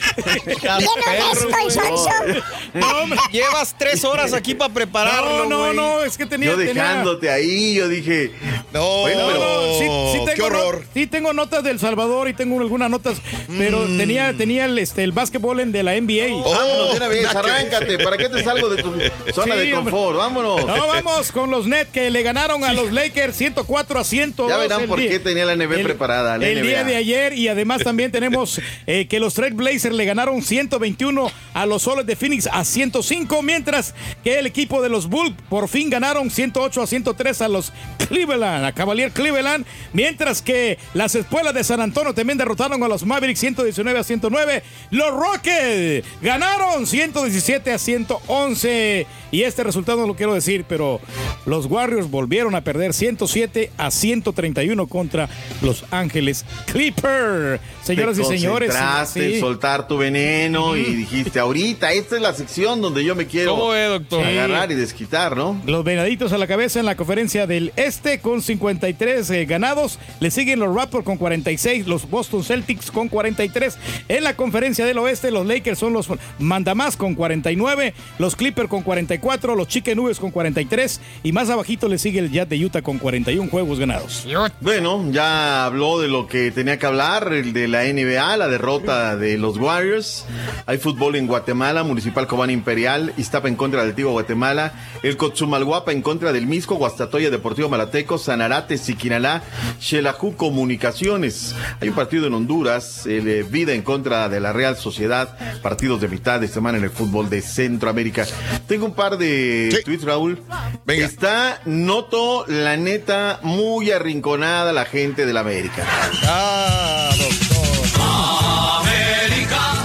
No, 2.75 3.03
hombre, 3.03 3.19
llevas 3.33 3.75
tres 3.79 4.05
horas 4.05 4.33
aquí 4.33 4.55
para 4.55 4.73
prepararlo. 4.73 5.47
No, 5.47 5.73
no, 5.73 5.73
no, 5.73 6.03
es 6.05 6.17
que 6.17 6.27
tenía. 6.27 6.51
Yo 6.51 6.57
tenía- 6.57 6.73
dejándote 6.75 7.31
ahí, 7.31 7.75
yo 7.75 7.89
dije. 7.89 8.33
No, 8.73 9.01
Bueno, 9.01 9.21
No, 9.23 9.27
pero- 9.29 9.39
no, 9.41 9.79
sí, 9.79 10.19
sí 10.19 10.25
qué 10.27 10.33
tengo 10.33 10.47
horror. 10.47 10.81
no- 10.81 10.87
sí 10.95 11.07
tengo 11.07 11.33
notas 11.33 11.65
del 11.65 11.79
Salvador 11.79 12.29
y 12.29 12.35
tengo 12.35 12.61
algunas 12.61 12.91
notas, 12.91 13.19
pero 13.57 13.81
Mm. 13.87 13.97
tenía, 13.99 14.35
tenía 14.37 14.65
el, 14.67 14.79
este, 14.79 15.05
el 15.05 15.13
básquetbol 15.13 15.61
en 15.61 15.73
de 15.73 15.83
la 15.83 15.95
NBA. 15.97 16.29
Vámonos 16.45 16.97
una 16.97 17.09
vez, 17.09 17.23
ver. 17.23 17.37
arráncate. 17.37 17.99
¿Para 17.99 18.17
qué 18.17 18.29
te 18.29 18.43
salgo 18.45 18.69
de 18.69 18.83
tu 18.83 18.91
zona 19.35 19.55
Sí, 19.55 19.61
de 19.61 19.75
hombre. 19.75 19.93
confort? 19.93 20.19
Vámonos. 20.19 20.67
No, 20.67 20.87
vamos 20.87 21.33
con 21.33 21.51
los 21.51 21.67
Nets 21.67 21.91
que 21.91 22.11
le 22.11 22.23
ganaron 22.23 22.65
a 22.65 22.73
los 22.73 22.93
Lakers 22.93 23.37
104 23.37 23.99
a 24.01 24.05
102. 24.05 24.51
Ya 24.51 24.57
verán 24.59 24.87
por 24.87 24.99
día- 25.01 25.11
qué 25.11 25.19
tenía 25.19 25.45
la 25.47 25.53
NB 25.55 25.73
el- 25.77 25.83
preparada, 25.85 26.39
la 26.39 26.47
el 26.47 26.59
NBA. 26.59 26.63
día 26.69 26.85
de 26.85 26.97
ayer 26.97 27.33
y 27.33 27.49
además 27.49 27.83
también 27.83 28.11
tenemos 28.13 28.61
eh, 28.87 29.07
que 29.09 29.21
los 29.21 29.35
Trail 29.35 29.55
Blazers 29.55 29.95
le 29.95 30.05
ganaron 30.09 30.43
121 30.43 31.31
a 31.55 31.67
los 31.67 31.83
Soles 31.83 32.07
de 32.07 32.17
Phoenix 32.17 32.49
a 32.51 32.65
105, 32.65 33.43
mientras 33.43 33.95
que 34.25 34.39
el 34.39 34.47
equipo 34.47 34.81
de 34.83 34.89
los 34.89 35.09
Bulls 35.09 35.35
por 35.49 35.69
fin 35.69 35.91
ganaron 35.91 36.31
108 36.31 36.83
a 36.83 36.87
103 36.87 37.43
a 37.43 37.49
los 37.49 37.73
Cleveland, 38.09 38.65
a 38.65 38.73
Cavalier 38.73 39.13
Cleveland, 39.13 39.67
mientras 39.93 40.41
que 40.41 40.79
las 40.95 41.15
espuelas 41.15 41.53
de 41.53 41.63
San 41.63 41.81
Antonio 41.81 42.15
también 42.15 42.39
derrotaron 42.39 42.83
a 42.83 42.89
los 42.89 43.05
Mavericks 43.05 43.41
119 43.41 43.99
a 43.99 44.05
109. 44.05 44.63
Los 44.91 45.11
Rockets 45.11 46.07
ganaron 46.23 46.87
117 46.87 47.73
a 47.73 47.79
111 47.79 49.07
y 49.31 49.43
este 49.43 49.63
resultado 49.63 50.01
no 50.01 50.07
lo 50.07 50.17
quiero 50.17 50.33
decir, 50.33 50.65
pero 50.67 51.01
los 51.45 51.67
Warriors 51.67 52.11
volvieron 52.11 52.55
a 52.55 52.63
perder 52.63 52.95
107 52.95 53.71
a 53.77 53.91
131 53.91 54.87
contra 54.87 55.29
Los 55.61 55.85
Ángeles 55.91 56.47
Clippers. 56.73 57.61
Señoras 57.83 58.19
y 58.19 58.25
señores, 58.25 58.75
sí. 59.13 59.41
soltar 59.41 59.87
tu 59.87 59.98
veneno 59.99 60.77
y 60.77 60.85
dijiste, 60.85 61.39
ahorita, 61.39 61.93
esta 61.93 62.17
es 62.17 62.23
la 62.23 62.33
sección 62.33 62.81
donde 62.81 63.05
yo 63.05 63.15
me 63.15 63.27
quiero 63.27 63.53
¿Cómo 63.53 63.69
ve, 63.71 63.85
doctor? 63.85 64.25
agarrar 64.25 64.71
y 64.71 64.75
desquitar, 64.75 65.37
¿no? 65.37 65.61
Los 65.67 65.85
venaditos 65.85 66.33
a 66.33 66.39
la 66.39 66.47
cabeza 66.47 66.81
en 66.81 66.87
la 66.87 66.97
conferencia 66.97 67.47
del 67.47 67.73
Este 67.77 68.21
con 68.21 68.41
53 68.43 69.31
eh, 69.31 69.45
ganados. 69.45 69.99
Le 70.21 70.31
siguen 70.31 70.61
los 70.61 70.75
Raptors 70.75 71.05
con 71.05 71.17
46, 71.19 71.87
los 71.87 72.09
Boston 72.09 72.45
Celtics 72.45 72.91
con 72.91 73.09
43. 73.09 73.77
En 74.09 74.25
la 74.25 74.35
conferencia 74.35 74.87
del 74.87 74.99
Oeste, 74.99 75.31
los 75.31 75.47
Lakers 75.47 75.79
son 75.79 75.93
los 75.93 76.09
mandamás 76.39 76.97
con 76.97 77.15
49, 77.15 77.95
los 78.19 78.37
Clippers 78.37 78.69
con 78.69 78.83
44, 78.83 79.55
los 79.55 79.69
Chicken 79.69 79.97
Nubes 79.97 80.19
con 80.21 80.31
43 80.31 81.01
y 81.23 81.33
más 81.33 81.51
abajito 81.51 81.89
le 81.89 81.99
sigue 81.99 82.21
el 82.21 82.31
Jazz 82.31 82.49
de 82.49 82.65
Utah 82.65 82.83
con 82.83 82.99
41 82.99 83.51
juegos 83.51 83.79
ganados. 83.79 84.27
Bueno, 84.61 85.05
ya 85.11 85.65
habló 85.65 86.01
de 86.01 86.09
lo 86.09 86.27
que 86.27 86.51
tenía 86.51 86.79
que 86.79 86.87
hablar, 86.87 87.33
el 87.33 87.53
de 87.53 87.69
la 87.69 87.85
NBA, 87.85 88.37
la 88.37 88.49
derrota 88.49 89.17
de 89.17 89.39
los 89.39 89.59
Warriors. 89.79 90.25
Hay 90.67 90.79
fútbol 90.79 91.15
en 91.15 91.29
Guatemala, 91.29 91.85
Municipal 91.85 92.27
Cobán 92.27 92.51
Imperial, 92.51 93.13
Iztapa 93.17 93.47
en 93.47 93.55
contra 93.55 93.81
del 93.81 93.91
Antiguo 93.91 94.11
Guatemala, 94.11 94.73
el 95.05 95.17
Cotzumalguapa 95.17 95.93
en 95.93 96.03
contra 96.03 96.33
del 96.33 96.47
Misco, 96.47 96.75
Guastatoya 96.75 97.31
Deportivo 97.31 97.69
Malateco, 97.69 98.19
Sanarate, 98.19 98.77
Siquinalá, 98.77 99.43
Xelajú 99.81 100.35
Comunicaciones. 100.37 101.55
Hay 101.81 101.91
un 101.91 101.95
partido 101.95 102.27
en 102.27 102.35
Honduras, 102.35 103.07
el 103.07 103.29
eh, 103.29 103.43
Vida 103.45 103.73
en 103.73 103.83
contra 103.83 104.29
de 104.29 104.41
la 104.41 104.53
Real 104.53 104.77
Sociedad, 104.77 105.39
partidos 105.63 106.01
de 106.01 106.09
mitad 106.09 106.41
de 106.41 106.49
semana 106.49 106.79
en 106.79 106.85
el 106.85 106.91
fútbol 106.91 107.31
de 107.31 107.41
Centroamérica. 107.41 108.27
Tengo 108.67 108.85
un 108.85 108.95
par 108.95 109.17
de 109.17 109.81
tweets, 109.85 110.03
Raúl. 110.03 110.43
Venga. 110.85 111.07
Está, 111.07 111.61
noto, 111.67 112.45
la 112.49 112.77
neta, 112.77 113.39
muy 113.43 113.93
arrinconada 113.93 114.73
la 114.73 114.87
gente 114.87 115.25
de 115.25 115.33
la 115.33 115.41
América. 115.41 115.85
Ah. 116.25 117.11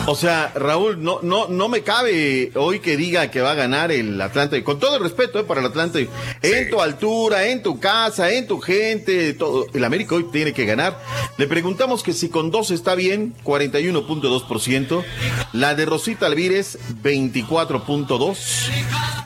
O 0.05 0.15
sea, 0.15 0.51
Raúl, 0.53 1.01
no, 1.01 1.19
no, 1.21 1.47
no 1.47 1.69
me 1.69 1.81
cabe 1.81 2.51
hoy 2.55 2.81
que 2.81 2.97
diga 2.97 3.31
que 3.31 3.39
va 3.39 3.51
a 3.51 3.55
ganar 3.55 3.89
el 3.89 4.19
Atlanta. 4.21 4.61
Con 4.61 4.77
todo 4.77 4.97
el 4.97 5.01
respeto 5.01 5.39
eh, 5.39 5.45
para 5.45 5.61
el 5.61 5.67
Atlanta. 5.67 5.99
En 6.41 6.69
tu 6.69 6.81
altura, 6.81 7.47
en 7.47 7.63
tu 7.63 7.79
casa, 7.79 8.29
en 8.31 8.45
tu 8.45 8.59
gente, 8.59 9.33
todo. 9.33 9.65
El 9.73 9.83
América 9.85 10.15
hoy 10.15 10.25
tiene 10.25 10.51
que 10.51 10.65
ganar. 10.65 10.99
Le 11.37 11.47
preguntamos 11.47 12.03
que 12.03 12.11
si 12.11 12.27
con 12.27 12.51
dos 12.51 12.69
está 12.71 12.95
bien, 12.95 13.33
41.2%. 13.45 15.05
La 15.53 15.73
de 15.73 15.85
Rosita 15.85 16.25
Alvírez, 16.25 16.77
24.2%. 17.01 18.35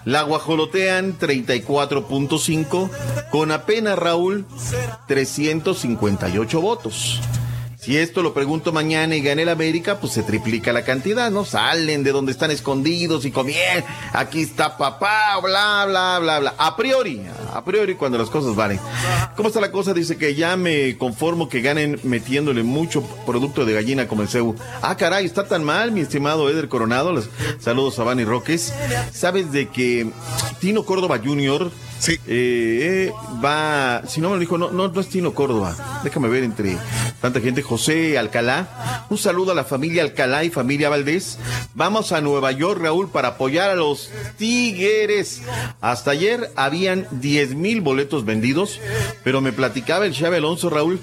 La 0.05 0.21
guajolotean 0.21 1.17
34.5 1.17 2.89
con 3.31 3.51
apenas 3.51 3.97
Raúl 3.97 4.45
358 5.07 6.61
votos. 6.61 7.19
Si 7.87 7.97
esto 7.97 8.21
lo 8.21 8.33
pregunto 8.33 8.73
mañana 8.73 9.15
y 9.15 9.21
gane 9.21 9.43
el 9.43 9.47
América, 9.47 9.97
pues 10.01 10.11
se 10.11 10.21
triplica 10.21 10.73
la 10.73 10.83
cantidad, 10.83 11.31
¿no? 11.31 11.45
Salen 11.45 12.03
de 12.03 12.11
donde 12.11 12.33
están 12.33 12.51
escondidos 12.51 13.23
y 13.23 13.31
comien, 13.31 13.85
aquí 14.11 14.41
está 14.41 14.75
papá, 14.75 15.39
bla, 15.41 15.85
bla, 15.85 16.19
bla, 16.19 16.39
bla. 16.39 16.55
A 16.57 16.75
priori, 16.75 17.21
a 17.53 17.63
priori 17.63 17.95
cuando 17.95 18.17
las 18.17 18.29
cosas 18.29 18.57
valen. 18.57 18.77
¿Cómo 19.37 19.47
está 19.47 19.61
la 19.61 19.71
cosa? 19.71 19.93
Dice 19.93 20.17
que 20.17 20.35
ya 20.35 20.57
me 20.57 20.97
conformo 20.97 21.47
que 21.47 21.61
ganen 21.61 21.97
metiéndole 22.03 22.61
mucho 22.61 23.03
producto 23.25 23.63
de 23.63 23.75
gallina 23.75 24.05
como 24.05 24.21
el 24.21 24.27
CEU. 24.27 24.57
Ah, 24.81 24.97
caray, 24.97 25.25
está 25.25 25.47
tan 25.47 25.63
mal, 25.63 25.93
mi 25.93 26.01
estimado 26.01 26.49
Eder 26.49 26.67
Coronado. 26.67 27.23
Saludos 27.57 27.97
a 27.99 28.03
Bani 28.03 28.25
Roques. 28.25 28.73
¿Sabes 29.13 29.53
de 29.53 29.69
que 29.69 30.11
Tino 30.59 30.83
Córdoba 30.83 31.21
Jr. 31.23 31.71
Sí. 31.99 32.19
Eh, 32.27 33.11
va, 33.43 34.03
si 34.07 34.21
no 34.21 34.29
me 34.29 34.35
lo 34.35 34.39
dijo, 34.39 34.57
no, 34.57 34.71
no, 34.71 34.87
no 34.87 35.01
es 35.01 35.09
Tino 35.09 35.33
Córdoba. 35.33 36.01
Déjame 36.03 36.27
ver 36.29 36.43
entre 36.43 36.77
tanta 37.21 37.39
gente. 37.41 37.61
José 37.63 38.17
Alcalá. 38.17 39.05
Un 39.09 39.17
saludo 39.17 39.51
a 39.51 39.55
la 39.55 39.63
familia 39.63 40.03
Alcalá 40.03 40.43
y 40.43 40.49
familia 40.49 40.89
Valdés. 40.89 41.39
Vamos 41.73 42.11
a 42.11 42.21
Nueva 42.21 42.51
York, 42.51 42.81
Raúl, 42.81 43.09
para 43.09 43.29
apoyar 43.29 43.69
a 43.71 43.75
los 43.75 44.09
Tigres. 44.37 45.41
Hasta 45.81 46.11
ayer 46.11 46.51
habían 46.55 47.07
10 47.11 47.55
mil 47.55 47.81
boletos 47.81 48.25
vendidos, 48.25 48.79
pero 49.23 49.41
me 49.41 49.51
platicaba 49.53 50.05
el 50.05 50.13
Chave 50.13 50.37
Alonso, 50.37 50.69
Raúl. 50.69 50.99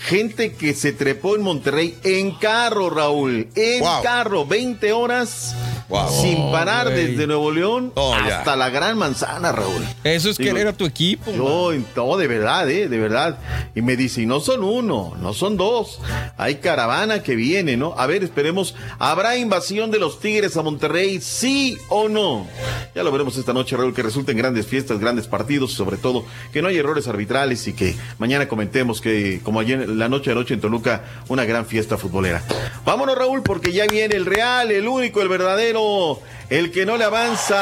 Gente 0.00 0.54
que 0.54 0.72
se 0.74 0.92
trepó 0.92 1.36
en 1.36 1.42
Monterrey 1.42 1.98
en 2.04 2.30
carro, 2.36 2.88
Raúl. 2.88 3.48
En 3.54 3.80
Wow. 3.80 4.02
carro, 4.02 4.46
20 4.46 4.92
horas. 4.92 5.54
Wow. 5.88 6.08
Sin 6.22 6.50
parar 6.50 6.90
güey. 6.90 7.08
desde 7.08 7.26
Nuevo 7.26 7.50
León 7.50 7.92
Oh, 7.94 8.14
hasta 8.14 8.56
la 8.56 8.68
Gran 8.70 8.96
Manzana, 8.98 9.52
Raúl. 9.52 9.84
Eso 10.04 10.30
es 10.30 10.37
Digo, 10.38 10.54
querer 10.54 10.68
a 10.68 10.72
tu 10.72 10.86
equipo. 10.86 11.32
yo, 11.32 11.72
todo, 11.94 12.16
de 12.16 12.26
verdad, 12.28 12.70
eh, 12.70 12.88
de 12.88 12.98
verdad. 12.98 13.38
Y 13.74 13.82
me 13.82 13.96
dice, 13.96 14.22
y 14.22 14.26
no 14.26 14.40
son 14.40 14.62
uno, 14.62 15.14
no 15.20 15.34
son 15.34 15.56
dos. 15.56 16.00
Hay 16.36 16.56
caravana 16.56 17.22
que 17.22 17.34
viene, 17.34 17.76
¿no? 17.76 17.94
A 17.98 18.06
ver, 18.06 18.22
esperemos. 18.22 18.74
¿Habrá 18.98 19.36
invasión 19.36 19.90
de 19.90 19.98
los 19.98 20.20
Tigres 20.20 20.56
a 20.56 20.62
Monterrey? 20.62 21.20
¿Sí 21.20 21.76
o 21.88 22.08
no? 22.08 22.46
Ya 22.94 23.02
lo 23.02 23.12
veremos 23.12 23.36
esta 23.36 23.52
noche, 23.52 23.76
Raúl, 23.76 23.94
que 23.94 24.02
resulten 24.02 24.36
grandes 24.36 24.66
fiestas, 24.66 24.98
grandes 24.98 25.26
partidos, 25.26 25.72
y 25.72 25.74
sobre 25.74 25.96
todo 25.96 26.24
que 26.52 26.62
no 26.62 26.68
hay 26.68 26.78
errores 26.78 27.08
arbitrales 27.08 27.66
y 27.66 27.72
que 27.72 27.96
mañana 28.18 28.48
comentemos 28.48 29.00
que, 29.00 29.40
como 29.42 29.60
ayer, 29.60 29.88
la 29.88 30.08
noche 30.08 30.30
de 30.30 30.36
noche 30.36 30.54
en 30.54 30.60
Toluca, 30.60 31.04
una 31.28 31.44
gran 31.44 31.66
fiesta 31.66 31.98
futbolera. 31.98 32.42
Vámonos, 32.84 33.16
Raúl, 33.16 33.42
porque 33.42 33.72
ya 33.72 33.86
viene 33.86 34.14
el 34.16 34.26
real, 34.26 34.70
el 34.70 34.86
único, 34.86 35.20
el 35.20 35.28
verdadero, 35.28 36.20
el 36.48 36.70
que 36.70 36.86
no 36.86 36.96
le 36.96 37.04
avanza. 37.04 37.56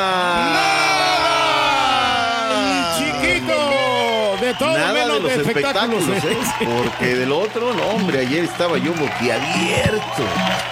Todo 4.59 4.77
Nada 4.77 4.93
menos 4.93 5.15
de 5.17 5.21
los 5.23 5.37
de 5.37 5.43
espectáculos. 5.43 6.03
espectáculos, 6.09 6.61
¿eh? 6.61 6.67
porque 6.99 7.15
del 7.15 7.33
otro, 7.33 7.75
no, 7.75 7.83
hombre, 7.89 8.21
ayer 8.21 8.45
estaba 8.45 8.79
yo 8.79 8.93
boquiabierto. 8.95 10.23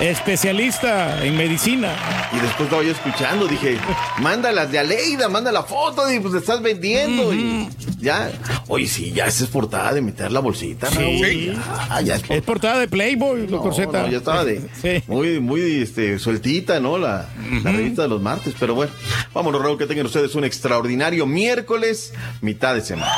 Especialista 0.01 1.24
en 1.24 1.36
medicina. 1.36 1.94
Y 2.32 2.36
después 2.40 2.62
estaba 2.66 2.82
yo 2.82 2.93
escuchando, 2.93 3.47
dije, 3.47 3.78
manda 4.19 4.52
las 4.52 4.70
de 4.70 4.78
Aleida, 4.78 5.28
manda 5.28 5.52
la 5.52 5.62
foto, 5.62 6.11
y 6.12 6.20
pues 6.20 6.35
estás 6.35 6.62
vendiendo. 6.62 7.32
Y 7.35 7.69
ya, 8.01 8.31
oye, 8.69 8.86
sí, 8.86 9.12
ya 9.12 9.27
esa 9.27 9.44
es 9.44 9.51
portada 9.51 9.93
de 9.93 10.01
meter 10.02 10.31
la 10.32 10.40
bolsita, 10.40 10.89
Raúl. 10.90 11.05
Sí. 11.24 11.52
Ya, 11.89 12.01
ya 12.01 12.15
es 12.16 12.23
Es 12.28 12.43
portada 12.43 12.78
de 12.78 12.89
Playboy, 12.89 13.47
No, 13.48 13.73
Z. 13.73 13.86
no, 14.02 14.09
ya 14.09 14.19
estaba 14.19 14.44
de 14.44 14.61
Sí. 14.82 15.02
muy, 15.06 15.40
muy 15.40 15.82
este, 15.82 16.19
sueltita, 16.19 16.81
¿no? 16.81 16.98
La, 16.98 17.28
la 17.62 17.73
revista 17.73 18.02
de 18.02 18.09
los 18.09 18.20
martes. 18.20 18.55
Pero 18.59 18.74
bueno, 18.74 18.93
vámonos, 19.32 19.62
Raúl, 19.62 19.78
que 19.78 19.86
tengan 19.86 20.06
ustedes 20.06 20.35
un 20.35 20.44
extraordinario 20.44 21.27
miércoles, 21.27 22.12
mitad 22.40 22.74
de 22.74 22.81
semana. 22.82 23.12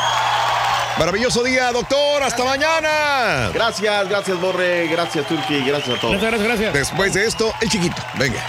Maravilloso 0.98 1.42
día, 1.44 1.70
doctor. 1.72 2.22
Hasta 2.22 2.44
mañana. 2.44 3.50
Gracias, 3.52 4.08
gracias, 4.08 4.40
Borre. 4.40 4.88
Gracias, 4.88 5.26
Turki. 5.28 5.60
Gracias 5.60 5.98
a 5.98 6.00
todos. 6.00 6.12
Gracias, 6.20 6.30
gracias, 6.30 6.48
gracias. 6.48 6.72
Después 6.72 7.12
de 7.12 7.26
esto, 7.26 7.52
el 7.60 7.68
chiquito. 7.68 7.96
Venga. 8.18 8.42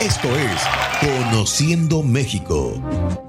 Esto 0.00 0.28
es 0.36 0.60
Conociendo 1.00 2.02
México. 2.02 2.74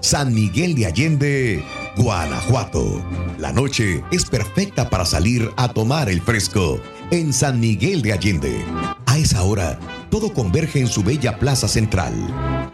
San 0.02 0.34
Miguel 0.34 0.76
de 0.76 0.88
Allende, 0.88 1.66
Guanajuato. 1.96 3.02
La 3.38 3.54
noche 3.54 4.04
es 4.12 4.26
perfecta 4.26 4.90
para 4.90 5.06
salir 5.06 5.52
a 5.56 5.70
tomar 5.70 6.10
el 6.10 6.22
fresco 6.22 6.80
en 7.12 7.32
San 7.32 7.60
Miguel 7.60 8.02
de 8.02 8.14
Allende. 8.14 8.66
A 9.06 9.18
esa 9.18 9.42
hora, 9.44 9.80
todo 10.10 10.34
converge 10.34 10.80
en 10.80 10.88
su 10.88 11.04
bella 11.04 11.38
plaza 11.40 11.68
central, 11.68 12.14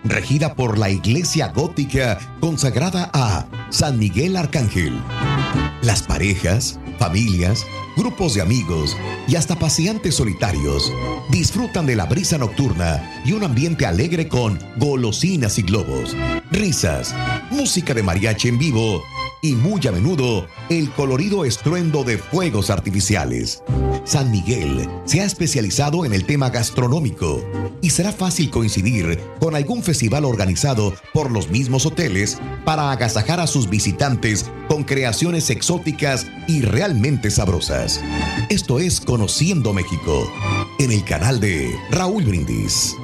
regida 0.03 0.55
por 0.55 0.77
la 0.77 0.89
iglesia 0.89 1.49
gótica 1.49 2.17
consagrada 2.39 3.09
a 3.13 3.45
San 3.69 3.99
Miguel 3.99 4.37
Arcángel. 4.37 4.99
Las 5.81 6.03
parejas, 6.03 6.79
familias, 6.97 7.65
grupos 7.97 8.33
de 8.33 8.41
amigos 8.41 8.95
y 9.27 9.35
hasta 9.35 9.57
paseantes 9.57 10.15
solitarios 10.15 10.91
disfrutan 11.29 11.85
de 11.85 11.95
la 11.95 12.05
brisa 12.05 12.37
nocturna 12.37 13.21
y 13.25 13.33
un 13.33 13.43
ambiente 13.43 13.85
alegre 13.85 14.27
con 14.27 14.59
golosinas 14.77 15.57
y 15.59 15.63
globos, 15.63 16.15
risas, 16.51 17.13
música 17.51 17.93
de 17.93 18.03
mariachi 18.03 18.49
en 18.49 18.57
vivo 18.57 19.03
y 19.45 19.55
muy 19.55 19.79
a 19.87 19.91
menudo 19.91 20.47
el 20.69 20.91
colorido 20.91 21.45
estruendo 21.45 22.03
de 22.03 22.17
fuegos 22.17 22.71
artificiales. 22.71 23.61
San 24.03 24.31
Miguel 24.31 24.89
se 25.05 25.21
ha 25.21 25.25
especializado 25.25 26.03
en 26.03 26.13
el 26.13 26.25
tema 26.25 26.49
gastronómico 26.49 27.43
y 27.79 27.91
será 27.91 28.11
fácil 28.11 28.49
coincidir 28.49 29.19
con 29.39 29.55
algún 29.55 29.83
festival 29.83 30.25
organizado 30.25 30.95
por 31.13 31.29
los 31.29 31.49
mismos 31.49 31.85
hoteles 31.85 32.39
para 32.63 32.91
agasajar 32.91 33.39
a 33.39 33.45
sus 33.45 33.69
visitantes 33.69 34.49
con 34.67 34.83
creaciones 34.83 35.51
exóticas 35.51 36.25
y 36.47 36.61
realmente 36.61 37.29
sabrosas. 37.29 38.03
Esto 38.49 38.79
es 38.79 38.99
Conociendo 38.99 39.73
México 39.73 40.27
en 40.79 40.91
el 40.91 41.03
canal 41.03 41.39
de 41.39 41.71
Raúl 41.91 42.23
Brindis. 42.23 42.95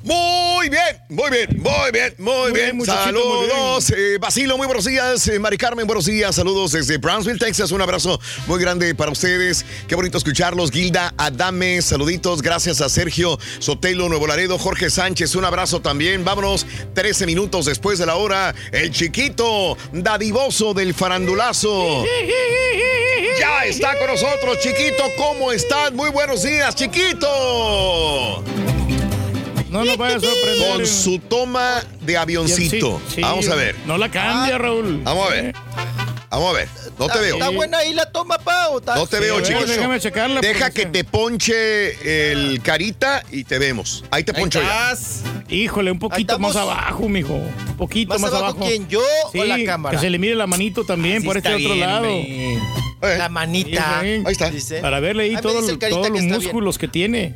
Muy 0.00 0.68
bien, 0.68 1.02
muy 1.08 1.28
bien, 1.28 1.48
muy 1.60 1.90
bien, 1.92 2.14
muy, 2.18 2.52
bien. 2.52 2.84
Saludos, 2.86 3.90
eh, 3.90 4.16
Basilo, 4.20 4.56
muy 4.56 4.66
buenos 4.66 4.84
días. 4.84 5.26
eh, 5.26 5.40
Mari 5.40 5.58
Carmen, 5.58 5.88
buenos 5.88 6.04
días. 6.06 6.36
Saludos 6.36 6.70
desde 6.70 6.98
Brownsville, 6.98 7.38
Texas. 7.38 7.72
Un 7.72 7.82
abrazo 7.82 8.20
muy 8.46 8.60
grande 8.60 8.94
para 8.94 9.10
ustedes. 9.10 9.66
Qué 9.88 9.96
bonito 9.96 10.16
escucharlos. 10.16 10.70
Gilda 10.70 11.12
Adame, 11.16 11.82
saluditos. 11.82 12.42
Gracias 12.42 12.80
a 12.80 12.88
Sergio 12.88 13.40
Sotelo, 13.58 14.08
Nuevo 14.08 14.28
Laredo, 14.28 14.56
Jorge 14.56 14.88
Sánchez. 14.88 15.34
Un 15.34 15.44
abrazo 15.44 15.80
también. 15.82 16.24
Vámonos, 16.24 16.64
13 16.94 17.26
minutos 17.26 17.66
después 17.66 17.98
de 17.98 18.06
la 18.06 18.14
hora. 18.14 18.54
El 18.70 18.92
chiquito 18.92 19.76
dadivoso 19.92 20.74
del 20.74 20.94
farandulazo. 20.94 22.04
Ya 23.38 23.66
está 23.66 23.96
con 23.98 24.08
nosotros, 24.08 24.58
chiquito. 24.58 25.04
¿Cómo 25.16 25.52
estás? 25.52 25.92
Muy 25.92 26.10
buenos 26.10 26.42
días, 26.42 26.74
chiquito. 26.74 28.42
No 29.70 29.84
nos 29.84 29.96
vaya 29.96 30.16
a 30.16 30.20
sorprender. 30.20 30.72
Con 30.72 30.86
su 30.86 31.18
toma 31.18 31.82
de 32.00 32.16
avioncito. 32.16 33.00
Sí, 33.14 33.20
Vamos 33.20 33.48
a 33.48 33.54
ver. 33.54 33.76
No 33.86 33.98
la 33.98 34.10
cambia, 34.10 34.58
Raúl. 34.58 35.02
Vamos 35.04 35.28
a 35.28 35.30
ver. 35.30 35.54
Vamos 36.30 36.50
a 36.50 36.52
ver. 36.52 36.68
No 36.98 37.06
te 37.06 37.18
veo. 37.20 37.34
Está 37.34 37.48
buena 37.50 37.78
ahí 37.78 37.94
la 37.94 38.10
toma, 38.10 38.38
Pau. 38.38 38.80
No 38.84 39.06
te 39.06 39.18
veo, 39.20 39.40
chiquito. 39.40 39.66
déjame 39.66 40.00
checarla, 40.00 40.40
Deja 40.40 40.70
que 40.70 40.86
te 40.86 41.04
ponche 41.04 42.32
el 42.32 42.60
carita 42.62 43.22
y 43.30 43.44
te 43.44 43.58
vemos. 43.58 44.04
Ahí 44.10 44.24
te 44.24 44.34
poncho 44.34 44.60
ya. 44.60 44.94
Híjole, 45.48 45.90
un 45.90 45.98
poquito 45.98 46.34
estamos. 46.34 46.54
más 46.54 46.62
abajo, 46.62 47.08
mijo. 47.08 47.34
Un 47.34 47.76
poquito 47.76 48.12
¿Más 48.14 48.20
más, 48.20 48.30
abajo 48.32 48.44
abajo. 48.46 48.66
quién, 48.66 48.88
yo 48.88 49.00
o 49.34 49.44
la 49.44 49.64
cámara? 49.64 49.96
Que 49.96 50.02
se 50.02 50.10
le 50.10 50.18
mire 50.18 50.34
la 50.34 50.46
manito 50.46 50.84
también 50.84 51.18
Así 51.18 51.26
por 51.26 51.36
este 51.38 51.54
otro 51.54 51.74
lado. 51.74 52.08
hombre. 52.08 52.58
La 53.00 53.28
manita. 53.28 54.00
Ahí 54.00 54.22
está. 54.26 54.50
Para 54.82 55.00
verle 55.00 55.24
ahí 55.24 55.36
todos 55.40 55.64
los 55.66 56.22
músculos 56.24 56.78
que 56.78 56.88
tiene. 56.88 57.34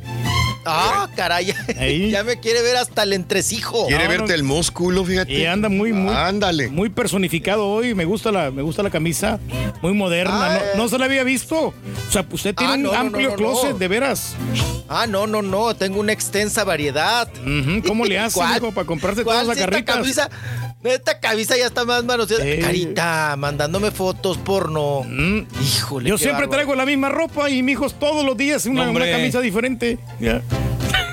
Ah, 0.65 1.09
caray. 1.15 1.53
Ahí. 1.79 2.09
Ya 2.11 2.23
me 2.23 2.39
quiere 2.39 2.61
ver 2.61 2.77
hasta 2.77 3.03
el 3.03 3.13
entresijo. 3.13 3.87
Quiere 3.87 4.05
no, 4.05 4.09
verte 4.09 4.27
no. 4.29 4.33
el 4.33 4.43
músculo, 4.43 5.03
fíjate. 5.03 5.33
Y 5.33 5.45
anda 5.45 5.69
muy, 5.69 5.91
muy, 5.93 6.13
Ándale. 6.13 6.69
muy 6.69 6.89
personificado 6.89 7.67
hoy. 7.67 7.93
Me 7.95 8.05
gusta 8.05 8.31
la, 8.31 8.51
me 8.51 8.61
gusta 8.61 8.81
la 8.83 8.89
camisa. 8.89 9.39
Muy 9.81 9.93
moderna. 9.93 10.45
Ah, 10.55 10.59
no, 10.75 10.83
no 10.83 10.89
se 10.89 10.97
la 10.97 11.05
había 11.05 11.23
visto. 11.23 11.57
O 12.07 12.11
sea, 12.11 12.25
usted 12.31 12.55
tiene 12.55 12.73
Ah, 12.73 12.75
un 12.77 12.83
no, 12.83 12.91
no, 12.93 12.97
amplio 12.99 13.29
no, 13.29 13.31
no, 13.31 13.37
closet, 13.37 13.71
no. 13.71 13.77
de 13.77 13.87
veras. 13.87 14.35
Ah, 14.87 15.07
no, 15.07 15.27
no, 15.27 15.41
no. 15.41 15.75
Tengo 15.75 15.99
una 15.99 16.11
extensa 16.13 16.63
variedad. 16.63 17.27
Ujú, 17.41 17.87
¿Cómo 17.87 18.05
le 18.05 18.17
hace, 18.19 18.35
¿Cuál? 18.39 18.53
mijo, 18.61 18.71
para 18.73 18.87
comprarse 18.87 19.23
¿Cuál? 19.23 19.35
todas 19.35 19.47
las 19.47 19.57
Si 19.57 19.63
esta 19.63 19.71
carritas? 19.71 19.95
camisa, 19.95 20.29
esta 20.83 21.19
camisa 21.19 21.57
ya 21.57 21.67
está 21.67 21.85
más 21.85 22.03
manoseada. 22.03 22.45
Eh. 22.45 22.59
Carita, 22.59 23.35
mandándome 23.37 23.91
fotos 23.91 24.37
porno. 24.37 25.03
Mm. 25.07 25.47
Híjole. 25.61 26.09
Yo 26.09 26.17
siempre 26.17 26.47
traigo 26.47 26.75
la 26.75 26.85
misma 26.85 27.09
ropa 27.09 27.49
y 27.49 27.63
mis 27.63 27.73
hijos 27.73 27.95
todos 27.99 28.25
los 28.25 28.37
días 28.37 28.65
una, 28.65 28.91
camisa 28.93 29.39
diferente. 29.41 29.97
Ya. 30.19 30.41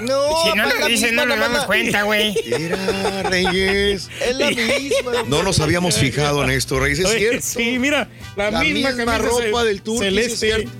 No, 0.01 0.29
Si 0.45 0.57
no 0.57 0.67
lo 0.69 0.79
la 0.79 0.87
dicen, 0.87 1.11
misma, 1.11 1.25
no 1.27 1.37
nos 1.37 1.39
damos 1.39 1.65
cuenta, 1.67 2.03
güey. 2.03 2.35
Mira, 2.59 3.23
Reyes. 3.25 4.09
Es 4.27 4.37
la 4.37 4.51
misma. 4.51 5.13
No 5.29 5.43
nos 5.43 5.61
habíamos 5.61 5.97
fijado 5.97 6.43
en 6.45 6.51
esto, 6.51 6.79
Reyes. 6.81 6.99
Es 7.01 7.11
cierto. 7.17 7.47
Sí, 7.47 7.79
mira, 7.79 8.09
la, 8.37 8.51
La 8.51 8.61
misma, 8.61 8.91
misma 8.93 9.05
camisa 9.19 9.19
ropa 9.45 9.65
del 9.65 9.77
es 9.85 9.99
celeste. 9.99 10.37
cierto. 10.47 10.71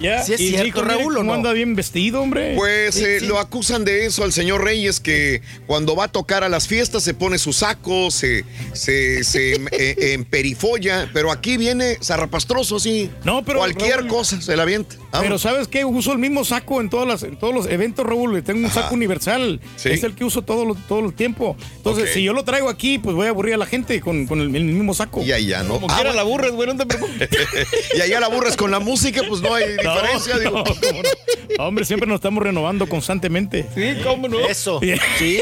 Ya, 0.00 0.22
Sí 0.22 0.32
es 0.34 0.40
y 0.40 0.48
cierto, 0.50 0.64
dijo, 0.64 0.82
mire 0.82 0.94
Raúl, 0.98 1.16
¿o 1.16 1.18
cómo 1.18 1.32
no? 1.32 1.38
anda 1.38 1.52
bien 1.52 1.74
vestido, 1.74 2.20
hombre. 2.22 2.54
Pues 2.56 2.94
Sí, 2.94 3.04
eh, 3.04 3.18
sí. 3.18 3.26
lo 3.26 3.40
acusan 3.40 3.84
de 3.84 4.06
eso 4.06 4.22
al 4.22 4.32
señor 4.32 4.62
Reyes, 4.62 5.00
que 5.00 5.42
cuando 5.66 5.96
va 5.96 6.04
a 6.04 6.08
tocar 6.08 6.44
a 6.44 6.48
las 6.48 6.68
fiestas 6.68 7.02
se 7.02 7.14
pone 7.14 7.36
su 7.36 7.52
saco, 7.52 8.12
se, 8.12 8.44
se, 8.74 9.24
se 9.24 9.56
em- 9.56 9.66
eh, 9.72 10.12
emperifolla, 10.12 11.10
pero 11.12 11.32
aquí 11.32 11.56
viene 11.56 11.98
zarrapastroso, 12.00 12.78
sí. 12.78 13.10
No, 13.24 13.44
pero, 13.44 13.58
Cualquier 13.58 13.96
Raúl, 13.96 14.08
cosa 14.08 14.40
se 14.40 14.54
la 14.56 14.62
avienta. 14.62 14.94
Pero. 15.10 15.38
¿sabes 15.38 15.68
qué? 15.68 15.84
Uso 15.84 16.12
el 16.12 16.18
mismo 16.18 16.44
saco 16.44 16.80
en, 16.80 16.90
todas 16.90 17.06
las, 17.08 17.22
en 17.22 17.36
todos 17.36 17.54
los 17.54 17.66
eventos, 17.66 18.04
Raúl. 18.04 18.42
Tengo 18.42 18.66
un 18.66 18.70
saco 18.72 18.94
universal. 18.94 19.60
Sí. 19.76 19.88
Es 19.90 20.02
el 20.04 20.14
que 20.14 20.24
uso 20.24 20.42
todo, 20.42 20.76
todo 20.88 21.00
el 21.06 21.14
tiempo. 21.14 21.56
Entonces, 21.76 22.12
si 22.12 22.22
yo 22.22 22.32
lo 22.32 22.44
traigo 22.44 22.68
aquí, 22.68 22.98
pues 22.98 23.14
voy 23.16 23.26
a 23.26 23.30
aburrir 23.30 23.54
a 23.54 23.56
la 23.58 23.66
gente 23.66 24.00
con, 24.00 24.26
con 24.26 24.40
el, 24.40 24.54
el 24.54 24.64
mismo 24.64 24.94
saco. 24.94 25.22
Y 25.22 25.32
allá, 25.32 25.62
¿no? 25.62 25.74
Como 25.80 25.86
Ah, 25.90 25.94
quiera 25.96 26.10
bueno. 26.10 26.16
la 26.16 26.20
aburres, 26.22 26.52
güey, 26.52 26.68
no 26.68 26.76
te 26.76 26.86
preocupes. 26.86 27.28
y 27.96 28.00
allá 28.00 28.20
la 28.20 28.26
aburres 28.26 28.56
con 28.56 28.70
la 28.70 28.80
música, 28.80 29.22
pues 29.28 29.40
no 29.40 29.54
hay 29.54 29.64
diferencia. 29.78 30.34
no, 30.34 30.40
digo. 30.40 30.64
cómo 30.64 31.02
no. 31.02 31.64
Hombre, 31.64 31.84
siempre 31.84 32.06
nos 32.08 32.16
estamos 32.16 32.42
renovando 32.42 32.86
constantemente. 32.88 33.66
Sí, 33.74 34.00
cómo 34.04 34.28
no. 34.28 34.40
Eso. 34.40 34.80
Sí. 35.18 35.38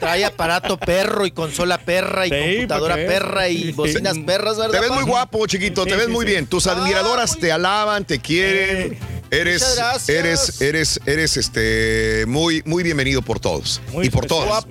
Trae 0.00 0.24
aparato 0.24 0.76
perro 0.78 1.26
y 1.26 1.30
consola 1.30 1.78
perra 1.78 2.26
y 2.26 2.30
Sí, 2.30 2.36
computadora 2.54 2.94
perra 2.94 3.48
y 3.48 3.72
bocinas 3.72 4.18
perras, 4.18 4.56
¿verdad? 4.58 4.72
Te 4.72 4.80
ves 4.80 4.90
muy 4.90 5.04
guapo, 5.04 5.46
chiquito, 5.46 5.84
te 5.84 5.96
ves 5.96 6.06
sí, 6.06 6.12
muy 6.12 6.24
sí. 6.24 6.32
bien. 6.32 6.46
Tus 6.46 6.66
admiradoras 6.66 7.36
te 7.38 7.52
alaban, 7.52 8.04
te 8.04 8.18
quieren. 8.18 8.98
Eres, 9.32 9.62
Muchas 9.62 9.76
gracias. 9.76 10.08
eres, 10.10 10.60
eres, 10.60 11.00
eres 11.06 11.36
este 11.38 12.26
muy, 12.28 12.62
muy 12.66 12.82
bienvenido 12.82 13.22
por 13.22 13.40
todos. 13.40 13.80
Muy 13.90 14.08
y 14.08 14.10
por 14.10 14.26
todas. 14.26 14.46
Guapo, 14.46 14.68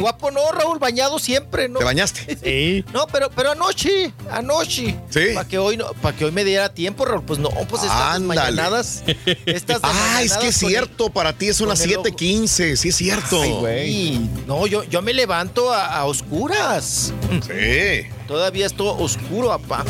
guapo 0.00 0.30
no, 0.30 0.52
Raúl, 0.52 0.78
bañado 0.78 1.18
siempre, 1.18 1.66
¿no? 1.70 1.78
¿Te 1.78 1.84
bañaste? 1.86 2.36
Sí. 2.44 2.84
No, 2.92 3.06
pero, 3.06 3.30
pero 3.30 3.52
anoche, 3.52 4.12
anoche. 4.30 4.96
Sí. 5.08 5.28
Para 5.32 5.48
que 5.48 5.56
hoy 5.56 5.78
no, 5.78 5.92
para 5.94 6.14
que 6.14 6.26
hoy 6.26 6.30
me 6.30 6.44
diera 6.44 6.74
tiempo, 6.74 7.06
Raúl. 7.06 7.22
Pues 7.24 7.38
no, 7.38 7.48
pues 7.70 7.84
estas 7.84 8.20
mañanadas. 8.20 9.02
Estas 9.46 9.80
Ah, 9.82 10.20
es 10.22 10.36
que 10.36 10.48
es 10.48 10.62
el- 10.62 10.68
cierto, 10.68 11.08
para 11.08 11.32
ti 11.32 11.50
son 11.54 11.70
las 11.70 11.80
con 11.80 11.88
el 11.88 11.96
ojo. 11.96 12.04
7:15, 12.08 12.76
sí 12.76 12.88
es 12.90 12.96
cierto. 12.96 13.40
Ay, 13.40 13.50
güey. 13.52 14.18
No, 14.46 14.66
yo, 14.66 14.84
yo 14.84 15.00
me 15.00 15.14
levanto 15.14 15.72
a, 15.72 15.86
a 15.86 16.04
oscuras. 16.04 17.14
Sí. 17.46 18.08
Todavía 18.28 18.66
es 18.66 18.74
todo 18.74 18.98
oscuro, 18.98 19.48
papá. 19.48 19.86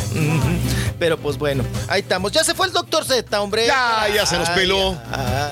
Pero 0.98 1.16
pues 1.18 1.36
bueno, 1.38 1.64
ahí 1.88 2.00
estamos. 2.00 2.32
Ya 2.32 2.44
se 2.44 2.54
fue 2.54 2.66
el 2.66 2.72
doctor 2.72 3.04
Z, 3.04 3.40
hombre. 3.40 3.66
Ya, 3.66 4.06
ya 4.14 4.24
se 4.26 4.38
nos 4.38 4.48
peló. 4.50 4.96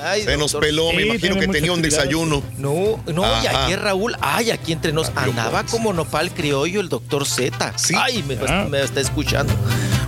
ay, 0.03 0.23
Se 0.23 0.37
nos 0.37 0.53
peló, 0.55 0.91
me 0.93 1.03
imagino 1.03 1.37
que 1.39 1.47
tenía 1.47 1.71
un 1.73 1.81
desayuno. 1.81 2.41
No, 2.57 3.03
no, 3.07 3.23
y 3.43 3.47
Ajá. 3.47 3.65
aquí 3.65 3.75
Raúl, 3.75 4.15
ay, 4.21 4.51
aquí 4.51 4.71
entre 4.71 4.93
nos 4.93 5.07
Rápido, 5.07 5.21
andaba 5.31 5.61
pues. 5.61 5.71
como 5.71 5.93
nopal 5.93 6.31
criollo 6.33 6.79
el 6.81 6.89
doctor 6.89 7.25
Z. 7.27 7.73
Sí. 7.77 7.93
Ay, 7.97 8.23
me, 8.23 8.37
Ah. 8.47 8.65
me 8.69 8.81
está 8.81 9.01
escuchando. 9.01 9.53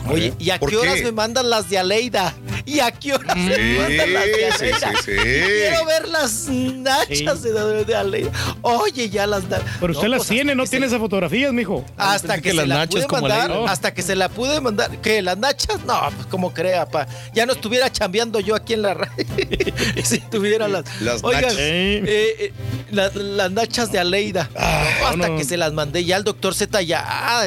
Oye, 0.10 0.34
¿y 0.38 0.50
a 0.50 0.60
¿Por 0.60 0.70
qué 0.70 0.78
horas 0.78 0.96
qué? 0.96 1.04
me 1.04 1.12
mandan 1.14 1.50
las 1.50 1.70
de 1.70 1.78
Aleida? 1.80 2.34
¿Y 2.66 2.80
a 2.80 2.92
qué 2.92 3.14
horas 3.14 3.36
me 3.36 3.56
Sí, 3.56 3.78
mandan 3.78 4.14
las 4.14 4.26
de 4.26 4.34
sí, 4.34 4.44
Aleida? 4.64 4.78
sí, 4.80 4.98
sí. 5.06 5.12
Quiero 5.22 5.86
ver 5.86 6.08
las 6.08 6.48
nachas 6.50 7.40
Sí. 7.42 7.50
de, 7.50 7.86
de 7.86 7.96
Aleida. 7.96 8.32
Oye, 8.62 9.10
ya 9.10 9.28
las 9.28 9.48
da. 9.50 9.62
Pero 9.82 9.92
usted 9.92 10.04
No, 10.06 10.10
las 10.12 10.18
pues, 10.20 10.30
tiene, 10.30 10.52
hasta 10.54 10.64
no 10.64 10.66
tiene 10.70 10.86
se- 10.86 10.88
esas 10.88 11.00
fotografías, 11.00 11.52
mijo. 11.54 11.84
Hasta 11.98 12.28
Pensé 12.30 12.42
que, 12.42 12.42
que 12.42 12.50
se 12.52 12.56
las 12.56 12.68
la 12.68 12.76
nachas 12.76 12.94
pude 12.96 13.08
como 13.08 13.22
mandar, 13.28 13.52
hasta 13.68 13.94
que 13.94 14.02
se 14.02 14.16
la 14.16 14.30
pude 14.30 14.62
mandar. 14.62 14.98
¿Qué? 15.02 15.22
¿Las 15.22 15.38
nachas? 15.38 15.84
No, 15.86 16.00
pues 16.16 16.28
como 16.28 16.54
crea, 16.54 16.86
pa. 16.88 17.06
Ya 17.34 17.46
no 17.46 17.54
estuviera 17.54 17.92
chambeando 17.92 18.40
yo 18.40 18.56
aquí 18.56 18.74
en 18.74 18.82
la 18.84 18.94
radio. 18.94 19.26
si 20.04 20.20
tuviera 20.20 20.68
las. 20.68 20.86
Las 21.02 21.24
Oigan, 21.24 21.42
nachas. 21.44 21.58
eh, 21.60 22.04
eh, 22.40 22.54
la- 22.92 23.12
las 23.14 23.52
nachas 23.52 23.92
de 23.92 24.00
Aleida. 24.00 24.50
No, 24.54 25.08
hasta 25.08 25.28
no. 25.28 25.38
que 25.38 25.44
se 25.44 25.58
las 25.58 25.74
mandé. 25.74 26.06
Ya 26.06 26.16
el 26.18 26.24
doctor 26.24 26.56
Z 26.56 26.82
ya 26.82 27.04
ah, 27.06 27.46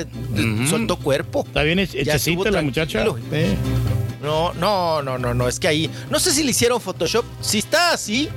soltó 0.69 0.97
cuerpo. 0.99 1.45
Está 1.47 1.63
bien 1.63 1.79
hechecita 1.79 2.51
la 2.51 2.61
muchacha. 2.63 3.03
tranquilo. 3.03 3.96
No, 4.23 4.53
no, 4.55 5.03
no, 5.03 5.19
no, 5.19 5.35
no. 5.35 5.49
Es 5.49 5.61
que 5.61 5.69
ahí. 5.69 5.91
No 6.11 6.19
sé 6.21 6.33
si 6.33 6.43
le 6.43 6.51
hicieron 6.51 6.81
Photoshop. 6.81 7.25
Si 7.41 7.59
está 7.59 7.93
así. 7.93 8.29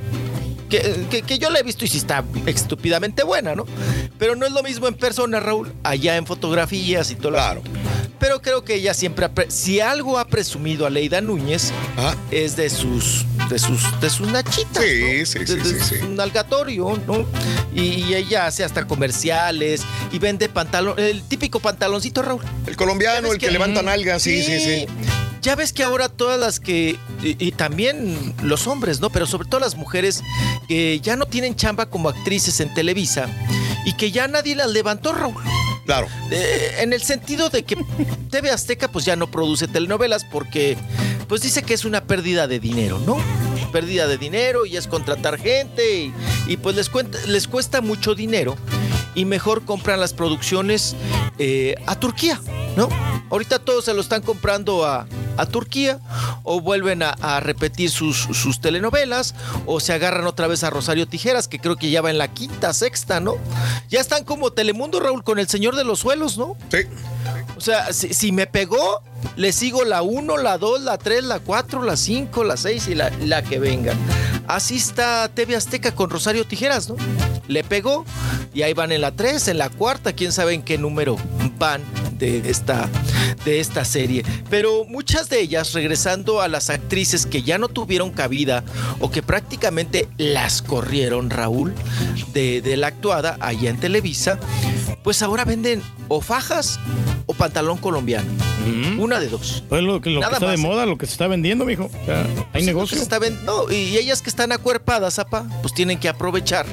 Que, 0.70 1.08
que- 1.10 1.24
que 1.24 1.40
yo 1.40 1.50
la 1.50 1.60
he 1.60 1.64
visto 1.64 1.84
y 1.84 1.88
si 1.88 1.98
está 1.98 2.24
estúpidamente 2.46 3.24
buena, 3.24 3.56
¿no? 3.56 3.66
Pero 4.20 4.36
no 4.36 4.46
es 4.46 4.52
lo 4.52 4.62
mismo 4.62 4.88
en 4.88 4.94
persona, 4.94 5.40
Raúl, 5.40 5.74
allá 5.84 6.16
en 6.16 6.28
fotografías 6.28 7.10
y 7.10 7.16
todo. 7.16 7.32
Claro. 7.32 7.64
Pero 8.20 8.40
creo 8.42 8.64
que 8.66 8.76
ella 8.76 8.94
siempre, 8.94 9.30
si 9.48 9.80
algo 9.80 10.20
ha 10.20 10.28
presumido 10.28 10.86
a 10.86 10.90
Leida 10.92 11.22
Núñez, 11.22 11.72
Ah. 11.98 12.14
es 12.30 12.56
de 12.56 12.70
sus, 12.70 13.26
de 13.50 13.58
sus, 13.58 13.82
de 14.02 14.10
sus 14.12 14.28
nachitas. 14.28 14.84
Sí, 14.84 15.02
¿no? 15.02 15.26
sí, 15.26 15.48
sí, 15.48 15.56
de 15.56 15.64
sí, 15.66 15.76
sí. 15.82 15.96
su 16.02 16.10
nalgatorio, 16.10 17.02
¿no? 17.08 17.26
Y, 17.74 18.04
y 18.04 18.14
ella 18.14 18.46
hace 18.46 18.64
hasta 18.64 18.86
comerciales 18.86 19.82
y 20.12 20.20
vende 20.20 20.50
pantalón, 20.50 21.00
el 21.00 21.24
típico 21.24 21.60
pantaloncito, 21.62 22.22
Raúl. 22.22 22.44
El 22.68 22.76
colombiano, 22.76 23.16
¿Sabes 23.22 23.32
el 23.34 23.40
que 23.40 23.46
qué? 23.48 23.52
levanta 23.54 23.82
nalgas, 23.82 24.22
sí, 24.22 24.44
sí, 24.44 24.60
sí. 24.60 24.86
Ya 25.42 25.56
ves 25.56 25.72
que 25.74 25.84
ahora 25.84 26.10
todas 26.10 26.40
las 26.40 26.60
que, 26.60 26.98
y, 27.24 27.36
y 27.48 27.52
también 27.52 28.34
los 28.44 28.68
hombres, 28.68 29.00
¿no? 29.00 29.10
Pero 29.10 29.26
sobre 29.26 29.48
todo 29.48 29.60
las 29.62 29.76
mujeres 29.76 30.22
que 30.68 31.00
ya 31.00 31.16
no 31.16 31.26
tienen 31.26 31.56
chamba 31.56 31.86
como 31.88 32.10
actrices 32.10 32.60
en 32.60 32.74
Televisa 32.74 33.28
y 33.86 33.94
que 33.94 34.12
ya 34.12 34.28
nadie 34.28 34.56
las 34.56 34.70
levantó, 34.72 35.14
Raúl. 35.14 35.42
Claro. 35.86 36.08
Eh, 36.30 36.76
en 36.80 36.94
el 36.94 37.02
sentido 37.02 37.50
de 37.50 37.64
que 37.64 37.76
TV 38.30 38.52
Azteca 38.52 38.90
pues 38.90 39.06
ya 39.06 39.16
no 39.16 39.32
produce 39.32 39.68
telenovelas 39.68 40.24
porque 40.26 40.78
pues 41.28 41.42
dice 41.42 41.64
que 41.64 41.74
es 41.74 41.86
una 41.86 42.04
pérdida 42.04 42.48
de 42.48 42.60
dinero, 42.60 43.00
¿no? 43.06 43.18
Pérdida 43.72 44.08
de 44.08 44.18
dinero 44.18 44.66
y 44.66 44.78
es 44.78 44.88
contratar 44.88 45.38
gente 45.40 45.96
y, 46.00 46.14
y, 46.48 46.58
pues 46.58 46.76
les, 46.76 46.90
cuenta- 46.90 47.20
les 47.28 47.48
cuesta 47.48 47.82
mucho 47.82 48.14
dinero 48.16 48.58
y 49.20 49.26
mejor 49.26 49.66
compran 49.66 50.00
las 50.00 50.14
producciones 50.14 50.96
eh, 51.40 51.76
a 51.88 52.00
Turquía, 52.00 52.40
¿no? 52.78 52.88
Ahorita 53.30 53.60
todos 53.60 53.84
se 53.84 53.94
lo 53.94 54.00
están 54.00 54.22
comprando 54.22 54.86
a, 54.86 55.08
a 55.36 55.46
Turquía 55.46 56.00
o 56.44 56.62
vuelven 56.62 57.04
a, 57.04 57.10
a 57.10 57.42
repetir 57.42 57.92
sus, 57.92 58.16
sus 58.16 58.62
telenovelas 58.62 59.36
o 59.66 59.82
se 59.82 59.92
agarran 59.92 60.26
otra 60.26 60.48
vez 60.48 60.64
a 60.64 60.70
Rosario 60.70 61.06
Tijeras, 61.06 61.50
que 61.50 61.60
creo 61.60 61.76
que 61.76 61.90
ya 61.90 62.02
va 62.02 62.12
en 62.12 62.18
la 62.18 62.30
quinta, 62.30 62.74
sexta, 62.74 63.20
¿no? 63.20 63.36
Ya 63.90 64.00
están 64.00 64.24
como 64.24 64.54
Telemundo, 64.54 65.02
Raúl, 65.02 65.26
con 65.26 65.38
el 65.38 65.50
Señor 65.50 65.76
de 65.76 65.84
los 65.84 66.00
Suelos, 66.00 66.38
¿no? 66.38 66.56
Sí. 66.72 66.78
O 67.58 67.62
sea, 67.62 67.92
si, 67.92 68.14
si 68.14 68.32
me 68.32 68.48
pegó, 68.48 69.04
le 69.36 69.52
sigo 69.52 69.84
la 69.84 70.02
1, 70.02 70.38
la 70.38 70.58
2, 70.58 70.82
la 70.82 70.98
3, 70.98 71.24
la 71.24 71.40
4, 71.40 71.84
la 71.84 71.96
5, 71.96 72.44
la 72.44 72.58
6 72.58 72.88
y 72.90 72.96
la, 72.96 73.10
la 73.26 73.42
que 73.44 73.60
venga. 73.60 73.94
Así 74.48 74.78
está 74.78 75.30
TV 75.30 75.56
Azteca 75.56 75.94
con 75.94 76.10
Rosario 76.10 76.46
Tijeras, 76.46 76.90
¿no? 76.90 76.96
Le 77.48 77.64
pegó 77.64 78.06
y 78.54 78.64
ahí 78.64 78.74
van 78.74 78.92
en 78.92 79.02
la 79.02 79.12
3, 79.12 79.50
en 79.50 79.58
la 79.58 79.70
cuarta, 79.70 80.14
quién 80.14 80.32
sabe 80.32 80.54
en 80.54 80.64
qué 80.64 80.78
número 80.78 81.18
van 81.60 81.82
de 82.18 82.50
esta, 82.50 82.90
de 83.46 83.60
esta 83.60 83.86
serie. 83.86 84.24
Pero 84.50 84.86
muchas 84.86 85.30
de 85.30 85.40
ellas, 85.40 85.74
regresando 85.74 86.42
a 86.42 86.48
las 86.48 86.70
actrices 86.70 87.26
que 87.26 87.44
ya 87.44 87.58
no 87.58 87.68
tuvieron 87.68 88.12
cabida 88.12 88.64
o 89.00 89.12
que 89.12 89.22
prácticamente 89.22 90.08
las 90.18 90.62
corrieron, 90.62 91.30
Raúl, 91.30 91.74
de, 92.34 92.62
de 92.62 92.78
la 92.78 92.88
actuada 92.88 93.38
allá 93.40 93.70
en 93.70 93.80
Televisa, 93.80 94.40
pues 95.04 95.22
ahora 95.22 95.46
venden 95.46 95.82
o 96.08 96.22
fajas 96.22 96.80
o 97.26 97.34
pantalón 97.34 97.78
colombiano. 97.78 98.30
Una 99.10 99.20
de 99.20 99.28
dos. 99.28 99.64
Pues 99.68 99.82
lo, 99.82 100.00
que- 100.02 100.12
lo 100.12 100.20
que 100.20 100.26
Nada 100.26 100.34
está 100.38 100.52
de 100.52 100.58
más. 100.58 100.66
moda, 100.66 100.86
lo 100.86 100.98
que 100.98 101.08
se 101.08 101.14
está 101.14 101.26
vendiendo, 101.28 101.66
mijo. 101.66 101.86
O 101.86 102.06
sea, 102.06 102.28
hay 102.54 102.64
negocio. 102.64 102.96
Pues 102.96 103.02
está 103.02 103.20
no, 103.44 103.72
y 103.72 103.98
ellas 103.98 104.22
que 104.22 104.30
están 104.30 104.52
acuerpadas, 104.52 105.18
apa, 105.18 105.46
pues 105.62 105.74
tienen 105.74 106.00
que 106.00 106.08
aprovechar 106.10 106.68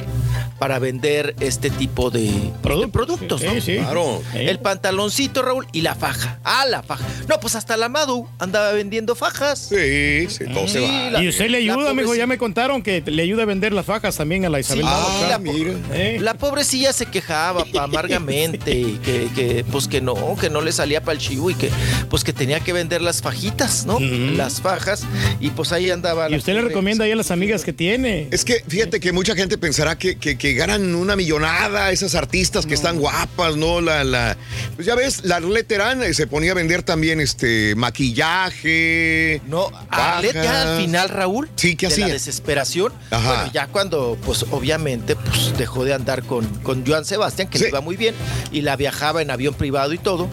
para 0.58 0.78
vender 0.78 1.34
este 1.40 1.70
tipo 1.70 2.10
de 2.10 2.26
de 2.26 2.88
productos, 2.88 3.42
¿no? 3.42 3.52
Sí, 3.54 3.60
sí. 3.60 3.76
Claro. 3.76 4.22
El 4.34 4.58
pantaloncito, 4.58 5.42
Raúl, 5.42 5.66
y 5.72 5.82
la 5.82 5.94
faja. 5.94 6.38
Ah, 6.44 6.64
la 6.68 6.82
faja. 6.82 7.04
No, 7.28 7.38
pues 7.40 7.54
hasta 7.54 7.76
la 7.76 7.88
Madu 7.88 8.26
andaba 8.38 8.72
vendiendo 8.72 9.14
fajas. 9.14 9.58
Sí, 9.68 10.26
sí, 10.28 10.44
todo 10.52 10.66
se 10.68 10.80
Sí, 10.80 10.84
va. 10.84 11.10
la- 11.12 11.22
y 11.22 11.28
usted 11.28 11.48
le 11.48 11.58
ayuda, 11.58 11.92
pobrecita- 11.92 12.16
Ya 12.16 12.26
me 12.26 12.38
contaron 12.38 12.82
que 12.82 13.02
le 13.06 13.22
ayuda 13.22 13.42
a 13.42 13.46
vender 13.46 13.72
las 13.72 13.86
fajas 13.86 14.16
también 14.16 14.44
a 14.44 14.48
la 14.48 14.60
Isabel. 14.60 14.84
Sí, 14.84 14.88
Nava, 14.88 15.28
la, 15.28 15.38
mira. 15.38 15.72
Eh. 15.92 16.18
la 16.20 16.34
pobrecilla 16.34 16.92
se 16.92 17.06
quejaba 17.06 17.64
pa, 17.64 17.84
amargamente 17.84 18.72
y 18.72 18.98
que, 19.04 19.28
que, 19.34 19.64
pues 19.70 19.88
que 19.88 20.00
no, 20.00 20.36
que 20.40 20.50
no 20.50 20.60
le 20.60 20.72
salía 20.72 21.00
para 21.02 21.12
el 21.12 21.18
chivo 21.18 21.50
y 21.50 21.54
que 21.54 21.70
pues 22.08 22.24
que 22.24 22.32
tenía 22.32 22.60
que 22.60 22.72
vender 22.72 23.02
las 23.02 23.20
fajitas, 23.22 23.86
¿no? 23.86 23.98
Las 24.00 24.60
fajas 24.60 25.04
y 25.40 25.50
pues 25.50 25.72
ahí 25.72 25.90
andaba. 25.90 26.30
Y 26.30 26.36
usted 26.36 26.54
le 26.54 26.62
recomienda 26.62 27.04
ahí 27.04 27.12
a 27.12 27.16
las 27.16 27.30
amigas 27.30 27.64
que 27.64 27.72
tiene. 27.72 28.28
Es 28.30 28.44
que 28.44 28.62
fíjate 28.66 29.00
que 29.00 29.12
mucha 29.12 29.34
gente 29.34 29.58
pensará 29.58 29.96
que, 29.98 30.16
que- 30.16 30.36
que 30.38 30.45
ganan 30.54 30.94
una 30.94 31.16
millonada 31.16 31.90
esas 31.90 32.14
artistas 32.14 32.66
que 32.66 32.74
están 32.74 32.98
guapas, 32.98 33.56
¿no? 33.56 33.80
La, 33.80 34.04
la, 34.04 34.36
pues 34.74 34.86
ya 34.86 34.94
ves, 34.94 35.24
la 35.24 35.36
Arlette 35.36 35.66
Terán, 35.68 36.02
eh, 36.02 36.14
se 36.14 36.26
ponía 36.26 36.52
a 36.52 36.54
vender 36.54 36.82
también 36.82 37.20
este 37.20 37.74
maquillaje. 37.76 39.40
No, 39.46 39.70
Arlet 39.90 40.34
ya 40.34 40.62
al 40.74 40.80
final, 40.80 41.08
Raúl, 41.08 41.48
Sí, 41.56 41.76
¿qué 41.76 41.86
de 41.88 41.92
hacía? 41.92 42.06
la 42.08 42.12
desesperación, 42.14 42.92
Ajá. 43.10 43.28
bueno, 43.28 43.50
ya 43.52 43.66
cuando, 43.68 44.18
pues 44.24 44.44
obviamente, 44.50 45.16
pues 45.16 45.56
dejó 45.56 45.84
de 45.84 45.94
andar 45.94 46.22
con, 46.24 46.46
con 46.62 46.86
Joan 46.86 47.04
Sebastián, 47.04 47.48
que 47.48 47.58
Sí. 47.58 47.64
le 47.64 47.70
iba 47.70 47.80
muy 47.80 47.96
bien, 47.96 48.14
y 48.52 48.62
la 48.62 48.76
viajaba 48.76 49.22
en 49.22 49.30
avión 49.30 49.54
privado 49.54 49.92
y 49.92 49.98
todo, 49.98 50.28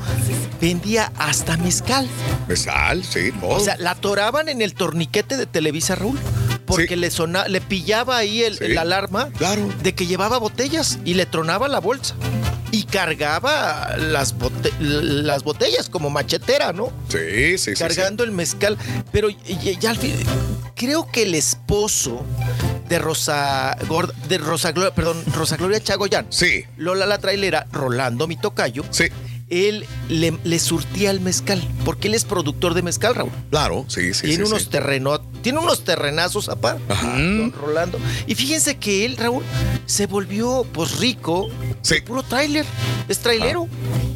vendía 0.61 1.11
hasta 1.17 1.57
mezcal. 1.57 2.07
Mezcal, 2.47 3.03
sí, 3.03 3.31
todo. 3.39 3.49
O 3.51 3.59
sea, 3.59 3.75
la 3.77 3.91
atoraban 3.91 4.49
en 4.49 4.61
el 4.61 4.73
torniquete 4.73 5.37
de 5.37 5.45
Televisa, 5.45 5.95
Raúl, 5.95 6.19
porque 6.65 6.95
le 6.95 7.11
sona, 7.11 7.47
le 7.47 7.61
pillaba 7.61 8.17
ahí 8.17 8.43
el, 8.43 8.57
Sí. 8.57 8.65
el 8.65 8.77
alarma 8.77 9.29
Claro. 9.37 9.67
de 9.83 9.93
que 9.95 10.05
llevaba 10.07 10.37
botellas 10.39 10.99
y 11.05 11.13
le 11.15 11.25
tronaba 11.25 11.67
la 11.67 11.79
bolsa. 11.79 12.15
y 12.71 12.85
cargaba 12.85 13.95
las, 13.97 14.35
bote- 14.35 14.71
las 14.79 15.43
botellas 15.43 15.89
como 15.89 16.09
machetera, 16.09 16.73
¿no? 16.73 16.91
Sí, 17.07 17.59
sí, 17.59 17.75
sí. 17.75 17.79
Cargando 17.79 18.23
el 18.23 18.31
mezcal. 18.31 18.79
Pero 19.11 19.29
ya, 19.29 19.79
ya 19.79 19.89
al 19.91 19.97
fin, 19.97 20.15
creo 20.75 21.07
que 21.11 21.21
el 21.21 21.35
esposo 21.35 22.25
de 22.89 22.97
Rosa 22.97 23.77
Gorda- 23.87 24.15
de 24.27 24.39
Rosa 24.39 24.71
Gloria, 24.71 24.91
perdón, 24.95 25.23
Rosa 25.35 25.55
Gloria 25.55 25.79
Chagoyán. 25.83 26.25
Sí. 26.31 26.63
Lola 26.77 27.05
la 27.05 27.19
trailera, 27.19 27.67
Rolando 27.71 28.25
mi 28.27 28.37
tocayo. 28.37 28.83
Sí. 28.89 29.05
Él 29.53 29.85
le, 30.09 30.37
le 30.43 30.59
surtía 30.59 31.11
el 31.11 31.19
mezcal, 31.19 31.61
porque 31.85 32.07
él 32.07 32.15
es 32.15 32.25
productor 32.25 32.73
de 32.73 32.81
mezcal, 32.81 33.15
Raúl. 33.15 33.31
Claro, 33.51 33.85
sí, 33.87 34.13
sí. 34.13 34.27
Tiene 34.27 34.45
sí, 34.45 34.51
unos 34.51 34.63
sí. 34.63 34.69
terrenos, 34.69 35.21
tiene 35.41 35.59
unos 35.59 35.83
terrenazos 35.83 36.49
aparte, 36.49 36.81
don 36.87 37.51
Rolando. 37.53 37.99
Y 38.27 38.35
fíjense 38.35 38.77
que 38.77 39.05
él, 39.05 39.17
Raúl, 39.17 39.43
se 39.85 40.07
volvió 40.07 40.65
pues 40.71 40.99
rico 40.99 41.49
de 41.87 42.01
puro 42.01 42.23
tráiler. 42.23 42.65
Es 43.07 43.19
trailero. 43.19 43.67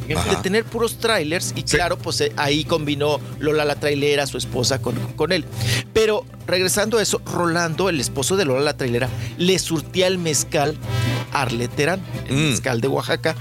De 0.08 0.14
Ajá. 0.14 0.40
tener 0.40 0.64
puros 0.64 0.98
trailers. 0.98 1.52
Y 1.54 1.62
claro, 1.62 1.98
pues 1.98 2.22
eh, 2.22 2.32
ahí 2.36 2.64
combinó 2.64 3.20
Lola 3.38 3.66
la 3.66 3.78
trailera, 3.78 4.26
su 4.26 4.38
esposa, 4.38 4.80
con, 4.80 4.96
con 5.16 5.32
él. 5.32 5.44
Pero 5.92 6.24
regresando 6.48 6.98
a 6.98 7.02
eso, 7.02 7.20
Rolando, 7.24 7.88
el 7.88 8.00
esposo 8.00 8.36
de 8.36 8.44
Lola 8.44 8.60
la 8.62 8.76
trailera, 8.76 9.08
le 9.36 9.58
surtía 9.60 10.06
el 10.08 10.18
mezcal 10.18 10.76
a 11.32 11.42
Arlet 11.42 11.70
Terán, 11.74 12.00
el 12.28 12.34
Mm. 12.36 12.50
mezcal 12.50 12.80
de 12.80 12.88
Oaxaca. 12.88 13.36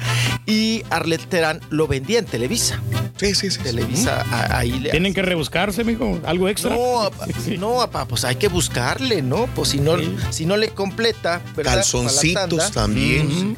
Y 0.45 0.83
Arlet 0.89 1.25
Terán 1.27 1.61
lo 1.69 1.87
vendía 1.87 2.19
en 2.19 2.25
Televisa. 2.25 2.79
Sí, 3.17 3.33
sí, 3.33 3.49
sí. 3.49 3.59
Televisa, 3.63 4.23
a- 4.31 4.59
ahí 4.59 4.71
le 4.79 4.91
Tienen 4.91 5.13
que 5.13 5.21
rebuscarse, 5.23 5.83
mijo. 5.83 6.19
Algo 6.25 6.47
extra. 6.49 6.69
no, 6.75 7.01
apa- 7.01 7.25
no, 7.57 7.81
apa, 7.81 8.05
pues 8.05 8.23
hay 8.25 8.35
que 8.35 8.47
buscarle, 8.47 9.21
¿no? 9.23 9.47
Pues 9.55 9.69
si 9.69 9.79
no, 9.79 9.95
si 10.29 10.45
no 10.45 10.55
le 10.57 10.69
completa, 10.69 11.41
¿verdad? 11.55 11.75
Calzoncitos 11.75 12.71
también. 12.71 13.57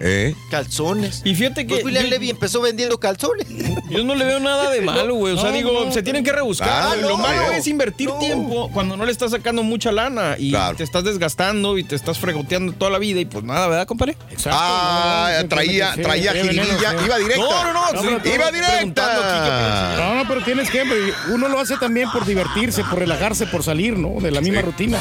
¿Eh? 0.00 0.34
Calzones. 0.50 1.22
Y 1.24 1.34
fíjate 1.34 1.66
que. 1.66 1.74
Pues 1.74 1.84
William 1.84 2.04
yo- 2.04 2.10
Levy 2.10 2.30
empezó 2.30 2.60
vendiendo 2.60 2.98
calzones. 2.98 3.46
Yo 3.90 4.04
no 4.04 4.14
le 4.14 4.24
veo 4.24 4.40
nada 4.40 4.70
de 4.70 4.80
malo, 4.82 5.14
güey. 5.14 5.34
O 5.34 5.36
sea, 5.40 5.50
No, 5.50 5.56
digo, 5.56 5.84
no, 5.86 5.92
se 5.92 6.02
tienen 6.02 6.24
que 6.24 6.32
rebuscar. 6.32 6.68
Ah. 6.70 6.96
Lo 7.00 7.16
malo 7.16 7.52
es 7.52 7.66
invertir 7.66 8.10
tiempo 8.20 8.70
cuando 8.72 8.96
no 8.96 9.04
le 9.06 9.12
estás 9.12 9.30
sacando 9.30 9.62
mucha 9.62 9.92
lana 9.92 10.36
y 10.38 10.52
te 10.76 10.84
estás 10.84 11.04
desgastando 11.04 11.78
y 11.78 11.84
te 11.84 11.94
estás 11.94 12.18
fregoteando 12.18 12.72
toda 12.72 12.90
la 12.90 12.98
vida 12.98 13.20
y 13.20 13.24
pues 13.24 13.44
nada, 13.44 13.68
¿verdad, 13.68 13.86
compadre? 13.86 14.16
Exacto. 14.30 14.58
Ah, 14.60 15.42
traía, 15.48 15.94
traía 15.94 16.32
jiribilla. 16.32 16.94
Iba 17.04 17.18
directa. 17.18 17.36
No, 17.36 17.72
no, 17.72 17.92
no. 17.92 18.02
sí, 18.22 18.30
Iba 18.34 18.50
directa. 18.50 19.96
No, 19.98 20.14
no, 20.16 20.28
pero 20.28 20.42
tienes 20.42 20.70
que, 20.70 20.82
uno 21.30 21.48
lo 21.48 21.58
hace 21.60 21.76
también 21.76 22.10
por 22.10 22.24
divertirse, 22.26 22.82
por 22.84 22.98
relajarse, 22.98 23.46
por 23.46 23.62
salir, 23.62 23.96
¿no? 23.98 24.20
De 24.20 24.30
la 24.30 24.40
misma 24.40 24.62
rutina. 24.62 24.98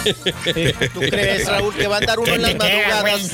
¿Tú 0.93 0.99
crees, 0.99 1.47
Raúl, 1.47 1.73
que 1.75 1.87
va 1.87 1.95
a 1.95 1.99
andar 1.99 2.19
uno 2.19 2.33
en 2.33 2.41
las 2.43 2.55
madrugadas? 2.55 3.31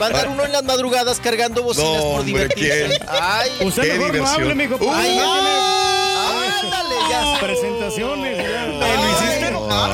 Va 0.00 0.04
a 0.06 0.08
andar 0.08 0.28
uno 0.28 0.44
en 0.44 0.52
las 0.52 0.62
madrugadas 0.64 0.77
cargando 1.20 1.62
bocinas 1.62 2.02
No, 2.02 2.10
por 2.12 2.24
divertirse. 2.24 3.00
Ay, 3.08 3.50
Usted 3.60 3.82
Qué 3.82 3.98
mejor 3.98 4.14
no 4.16 4.26
hable, 4.26 4.54
mijo. 4.54 4.78
Ay, 4.92 5.18
ándale, 5.18 6.94
ya. 7.10 7.38
presentaciones. 7.40 8.38
Ya, 8.38 8.66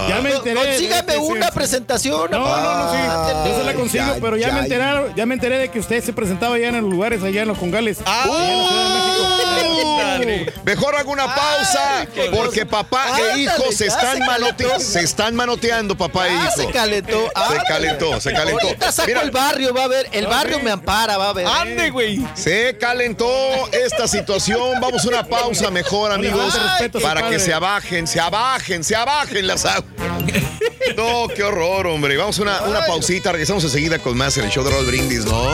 Ya 0.08 0.20
me 0.20 0.32
enteré. 0.32 0.54
Consígame 0.56 1.12
Sí, 1.12 1.18
sí, 1.18 1.24
una 1.24 1.46
sí. 1.46 1.52
presentación. 1.54 2.30
No, 2.30 2.38
no, 2.38 2.46
no, 2.74 2.92
sí. 2.92 2.98
Ándale. 2.98 3.50
Yo 3.50 3.58
se 3.58 3.64
la 3.64 3.74
consigo, 3.74 4.04
Ya, 4.04 4.20
pero 4.20 4.36
ya, 4.36 4.48
ya, 4.48 4.54
me 4.54 4.60
enteraron, 4.60 5.14
ya 5.14 5.26
me 5.26 5.34
enteré 5.34 5.58
de 5.58 5.68
que 5.70 5.78
usted 5.80 6.02
se 6.04 6.12
presentaba 6.12 6.54
allá 6.56 6.68
en 6.68 6.80
los 6.82 6.90
lugares, 6.90 7.22
allá 7.22 7.42
en 7.42 7.48
los 7.48 7.58
congales. 7.58 7.98
Ah. 8.06 8.24
allá 8.24 8.34
en 8.44 8.94
la 8.94 9.14
Ciudad 9.14 10.18
de 10.18 10.26
México. 10.26 10.52
Mejor 10.64 10.94
hago 10.96 11.10
una 11.12 11.34
pausa 11.34 12.06
porque 12.32 12.64
papá 12.66 13.06
e 13.34 13.40
hijo 13.40 13.72
se 13.72 13.86
están, 13.86 14.16
se 14.18 14.22
manote- 14.24 14.64
calentó. 14.64 14.80
se 14.80 15.00
están 15.00 15.34
manoteando, 15.34 15.96
papá 15.96 16.28
e 16.28 16.30
Ah, 16.30 16.44
hijo. 16.46 16.56
se 16.56 16.72
calentó. 16.72 17.18
Se 17.48 17.56
calentó, 17.68 18.20
se 18.20 18.32
calentó. 18.32 18.66
Ahorita 18.66 18.92
saco 18.92 19.08
Mira. 19.08 19.22
el 19.22 19.30
barrio, 19.30 19.74
va 19.74 19.84
a 19.84 19.88
ver. 19.88 20.08
El 20.12 20.26
barrio 20.26 20.60
me 20.60 20.70
ampara, 20.70 21.16
va 21.18 21.30
a 21.30 21.32
ver. 21.32 21.46
Ande, 21.46 21.90
güey. 21.90 22.24
Se 22.34 22.76
calentó 22.78 23.26
esta 23.72 24.06
situación. 24.08 24.80
Vamos 24.80 25.04
a 25.04 25.08
una 25.08 25.24
pausa 25.26 25.70
mejor, 25.70 26.12
amigos, 26.12 26.54
para 27.02 27.20
que 27.22 27.24
padre. 27.24 27.38
se 27.40 27.52
abajen, 27.54 28.06
se 28.06 28.20
abajen, 28.20 28.84
se 28.84 28.96
abajen 28.96 29.46
las 29.46 29.63
aguas. 29.64 29.84
No, 30.96 31.26
qué 31.34 31.42
horror, 31.42 31.86
hombre. 31.88 32.16
Vamos 32.16 32.38
a 32.38 32.42
una, 32.42 32.62
una 32.62 32.86
pausita. 32.86 33.32
Regresamos 33.32 33.64
enseguida 33.64 33.98
con 33.98 34.16
más 34.16 34.36
en 34.36 34.44
el 34.44 34.50
show 34.50 34.62
de 34.62 34.70
Roll 34.70 34.86
Brindis, 34.86 35.24
¿no? 35.24 35.48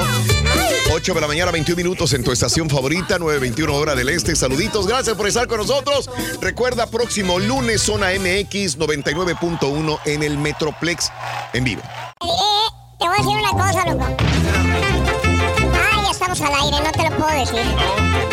8 0.93 1.15
de 1.15 1.21
la 1.21 1.29
mañana, 1.29 1.53
21 1.53 1.77
minutos 1.77 2.13
en 2.15 2.25
tu 2.25 2.33
estación 2.33 2.69
favorita, 2.69 3.19
9.21 3.19 3.71
hora 3.73 3.95
del 3.95 4.09
este. 4.09 4.35
Saluditos, 4.35 4.87
gracias 4.87 5.17
por 5.17 5.29
estar 5.29 5.47
con 5.47 5.59
nosotros. 5.59 6.11
Recuerda, 6.41 6.87
próximo 6.89 7.39
lunes, 7.39 7.81
Zona 7.83 8.09
MX 8.09 8.77
99.1 8.77 10.01
en 10.07 10.23
el 10.25 10.37
Metroplex 10.37 11.11
en 11.53 11.65
vivo. 11.65 11.83
Eh, 12.23 12.27
te 12.99 13.07
voy 13.07 13.15
a 13.15 13.23
decir 13.23 13.37
una 13.37 13.53
cosa, 13.53 13.87
loco. 13.87 14.17
Ah, 15.75 16.03
ya 16.05 16.11
estamos 16.11 16.41
al 16.41 16.55
aire, 16.55 16.77
no 16.85 16.93
te 16.93 17.09
lo 17.09 17.17
puedo 17.17 17.39
decir. 17.39 18.31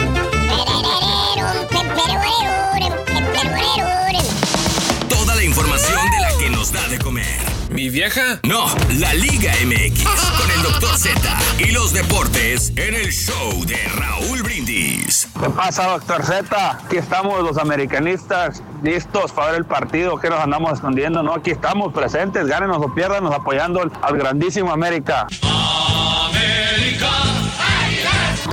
Nos 6.67 6.73
da 6.73 6.87
de 6.89 6.99
comer. 6.99 7.25
¿Mi 7.69 7.89
vieja? 7.89 8.39
No, 8.43 8.65
la 8.99 9.13
Liga 9.13 9.53
MX 9.65 10.03
con 10.03 10.51
el 10.51 10.63
Dr. 10.63 10.97
Z 10.97 11.19
y 11.59 11.71
los 11.71 11.93
deportes 11.93 12.71
en 12.75 12.93
el 12.93 13.11
show 13.11 13.63
de 13.65 13.77
Raúl 13.95 14.41
Brindis. 14.41 15.27
¿Qué 15.39 15.49
pasa, 15.49 15.87
doctor 15.87 16.23
Z? 16.23 16.71
Aquí 16.85 16.97
estamos 16.97 17.43
los 17.43 17.57
americanistas, 17.57 18.63
listos 18.83 19.31
para 19.31 19.51
ver 19.51 19.59
el 19.59 19.65
partido. 19.65 20.17
que 20.17 20.29
nos 20.29 20.39
andamos 20.39 20.73
escondiendo? 20.73 21.21
No, 21.23 21.35
aquí 21.35 21.51
estamos 21.51 21.93
presentes, 21.93 22.47
gánenos 22.47 22.77
o 22.81 22.93
piérdanos 22.93 23.33
apoyando 23.33 23.81
al, 23.81 23.91
al 24.01 24.17
grandísimo 24.17 24.71
América. 24.71 25.27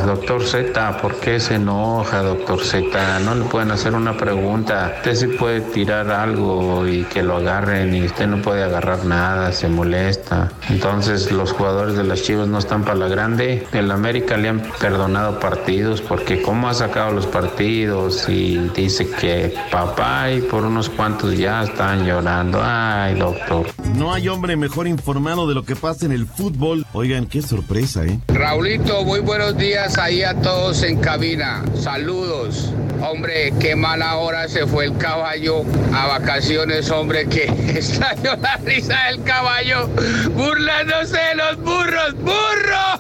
Doctor 0.07 0.45
Z, 0.45 0.99
¿por 1.01 1.17
qué 1.17 1.41
se 1.41 1.55
enoja, 1.55 2.23
doctor 2.23 2.63
Z? 2.63 3.21
No 3.21 3.35
le 3.35 3.45
pueden 3.45 3.71
hacer 3.71 3.95
una 3.95 4.17
pregunta. 4.17 4.93
Usted 4.99 5.15
sí 5.15 5.27
puede 5.29 5.61
tirar 5.63 6.11
algo 6.11 6.87
y 6.87 7.05
que 7.05 7.23
lo 7.23 7.37
agarren 7.37 7.95
y 7.95 8.05
usted 8.05 8.27
no 8.27 8.43
puede 8.43 8.63
agarrar 8.63 9.07
nada, 9.07 9.51
se 9.53 9.69
molesta. 9.69 10.53
Entonces 10.69 11.33
los 11.33 11.53
jugadores 11.53 11.97
de 11.97 12.05
las 12.05 12.23
Chivas 12.23 12.49
no 12.49 12.59
están 12.59 12.85
para 12.85 12.97
la 12.97 13.09
grande. 13.09 13.67
El 13.73 13.91
América 13.91 14.37
le 14.37 14.51
han 14.51 14.63
perdonado 14.79 15.41
partidos 15.41 16.03
porque 16.03 16.43
cómo 16.43 16.69
ha 16.69 16.75
sacado 16.75 17.13
los 17.13 17.27
partidos 17.27 18.29
y 18.29 18.59
dice 18.75 19.09
que 19.09 19.55
papá 19.71 20.31
y 20.31 20.43
por 20.43 20.65
unos 20.65 20.91
cuantos 20.91 21.37
ya 21.37 21.63
están 21.63 22.07
llorando. 22.07 22.61
Ay, 22.63 23.15
doctor. 23.15 23.67
No 23.95 24.13
hay 24.13 24.29
hombre 24.29 24.57
mejor 24.57 24.87
informado 24.87 25.49
de 25.49 25.55
lo 25.55 25.65
que 25.65 25.77
pasa 25.77 26.05
en 26.05 26.13
el 26.13 26.27
fútbol. 26.27 26.85
Oigan, 26.93 27.27
qué 27.27 27.41
sorpresa, 27.41 28.05
¿eh? 28.05 28.21
Raulito, 28.29 29.03
muy 29.05 29.21
buenos 29.21 29.57
días 29.57 29.94
ahí 29.99 30.23
a 30.23 30.35
todos 30.35 30.83
en 30.83 30.99
cabina. 31.01 31.62
Saludos. 31.81 32.73
Hombre, 33.01 33.53
qué 33.61 33.77
mala 33.77 34.16
hora 34.16 34.49
se 34.49 34.66
fue 34.66 34.87
el 34.87 34.97
caballo 34.97 35.62
a 35.95 36.07
vacaciones, 36.07 36.91
hombre, 36.91 37.29
que 37.29 37.45
extraño 37.75 38.37
la 38.41 38.57
risa 38.59 38.97
del 39.09 39.23
caballo 39.25 39.89
burlándose 40.31 41.19
de 41.19 41.35
los 41.35 41.57
burros. 41.59 42.15
¡Burro! 42.15 42.99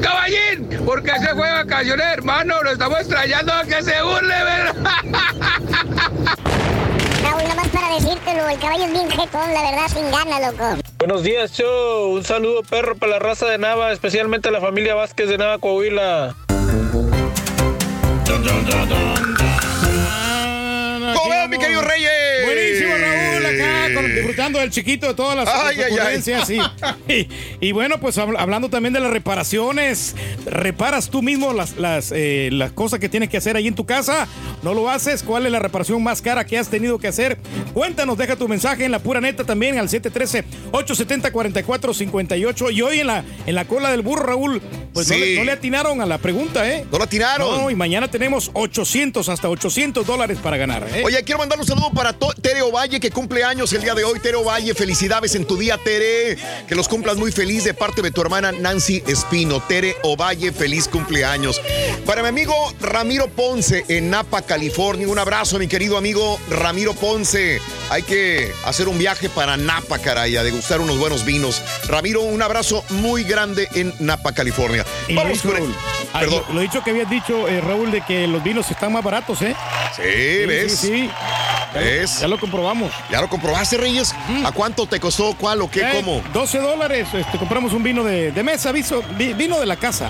Caballín, 0.00 0.68
¿por 0.84 1.02
qué 1.02 1.12
se 1.18 1.34
fue 1.34 1.46
de 1.46 1.54
vacaciones, 1.54 2.06
hermano? 2.06 2.62
Lo 2.62 2.70
estamos 2.72 3.00
extrañando 3.00 3.52
a 3.52 3.64
que 3.64 3.82
se 3.82 4.00
burle, 4.02 4.34
¿verdad? 4.44 4.74
Raúl, 7.22 7.48
nomás 7.48 7.68
para 7.68 7.94
decírtelo, 7.94 8.48
el 8.48 8.58
caballo 8.58 8.84
es 8.84 8.92
bien 8.92 9.10
jetón, 9.10 9.52
la 9.52 9.62
verdad, 9.62 9.88
sin 9.92 10.10
ganas, 10.10 10.52
loco. 10.52 10.85
Buenos 11.06 11.22
días, 11.22 11.52
show. 11.52 12.14
Un 12.16 12.24
saludo, 12.24 12.64
perro, 12.64 12.96
para 12.96 13.12
la 13.12 13.18
raza 13.20 13.46
de 13.46 13.58
Nava, 13.58 13.92
especialmente 13.92 14.48
a 14.48 14.50
la 14.50 14.60
familia 14.60 14.96
Vázquez 14.96 15.28
de 15.28 15.38
Nava, 15.38 15.56
Coahuila. 15.58 16.34
¿Cómo 21.14 21.48
mi 21.48 21.58
querido 21.58 21.82
Reyes? 21.82 22.35
Con- 24.02 24.14
disfrutando 24.14 24.58
del 24.58 24.70
chiquito 24.70 25.06
de 25.08 25.14
todas 25.14 25.36
las, 25.36 25.48
Ay. 25.48 25.76
Y, 27.08 27.28
y 27.68 27.72
bueno, 27.72 27.98
pues 28.00 28.18
habl- 28.18 28.36
hablando 28.38 28.68
también 28.68 28.92
de 28.92 29.00
las 29.00 29.10
reparaciones, 29.10 30.14
reparas 30.44 31.08
tú 31.10 31.22
mismo 31.22 31.52
las, 31.52 31.76
las, 31.76 32.12
eh, 32.14 32.50
las 32.52 32.72
cosas 32.72 32.98
que 33.00 33.08
tienes 33.08 33.28
que 33.28 33.36
hacer 33.36 33.56
ahí 33.56 33.66
en 33.68 33.74
tu 33.74 33.86
casa, 33.86 34.26
no 34.62 34.74
lo 34.74 34.90
haces, 34.90 35.22
¿cuál 35.22 35.46
es 35.46 35.52
la 35.52 35.58
reparación 35.58 36.02
más 36.02 36.20
cara 36.22 36.44
que 36.44 36.58
has 36.58 36.68
tenido 36.68 36.98
que 36.98 37.08
hacer? 37.08 37.38
Cuéntanos, 37.74 38.16
deja 38.18 38.36
tu 38.36 38.48
mensaje 38.48 38.84
en 38.84 38.92
la 38.92 38.98
pura 38.98 39.20
neta 39.20 39.44
también 39.44 39.78
al 39.78 39.88
713-870-4458 39.88 42.72
y 42.72 42.82
hoy 42.82 43.00
en 43.00 43.06
la, 43.06 43.24
en 43.46 43.54
la 43.54 43.64
cola 43.66 43.90
del 43.90 44.02
burro, 44.02 44.24
Raúl, 44.26 44.60
Pues 44.92 45.08
no, 45.10 45.16
le, 45.16 45.36
no 45.36 45.44
le 45.44 45.52
atinaron 45.52 46.00
a 46.00 46.06
la 46.06 46.18
pregunta, 46.18 46.68
¿eh? 46.70 46.84
No 46.90 46.98
la 46.98 47.04
atinaron. 47.04 47.60
No, 47.62 47.70
y 47.70 47.74
mañana 47.74 48.08
tenemos 48.10 48.50
800, 48.54 49.28
hasta 49.28 49.48
800 49.48 50.06
dólares 50.06 50.38
para 50.42 50.56
ganar, 50.56 50.86
¿eh? 50.94 51.02
Oye, 51.04 51.22
quiero 51.24 51.38
mandar 51.38 51.58
un 51.58 51.66
saludo 51.66 51.90
para 51.92 52.12
to- 52.12 52.32
Tere 52.40 52.62
Ovalle, 52.62 53.00
que 53.00 53.10
cumple 53.10 53.44
años 53.44 53.72
el 53.72 53.82
día 53.86 53.94
de 53.94 54.02
hoy. 54.04 54.18
Tere 54.18 54.36
Ovalle, 54.36 54.74
felicidades 54.74 55.36
en 55.36 55.44
tu 55.44 55.56
día, 55.56 55.78
Tere. 55.78 56.36
Que 56.66 56.74
los 56.74 56.88
cumplas 56.88 57.16
muy 57.18 57.30
feliz 57.30 57.62
de 57.62 57.72
parte 57.72 58.02
de 58.02 58.10
tu 58.10 58.20
hermana 58.20 58.50
Nancy 58.50 59.00
Espino. 59.06 59.60
Tere 59.60 59.96
Ovalle, 60.02 60.50
feliz 60.50 60.88
cumpleaños. 60.88 61.60
Para 62.04 62.20
mi 62.22 62.28
amigo 62.30 62.52
Ramiro 62.80 63.28
Ponce 63.28 63.84
en 63.86 64.10
Napa, 64.10 64.42
California. 64.42 65.06
Un 65.06 65.20
abrazo, 65.20 65.56
mi 65.60 65.68
querido 65.68 65.96
amigo 65.96 66.36
Ramiro 66.50 66.94
Ponce. 66.94 67.60
Hay 67.88 68.02
que 68.02 68.50
hacer 68.64 68.88
un 68.88 68.98
viaje 68.98 69.28
para 69.28 69.56
Napa, 69.56 70.00
caray, 70.00 70.36
a 70.36 70.42
degustar 70.42 70.80
unos 70.80 70.98
buenos 70.98 71.24
vinos. 71.24 71.62
Ramiro, 71.86 72.22
un 72.22 72.42
abrazo 72.42 72.82
muy 72.90 73.22
grande 73.22 73.68
en 73.74 73.94
Napa, 74.00 74.32
California. 74.32 74.84
Vamos 75.14 75.42
con 75.42 75.56
el- 75.56 75.72
ah, 76.12 76.20
Perdón. 76.20 76.42
Lo, 76.48 76.54
lo 76.54 76.60
dicho 76.60 76.82
que 76.82 76.90
habías 76.90 77.08
dicho, 77.10 77.48
eh, 77.48 77.60
Raúl, 77.60 77.90
de 77.90 78.00
que 78.02 78.26
los 78.26 78.42
vinos 78.42 78.70
están 78.70 78.92
más 78.92 79.02
baratos, 79.04 79.42
¿eh? 79.42 79.54
Sí, 79.96 80.02
¿ves? 80.46 80.76
Sí, 80.78 80.86
sí. 80.88 81.10
Ya, 81.74 81.80
¿Ves? 81.80 82.14
Lo, 82.16 82.20
ya 82.22 82.28
lo 82.28 82.38
comprobamos. 82.40 82.92
¿Ya 83.10 83.20
lo 83.20 83.28
comprobaste, 83.28 83.76
Reyes? 83.76 84.14
¿A 84.44 84.52
cuánto 84.52 84.86
te 84.86 84.98
costó? 85.00 85.34
¿Cuál 85.36 85.60
o 85.62 85.70
qué? 85.70 85.80
Eh, 85.80 85.90
¿Cómo? 85.96 86.22
12 86.32 86.58
dólares. 86.58 87.08
Este, 87.12 87.38
compramos 87.38 87.72
un 87.72 87.82
vino 87.82 88.02
de, 88.04 88.32
de 88.32 88.42
mesa, 88.42 88.72
viso- 88.72 89.02
vi- 89.18 89.34
vino 89.34 89.58
de 89.60 89.66
la 89.66 89.76
casa. 89.76 90.08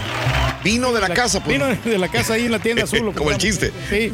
Vino 0.63 0.93
de 0.93 1.01
la 1.01 1.09
casa, 1.11 1.41
pues. 1.41 1.59
Vino 1.59 1.67
de 1.67 1.99
la 1.99 2.09
casa 2.09 2.35
ahí 2.35 2.47
en 2.47 2.53
la 2.53 2.59
tienda 2.59 2.85
azul. 2.85 3.13
Como 3.17 3.31
el 3.31 3.39
chiste. 3.39 3.73
Sí. 3.91 4.11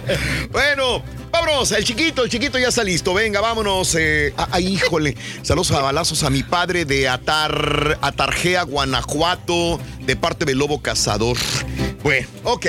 bueno, 0.50 1.02
vámonos. 1.30 1.72
El 1.72 1.84
chiquito, 1.84 2.24
el 2.24 2.30
chiquito 2.30 2.58
ya 2.58 2.68
está 2.68 2.82
listo. 2.84 3.14
Venga, 3.14 3.40
vámonos. 3.40 3.94
eh, 3.98 4.32
ah, 4.36 4.48
ay, 4.52 4.66
híjole. 4.74 5.16
Saludos 5.42 5.70
a 5.72 5.80
balazos 5.80 6.22
a 6.22 6.30
mi 6.30 6.42
padre 6.42 6.84
de 6.84 7.08
Atar, 7.08 7.98
Atarjea, 8.00 8.62
Guanajuato, 8.64 9.78
de 10.00 10.16
parte 10.16 10.44
del 10.44 10.58
Lobo 10.58 10.80
Cazador. 10.82 11.36
Bueno, 12.02 12.26
ok. 12.44 12.66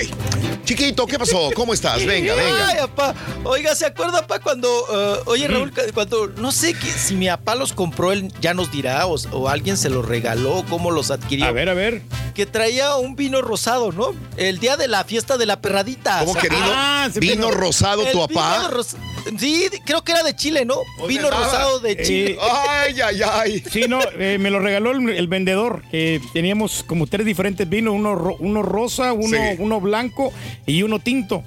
Chiquito, 0.66 1.06
¿qué 1.06 1.18
pasó? 1.18 1.50
¿Cómo 1.56 1.74
estás? 1.74 2.04
Venga, 2.06 2.34
venga. 2.34 2.68
Ay, 2.68 2.78
apá. 2.80 3.14
Oiga, 3.44 3.74
¿se 3.76 3.86
acuerda, 3.86 4.22
papá, 4.22 4.40
cuando. 4.40 4.68
eh, 4.92 5.22
oye, 5.26 5.48
Raúl, 5.48 5.72
cu- 5.72 5.82
cuando. 5.94 6.28
No 6.28 6.52
sé 6.52 6.74
que- 6.74 6.92
si 6.92 7.16
mi 7.16 7.28
papá 7.28 7.56
los 7.56 7.72
compró, 7.72 8.12
él 8.12 8.34
ya 8.42 8.54
nos 8.54 8.72
dirá, 8.72 9.06
o, 9.06 9.16
o 9.32 9.48
alguien 9.48 9.78
se 9.78 9.90
los 9.90 10.06
regaló, 10.06 10.66
cómo 10.70 10.92
los 10.92 11.12
adquirió. 11.12 11.46
A 11.46 11.52
ver, 11.52 11.70
a 11.70 11.74
ver. 11.74 12.02
Que 12.34 12.46
traía 12.46 12.96
un 12.98 13.16
vino 13.16 13.42
rosado, 13.42 13.92
¿no? 13.92 14.14
El 14.36 14.60
día 14.60 14.76
de 14.78 14.88
la 14.88 15.04
fiesta 15.06 15.38
de 15.38 15.46
la 15.46 15.62
perradita. 15.62 16.20
¿Cómo 16.20 16.36
que 16.36 16.50
vino- 16.50 16.66
Ah, 16.74 17.08
vino 17.16 17.52
rosado 17.52 18.04
tu 18.12 18.20
papá? 18.28 18.47
Vino 18.56 18.70
ros- 18.72 18.96
Sí, 19.38 19.68
creo 19.86 20.04
que 20.04 20.12
era 20.14 20.24
de 20.24 20.36
Chile, 20.36 20.64
¿no? 20.66 20.76
Vino 21.08 21.30
rosado 21.30 21.80
de 21.80 22.02
Chile. 22.02 22.32
Eh, 22.32 22.38
Ay, 22.70 23.02
ay, 23.02 23.22
ay. 23.30 23.64
Sí, 23.72 23.82
no, 23.90 24.00
eh, 24.18 24.38
me 24.40 24.50
lo 24.50 24.60
regaló 24.60 24.92
el, 24.92 25.10
el 25.10 25.28
vendedor, 25.28 25.84
que 25.92 26.22
teníamos 26.34 26.84
como 26.84 27.08
tres 27.08 27.26
diferentes 27.26 27.68
vinos, 27.68 27.94
uno, 27.94 28.16
ro- 28.16 28.38
uno 28.40 28.62
rosa, 28.64 29.14
uno, 29.14 29.38
Sí. 29.38 29.56
uno 29.60 29.82
blanco 29.82 30.32
y 30.66 30.84
uno 30.84 31.00
tinto. 31.00 31.44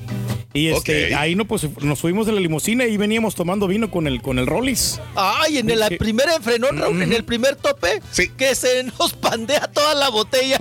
Y 0.52 0.66
este, 0.66 1.14
ahí 1.14 1.36
no, 1.36 1.44
pues 1.44 1.64
nos 1.80 2.00
subimos 2.00 2.26
de 2.26 2.32
la 2.32 2.40
limusina 2.40 2.84
y 2.84 2.96
veníamos 2.96 3.36
tomando 3.36 3.68
vino 3.68 3.88
con 3.88 4.08
el, 4.08 4.20
con 4.20 4.36
el 4.36 4.48
Rollis. 4.48 5.00
Ay, 5.14 5.58
en 5.58 5.70
el 5.70 5.80
Sí. 5.88 5.96
primer 5.96 6.28
frenón, 6.42 6.76
Raúl, 6.76 7.00
en 7.02 7.12
el 7.12 7.22
primer 7.24 7.54
tope, 7.54 8.02
que 8.36 8.54
se 8.56 8.82
nos 8.82 9.12
pandea 9.12 9.68
toda 9.72 9.94
la 9.94 10.08
botella. 10.08 10.58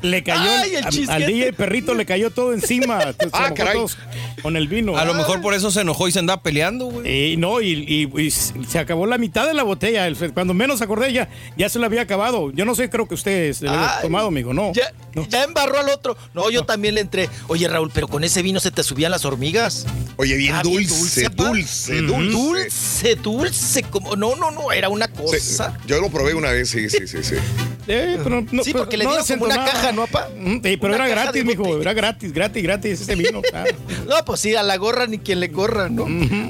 Le 0.00 0.22
cayó 0.22 0.40
Ay, 0.50 0.76
el 0.76 0.84
al- 0.86 1.10
al. 1.22 1.26
DJ 1.26 1.52
perrito 1.52 1.94
le 1.94 2.06
cayó 2.06 2.30
todo 2.30 2.54
encima. 2.54 3.14
Ah, 3.32 3.52
caray. 3.54 3.78
con 4.42 4.56
el 4.56 4.68
vino. 4.68 4.96
A 4.96 5.04
lo 5.04 5.12
mejor 5.14 5.40
por 5.42 5.52
eso 5.54 5.70
se 5.76 5.82
enojó 5.82 6.08
y 6.08 6.12
se 6.12 6.18
andaba 6.18 6.42
peleando, 6.42 6.86
güey. 6.86 7.32
Y 7.32 7.36
no, 7.36 7.60
y, 7.60 7.70
y- 7.86 8.20
y 8.20 8.30
se 8.30 8.78
acabó 8.78 9.06
la 9.06 9.16
mitad 9.18 9.46
de 9.46 9.54
la 9.54 9.62
botella. 9.62 10.06
El- 10.06 10.16
Cuando 10.34 10.52
menos 10.54 10.82
acordé, 10.82 11.12
ya, 11.12 11.28
ya 11.56 11.68
se 11.68 11.78
la 11.78 11.86
había 11.86 12.02
acabado. 12.02 12.50
Yo 12.50 12.64
no 12.64 12.74
sé, 12.74 12.90
creo 12.90 13.06
que 13.06 13.14
usted 13.14 13.52
se 13.52 13.64
la 13.66 13.72
había 13.72 14.00
tomado, 14.02 14.28
amigo. 14.28 14.52
No. 14.52 14.72
Ya, 14.72 14.92
ya 15.28 15.44
embarró 15.44 15.78
al 15.78 15.88
otro. 15.88 16.16
No, 16.34 16.50
yo 16.50 16.64
también 16.64 16.94
le 16.96 17.00
entré. 17.02 17.28
Oye, 17.48 17.68
Raúl, 17.68 17.90
pero 17.94 18.08
con 18.08 18.24
ese 18.24 18.42
vino 18.42 18.58
se 18.60 18.70
te 18.70 18.82
subían 18.82 19.10
las 19.12 19.24
hormigas. 19.24 19.86
Oye, 20.16 20.34
bien 20.36 20.54
Ah, 20.56 20.62
dulce, 20.62 21.28
dulce, 21.34 22.02
Mm, 22.02 22.06
dulce. 22.06 22.30
Dulce, 22.32 23.14
dulce. 23.16 23.82
Como, 23.84 24.16
no, 24.16 24.34
no, 24.36 24.50
no, 24.50 24.72
era 24.72 24.88
una 24.88 25.06
Sí, 25.06 25.12
cosa. 25.16 25.78
yo 25.86 26.00
lo 26.00 26.08
probé 26.10 26.34
una 26.34 26.50
vez, 26.50 26.70
sí, 26.70 26.88
sí, 26.88 27.06
sí, 27.06 27.18
sí. 27.22 27.34
Eh, 27.88 28.18
pero 28.24 28.40
no- 28.50 28.64
Sí, 28.64 28.72
pero 28.72 28.84
porque 28.84 28.96
le 28.96 29.04
no 29.04 29.10
dieron 29.10 29.26
como 29.38 29.44
una 29.44 29.64
caja, 29.64 29.92
¿no, 29.92 30.06
papá? 30.06 30.28
Mm, 30.36 30.54
sí, 30.54 30.76
pero 30.76 30.94
Una 30.94 31.06
era 31.06 31.08
gratis, 31.08 31.44
mijo. 31.44 31.80
Era 31.80 31.92
gratis, 31.92 32.32
gratis, 32.32 32.62
gratis 32.62 33.00
ese 33.02 33.14
vino. 33.14 33.42
ah. 33.54 33.64
No, 34.08 34.24
pues 34.24 34.40
sí, 34.40 34.54
a 34.56 34.62
la 34.62 34.76
gorra 34.76 35.06
ni 35.06 35.18
quien 35.18 35.38
le 35.40 35.46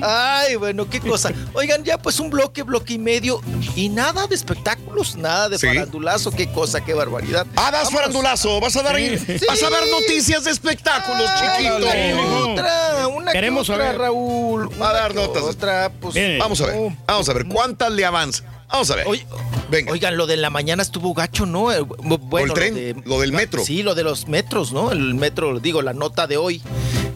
Ay, 0.02 0.56
bueno, 0.56 0.88
qué 0.88 1.00
cosa. 1.00 1.32
Oigan, 1.54 1.84
ya 1.84 1.98
pues 1.98 2.20
un 2.20 2.30
bloque, 2.30 2.62
bloque 2.62 2.94
y 2.94 2.98
medio. 2.98 3.40
Y 3.74 3.88
nada 3.88 4.26
de 4.26 4.34
espectáculos, 4.34 5.16
nada 5.16 5.48
de 5.48 5.58
Sí. 5.58 5.66
farandulazo. 5.66 6.30
Qué 6.30 6.50
cosa, 6.52 6.84
qué 6.84 6.94
barbaridad. 6.94 7.46
Ah, 7.56 7.70
das 7.70 7.84
Vámonos. 7.84 7.92
farandulazo, 7.92 8.60
vas 8.60 8.76
a 8.76 8.82
dar 8.82 8.96
Sí. 8.96 9.16
vas 9.48 9.62
a 9.62 9.70
dar 9.70 9.86
noticias 9.88 10.44
de 10.44 10.50
espectáculos, 10.50 11.30
chiquito. 11.38 11.76
Otra, 11.76 13.08
una 13.08 13.32
que 13.32 13.38
Queremos 13.38 13.68
otra, 13.68 13.84
saber. 13.84 14.00
Raúl. 14.00 14.70
A 14.80 14.92
dar 14.92 15.08
que 15.12 15.16
notas. 15.18 15.42
Otra, 15.42 15.90
pues. 16.00 16.14
Bien. 16.14 16.38
Vamos 16.38 16.60
a 16.60 16.66
ver, 16.66 16.92
vamos 17.06 17.28
a 17.28 17.32
ver, 17.32 17.46
¿cuántas 17.46 17.90
le 17.92 18.04
avanza? 18.04 18.44
Vamos 18.70 18.90
a 18.90 18.96
ver. 18.96 19.06
Oye, 19.06 19.26
Venga. 19.70 19.92
Oigan, 19.92 20.16
lo 20.16 20.26
de 20.26 20.36
la 20.36 20.50
mañana 20.50 20.82
estuvo 20.82 21.12
gacho, 21.14 21.44
¿no? 21.46 21.72
Eh, 21.72 21.82
bu- 21.82 22.18
Bueno, 22.20 22.48
el 22.48 22.52
tren? 22.54 22.74
de- 22.74 23.02
Lo 23.04 23.20
del 23.20 23.32
metro. 23.32 23.64
Sí, 23.64 23.82
lo 23.82 23.94
de 23.94 24.04
los 24.04 24.28
metros, 24.28 24.72
¿no? 24.72 24.92
El 24.92 25.14
metro, 25.14 25.58
digo, 25.60 25.82
la 25.82 25.92
nota 25.92 26.26
de 26.26 26.36
hoy, 26.36 26.62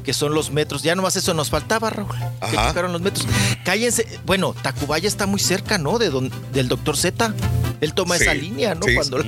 que 0.05 0.13
son 0.13 0.35
los 0.35 0.51
metros. 0.51 0.83
Ya 0.83 0.95
nomás 0.95 1.15
eso 1.17 1.33
nos 1.35 1.51
faltaba, 1.51 1.91
Raúl. 1.91 2.09
Que 2.51 2.57
tocaron 2.57 2.93
los 2.93 3.01
metros. 3.03 3.27
Cállense. 3.65 4.07
Bueno, 4.27 4.55
Tacubaya 4.63 5.07
está 5.07 5.27
muy 5.27 5.39
cerca, 5.41 5.79
¿no? 5.79 5.99
De 5.99 6.11
don- 6.11 6.31
del 6.53 6.69
doctor 6.69 6.97
Z. 6.97 7.35
Él 7.81 7.95
toma 7.95 8.17
Sí, 8.17 8.25
esa 8.25 8.35
línea, 8.35 8.75
¿no? 8.75 8.87
sí. 8.87 8.95
Cuando 8.95 9.19
la, 9.19 9.25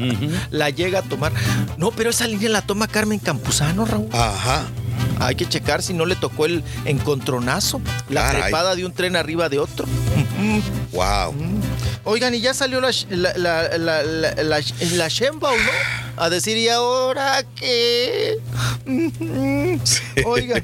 la 0.50 0.70
llega 0.70 0.98
a 1.00 1.02
tomar. 1.02 1.32
No, 1.76 1.90
pero 1.90 2.10
esa 2.10 2.26
línea 2.26 2.48
la 2.50 2.62
toma 2.62 2.86
Carmen 2.88 3.18
Campuzano, 3.18 3.84
Raúl. 3.84 4.08
Ajá. 4.12 4.64
Hay 5.20 5.36
que 5.36 5.48
checar 5.48 5.82
si 5.82 5.94
no 5.94 6.04
le 6.06 6.16
tocó 6.16 6.46
el 6.46 6.64
encontronazo, 6.84 7.80
la 8.08 8.22
Caray. 8.22 8.42
trepada 8.42 8.74
de 8.74 8.84
un 8.84 8.92
tren 8.92 9.14
arriba 9.16 9.48
de 9.48 9.58
otro. 9.60 9.86
Wow. 10.92 11.34
Oigan, 12.04 12.34
y 12.34 12.40
ya 12.40 12.52
salió 12.52 12.80
la, 12.80 12.90
la, 13.10 13.32
la, 13.36 13.78
la, 13.78 14.02
la, 14.02 14.34
la, 14.42 15.10
¿no? 15.56 15.72
A 16.16 16.28
decir, 16.30 16.56
¿y 16.56 16.68
ahora 16.68 17.44
qué? 17.56 18.38
Oigan. 20.24 20.62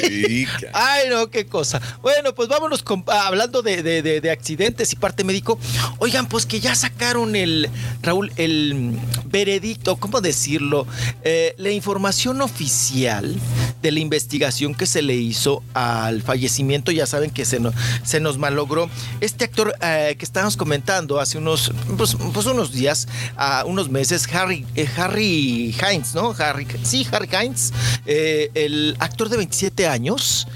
Sí, 0.00 0.46
ca- 0.60 0.68
Ay, 0.72 1.08
no, 1.10 1.28
qué 1.28 1.46
cosa. 1.46 1.80
Bueno, 2.02 2.34
pues 2.34 2.48
vámonos 2.48 2.82
con- 2.82 3.04
ah, 3.08 3.26
hablando 3.26 3.62
de, 3.62 3.82
de- 3.82 4.02
de- 4.02 4.20
de 4.20 4.30
accidentes 4.30 4.92
y 4.92 4.96
parte 4.96 5.24
médico. 5.24 5.58
Oigan, 5.98 6.26
pues 6.28 6.46
que 6.46 6.60
ya 6.60 6.74
sacaron 6.74 7.36
el, 7.36 7.68
Raúl, 8.02 8.32
el 8.36 8.98
veredicto, 9.26 9.96
¿cómo 9.96 10.20
decirlo? 10.20 10.86
Eh, 11.24 11.54
la 11.58 11.70
información 11.70 12.40
oficial 12.40 13.34
de 13.82 13.92
la 13.92 14.00
investigación 14.00 14.74
que 14.74 14.86
se 14.86 15.02
le 15.02 15.14
hizo 15.14 15.62
al 15.74 16.22
fallecimiento, 16.22 16.90
ya 16.90 17.06
saben 17.06 17.30
que 17.30 17.44
se 17.44 17.60
nos, 17.60 17.74
se 18.04 18.20
nos 18.20 18.38
malogró. 18.38 18.88
Este 19.20 19.44
actor 19.44 19.74
eh, 19.82 20.16
que 20.18 20.24
estábamos 20.24 20.56
comentando 20.56 21.20
hace 21.20 21.38
unos, 21.38 21.72
pues, 21.96 22.16
pues 22.32 22.46
unos 22.46 22.72
días, 22.72 23.08
a 23.36 23.57
unos 23.64 23.90
meses, 23.90 24.26
Harry, 24.32 24.66
eh, 24.74 24.88
Harry 24.96 25.74
Hines, 25.74 26.14
¿no? 26.14 26.34
Harry, 26.38 26.66
sí, 26.82 27.06
Harry 27.10 27.28
Hines, 27.30 27.72
eh, 28.06 28.50
el 28.54 28.96
actor 28.98 29.28
de 29.28 29.36
27 29.36 29.86
años, 29.86 30.46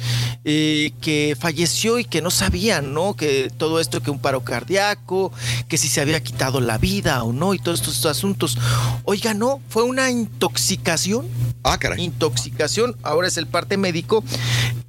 eh, 0.45 0.93
que 1.01 1.37
falleció 1.39 1.99
y 1.99 2.05
que 2.05 2.21
no 2.21 2.31
sabían, 2.31 2.93
¿no? 2.93 3.15
Que 3.15 3.51
todo 3.57 3.79
esto, 3.79 4.03
que 4.03 4.11
un 4.11 4.19
paro 4.19 4.43
cardíaco, 4.43 5.33
que 5.69 5.79
si 5.79 5.89
se 5.89 6.01
había 6.01 6.21
quitado 6.23 6.61
la 6.61 6.79
vida 6.79 7.23
o 7.23 7.33
no, 7.33 7.55
y 7.55 7.59
todos 7.59 7.81
estos 7.81 8.07
asuntos. 8.07 8.59
Oiga, 9.05 9.35
no, 9.35 9.61
fue 9.69 9.85
una 9.85 10.11
intoxicación. 10.11 11.29
Ah, 11.63 11.79
caray. 11.79 12.03
Intoxicación, 12.03 12.97
ahora 13.03 13.29
es 13.29 13.37
el 13.37 13.47
parte 13.47 13.77
médico, 13.77 14.25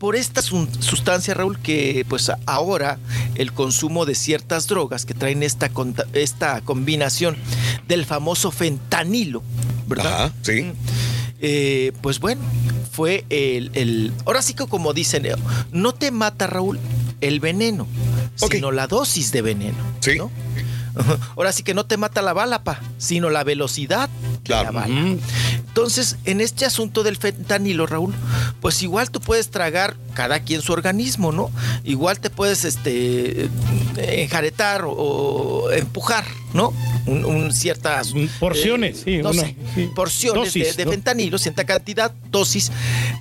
por 0.03 0.17
esta 0.17 0.41
sustancia, 0.41 1.33
Raúl, 1.33 1.57
que 1.59 2.05
pues 2.09 2.29
ahora 2.45 2.97
el 3.35 3.53
consumo 3.53 4.05
de 4.05 4.15
ciertas 4.15 4.67
drogas 4.67 5.05
que 5.05 5.13
traen 5.13 5.43
esta, 5.43 5.71
esta 6.11 6.59
combinación 6.59 7.37
del 7.87 8.05
famoso 8.05 8.51
fentanilo, 8.51 9.43
¿verdad? 9.87 10.25
Ajá, 10.25 10.33
sí. 10.41 10.73
Eh, 11.39 11.93
pues 12.01 12.19
bueno, 12.19 12.41
fue 12.91 13.23
el, 13.29 13.71
el- 13.75 14.11
Ahora 14.25 14.41
sí 14.41 14.53
que 14.53 14.67
como 14.67 14.91
dicen, 14.91 15.25
no 15.71 15.93
te 15.93 16.11
mata, 16.11 16.47
Raúl, 16.47 16.81
el 17.21 17.39
veneno, 17.39 17.87
sino 18.35 18.73
la 18.73 18.87
dosis 18.87 19.31
de 19.31 19.41
veneno. 19.41 19.77
Sí. 20.01 20.17
¿no? 20.17 20.29
Ahora 21.35 21.51
sí 21.51 21.63
que 21.63 21.73
no 21.73 21.85
te 21.85 21.97
mata 21.97 22.21
la 22.21 22.33
bala, 22.33 22.63
pa, 22.63 22.79
sino 22.97 23.29
la 23.29 23.43
velocidad 23.43 24.09
de 24.09 24.39
Claro. 24.43 24.65
la 24.65 24.71
bala. 24.81 25.17
Entonces, 25.67 26.17
en 26.25 26.41
este 26.41 26.65
asunto 26.65 27.03
del 27.03 27.17
fentanilo, 27.17 27.87
Raúl, 27.87 28.13
pues 28.61 28.81
igual 28.83 29.09
tú 29.09 29.19
puedes 29.21 29.49
tragar 29.49 29.95
cada 30.13 30.41
quien 30.41 30.61
su 30.61 30.71
organismo, 30.73 31.31
¿no? 31.31 31.49
Igual 31.83 32.19
te 32.19 32.29
puedes 32.29 32.63
este 32.65 33.49
enjaretar 33.97 34.83
o, 34.85 34.91
o 34.91 35.71
empujar, 35.71 36.25
¿no? 36.53 36.73
Un, 37.05 37.25
un 37.25 37.51
ciertas 37.53 38.13
Porciones, 38.39 39.01
sí, 39.03 39.17
no 39.17 39.33
sé, 39.33 39.55
sí. 39.75 39.89
porciones 39.95 40.53
de- 40.53 40.59
Dosis, 40.61 40.77
de, 40.77 40.85
¿no? 40.85 40.91
fentanilo, 40.91 41.37
cierta 41.37 41.63
cantidad, 41.65 42.11
dosis, 42.29 42.71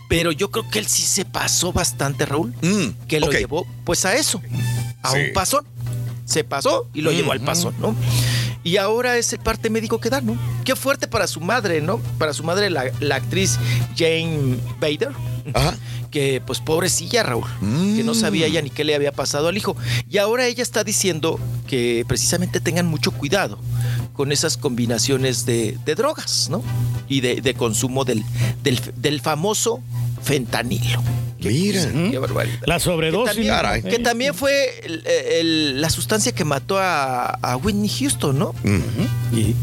pero 0.09 0.31
yo 0.33 0.51
creo 0.51 0.69
que 0.69 0.79
él 0.79 0.87
sí 0.87 1.03
se 1.03 1.25
pasó 1.25 1.73
bastante, 1.73 2.27
Raúl, 2.27 2.55
Mm, 2.63 3.07
que 3.09 3.19
lo 3.21 3.31
llevó 3.31 3.67
pues 3.85 4.05
a 4.05 4.15
eso, 4.15 4.41
a 5.03 5.13
Sí. 5.13 5.19
un 5.19 5.33
pasón. 5.33 5.65
Se 6.25 6.45
pasó 6.45 6.89
y 6.95 7.01
lo 7.03 7.13
llevó 7.13 7.33
al 7.33 7.41
pasón, 7.41 7.75
¿no? 7.79 7.95
y 8.65 8.77
ahora 8.77 9.19
es 9.19 9.33
el 9.33 9.41
parte 9.41 9.71
médico 9.71 9.99
que 9.99 10.09
da, 10.09 10.21
¿no? 10.21 10.37
Qué 10.65 10.77
fuerte 10.77 11.09
para 11.09 11.27
su 11.27 11.41
madre, 11.41 11.81
¿no? 11.81 11.99
Para 12.19 12.33
su 12.33 12.45
madre, 12.45 12.71
la, 12.71 12.85
la 13.01 13.17
actriz 13.17 13.59
Jane 13.97 14.57
Bader. 14.81 15.11
Que 16.13 16.41
pues 16.47 16.61
pobrecilla 16.61 17.23
Raúl, 17.23 17.45
que 17.97 18.05
no 18.05 18.15
sabía 18.15 18.47
ella 18.47 18.61
ni 18.63 18.71
qué 18.71 18.85
le 18.85 18.95
había 18.95 19.13
pasado 19.13 19.49
al 19.49 19.57
hijo. 19.57 19.75
Y 20.09 20.19
ahora 20.19 20.47
ella 20.47 20.63
está 20.63 20.85
diciendo 20.85 21.41
que 21.67 22.05
precisamente 22.07 22.61
tengan 22.61 22.87
mucho 22.87 23.11
cuidado 23.11 23.59
con 24.13 24.31
esas 24.31 24.57
combinaciones 24.59 25.47
de, 25.47 25.79
de 25.85 25.95
drogas, 25.95 26.49
¿no? 26.51 26.63
Y 27.09 27.23
de, 27.23 27.41
de 27.41 27.55
consumo 27.55 28.05
del, 28.05 28.25
del, 28.63 28.79
del 28.97 29.21
famoso 29.21 29.81
fentanilo. 30.23 31.03
Mira. 31.41 32.11
Qué 32.11 32.19
barbaridad. 32.19 32.59
La 32.67 32.79
sobredosis. 32.79 33.35
Que 33.37 33.43
también, 33.43 33.97
que 33.97 33.99
también 33.99 34.35
fue 34.35 34.81
el- 34.85 35.05
el- 35.07 35.81
la 35.81 35.91
sustancia 35.91 36.31
que 36.33 36.45
mató 36.45 36.79
a, 36.79 37.27
a 37.27 37.57
Whitney 37.57 37.89
Houston, 37.89 38.39
¿no? 38.39 38.55
Y 39.37 39.55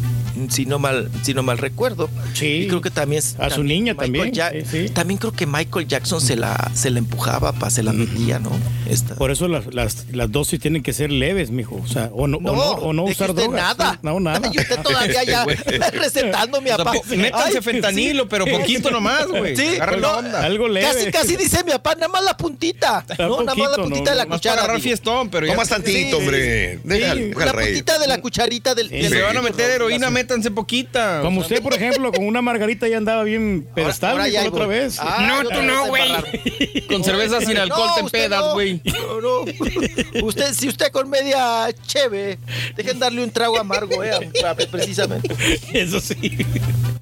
si 0.50 0.66
no 0.66 0.80
mal, 0.80 1.10
si 1.24 1.34
no 1.34 1.44
mal 1.44 1.58
recuerdo. 1.58 2.10
Sí. 2.34 2.46
Y 2.64 2.68
creo 2.68 2.82
que 2.82 2.90
también 2.92 3.22
A 3.40 3.50
su 3.50 3.64
niña 3.64 3.96
también, 3.96 4.34
Ja- 4.34 4.52
También 4.94 5.18
creo 5.18 5.34
que 5.34 5.46
Michael 5.46 5.88
Jackson 5.88 6.22
se 6.22 6.36
la, 6.36 6.72
se 6.74 6.90
la 6.90 7.00
empujaba, 7.00 7.52
pa, 7.54 7.70
se 7.70 7.84
la 7.84 7.92
metía, 7.94 8.40
¿no? 8.40 8.52
Esta. 8.90 9.16
Por 9.16 9.32
eso 9.32 9.48
las, 9.48 9.74
las, 9.74 10.06
las 10.12 10.32
dosis 10.32 10.60
tienen 10.60 10.84
que 10.84 10.94
ser 10.94 11.12
leves, 11.12 11.52
mijo. 11.52 11.76
O 11.84 11.88
sea, 11.88 12.10
o 12.14 12.28
no, 12.28 12.38
o 12.38 12.42
no, 12.42 12.52
o 12.54 12.94
no 12.94 13.04
usar 13.04 13.34
drogas. 13.34 13.62
nada. 13.78 13.92
Sí, 13.94 14.00
No, 14.04 14.20
nada. 14.20 14.50
Y 14.54 14.60
usted 14.60 14.80
todavía 14.82 15.24
ya 15.24 15.46
recetando 15.94 16.62
mi 16.62 16.70
O 16.72 16.76
sea, 16.76 16.86
papá. 16.86 17.00
métanse 17.16 17.62
fentanilo, 17.62 18.28
pero 18.30 18.46
poquito 18.46 18.90
nomás, 18.92 19.28
güey. 19.28 19.56
Sí, 19.56 19.78
no. 20.00 20.10
Algo 20.38 20.68
leve. 20.68 20.88
Casi, 20.94 21.12
casi 21.12 21.36
dice 21.36 21.64
mi 21.64 21.72
papá, 21.72 21.96
nada 21.96 22.08
más 22.08 22.24
la 22.24 22.36
puntita. 22.38 23.06
No, 23.18 23.42
nada 23.44 23.56
más 23.56 23.72
la 23.72 23.84
puntita 23.84 24.12
de 24.12 24.18
la 24.18 24.26
Más 24.26 24.28
para 24.28 24.38
cuchara. 24.40 24.62
agarrar 24.64 24.82
fiestón, 24.82 25.30
pero 25.30 25.46
No 25.46 25.54
ya- 25.54 25.58
más 25.58 25.70
tantito, 25.70 26.18
hombre. 26.18 26.80
Deja, 26.84 27.14
Sí, 27.16 27.32
la 27.36 27.52
puntita 27.54 28.00
de 28.00 28.08
la 28.08 28.22
cucharita 28.22 28.76
del. 28.76 28.90
Si 28.90 29.10
se 29.10 29.22
van 29.22 29.38
a 29.38 29.42
meter 29.42 29.70
heroína, 29.72 30.10
métanse 30.30 30.52
poquita. 30.52 31.22
Como 31.24 31.42
O 31.42 31.44
sea, 31.44 31.58
usted, 31.58 31.64
por 31.64 31.74
ejemplo, 31.74 32.12
con 32.12 32.26
una 32.26 32.42
margarita 32.42 32.88
ya 32.88 32.98
andaba 32.98 33.24
bien 33.24 33.68
pedestal 33.74 34.12
ahora 34.12 34.28
ya 34.28 34.48
otra 34.48 34.68
vez. 34.68 34.98
Ah, 35.00 35.26
No, 35.28 35.40
otra 35.42 35.58
tú 35.58 35.64
no, 35.64 35.88
güey. 35.88 36.88
Con 36.88 37.04
cerveza 37.04 37.42
sin 37.42 37.58
alcohol 37.58 37.90
No, 38.02 38.10
te 38.10 38.30
no. 38.30 38.54
güey. 38.54 38.82
No, 38.86 39.22
no. 39.22 40.26
Usted, 40.26 40.54
si 40.54 40.68
usted 40.68 40.92
con 40.92 41.10
media 41.10 41.68
cheve, 41.88 42.38
dejen 42.76 43.00
darle 43.00 43.24
un 43.24 43.32
trago 43.32 43.60
amargo, 43.60 44.04
eh, 44.04 44.32
precisamente. 44.72 45.36
Eso 45.74 46.00
sí. 46.00 46.16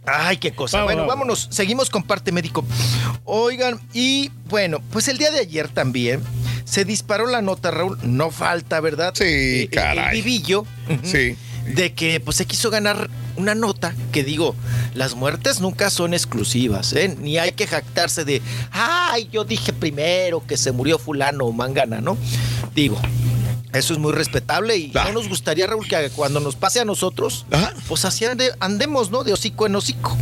Ay, 0.06 0.38
qué 0.38 0.51
cosa. 0.53 0.77
Vamos, 0.77 0.88
bueno, 0.88 1.01
vamos. 1.01 1.14
vámonos. 1.15 1.47
Seguimos 1.51 1.89
con 1.89 2.03
parte 2.03 2.31
médico. 2.31 2.65
Oigan, 3.25 3.80
y 3.93 4.31
bueno, 4.45 4.81
pues 4.91 5.07
el 5.09 5.17
día 5.17 5.31
de 5.31 5.39
ayer 5.39 5.67
también 5.67 6.22
se 6.64 6.85
disparó 6.85 7.27
la 7.27 7.41
nota, 7.41 7.72
Raúl. 7.72 7.97
No 8.03 8.31
falta, 8.31 8.80
¿verdad? 8.80 9.11
Sí, 9.15 9.23
Eh, 9.25 9.61
eh, 9.64 9.67
caray. 9.69 10.17
El 10.17 10.23
vivillo. 10.23 10.65
Sí. 11.03 11.35
De 11.75 11.93
que 11.93 12.19
pues 12.19 12.37
se 12.37 12.45
quiso 12.45 12.69
ganar 12.69 13.09
una 13.35 13.53
nota 13.53 13.93
que 14.11 14.23
digo, 14.23 14.55
las 14.93 15.15
muertes 15.15 15.59
nunca 15.59 15.89
son 15.89 16.13
exclusivas, 16.13 16.93
¿eh? 16.93 17.15
Ni 17.19 17.37
hay 17.37 17.51
que 17.51 17.67
jactarse 17.67 18.25
de, 18.25 18.41
ay, 18.71 19.29
yo 19.31 19.43
dije 19.43 19.73
primero 19.73 20.43
que 20.47 20.57
se 20.57 20.71
murió 20.71 20.97
fulano 20.97 21.45
o 21.45 21.51
mangana, 21.51 22.01
¿no? 22.01 22.17
Digo, 22.73 22.99
eso 23.73 23.93
es 23.93 23.99
muy 23.99 24.13
respetable 24.13 24.77
y 24.77 24.91
no 24.93 25.11
nos 25.11 25.27
gustaría, 25.29 25.67
Raúl, 25.67 25.87
que 25.87 26.09
cuando 26.15 26.39
nos 26.39 26.55
pase 26.55 26.79
a 26.79 26.85
nosotros, 26.85 27.45
pues 27.87 28.05
así 28.05 28.25
ande- 28.25 28.55
andemos, 28.59 29.11
¿no? 29.11 29.23
De 29.23 29.33
hocico 29.33 29.65
en 29.67 29.75
hocico. 29.75 30.17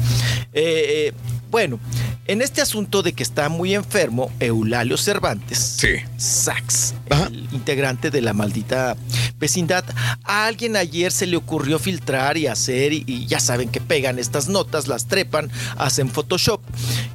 Eh, 0.51 1.11
eh, 1.11 1.13
bueno, 1.51 1.79
en 2.27 2.41
este 2.41 2.59
asunto 2.61 3.01
de 3.03 3.13
que 3.13 3.23
está 3.23 3.47
muy 3.49 3.75
enfermo 3.75 4.29
Eulalio 4.39 4.97
Cervantes, 4.97 5.77
Sax, 6.17 6.95
el 7.27 7.47
integrante 7.53 8.09
de 8.09 8.21
la 8.21 8.33
maldita 8.33 8.97
vecindad, 9.39 9.83
a 10.23 10.45
alguien 10.45 10.75
ayer 10.75 11.11
se 11.11 11.25
le 11.25 11.37
ocurrió 11.37 11.79
filtrar 11.79 12.37
y 12.37 12.47
hacer, 12.47 12.93
y, 12.93 13.03
y 13.07 13.25
ya 13.27 13.39
saben 13.39 13.69
que 13.69 13.81
pegan 13.81 14.19
estas 14.19 14.47
notas, 14.47 14.87
las 14.87 15.07
trepan, 15.07 15.51
hacen 15.77 16.09
Photoshop 16.09 16.61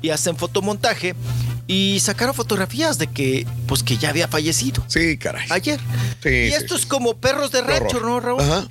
y 0.02 0.10
hacen 0.10 0.36
fotomontaje 0.36 1.14
y 1.66 2.00
sacaron 2.00 2.34
fotografías 2.34 2.98
de 2.98 3.06
que, 3.06 3.46
pues 3.66 3.84
que 3.84 3.96
ya 3.96 4.08
había 4.10 4.26
fallecido. 4.26 4.82
Sí, 4.88 5.16
caray. 5.16 5.46
Ayer. 5.50 5.78
Sí, 6.20 6.28
y 6.28 6.48
esto 6.48 6.74
sí. 6.74 6.80
es 6.80 6.86
como 6.86 7.16
perros 7.16 7.52
de 7.52 7.62
rancho, 7.62 7.98
horror. 7.98 8.02
¿no, 8.02 8.20
Raúl? 8.20 8.40
Ajá. 8.40 8.68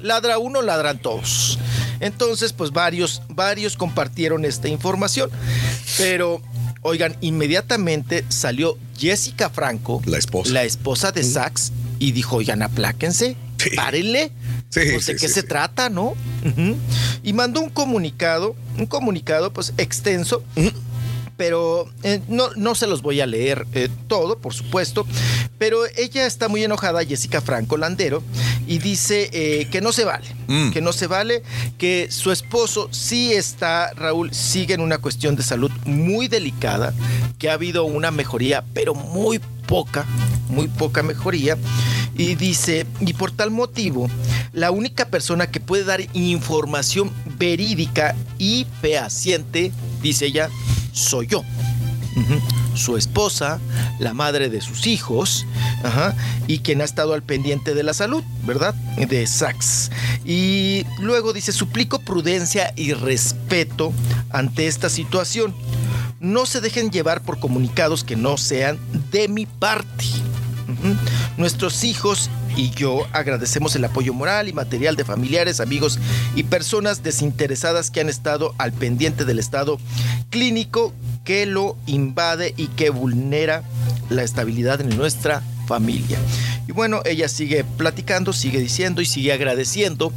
Ladra 0.00 0.38
uno, 0.38 0.62
ladran 0.62 0.98
todos. 0.98 1.58
Entonces, 2.00 2.54
pues 2.54 2.70
varios, 2.70 3.20
varios 3.28 3.76
compartieron 3.76 4.46
esta 4.46 4.66
información. 4.68 5.30
Pero, 5.98 6.40
oigan, 6.80 7.16
inmediatamente 7.20 8.24
salió 8.30 8.78
Jessica 8.96 9.50
Franco, 9.50 10.00
La 10.06 10.16
esposa. 10.16 10.50
la 10.50 10.64
esposa 10.64 11.12
de 11.12 11.24
Sax, 11.24 11.72
y 11.98 12.12
dijo, 12.12 12.36
oigan, 12.36 12.62
apláquense, 12.62 13.36
párenle. 13.76 14.30
Sí, 14.70 14.80
Pues, 14.92 15.06
¿De 15.06 15.14
sí, 15.14 15.20
qué 15.20 15.28
sí, 15.28 15.34
se 15.34 15.40
sí. 15.42 15.46
trata, 15.46 15.88
no? 15.88 16.14
Y 17.22 17.32
mandó 17.32 17.60
un 17.60 17.70
comunicado, 17.70 18.54
un 18.78 18.86
comunicado, 18.86 19.52
pues, 19.52 19.72
extenso. 19.78 20.42
Pero 21.36 21.88
eh, 22.02 22.20
no, 22.28 22.48
no 22.56 22.74
se 22.74 22.86
los 22.88 23.00
voy 23.00 23.20
a 23.20 23.26
leer 23.26 23.64
eh, 23.72 23.88
todo, 24.08 24.38
por 24.38 24.54
supuesto. 24.54 25.06
Pero 25.58 25.80
ella 25.96 26.26
está 26.26 26.48
muy 26.48 26.62
enojada, 26.62 27.04
Jessica 27.04 27.40
Franco 27.40 27.76
Landero, 27.76 28.22
y 28.66 28.78
dice 28.78 29.28
eh, 29.32 29.68
que 29.70 29.80
no 29.80 29.92
se 29.92 30.04
vale. 30.04 30.26
Mm. 30.46 30.70
Que 30.70 30.80
no 30.80 30.92
se 30.92 31.06
vale, 31.06 31.42
que 31.78 32.08
su 32.10 32.30
esposo 32.30 32.88
sí 32.92 33.32
está, 33.32 33.92
Raúl, 33.94 34.32
sigue 34.32 34.74
en 34.74 34.80
una 34.80 34.98
cuestión 34.98 35.36
de 35.36 35.42
salud 35.42 35.70
muy 35.84 36.28
delicada, 36.28 36.94
que 37.38 37.50
ha 37.50 37.54
habido 37.54 37.84
una 37.84 38.10
mejoría, 38.10 38.64
pero 38.72 38.94
muy 38.94 39.40
poca, 39.66 40.06
muy 40.48 40.68
poca 40.68 41.02
mejoría. 41.02 41.56
Y 42.16 42.34
dice, 42.34 42.86
y 43.00 43.12
por 43.12 43.30
tal 43.30 43.50
motivo, 43.50 44.08
la 44.52 44.70
única 44.70 45.06
persona 45.06 45.50
que 45.50 45.60
puede 45.60 45.84
dar 45.84 46.00
información 46.14 47.12
verídica 47.38 48.16
y 48.38 48.66
fehaciente, 48.80 49.72
dice 50.02 50.26
ella, 50.26 50.50
soy 50.92 51.28
yo. 51.28 51.44
Su 52.78 52.96
esposa, 52.96 53.58
la 53.98 54.14
madre 54.14 54.48
de 54.48 54.60
sus 54.60 54.86
hijos, 54.86 55.44
y 56.46 56.60
quien 56.60 56.80
ha 56.80 56.84
estado 56.84 57.12
al 57.12 57.22
pendiente 57.22 57.74
de 57.74 57.82
la 57.82 57.92
salud, 57.92 58.22
¿verdad? 58.46 58.74
De 58.96 59.26
Sax. 59.26 59.90
Y 60.24 60.86
luego 61.00 61.32
dice, 61.32 61.52
suplico 61.52 61.98
prudencia 61.98 62.72
y 62.76 62.92
respeto 62.92 63.92
ante 64.30 64.66
esta 64.66 64.88
situación. 64.88 65.54
No 66.20 66.46
se 66.46 66.60
dejen 66.60 66.90
llevar 66.90 67.22
por 67.22 67.38
comunicados 67.38 68.04
que 68.04 68.16
no 68.16 68.36
sean 68.36 68.78
de 69.10 69.28
mi 69.28 69.46
parte. 69.46 70.04
Nuestros 71.36 71.84
hijos 71.84 72.30
y 72.58 72.70
yo 72.70 73.06
agradecemos 73.12 73.76
el 73.76 73.84
apoyo 73.84 74.12
moral 74.12 74.48
y 74.48 74.52
material 74.52 74.96
de 74.96 75.04
familiares, 75.04 75.60
amigos 75.60 76.00
y 76.34 76.42
personas 76.42 77.04
desinteresadas 77.04 77.92
que 77.92 78.00
han 78.00 78.08
estado 78.08 78.52
al 78.58 78.72
pendiente 78.72 79.24
del 79.24 79.38
estado 79.38 79.78
clínico 80.28 80.92
que 81.24 81.46
lo 81.46 81.76
invade 81.86 82.54
y 82.56 82.66
que 82.66 82.90
vulnera 82.90 83.62
la 84.10 84.24
estabilidad 84.24 84.80
en 84.80 84.88
nuestra 84.96 85.40
familia. 85.68 86.18
Y 86.66 86.72
bueno, 86.72 87.02
ella 87.04 87.28
sigue 87.28 87.64
platicando, 87.76 88.32
sigue 88.32 88.58
diciendo 88.58 89.00
y 89.00 89.06
sigue 89.06 89.32
agradeciendo 89.32 90.12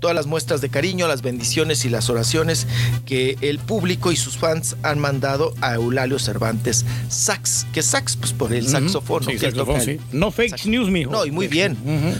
todas 0.00 0.14
las 0.14 0.26
muestras 0.26 0.60
de 0.60 0.68
cariño, 0.68 1.08
las 1.08 1.22
bendiciones 1.22 1.84
y 1.84 1.88
las 1.88 2.10
oraciones 2.10 2.66
que 3.06 3.38
el 3.40 3.58
público 3.58 4.12
y 4.12 4.16
sus 4.16 4.36
fans 4.36 4.76
han 4.82 4.98
mandado 4.98 5.54
a 5.62 5.74
Eulalio 5.74 6.18
Cervantes 6.18 6.84
Sax, 7.08 7.66
que 7.72 7.82
Sax, 7.82 8.16
pues 8.16 8.32
por 8.32 8.52
el 8.52 8.64
Ujú. 8.64 8.72
saxofón. 8.72 9.24
¿no? 9.24 9.30
Sí, 9.30 9.36
Que 9.38 9.46
saxofón, 9.50 9.80
sí. 9.80 9.98
No 10.12 10.30
fake 10.30 10.66
news, 10.66 10.90
mijo. 10.90 11.10
no, 11.10 11.24
y 11.24 11.30
muy 11.30 11.48
bien. 11.48 11.76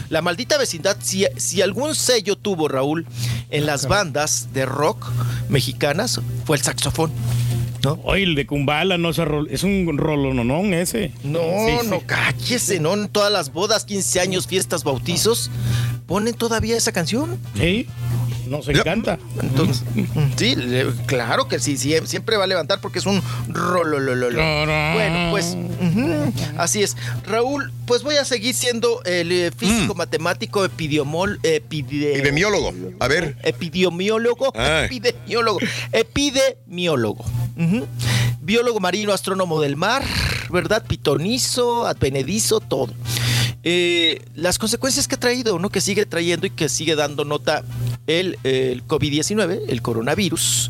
La 0.09 0.21
maldita 0.21 0.57
vecindad, 0.57 0.97
si, 1.01 1.25
si 1.37 1.61
algún 1.61 1.93
sello 1.95 2.35
tuvo 2.35 2.67
Raúl 2.67 3.05
en 3.51 3.65
las 3.65 3.87
bandas 3.87 4.47
de 4.53 4.65
rock 4.65 5.05
mexicanas, 5.49 6.19
fue 6.45 6.57
el 6.57 6.63
saxofón. 6.63 7.11
¿No? 7.83 7.99
Oye, 8.03 8.23
el 8.23 8.35
de 8.35 8.45
Kumbala 8.47 8.97
no 8.97 9.09
es, 9.09 9.17
rol- 9.17 9.47
es 9.49 9.63
un 9.63 9.97
rolononón 9.97 10.73
ese. 10.73 11.11
No, 11.23 11.39
Sí, 11.39 11.77
sí. 11.81 11.87
no, 11.89 12.01
cállese, 12.05 12.79
¿no? 12.79 12.93
En 12.93 13.07
todas 13.07 13.31
las 13.31 13.53
bodas, 13.53 13.85
15 13.85 14.19
años, 14.19 14.47
fiestas, 14.47 14.83
bautizos, 14.83 15.51
ponen 16.07 16.33
todavía 16.33 16.75
esa 16.75 16.91
canción. 16.91 17.37
Sí, 17.55 17.87
nos 18.49 18.67
encanta. 18.69 19.19
Entonces, 19.41 19.83
sí, 20.37 20.55
claro 21.05 21.47
que 21.47 21.59
sí, 21.59 21.77
sí, 21.77 21.93
siempre 22.05 22.37
va 22.37 22.45
a 22.45 22.47
levantar 22.47 22.79
porque 22.81 22.99
es 22.99 23.05
un 23.05 23.21
rololololo. 23.47 24.37
Bueno, 24.37 25.27
pues 25.31 25.55
así 26.57 26.83
es. 26.83 26.95
Raúl, 27.25 27.71
pues 27.85 28.03
voy 28.03 28.15
a 28.15 28.25
seguir 28.25 28.53
siendo 28.55 29.01
el 29.03 29.31
eh, 29.31 29.51
físico 29.55 29.95
matemático 29.95 30.65
epidemiol, 30.65 31.39
epide- 31.43 32.15
Epidemiólogo. 32.15 32.73
A 32.99 33.07
ver. 33.07 33.37
epidemiólogo, 33.43 34.51
Ay. 34.55 34.85
epidemiólogo, 34.85 35.59
epidemiólogo, 35.91 37.25
biólogo 38.41 38.79
marino, 38.79 39.13
astrónomo 39.13 39.61
del 39.61 39.75
mar, 39.75 40.03
¿verdad? 40.49 40.83
Pitonizo, 40.87 41.85
advenedizo, 41.87 42.59
todo. 42.59 42.93
Eh, 43.63 44.21
las 44.35 44.57
consecuencias 44.59 45.07
que 45.07 45.15
ha 45.15 45.19
traído, 45.19 45.59
¿no? 45.59 45.69
Que 45.69 45.81
sigue 45.81 46.05
trayendo 46.05 46.47
y 46.47 46.51
que 46.51 46.69
sigue 46.69 46.95
dando 46.95 47.25
nota 47.25 47.63
el, 48.05 48.37
el 48.43 48.85
COVID-19, 48.85 49.61
el 49.67 49.81
coronavirus, 49.81 50.69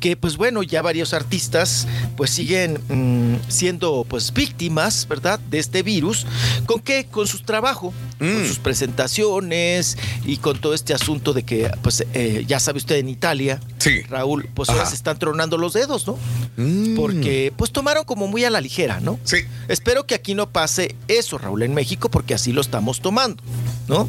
que 0.00 0.16
pues 0.16 0.36
bueno, 0.36 0.62
ya 0.62 0.82
varios 0.82 1.12
artistas 1.12 1.86
pues 2.16 2.30
siguen 2.30 2.78
mm, 2.88 3.50
siendo 3.50 4.06
pues 4.08 4.32
víctimas, 4.32 5.06
¿verdad? 5.08 5.40
De 5.40 5.58
este 5.58 5.82
virus. 5.82 6.26
¿Con 6.66 6.80
qué? 6.80 7.06
Con 7.10 7.26
su 7.26 7.40
trabajo, 7.40 7.92
con 8.18 8.46
sus 8.46 8.58
presentaciones 8.58 9.96
y 10.24 10.36
con 10.38 10.60
todo 10.60 10.74
este 10.74 10.94
asunto 10.94 11.32
de 11.32 11.42
que 11.42 11.70
pues 11.82 12.04
eh, 12.14 12.44
ya 12.46 12.60
sabe 12.60 12.78
usted 12.78 12.96
en 12.96 13.08
Italia, 13.08 13.60
Raúl, 14.08 14.48
pues 14.54 14.68
ahora 14.68 14.86
se 14.86 14.94
están 14.94 15.18
tronando 15.18 15.56
los 15.56 15.72
dedos, 15.72 16.06
¿no? 16.06 16.18
Mm. 16.56 16.94
Porque 16.96 17.52
pues 17.56 17.72
tomaron 17.72 18.04
como 18.04 18.26
muy 18.26 18.44
a 18.44 18.50
la 18.50 18.60
ligera, 18.60 19.00
¿no? 19.00 19.18
Sí. 19.24 19.38
Espero 19.68 20.06
que 20.06 20.14
aquí 20.14 20.34
no 20.34 20.50
pase 20.50 20.94
eso, 21.08 21.38
Raúl, 21.38 21.62
en 21.62 21.74
México, 21.74 22.10
porque 22.10 22.34
así 22.34 22.52
lo 22.52 22.60
estamos 22.60 23.00
tomando, 23.00 23.42
¿no? 23.88 24.08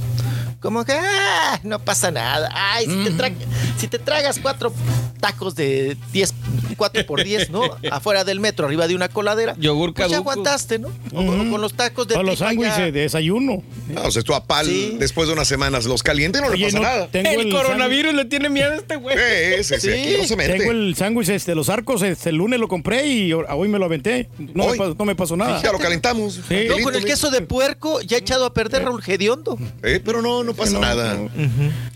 Como 0.60 0.84
que 0.84 0.94
ah, 0.94 1.60
no 1.64 1.80
pasa 1.80 2.12
nada. 2.12 2.50
Ay, 2.54 2.86
si, 2.86 3.04
te 3.06 3.12
tra- 3.14 3.34
si 3.78 3.88
te 3.88 3.98
tragas 4.00 4.40
cuatro 4.40 4.74
tacos 5.20 5.56
de 5.56 5.98
10, 6.14 6.34
4 6.78 7.06
por 7.06 7.24
10, 7.24 7.50
¿no? 7.50 7.62
Afuera 7.92 8.24
del 8.24 8.40
metro, 8.40 8.66
arriba 8.66 8.88
de 8.88 8.96
una 8.96 9.10
coladera. 9.10 9.56
Yogur 9.58 9.94
pues 9.94 10.10
ya 10.10 10.18
aguantaste, 10.18 10.80
¿no? 10.80 10.90
Con 11.14 11.62
los 11.62 11.74
tacos 11.74 12.08
de 12.08 12.16
O 12.16 12.24
los 12.24 12.40
sándwiches 12.40 12.78
de 12.78 12.92
desayuno. 12.92 13.62
No, 13.88 14.04
o 14.04 14.12
sea, 14.12 14.22
tú 14.22 14.34
a 14.34 14.46
pal 14.46 14.68
después 15.00 15.28
de 15.28 15.34
unas 15.34 15.48
semanas 15.48 15.86
los 15.86 16.04
calientes 16.04 16.42
no 16.42 16.50
le 16.50 16.64
pasa 16.64 16.78
no, 16.78 16.84
nada. 16.84 17.08
tengo 17.08 17.30
El 17.30 17.48
el 17.48 17.52
coronavirus 17.54 18.14
le 18.14 18.26
tiene 18.26 18.50
miedo 18.50 18.72
a 18.72 18.76
este 18.76 18.96
güey. 18.96 19.18
Sí, 19.64 19.64
sí, 19.76 19.82
sí, 19.82 19.90
aquí 19.90 20.16
no 20.20 20.28
se 20.28 20.36
mete. 20.36 20.58
Tengo 20.58 20.72
el 20.72 20.96
sándwich 20.96 21.30
este, 21.30 21.56
los 21.56 21.70
arcos, 21.70 22.02
este, 22.02 22.30
el 22.30 22.36
lunes 22.36 22.60
lo 22.60 22.68
compré 22.68 23.08
y 23.08 23.34
hoy 23.34 23.68
me 23.68 23.80
lo 23.80 23.86
aventé. 23.86 24.30
No, 24.54 24.66
Hoy. 24.66 24.78
me, 24.80 24.86
pa- 24.90 24.96
no 24.98 25.06
me 25.06 25.16
pasó 25.16 25.36
nada. 25.36 25.62
Ya 25.62 25.72
lo 25.72 25.80
calentamos. 25.80 26.40
Sí. 26.48 26.66
No, 26.70 26.78
con 26.84 26.96
el 26.96 27.04
queso 27.04 27.32
de 27.32 27.42
puerco 27.42 28.02
ya 28.02 28.18
echado 28.18 28.46
a 28.46 28.54
perder, 28.54 28.84
Raúl 28.84 29.02
Gediondo. 29.02 29.58
Eh, 29.84 30.00
pero 30.04 30.22
no, 30.22 30.44
no 30.44 30.54
pasa 30.54 30.80
nada. 30.80 31.18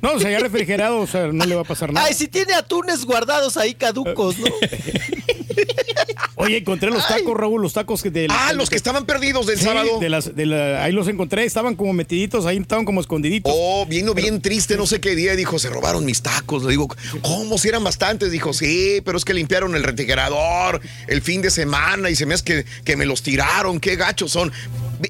No, 0.02 0.14
o 0.14 0.20
sea, 0.20 0.32
ya 0.32 0.40
refrigerado, 0.40 1.00
o 1.00 1.08
sea, 1.08 1.28
no 1.28 1.46
le 1.46 1.56
va 1.56 1.62
a 1.62 1.66
pasar 1.66 1.94
nada. 1.94 2.08
Ay, 2.08 2.14
si 2.14 2.28
tiene 2.28 2.54
atunes 2.54 3.06
guardados 3.14 3.58
ahí 3.58 3.76
caducos, 3.76 4.40
¿no? 4.40 4.48
Oye, 6.36 6.58
encontré 6.58 6.90
los 6.90 7.08
tacos, 7.08 7.38
Raúl, 7.38 7.62
los 7.62 7.74
tacos 7.74 8.02
del. 8.04 8.28
Ah, 8.32 8.54
los 8.54 8.70
que 8.70 8.76
estaban 8.76 9.06
perdidos 9.06 9.46
del 9.46 9.58
Sí, 9.60 9.66
sábado. 9.66 10.00
de 10.00 10.10
las, 10.10 10.36
de 10.36 10.46
la- 10.48 10.84
ahí 10.84 10.92
los 10.92 11.08
encontré, 11.08 11.46
estaban 11.46 11.76
como 11.76 11.94
metiditos, 11.94 12.46
ahí 12.46 12.58
estaban 12.58 12.86
como 12.86 13.00
escondiditos. 13.02 13.54
Oh, 13.56 13.86
vino 13.86 14.14
bien 14.14 14.42
triste, 14.42 14.76
no 14.76 14.88
sé 14.88 15.00
qué 15.00 15.16
día, 15.16 15.36
dijo, 15.36 15.60
se 15.60 15.70
robaron 15.70 16.04
mis 16.06 16.22
tacos. 16.24 16.64
Le 16.64 16.72
digo, 16.72 16.88
¿cómo? 17.22 17.58
Si 17.58 17.70
eran 17.70 17.84
bastantes. 17.84 18.32
Dijo, 18.32 18.52
sí, 18.52 19.02
pero 19.06 19.18
es 19.18 19.26
que 19.26 19.34
limpiaron 19.34 19.76
el 19.76 19.84
refrigerador 19.84 20.82
el 21.08 21.22
fin 21.22 21.42
de 21.42 21.52
semana 21.52 22.10
y 22.10 22.16
se 22.16 22.26
me 22.26 22.34
hace 22.34 22.44
que, 22.44 22.66
que 22.84 22.96
me 22.98 23.06
los 23.06 23.22
tiraron, 23.22 23.80
qué 23.80 23.96
gachos 23.96 24.32
son. 24.32 24.52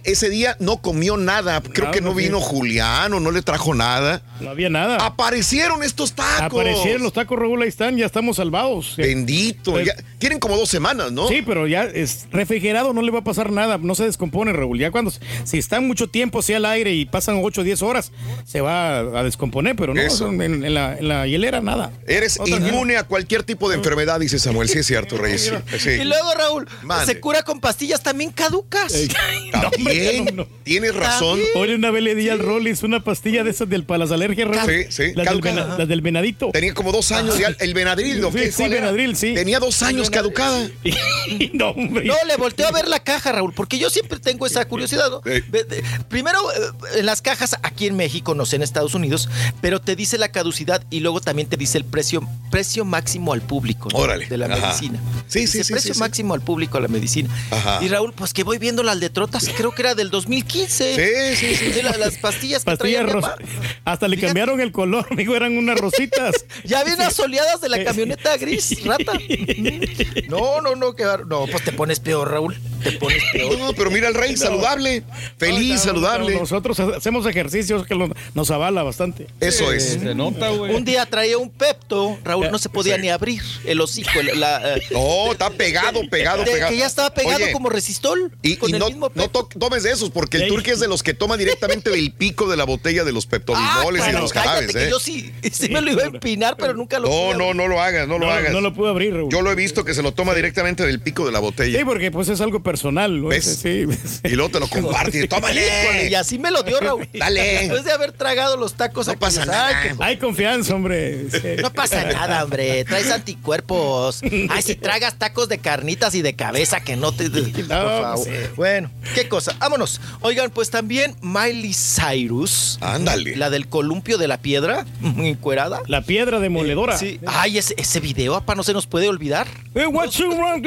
Ese 0.03 0.29
día 0.29 0.55
no 0.59 0.77
comió 0.77 1.17
nada, 1.17 1.61
creo 1.61 1.85
Nada, 1.85 1.91
que 1.91 2.01
no 2.01 2.13
vino 2.13 2.39
Julián 2.39 3.13
o 3.13 3.19
no 3.19 3.31
le 3.31 3.41
trajo 3.41 3.73
nada. 3.73 4.21
No 4.39 4.49
había 4.49 4.69
nada. 4.69 4.97
Aparecieron 4.97 5.83
estos 5.83 6.13
tacos. 6.13 6.41
Aparecieron 6.61 7.03
los 7.03 7.13
tacos, 7.13 7.37
Raúl, 7.39 7.61
ahí 7.61 7.69
están, 7.69 7.97
ya 7.97 8.05
estamos 8.05 8.37
salvados. 8.37 8.95
Bendito. 8.97 9.71
Pues- 9.71 9.87
ya- 9.87 9.95
tienen 10.17 10.39
como 10.39 10.55
dos 10.57 10.69
semanas, 10.69 11.11
¿no? 11.11 11.27
Sí, 11.27 11.41
pero 11.45 11.67
ya 11.67 11.83
es 11.83 12.27
refrigerado, 12.31 12.93
no 12.93 13.01
le 13.01 13.11
va 13.11 13.19
a 13.19 13.23
pasar 13.25 13.51
nada, 13.51 13.77
no 13.77 13.93
se 13.93 14.05
descompone, 14.05 14.53
Raúl. 14.53 14.79
Ya 14.79 14.89
cuando, 14.89 15.11
si 15.43 15.57
está 15.57 15.81
mucho 15.81 16.07
tiempo 16.07 16.39
así 16.39 16.53
al 16.53 16.65
aire 16.65 16.93
y 16.93 17.05
pasan 17.05 17.41
8 17.43 17.61
o 17.61 17.63
10 17.65 17.81
horas, 17.81 18.11
se 18.45 18.61
va 18.61 18.99
a, 18.99 19.19
a 19.19 19.23
descomponer, 19.23 19.75
pero 19.75 19.93
no, 19.93 19.99
Eso. 20.01 20.29
en, 20.31 20.41
en 20.63 20.73
la, 20.73 20.97
en 20.97 21.07
la 21.09 21.27
hielera 21.27 21.59
nada. 21.61 21.91
Eres 22.07 22.39
No, 22.39 22.47
inmune 22.47 22.95
a 22.95 23.03
cualquier 23.03 23.43
tipo 23.43 23.69
de 23.69 23.75
enfermedad, 23.75 24.19
dice 24.19 24.39
Samuel. 24.39 24.69
Sí, 24.69 24.79
es 24.79 24.87
cierto, 24.87 25.17
Reyes. 25.17 25.51
Sí. 25.77 25.89
Y 26.03 26.05
luego, 26.05 26.33
Raúl, 26.35 26.67
Mande. 26.83 27.05
se 27.05 27.19
cura 27.19 27.43
con 27.43 27.59
pastillas 27.59 28.01
también 28.01 28.31
caducas. 28.31 28.93
También, 29.83 30.47
tienes 30.63 30.95
razón. 30.95 31.39
Oye, 31.55 31.75
una 31.75 31.91
vez 31.91 32.03
le 32.03 32.15
di 32.15 32.29
al 32.29 32.39
Rollis 32.39 32.83
una 32.83 33.03
pastilla 33.03 33.43
de 33.43 33.51
esas 33.51 33.69
del 33.69 33.83
para 33.85 33.99
las 33.99 34.11
alergias, 34.11 34.47
Raúl. 34.47 34.69
Sí, 34.69 34.85
sí, 34.89 35.03
Las 35.15 35.27
del, 35.27 35.41
vena- 35.41 35.75
las 35.77 35.87
del 35.87 36.01
venadito. 36.01 36.49
Tenía 36.51 36.73
como 36.73 36.91
dos 36.91 37.11
años 37.11 37.37
ya. 37.37 37.49
El 37.59 37.73
Benadryl, 37.73 38.21
¿no? 38.21 38.31
Sí, 38.31 38.51
sí. 38.51 38.67
Benadryl, 38.67 39.15
sí. 39.15 39.33
Tenía 39.33 39.59
dos 39.59 39.81
años 39.83 40.09
caducada. 40.09 40.69
no, 41.53 41.69
hombre. 41.69 42.05
No, 42.05 42.15
le 42.27 42.35
volteo 42.37 42.67
a 42.67 42.71
ver 42.71 42.87
la 42.87 42.99
caja, 42.99 43.31
Raúl, 43.31 43.53
porque 43.53 43.77
yo 43.79 43.89
siempre 43.89 44.19
tengo 44.19 44.45
esa 44.45 44.65
curiosidad. 44.65 45.09
de- 45.23 45.83
Primero, 46.09 46.39
eh, 46.51 46.99
en 46.99 47.05
las 47.05 47.21
cajas 47.21 47.55
aquí 47.63 47.87
en 47.87 47.95
México, 47.95 48.35
no 48.35 48.45
sé, 48.45 48.55
en 48.57 48.61
Estados 48.63 48.93
Unidos, 48.95 49.29
pero 49.61 49.79
te 49.81 49.95
dice 49.95 50.17
la 50.17 50.29
caducidad 50.31 50.83
y 50.89 50.99
luego 50.99 51.21
también 51.21 51.47
te 51.47 51.57
dice 51.57 51.77
el 51.77 51.85
precio, 51.85 52.27
precio 52.51 52.85
máximo 52.85 53.33
al 53.33 53.41
público 53.41 53.89
¿no? 53.91 53.97
Órale. 53.99 54.27
de 54.27 54.37
la 54.37 54.45
Ajá. 54.47 54.67
medicina. 54.67 54.99
Sí, 55.27 55.39
Dice 55.39 55.59
sí, 55.59 55.63
sí, 55.65 55.73
precio 55.73 55.93
sí, 55.93 55.97
sí. 55.97 55.99
máximo 55.99 56.33
al 56.33 56.41
público 56.41 56.77
a 56.77 56.81
la 56.81 56.87
medicina. 56.87 57.29
Ajá. 57.51 57.79
Y 57.83 57.87
Raúl, 57.87 58.13
pues 58.13 58.33
que 58.33 58.43
voy 58.43 58.57
viendo 58.57 58.83
las 58.83 58.97
letrotas, 58.97 59.49
creo 59.55 59.71
que 59.73 59.81
era 59.81 59.95
del 59.95 60.09
2015. 60.09 60.95
Sí, 61.35 61.35
sí, 61.35 61.55
sí. 61.55 61.65
De 61.71 61.83
la- 61.83 61.97
las 61.97 62.17
pastillas 62.17 62.63
que 62.63 62.71
Pastillas 62.71 62.77
traía 62.79 63.03
mi 63.03 63.11
rosa. 63.11 63.35
papá. 63.35 63.43
Hasta 63.85 64.07
le 64.07 64.17
cambiaron 64.19 64.61
el 64.61 64.71
color, 64.71 65.05
amigo, 65.11 65.35
eran 65.35 65.57
unas 65.57 65.77
rositas. 65.79 66.45
Ya 66.63 66.79
había 66.79 66.95
unas 66.95 67.17
oleadas 67.19 67.59
de 67.61 67.69
la 67.69 67.83
camioneta 67.83 68.35
gris, 68.37 68.83
rata. 68.85 69.13
No, 70.29 70.61
no, 70.61 70.75
no, 70.75 70.93
que 70.95 71.03
No, 71.27 71.45
pues 71.47 71.63
te 71.63 71.71
pones 71.71 71.99
peor, 71.99 72.29
Raúl. 72.31 72.57
Te 72.83 72.93
pones 72.93 73.21
peor. 73.31 73.57
No, 73.57 73.73
pero 73.73 73.91
mira 73.91 74.07
el 74.07 74.13
rey, 74.13 74.35
saludable. 74.37 75.03
Feliz, 75.37 75.69
No, 75.69 75.75
no, 75.75 75.81
saludable. 75.99 76.33
no, 76.35 76.39
Nosotros 76.41 76.79
hacemos 76.79 77.25
ejercicios 77.25 77.85
que 77.85 77.95
lo- 77.95 78.09
nos 78.33 78.51
avala 78.51 78.83
bastante. 78.83 79.27
Eso 79.39 79.71
es. 79.71 79.83
Se 80.03 80.15
nota, 80.15 80.49
güey. 80.49 80.73
Un 80.73 80.83
día 80.85 81.05
traía 81.05 81.37
un 81.37 81.49
Pepto, 81.49 82.17
Raúl, 82.23 82.49
no 82.51 82.57
se 82.57 82.69
podía 82.69 82.97
ni 82.97 83.09
abrir 83.09 83.41
el 83.65 83.79
hocico. 83.81 84.19
el- 84.19 84.39
la, 84.39 84.75
eh, 84.75 84.81
No, 84.91 85.31
está 85.31 85.49
pegado, 85.49 86.01
pegado, 86.09 86.43
de- 86.43 86.51
pegado. 86.51 86.71
Que 86.71 86.77
ya 86.77 86.85
estaba 86.87 87.13
pegado 87.13 87.43
Oye, 87.43 87.51
como 87.53 87.69
resistol. 87.69 88.31
Y, 88.41 88.57
con 88.57 88.69
y 88.69 88.73
el 88.73 88.79
no, 88.79 88.87
mismo 88.87 89.11
no 89.13 89.29
tomes 89.59 89.83
de 89.83 89.91
esos, 89.91 90.09
porque 90.11 90.37
el 90.37 90.47
turque 90.47 90.71
es 90.71 90.79
de 90.79 90.87
los 90.87 91.03
que 91.03 91.13
toma 91.13 91.37
directamente 91.37 91.89
del 91.89 92.11
pico 92.17 92.49
de 92.49 92.57
la 92.57 92.63
botella 92.65 93.03
de 93.03 93.11
los 93.11 93.25
Ah, 93.25 93.29
peptobismoles 93.31 94.03
y 94.07 94.11
de 94.11 94.19
los 94.19 94.33
jarabes, 94.33 94.75
¿eh? 94.75 94.87
yo 94.89 94.99
sí, 94.99 95.31
sí 95.51 95.69
me 95.69 95.81
lo 95.81 95.91
iba 95.91 96.03
a 96.03 96.07
empinar, 96.07 96.55
pero 96.57 96.73
nunca 96.73 96.99
lo 96.99 97.07
No, 97.07 97.13
pude 97.13 97.37
no, 97.37 97.53
no 97.53 97.67
lo 97.67 97.81
hagas, 97.81 98.07
no 98.07 98.19
lo 98.19 98.29
hagas. 98.31 98.51
no 98.51 98.61
lo 98.61 98.73
pude 98.73 98.89
abrir, 98.89 99.13
Raúl. 99.13 99.31
Yo 99.31 99.41
lo 99.41 99.51
he 99.51 99.55
visto 99.55 99.83
que 99.85 99.93
se 99.93 100.01
lo 100.03 100.13
toma 100.13 100.33
directamente 100.35 100.85
del 100.85 100.99
pico 100.99 101.25
de 101.25 101.31
la 101.31 101.39
botella. 101.39 101.79
Sí, 101.79 101.85
porque 101.85 102.11
pues 102.11 102.29
es 102.29 102.41
algo 102.41 102.61
personal, 102.61 103.21
¿no? 103.21 103.29
¿Ves? 103.29 103.59
Sí. 103.61 103.85
Y 104.23 104.29
luego 104.29 104.49
te 104.51 104.59
lo 104.59 104.67
comparte. 104.69 105.27
¡Tómale! 105.27 106.09
Y 106.09 106.15
así 106.15 106.37
me 106.39 106.51
lo 106.51 106.63
dio, 106.63 106.79
Raúl. 106.79 107.07
Dale. 107.13 107.41
Después 107.59 107.83
de 107.85 107.91
haber 107.91 108.11
tragado 108.11 108.57
los 108.57 108.73
tacos 108.75 109.07
No 109.07 109.17
pasa. 109.17 109.41
Ay, 109.43 109.47
nada. 109.47 109.81
que- 109.83 109.95
Hay 110.03 110.17
confianza, 110.17 110.75
hombre. 110.75 111.29
Sí. 111.31 111.61
No 111.61 111.71
pasa 111.73 112.03
nada, 112.05 112.43
hombre. 112.43 112.83
Traes 112.85 113.09
anticuerpos. 113.11 114.21
Ay, 114.49 114.61
si 114.61 114.75
tragas 114.75 115.17
tacos 115.17 115.49
de 115.49 115.57
carnitas 115.59 116.15
y 116.15 116.21
de 116.21 116.35
cabeza 116.35 116.81
que 116.81 116.95
no 116.95 117.11
te. 117.13 117.29
Por 117.29 117.43
favor. 117.77 118.15
pues, 118.15 118.25
sí. 118.25 118.49
Bueno, 118.55 118.91
qué 119.15 119.27
cosa. 119.27 119.42
Vámonos. 119.59 119.99
Oigan, 120.21 120.49
pues 120.51 120.69
también 120.69 121.15
Miley 121.21 121.73
Cyrus. 121.73 122.77
Ándale. 122.81 123.35
La 123.35 123.49
del 123.49 123.67
columpio 123.67 124.17
de 124.17 124.27
la 124.27 124.37
piedra, 124.37 124.85
encuerada. 125.17 125.81
La 125.87 126.01
piedra 126.01 126.39
demoledora. 126.39 126.97
Sí. 126.97 127.19
Ay, 127.25 127.57
ese, 127.57 127.73
ese 127.77 127.99
video, 127.99 128.35
apa, 128.35 128.55
no 128.55 128.63
se 128.63 128.73
nos 128.73 128.87
puede 128.87 129.07
olvidar. 129.07 129.47
Eh, 129.75 129.83
you 129.83 129.89
want, 129.89 130.13
want. 130.19 130.65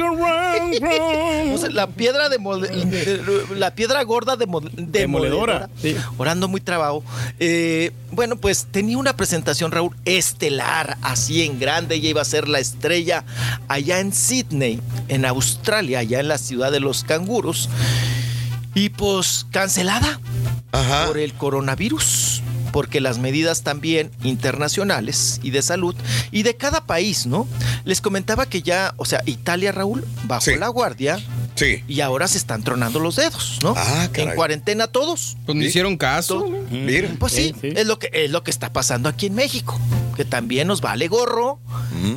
No 1.51 1.57
sé, 1.57 1.69
la 1.71 1.87
piedra 1.87 2.29
de 2.29 2.37
la 3.55 3.71
piedra 3.73 4.01
gorda 4.03 4.35
de 4.35 4.45
mo- 4.45 4.61
demoledora. 4.61 5.69
Sí. 5.81 5.95
Orando 6.17 6.47
muy 6.47 6.61
trabajo. 6.61 7.03
Eh, 7.39 7.91
bueno, 8.11 8.35
pues 8.37 8.67
tenía 8.71 8.97
una 8.97 9.15
presentación, 9.15 9.71
Raúl, 9.71 9.95
estelar, 10.05 10.97
así 11.01 11.43
en 11.43 11.59
grande. 11.59 11.95
Ella 11.95 12.09
iba 12.09 12.21
a 12.21 12.25
ser 12.25 12.47
la 12.47 12.59
estrella 12.59 13.23
allá 13.67 13.99
en 13.99 14.13
Sydney, 14.13 14.79
en 15.07 15.25
Australia, 15.25 15.99
allá 15.99 16.19
en 16.19 16.27
la 16.27 16.37
ciudad 16.37 16.71
de 16.71 16.79
los 16.79 17.03
canguros. 17.03 17.69
Y 18.77 18.89
pues 18.89 19.47
cancelada 19.49 20.19
Ajá. 20.71 21.07
por 21.07 21.17
el 21.17 21.33
coronavirus. 21.33 22.43
Porque 22.71 23.01
las 23.01 23.17
medidas 23.17 23.63
también 23.63 24.11
internacionales 24.23 25.39
y 25.41 25.49
de 25.49 25.63
salud 25.63 25.95
y 26.31 26.43
de 26.43 26.55
cada 26.57 26.85
país, 26.85 27.25
¿no? 27.25 27.47
Les 27.85 28.01
comentaba 28.01 28.45
que 28.45 28.61
ya, 28.61 28.93
o 28.97 29.05
sea, 29.05 29.23
Italia, 29.25 29.71
Raúl, 29.71 30.05
bajó 30.25 30.41
Sí. 30.41 30.57
la 30.57 30.67
guardia 30.67 31.17
Sí. 31.57 31.83
y 31.87 32.01
ahora 32.01 32.27
se 32.27 32.37
están 32.37 32.63
tronando 32.63 32.99
los 32.99 33.15
dedos, 33.17 33.59
¿no? 33.63 33.73
Ah, 33.75 34.07
caray. 34.11 34.29
en 34.29 34.35
cuarentena 34.35 34.87
todos. 34.87 35.35
Pues 35.45 35.57
me 35.57 35.65
hicieron 35.65 35.97
caso. 35.97 36.45
¿no? 36.49 36.57
Mira. 36.69 37.09
Pues 37.19 37.33
sí, 37.33 37.53
Sí, 37.59 37.69
sí. 37.71 37.73
Es, 37.75 37.85
lo 37.87 37.97
que, 37.99 38.09
es 38.13 38.29
lo 38.31 38.43
que 38.43 38.51
está 38.51 38.71
pasando 38.71 39.09
aquí 39.09 39.25
en 39.25 39.35
México, 39.35 39.79
que 40.15 40.23
también 40.23 40.67
nos 40.67 40.81
vale 40.81 41.07
gorro 41.07 41.59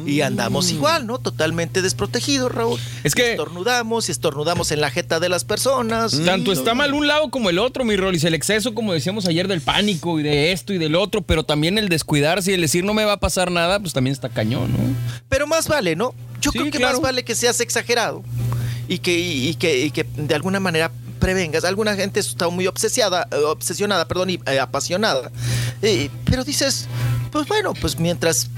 y 0.06 0.20
andamos 0.20 0.70
igual, 0.70 1.06
¿no? 1.06 1.18
Totalmente 1.18 1.80
desprotegidos, 1.82 2.52
Raúl. 2.52 2.78
Es 3.02 3.14
que- 3.14 3.30
Estornudamos 3.32 4.08
y 4.08 4.12
estornudamos 4.12 4.70
en 4.72 4.80
la 4.82 4.90
jeta 4.90 5.20
de 5.20 5.28
las 5.30 5.44
personas. 5.44 6.20
Tanto 6.24 6.50
Y- 6.50 6.54
está 6.54 6.74
mal 6.74 6.92
un 6.92 7.06
lado 7.06 7.30
como 7.30 7.48
el 7.50 7.58
otro, 7.58 7.84
mi 7.84 7.96
Rolis. 7.96 8.24
El 8.24 8.34
exceso, 8.34 8.74
como 8.74 8.92
decíamos 8.92 9.26
ayer, 9.26 9.48
del 9.48 9.62
pánico 9.62 10.20
y 10.20 10.22
de 10.22 10.52
esto 10.52 10.72
y 10.74 10.78
del 10.78 10.94
otro, 10.96 11.22
pero 11.22 11.44
también 11.44 11.78
el 11.78 11.88
descuidarse 11.88 12.50
y 12.50 12.54
el 12.54 12.60
decir 12.60 12.84
no 12.84 12.92
me 12.94 13.04
va 13.04 13.14
a 13.14 13.20
pasar 13.20 13.50
nada, 13.50 13.80
pues 13.80 13.94
también 13.94 14.12
está 14.12 14.28
cañón, 14.28 14.72
¿no? 14.72 14.78
Pero 15.30 15.46
más 15.46 15.66
vale, 15.66 15.96
¿no? 15.96 16.14
Yo 16.42 16.50
Sí, 16.52 16.58
creo 16.58 16.70
que 16.70 16.78
claro. 16.78 16.94
más 16.94 17.02
vale 17.02 17.24
que 17.24 17.34
seas 17.34 17.60
exagerado 17.60 18.22
y 18.90 18.98
que, 18.98 19.16
y, 19.16 19.48
y 19.50 19.54
que, 19.54 19.78
y 19.86 19.90
que 19.92 20.04
de 20.16 20.34
alguna 20.34 20.58
manera 20.58 20.90
prevengas. 21.20 21.64
Alguna 21.64 21.94
gente 21.94 22.18
está 22.18 22.48
muy 22.48 22.66
obsesiada, 22.66 23.28
eh, 23.30 23.36
obsesionada, 23.36 24.08
perdón, 24.08 24.30
y 24.30 24.40
eh, 24.46 24.58
apasionada. 24.58 25.30
Eh, 25.80 26.10
pero 26.24 26.42
dices, 26.42 26.88
pues 27.30 27.46
bueno, 27.46 27.72
pues 27.74 28.00
mientras 28.00 28.50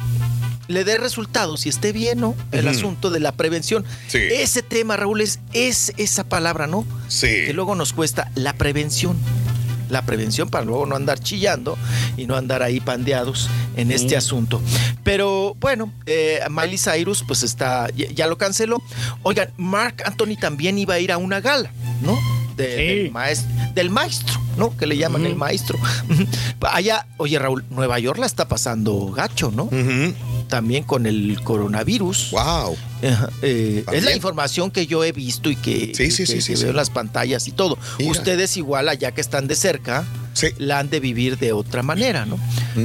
le 0.69 0.85
dé 0.85 0.97
resultados 0.97 1.67
y 1.67 1.69
esté 1.69 1.93
bien, 1.93 2.21
¿no? 2.21 2.35
El 2.51 2.67
asunto 2.67 3.11
de 3.11 3.21
la 3.21 3.33
prevención. 3.33 3.85
Sí. 4.09 4.19
Ese 4.19 4.63
tema, 4.63 4.97
Raúl, 4.97 5.21
es, 5.21 5.41
es 5.53 5.93
esa 5.99 6.25
palabra, 6.25 6.67
¿no? 6.67 6.87
Sí. 7.09 7.27
Que 7.27 7.53
luego 7.53 7.75
nos 7.75 7.93
cuesta 7.93 8.31
la 8.35 8.55
prevención. 8.55 9.19
La 9.93 10.03
prevención 10.03 10.49
para 10.49 10.65
luego 10.65 10.87
no 10.87 10.97
andar 10.97 11.21
chillando 11.21 11.77
y 12.17 12.27
no 12.27 12.35
andar 12.35 12.63
ahí 12.63 12.81
pandeados 12.81 13.49
en 13.77 13.93
este 13.93 14.17
asunto. 14.17 14.61
Pero 15.05 15.55
bueno, 15.61 15.93
eh, 16.07 16.41
Miley 16.51 16.79
Cyrus 16.79 17.23
pues 17.29 17.43
está, 17.43 17.89
ya, 17.95 18.07
ya 18.11 18.27
lo 18.27 18.39
canceló. 18.39 18.83
Oigan, 19.23 19.51
Mark 19.59 20.03
Anthony 20.07 20.37
también 20.41 20.79
iba 20.79 20.95
a 20.95 20.99
ir 20.99 21.13
a 21.13 21.19
una 21.19 21.41
gala, 21.41 21.71
¿no? 22.01 22.19
De- 22.57 22.77
del, 22.77 23.11
maestro, 23.13 23.51
del 23.75 23.91
maestro, 23.91 24.41
¿no? 24.57 24.77
Que 24.77 24.87
le 24.87 24.97
llaman 24.97 25.25
el 25.27 25.37
maestro. 25.37 25.79
Allá, 26.61 27.07
oye 27.19 27.39
Raúl, 27.39 27.65
Nueva 27.71 27.99
York 27.99 28.19
la 28.19 28.27
está 28.27 28.49
pasando 28.49 29.07
gacho, 29.11 29.51
¿no? 29.51 29.69
También 30.53 30.85
con 30.85 31.07
el 31.07 31.41
coronavirus. 31.43 32.31
Wow. 32.33 32.77
es 33.41 34.05
la 34.05 34.15
información 34.15 34.71
que 34.71 34.87
yo 34.87 35.03
he 35.03 35.11
visto 35.11 35.49
y 35.49 35.57
que, 35.57 35.95
Sí, 35.97 36.11
sí, 36.11 36.25
que- 36.25 36.27
sí, 36.27 36.41
sí, 36.43 36.53
que 36.53 36.57
sí. 36.59 36.63
veo 36.65 36.71
en 36.73 36.77
las 36.77 36.91
pantallas 36.91 37.49
y 37.49 37.53
todo. 37.53 37.79
Ustedes 38.07 38.59
igual 38.59 38.91
allá 38.91 39.13
que 39.13 39.23
están 39.23 39.49
de 39.49 39.55
cerca, 39.57 40.05
la 40.59 40.79
han 40.79 40.91
de 40.91 41.01
vivir 41.01 41.39
de 41.39 41.53
otra 41.55 41.83
manera, 41.83 42.27
¿no? 42.27 42.39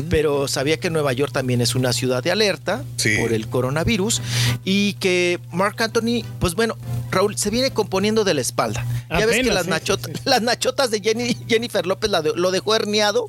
Pero 0.09 0.47
sabía 0.47 0.79
que 0.79 0.89
Nueva 0.89 1.11
York 1.11 1.33
también 1.33 1.59
es 1.59 1.75
una 1.75 1.91
ciudad 1.91 2.23
de 2.23 2.31
alerta 2.31 2.85
por 3.19 3.33
el 3.33 3.49
coronavirus 3.49 4.21
y 4.63 4.93
que 4.93 5.39
Mark 5.51 5.75
Anthony, 5.83 6.23
pues 6.39 6.55
bueno, 6.55 6.77
Raúl, 7.11 7.37
se 7.37 7.49
viene 7.49 7.71
componiendo 7.71 8.23
de 8.23 8.33
la 8.33 8.39
espalda. 8.41 8.85
ya 9.09 9.25
ves 9.25 9.43
que 9.43 9.51
las, 9.51 9.65
sí, 9.65 9.71
nachota- 9.71 10.09
las 10.23 10.41
nachotas 10.41 10.89
de 10.89 11.01
Jenny- 11.01 11.37
Jennifer 11.49 11.85
López 11.85 12.09
la 12.11 12.21
de- 12.21 12.31
lo 12.33 12.49
dejó 12.51 12.75
herniado, 12.75 13.27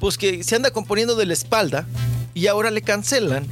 pues 0.00 0.16
que 0.16 0.42
se 0.44 0.56
anda 0.56 0.70
componiendo 0.70 1.14
de 1.14 1.26
la 1.26 1.34
espalda 1.34 1.86
y 2.34 2.46
ahora 2.46 2.70
le 2.70 2.82
cancelan 2.82 3.46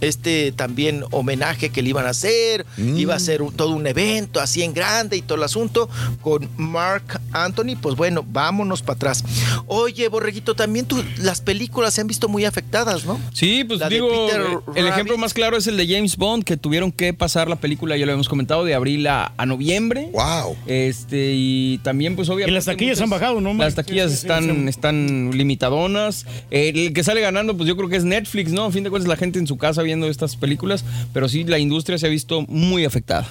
este 0.00 0.52
también 0.52 1.04
homenaje 1.10 1.70
que 1.70 1.82
le 1.82 1.90
iban 1.90 2.06
a 2.06 2.10
hacer, 2.10 2.66
iba 2.78 3.14
a 3.14 3.18
ser 3.18 3.42
un- 3.42 3.52
todo 3.52 3.70
un 3.74 3.86
evento 3.86 4.40
así 4.40 4.62
en 4.62 4.74
grande 4.74 5.16
y 5.16 5.22
todo 5.22 5.38
el 5.38 5.44
asunto 5.44 5.88
con 6.22 6.48
Mark 6.56 7.20
Anthony, 7.32 7.76
pues 7.80 7.96
bueno, 7.96 8.24
vámonos 8.28 8.82
para 8.82 8.96
atrás. 8.96 9.24
Oye, 9.66 10.08
Borreguito, 10.08 10.54
también 10.54 10.86
tú, 10.86 11.02
las 11.18 11.40
películas 11.40 11.94
se 11.94 12.00
han 12.00 12.06
visto 12.06 12.28
muy 12.28 12.44
afectadas, 12.44 13.04
¿no? 13.04 13.18
Sí, 13.32 13.64
pues 13.64 13.80
La 13.80 13.88
digo, 13.88 14.08
Peter 14.10 14.40
eh, 14.40 14.44
el 14.44 14.74
Rabbit. 14.84 14.92
ejemplo 14.92 15.18
más 15.18 15.34
claro 15.34 15.56
es 15.56 15.66
el 15.66 15.76
de 15.76 15.86
James 15.86 16.16
Bond, 16.16 16.44
que 16.44 16.56
tuvieron 16.56 16.92
que 16.92 17.12
pasar 17.14 17.48
la 17.48 17.56
película, 17.56 17.96
ya 17.96 18.06
lo 18.06 18.12
habíamos 18.12 18.28
comentado, 18.28 18.64
de 18.64 18.74
abril 18.74 19.06
a, 19.06 19.32
a 19.36 19.46
noviembre. 19.46 20.10
Wow. 20.12 20.56
Este, 20.66 21.32
y 21.34 21.78
también, 21.78 22.16
pues 22.16 22.28
obviamente. 22.28 22.52
Y 22.52 22.54
las 22.54 22.64
taquillas 22.66 23.00
han 23.00 23.10
bajado, 23.10 23.40
¿no? 23.40 23.54
Las 23.54 23.74
taquillas 23.74 24.10
Sí, 24.10 24.16
sí, 24.16 24.20
sí, 24.22 24.26
están, 24.26 24.44
sí. 24.64 24.68
están 24.68 25.30
limitadonas. 25.32 26.26
Eh, 26.50 26.72
el 26.74 26.92
que 26.92 27.02
sale 27.04 27.20
ganando, 27.20 27.56
pues 27.56 27.68
yo 27.68 27.76
creo 27.76 27.88
que 27.88 27.96
es 27.96 28.04
Netflix, 28.04 28.52
¿no? 28.52 28.64
A 28.66 28.70
fin 28.72 28.84
de 28.84 28.90
cuentas, 28.90 29.08
la 29.08 29.16
gente 29.16 29.38
en 29.38 29.46
su 29.46 29.56
casa 29.56 29.82
viendo 29.86 30.08
estas 30.08 30.36
películas, 30.36 30.84
pero 31.14 31.28
sí, 31.28 31.44
la 31.44 31.58
industria 31.58 31.98
se 31.98 32.06
ha 32.06 32.10
visto 32.10 32.42
muy 32.42 32.84
afectada. 32.84 33.26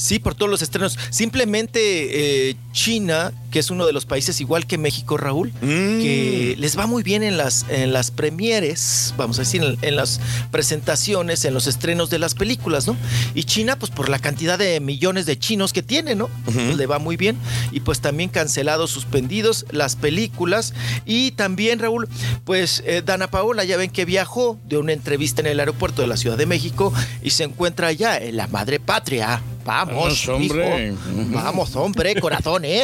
Sí, 0.00 0.18
por 0.18 0.34
todos 0.34 0.50
los 0.50 0.62
estrenos. 0.62 0.98
Simplemente 1.10 2.48
eh, 2.50 2.56
China, 2.72 3.32
que 3.50 3.58
es 3.58 3.70
uno 3.70 3.86
de 3.86 3.92
los 3.92 4.06
países 4.06 4.40
igual 4.40 4.66
que 4.66 4.78
México, 4.78 5.18
Raúl, 5.18 5.52
que 5.60 6.54
les 6.58 6.78
va 6.78 6.86
muy 6.86 7.02
bien 7.02 7.22
en 7.22 7.36
las, 7.36 7.66
en 7.68 7.92
las 7.92 8.10
premieres, 8.10 9.12
vamos 9.18 9.38
a 9.38 9.42
decir, 9.42 9.62
en, 9.62 9.76
en 9.82 9.96
las 9.96 10.20
presentaciones, 10.50 11.44
en 11.44 11.52
los 11.52 11.66
estrenos 11.66 12.08
de 12.08 12.18
las 12.18 12.34
películas, 12.34 12.86
¿no? 12.86 12.96
Y 13.34 13.44
China, 13.44 13.78
pues 13.78 13.90
por 13.90 14.08
la 14.08 14.18
cantidad 14.18 14.58
de 14.58 14.80
millones 14.80 15.26
de 15.26 15.38
chinos 15.38 15.74
que 15.74 15.82
tiene, 15.82 16.14
¿no? 16.14 16.30
Pues, 16.46 16.76
le 16.76 16.86
va 16.86 16.98
muy 16.98 17.18
bien. 17.18 17.36
Y 17.70 17.80
pues 17.80 18.00
también 18.00 18.30
cancelados, 18.30 18.90
suspendidos 18.90 19.66
las 19.70 19.96
películas. 19.96 20.72
Y 21.04 21.32
también, 21.32 21.78
Raúl, 21.78 22.08
pues 22.44 22.82
eh, 22.86 23.02
Dana 23.04 23.30
Paola, 23.30 23.64
ya 23.64 23.76
ven 23.76 23.90
que 23.90 24.06
viajó 24.06 24.58
de 24.66 24.78
una 24.78 24.94
entrevista 24.94 25.42
en 25.42 25.48
el 25.48 25.60
aeropuerto 25.60 26.00
de 26.00 26.08
la 26.08 26.16
Ciudad 26.16 26.38
de 26.38 26.46
México 26.46 26.92
y 27.22 27.30
se 27.30 27.44
encuentra 27.44 27.88
allá 27.88 28.16
en 28.16 28.36
la 28.36 28.46
madre 28.46 28.80
patria. 28.80 29.42
Vamos, 29.70 30.26
Vamos, 30.26 30.28
hombre. 30.28 30.88
hijo. 30.88 30.96
Vamos, 31.30 31.76
hombre, 31.76 32.16
corazón, 32.16 32.64
¿eh? 32.64 32.82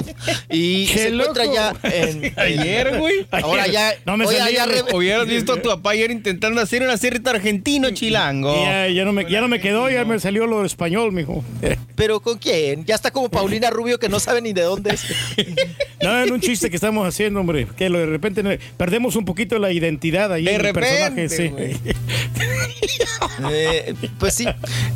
Y 0.48 0.86
¡Qué 0.92 0.98
se 0.98 1.08
encuentra 1.08 1.44
loco! 1.44 1.56
ya 1.56 1.72
en, 1.82 2.32
Ayer, 2.38 2.96
güey. 2.98 3.26
Ahora 3.32 3.66
ya. 3.66 3.92
No 4.04 4.16
me 4.16 4.24
salía, 4.26 4.68
ya 4.68 4.94
Hubieras 4.94 5.26
visto 5.26 5.54
a 5.54 5.56
tu 5.60 5.68
papá 5.68 5.90
ayer 5.90 6.12
intentando 6.12 6.60
hacer 6.60 6.82
un 6.82 6.90
acierto 6.90 7.30
argentino 7.30 7.90
chilango. 7.90 8.54
Ya, 8.62 8.86
ya 8.88 9.04
no 9.04 9.12
me, 9.12 9.28
ya 9.28 9.40
no 9.40 9.48
me 9.48 9.60
quedó, 9.60 9.90
ya 9.90 10.04
me 10.04 10.20
salió 10.20 10.46
lo 10.46 10.64
español, 10.64 11.10
mijo. 11.10 11.44
¿Pero 11.96 12.20
con 12.20 12.38
quién? 12.38 12.84
Ya 12.84 12.94
está 12.94 13.10
como 13.10 13.30
Paulina 13.30 13.68
Rubio 13.70 13.98
que 13.98 14.08
no 14.08 14.20
sabe 14.20 14.40
ni 14.40 14.52
de 14.52 14.62
dónde 14.62 14.90
es. 14.94 15.04
No, 16.00 16.22
en 16.22 16.32
un 16.32 16.40
chiste 16.40 16.70
que 16.70 16.76
estamos 16.76 17.08
haciendo, 17.08 17.40
hombre, 17.40 17.66
que 17.76 17.90
de 17.90 18.06
repente 18.06 18.60
perdemos 18.76 19.16
un 19.16 19.24
poquito 19.24 19.58
la 19.58 19.72
identidad 19.72 20.32
ahí 20.32 20.44
De 20.44 20.50
en 20.50 20.56
el 20.60 20.62
repente, 20.62 20.88
personaje, 20.88 21.28
sí. 21.28 21.52
Eh, 23.50 23.94
pues 24.18 24.34
sí, 24.34 24.46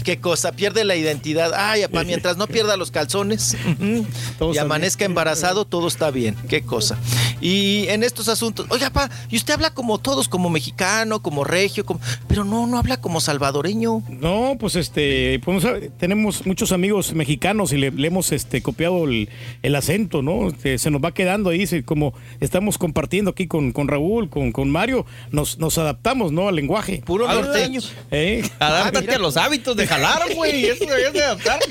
qué 0.04 0.20
cosa, 0.20 0.52
pierde 0.52 0.84
la 0.84 0.96
identidad. 0.96 1.52
Ay, 1.54 1.80
mientras 1.89 2.36
no 2.36 2.47
pierda 2.47 2.76
los 2.76 2.91
calzones 2.91 3.57
y 4.52 4.59
amanezca 4.59 5.05
embarazado, 5.05 5.65
todo 5.65 5.89
está 5.89 6.10
bien. 6.10 6.36
Qué 6.49 6.62
cosa. 6.62 6.99
Y 7.40 7.86
en 7.88 8.02
estos 8.02 8.28
asuntos, 8.28 8.66
oiga, 8.70 8.90
papá, 8.90 9.10
y 9.30 9.36
usted 9.36 9.54
habla 9.54 9.70
como 9.72 9.98
todos, 9.98 10.28
como 10.28 10.50
mexicano, 10.50 11.22
como 11.22 11.44
regio, 11.44 11.84
como- 11.86 12.00
pero 12.28 12.44
no, 12.44 12.66
no 12.66 12.78
habla 12.78 13.00
como 13.00 13.20
salvadoreño. 13.20 14.02
No, 14.08 14.56
pues 14.58 14.76
este, 14.76 15.40
pues, 15.44 15.64
tenemos 15.98 16.46
muchos 16.46 16.72
amigos 16.72 17.12
mexicanos 17.14 17.72
y 17.72 17.78
le, 17.78 17.90
le 17.90 18.06
hemos 18.08 18.32
este, 18.32 18.62
copiado 18.62 19.04
el, 19.04 19.28
el 19.62 19.74
acento, 19.76 20.22
¿no? 20.22 20.48
Este, 20.48 20.78
se 20.78 20.90
nos 20.90 21.02
va 21.02 21.12
quedando 21.12 21.50
ahí, 21.50 21.66
se- 21.66 21.82
como 21.84 22.14
estamos 22.40 22.78
compartiendo 22.78 23.30
aquí 23.30 23.46
con, 23.46 23.72
con 23.72 23.88
Raúl, 23.88 24.28
con, 24.28 24.52
con 24.52 24.70
Mario, 24.70 25.06
nos, 25.30 25.58
nos 25.58 25.78
adaptamos, 25.78 26.32
¿no? 26.32 26.48
Al 26.48 26.56
lenguaje. 26.56 27.02
Puro 27.04 27.26
norteño. 27.26 27.80
¿Eh? 28.10 28.42
Adáptate 28.58 29.14
a 29.14 29.18
los 29.18 29.36
hábitos 29.36 29.76
de 29.76 29.86
jalar, 29.86 30.22
güey. 30.34 30.66
Eso 30.66 30.84
debías 30.84 31.12
de 31.12 31.22
adaptar. 31.24 31.60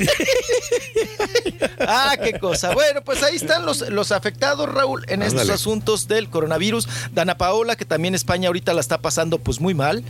Ah, 1.80 2.16
qué 2.22 2.38
cosa. 2.40 2.74
Bueno, 2.74 3.02
pues 3.04 3.24
ahí 3.24 3.36
están 3.36 3.66
los, 3.66 3.88
los 3.90 4.12
afectados, 4.12 4.68
Raúl, 4.70 5.04
en 5.08 5.22
estos 5.22 5.42
Ándale. 5.42 5.59
Asuntos 5.60 6.08
del 6.08 6.30
coronavirus. 6.30 6.88
Dana 7.14 7.38
Paola, 7.38 7.76
que 7.76 7.86
también 7.86 8.16
España 8.16 8.48
ahorita 8.48 8.74
la 8.74 8.82
está 8.82 9.00
pasando 9.00 9.40
pues 9.40 9.60
muy 9.60 9.74
mal. 9.74 10.04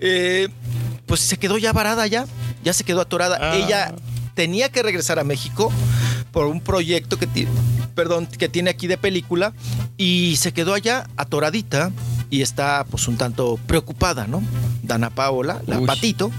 Eh, 0.00 0.48
pues 1.06 1.20
se 1.20 1.38
quedó 1.38 1.56
ya 1.56 1.72
varada 1.72 2.06
ya, 2.06 2.26
ya 2.64 2.72
se 2.72 2.84
quedó 2.84 3.00
atorada. 3.00 3.38
Ah. 3.40 3.56
Ella 3.56 3.94
tenía 4.34 4.68
que 4.68 4.82
regresar 4.82 5.18
a 5.18 5.24
México 5.24 5.72
por 6.32 6.46
un 6.46 6.60
proyecto 6.60 7.18
que, 7.18 7.28
perdón, 7.94 8.26
que 8.26 8.48
tiene 8.48 8.70
aquí 8.70 8.86
de 8.86 8.98
película 8.98 9.54
y 9.96 10.36
se 10.36 10.52
quedó 10.52 10.74
allá 10.74 11.06
atoradita 11.16 11.90
y 12.30 12.42
está 12.42 12.84
pues 12.90 13.08
un 13.08 13.16
tanto 13.16 13.58
preocupada, 13.66 14.26
¿no? 14.26 14.42
Dana 14.82 15.10
Paola, 15.10 15.60
la 15.66 15.78
Uy. 15.80 15.86
patito, 15.86 16.30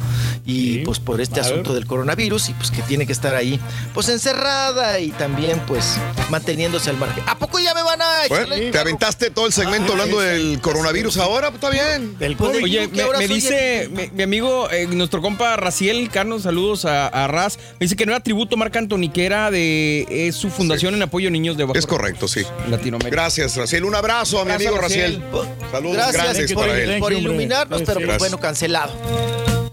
y 0.45 0.79
pues 0.79 0.99
por 0.99 1.21
este 1.21 1.39
A 1.39 1.43
ver. 1.43 1.51
asunto 1.53 1.73
del 1.73 1.85
coronavirus 1.85 2.49
y 2.49 2.53
pues 2.53 2.71
que 2.71 2.81
tiene 2.81 3.05
que 3.05 3.11
estar 3.13 3.35
ahí 3.35 3.59
pues 3.93 4.09
encerrada 4.09 4.99
y 4.99 5.09
también 5.11 5.59
pues 5.67 5.97
manteniéndose 6.29 6.89
al 6.89 6.97
margen. 6.97 7.23
¿A 7.27 7.37
poco 7.37 7.59
ya 7.59 7.73
me 7.73 7.83
van 7.83 8.01
a 8.01 8.25
echarle 8.25 8.45
Bueno, 8.47 8.63
el 8.65 8.71
te 8.71 8.79
aventaste 8.79 9.29
todo 9.29 9.45
el 9.47 9.53
segmento 9.53 9.91
hablando 9.93 10.19
del 10.19 10.59
coronavirus 10.61 11.17
ahora, 11.17 11.51
pues 11.51 11.63
está 11.63 11.69
bien. 11.69 12.17
Del 12.17 12.35
Pues, 12.35 12.51
COVID. 12.51 12.63
Oye, 12.63 12.87
me, 12.87 13.27
dice 13.27 13.83
el- 13.83 13.89
mi, 13.91 14.07
mi 14.13 14.23
amigo, 14.23 14.69
eh, 14.71 14.87
nuestro 14.87 15.21
compa 15.21 15.55
Raciel 15.57 16.09
Carlos, 16.09 16.43
saludos 16.43 16.85
a, 16.85 17.07
a 17.07 17.27
Raz. 17.27 17.57
Me 17.79 17.85
dice 17.85 17.95
que 17.95 18.05
no 18.05 18.11
era 18.13 18.21
tributo 18.23 18.57
Marc 18.57 18.75
Anthony, 18.75 19.09
que 19.13 19.25
era 19.25 19.51
de 19.51 20.07
es 20.09 20.35
su 20.35 20.49
fundación 20.49 20.95
en 20.95 21.01
apoyo 21.03 21.27
a 21.27 21.31
niños 21.31 21.57
de 21.57 21.65
bajo 21.65 21.77
Es 21.77 21.85
correcto, 21.85 22.27
sí. 22.27 22.41
Latinoamérica. 22.69 23.09
Gracias, 23.15 23.55
Raciel. 23.55 23.83
Un 23.85 23.95
abrazo 23.95 24.39
a 24.39 24.45
mi 24.45 24.51
Abrazo, 24.51 24.69
amigo 24.69 24.81
Raciel. 24.81 25.21
Raciel. 25.31 25.55
Saludos 25.79 25.95
Gracias 25.95 26.23
grandes 26.23 26.53
por, 26.53 26.67
para 26.67 26.77
él. 26.77 26.89
Thank 26.89 26.99
por 26.99 27.13
iluminarnos, 27.13 27.81
pero 27.83 27.93
pues 27.95 28.05
Gracias. 28.05 28.19
bueno, 28.19 28.37
cancelado. 28.39 28.93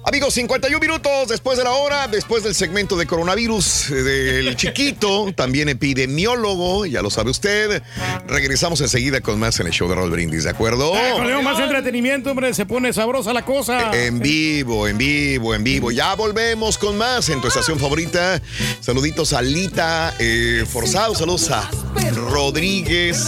Amigos, 0.05 0.35
51 0.35 0.78
minutos 0.78 1.26
después 1.26 1.59
de 1.59 1.65
la 1.65 1.73
hora, 1.73 2.07
después 2.07 2.44
del 2.44 2.55
segmento 2.55 2.97
de 2.97 3.07
coronavirus 3.07 3.91
eh, 3.91 3.94
del 3.94 4.57
chiquito, 4.57 5.33
también 5.35 5.68
epidemiólogo, 5.68 6.86
ya 6.86 7.02
lo 7.02 7.10
sabe 7.10 7.33
usted. 7.33 7.83
Regresamos 8.28 8.81
enseguida 8.81 9.20
con 9.20 9.41
más 9.41 9.59
en 9.59 9.67
el 9.67 9.73
show 9.73 9.89
de 9.89 9.97
Raúl 9.97 10.10
Brindis, 10.10 10.44
¿de 10.44 10.51
acuerdo? 10.51 10.94
Ah, 10.94 11.15
tenemos 11.17 11.43
más 11.43 11.59
entretenimiento, 11.59 12.31
hombre, 12.31 12.55
se 12.55 12.67
pone 12.67 12.93
sabrosa 12.93 13.33
la 13.33 13.44
cosa. 13.44 13.91
En 13.97 14.20
vivo, 14.20 14.86
en 14.86 14.97
vivo, 14.97 15.57
en 15.57 15.65
vivo. 15.65 15.91
Ya 15.91 16.15
volvemos 16.15 16.78
con 16.78 16.97
más 16.97 17.28
en 17.28 17.41
tu 17.41 17.49
estación 17.49 17.81
favorita. 17.81 18.41
Saluditos 18.78 19.33
a 19.33 19.43
Lita 19.43 20.15
eh, 20.20 20.65
Forzado, 20.70 21.17
saludos 21.17 21.51
a 21.51 21.68
Rodríguez. 22.15 23.26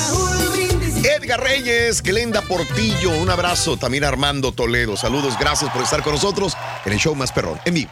Edgar 1.05 1.41
Reyes, 1.41 2.03
Glenda 2.03 2.43
Portillo, 2.43 3.11
un 3.11 3.31
abrazo 3.31 3.77
también 3.77 4.05
Armando 4.05 4.53
Toledo. 4.53 4.97
Saludos, 4.97 5.35
gracias 5.39 5.71
por 5.73 5.83
estar 5.83 6.03
con 6.03 6.15
nosotros 6.15 6.57
en 6.85 6.93
el 6.93 6.99
show 6.99 7.15
más 7.15 7.33
perrón, 7.33 7.61
en 7.65 7.75
vivo. 7.75 7.91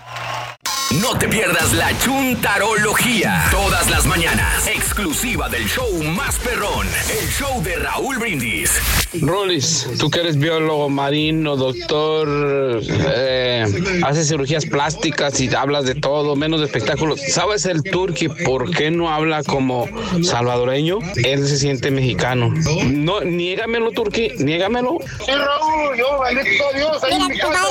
No 1.01 1.19
te 1.19 1.29
pierdas 1.29 1.73
la 1.75 1.97
chuntarología. 1.99 3.45
Todas 3.51 3.91
las 3.91 4.07
mañanas. 4.07 4.67
Exclusiva 4.67 5.49
del 5.49 5.67
show 5.67 6.03
más 6.03 6.39
perrón. 6.39 6.87
El 7.11 7.29
show 7.29 7.63
de 7.63 7.77
Raúl 7.77 8.19
Brindis. 8.19 8.81
Rolis, 9.21 9.89
tú 9.99 10.11
que 10.11 10.21
eres 10.21 10.39
biólogo 10.39 10.89
marino, 10.89 11.57
doctor, 11.57 12.81
eh, 12.89 13.67
haces 14.05 14.29
cirugías 14.29 14.65
plásticas 14.65 15.39
y 15.41 15.55
hablas 15.55 15.85
de 15.85 15.97
todo, 15.97 16.37
menos 16.37 16.61
de 16.61 16.67
espectáculos. 16.67 17.21
¿Sabes 17.29 17.67
el 17.67 17.83
turqui 17.83 18.29
por 18.29 18.71
qué 18.71 18.91
no 18.91 19.13
habla 19.13 19.43
como 19.43 19.87
salvadoreño? 20.23 20.99
Él 21.17 21.47
se 21.47 21.59
siente 21.59 21.91
mexicano. 21.91 22.55
No, 22.87 23.21
niégamelo, 23.23 23.91
turqui, 23.91 24.33
niégamelo. 24.39 24.99
Sí, 25.25 25.33
Raúl, 25.33 25.97
yo, 25.97 26.21
bendito 26.21 26.65
Dios, 26.75 27.05
ahí 27.05 27.15
en 27.15 27.27
mi 27.27 27.39
casa. 27.39 27.65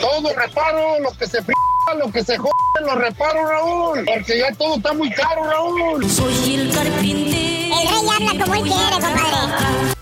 Todo 0.00 0.34
reparo, 0.34 1.00
lo 1.00 1.10
que 1.12 1.26
se 1.26 1.42
lo 1.94 2.10
que 2.10 2.24
se 2.24 2.36
jode, 2.36 2.50
en 2.80 2.86
los 2.86 2.96
reparos, 2.96 3.48
Raúl, 3.48 4.04
porque 4.04 4.38
ya 4.38 4.52
todo 4.52 4.76
está 4.76 4.92
muy 4.92 5.10
caro, 5.10 5.44
Raúl. 5.44 6.08
Soy 6.08 6.54
el 6.54 6.72
carpintero. 6.72 7.74
El 7.80 7.88
rey 7.88 8.08
habla 8.08 8.44
como 8.44 8.54
él 8.54 8.62
quiere, 8.62 8.92
compadre. 8.92 10.00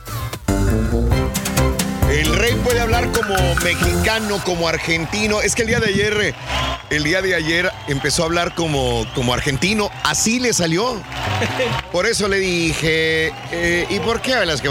El 2.10 2.36
rey 2.36 2.54
puede 2.64 2.80
hablar 2.80 3.10
como 3.12 3.34
mexicano, 3.62 4.40
como 4.44 4.68
argentino. 4.68 5.40
Es 5.40 5.54
que 5.54 5.62
el 5.62 5.68
día 5.68 5.80
de 5.80 5.88
ayer, 5.88 6.34
el 6.90 7.04
día 7.04 7.22
de 7.22 7.34
ayer 7.34 7.70
empezó 7.86 8.22
a 8.22 8.26
hablar 8.26 8.54
como, 8.54 9.06
como 9.14 9.32
argentino. 9.34 9.90
Así 10.04 10.40
le 10.40 10.52
salió. 10.52 11.00
Por 11.92 12.06
eso 12.06 12.28
le 12.28 12.38
dije, 12.38 13.32
eh, 13.52 13.86
¿y 13.88 14.00
por 14.00 14.20
qué 14.20 14.34
hablas? 14.34 14.60
que 14.60 14.70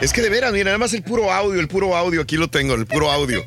Es 0.00 0.12
que 0.12 0.22
de 0.22 0.30
veras, 0.30 0.52
mira, 0.52 0.66
nada 0.66 0.78
más 0.78 0.94
el 0.94 1.02
puro 1.02 1.32
audio, 1.32 1.60
el 1.60 1.68
puro 1.68 1.96
audio, 1.96 2.22
aquí 2.22 2.36
lo 2.36 2.48
tengo, 2.48 2.74
el 2.74 2.86
puro 2.86 3.10
audio. 3.10 3.44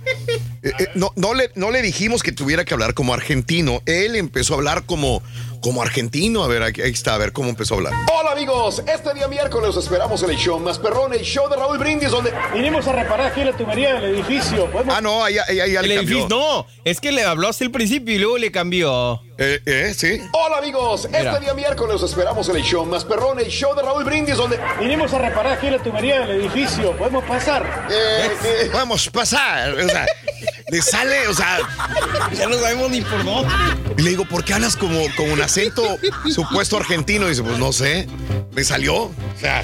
Eh, 0.61 0.71
eh, 0.77 0.87
no, 0.95 1.11
no, 1.15 1.33
le, 1.33 1.51
no 1.55 1.71
le 1.71 1.81
dijimos 1.81 2.21
que 2.21 2.31
tuviera 2.31 2.65
que 2.65 2.73
hablar 2.73 2.93
como 2.93 3.13
argentino. 3.13 3.81
Él 3.85 4.15
empezó 4.15 4.53
a 4.53 4.57
hablar 4.57 4.83
como, 4.85 5.23
como 5.61 5.81
argentino. 5.81 6.43
A 6.43 6.47
ver, 6.47 6.63
aquí, 6.63 6.81
ahí 6.81 6.91
está, 6.91 7.15
a 7.15 7.17
ver 7.17 7.31
cómo 7.31 7.49
empezó 7.49 7.75
a 7.75 7.77
hablar. 7.77 7.93
Hola 8.19 8.31
amigos, 8.31 8.83
este 8.85 9.13
día 9.13 9.27
miércoles 9.27 9.73
los 9.75 9.83
esperamos 9.83 10.21
en 10.23 10.31
el 10.31 10.37
show 10.37 10.59
más 10.59 10.77
perrón, 10.79 11.13
el 11.13 11.21
show 11.21 11.49
de 11.49 11.55
Raúl 11.55 11.77
Brindis, 11.77 12.11
donde... 12.11 12.33
Vinimos 12.53 12.85
a 12.87 12.91
reparar 12.93 13.27
aquí 13.31 13.43
la 13.43 13.55
tubería 13.55 13.93
del 13.95 14.15
edificio. 14.15 14.69
¿Podemos- 14.71 14.95
Ah, 14.95 15.01
no, 15.01 15.23
ahí, 15.23 15.37
ahí, 15.37 15.59
ahí 15.59 15.71
ya 15.73 15.79
El 15.81 15.89
le 15.89 15.95
cambió. 15.97 16.17
edificio, 16.17 16.27
no, 16.37 16.65
es 16.83 16.99
que 16.99 17.11
le 17.11 17.23
habló 17.23 17.47
hasta 17.47 17.63
el 17.63 17.71
principio 17.71 18.15
y 18.15 18.17
luego 18.17 18.37
le 18.37 18.51
cambió. 18.51 19.21
Eh, 19.41 19.61
eh, 19.65 19.93
sí. 19.95 20.21
Hola 20.33 20.57
amigos, 20.57 21.07
Mira. 21.07 21.31
este 21.31 21.45
día 21.45 21.53
miércoles 21.53 21.93
los 22.01 22.09
esperamos 22.11 22.49
en 22.49 22.57
el 22.57 22.61
show 22.61 22.85
más 22.85 23.05
perrón, 23.05 23.39
el 23.39 23.47
show 23.47 23.73
de 23.73 23.81
Raúl 23.81 24.03
Brindis, 24.03 24.35
donde... 24.35 24.59
Vinimos 24.81 25.13
a 25.13 25.17
reparar 25.17 25.53
aquí 25.53 25.69
la 25.69 25.79
tubería 25.79 26.19
del 26.19 26.41
edificio. 26.41 26.91
¿Podemos 26.97 27.23
pasar? 27.23 27.87
Eh, 27.89 28.69
vamos, 28.73 29.09
pasar. 29.09 29.71
O 29.71 29.87
sea, 29.87 30.05
le 30.71 30.81
sale, 30.81 31.27
o 31.27 31.33
sea. 31.33 31.59
Ya 32.33 32.47
no 32.47 32.57
sabemos 32.59 32.91
ni 32.91 33.01
por 33.01 33.23
dónde. 33.23 33.49
Y 33.97 34.01
le 34.03 34.09
digo, 34.11 34.25
¿por 34.25 34.43
qué 34.43 34.53
hablas 34.53 34.75
como 34.75 34.99
con 35.15 35.31
un 35.31 35.41
acento 35.41 35.83
supuesto 36.33 36.77
argentino? 36.77 37.25
Y 37.27 37.29
dice, 37.29 37.43
pues 37.43 37.57
no 37.57 37.71
sé. 37.73 38.07
Me 38.53 38.63
salió. 38.63 38.95
O 38.95 39.13
sea, 39.39 39.63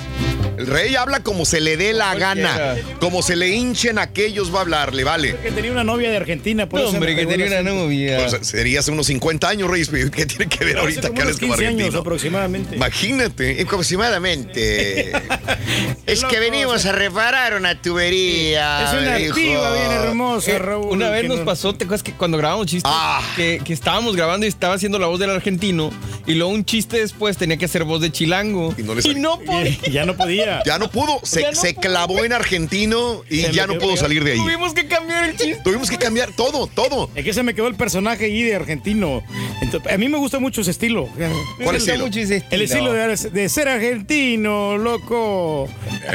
el 0.58 0.68
rey 0.68 0.96
habla 0.96 1.20
como 1.22 1.44
se 1.46 1.60
le 1.60 1.76
dé 1.76 1.92
la 1.94 2.16
gana. 2.16 2.76
Como 3.00 3.22
se 3.22 3.36
le 3.36 3.50
hinchen 3.50 3.98
aquellos 4.00 4.54
va 4.54 4.60
a 4.60 4.62
hablar, 4.62 4.94
le 4.94 5.04
vale. 5.04 5.36
Que 5.38 5.52
tenía 5.52 5.72
una 5.72 5.84
novia 5.84 6.10
de 6.12 6.18
Argentina. 6.18 6.70
Por 6.70 6.80
No, 6.80 6.88
eso 6.88 6.96
hombre, 6.96 7.16
que 7.16 7.26
tenía 7.26 7.48
una 7.48 7.56
acento. 7.60 7.74
novia. 7.76 8.28
Pues, 8.30 8.48
sería 8.48 8.80
hace 8.80 8.92
unos 8.92 9.08
50 9.08 9.50
años, 9.50 9.70
Reyes. 9.70 9.90
pero 9.90 10.10
¿Qué 10.12 10.26
tiene 10.26 10.48
que 10.48 10.64
ver 10.64 10.78
ahorita 10.78 11.10
que 11.12 11.22
hables 11.22 11.38
como 11.38 11.54
15 11.54 11.68
años 11.68 11.76
argentino? 11.80 12.00
aproximadamente. 12.02 12.76
Imagínate, 12.76 13.62
aproximadamente. 13.62 15.12
es 16.06 16.24
que 16.26 16.40
venimos 16.40 16.86
a 16.86 16.92
reparar 16.92 17.56
una 17.56 17.82
tubería. 17.82 18.84
Es 18.86 19.02
una 19.02 19.16
activa 19.16 19.74
bien 19.74 19.92
hermosa, 19.92 20.52
Eh, 20.52 20.60
Raúl. 20.60 20.95
Una 20.96 21.10
vez 21.10 21.28
nos 21.28 21.40
no- 21.40 21.46
pasó, 21.46 21.74
¿te 21.76 21.86
acuerdas 21.86 22.04
que 22.04 22.12
cuando 22.14 22.38
grabamos 22.38 22.68
chistes? 22.68 22.92
Ah. 22.94 23.22
Que, 23.36 23.62
que 23.64 23.74
estábamos 23.74 24.16
grabando 24.16 24.46
y 24.46 24.50
estaba 24.50 24.74
haciendo 24.76 25.00
la 25.00 25.08
voz 25.08 25.20
del 25.20 25.30
argentino 25.30 25.92
y 26.28 26.34
luego 26.36 26.52
un 26.52 26.66
chiste 26.66 26.98
después 27.00 27.38
tenía 27.38 27.58
que 27.58 27.66
hacer 27.66 27.84
voz 27.84 28.02
de 28.02 28.12
chilango. 28.12 28.74
Y 28.78 28.84
no 28.84 28.96
le 28.96 29.02
Y 29.10 29.16
no 29.16 29.40
podía. 29.40 29.78
Ya 29.92 30.06
no 30.06 30.16
podía. 30.16 30.62
Ya 30.66 30.80
no 30.80 30.90
pudo, 30.90 31.20
se, 31.24 31.42
Ya 31.42 31.52
no 31.52 31.56
se 31.60 31.74
pudo. 31.74 31.82
clavó 31.82 32.24
en 32.26 32.34
argentino 32.34 33.22
y 33.30 33.42
Se 33.42 33.52
ya 33.52 33.68
no 33.68 33.78
pudo 33.78 33.96
salir 33.98 34.24
de 34.24 34.34
ahí. 34.34 34.38
Tuvimos 34.38 34.74
que 34.74 34.88
cambiar 34.88 35.26
el 35.26 35.38
chiste. 35.38 35.62
Tuvimos 35.64 35.90
que 35.90 35.98
cambiar 35.98 36.32
todo, 36.36 36.68
todo. 36.68 37.10
Es 37.16 37.24
que 37.24 37.34
se 37.34 37.44
me 37.44 37.54
quedó 37.54 37.68
el 37.68 37.76
personaje 37.76 38.26
ahí 38.26 38.42
de 38.44 38.56
argentino. 38.56 39.22
Entonces, 39.62 39.92
a 39.92 39.98
mí 39.98 40.08
me 40.10 40.18
gusta 40.18 40.40
mucho 40.40 40.62
ese 40.62 40.72
estilo. 40.72 41.08
¿Cuál 41.16 41.32
gusta 41.78 41.94
estilo? 41.94 42.08
ese 42.08 42.44
El 42.50 42.62
estilo 42.64 42.94
de, 42.94 43.16
de 43.16 43.50
ser 43.50 43.68
argentino, 43.68 44.78
loco. 44.78 45.68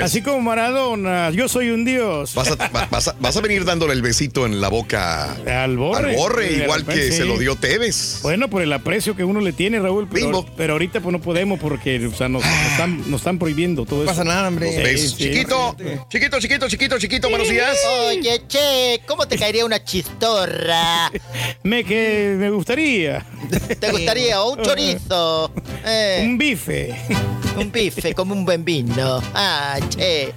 Así 0.02 0.23
como 0.23 0.41
Maradona. 0.41 1.31
Yo 1.31 1.49
soy 1.49 1.70
un 1.70 1.84
dios. 1.84 2.34
Vas 2.34 2.50
a, 2.50 2.57
va- 2.57 2.89
vas 2.91 3.09
a- 3.09 3.17
vas 3.20 3.36
a 3.36 3.41
venir 3.41 3.65
dándole 3.65 3.92
el 3.92 4.02
besito 4.02 4.47
en 4.47 4.60
la 4.60 4.68
boca 4.70 5.32
Al 5.47 5.76
borre. 5.76 6.10
al 6.12 6.16
borre, 6.16 6.52
igual 6.52 6.81
repente, 6.81 7.02
que 7.07 7.10
sí. 7.12 7.18
se 7.18 7.24
lo 7.26 7.36
dio 7.36 7.57
Tevez. 7.57 8.20
Bueno, 8.23 8.49
por 8.49 8.62
el 8.62 8.73
aprecio 8.73 9.15
que 9.15 9.24
uno 9.24 9.40
le 9.40 9.52
tiene, 9.52 9.78
Raúl. 9.81 10.08
Pero, 10.10 10.47
pero 10.57 10.73
ahorita 10.74 11.00
pues 11.00 11.12
no 11.12 11.20
podemos 11.20 11.60
porque 11.60 12.07
o 12.07 12.15
sea, 12.15 12.28
nos, 12.28 12.42
nos 12.44 12.66
están, 12.70 13.10
nos 13.10 13.20
están 13.20 13.39
prohibiendo 13.39 13.84
todo 13.84 13.97
No 13.97 14.02
eso. 14.05 14.12
pasa 14.12 14.24
nada, 14.24 14.49
hombre. 14.49 14.97
Sí. 14.97 15.16
Chiquito, 15.16 15.76
chiquito, 16.08 16.39
chiquito, 16.40 16.68
chiquito, 16.68 16.99
chiquito, 16.99 17.28
buenos 17.28 17.49
días. 17.49 17.76
Oye, 18.07 18.40
che, 18.49 19.02
¿cómo 19.07 19.26
te 19.28 19.36
caería 19.36 19.65
una 19.66 19.82
chistorra? 19.84 21.10
Me, 21.62 21.84
que 21.84 22.36
me 22.39 22.49
gustaría. 22.50 23.26
¿Te 23.78 23.90
gustaría? 23.90 24.40
¿O 24.42 24.52
un 24.52 24.62
chorizo? 24.62 25.52
Eh, 25.84 26.23
Un 26.24 26.39
bife. 26.39 26.94
un 27.58 27.70
bife 27.73 28.15
como 28.15 28.32
un 28.34 28.44
buen 28.44 28.65
vino. 28.65 29.23
Ah, 29.34 29.78
che. 29.90 30.32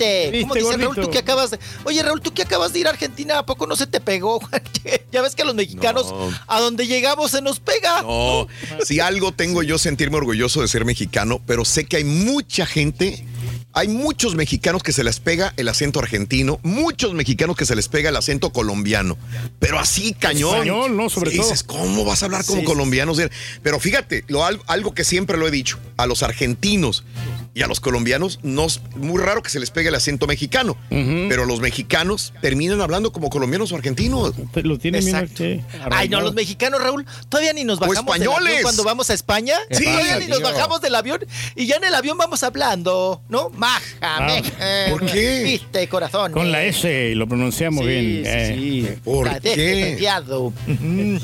¿Viste? 0.00 0.40
¿Cómo 0.42 0.54
¿Viste, 0.54 0.68
dice 0.70 0.76
Raúl? 0.84 0.96
Tú 0.96 1.10
que 1.10 1.18
acabas 1.18 1.50
de... 1.50 1.58
Oye, 1.84 2.02
Raúl, 2.02 2.20
tú 2.20 2.32
que 2.32 2.42
acabas 2.42 2.72
de 2.72 2.80
ir 2.80 2.86
a 2.86 2.90
Argentina, 2.90 3.38
¿a 3.38 3.46
poco 3.46 3.66
no 3.66 3.76
se 3.76 3.86
te 3.86 4.00
pegó? 4.00 4.40
ya 5.12 5.22
ves 5.22 5.34
que 5.34 5.42
a 5.42 5.44
los 5.44 5.54
mexicanos, 5.54 6.06
No. 6.10 6.30
a 6.46 6.60
donde 6.60 6.86
llegamos 6.86 7.30
se 7.30 7.42
nos 7.42 7.60
pega. 7.60 8.02
No, 8.02 8.46
si 8.84 9.00
algo 9.00 9.32
tengo 9.32 9.62
yo 9.62 9.78
sentirme 9.78 10.16
orgulloso 10.16 10.62
de 10.62 10.68
ser 10.68 10.84
mexicano, 10.84 11.40
pero 11.46 11.64
sé 11.64 11.84
que 11.84 11.98
hay 11.98 12.04
mucha 12.04 12.66
gente, 12.66 13.24
hay 13.72 13.88
muchos 13.88 14.34
mexicanos 14.34 14.82
que 14.82 14.92
se 14.92 15.04
les 15.04 15.20
pega 15.20 15.52
el 15.56 15.68
acento 15.68 16.00
argentino, 16.00 16.58
muchos 16.62 17.14
mexicanos 17.14 17.56
que 17.56 17.66
se 17.66 17.76
les 17.76 17.88
pega 17.88 18.08
el 18.10 18.16
acento 18.16 18.52
colombiano, 18.52 19.16
pero 19.58 19.78
así 19.78 20.12
cañón. 20.14 20.54
Español, 20.54 20.96
¿no? 20.96 21.10
Sobre 21.10 21.30
todo. 21.30 21.42
Dices, 21.44 21.62
¿cómo 21.62 22.04
vas 22.04 22.22
a 22.22 22.26
hablar 22.26 22.44
como 22.44 22.60
Sí, 22.60 22.66
colombianos? 22.66 23.20
Pero 23.62 23.78
fíjate, 23.80 24.24
lo, 24.28 24.44
algo 24.44 24.94
que 24.94 25.04
siempre 25.04 25.36
lo 25.36 25.46
he 25.46 25.50
dicho, 25.50 25.78
a 25.96 26.06
los 26.06 26.22
argentinos 26.22 27.04
y 27.52 27.62
a 27.62 27.66
los 27.66 27.80
colombianos 27.80 28.38
no 28.42 28.66
es 28.66 28.80
muy 28.94 29.20
raro 29.20 29.42
que 29.42 29.50
se 29.50 29.58
les 29.58 29.70
pegue 29.70 29.88
el 29.88 29.94
acento 29.94 30.26
mexicano, 30.26 30.76
pero 30.88 31.44
los 31.44 31.60
mexicanos 31.60 32.32
terminan 32.40 32.80
hablando 32.80 33.12
como 33.12 33.28
colombianos 33.30 33.72
o 33.72 33.76
argentinos. 33.76 34.34
Pues 34.52 34.64
Lo 34.64 34.78
tiene 34.78 35.00
bien 35.00 35.16
Exacto. 35.16 35.44
Ay, 35.90 36.08
no, 36.08 36.20
los 36.20 36.34
mexicanos, 36.34 36.80
Raúl, 36.82 37.04
todavía 37.28 37.52
ni 37.52 37.64
nos 37.64 37.78
bajamos 37.80 38.18
del 38.18 38.28
avión 38.28 38.62
cuando 38.62 38.84
vamos 38.84 39.10
a 39.10 39.14
España. 39.14 39.54
Sí. 39.70 39.84
Todavía 39.84 40.18
ni 40.18 40.26
nos 40.26 40.42
bajamos 40.42 40.80
del 40.80 40.94
avión 40.94 41.20
y 41.56 41.66
ya 41.66 41.76
en 41.76 41.84
el 41.84 41.94
avión 41.94 42.16
vamos 42.18 42.42
hablando, 42.42 43.22
¿no? 43.28 43.50
Májame. 43.50 44.42
Ah, 44.60 44.86
¿por 44.90 45.04
qué? 45.06 45.42
Viste, 45.44 45.88
corazón. 45.88 46.32
Con 46.32 46.52
la 46.52 46.62
S 46.64 47.14
lo 47.14 47.26
pronunciamos 47.26 47.84
Sí, 47.84 47.90
bien. 47.90 48.24
sí, 48.24 48.30
eh. 48.30 48.86
sí. 48.94 49.00
¿Por 49.04 49.26
Está 49.26 49.40
qué? 49.40 49.98
Ujú. 50.30 51.18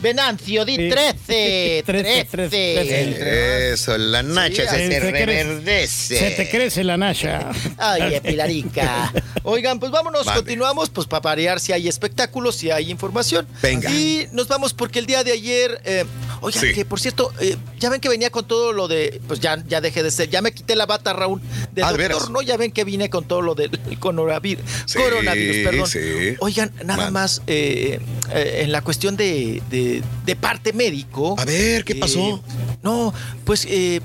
Venancio, 0.00 0.64
di 0.64 0.76
Sí. 0.76 0.88
13. 0.90 1.82
13, 1.86 2.28
13. 2.30 3.72
Eso, 3.72 3.96
la 3.96 4.22
nacha 4.22 4.62
Sí, 4.62 4.68
se, 4.76 5.00
se 5.00 5.05
te 5.12 5.24
crece. 5.24 5.44
reverdece. 5.44 6.18
Se 6.18 6.30
te 6.32 6.48
crece 6.48 6.84
la 6.84 6.96
nasha. 6.96 7.50
Ay, 7.78 8.20
Pilarica. 8.20 9.12
Oigan, 9.42 9.78
pues 9.78 9.92
vámonos, 9.92 10.26
continuamos, 10.30 10.90
pues 10.90 11.06
para 11.06 11.20
variar 11.20 11.60
si 11.60 11.72
hay 11.72 11.88
espectáculos, 11.88 12.56
si 12.56 12.70
hay 12.70 12.90
información. 12.90 13.46
Venga. 13.62 13.90
Y 13.90 14.28
nos 14.32 14.48
vamos 14.48 14.74
porque 14.74 14.98
el 14.98 15.06
día 15.06 15.24
de 15.24 15.32
ayer, 15.32 15.80
eh, 15.84 16.04
oigan, 16.46 16.60
Sí. 16.62 16.72
que 16.74 16.84
por 16.84 17.00
cierto, 17.00 17.32
eh, 17.40 17.56
ya 17.78 17.90
ven 17.90 18.00
que 18.00 18.08
venía 18.08 18.30
con 18.30 18.46
todo 18.46 18.72
lo 18.72 18.88
de, 18.88 19.20
pues 19.26 19.40
ya, 19.40 19.62
ya 19.68 19.80
dejé 19.80 20.02
de 20.02 20.10
ser, 20.10 20.30
ya 20.30 20.40
me 20.42 20.52
quité 20.52 20.76
la 20.76 20.86
bata, 20.86 21.12
Raúl, 21.12 21.40
de 21.74 21.82
Ah, 21.82 21.92
¿de 21.92 22.08
doctor? 22.08 22.30
¿no? 22.30 22.42
Ya 22.42 22.56
ven 22.56 22.70
que 22.72 22.84
vine 22.84 23.10
con 23.10 23.24
todo 23.24 23.42
lo 23.42 23.54
del 23.54 23.70
coronavirus, 23.98 24.64
Sí, 24.86 24.98
coronavirus, 24.98 25.56
perdón. 25.64 25.86
sí. 25.88 25.98
Oigan, 26.40 26.72
nada 26.84 27.04
Man. 27.04 27.12
más, 27.12 27.42
eh, 27.46 28.00
eh, 28.32 28.60
en 28.64 28.72
la 28.72 28.82
cuestión 28.82 29.16
de, 29.16 29.62
de, 29.70 30.02
de 30.24 30.36
parte 30.36 30.72
médico. 30.72 31.34
A 31.38 31.44
ver, 31.44 31.84
¿qué 31.84 31.94
eh, 31.94 31.96
pasó? 31.96 32.42
no, 32.82 33.12
pues 33.44 33.66
eh, 33.68 34.00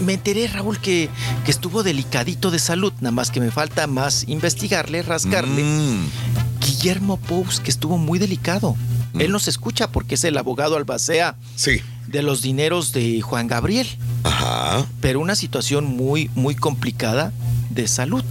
me 0.00 0.14
enteré, 0.14 0.46
Raúl, 0.48 0.78
que, 0.80 1.08
que 1.44 1.50
estuvo 1.50 1.82
delicadito 1.82 2.50
de 2.50 2.58
salud, 2.58 2.92
nada 3.00 3.12
más 3.12 3.30
que 3.30 3.40
me 3.40 3.50
falta 3.50 3.86
más 3.86 4.24
investigarle, 4.28 5.02
rascarle. 5.02 5.62
Mm. 5.62 6.06
Guillermo 6.60 7.16
Pous, 7.18 7.60
que 7.60 7.70
estuvo 7.70 7.96
muy 7.98 8.18
delicado. 8.18 8.76
Él 9.18 9.32
nos 9.32 9.48
escucha 9.48 9.90
porque 9.90 10.14
es 10.14 10.24
el 10.24 10.36
abogado 10.38 10.76
albacea 10.76 11.36
Sí. 11.56 11.80
de 12.06 12.22
los 12.22 12.42
dineros 12.42 12.92
de 12.92 13.20
Juan 13.20 13.46
Gabriel, 13.48 13.88
Ajá. 14.24 14.86
pero 15.00 15.20
una 15.20 15.34
situación 15.34 15.84
muy, 15.84 16.30
muy 16.34 16.54
complicada 16.54 17.32
de 17.70 17.86
salud. 17.88 18.24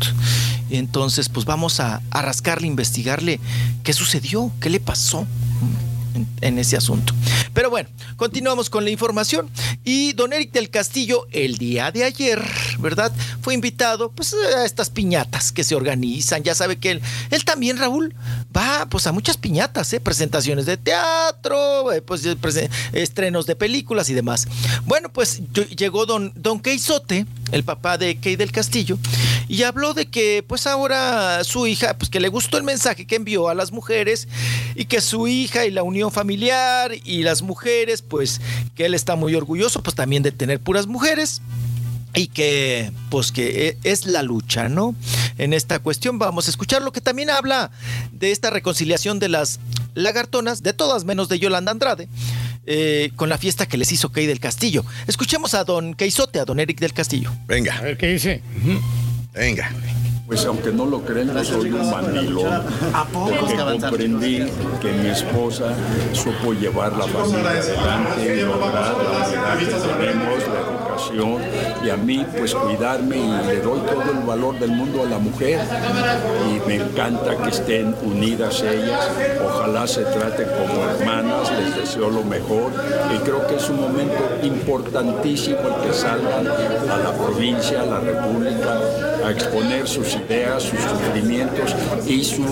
Entonces, 0.70 1.30
pues 1.30 1.46
vamos 1.46 1.80
a, 1.80 2.02
a 2.12 2.22
rascarle, 2.22 2.68
investigarle 2.68 3.40
qué 3.84 3.94
sucedió, 3.94 4.52
qué 4.60 4.70
le 4.70 4.80
pasó 4.80 5.26
en, 6.42 6.60
ese 6.60 6.78
asunto. 6.78 7.14
Pero 7.54 7.70
bueno, 7.70 7.90
continuamos 8.16 8.70
con 8.70 8.84
la 8.84 8.90
información. 8.90 9.50
Y 9.84 10.14
don 10.14 10.34
Eric 10.34 10.52
del 10.52 10.70
Castillo, 10.70 11.28
el 11.32 11.58
día 11.58 11.92
de 11.92 12.04
ayer, 12.04 12.42
¿verdad? 12.80 13.12
Fue 13.42 13.54
invitado 13.54 14.12
pues, 14.12 14.34
a 14.34 14.66
estas 14.66 14.90
piñatas 14.90 15.52
que 15.52 15.64
se 15.64 15.76
organizan. 15.76 16.44
Ya 16.44 16.56
sabe 16.56 16.78
que 16.78 16.92
él, 16.92 17.02
él 17.32 17.46
también, 17.46 17.78
Raúl, 17.78 18.16
va 18.56 18.88
pues 18.90 19.08
a 19.08 19.12
muchas 19.12 19.38
piñatas, 19.38 19.92
¿eh? 19.94 20.00
presentaciones 20.00 20.66
de 20.66 20.78
teatro, 20.78 21.92
eh, 21.92 22.02
pues, 22.02 22.28
estrenos 22.94 23.46
de 23.46 23.56
películas 23.56 24.10
y 24.10 24.14
demás. 24.14 24.48
Bueno, 24.86 25.10
pues 25.10 25.42
llegó 25.76 26.06
don, 26.06 26.34
don 26.36 26.60
el 27.52 27.64
papá 27.64 27.98
de 27.98 28.18
Key 28.18 28.36
del 28.36 28.52
Castillo, 28.52 28.98
y 29.48 29.64
habló 29.64 29.94
de 29.94 30.06
que 30.06 30.44
pues 30.48 30.68
ahora 30.68 31.44
su 31.44 31.66
hija, 31.68 31.98
pues 31.98 32.10
que 32.10 32.20
le 32.20 32.28
gustó 32.28 32.58
el 32.58 32.64
mensaje 32.64 33.06
que 33.06 33.16
envió 33.16 33.50
a 33.50 33.56
las 33.56 33.72
mujeres 33.72 34.28
y 34.76 34.86
que 34.86 35.02
su 35.02 35.28
hija 35.28 35.66
y 35.66 35.72
la 35.72 35.84
unión 35.84 36.12
familiar 36.12 36.92
y 37.04 37.24
las 37.24 37.42
mujeres, 37.42 38.02
pues 38.02 38.42
que 38.76 38.86
él 38.86 38.94
está 38.94 39.16
muy 39.16 39.36
orgulloso 39.36 39.82
pues 39.82 39.96
también 39.96 40.24
de 40.24 40.32
tener 40.32 40.60
puras 40.60 40.88
mujeres. 40.88 41.42
Y 42.16 42.26
que, 42.26 42.92
pues 43.12 43.32
que 43.32 43.68
e- 43.68 43.78
es 43.84 44.08
la 44.08 44.24
lucha, 44.24 44.68
¿no? 44.68 44.96
En 45.38 45.54
esta 45.54 45.78
cuestión 45.78 46.18
vamos 46.18 46.48
a 46.48 46.50
escuchar 46.50 46.82
lo 46.82 46.92
que 46.92 47.02
también 47.02 47.30
habla 47.30 47.70
de 48.12 48.32
esta 48.32 48.50
reconciliación 48.50 49.20
de 49.20 49.30
las 49.30 49.60
lagartonas, 49.94 50.64
de 50.64 50.74
todas 50.74 51.06
menos 51.06 51.30
de 51.30 51.38
Yolanda 51.38 51.72
Andrade, 51.72 52.10
eh, 52.72 53.10
con 53.16 53.30
la 53.30 53.40
fiesta 53.40 53.66
que 53.66 53.78
les 53.78 53.92
hizo 53.92 54.12
Key 54.12 54.28
del 54.28 54.40
Castillo. 54.40 54.86
Escuchemos 55.08 55.56
a 55.56 55.64
don 55.64 55.96
Keizote, 55.96 56.40
a 56.40 56.46
don 56.46 56.60
Eric 56.60 56.80
del 56.80 56.94
Castillo. 56.94 57.34
Venga. 57.48 57.76
A 57.76 57.82
ver 57.82 57.98
qué 57.98 58.08
dice. 58.10 58.44
Venga. 59.34 59.72
Pues 60.30 60.46
aunque 60.46 60.72
no 60.72 60.86
lo 60.86 61.02
crean, 61.02 61.34
yo 61.34 61.44
soy 61.44 61.72
un 61.72 61.90
mandilón. 61.90 62.62
Porque 63.12 63.56
comprendí 63.56 64.46
que 64.80 64.92
mi 64.92 65.10
esposa 65.10 65.74
supo 66.14 66.54
llevar 66.54 66.94
la 66.94 67.08
familia 67.08 67.50
adelante 67.50 68.44
lograr 68.44 68.96
la 68.96 69.26
unidad 69.26 69.58
que 69.58 69.66
tenemos, 69.66 70.40
la 70.48 70.60
educación, 70.60 71.42
y 71.84 71.90
a 71.90 71.98
mí 71.98 72.24
pues 72.38 72.54
cuidarme 72.54 73.18
y 73.18 73.48
le 73.48 73.60
doy 73.62 73.80
todo 73.80 74.12
el 74.12 74.20
valor 74.20 74.60
del 74.60 74.70
mundo 74.70 75.02
a 75.02 75.06
la 75.08 75.18
mujer. 75.18 75.62
Y 76.48 76.68
me 76.68 76.76
encanta 76.76 77.36
que 77.36 77.50
estén 77.50 77.96
unidas 78.04 78.62
ellas. 78.62 79.10
Ojalá 79.44 79.88
se 79.88 80.04
traten 80.04 80.48
como 80.48 80.84
hermanas, 80.92 81.52
les 81.58 81.76
deseo 81.76 82.12
lo 82.12 82.24
mejor. 82.24 82.72
Y 83.16 83.18
creo 83.22 83.48
que 83.48 83.56
es 83.56 83.68
un 83.68 83.82
momento 83.82 84.22
importantísimo 84.44 85.58
el 85.58 85.88
que 85.88 85.94
salgan 85.94 86.48
a 86.48 86.98
la 86.98 87.14
provincia, 87.14 87.82
a 87.82 87.86
la 87.86 88.00
república, 88.00 88.80
a 89.26 89.32
exponer 89.32 89.88
sus 89.88 90.19
ideas, 90.28 90.64
sus 90.64 90.80
sufrimientos 90.80 91.76
y 92.08 92.24
su, 92.24 92.44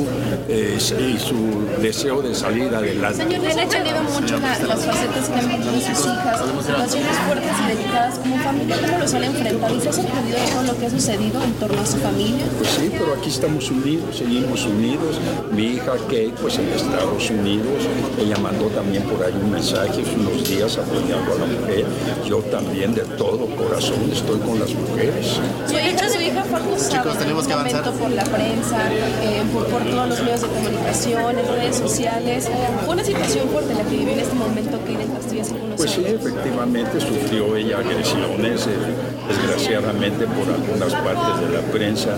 eh, 0.49 0.77
y 0.77 1.17
su 1.19 1.35
deseo 1.81 2.21
de 2.21 2.33
salir 2.35 2.73
adelante. 2.73 3.23
Señor, 3.23 3.41
le 3.41 3.51
han 3.51 3.59
aprendido 3.59 4.03
mucho 4.03 4.39
la- 4.39 4.59
las 4.59 4.85
facetas 4.85 5.29
que 5.29 5.39
han 5.39 5.47
vivido 5.47 5.71
sus 5.73 6.05
hijas, 6.05 6.41
situaciones 6.65 7.17
fuertes 7.25 7.51
y 7.63 7.75
delicadas 7.75 8.19
como 8.19 8.37
familia, 8.37 8.75
¿cómo 8.85 8.97
los 8.99 9.13
han 9.13 9.23
enfrentado? 9.23 9.75
¿Y 9.75 9.81
se 9.81 9.89
ha 9.89 9.93
sorprendido 9.93 10.37
de 10.39 10.47
todo 10.51 10.63
lo 10.63 10.77
que 10.79 10.85
ha 10.85 10.89
sucedido 10.89 11.43
en 11.43 11.53
torno 11.53 11.81
a 11.81 11.85
su 11.85 11.97
familia? 11.97 12.45
Pues 12.57 12.69
sí, 12.71 12.89
pero 12.91 13.13
aquí 13.13 13.29
estamos 13.29 13.69
unidos, 13.71 14.17
seguimos 14.17 14.65
unidos. 14.65 15.19
Mi 15.51 15.63
hija 15.75 15.93
Kate, 16.07 16.33
pues 16.41 16.57
en 16.59 16.67
Estados 16.69 17.29
Unidos, 17.29 17.73
ella 18.19 18.37
mandó 18.37 18.65
también 18.67 19.03
por 19.03 19.23
ahí 19.25 19.33
un 19.41 19.51
mensaje 19.51 20.01
hace 20.01 20.15
unos 20.15 20.47
días 20.49 20.77
apoyando 20.77 21.33
a 21.33 21.37
la 21.39 21.45
mujer. 21.45 21.85
Yo 22.25 22.37
también 22.51 22.93
de 22.93 23.01
todo 23.17 23.45
corazón 23.55 24.09
estoy 24.11 24.39
con 24.39 24.59
las 24.59 24.73
mujeres. 24.73 25.37
Su 25.67 25.73
hija, 25.73 26.09
su 26.09 26.21
hija 26.21 26.43
fue 26.43 26.57
Chicos, 26.89 27.13
en 27.13 27.19
tenemos 27.19 27.47
que. 27.47 27.53
Momento 27.57 27.91
por 27.93 28.09
la 28.11 28.23
prensa, 28.23 28.77
eh, 28.93 29.43
por, 29.53 29.65
por 29.67 29.83
todos 29.83 30.09
los 30.09 30.19
medios 30.21 30.41
de 30.41 30.47
comunicación, 30.47 31.39
en 31.39 31.47
redes 31.47 31.75
sociales. 31.75 32.49
Fue 32.85 32.93
una 32.93 33.03
situación 33.03 33.49
fuerte 33.49 33.73
la 33.73 33.83
que 33.83 33.97
vive 33.97 34.13
en 34.13 34.19
este 34.19 34.35
momento 34.35 34.79
que 34.85 34.97
del 34.97 35.11
Castillo 35.11 35.41
hace 35.41 35.53
algunos 35.53 35.75
Pues 35.77 35.91
sí, 35.91 36.05
años. 36.05 36.21
efectivamente 36.25 36.99
sufrió 36.99 37.55
ella 37.55 37.77
agresiones, 37.79 38.67
eh, 38.67 38.69
desgraciadamente 39.27 40.25
por 40.25 40.47
algunas 40.53 40.93
partes 40.93 41.47
de 41.49 41.55
la 41.57 41.61
prensa, 41.71 42.09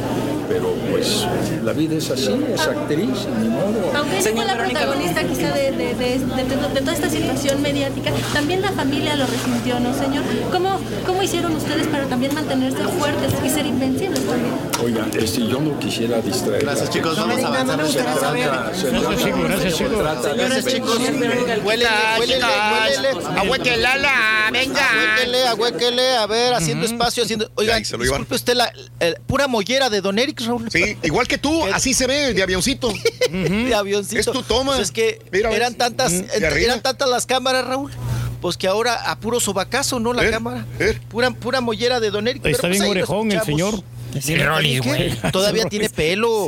pero 0.47 0.73
pues 0.91 1.25
la 1.63 1.73
vida 1.73 1.95
es 1.95 2.09
así, 2.11 2.35
es 2.53 2.61
actriz, 2.61 3.27
ni 3.41 3.49
modo. 3.49 3.91
Aunque 3.95 4.19
ella 4.19 4.31
fue 4.35 4.45
la 4.45 4.57
protagonista 4.57 5.23
quizá 5.23 5.53
de, 5.53 5.71
de- 5.71 5.95
de- 5.95 6.19
de- 6.19 6.43
de- 6.43 6.73
de 6.73 6.79
toda 6.81 6.93
esta 6.93 7.09
situación 7.09 7.61
mediática, 7.61 8.11
también 8.33 8.61
la 8.61 8.71
familia 8.71 9.15
lo 9.15 9.25
resintió, 9.25 9.79
¿no, 9.79 9.93
señor? 9.93 10.23
¿Cómo, 10.51 10.79
¿Cómo 11.05 11.23
hicieron 11.23 11.55
ustedes 11.55 11.87
para 11.87 12.05
también 12.05 12.33
mantenerse 12.33 12.77
fuertes 12.99 13.33
y 13.45 13.49
ser 13.49 13.65
invencibles 13.65 14.19
también? 14.25 14.53
Oigan, 14.83 15.09
este, 15.29 15.47
yo 15.47 15.59
no 15.59 15.79
quisiera 15.79 16.21
distraer. 16.21 16.63
Gracias, 16.63 16.89
chicos, 16.89 17.15
vamos 17.17 17.43
a 17.43 17.47
avanzar. 17.47 17.87
Se 17.87 17.99
Gracias, 18.01 19.23
chicos, 19.23 19.43
gracias, 19.43 19.73
se 19.75 19.83
chicos. 19.83 20.23
Señores, 20.23 20.65
chicos, 20.65 20.97
huélele, 20.97 21.59
huélele, 21.63 22.45
huélele. 22.73 23.09
Ahuequelala, 23.37 24.49
venga. 24.51 24.81
Ahuéquele, 24.89 25.47
ahuéquele, 25.47 26.15
a 26.17 26.25
ver, 26.27 26.53
haciendo 26.53 26.85
espacio, 26.85 27.23
haciendo. 27.23 27.51
Oigan, 27.55 27.83
se 27.85 27.97
lo 27.97 28.03
llevan. 28.03 28.21
disculpe 28.21 28.35
usted 28.35 28.55
la, 28.55 28.71
eh, 28.99 29.15
pura 29.27 29.47
mollera 29.47 29.89
de 29.89 30.01
Don 30.01 30.17
Eric, 30.17 30.41
Raúl. 30.41 30.69
Sí, 30.71 30.97
igual 31.03 31.27
que 31.27 31.37
tú, 31.37 31.63
así 31.73 31.93
se 31.93 32.07
ve, 32.07 32.33
de 32.33 32.43
avioncito. 32.43 32.91
de 33.31 33.75
avioncito. 33.75 34.19
Es 34.19 34.25
tu 34.31 34.43
toma. 34.43 34.73
Pues 34.75 34.87
es 34.87 34.91
que 34.91 35.21
eran 35.31 35.75
tantas, 35.75 36.11
eh, 36.11 36.27
eran 36.33 36.81
tantas 36.81 37.07
las 37.09 37.25
cámaras, 37.25 37.65
Raúl. 37.65 37.91
Pues 38.41 38.55
que 38.55 38.67
ahora 38.67 39.11
a 39.11 39.19
puro 39.19 39.39
sobacazo, 39.41 39.99
¿no? 39.99 40.13
La 40.13 40.25
Eh, 40.25 40.31
cámara. 40.31 40.65
Pura, 41.09 41.29
pura 41.31 41.59
mollera 41.59 41.99
de 41.99 42.09
Don 42.09 42.25
Eric. 42.27 42.45
Está 42.45 42.61
Pero, 42.61 42.69
pues, 42.69 42.79
bien 42.79 42.91
orejón 42.91 43.31
el 43.33 43.41
señor. 43.41 43.83
Sí, 44.21 44.35
¿qué? 44.35 44.79
güey. 44.79 45.15
Todavía 45.31 45.65
tiene 45.65 45.89
pelo. 45.89 46.47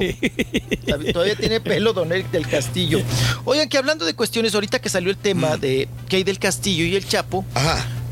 Todavía 1.14 1.36
tiene 1.36 1.60
pelo 1.62 1.94
Don 1.94 2.12
Eric 2.12 2.32
del 2.32 2.48
Castillo. 2.48 3.00
Oigan, 3.46 3.70
que 3.70 3.78
hablando 3.78 4.06
de 4.06 4.14
cuestiones, 4.14 4.54
ahorita 4.56 4.80
que 4.80 4.90
salió 4.90 5.10
el 5.12 5.18
tema 5.18 5.58
de 5.58 5.88
Kay 6.10 6.24
del 6.24 6.40
Castillo 6.40 6.86
y 6.86 6.96
el 6.96 7.08
Chapo, 7.08 7.46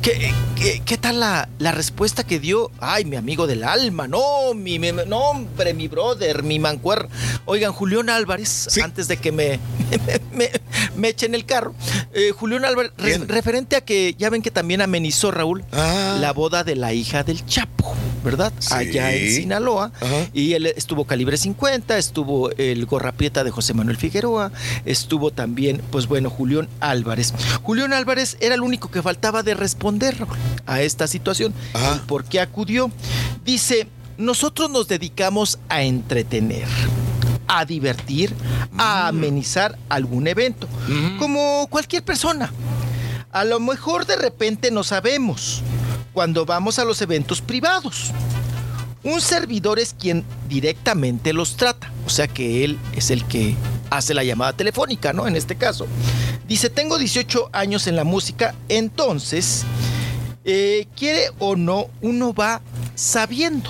¿qué, 0.01 0.33
qué, 0.55 0.81
qué 0.85 0.97
tal 0.97 1.19
la, 1.19 1.49
la 1.59 1.71
respuesta 1.71 2.23
que 2.23 2.39
dio? 2.39 2.71
Ay, 2.79 3.05
mi 3.05 3.15
amigo 3.15 3.47
del 3.47 3.63
alma, 3.63 4.07
no, 4.07 4.53
mi, 4.55 4.79
mi- 4.79 4.91
no, 5.07 5.17
hombre, 5.17 5.73
mi 5.73 5.87
brother, 5.87 6.43
mi 6.43 6.59
mancuer. 6.59 7.07
Oigan, 7.45 7.71
Julián 7.73 8.09
Álvarez, 8.09 8.77
antes 8.83 9.07
de 9.07 9.17
que 9.17 9.31
me, 9.31 9.59
me, 10.33 10.49
me 10.95 11.09
echen 11.09 11.35
el 11.35 11.45
carro, 11.45 11.73
eh, 12.13 12.31
Julián 12.35 12.65
Álvarez, 12.65 12.91
re- 12.97 13.17
referente 13.27 13.75
a 13.75 13.81
que 13.81 14.15
ya 14.17 14.29
ven 14.29 14.41
que 14.41 14.51
también 14.51 14.81
amenizó 14.81 15.31
Raúl 15.31 15.63
la 16.21 16.31
boda 16.33 16.63
de 16.63 16.75
la 16.75 16.93
hija 16.93 17.23
del 17.23 17.45
Chapo, 17.45 17.93
¿verdad? 18.23 18.53
Allá 18.71 19.13
en 19.13 19.19
Sinaloa. 19.35 19.91
Y 20.33 20.53
él 20.53 20.65
estuvo 20.67 21.05
calibre 21.05 21.37
50, 21.37 21.97
estuvo 21.97 22.51
el 22.51 22.85
gorra 22.85 23.11
prieta 23.11 23.43
de 23.43 23.51
José 23.51 23.73
Manuel 23.73 23.97
Figueroa, 23.97 24.51
estuvo 24.85 25.31
también, 25.31 25.81
pues 25.91 26.07
bueno, 26.07 26.29
Julián 26.29 26.67
Álvarez. 26.79 27.33
Julián 27.63 27.93
Álvarez 27.93 28.37
era 28.39 28.55
el 28.55 28.61
único 28.61 28.91
que 28.91 29.01
faltaba 29.01 29.43
de 29.43 29.53
responder 29.55 29.88
Raúl, 29.97 30.37
a 30.65 30.81
esta 30.81 31.07
situación. 31.07 31.53
El 31.73 32.01
¿Por 32.01 32.25
qué 32.25 32.39
acudió? 32.39 32.91
Dice, 33.43 33.87
nosotros 34.17 34.69
nos 34.69 34.87
dedicamos 34.87 35.57
a 35.69 35.81
entretener 35.81 36.67
a 37.49 37.65
divertir, 37.65 38.31
a 38.77 39.07
amenizar 39.07 39.77
algún 39.89 40.27
evento, 40.27 40.67
como 41.17 41.67
cualquier 41.67 42.03
persona. 42.03 42.53
A 43.31 43.43
lo 43.43 43.59
mejor 43.59 44.05
de 44.05 44.15
repente 44.15 44.69
no 44.69 44.83
sabemos 44.83 45.63
cuando 46.13 46.45
vamos 46.45 46.77
a 46.77 46.85
los 46.85 47.01
eventos 47.01 47.41
privados. 47.41 48.11
Un 49.03 49.19
servidor 49.19 49.79
es 49.79 49.95
quien 49.99 50.23
directamente 50.47 51.33
los 51.33 51.55
trata, 51.57 51.91
o 52.05 52.09
sea 52.09 52.27
que 52.27 52.63
él 52.63 52.77
es 52.95 53.09
el 53.09 53.25
que 53.25 53.55
hace 53.89 54.13
la 54.13 54.23
llamada 54.23 54.53
telefónica, 54.53 55.11
¿no? 55.11 55.27
En 55.27 55.35
este 55.35 55.55
caso. 55.55 55.87
Dice, 56.49 56.71
tengo 56.71 56.97
18 56.97 57.51
años 57.53 57.85
en 57.85 57.95
la 57.95 58.03
música, 58.03 58.55
entonces, 58.69 59.65
eh, 60.45 60.87
quiere 60.97 61.29
o 61.37 61.55
no, 61.55 61.85
uno 62.01 62.33
va 62.33 62.61
sabiendo. 62.95 63.69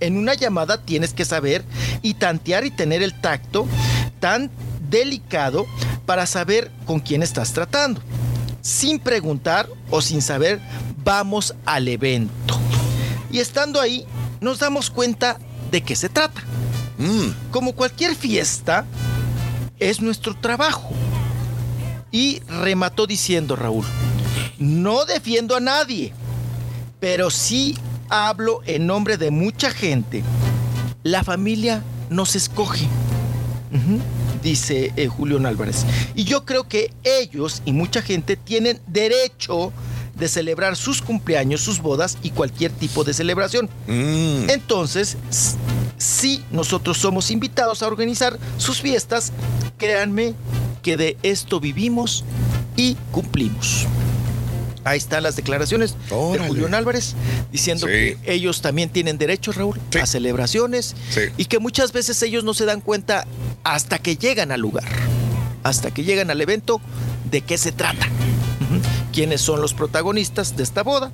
En 0.00 0.16
una 0.16 0.32
llamada 0.32 0.82
tienes 0.82 1.12
que 1.12 1.26
saber 1.26 1.62
y 2.00 2.14
tantear 2.14 2.64
y 2.64 2.70
tener 2.70 3.02
el 3.02 3.20
tacto 3.20 3.68
tan 4.18 4.50
delicado 4.88 5.66
para 6.06 6.24
saber 6.24 6.70
con 6.86 7.00
quién 7.00 7.22
estás 7.22 7.52
tratando. 7.52 8.00
Sin 8.62 8.98
preguntar 8.98 9.68
o 9.90 10.00
sin 10.00 10.22
saber, 10.22 10.58
vamos 11.04 11.54
al 11.66 11.86
evento. 11.86 12.58
Y 13.30 13.40
estando 13.40 13.78
ahí, 13.78 14.06
nos 14.40 14.58
damos 14.58 14.88
cuenta 14.88 15.38
de 15.70 15.82
qué 15.82 15.94
se 15.94 16.08
trata. 16.08 16.42
Como 17.50 17.74
cualquier 17.74 18.14
fiesta, 18.14 18.86
es 19.78 20.00
nuestro 20.00 20.34
trabajo. 20.34 20.94
Y 22.12 22.40
remató 22.48 23.06
diciendo 23.06 23.56
Raúl, 23.56 23.84
no 24.58 25.04
defiendo 25.04 25.56
a 25.56 25.60
nadie, 25.60 26.12
pero 26.98 27.30
sí 27.30 27.76
hablo 28.08 28.60
en 28.66 28.86
nombre 28.86 29.16
de 29.16 29.30
mucha 29.30 29.70
gente. 29.70 30.22
La 31.02 31.22
familia 31.24 31.82
nos 32.10 32.34
escoge, 32.36 32.86
dice 34.42 34.92
eh, 34.96 35.06
Julián 35.06 35.46
Álvarez. 35.46 35.84
Y 36.14 36.24
yo 36.24 36.44
creo 36.44 36.64
que 36.68 36.92
ellos 37.04 37.62
y 37.64 37.72
mucha 37.72 38.02
gente 38.02 38.36
tienen 38.36 38.80
derecho 38.86 39.72
de 40.16 40.28
celebrar 40.28 40.76
sus 40.76 41.00
cumpleaños, 41.00 41.60
sus 41.62 41.80
bodas 41.80 42.18
y 42.22 42.30
cualquier 42.30 42.72
tipo 42.72 43.04
de 43.04 43.14
celebración. 43.14 43.70
Entonces, 43.86 45.16
s- 45.30 45.56
si 45.96 46.42
nosotros 46.50 46.98
somos 46.98 47.30
invitados 47.30 47.82
a 47.82 47.86
organizar 47.86 48.38
sus 48.58 48.80
fiestas, 48.80 49.32
créanme 49.78 50.34
que 50.82 50.96
de 50.96 51.16
esto 51.22 51.60
vivimos 51.60 52.24
y 52.76 52.96
cumplimos. 53.12 53.86
Ahí 54.84 54.96
están 54.96 55.22
las 55.22 55.36
declaraciones 55.36 55.94
de 56.08 56.38
Julián 56.38 56.74
Álvarez 56.74 57.14
diciendo 57.52 57.86
que 57.86 58.16
ellos 58.24 58.62
también 58.62 58.88
tienen 58.88 59.18
derecho, 59.18 59.52
Raúl, 59.52 59.78
a 60.00 60.06
celebraciones 60.06 60.96
y 61.36 61.44
que 61.44 61.58
muchas 61.58 61.92
veces 61.92 62.22
ellos 62.22 62.44
no 62.44 62.54
se 62.54 62.64
dan 62.64 62.80
cuenta 62.80 63.26
hasta 63.62 63.98
que 63.98 64.16
llegan 64.16 64.52
al 64.52 64.60
lugar, 64.60 64.88
hasta 65.62 65.90
que 65.90 66.04
llegan 66.04 66.30
al 66.30 66.40
evento, 66.40 66.80
de 67.30 67.42
qué 67.42 67.58
se 67.58 67.72
trata. 67.72 68.08
Quiénes 69.20 69.42
son 69.42 69.60
los 69.60 69.74
protagonistas 69.74 70.56
de 70.56 70.62
esta 70.62 70.82
boda 70.82 71.12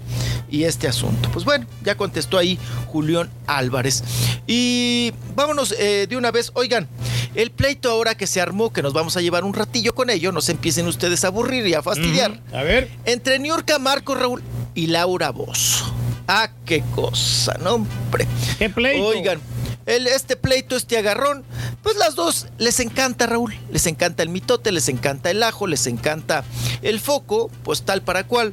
y 0.48 0.62
este 0.62 0.86
asunto. 0.86 1.28
Pues 1.32 1.44
bueno, 1.44 1.66
ya 1.82 1.96
contestó 1.96 2.38
ahí 2.38 2.56
Julián 2.86 3.28
Álvarez. 3.48 4.04
Y 4.46 5.12
vámonos 5.34 5.74
eh, 5.76 6.06
de 6.08 6.16
una 6.16 6.30
vez, 6.30 6.52
oigan, 6.54 6.86
el 7.34 7.50
pleito 7.50 7.90
ahora 7.90 8.16
que 8.16 8.28
se 8.28 8.40
armó, 8.40 8.72
que 8.72 8.80
nos 8.80 8.92
vamos 8.92 9.16
a 9.16 9.22
llevar 9.22 9.42
un 9.42 9.54
ratillo 9.54 9.92
con 9.92 10.08
ello, 10.08 10.30
no 10.30 10.40
se 10.40 10.52
empiecen 10.52 10.86
ustedes 10.86 11.24
a 11.24 11.26
aburrir 11.26 11.66
y 11.66 11.74
a 11.74 11.82
fastidiar. 11.82 12.40
A 12.52 12.62
ver. 12.62 12.92
Entre 13.06 13.40
Niurka 13.40 13.80
Marco 13.80 14.14
Raúl 14.14 14.40
y 14.76 14.86
Laura 14.86 15.30
Bozo. 15.30 15.92
Ah, 16.28 16.48
qué 16.64 16.84
cosa, 16.94 17.58
no, 17.60 17.74
hombre. 17.74 18.28
¿Qué 18.60 18.70
pleito? 18.70 19.04
Oigan, 19.04 19.40
este 19.86 20.36
pleito, 20.36 20.76
este 20.76 20.98
agarrón, 20.98 21.44
Pues 21.82 21.96
las 21.96 22.16
dos 22.16 22.48
les 22.58 22.80
encanta, 22.80 23.26
Raúl. 23.26 23.54
Les 23.70 23.86
encanta 23.86 24.22
el 24.22 24.28
mitote, 24.28 24.72
les 24.72 24.88
encanta 24.88 25.30
el 25.30 25.42
ajo, 25.42 25.66
les 25.66 25.86
encanta 25.86 26.44
el 26.82 26.98
foco, 27.00 27.50
pues 27.62 27.82
tal 27.82 28.02
para 28.02 28.26
cual. 28.26 28.52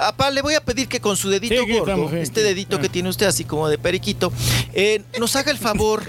Apá, 0.00 0.30
le 0.30 0.40
voy 0.40 0.54
a 0.54 0.60
pedir 0.60 0.88
que 0.88 0.98
con 0.98 1.16
su 1.16 1.28
dedito 1.28 1.54
Sí, 1.54 1.60
gordo, 1.60 1.78
estamos, 1.78 2.12
este 2.14 2.42
dedito 2.42 2.80
que 2.80 2.88
tiene 2.88 3.10
usted 3.10 3.26
así 3.26 3.44
como 3.44 3.68
de 3.68 3.76
periquito, 3.76 4.32
eh, 4.72 5.02
nos 5.18 5.36
haga 5.36 5.50
el 5.50 5.58
favor 5.58 6.04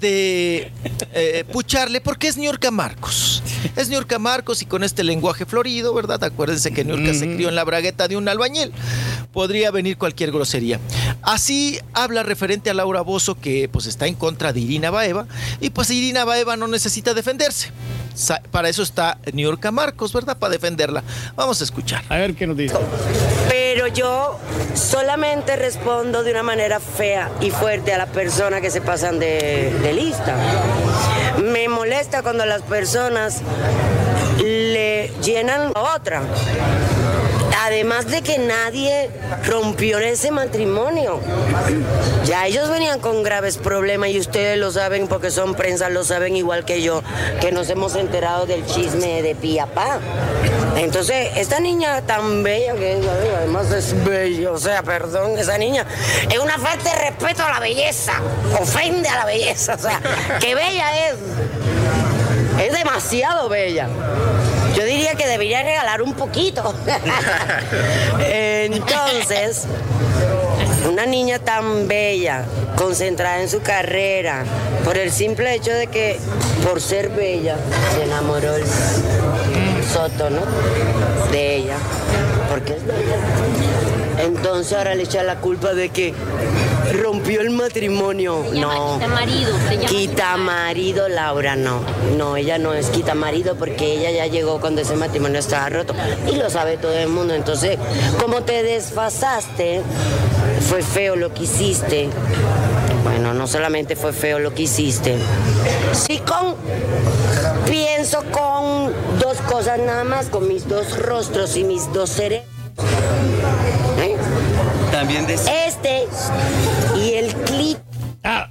de 0.00 0.72
eh, 1.12 1.44
pucharle, 1.52 2.00
porque 2.00 2.28
es 2.28 2.38
Niurka 2.38 2.70
Marcos. 2.70 3.42
Es 3.76 3.88
Niurka 3.90 4.18
Marcos 4.18 4.62
y 4.62 4.66
con 4.66 4.82
este 4.84 5.04
lenguaje 5.04 5.44
florido, 5.44 5.92
¿verdad? 5.92 6.22
Acuérdense 6.24 6.72
que 6.72 6.84
Niurka 6.84 7.12
se 7.12 7.34
crió 7.34 7.48
en 7.50 7.54
la 7.54 7.64
bragueta 7.64 8.08
de 8.08 8.16
un 8.16 8.26
albañil. 8.28 8.72
Podría 9.32 9.70
venir 9.70 9.98
cualquier 9.98 10.32
grosería. 10.32 10.80
Así 11.22 11.78
habla 11.92 12.22
referente 12.22 12.70
a 12.70 12.74
Laura 12.74 13.02
Bozo, 13.02 13.38
que 13.38 13.68
pues 13.68 13.86
está 13.86 14.06
en 14.06 14.14
contra 14.14 14.54
de 14.54 14.60
Irina 14.60 14.90
Baeva, 14.90 15.26
y 15.60 15.70
pues 15.70 15.90
Irina 15.90 16.24
Baeva 16.24 16.56
no 16.56 16.68
necesita 16.68 17.12
defenderse. 17.12 17.70
Para 18.50 18.68
eso 18.68 18.82
está 18.82 19.18
Niurka 19.32 19.70
Marcos, 19.70 20.12
¿verdad? 20.12 20.36
Para 20.36 20.52
defenderla. 20.52 21.02
Vamos 21.34 21.60
a 21.60 21.64
escuchar. 21.64 22.02
A 22.08 22.16
ver 22.16 22.34
qué 22.34 22.46
nos 22.46 22.56
dice. 22.56 22.76
Pero 23.48 23.86
yo 23.88 24.38
solamente 24.74 25.56
respondo 25.56 26.22
de 26.22 26.30
una 26.30 26.42
manera 26.42 26.80
fea 26.80 27.30
y 27.40 27.50
fuerte 27.50 27.92
a 27.92 27.98
las 27.98 28.08
personas 28.08 28.60
que 28.60 28.70
se 28.70 28.80
pasan 28.80 29.18
de, 29.18 29.72
de 29.82 29.92
lista. 29.92 30.34
Me 31.42 31.68
molesta 31.68 32.22
cuando 32.22 32.46
las 32.46 32.62
personas 32.62 33.42
le 34.42 35.10
llenan 35.22 35.72
a 35.74 35.94
otra. 35.96 36.22
Además 37.58 38.06
de 38.06 38.22
que 38.22 38.38
nadie 38.38 39.10
rompió 39.44 39.98
ese 39.98 40.30
matrimonio. 40.30 41.20
Ya 42.24 42.46
ellos 42.46 42.68
venían 42.68 43.00
con 43.00 43.22
graves 43.22 43.56
problemas 43.56 44.10
y 44.10 44.20
ustedes 44.20 44.58
lo 44.58 44.70
saben 44.70 45.08
porque 45.08 45.30
son 45.30 45.54
prensa, 45.54 45.88
lo 45.88 46.04
saben 46.04 46.36
igual 46.36 46.64
que 46.64 46.82
yo, 46.82 47.02
que 47.40 47.52
nos 47.52 47.68
hemos 47.70 47.94
enterado 47.96 48.46
del 48.46 48.64
chisme 48.66 49.22
de 49.22 49.34
Piapá. 49.34 50.00
Entonces, 50.76 51.30
esta 51.36 51.58
niña 51.58 52.02
tan 52.02 52.42
bella 52.42 52.74
que 52.74 53.00
además 53.36 53.72
es 53.72 54.04
bella, 54.04 54.52
o 54.52 54.58
sea, 54.58 54.82
perdón, 54.82 55.38
esa 55.38 55.56
niña 55.56 55.86
es 56.30 56.38
una 56.38 56.58
falta 56.58 56.92
de 56.92 57.10
respeto 57.10 57.42
a 57.42 57.52
la 57.52 57.60
belleza, 57.60 58.20
ofende 58.60 59.08
a 59.08 59.16
la 59.16 59.24
belleza, 59.24 59.74
o 59.74 59.78
sea, 59.78 60.00
que 60.38 60.54
bella 60.54 61.08
es, 61.08 61.14
es 62.66 62.72
demasiado 62.72 63.48
bella. 63.48 63.88
Yo 64.76 64.84
diría 64.84 65.14
que 65.14 65.26
debería 65.26 65.62
regalar 65.62 66.02
un 66.02 66.12
poquito. 66.12 66.74
Entonces, 68.20 69.64
una 70.90 71.06
niña 71.06 71.38
tan 71.38 71.88
bella, 71.88 72.44
concentrada 72.76 73.40
en 73.40 73.48
su 73.48 73.62
carrera, 73.62 74.44
por 74.84 74.98
el 74.98 75.10
simple 75.10 75.54
hecho 75.54 75.72
de 75.72 75.86
que 75.86 76.18
por 76.62 76.82
ser 76.82 77.08
bella 77.08 77.56
se 77.94 78.04
enamoró 78.04 78.54
el 78.54 78.64
Soto, 79.92 80.28
¿no? 80.28 80.42
De 81.30 81.56
ella, 81.56 81.76
porque 82.50 82.74
es 82.74 82.86
bella. 82.86 83.85
Entonces 84.18 84.76
ahora 84.76 84.94
le 84.94 85.04
echa 85.04 85.22
la 85.22 85.36
culpa 85.40 85.74
de 85.74 85.90
que 85.90 86.14
rompió 87.02 87.40
el 87.40 87.50
matrimonio. 87.50 88.44
No. 88.52 88.94
quita 88.94 89.08
marido, 89.08 89.52
se 89.68 89.76
llama 89.76 89.88
Quita 89.88 90.36
marido, 90.36 91.08
Laura, 91.08 91.56
no. 91.56 91.80
No, 92.16 92.36
ella 92.36 92.58
no 92.58 92.74
es 92.74 92.88
quita 92.88 93.14
marido 93.14 93.56
porque 93.56 93.94
ella 93.94 94.10
ya 94.10 94.26
llegó 94.26 94.60
cuando 94.60 94.80
ese 94.80 94.96
matrimonio 94.96 95.38
estaba 95.38 95.68
roto. 95.68 95.94
Y 96.30 96.36
lo 96.36 96.50
sabe 96.50 96.76
todo 96.76 96.92
el 96.92 97.08
mundo. 97.08 97.34
Entonces, 97.34 97.78
como 98.20 98.42
te 98.42 98.62
desfasaste, 98.62 99.82
fue 100.68 100.82
feo 100.82 101.16
lo 101.16 101.32
que 101.32 101.44
hiciste. 101.44 102.08
Bueno, 103.04 103.34
no 103.34 103.46
solamente 103.46 103.96
fue 103.96 104.12
feo 104.12 104.38
lo 104.38 104.54
que 104.54 104.62
hiciste. 104.62 105.16
Sí, 105.92 106.18
con. 106.18 106.54
Pienso 107.66 108.22
con 108.30 108.92
dos 109.18 109.38
cosas 109.48 109.78
nada 109.80 110.04
más, 110.04 110.26
con 110.26 110.46
mis 110.46 110.68
dos 110.68 110.98
rostros 110.98 111.56
y 111.56 111.64
mis 111.64 111.92
dos 111.92 112.10
cerebros. 112.10 112.55
¿Eh? 113.98 114.16
También 114.92 115.26
decía. 115.26 115.66
Este 115.66 116.06
y 116.96 117.14
el 117.14 117.34
clip. 117.34 117.78
Ah. 118.24 118.48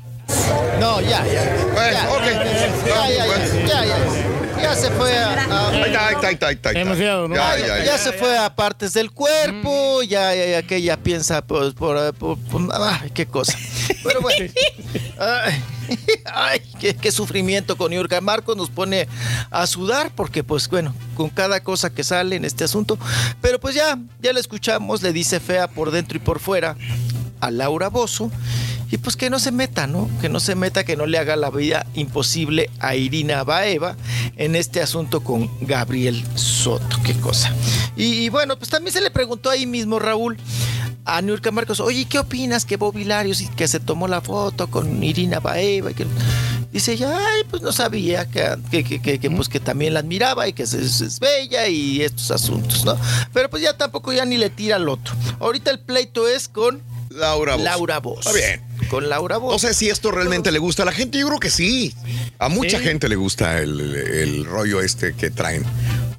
No, 0.79 1.01
ya, 1.01 1.25
ya. 1.25 1.43
Bueno, 1.73 1.91
ya, 1.91 2.09
ok. 2.11 2.25
ya, 2.85 3.09
ya, 3.09 3.25
ya, 3.25 3.65
ya, 3.65 3.85
ya. 3.85 4.34
Ya 4.65 4.75
se 4.75 4.89
fue 4.91 5.17
a. 5.17 5.33
a- 5.43 5.69
Ahí 5.69 5.81
está, 5.91 6.07
ahí 6.07 6.13
está, 6.15 6.27
ahí 6.27 6.33
está, 6.33 6.47
ahí 6.47 6.55
está. 6.55 6.69
Demasiado, 6.71 7.27
¿no? 7.27 7.35
Ya, 7.35 7.57
ya, 7.57 7.67
ya, 7.67 7.77
ya 7.79 7.85
ya. 7.85 7.97
se 7.97 8.11
fue 8.13 8.37
a 8.37 8.55
partes 8.55 8.93
del 8.93 9.11
cuerpo, 9.11 10.01
ya, 10.03 10.33
ya, 10.33 10.45
ya 10.47 10.63
que 10.63 10.77
ella 10.77 10.97
piensa 10.97 11.41
pues, 11.45 11.73
por, 11.73 12.13
por- 12.15 12.37
por- 12.39 12.69
ay, 12.73 13.11
qué 13.11 13.25
cosa. 13.27 13.57
Pero 14.03 14.21
bueno, 14.21 14.51
ay, 15.19 15.63
ay, 16.25 16.61
qué, 16.79 16.95
qué 16.95 17.11
sufrimiento 17.11 17.75
con 17.77 17.91
Yurka 17.91 18.19
Marcos 18.21 18.57
nos 18.57 18.69
pone 18.69 19.07
a 19.51 19.67
sudar 19.67 20.11
porque 20.15 20.43
pues 20.43 20.67
bueno, 20.67 20.93
con 21.15 21.29
cada 21.29 21.61
cosa 21.61 21.89
que 21.91 22.03
sale 22.03 22.35
en 22.35 22.45
este 22.45 22.63
asunto, 22.63 22.97
pero 23.41 23.59
pues 23.59 23.75
ya, 23.75 23.97
ya 24.21 24.33
la 24.33 24.39
escuchamos, 24.39 25.01
le 25.03 25.13
dice 25.13 25.39
fea 25.39 25.67
por 25.67 25.91
dentro 25.91 26.17
y 26.17 26.19
por 26.21 26.39
fuera 26.39 26.75
a 27.41 27.51
Laura 27.51 27.89
Bozo. 27.89 28.31
Y 28.91 28.97
pues 28.97 29.15
que 29.15 29.29
no 29.29 29.39
se 29.39 29.51
meta, 29.51 29.87
¿no? 29.87 30.09
Que 30.21 30.29
no 30.29 30.39
se 30.39 30.55
meta, 30.55 30.83
que 30.83 30.95
no 30.95 31.05
le 31.05 31.17
haga 31.17 31.35
la 31.35 31.49
vida 31.49 31.85
imposible 31.95 32.69
a 32.79 32.95
Irina 32.95 33.43
Baeva 33.43 33.95
en 34.37 34.55
este 34.55 34.81
asunto 34.81 35.21
con 35.21 35.49
Gabriel 35.61 36.23
Soto. 36.35 36.97
Qué 37.03 37.13
cosa. 37.15 37.51
Y, 37.97 38.25
y 38.25 38.29
bueno, 38.29 38.57
pues 38.57 38.69
también 38.69 38.93
se 38.93 39.01
le 39.01 39.09
preguntó 39.11 39.49
ahí 39.49 39.65
mismo, 39.65 39.99
Raúl, 39.99 40.37
a 41.03 41.21
Nurka 41.21 41.51
Marcos, 41.51 41.79
oye, 41.79 42.05
¿qué 42.05 42.19
opinas 42.19 42.65
que 42.65 42.77
Bobby 42.77 43.03
Larios 43.03 43.41
y 43.41 43.47
que 43.47 43.67
se 43.67 43.79
tomó 43.79 44.07
la 44.07 44.21
foto 44.21 44.67
con 44.67 45.03
Irina 45.03 45.39
Baeva? 45.39 45.91
Y 45.91 45.93
que... 45.93 46.05
Dice 46.71 46.91
ay, 47.05 47.43
pues 47.49 47.61
no 47.61 47.71
sabía 47.71 48.25
que, 48.29 48.43
que, 48.69 48.83
que- 48.83 49.01
que- 49.01 49.17
que, 49.17 49.31
pues 49.31 49.47
que 49.47 49.61
también 49.61 49.93
la 49.93 50.01
admiraba 50.01 50.45
y 50.47 50.51
que 50.53 50.63
es, 50.63 50.73
es- 50.73 50.99
es 50.99 51.19
bella 51.21 51.67
y 51.69 52.01
estos 52.01 52.31
asuntos, 52.31 52.83
¿no? 52.83 52.97
Pero 53.33 53.49
pues 53.49 53.63
ya 53.63 53.77
tampoco 53.77 54.11
ya 54.11 54.25
ni 54.25 54.37
le 54.37 54.49
tira 54.49 54.75
al 54.75 54.89
otro. 54.89 55.15
Ahorita 55.39 55.71
el 55.71 55.79
pleito 55.79 56.27
es 56.27 56.49
con 56.49 56.81
Laura 57.11 57.55
Voz. 57.55 57.63
Laura 57.63 57.99
Voz. 57.99 58.25
Está 58.25 58.33
bien. 58.33 58.61
Con 58.89 59.09
Laura. 59.09 59.39
No 59.39 59.57
sé 59.59 59.73
si 59.73 59.89
esto 59.89 60.11
realmente 60.11 60.51
le 60.51 60.59
gusta 60.59 60.83
a 60.83 60.85
la 60.85 60.91
gente. 60.91 61.19
Yo 61.19 61.27
creo 61.27 61.39
que 61.39 61.49
sí. 61.49 61.93
A 62.39 62.49
mucha 62.49 62.77
Sí. 62.79 62.83
gente 62.83 63.09
le 63.09 63.15
gusta 63.15 63.59
el, 63.59 63.79
el 63.95 64.45
rollo 64.45 64.81
este 64.81 65.13
que 65.13 65.29
traen. 65.31 65.63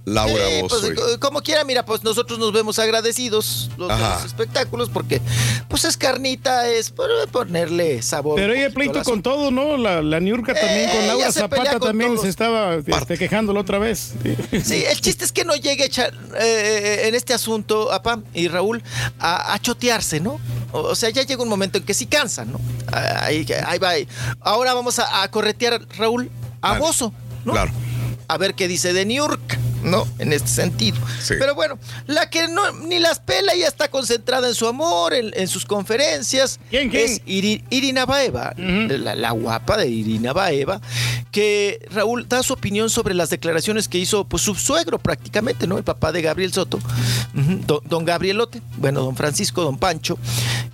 Laura 0.06 0.48
Eh, 0.48 0.64
pues, 0.68 0.84
eh, 0.84 1.18
como 1.18 1.42
quiera, 1.42 1.64
mira, 1.64 1.84
pues 1.84 2.04
nosotros 2.04 2.38
nos 2.38 2.52
vemos 2.52 2.78
agradecidos 2.78 3.68
los, 3.76 3.88
de 3.88 3.94
Ajá. 3.94 4.14
los 4.14 4.24
espectáculos 4.24 4.88
porque 4.88 5.20
pues 5.68 5.84
es 5.84 5.96
carnita, 5.96 6.68
es 6.68 6.92
ponerle 7.32 8.00
sabor. 8.02 8.36
Pero 8.36 8.52
ella 8.54 8.70
pleito 8.70 9.02
con 9.02 9.20
todo, 9.20 9.50
¿no? 9.50 9.76
La, 9.76 10.02
la 10.02 10.20
Niurka 10.20 10.54
también 10.54 10.90
con 10.90 11.00
Eh, 11.00 11.06
Laura 11.08 11.32
Zapata 11.32 11.72
con 11.72 11.88
también 11.88 12.10
todos. 12.12 12.22
se 12.22 12.28
estaba 12.28 12.76
este, 12.76 13.18
quejándolo 13.18 13.60
otra 13.60 13.78
vez. 13.80 14.14
Sí, 14.64 14.84
el 14.88 15.00
chiste 15.00 15.24
es 15.24 15.32
que 15.32 15.44
no 15.44 15.56
llegue 15.56 15.82
a 15.82 15.86
echar, 15.86 16.14
eh, 16.38 17.02
en 17.08 17.16
este 17.16 17.34
asunto, 17.34 17.92
Apam 17.92 18.22
y 18.32 18.46
Raúl, 18.46 18.84
a, 19.18 19.54
a 19.54 19.58
chotearse, 19.58 20.20
¿no? 20.20 20.38
O, 20.70 20.82
o 20.82 20.94
sea, 20.94 21.10
ya 21.10 21.22
llega 21.24 21.42
un 21.42 21.48
momento 21.48 21.78
en 21.78 21.84
que 21.84 21.94
sí 21.94 22.06
cansan, 22.06 22.52
¿no? 22.52 22.60
Ahí, 22.92 23.44
ahí 23.66 23.78
va. 23.80 23.90
Ahora 24.40 24.72
vamos 24.72 25.00
a, 25.00 25.24
a 25.24 25.30
corretear, 25.32 25.80
Raúl, 25.98 26.30
a 26.62 26.70
Vale. 26.70 26.80
Bozo, 26.80 27.12
¿no? 27.44 27.52
Claro. 27.54 27.72
A 28.28 28.38
ver 28.38 28.54
qué 28.54 28.68
dice 28.68 28.92
de 28.92 29.04
Niurka, 29.04 29.58
¿no? 29.82 30.06
En 30.18 30.32
este 30.32 30.48
sentido. 30.48 30.96
Sí. 31.22 31.34
Pero 31.38 31.54
bueno, 31.54 31.78
la 32.06 32.28
que 32.30 32.48
no, 32.48 32.72
ni 32.72 32.98
las 32.98 33.20
pela, 33.20 33.52
ella 33.52 33.68
está 33.68 33.88
concentrada 33.88 34.48
en 34.48 34.54
su 34.54 34.66
amor, 34.66 35.14
en, 35.14 35.30
en 35.34 35.48
sus 35.48 35.64
conferencias. 35.64 36.58
¿Quién, 36.70 36.90
quién? 36.90 37.04
Es 37.04 37.22
Iri- 37.26 37.64
Irina 37.70 38.06
Baeva, 38.06 38.54
la, 38.56 39.14
la 39.14 39.30
guapa 39.32 39.76
de 39.76 39.88
Irina 39.88 40.32
Baeva, 40.32 40.80
que 41.30 41.86
Raúl 41.90 42.28
da 42.28 42.42
su 42.42 42.52
opinión 42.52 42.90
sobre 42.90 43.14
las 43.14 43.30
declaraciones 43.30 43.88
que 43.88 43.98
hizo 43.98 44.24
pues, 44.24 44.42
su 44.42 44.54
suegro 44.54 44.98
prácticamente, 44.98 45.66
¿no? 45.66 45.78
El 45.78 45.84
papá 45.84 46.12
de 46.12 46.22
Gabriel 46.22 46.52
Soto, 46.52 46.78
don, 47.34 47.80
don 47.84 48.04
Gabrielote, 48.04 48.62
bueno, 48.76 49.02
don 49.02 49.16
Francisco, 49.16 49.62
don 49.62 49.78
Pancho, 49.78 50.18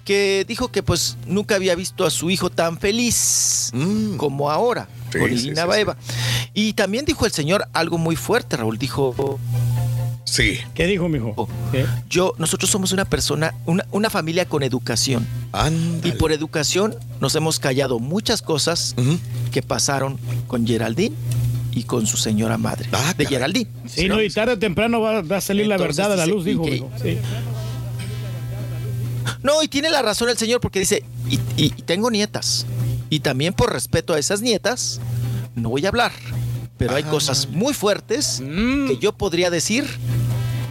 que 0.04 0.44
dijo 0.48 0.70
que 0.72 0.82
pues 0.82 1.16
nunca 1.26 1.54
había 1.54 1.74
visto 1.74 2.04
a 2.04 2.10
su 2.10 2.30
hijo 2.30 2.50
tan 2.50 2.78
feliz 2.78 3.70
como 4.16 4.50
ahora. 4.50 4.88
Sí, 5.12 5.18
con 5.18 5.28
sí, 5.28 5.34
Irina 5.46 5.62
sí, 5.62 5.68
Baeva. 5.68 5.96
Y 6.54 6.72
también 6.74 7.04
dijo 7.04 7.26
el 7.26 7.32
señor 7.32 7.66
algo 7.72 7.98
muy 7.98 8.16
fuerte, 8.16 8.56
Raúl. 8.56 8.78
Dijo, 8.78 9.38
Sí. 10.24 10.58
¿Qué 10.74 10.86
dijo, 10.86 11.08
mijo? 11.10 11.46
¿Qué? 11.72 11.84
yo, 12.08 12.32
nosotros 12.38 12.70
somos 12.70 12.92
una 12.92 13.04
persona, 13.04 13.54
una, 13.66 13.84
una 13.90 14.08
familia 14.08 14.46
con 14.46 14.62
educación. 14.62 15.26
Y 16.02 16.12
por 16.12 16.32
educación 16.32 16.96
nos 17.20 17.34
hemos 17.34 17.58
callado 17.58 17.98
muchas 17.98 18.40
cosas 18.40 18.94
que 19.50 19.60
pasaron 19.62 20.18
con 20.46 20.66
Geraldine 20.66 21.14
y 21.72 21.82
con 21.84 22.06
su 22.06 22.16
señora 22.16 22.56
madre. 22.56 22.88
Ah, 22.92 23.12
de 23.16 23.26
Geraldine. 23.26 23.68
Sí, 23.86 24.08
no, 24.08 24.22
y 24.22 24.30
tarde 24.30 24.54
o 24.54 24.58
temprano 24.58 25.00
va, 25.02 25.20
va 25.22 25.36
a 25.36 25.40
salir 25.42 25.66
la 25.66 25.76
verdad 25.76 26.12
a 26.12 26.16
la 26.16 26.24
luz, 26.26 26.44
dijo. 26.46 26.64
que- 26.64 26.70
mijo. 26.70 26.90
Sí. 27.02 27.18
No, 29.42 29.62
y 29.62 29.68
tiene 29.68 29.90
la 29.90 30.02
razón 30.02 30.28
el 30.28 30.38
señor 30.38 30.60
porque 30.60 30.78
dice, 30.80 31.02
y, 31.28 31.34
y- 31.56 31.72
y 31.76 31.82
tengo 31.82 32.10
nietas. 32.10 32.64
Y 33.12 33.20
también 33.20 33.52
por 33.52 33.70
respeto 33.70 34.14
a 34.14 34.18
esas 34.18 34.40
nietas, 34.40 34.98
no 35.54 35.68
voy 35.68 35.84
a 35.84 35.88
hablar. 35.90 36.12
Pero 36.78 36.94
hay 36.94 37.02
cosas 37.02 37.46
muy 37.46 37.74
fuertes 37.74 38.40
que 38.40 38.96
yo 38.98 39.12
podría 39.12 39.50
decir, 39.50 39.84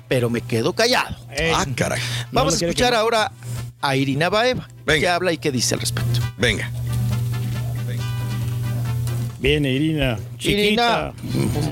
pero 0.08 0.28
me 0.32 0.42
quedo 0.42 0.74
callado. 0.74 1.16
Ah, 1.53 1.68
caray. 1.76 2.02
Vamos 2.32 2.53
no 2.60 2.66
a 2.66 2.70
escuchar 2.70 2.90
que- 2.94 2.98
ahora 2.98 3.32
a 3.80 3.95
Irina 3.95 4.30
Baeva, 4.30 4.68
Venga. 4.88 5.00
que 5.00 5.08
habla 5.08 5.32
y 5.34 5.38
qué 5.38 5.52
dice 5.52 5.76
al 5.76 5.82
respecto. 5.82 6.20
Venga. 6.40 6.72
Viene 9.40 9.72
Irina. 9.72 10.18
Chiquita. 10.40 11.14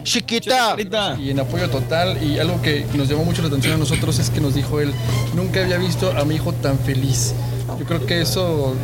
Chiquita. 0.03 1.17
Y 1.19 1.31
en 1.31 1.39
apoyo 1.39 1.67
total. 1.71 2.23
Y 2.23 2.37
algo 2.37 2.61
que 2.61 2.85
nos 2.93 3.09
llamó 3.09 3.25
mucho 3.25 3.41
la 3.41 3.47
atención 3.47 3.73
a 3.73 3.77
nosotros 3.77 4.19
es 4.19 4.29
que 4.29 4.39
nos 4.39 4.53
dijo 4.53 4.79
él, 4.81 4.93
nunca 5.35 5.61
había 5.63 5.77
visto 5.79 6.11
a 6.15 6.23
mi 6.25 6.35
hijo 6.35 6.53
tan 6.53 6.77
feliz. 6.77 7.33
Yo 7.79 7.85
creo 7.85 8.05
que 8.05 8.21
eso 8.21 8.75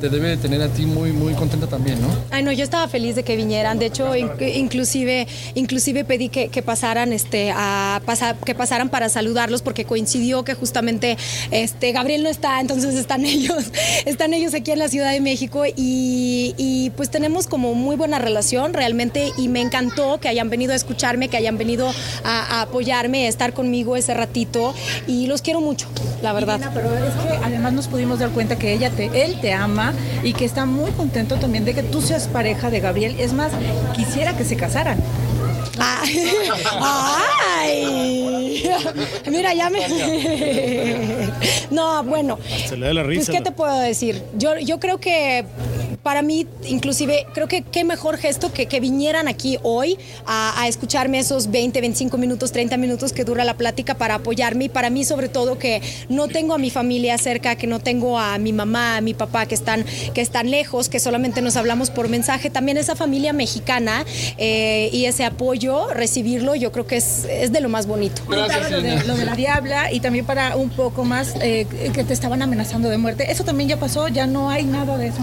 te 0.00 0.08
debe 0.08 0.28
de 0.28 0.36
tener 0.36 0.60
a 0.62 0.68
ti 0.68 0.84
muy, 0.86 1.12
muy 1.12 1.34
contenta 1.34 1.66
también, 1.66 2.00
¿no? 2.00 2.08
Ay, 2.30 2.42
no, 2.42 2.52
yo 2.52 2.64
estaba 2.64 2.86
feliz 2.88 3.16
de 3.16 3.22
que 3.22 3.36
vinieran. 3.36 3.78
De 3.78 3.86
hecho, 3.86 4.14
in- 4.16 4.30
inclusive, 4.54 5.26
inclusive 5.54 6.04
pedí 6.04 6.28
que, 6.28 6.48
que 6.48 6.62
pasaran, 6.62 7.12
este, 7.12 7.50
a 7.54 8.00
pasar, 8.04 8.36
que 8.36 8.54
pasaran 8.54 8.88
para 8.88 9.08
saludarlos 9.08 9.62
porque 9.62 9.84
coincidió 9.84 10.44
que 10.44 10.54
justamente, 10.54 11.16
este, 11.50 11.92
Gabriel 11.92 12.22
no 12.22 12.28
está, 12.28 12.60
entonces 12.60 12.94
están 12.94 13.24
ellos, 13.24 13.64
están 14.04 14.34
ellos 14.34 14.54
aquí 14.54 14.70
en 14.70 14.78
la 14.78 14.88
Ciudad 14.88 15.12
de 15.12 15.20
México 15.20 15.64
y, 15.66 16.54
y, 16.56 16.90
pues 16.96 17.10
tenemos 17.10 17.46
como 17.46 17.74
muy 17.74 17.96
buena 17.96 18.18
relación 18.18 18.72
realmente 18.74 19.32
y 19.38 19.48
me 19.48 19.60
encantó 19.60 20.18
que 20.20 20.28
hayan 20.28 20.50
venido 20.50 20.72
a 20.72 20.76
escucharme, 20.76 21.28
que 21.28 21.36
hayan 21.36 21.56
venido 21.58 21.88
a, 22.24 22.58
a 22.58 22.62
apoyarme, 22.62 23.26
a 23.26 23.28
estar 23.28 23.52
conmigo 23.52 23.96
ese 23.96 24.14
ratito 24.14 24.74
y 25.06 25.26
los 25.26 25.42
quiero 25.42 25.60
mucho, 25.60 25.86
la 26.22 26.32
verdad. 26.32 26.56
Irina, 26.58 26.72
pero 26.74 26.88
es 26.94 27.14
que 27.14 27.44
además 27.44 27.72
nos 27.72 27.88
pudimos 27.88 28.18
dar 28.18 28.30
cuenta 28.30 28.56
que 28.56 28.72
ella 28.72 28.90
te, 28.90 29.06
él 29.24 29.40
te 29.40 29.52
ama 29.52 29.85
y 30.22 30.32
que 30.32 30.44
está 30.44 30.66
muy 30.66 30.90
contento 30.92 31.36
también 31.36 31.64
de 31.64 31.74
que 31.74 31.82
tú 31.82 32.00
seas 32.00 32.28
pareja 32.28 32.70
de 32.70 32.80
Gabriel. 32.80 33.16
Es 33.18 33.32
más, 33.32 33.52
quisiera 33.94 34.36
que 34.36 34.44
se 34.44 34.56
casaran. 34.56 34.98
¡Ay! 37.58 38.62
Mira, 39.30 39.54
ya 39.54 39.70
me. 39.70 39.80
No, 41.70 42.02
bueno. 42.04 42.38
Se 42.68 42.76
le 42.76 42.86
da 42.86 42.94
la 42.94 43.04
Pues, 43.04 43.18
risa. 43.18 43.32
¿qué 43.32 43.40
te 43.40 43.50
puedo 43.52 43.78
decir? 43.78 44.22
Yo, 44.36 44.56
yo 44.58 44.78
creo 44.80 44.98
que 44.98 45.44
para 46.02 46.22
mí, 46.22 46.46
inclusive, 46.68 47.26
creo 47.34 47.48
que 47.48 47.62
qué 47.62 47.82
mejor 47.82 48.16
gesto 48.16 48.52
que, 48.52 48.66
que 48.66 48.78
vinieran 48.78 49.26
aquí 49.26 49.58
hoy 49.64 49.98
a, 50.24 50.62
a 50.62 50.68
escucharme 50.68 51.18
esos 51.18 51.50
20, 51.50 51.80
25 51.80 52.16
minutos, 52.16 52.52
30 52.52 52.76
minutos 52.76 53.12
que 53.12 53.24
dura 53.24 53.42
la 53.42 53.56
plática 53.56 53.94
para 53.96 54.14
apoyarme 54.14 54.66
y 54.66 54.68
para 54.68 54.88
mí, 54.88 55.04
sobre 55.04 55.28
todo, 55.28 55.58
que 55.58 55.82
no 56.08 56.28
tengo 56.28 56.54
a 56.54 56.58
mi 56.58 56.70
familia 56.70 57.18
cerca, 57.18 57.56
que 57.56 57.66
no 57.66 57.80
tengo 57.80 58.20
a 58.20 58.38
mi 58.38 58.52
mamá, 58.52 58.98
a 58.98 59.00
mi 59.00 59.14
papá 59.14 59.46
que 59.46 59.56
están, 59.56 59.84
que 60.14 60.20
están 60.20 60.48
lejos, 60.48 60.88
que 60.88 61.00
solamente 61.00 61.42
nos 61.42 61.56
hablamos 61.56 61.90
por 61.90 62.08
mensaje. 62.08 62.50
También 62.50 62.78
esa 62.78 62.94
familia 62.94 63.32
mexicana 63.32 64.04
eh, 64.38 64.90
y 64.92 65.06
ese 65.06 65.24
apoyo, 65.24 65.65
recibirlo, 65.92 66.54
yo 66.54 66.72
creo 66.72 66.86
que 66.86 66.96
es, 66.96 67.26
es 67.28 67.52
de 67.52 67.60
lo 67.60 67.68
más 67.68 67.86
bonito. 67.86 68.22
Comentaba 68.26 68.68
lo 68.68 68.80
de, 68.80 69.04
lo 69.04 69.16
de 69.16 69.24
la 69.24 69.34
diabla 69.34 69.92
y 69.92 70.00
también 70.00 70.24
para 70.24 70.56
un 70.56 70.70
poco 70.70 71.04
más 71.04 71.34
eh, 71.40 71.66
que 71.92 72.04
te 72.04 72.12
estaban 72.12 72.42
amenazando 72.42 72.88
de 72.88 72.98
muerte. 72.98 73.30
Eso 73.30 73.44
también 73.44 73.68
ya 73.68 73.78
pasó, 73.78 74.08
ya 74.08 74.26
no 74.26 74.50
hay 74.50 74.64
nada 74.64 74.96
de 74.96 75.08
eso. 75.08 75.18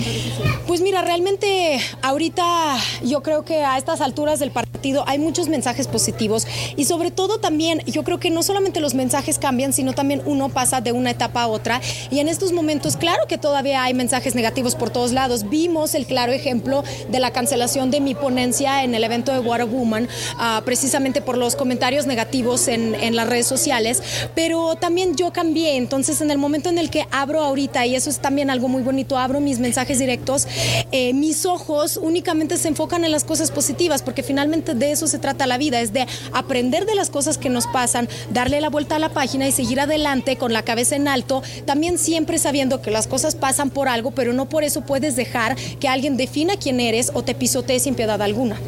Pues 0.68 0.82
mira, 0.82 1.02
realmente 1.02 1.80
ahorita 2.02 2.78
yo 3.04 3.24
creo 3.24 3.44
que 3.44 3.64
a 3.64 3.78
estas 3.78 4.02
alturas 4.02 4.40
del 4.40 4.52
partido 4.52 5.04
hay 5.08 5.20
muchos 5.20 5.48
mensajes 5.48 5.88
positivos 5.88 6.46
y 6.76 6.86
sobre 6.86 7.12
todo 7.12 7.40
también 7.40 7.80
yo 7.86 8.04
creo 8.04 8.20
que 8.20 8.30
no 8.30 8.44
solamente 8.44 8.80
los 8.80 8.94
mensajes 8.94 9.40
cambian, 9.40 9.74
sino 9.74 9.94
también 9.94 10.22
uno 10.26 10.50
pasa 10.50 10.82
de 10.82 10.92
una 10.92 11.12
etapa 11.12 11.44
a 11.44 11.48
otra 11.48 11.82
y 12.12 12.20
en 12.20 12.28
estos 12.28 12.52
momentos 12.52 12.98
claro 12.98 13.28
que 13.28 13.38
todavía 13.38 13.84
hay 13.84 13.94
mensajes 13.94 14.36
negativos 14.36 14.76
por 14.76 14.90
todos 14.90 15.12
lados. 15.12 15.50
Vimos 15.50 15.96
el 15.96 16.06
claro 16.06 16.32
ejemplo 16.32 16.84
de 17.10 17.20
la 17.20 17.32
cancelación 17.32 17.92
de 17.92 18.02
mi 18.02 18.16
ponencia 18.16 18.84
en 18.84 18.96
el 18.96 19.04
evento 19.04 19.32
de 19.32 19.40
What 19.40 19.62
a 19.62 19.66
Woman, 19.66 20.08
ah, 20.38 20.62
precisamente 20.66 21.22
por 21.22 21.38
los 21.38 21.56
comentarios 21.56 22.06
negativos 22.06 22.68
en, 22.68 22.94
las 23.14 23.28
redes 23.28 23.46
sociales, 23.46 24.02
pero 24.34 24.76
también 24.76 25.16
yo 25.16 25.32
cambié, 25.32 25.78
entonces 25.78 26.22
en 26.22 26.32
el 26.32 26.38
momento 26.38 26.70
en 26.70 26.78
el 26.78 26.90
que 26.90 27.06
abro 27.12 27.44
ahorita, 27.44 27.86
y 27.86 27.96
eso 27.96 28.10
es 28.10 28.20
también 28.20 28.50
algo 28.50 28.68
muy 28.68 28.82
bonito, 28.82 29.18
abro 29.18 29.40
mis 29.40 29.60
mensajes 29.60 30.00
directos, 30.00 30.48
eh, 30.92 31.14
mis 31.14 31.46
ojos 31.46 31.98
únicamente 31.98 32.58
se 32.58 32.70
enfocan 32.70 33.06
en 33.06 33.12
las 33.12 33.24
cosas 33.24 33.52
positivas, 33.52 34.02
porque 34.02 34.24
finalmente 34.24 34.74
de 34.74 34.92
eso 34.92 35.08
se 35.08 35.20
trata 35.20 35.46
la 35.46 35.58
vida, 35.58 35.80
es 35.82 35.94
de 35.94 36.08
aprender 36.32 36.86
de 36.86 36.96
las 36.96 37.10
cosas 37.10 37.38
que 37.38 37.50
nos 37.50 37.68
pasan, 37.68 38.08
darle 38.32 38.62
la 38.62 38.70
vuelta 38.70 38.96
a 38.96 39.00
la 39.00 39.10
página 39.10 39.48
y 39.48 39.52
seguir 39.52 39.80
adelante 39.80 40.38
con 40.38 40.54
la 40.54 40.64
cabeza 40.64 40.96
en 40.96 41.08
alto, 41.08 41.44
también 41.66 41.98
siempre 41.98 42.38
sabiendo 42.38 42.82
que 42.82 42.92
las 42.92 43.08
cosas 43.08 43.36
pasan 43.36 43.70
por 43.70 43.88
algo, 43.88 44.12
pero 44.12 44.34
no 44.34 44.50
por 44.50 44.64
eso 44.64 44.82
puedes 44.82 45.16
dejar 45.16 45.56
que 45.80 45.88
alguien 45.88 46.18
defina 46.18 46.58
quién 46.58 46.80
eres 46.80 47.12
o 47.14 47.24
te 47.24 47.36
pisotee 47.36 47.80
sin 47.80 47.96
piedad 47.96 48.22
alguna. 48.22 48.60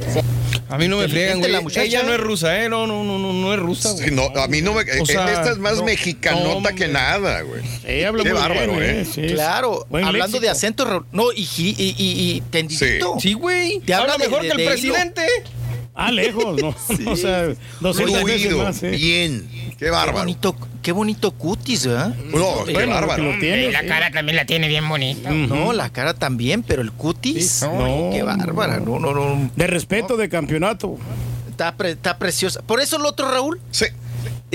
A 0.67 0.77
mí 0.77 0.87
no 0.87 0.97
me 0.97 1.07
friegan, 1.07 1.39
güey. 1.39 1.51
la 1.51 1.61
muchacha. 1.61 1.83
Ella 1.83 2.03
no 2.03 2.13
es 2.13 2.19
rusa, 2.19 2.63
¿eh? 2.63 2.69
No, 2.69 2.87
no, 2.87 3.03
no, 3.03 3.19
no, 3.19 3.33
no 3.33 3.53
es 3.53 3.59
rusa, 3.59 3.91
güey. 3.91 4.09
Sí, 4.09 4.11
no, 4.15 4.23
a 4.35 4.47
mí 4.47 4.61
no 4.61 4.73
me. 4.73 4.81
O 4.99 5.05
sea, 5.05 5.31
esta 5.31 5.51
es 5.51 5.57
más 5.59 5.77
no, 5.77 5.83
mexicanota 5.83 6.71
no, 6.71 6.75
que 6.75 6.87
nada, 6.87 7.41
güey. 7.41 7.61
habla 8.03 8.23
Qué 8.23 8.29
muy 8.33 8.39
bárbaro, 8.39 8.71
bien, 8.73 8.83
¿eh? 8.83 9.01
eh, 9.01 9.05
sí, 9.05 9.21
Claro, 9.33 9.85
hablando 9.91 10.39
de 10.39 10.49
acento, 10.49 11.05
no, 11.11 11.31
y, 11.31 11.43
y, 11.57 11.75
y, 11.77 11.95
y 11.97 12.41
tendidito. 12.49 13.15
Sí, 13.19 13.33
güey. 13.33 13.79
Te 13.81 13.93
habla 13.93 14.17
mejor 14.17 14.41
de- 14.41 14.49
que 14.49 14.65
el 14.65 14.81
de 14.81 14.87
hilo. 14.87 14.95
Ah, 15.95 16.11
lejos, 16.11 16.61
¿no? 16.61 16.75
O 17.11 17.15
sea, 17.15 17.47
200 17.79 18.23
veces 18.25 18.55
más, 18.57 18.83
¿eh? 18.83 18.89
bien. 18.91 19.47
Qué 19.51 19.75
Qué 19.85 19.89
bárbaro. 19.89 20.19
bonito, 20.19 20.55
qué 20.81 20.91
bonito 20.91 21.31
cutis, 21.31 21.85
¿verdad? 21.87 22.13
No, 22.33 22.65
qué 22.65 22.73
Bueno, 22.73 22.93
bárbaro. 22.93 23.23
lo 23.31 23.39
tiene, 23.39 23.71
la 23.71 23.81
sí. 23.81 23.87
cara 23.87 24.11
también 24.11 24.35
la 24.35 24.45
tiene 24.45 24.67
bien 24.67 24.87
bonita. 24.87 25.29
No, 25.31 25.73
la 25.73 25.89
cara 25.91 26.13
también, 26.13 26.63
pero 26.63 26.81
el 26.81 26.91
cutis, 26.91 27.61
no, 27.63 28.09
qué 28.11 28.23
bárbara, 28.23 28.79
no, 28.79 28.99
no, 28.99 29.13
no. 29.13 29.49
De 29.55 29.67
respeto 29.67 30.17
de 30.17 30.27
campeonato. 30.29 30.97
Está, 31.49 31.75
pre- 31.75 31.91
está 31.91 32.17
preciosa. 32.17 32.61
Por 32.61 32.81
eso 32.81 32.97
el 32.97 33.05
otro 33.05 33.29
Raúl. 33.31 33.59
Sí. 33.71 33.85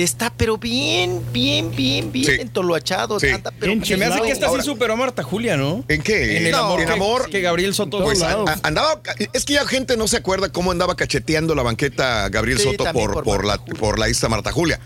Está, 0.03 0.33
pero 0.35 0.57
bien, 0.57 1.21
bien, 1.33 1.71
bien, 1.75 2.11
bien 2.11 2.25
Sí. 2.27 2.33
entoloachado. 2.41 3.21
Sí. 3.21 3.29
anda, 3.29 3.53
pero 3.59 3.73
Se 3.85 3.97
me 3.97 4.07
hace 4.07 4.21
que 4.23 4.31
esta 4.31 4.47
Ahora- 4.47 4.63
sí 4.63 4.69
superó 4.69 4.95
a 4.95 4.97
Marta 4.97 5.23
Julia, 5.23 5.57
¿no? 5.57 5.85
¿En 5.89 6.03
qué? 6.03 6.39
En 6.39 6.47
el 6.47 6.53
No, 6.53 6.59
amor. 6.59 6.81
en 6.81 6.87
que- 6.87 6.93
amor. 6.93 7.31
Que 7.31 7.41
Gabriel 7.41 7.75
Soto. 7.75 8.03
Pues 8.03 8.23
a- 8.23 8.45
andaba, 8.63 9.01
es 9.33 9.45
que 9.45 9.55
ya 9.55 9.67
gente 9.67 9.97
no 9.97 10.09
se 10.09 10.17
acuerda 10.17 10.51
cómo 10.51 10.71
andaba 10.71 10.95
cacheteando 10.97 11.55
la 11.55 11.63
banqueta 11.63 12.29
Gabriel 12.29 12.59
Sí, 12.59 12.65
Soto 12.65 12.85
por, 12.93 13.13
por 13.13 13.25
por, 13.25 13.45
la, 13.45 13.59
por 13.65 13.99
la 13.99 14.09
ista 14.09 14.29
Marta 14.29 14.53
Julia. 14.53 14.81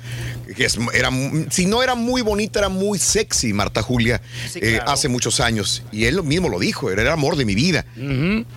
Que 0.56 0.66
es- 0.66 0.78
era, 0.92 1.10
si 1.50 1.66
no 1.66 1.82
era 1.82 1.94
muy 1.94 2.20
bonita, 2.22 2.58
era 2.58 2.68
muy 2.68 2.98
sexy 2.98 3.52
Marta 3.52 3.82
Julia 3.82 4.20
Sí, 4.52 4.58
eh, 4.62 4.74
claro. 4.76 4.90
hace 4.90 5.08
muchos 5.08 5.40
años. 5.40 5.82
Y 5.90 6.04
él 6.04 6.22
mismo 6.22 6.48
lo 6.48 6.58
dijo, 6.58 6.90
era 6.90 7.02
el 7.02 7.08
amor 7.08 7.36
de 7.36 7.44
mi 7.44 7.54
vida. 7.54 7.84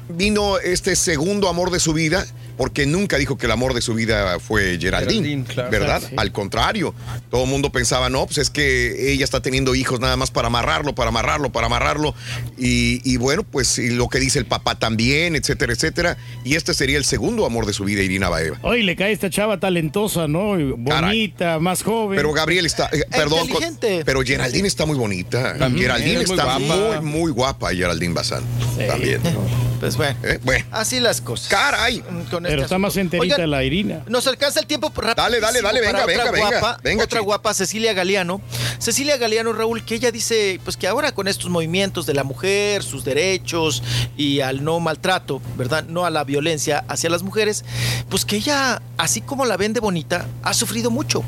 Vino 0.09 0.57
este 0.59 0.95
segundo 0.95 1.49
amor 1.49 1.71
de 1.71 1.79
su 1.79 1.93
vida, 1.93 2.25
porque 2.57 2.85
nunca 2.85 3.17
dijo 3.17 3.37
que 3.37 3.45
el 3.45 3.51
amor 3.51 3.73
de 3.73 3.81
su 3.81 3.93
vida 3.93 4.39
fue 4.39 4.77
Geraldine, 4.79 5.13
Geraldine, 5.27 5.43
claro. 5.45 5.69
¿verdad? 5.71 6.01
Sí. 6.09 6.15
Al 6.17 6.31
contrario, 6.31 6.93
todo 7.29 7.43
el 7.43 7.49
mundo 7.49 7.71
pensaba, 7.71 8.09
no, 8.09 8.25
pues 8.25 8.39
es 8.39 8.49
que 8.49 9.11
ella 9.13 9.23
está 9.23 9.41
teniendo 9.41 9.75
hijos 9.75 9.99
nada 9.99 10.15
más 10.17 10.31
para 10.31 10.47
amarrarlo, 10.47 10.95
para 10.95 11.09
amarrarlo, 11.09 11.51
para 11.51 11.67
amarrarlo. 11.67 12.15
Y, 12.57 13.01
y 13.09 13.17
bueno, 13.17 13.43
pues 13.43 13.77
y 13.77 13.91
lo 13.91 14.09
que 14.09 14.19
dice 14.19 14.39
el 14.39 14.45
papá 14.45 14.77
también, 14.79 15.35
etcétera, 15.35 15.73
etcétera. 15.73 16.17
Y 16.43 16.55
este 16.55 16.73
sería 16.73 16.97
el 16.97 17.05
segundo 17.05 17.45
amor 17.45 17.65
de 17.65 17.73
su 17.73 17.83
vida, 17.83 18.01
Irina 18.01 18.29
Baeva. 18.29 18.57
Hoy 18.63 18.83
le 18.83 18.95
cae 18.95 19.11
esta 19.11 19.29
chava 19.29 19.59
talentosa, 19.59 20.27
¿no? 20.27 20.55
Bonita, 20.77 21.59
más 21.59 21.83
joven. 21.83 22.15
Pero 22.17 22.33
Gabriel 22.33 22.65
está, 22.65 22.89
eh, 22.91 23.03
perdón, 23.11 23.47
con- 23.49 23.63
pero 24.05 24.21
Geraldine 24.23 24.67
está 24.67 24.85
muy 24.85 24.97
bonita. 24.97 25.57
También, 25.57 25.83
Geraldine 25.87 26.21
es 26.21 26.27
muy 26.29 26.37
está 26.39 26.57
guapa. 26.57 26.99
muy, 27.01 27.11
muy 27.11 27.31
guapa, 27.31 27.73
Geraldine 27.73 28.13
Bazán. 28.13 28.43
También. 28.87 29.21
Pues 29.77 29.95
bueno, 29.95 30.17
Eh, 30.23 30.39
Bueno, 30.43 30.65
así 30.71 30.99
las 30.99 31.21
cosas. 31.21 31.49
caray. 31.49 32.01
Con 32.31 32.46
Pero 32.47 32.61
está 32.63 32.77
más 32.77 32.97
enterita 32.97 33.35
Oigan, 33.35 33.51
la 33.51 33.63
Irina. 33.63 34.03
Nos 34.07 34.27
alcanza 34.27 34.59
el 34.59 34.67
tiempo 34.67 34.91
rápido. 34.95 35.15
Dale, 35.15 35.39
dale, 35.39 35.61
dale, 35.61 35.79
venga, 35.81 35.91
otra 35.91 36.05
venga, 36.05 36.31
venga, 36.31 36.49
guapa, 36.49 36.79
venga, 36.83 37.03
otra 37.03 37.19
chico. 37.19 37.25
guapa, 37.25 37.53
Cecilia 37.53 37.93
Galeano. 37.93 38.41
Cecilia 38.79 39.17
Galeano, 39.17 39.53
Raúl, 39.53 39.83
que 39.83 39.95
ella 39.95 40.11
dice, 40.11 40.59
pues 40.63 40.77
que 40.77 40.87
ahora 40.87 41.11
con 41.11 41.27
estos 41.27 41.49
movimientos 41.49 42.05
de 42.05 42.13
la 42.13 42.23
mujer, 42.23 42.83
sus 42.83 43.03
derechos 43.03 43.83
y 44.15 44.41
al 44.41 44.63
no 44.63 44.79
maltrato, 44.79 45.41
¿verdad? 45.57 45.85
No 45.85 46.05
a 46.05 46.09
la 46.09 46.23
violencia 46.23 46.83
hacia 46.87 47.09
las 47.09 47.23
mujeres, 47.23 47.65
pues 48.09 48.25
que 48.25 48.37
ella, 48.37 48.81
así 48.97 49.21
como 49.21 49.45
la 49.45 49.57
vende 49.57 49.79
bonita, 49.79 50.27
ha 50.43 50.53
sufrido 50.53 50.91
mucho. 50.91 51.23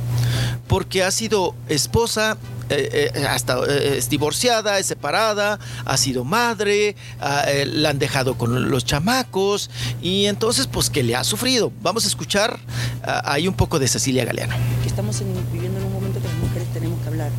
Porque 0.67 1.03
ha 1.03 1.11
sido 1.11 1.55
esposa, 1.67 2.37
eh, 2.69 3.11
eh, 3.15 3.25
hasta 3.27 3.57
eh, 3.67 3.97
es 3.97 4.09
divorciada, 4.09 4.79
es 4.79 4.85
separada, 4.85 5.59
ha 5.85 5.97
sido 5.97 6.23
madre, 6.23 6.95
ah, 7.19 7.45
la 7.65 7.89
han 7.89 7.99
dejado 7.99 8.37
con 8.37 8.69
los 8.69 8.85
chamacos 8.85 9.69
y 10.01 10.25
entonces 10.25 10.67
pues 10.67 10.89
que 10.89 11.03
le 11.03 11.15
ha 11.15 11.23
sufrido. 11.23 11.71
Vamos 11.81 12.05
a 12.05 12.07
escuchar 12.07 12.59
ah, 13.03 13.21
ahí 13.25 13.47
un 13.47 13.53
poco 13.55 13.79
de 13.79 13.87
Cecilia 13.87 14.25
Galeano. 14.25 14.55
estamos 14.85 15.21
en- 15.21 15.33
viviendo 15.51 15.79
en 15.79 15.85
un 15.85 15.93
momento 15.93 16.19
que 16.21 16.27
las 16.27 16.37
mujeres 16.37 16.67
tenemos 16.73 17.01
que 17.01 17.07
hablar. 17.07 17.31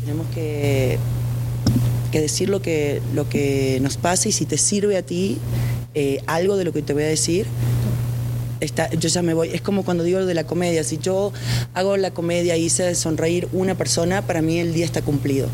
Tenemos 0.00 0.26
que, 0.34 0.98
que 2.10 2.20
decir 2.20 2.48
lo 2.48 2.60
que, 2.62 3.00
lo 3.14 3.28
que 3.28 3.78
nos 3.82 3.96
pasa 3.96 4.28
y 4.28 4.32
si 4.32 4.46
te 4.46 4.58
sirve 4.58 4.96
a 4.96 5.02
ti 5.02 5.38
algo 6.26 6.56
de 6.56 6.64
lo 6.64 6.72
que 6.72 6.82
te 6.82 6.92
voy 6.94 7.02
a 7.02 7.06
decir, 7.06 7.46
está, 8.64 8.90
yo 8.90 9.08
ya 9.08 9.22
me 9.22 9.34
voy. 9.34 9.50
Es 9.52 9.60
como 9.60 9.84
cuando 9.84 10.04
digo 10.04 10.20
lo 10.20 10.26
de 10.26 10.34
la 10.34 10.44
comedia. 10.44 10.84
Si 10.84 10.98
yo 10.98 11.32
hago 11.74 11.96
la 11.96 12.12
comedia 12.12 12.56
y 12.56 12.64
hice 12.64 12.94
sonreír 12.94 13.48
una 13.52 13.74
persona, 13.76 14.22
para 14.22 14.42
mí 14.42 14.58
el 14.58 14.72
día 14.72 14.84
está 14.84 15.02
cumplido. 15.02 15.48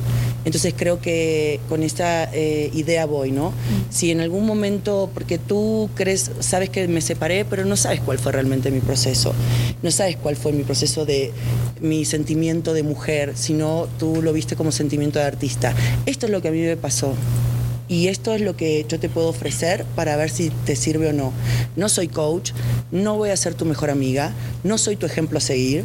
Entonces 0.44 0.74
creo 0.76 1.00
que 1.00 1.60
con 1.68 1.82
esta 1.82 2.24
eh, 2.32 2.70
idea 2.72 3.06
voy, 3.06 3.32
¿no? 3.32 3.52
Si 3.90 4.10
en 4.10 4.20
algún 4.20 4.46
momento, 4.46 5.10
porque 5.12 5.36
tú 5.38 5.90
crees, 5.94 6.30
sabes 6.40 6.70
que 6.70 6.86
me 6.88 7.00
separé, 7.00 7.44
pero 7.44 7.64
no 7.64 7.76
sabes 7.76 8.00
cuál 8.00 8.18
fue 8.18 8.32
realmente 8.32 8.70
mi 8.70 8.80
proceso. 8.80 9.34
No 9.82 9.90
sabes 9.90 10.16
cuál 10.16 10.36
fue 10.36 10.52
mi 10.52 10.62
proceso 10.62 11.04
de 11.04 11.32
mi 11.80 12.04
sentimiento 12.04 12.72
de 12.72 12.82
mujer, 12.82 13.32
sino 13.34 13.88
tú 13.98 14.22
lo 14.22 14.32
viste 14.32 14.56
como 14.56 14.72
sentimiento 14.72 15.18
de 15.18 15.24
artista. 15.26 15.74
Esto 16.06 16.26
es 16.26 16.32
lo 16.32 16.40
que 16.40 16.48
a 16.48 16.52
mí 16.52 16.60
me 16.60 16.76
pasó. 16.76 17.14
Y 17.88 18.08
esto 18.08 18.34
es 18.34 18.40
lo 18.40 18.56
que 18.56 18.84
yo 18.88 19.00
te 19.00 19.08
puedo 19.08 19.28
ofrecer 19.28 19.84
para 19.96 20.16
ver 20.16 20.30
si 20.30 20.50
te 20.50 20.76
sirve 20.76 21.08
o 21.08 21.12
no. 21.12 21.32
No 21.76 21.88
soy 21.88 22.08
coach, 22.08 22.52
no 22.92 23.16
voy 23.16 23.30
a 23.30 23.36
ser 23.36 23.54
tu 23.54 23.64
mejor 23.64 23.90
amiga, 23.90 24.32
no 24.62 24.78
soy 24.78 24.96
tu 24.96 25.06
ejemplo 25.06 25.38
a 25.38 25.40
seguir. 25.40 25.84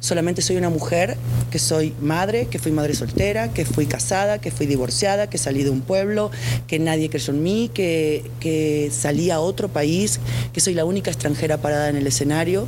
Solamente 0.00 0.42
soy 0.42 0.56
una 0.56 0.68
mujer 0.68 1.16
que 1.50 1.58
soy 1.58 1.94
madre, 2.00 2.46
que 2.46 2.58
fui 2.58 2.72
madre 2.72 2.94
soltera, 2.94 3.52
que 3.52 3.64
fui 3.64 3.86
casada, 3.86 4.38
que 4.38 4.50
fui 4.50 4.66
divorciada, 4.66 5.30
que 5.30 5.38
salí 5.38 5.62
de 5.62 5.70
un 5.70 5.80
pueblo, 5.80 6.30
que 6.66 6.78
nadie 6.78 7.08
creyó 7.08 7.32
en 7.32 7.42
mí, 7.42 7.70
que, 7.72 8.22
que 8.38 8.90
salí 8.92 9.30
a 9.30 9.40
otro 9.40 9.68
país, 9.68 10.20
que 10.52 10.60
soy 10.60 10.74
la 10.74 10.84
única 10.84 11.10
extranjera 11.10 11.56
parada 11.56 11.88
en 11.88 11.96
el 11.96 12.06
escenario 12.06 12.66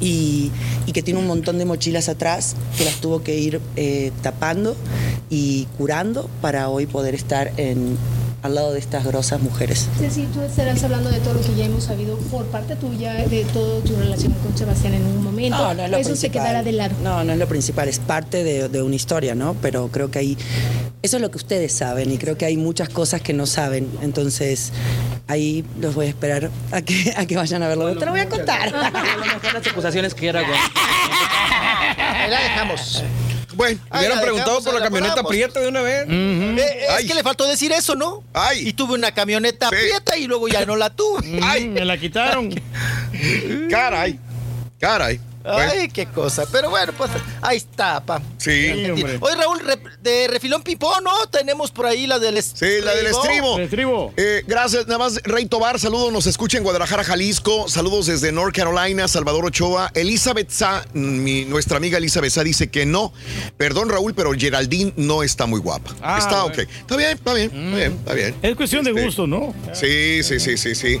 y, 0.00 0.50
y 0.86 0.92
que 0.92 1.02
tiene 1.02 1.20
un 1.20 1.26
montón 1.26 1.58
de 1.58 1.64
mochilas 1.64 2.08
atrás 2.08 2.54
que 2.76 2.84
las 2.84 2.94
tuvo 2.96 3.22
que 3.22 3.38
ir 3.38 3.60
eh, 3.76 4.12
tapando 4.22 4.76
y 5.30 5.66
curando 5.78 6.28
para 6.40 6.68
hoy 6.68 6.86
poder 6.86 7.14
estar 7.14 7.52
en, 7.56 7.96
al 8.46 8.54
lado 8.54 8.72
de 8.72 8.78
estas 8.78 9.04
grosas 9.04 9.40
mujeres. 9.40 9.88
Ceci, 9.98 10.26
tú 10.32 10.40
estarás 10.42 10.82
hablando 10.82 11.10
de 11.10 11.20
todo 11.20 11.34
lo 11.34 11.40
que 11.40 11.54
ya 11.54 11.64
hemos 11.64 11.84
sabido 11.84 12.16
por 12.30 12.46
parte 12.46 12.76
tuya, 12.76 13.14
de 13.14 13.44
toda 13.44 13.80
tu 13.80 13.96
relación 13.96 14.32
con 14.42 14.56
Sebastián 14.56 14.94
en 14.94 15.02
un 15.06 15.22
momento. 15.22 15.56
No, 15.56 15.74
no 15.74 15.82
es 15.84 15.90
lo 15.90 15.96
Eso 15.98 16.16
se 16.16 16.30
quedará 16.30 16.62
de 16.62 16.72
lado. 16.72 16.94
No, 17.02 17.24
no 17.24 17.32
es 17.32 17.38
lo 17.38 17.46
principal, 17.46 17.88
es 17.88 17.98
parte 17.98 18.44
de, 18.44 18.68
de 18.68 18.82
una 18.82 18.94
historia, 18.94 19.34
¿no? 19.34 19.54
Pero 19.60 19.88
creo 19.88 20.10
que 20.10 20.18
hay. 20.20 20.38
Eso 21.02 21.16
es 21.16 21.22
lo 21.22 21.30
que 21.30 21.36
ustedes 21.36 21.72
saben 21.72 22.10
y 22.10 22.18
creo 22.18 22.36
que 22.38 22.46
hay 22.46 22.56
muchas 22.56 22.88
cosas 22.88 23.20
que 23.20 23.32
no 23.32 23.46
saben. 23.46 23.88
Entonces, 24.02 24.72
ahí 25.28 25.64
los 25.80 25.94
voy 25.94 26.06
a 26.06 26.08
esperar 26.08 26.50
a 26.72 26.82
que, 26.82 27.14
a 27.16 27.26
que 27.26 27.36
vayan 27.36 27.62
a 27.62 27.68
verlo. 27.68 27.96
Te 27.96 28.04
lo 28.04 28.12
voy 28.12 28.20
a 28.20 28.28
contar. 28.28 28.72
las 28.72 29.66
acusaciones 29.66 30.14
que 30.14 30.28
era. 30.28 30.40
Ahí 31.98 32.30
la 32.30 32.40
dejamos. 32.40 33.02
Bueno, 33.56 33.80
hubieran 33.90 34.20
preguntado 34.20 34.62
por 34.62 34.74
la 34.74 34.80
camioneta 34.80 35.22
prieta 35.22 35.60
de 35.60 35.68
una 35.68 35.80
vez. 35.80 36.06
Eh, 36.08 36.86
es 37.00 37.06
que 37.06 37.14
le 37.14 37.22
faltó 37.22 37.46
decir 37.46 37.72
eso, 37.72 37.94
¿no? 37.94 38.22
Y 38.56 38.72
tuve 38.74 38.94
una 38.94 39.12
camioneta 39.12 39.68
prieta 39.70 40.16
y 40.16 40.26
luego 40.26 40.48
ya 40.48 40.64
no 40.66 40.76
la 40.76 40.90
tuve. 40.90 41.40
Ay, 41.42 41.68
me 41.68 41.84
la 41.84 41.98
quitaron. 41.98 42.54
Caray. 43.70 44.18
Caray. 44.78 45.20
Ay, 45.46 45.88
qué 45.88 46.06
cosa. 46.06 46.44
Pero 46.50 46.70
bueno, 46.70 46.92
pues 46.96 47.10
ahí 47.42 47.56
está, 47.58 48.00
pa. 48.04 48.20
Sí, 48.38 48.70
hombre. 48.90 49.18
Oye, 49.20 49.34
Raúl, 49.36 49.60
de 50.02 50.28
refilón 50.28 50.62
pipón, 50.62 51.04
¿no? 51.04 51.26
Tenemos 51.30 51.70
por 51.70 51.86
ahí 51.86 52.06
la 52.06 52.18
del 52.18 52.42
Sí, 52.42 52.66
la 52.82 52.94
del 52.94 53.06
estribo. 53.06 54.12
Eh, 54.16 54.42
gracias, 54.46 54.86
nada 54.86 54.98
más, 54.98 55.20
Rey 55.24 55.46
Tobar, 55.46 55.78
saludos, 55.78 56.12
nos 56.12 56.26
escucha 56.26 56.58
en 56.58 56.64
Guadalajara, 56.64 57.04
Jalisco, 57.04 57.68
saludos 57.68 58.06
desde 58.06 58.32
North 58.32 58.54
Carolina, 58.54 59.08
Salvador 59.08 59.46
Ochoa, 59.46 59.90
Elizabeth 59.94 60.50
Sa, 60.50 60.84
mi- 60.92 61.44
nuestra 61.44 61.76
amiga 61.78 61.98
Elizabeth 61.98 62.30
Sa 62.32 62.42
dice 62.44 62.68
que 62.68 62.84
no, 62.86 63.12
perdón 63.56 63.88
Raúl, 63.88 64.14
pero 64.14 64.32
Geraldine 64.32 64.92
no 64.96 65.22
está 65.22 65.46
muy 65.46 65.60
guapa. 65.60 65.94
Ah, 66.02 66.18
está 66.18 66.44
ok, 66.44 66.58
está 66.58 66.96
bien, 66.96 67.10
está 67.16 67.34
bien, 67.34 67.50
está 67.52 67.76
bien, 67.76 67.92
está 67.92 68.12
bien. 68.14 68.34
Es 68.42 68.56
cuestión 68.56 68.84
de 68.84 68.90
Este, 68.90 69.04
gusto, 69.04 69.26
¿no? 69.26 69.54
Sí, 69.72 70.22
sí, 70.22 70.38
sí, 70.40 70.56
sí, 70.56 70.74
sí. 70.74 71.00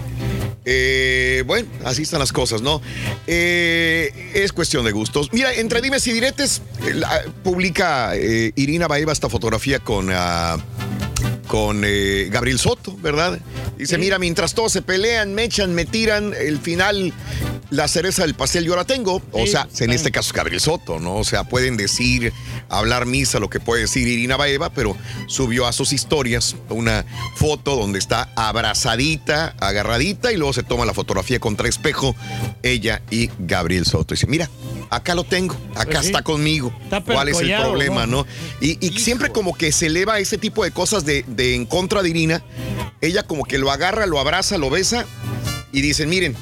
Eh, 0.68 1.44
bueno, 1.46 1.68
así 1.84 2.02
están 2.02 2.18
las 2.18 2.32
cosas, 2.32 2.60
¿no? 2.60 2.82
Eh, 3.28 4.32
es 4.34 4.52
cuestión 4.52 4.84
de 4.84 4.90
gustos. 4.90 5.32
Mira, 5.32 5.54
entre 5.54 5.80
dimes 5.80 6.04
y 6.08 6.12
diretes, 6.12 6.60
eh, 6.84 7.00
publica 7.44 8.16
eh, 8.16 8.50
Irina 8.56 8.88
Baeva 8.88 9.12
esta 9.12 9.28
fotografía 9.28 9.78
con, 9.78 10.10
ah, 10.10 10.58
con 11.46 11.82
eh, 11.84 12.28
Gabriel 12.30 12.58
Soto, 12.58 12.96
¿verdad? 13.00 13.38
Dice, 13.78 13.98
mira, 13.98 14.18
mientras 14.18 14.54
todos 14.54 14.72
se 14.72 14.82
pelean, 14.82 15.34
me 15.34 15.44
echan, 15.44 15.74
me 15.74 15.84
tiran, 15.84 16.32
el 16.34 16.58
final, 16.58 17.12
la 17.70 17.88
cereza 17.88 18.22
del 18.22 18.34
pastel 18.34 18.64
yo 18.64 18.74
la 18.76 18.84
tengo. 18.84 19.22
O 19.32 19.40
Sí, 19.44 19.48
sea, 19.52 19.68
en 19.80 19.90
este 19.92 20.10
caso 20.10 20.28
es 20.30 20.32
Gabriel 20.32 20.60
Soto, 20.60 20.98
¿no? 20.98 21.16
O 21.16 21.24
sea, 21.24 21.44
pueden 21.44 21.76
decir, 21.76 22.32
hablar 22.68 23.06
misa, 23.06 23.38
lo 23.38 23.50
que 23.50 23.60
puede 23.60 23.82
decir 23.82 24.08
Irina 24.08 24.36
Baeva, 24.36 24.70
pero 24.70 24.96
subió 25.26 25.66
a 25.66 25.72
sus 25.72 25.92
historias 25.92 26.56
una 26.70 27.04
foto 27.36 27.76
donde 27.76 27.98
está 27.98 28.30
abrazadita, 28.34 29.54
agarradita, 29.60 30.32
y 30.32 30.36
luego 30.36 30.52
se 30.52 30.62
toma 30.62 30.84
la 30.84 30.94
fotografía 30.94 31.38
contra 31.38 31.68
espejo, 31.68 32.16
ella 32.62 33.02
y 33.10 33.30
Gabriel 33.38 33.84
Soto. 33.84 34.14
Dice, 34.14 34.26
mira, 34.26 34.48
acá 34.90 35.14
lo 35.14 35.24
tengo, 35.24 35.54
acá 35.74 35.84
Pues 35.92 36.00
sí. 36.00 36.06
está 36.06 36.22
conmigo. 36.22 36.72
Está 36.84 37.02
¿Cuál 37.02 37.28
es 37.28 37.40
el 37.40 37.54
problema, 37.56 38.06
¿no? 38.06 38.24
no? 38.24 38.26
Y, 38.60 38.78
y 38.84 38.98
siempre 39.00 39.30
como 39.30 39.54
que 39.54 39.70
se 39.72 39.86
eleva 39.86 40.18
ese 40.18 40.38
tipo 40.38 40.64
de 40.64 40.70
cosas 40.70 41.04
de, 41.04 41.24
de 41.36 41.54
en 41.54 41.66
contra 41.66 42.02
de 42.02 42.08
Irina. 42.10 42.42
Ella 43.00 43.22
como 43.24 43.44
que 43.44 43.58
lo 43.58 43.70
agarra, 43.70 44.06
lo 44.06 44.18
abraza, 44.18 44.58
lo 44.58 44.70
besa 44.70 45.04
y 45.72 45.82
dicen, 45.82 46.08
miren, 46.08 46.34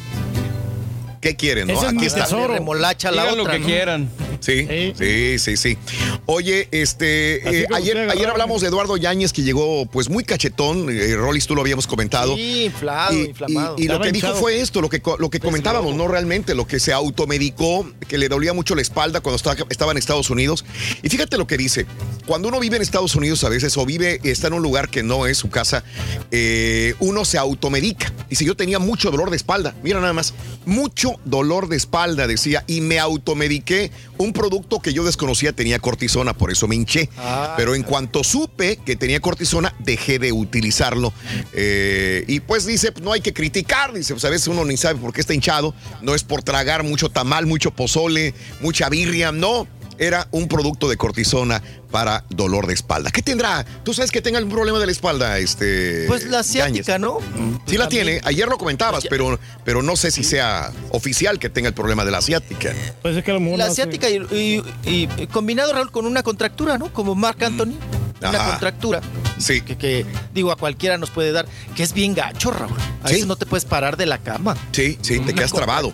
¿qué 1.21 1.37
quieren? 1.37 1.67
No? 1.67 1.75
Ese 1.75 1.83
es 1.83 1.89
Aquí 1.89 1.99
mi 2.01 2.07
está. 2.07 2.23
tesoro. 2.25 2.55
Remolacha 2.55 3.11
la 3.11 3.23
Digan 3.23 3.37
lo 3.37 3.43
otra, 3.43 3.55
que 3.55 3.61
¿no? 3.61 3.67
quieran. 3.67 4.09
Sí, 4.45 4.93
sí, 4.99 5.39
sí, 5.39 5.57
sí. 5.57 5.79
Oye, 6.27 6.69
este, 6.71 7.63
eh, 7.63 7.67
ayer, 7.75 7.97
ayer 8.11 8.29
hablamos 8.29 8.61
de 8.61 8.69
Eduardo 8.69 8.97
Yáñez 8.97 9.33
que 9.33 9.43
llegó 9.43 9.87
pues 9.87 10.11
muy 10.11 10.23
cachetón. 10.25 10.89
Eh, 10.91 11.15
Rolis, 11.17 11.47
tú 11.47 11.55
lo 11.55 11.63
habíamos 11.63 11.87
comentado. 11.87 12.37
Sí, 12.37 12.65
inflado, 12.65 13.15
Y, 13.15 13.23
inflamado. 13.27 13.77
y- 13.79 13.85
y 13.85 13.89
lo 13.89 14.01
que 14.01 14.13
dijo 14.13 14.35
fue 14.35 14.61
esto, 14.61 14.83
lo 14.83 14.91
que, 14.91 15.01
lo 15.19 15.31
que 15.31 15.41
comentábamos, 15.41 15.95
no 15.95 16.09
realmente, 16.09 16.55
lo 16.55 16.67
que 16.67 16.79
se 16.79 16.93
automedicó, 16.93 17.89
que 18.07 18.19
le 18.19 18.29
dolía 18.29 18.53
mucho 18.53 18.75
la 18.75 18.83
espalda 18.83 19.21
cuando 19.21 19.37
estaba, 19.37 19.57
estaba 19.71 19.93
en 19.93 19.99
Estados 19.99 20.29
Unidos. 20.29 20.65
Y 21.03 21.09
fíjate 21.09 21.39
lo 21.39 21.47
que 21.47 21.57
dice, 21.57 21.87
cuando 22.27 22.49
uno 22.49 22.61
vive 22.61 22.77
en 22.77 22.83
Estados 22.83 23.15
Unidos 23.15 23.43
a 23.45 23.49
veces 23.49 23.75
o 23.79 23.87
vive, 23.87 24.21
está 24.25 24.49
en 24.49 24.53
un 24.55 24.63
lugar 24.63 24.91
que 24.91 25.03
no 25.03 25.27
es 25.27 25.39
su 25.39 25.49
casa, 25.49 25.85
eh, 26.31 26.95
uno 27.01 27.25
se 27.25 27.39
automedica. 27.39 28.13
Dice, 28.29 28.45
yo 28.45 28.57
tenía 28.57 28.79
mucho 28.79 29.11
dolor 29.11 29.31
de 29.31 29.37
espalda, 29.37 29.75
mira 29.83 30.01
nada 30.01 30.13
más, 30.13 30.35
mucho 30.67 31.19
dolor 31.25 31.69
de 31.69 31.77
espalda, 31.77 32.27
decía, 32.27 32.63
y 32.67 32.83
me 32.83 32.99
automediqué 32.99 33.91
un 34.19 34.34
producto 34.35 34.81
que 34.81 34.93
yo 34.93 35.03
desconocía 35.05 35.55
tenía 35.55 35.79
cortisona, 35.79 36.35
por 36.35 36.51
eso 36.51 36.69
me 36.69 36.75
hinché. 36.75 37.09
Ah, 37.17 37.55
Pero 37.57 37.75
en 37.75 37.83
cuanto 37.83 38.23
supe 38.23 38.77
que 38.85 38.97
tenía 38.97 39.21
cortisona, 39.21 39.75
dejé 39.79 40.19
de 40.19 40.33
utilizarlo. 40.33 41.15
Eh, 41.55 42.25
y 42.29 42.41
pues 42.41 42.67
dice, 42.67 42.93
no 43.01 43.13
hay 43.13 43.23
que 43.23 43.33
criticar, 43.33 43.95
dice, 43.95 44.13
pues 44.13 44.25
a 44.27 44.29
veces 44.31 44.49
uno 44.49 44.65
ni 44.67 44.77
sabe 44.77 44.99
por 45.01 45.15
qué 45.15 45.23
está 45.23 45.33
hinchado, 45.33 45.75
no 46.03 46.15
es 46.15 46.23
por 46.25 46.43
tragar 46.43 46.83
mucho 46.83 47.09
tamal, 47.09 47.47
mucho 47.47 47.71
pozole, 47.71 48.35
mucha 48.61 48.91
birria, 48.91 49.33
no. 49.33 49.67
Era 49.99 50.27
un 50.33 50.49
producto 50.49 50.89
de 50.89 50.97
cortisona 50.97 51.63
para 51.91 52.25
dolor 52.29 52.67
de 52.67 52.75
espalda. 52.75 53.11
¿Qué 53.11 53.23
tendrá? 53.23 53.65
¿Tú 53.85 53.95
sabes 53.95 54.11
que 54.11 54.21
tenga 54.21 54.39
algún 54.39 54.53
problema 54.53 54.79
de 54.81 54.87
la 54.87 54.93
espalda, 54.93 55.39
este? 55.39 56.05
Pues 56.09 56.25
la 56.25 56.41
asiática? 56.41 56.99
¿no? 56.99 57.19
Sí 57.67 57.77
la 57.77 57.85
También. 57.85 57.89
tiene. 58.07 58.21
Ayer 58.25 58.49
lo 58.49 58.59
comentabas, 58.59 59.05
pero, 59.09 59.39
pero 59.65 59.83
no 59.83 59.95
sé 59.97 60.11
si 60.11 60.25
sea 60.25 60.73
oficial 60.91 61.39
que 61.39 61.49
tenga 61.49 61.69
el 61.69 61.75
problema 61.75 62.05
de 62.05 62.11
la 62.11 62.19
asiática. 62.19 62.73
Pues 63.03 63.17
es 63.17 63.23
que 63.25 63.31
a 63.31 63.35
lo 63.35 63.41
mejor 63.41 63.59
La 63.59 63.67
asiática 63.67 64.09
y, 64.11 64.17
y- 64.33 64.63
y- 64.91 65.09
y 65.17 65.27
combinado, 65.29 65.73
Raúl, 65.73 65.91
con 65.93 66.07
una 66.07 66.23
contractura, 66.23 66.79
¿no? 66.79 66.93
Como 66.93 67.15
Marc 67.15 67.43
Anthony. 67.43 67.75
Una 68.21 68.31
Ajá. 68.31 68.51
contractura. 68.53 69.01
Sí. 69.39 69.61
Que, 69.61 69.77
que, 69.77 70.07
digo, 70.33 70.51
a 70.53 70.57
cualquiera 70.57 70.97
nos 70.99 71.11
puede 71.11 71.33
dar. 71.33 71.47
Que 71.77 71.83
es 71.83 71.93
bien 71.93 72.15
gacho, 72.15 72.51
Raúl. 72.51 72.73
A 73.03 73.09
Sí. 73.09 73.15
veces 73.15 73.27
no 73.29 73.37
te 73.37 73.45
puedes 73.45 73.65
parar 73.65 73.97
de 73.97 74.07
la 74.07 74.19
cama. 74.19 74.57
Sí, 74.73 74.99
sí, 75.03 75.21
te 75.21 75.35
quedas 75.35 75.53
trabado. 75.53 75.93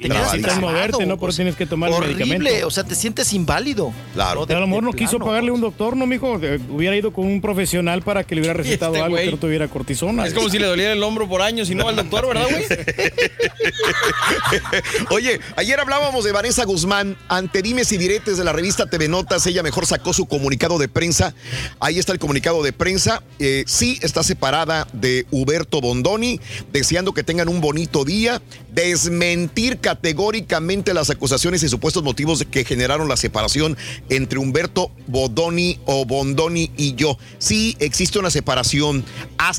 Te 0.00 0.08
quedas. 0.08 0.24
Necesitas 0.34 0.60
moverte, 0.60 1.06
¿no? 1.06 1.16
Por 1.16 1.30
eso 1.30 1.36
tienes 1.36 1.56
que 1.56 1.64
tomar 1.66 1.90
el 1.90 2.00
medicamento. 2.00 2.66
o 2.66 2.70
sea, 2.70 2.84
te 2.84 2.94
sientes 2.94 3.32
inválido. 3.32 3.92
Claro. 4.14 4.44
a 4.48 4.52
lo 4.60 4.66
mejor 4.66 4.82
no 4.82 4.90
de 4.92 4.98
quiso 4.98 5.18
pagarle 5.18 5.50
un 5.52 5.60
doctor, 5.60 5.96
¿no, 5.96 6.06
mijo? 6.06 6.38
Hubiera 6.68 6.96
ido 6.96 7.12
con 7.12 7.26
un 7.26 7.40
profesional 7.40 8.02
para 8.02 8.24
que 8.24 8.34
le 8.34 8.40
hubiera 8.42 8.54
recetado 8.54 8.92
este 8.94 9.04
algo 9.04 9.16
güey. 9.16 9.26
que 9.26 9.30
no 9.32 9.38
tuviera 9.38 9.68
cortisona. 9.68 10.26
Es 10.26 10.34
como 10.34 10.50
si 10.50 10.58
le 10.58 10.66
doliera 10.66 10.92
el 10.92 11.02
hombro 11.02 11.28
por 11.28 11.40
años 11.40 11.70
y 11.70 11.74
no 11.74 11.84
va 11.84 11.90
al 11.90 11.96
doctor, 11.96 12.26
¿verdad, 12.26 12.46
güey? 12.50 12.64
Oye, 15.10 15.40
ayer 15.56 15.78
hablábamos 15.80 16.24
de 16.24 16.32
Vanessa 16.32 16.64
Guzmán, 16.64 17.16
ante 17.28 17.62
dimes 17.62 17.90
y 17.92 17.98
diretes 17.98 18.36
de 18.36 18.44
la 18.44 18.52
revista 18.52 18.86
TV 18.86 19.08
Notas, 19.08 19.46
ella 19.46 19.62
mejor 19.62 19.86
sacó 19.86 20.12
su 20.12 20.26
comunicado 20.26 20.78
de 20.78 20.88
prensa. 20.88 21.34
Ahí 21.80 21.98
está 21.98 22.12
el 22.12 22.18
comunicado 22.18 22.62
de 22.62 22.72
prensa. 22.72 23.22
Eh, 23.38 23.64
sí, 23.66 23.98
está 24.02 24.22
separada 24.22 24.86
de 24.92 25.26
Huberto 25.30 25.80
Bondoni, 25.80 26.40
deseando 26.72 27.12
que 27.14 27.22
tengan 27.22 27.48
un 27.48 27.60
bonito 27.60 28.04
día, 28.04 28.42
desmentir 28.72 29.78
categóricamente 29.78 30.94
las 30.94 31.10
acusaciones 31.10 31.62
y 31.62 31.68
supuestos 31.68 32.02
motivos 32.02 32.44
que 32.50 32.64
generaron 32.64 33.08
la 33.08 33.16
separación 33.16 33.76
entre 34.08 34.38
Humberto 34.38 34.90
Bodoni 35.06 35.78
o 35.84 36.04
Bondoni 36.04 36.70
y 36.76 36.94
yo. 36.94 37.18
Sí, 37.38 37.76
existe 37.80 38.18
una 38.18 38.30
separación 38.30 39.04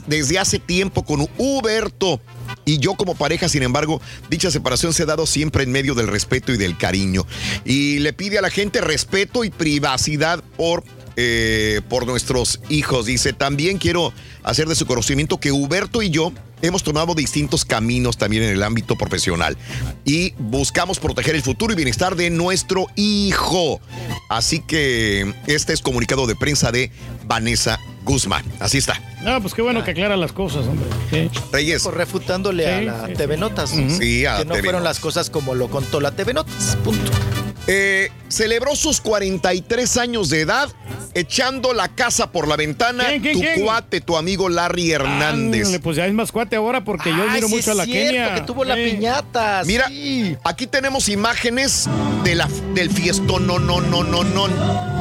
desde 0.08 0.40
hace 0.40 0.60
tiempo 0.60 1.06
con 1.06 1.28
Huberto 1.38 2.20
y 2.66 2.80
yo 2.80 2.96
como 2.96 3.16
pareja, 3.16 3.48
sin 3.50 3.64
embargo, 3.64 4.02
dicha 4.30 4.52
separación 4.52 4.94
se 4.94 5.04
ha 5.04 5.06
dado 5.06 5.26
siempre 5.26 5.64
en 5.64 5.72
medio 5.72 5.94
del 5.94 6.08
respeto 6.08 6.52
y 6.52 6.58
del 6.58 6.78
cariño. 6.78 7.26
Y 7.64 8.00
le 8.00 8.14
pide 8.14 8.40
a 8.40 8.42
la 8.42 8.50
gente 8.50 8.82
respeto 8.82 9.44
y 9.44 9.50
privacidad 9.50 10.44
por, 10.58 10.84
eh, 11.16 11.82
por 11.90 12.06
nuestros 12.06 12.60
hijos. 12.69 13.06
Dice, 13.06 13.34
también 13.34 13.77
quiero 13.77 14.14
hacer 14.44 14.68
de 14.68 14.76
su 14.76 14.85
conocimiento 14.85 15.40
que 15.40 15.52
Huberto 15.52 16.02
y 16.02 16.10
yo 16.10 16.32
hemos 16.61 16.84
tomado 16.84 17.14
distintos 17.16 17.66
caminos 17.66 18.18
también 18.18 18.44
en 18.44 18.50
el 18.50 18.64
ámbito 18.64 18.95
profesional 18.95 19.58
y 20.03 20.34
buscamos 20.38 21.00
proteger 21.00 21.35
el 21.35 21.42
futuro 21.42 21.74
y 21.74 21.76
bienestar 21.76 22.16
de 22.16 22.30
nuestro 22.30 22.88
hijo. 22.95 23.80
Así 24.30 24.60
que 24.60 25.34
este 25.48 25.74
es 25.74 25.82
comunicado 25.82 26.27
de 26.27 26.35
prensa 26.35 26.72
de 26.72 26.92
Vanessa 27.26 27.80
Guzmán. 28.03 28.44
Así 28.60 28.77
está. 28.77 29.02
No, 29.24 29.42
pues 29.42 29.53
qué 29.53 29.61
bueno 29.61 29.84
que 29.84 29.92
aclara 29.92 30.16
las 30.18 30.32
cosas, 30.32 30.68
hombre. 30.68 30.88
Sí. 31.10 31.30
Reyes. 31.52 31.84
Pues 31.84 31.95
refutándole 31.95 32.68
a 32.68 32.82
la 32.82 33.08
sí, 33.08 33.14
TV 33.14 33.38
Notas. 33.38 33.72
Sí, 33.72 34.26
a 34.26 34.38
Que 34.38 34.45
no 34.45 34.53
TV 34.53 34.64
fueron 34.64 34.84
Notas. 34.84 34.98
las 34.98 35.00
cosas 35.00 35.30
como 35.30 35.56
lo 35.56 35.69
contó 35.69 36.00
la 36.00 36.11
TV 36.11 36.34
Notas. 36.34 36.77
Punto. 36.84 37.11
Eh, 37.68 38.11
celebró 38.27 38.76
sus 38.76 39.02
43 39.02 39.98
años 39.98 40.30
de 40.30 40.42
edad 40.42 40.69
echando 41.16 41.74
la 41.74 41.88
casa 41.88 42.32
por 42.32 42.48
la 42.48 42.56
ventana, 42.58 43.06
¿Quién, 43.08 43.22
quién, 43.22 43.34
tu 43.34 43.40
quién? 43.42 43.61
cuate, 43.61 44.02
tu 44.02 44.18
amigo 44.18 44.50
Larry 44.50 44.92
Hernández. 44.92 45.61
Ándale, 45.66 45.80
pues 45.80 45.98
ya 45.98 46.06
es 46.06 46.14
más 46.14 46.32
cuate 46.32 46.56
ahora 46.58 46.84
porque 46.84 47.10
yo 47.10 47.24
Ay, 47.24 47.30
miro 47.35 47.48
sí 47.48 47.56
mucho 47.56 47.72
a 47.72 47.74
es 47.74 47.77
la 47.77 47.85
cierto, 47.85 48.11
Kenia. 48.11 48.35
que 48.35 48.42
tuvo 48.42 48.64
la 48.66 48.76
piñata. 48.76 49.64
Mira, 49.66 49.88
sí. 49.88 50.35
aquí 50.44 50.68
tenemos 50.68 51.10
imágenes 51.10 51.90
de 52.24 52.35
la, 52.35 52.48
del 52.76 52.92
fiestón. 52.92 53.48
No, 53.48 53.58
no, 53.58 53.82
no, 53.82 54.03
no, 54.03 54.24
no. 54.24 54.95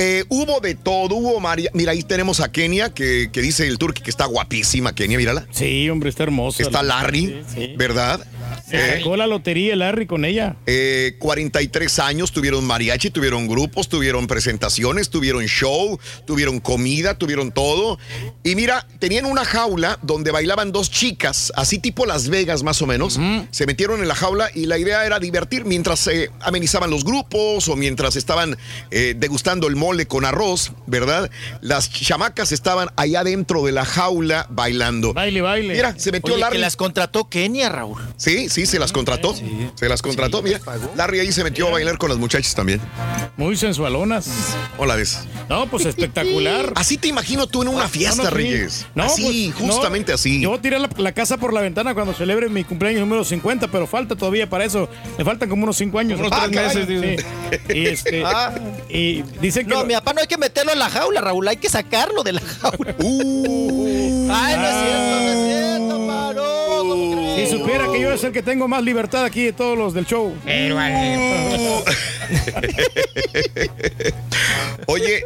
Eh, 0.00 0.24
hubo 0.28 0.60
de 0.60 0.74
todo, 0.74 1.14
hubo 1.16 1.40
María. 1.40 1.70
Mira, 1.74 1.92
ahí 1.92 2.02
tenemos 2.02 2.40
a 2.40 2.50
Kenia, 2.52 2.90
que, 2.94 3.30
que 3.32 3.40
dice 3.40 3.66
el 3.66 3.78
turqui 3.78 4.02
que 4.02 4.10
está 4.10 4.26
guapísima, 4.26 4.94
Kenia, 4.94 5.18
mírala. 5.18 5.46
Sí, 5.50 5.88
hombre, 5.90 6.10
está 6.10 6.22
hermosa. 6.24 6.62
Está 6.62 6.82
Larry, 6.82 7.42
¿verdad? 7.76 8.20
Se 8.66 8.98
sacó 8.98 9.16
la 9.16 9.26
lotería 9.26 9.76
Larry 9.76 10.06
con 10.06 10.24
ella. 10.24 10.56
eh, 10.66 11.16
43 11.18 11.98
años, 11.98 12.32
tuvieron 12.32 12.64
mariachi, 12.64 13.10
tuvieron 13.10 13.48
grupos, 13.48 13.88
tuvieron 13.88 14.26
presentaciones, 14.26 15.10
tuvieron 15.10 15.44
show, 15.46 15.98
tuvieron 16.26 16.60
comida, 16.60 17.16
tuvieron 17.16 17.52
todo. 17.52 17.98
Y 18.44 18.54
mira, 18.54 18.86
tenían 18.98 19.24
una 19.26 19.44
jaula 19.44 19.98
donde 20.02 20.30
bailaban 20.30 20.72
dos 20.72 20.90
chicas, 20.90 21.52
así 21.56 21.78
tipo 21.78 22.06
Las 22.06 22.28
Vegas 22.28 22.62
más 22.62 22.80
o 22.82 22.86
menos. 22.86 23.18
Se 23.50 23.66
metieron 23.66 24.00
en 24.00 24.08
la 24.08 24.14
jaula 24.14 24.50
y 24.54 24.66
la 24.66 24.78
idea 24.78 25.04
era 25.06 25.18
divertir 25.18 25.64
mientras 25.64 26.06
eh, 26.06 26.30
amenizaban 26.40 26.90
los 26.90 27.04
grupos 27.04 27.68
o 27.68 27.76
mientras 27.76 28.16
estaban 28.16 28.56
eh, 28.90 29.14
degustando 29.16 29.66
el 29.68 29.76
mole 29.76 30.06
con 30.06 30.24
arroz, 30.24 30.72
¿verdad? 30.86 31.30
Las 31.60 31.90
chamacas 31.90 32.52
estaban 32.52 32.88
allá 32.96 33.24
dentro 33.24 33.64
de 33.64 33.72
la 33.72 33.84
jaula 33.84 34.46
bailando. 34.50 35.12
Baile, 35.14 35.40
baile. 35.40 35.74
Mira, 35.74 35.94
se 35.98 36.12
metió 36.12 36.34
Oye, 36.34 36.40
Larry. 36.40 36.56
que 36.56 36.60
las 36.60 36.76
contrató 36.76 37.28
Kenia, 37.28 37.68
Raúl. 37.68 38.00
Sí, 38.16 38.47
sí, 38.48 38.66
se 38.66 38.78
las 38.78 38.92
contrató. 38.92 39.34
Se 39.74 39.88
las 39.88 40.02
contrató. 40.02 40.42
Mira, 40.42 40.60
Larry 40.96 41.20
ahí 41.20 41.32
se 41.32 41.42
metió 41.44 41.68
a 41.68 41.70
bailar 41.72 41.98
con 41.98 42.08
las 42.08 42.18
muchachas 42.18 42.54
también. 42.54 42.80
Muy 43.36 43.56
sensualonas. 43.56 44.28
Hola, 44.76 44.96
ves. 44.96 45.20
No, 45.48 45.66
pues 45.68 45.86
espectacular. 45.86 46.72
Así 46.76 46.98
te 46.98 47.08
imagino 47.08 47.46
tú 47.46 47.62
en 47.62 47.68
una 47.68 47.88
fiesta, 47.88 48.16
No, 48.16 48.24
no, 48.24 48.28
sí. 48.30 48.34
Reyes. 48.36 48.86
No, 48.94 49.04
así, 49.04 49.52
pues, 49.56 49.70
justamente 49.70 50.12
no, 50.12 50.16
así. 50.16 50.40
Yo 50.40 50.58
tiré 50.60 50.78
la, 50.78 50.88
la 50.96 51.12
casa 51.12 51.36
por 51.36 51.52
la 51.52 51.60
ventana 51.60 51.94
cuando 51.94 52.12
celebre 52.14 52.48
mi 52.48 52.64
cumpleaños 52.64 53.00
número 53.00 53.24
50, 53.24 53.68
pero 53.68 53.86
falta 53.86 54.16
todavía 54.16 54.48
para 54.48 54.64
eso. 54.64 54.88
Me 55.16 55.24
faltan 55.24 55.48
como 55.48 55.64
unos 55.64 55.76
5 55.76 55.98
años. 55.98 56.18
Unos 56.20 56.30
tres 56.32 56.50
caray, 56.52 56.76
meses, 56.76 57.26
sí. 57.68 57.74
Y, 57.74 57.86
este, 57.86 58.22
Ah. 58.26 58.54
y 58.88 59.22
dicen 59.40 59.66
que. 59.66 59.72
No, 59.74 59.80
lo- 59.80 59.86
mi 59.86 59.94
papá 59.94 60.12
no 60.12 60.20
hay 60.20 60.26
que 60.26 60.36
meterlo 60.38 60.72
en 60.72 60.78
la 60.78 60.90
jaula, 60.90 61.20
Raúl, 61.20 61.46
hay 61.48 61.56
que 61.56 61.68
sacarlo 61.68 62.22
de 62.22 62.32
la 62.34 62.40
jaula. 62.40 62.94
Uh. 62.98 64.28
Ay, 64.30 64.56
no 64.56 64.68
es 64.68 64.74
cierto, 64.84 65.20
no 65.20 65.30
es 65.30 65.48
cierto. 65.48 65.77
Si 67.36 67.46
supiera 67.50 67.90
que 67.92 68.00
yo 68.00 68.12
es 68.12 68.22
el 68.24 68.32
que 68.32 68.42
tengo 68.42 68.68
más 68.68 68.82
libertad 68.82 69.24
aquí 69.24 69.44
de 69.44 69.52
todos 69.52 69.76
los 69.78 69.94
del 69.94 70.06
show. 70.06 70.34
Oye, 74.86 75.24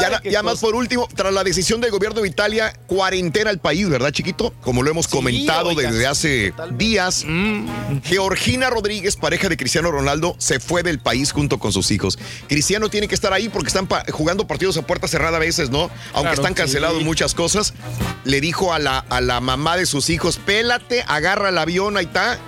ya, 0.00 0.20
ya 0.30 0.42
más 0.42 0.60
por 0.60 0.74
último, 0.74 1.08
tras 1.14 1.32
la 1.32 1.42
decisión 1.44 1.80
del 1.80 1.90
gobierno 1.90 2.20
de 2.20 2.28
Italia, 2.28 2.72
cuarentena 2.86 3.50
el 3.50 3.58
país, 3.58 3.88
¿verdad, 3.88 4.10
chiquito? 4.10 4.52
Como 4.60 4.82
lo 4.82 4.90
hemos 4.90 5.08
comentado 5.08 5.70
oiga, 5.70 5.90
desde 5.90 6.06
hace 6.06 6.52
días. 6.76 7.24
Mm. 7.26 7.66
Georgina 8.04 8.68
Rodríguez, 8.70 9.16
pareja 9.16 9.48
de 9.48 9.56
Cristiano 9.56 9.90
Ronaldo, 9.90 10.34
se 10.38 10.60
fue 10.60 10.82
del 10.82 10.98
país 10.98 11.32
junto 11.32 11.58
con 11.58 11.72
sus 11.72 11.90
hijos. 11.90 12.18
Cristiano 12.48 12.88
tiene 12.90 13.08
que 13.08 13.14
estar 13.14 13.32
ahí 13.32 13.48
porque 13.48 13.68
están 13.68 13.86
pa- 13.86 14.04
jugando 14.10 14.46
partidos 14.46 14.76
a 14.76 14.82
puerta 14.82 15.08
cerrada 15.08 15.38
a 15.38 15.40
veces, 15.40 15.70
¿no? 15.70 15.90
Aunque 16.12 16.30
Claro, 16.30 16.34
están 16.34 16.54
cancelados 16.54 16.98
sí. 16.98 17.04
muchas 17.04 17.34
cosas. 17.34 17.72
Le 18.24 18.40
dijo 18.40 18.72
a 18.74 18.78
la, 18.78 18.98
a 18.98 19.20
la 19.22 19.40
mamá 19.40 19.76
de 19.78 19.86
sus 19.86 20.10
hijos, 20.10 20.29
pélate, 20.38 21.04
agarra 21.06 21.48
el 21.50 21.58
avión, 21.58 21.96
ahí 21.96 22.04
está, 22.06 22.38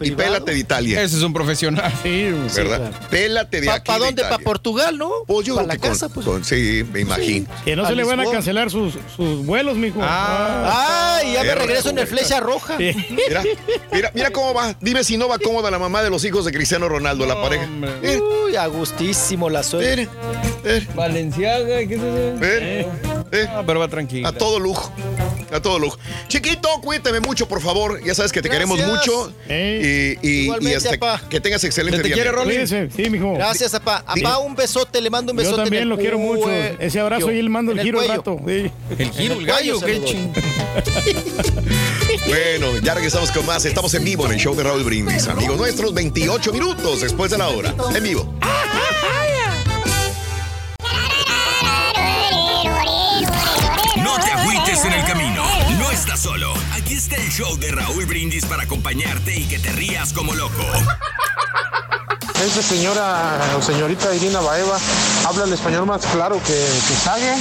y 0.00 0.12
pélate 0.12 0.52
de 0.52 0.58
Italia. 0.58 1.02
Ese 1.02 1.16
es 1.16 1.22
un 1.24 1.32
profesional. 1.32 1.92
Sí, 2.04 2.30
¿Verdad? 2.54 2.92
Pélate 3.10 3.60
de 3.60 3.66
¿Para 3.66 3.98
dónde? 3.98 4.22
¿Para. 4.22 4.38
Portugal, 4.38 4.96
no? 4.96 5.10
Pues 5.26 5.44
yo 5.46 5.56
¿Para 5.56 5.66
la 5.66 5.76
con- 5.76 5.88
casa? 5.90 6.08
Pues. 6.08 6.24
con- 6.24 6.44
sí, 6.44 6.84
me 6.92 7.00
imagino. 7.00 7.48
Que 7.64 7.74
no 7.74 7.84
A 7.84 7.88
se 7.88 7.96
le 7.96 8.04
van 8.04 8.20
a 8.20 8.24
cancelar 8.30 8.70
sus, 8.70 8.94
sus 9.16 9.44
vuelos, 9.44 9.76
mijo. 9.76 9.98
Ah, 10.00 11.16
Ay, 11.20 11.32
ya 11.32 11.42
me 11.42 11.54
regreso 11.56 11.90
en 11.90 11.98
el 11.98 12.06
flecha 12.06 12.38
roja. 12.38 12.76
Sí. 12.78 12.92
Mira, 13.10 13.42
mira, 13.92 14.10
mira 14.14 14.30
cómo 14.30 14.54
va. 14.54 14.76
Dime 14.80 15.02
si 15.02 15.16
no 15.16 15.26
va 15.28 15.38
cómoda 15.40 15.68
la 15.70 15.80
mamá 15.80 16.00
de 16.02 16.10
los 16.10 16.24
hijos 16.24 16.44
de 16.44 16.52
Cristiano 16.52 16.88
Ronaldo, 16.88 17.26
la 17.26 17.34
pareja. 17.42 17.66
Mira, 17.66 18.20
Uy, 18.44 18.54
a 18.54 18.66
gustísimo 18.68 19.50
la 19.50 19.64
suegra. 19.64 19.96
mira, 19.96 20.10
mira, 20.64 20.86
Valenciaga, 20.94 21.78
¿qué 21.88 21.94
eso? 21.96 22.04
mira, 22.38 22.86
mira. 23.32 23.58
Ah, 23.58 23.62
pero 23.66 23.80
va 23.80 23.88
tranquilo. 23.88 24.28
A 24.28 24.32
todo 24.32 24.60
lujo. 24.60 24.92
A 25.52 25.60
todo 25.60 25.78
lujo. 25.78 25.98
Chiquito, 26.28 26.68
mucho, 27.20 27.48
por 27.48 27.60
favor. 27.60 28.00
Ya 28.04 28.14
sabes 28.14 28.30
que 28.32 28.42
te 28.42 28.48
Gracias. 28.48 28.68
queremos 28.76 28.92
mucho. 28.98 29.32
Ey. 29.48 30.16
Y, 30.22 30.26
y- 30.26 30.30
y 30.30 30.42
Igualmente, 30.44 30.88
apá. 30.94 31.22
que 31.28 31.40
tengas 31.40 31.64
excelente 31.64 31.96
¿Se 31.96 32.02
te 32.02 32.08
día. 32.08 32.14
quiere. 32.16 32.30
Rolly? 32.32 32.66
Sí, 32.66 33.10
mijo. 33.10 33.34
Gracias, 33.34 33.74
apá. 33.74 34.04
Apá, 34.06 34.38
un 34.38 34.54
besote, 34.54 35.00
le 35.00 35.10
mando 35.10 35.32
un 35.32 35.36
besote. 35.38 35.56
Yo 35.56 35.58
en 35.62 35.64
también 35.64 35.82
el 35.84 35.88
lo 35.88 35.96
quiero 35.98 36.18
mucho. 36.18 36.50
Ese 36.50 37.00
abrazo 37.00 37.30
y 37.32 37.42
le 37.42 37.48
mando 37.48 37.72
el 37.72 37.80
giro 37.80 38.00
al 38.00 38.08
rato. 38.08 38.38
Sí. 38.46 38.70
El 38.98 39.10
giro, 39.12 39.34
el 39.34 39.40
el 39.40 39.46
gallo, 39.46 39.80
qué 39.80 40.04
ching. 40.04 40.32
Bueno, 42.26 42.76
ya 42.82 42.94
regresamos 42.94 43.30
con 43.30 43.44
más. 43.46 43.64
Estamos 43.64 43.92
en 43.94 44.04
vivo 44.04 44.26
en 44.26 44.32
el 44.32 44.38
show 44.38 44.54
de 44.54 44.62
Raúl 44.62 44.84
Brindis. 44.84 45.26
Amigos 45.28 45.56
nuestros, 45.56 45.94
28 45.94 46.52
minutos 46.52 47.00
después 47.00 47.30
de 47.30 47.38
la 47.38 47.48
hora. 47.48 47.74
En 47.94 48.02
vivo. 48.02 48.34
No 54.02 54.14
te 54.20 54.30
agüites 54.30 54.84
en 54.84 54.92
el 54.92 55.04
camino. 55.04 55.27
Estás 55.98 56.20
solo. 56.20 56.54
Aquí 56.74 56.94
está 56.94 57.16
el 57.16 57.28
show 57.28 57.56
de 57.56 57.72
Raúl 57.72 58.06
Brindis 58.06 58.46
para 58.46 58.62
acompañarte 58.62 59.36
y 59.36 59.48
que 59.48 59.58
te 59.58 59.72
rías 59.72 60.12
como 60.12 60.32
loco. 60.32 60.62
Esa 62.46 62.62
señora 62.62 63.40
o 63.58 63.60
señorita 63.60 64.14
Irina 64.14 64.40
Baeva 64.40 64.78
habla 65.26 65.44
el 65.44 65.52
español 65.52 65.86
más 65.86 66.06
claro 66.06 66.36
que, 66.46 66.54
que 66.54 66.94
Sage 66.94 67.34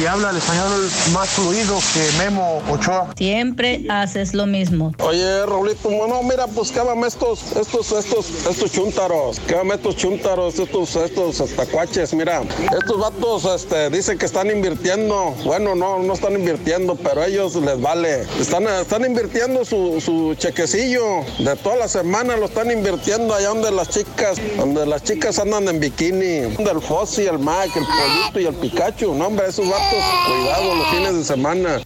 y 0.00 0.06
habla 0.06 0.30
el 0.30 0.38
español 0.38 0.90
más 1.12 1.28
fluido 1.28 1.78
que 1.92 2.18
Memo 2.18 2.62
Ochoa. 2.68 3.10
Siempre 3.16 3.84
haces 3.88 4.34
lo 4.34 4.46
mismo. 4.46 4.92
Oye, 4.98 5.46
Raulito, 5.46 5.88
bueno, 5.88 6.22
mira, 6.22 6.46
pues 6.46 6.72
quédame 6.72 7.06
estos, 7.06 7.52
estos, 7.52 7.92
estos, 7.92 8.46
estos 8.48 8.72
chúntaros, 8.72 9.38
quédame 9.40 9.74
estos 9.74 9.96
chúntaros, 9.96 10.58
estos, 10.58 10.96
estos 10.96 11.50
tacuaches, 11.54 12.14
mira, 12.14 12.42
estos 12.76 12.98
vatos, 12.98 13.44
este, 13.44 13.90
dicen 13.90 14.18
que 14.18 14.26
están 14.26 14.50
invirtiendo, 14.50 15.34
bueno, 15.44 15.74
no, 15.74 15.98
no 16.00 16.12
están 16.12 16.34
invirtiendo, 16.34 16.96
pero 16.96 17.22
a 17.22 17.26
ellos 17.26 17.54
les 17.56 17.80
vale, 17.80 17.99
están, 18.04 18.66
están 18.68 19.04
invirtiendo 19.04 19.64
su, 19.64 20.00
su 20.00 20.34
chequecillo 20.36 21.24
de 21.38 21.56
toda 21.56 21.76
la 21.76 21.88
semana, 21.88 22.36
lo 22.36 22.46
están 22.46 22.70
invirtiendo 22.70 23.34
allá 23.34 23.48
donde 23.48 23.70
las 23.70 23.88
chicas, 23.88 24.38
donde 24.56 24.86
las 24.86 25.02
chicas 25.04 25.38
andan 25.38 25.68
en 25.68 25.80
bikini, 25.80 26.40
donde 26.54 26.70
el 26.70 26.80
Fossi, 26.80 27.26
el 27.26 27.38
Mac, 27.38 27.70
el 27.76 27.84
Pollito 27.84 28.40
y 28.40 28.46
el 28.46 28.54
Pikachu, 28.54 29.14
no, 29.14 29.26
hombre, 29.26 29.48
esos 29.48 29.68
vatos, 29.68 29.98
cuidado 30.26 30.74
los 30.74 30.88
fines 30.88 31.14
de 31.16 31.24
semana. 31.24 31.80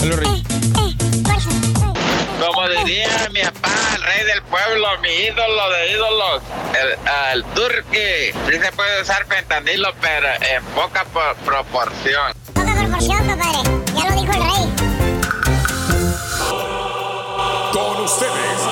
Hello, 0.00 0.16
Rey. 0.16 0.44
Como 2.40 2.68
diría 2.68 3.28
mi 3.32 3.40
papá, 3.40 3.70
el 3.96 4.02
rey 4.02 4.24
del 4.26 4.42
pueblo, 4.42 4.86
mi 5.02 5.08
ídolo 5.08 5.70
de 5.70 5.92
ídolos, 5.92 6.42
el, 6.80 7.34
el 7.38 7.44
turqui. 7.54 8.32
Sí 8.50 8.58
se 8.64 8.72
puede 8.72 9.02
usar 9.02 9.26
fentanilo, 9.26 9.88
pero 10.00 10.28
en 10.28 10.64
poca 10.74 11.04
po- 11.12 11.20
proporción. 11.44 12.32
Poca 12.54 12.74
proporción, 12.74 13.18
compadre. 13.28 13.58
Ya 13.94 14.10
lo 14.10 14.20
dijo 14.20 14.32
el 14.32 14.42
rey. 14.42 14.77
Con 18.08 18.67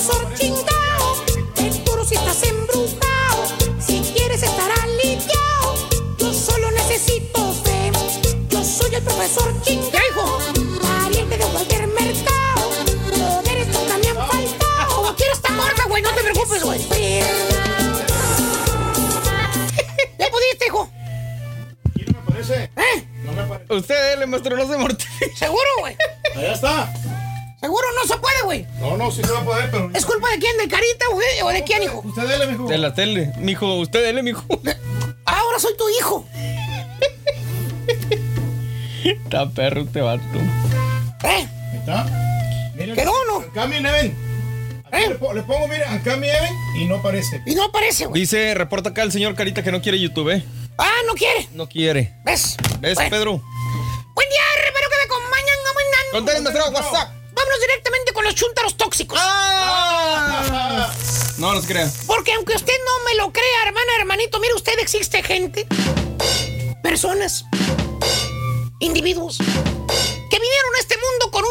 Soy 0.00 0.16
el 0.16 0.22
profesor 0.22 0.34
chingao. 0.34 1.24
Te 1.54 1.70
juro 1.84 2.04
si 2.04 2.14
estás 2.14 2.42
embrujado. 2.44 3.44
Si 3.86 4.00
quieres 4.14 4.42
estar 4.42 4.70
aliviado. 4.82 5.74
Yo 6.16 6.32
solo 6.32 6.70
necesito 6.70 7.52
fe. 7.64 7.92
Yo 8.48 8.64
soy 8.64 8.94
el 8.94 9.02
profesor 9.02 9.52
chingao. 9.62 10.38
Pariente 10.80 11.36
de 11.36 11.44
cualquier 11.44 11.86
mercado. 11.88 12.70
Poderes 13.10 13.68
nunca 13.68 13.98
me 13.98 14.08
han 14.08 14.16
faltado. 14.26 15.14
Quiero 15.16 15.32
esta 15.34 15.52
morra, 15.52 15.84
güey. 15.88 16.02
No 16.02 16.10
te 16.10 16.22
preocupes, 16.22 16.64
güey. 16.64 16.80
¿Ya 20.18 20.30
pudiste, 20.30 20.66
hijo? 20.66 20.90
¿Eh? 22.76 23.06
Usted, 23.68 24.20
el 24.22 24.26
maestro, 24.28 24.56
no 24.56 24.66
se 24.66 24.78
mortifica. 24.78 25.36
¿Seguro, 25.36 25.68
güey? 25.80 25.96
Allá 26.34 26.52
está. 26.52 26.90
Seguro 27.60 27.86
no 28.00 28.08
se 28.08 28.18
puede, 28.18 28.42
güey. 28.44 28.66
No, 28.80 28.96
no, 28.96 29.10
sí 29.10 29.22
se 29.22 29.30
va 29.30 29.40
a 29.40 29.44
poder, 29.44 29.70
pero. 29.70 29.90
¿Es 29.94 30.06
culpa 30.06 30.30
de 30.30 30.38
quién? 30.38 30.56
¿De 30.56 30.66
Carita, 30.68 31.04
güey? 31.12 31.42
¿O 31.42 31.48
de 31.48 31.62
quién, 31.64 31.82
hijo? 31.82 32.00
Usted 32.04 32.26
dele, 32.26 32.46
mijo. 32.46 32.66
De 32.68 32.78
la 32.78 32.94
tele. 32.94 33.32
Mijo, 33.38 33.74
usted 33.76 34.02
dele, 34.02 34.22
mijo. 34.22 34.42
Ahora 35.26 35.58
soy 35.58 35.76
tu 35.76 35.88
hijo. 35.90 36.26
Está 39.04 39.48
perro 39.50 39.82
este 39.82 40.00
vato. 40.00 40.22
¿Eh? 41.24 41.48
¿Está? 41.74 42.06
Mire, 42.74 42.94
¿Quedó 42.94 43.12
o 43.12 43.24
no? 43.40 43.52
Cami 43.52 43.76
Even. 43.76 44.16
Aquí 44.92 45.08
Le, 45.08 45.14
po- 45.16 45.32
le 45.32 45.42
pongo, 45.42 45.68
mire, 45.68 45.84
a 45.84 46.00
Cami 46.02 46.28
Even 46.28 46.54
y 46.76 46.84
no 46.86 46.96
aparece. 46.96 47.42
Y 47.46 47.54
no 47.54 47.64
aparece, 47.64 48.06
güey. 48.06 48.20
Dice, 48.22 48.54
reporta 48.54 48.90
acá 48.90 49.02
el 49.02 49.12
señor 49.12 49.34
Carita 49.34 49.62
que 49.62 49.70
no 49.72 49.80
quiere 49.80 49.98
YouTube, 50.00 50.30
¿eh? 50.30 50.44
Ah, 50.78 50.90
no 51.06 51.14
quiere. 51.14 51.48
No 51.52 51.68
quiere. 51.68 52.14
¿Ves? 52.24 52.56
¿Ves, 52.80 52.94
Bueno. 52.96 53.10
Pedro? 53.10 53.30
Buen 54.14 54.28
día, 54.28 54.40
espero 54.66 54.88
que 54.88 54.96
me 54.96 55.04
acompañen. 55.04 55.54
¿Cómo 55.66 55.80
andan? 55.80 56.10
Conténme, 56.12 56.40
nuestro 56.50 56.70
WhatsApp. 56.72 57.19
Vámonos 57.50 57.66
directamente 57.66 58.12
con 58.12 58.24
los 58.24 58.34
chúntaros 58.36 58.76
tóxicos. 58.76 59.18
Ah. 59.20 60.88
No 61.38 61.52
los 61.52 61.66
crea. 61.66 61.90
Porque 62.06 62.32
aunque 62.34 62.54
usted 62.54 62.72
no 62.72 63.04
me 63.04 63.16
lo 63.16 63.32
crea, 63.32 63.62
hermana, 63.66 63.90
hermanito, 63.98 64.38
mire 64.38 64.54
usted, 64.54 64.78
existe 64.78 65.20
gente, 65.24 65.66
personas, 66.80 67.44
individuos, 68.78 69.38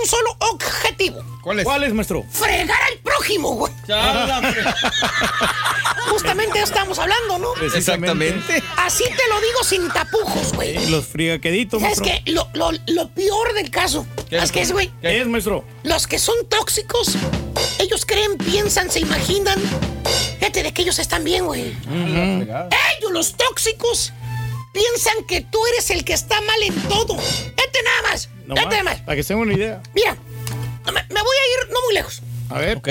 un 0.02 0.08
solo 0.08 0.36
objetivo. 0.52 1.22
¿Cuál 1.42 1.60
es? 1.60 1.66
¿Cuál 1.66 1.84
es, 1.84 1.94
maestro? 1.94 2.26
Fregar 2.32 2.80
al 2.92 2.98
prójimo, 3.00 3.56
güey. 3.56 3.74
Justamente 6.10 6.58
ya 6.58 6.64
estamos 6.64 6.98
hablando, 7.00 7.40
¿no? 7.40 7.56
Exactamente. 7.62 8.64
Así 8.78 9.04
te 9.04 9.28
lo 9.30 9.40
digo 9.42 9.64
sin 9.64 9.88
tapujos, 9.90 10.54
güey. 10.54 10.90
Los 10.90 11.06
frigaqueditos, 11.08 11.82
¿Sabes 11.82 12.00
maestro. 12.00 12.24
qué? 12.26 12.32
Lo, 12.32 12.50
lo, 12.54 12.72
lo 12.88 13.10
peor 13.14 13.54
del 13.54 13.70
caso. 13.70 14.06
¿Sabes 14.30 14.52
qué 14.52 14.62
es, 14.62 14.72
güey? 14.72 14.92
¿Qué 15.02 15.22
es, 15.22 15.28
maestro? 15.28 15.64
Los 15.84 16.08
que 16.08 16.20
son 16.20 16.36
tóxicos, 16.50 17.14
ellos 17.80 18.06
creen, 18.06 18.38
piensan, 18.38 18.90
se 18.90 19.00
imaginan. 19.00 19.60
Fíjate 20.40 20.64
de 20.64 20.74
que 20.74 20.82
ellos 20.82 21.00
están 21.00 21.24
bien, 21.24 21.46
güey. 21.46 21.76
Ellos, 21.90 23.12
los 23.12 23.36
tóxicos, 23.36 24.14
piensan 24.74 25.24
que 25.28 25.42
tú 25.42 25.60
eres 25.74 25.90
el 25.92 26.04
que 26.04 26.14
está 26.14 26.40
mal 26.42 26.64
en 26.64 26.74
todo. 26.84 27.16
Vete 27.16 27.80
nada 27.84 28.12
más. 28.12 28.30
Más, 28.56 28.84
más. 28.84 29.02
para 29.02 29.16
que 29.16 29.24
se 29.24 29.36
una 29.36 29.54
idea. 29.54 29.82
Mira, 29.94 30.16
me, 30.86 30.92
me 31.14 31.22
voy 31.22 31.38
a 31.38 31.64
ir 31.64 31.72
no 31.72 31.82
muy 31.82 31.94
lejos. 31.94 32.22
A 32.50 32.60
ver. 32.60 32.78
Ok. 32.78 32.88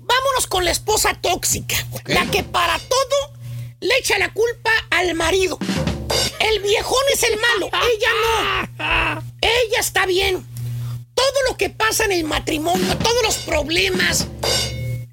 Vámonos 0.00 0.46
con 0.48 0.64
la 0.64 0.70
esposa 0.70 1.14
tóxica. 1.20 1.76
La 2.06 2.26
que 2.30 2.42
para 2.42 2.78
todo 2.78 3.32
le 3.80 3.96
echa 3.98 4.18
la 4.18 4.32
culpa 4.32 4.70
al 4.90 5.14
marido. 5.14 5.58
El 6.40 6.60
viejón 6.62 7.02
es 7.12 7.22
el 7.22 7.38
malo. 7.38 7.70
Ella 7.96 8.10
no. 8.22 9.22
Ella 9.40 9.80
está 9.80 10.06
bien. 10.06 10.44
Todo 11.14 11.50
lo 11.50 11.56
que 11.56 11.70
pasa 11.70 12.04
en 12.04 12.12
el 12.12 12.24
matrimonio, 12.24 12.96
todos 12.98 13.22
los 13.22 13.36
problemas, 13.38 14.26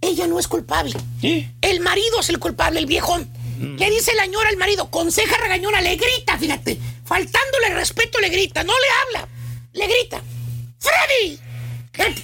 ella 0.02 0.28
no 0.28 0.40
es 0.40 0.48
culpable. 0.48 0.96
El 1.22 1.82
marido 1.82 2.20
es 2.22 2.30
el 2.30 2.40
culpable, 2.40 2.80
el 2.80 2.86
viejón. 2.86 3.30
Le 3.60 3.90
dice 3.90 4.16
la 4.16 4.26
ñora 4.26 4.50
al 4.50 4.58
marido, 4.58 4.90
conseja 4.90 5.36
regañona, 5.38 5.82
le 5.82 5.98
grita, 5.98 6.38
fíjate. 6.38 6.80
Faltándole 7.06 7.76
respeto, 7.76 8.20
le 8.20 8.30
grita. 8.30 8.64
No 8.64 8.74
le 8.74 9.18
habla, 9.20 9.28
le 9.74 9.88
grita. 9.88 10.22
¡Freddy! 10.80 11.40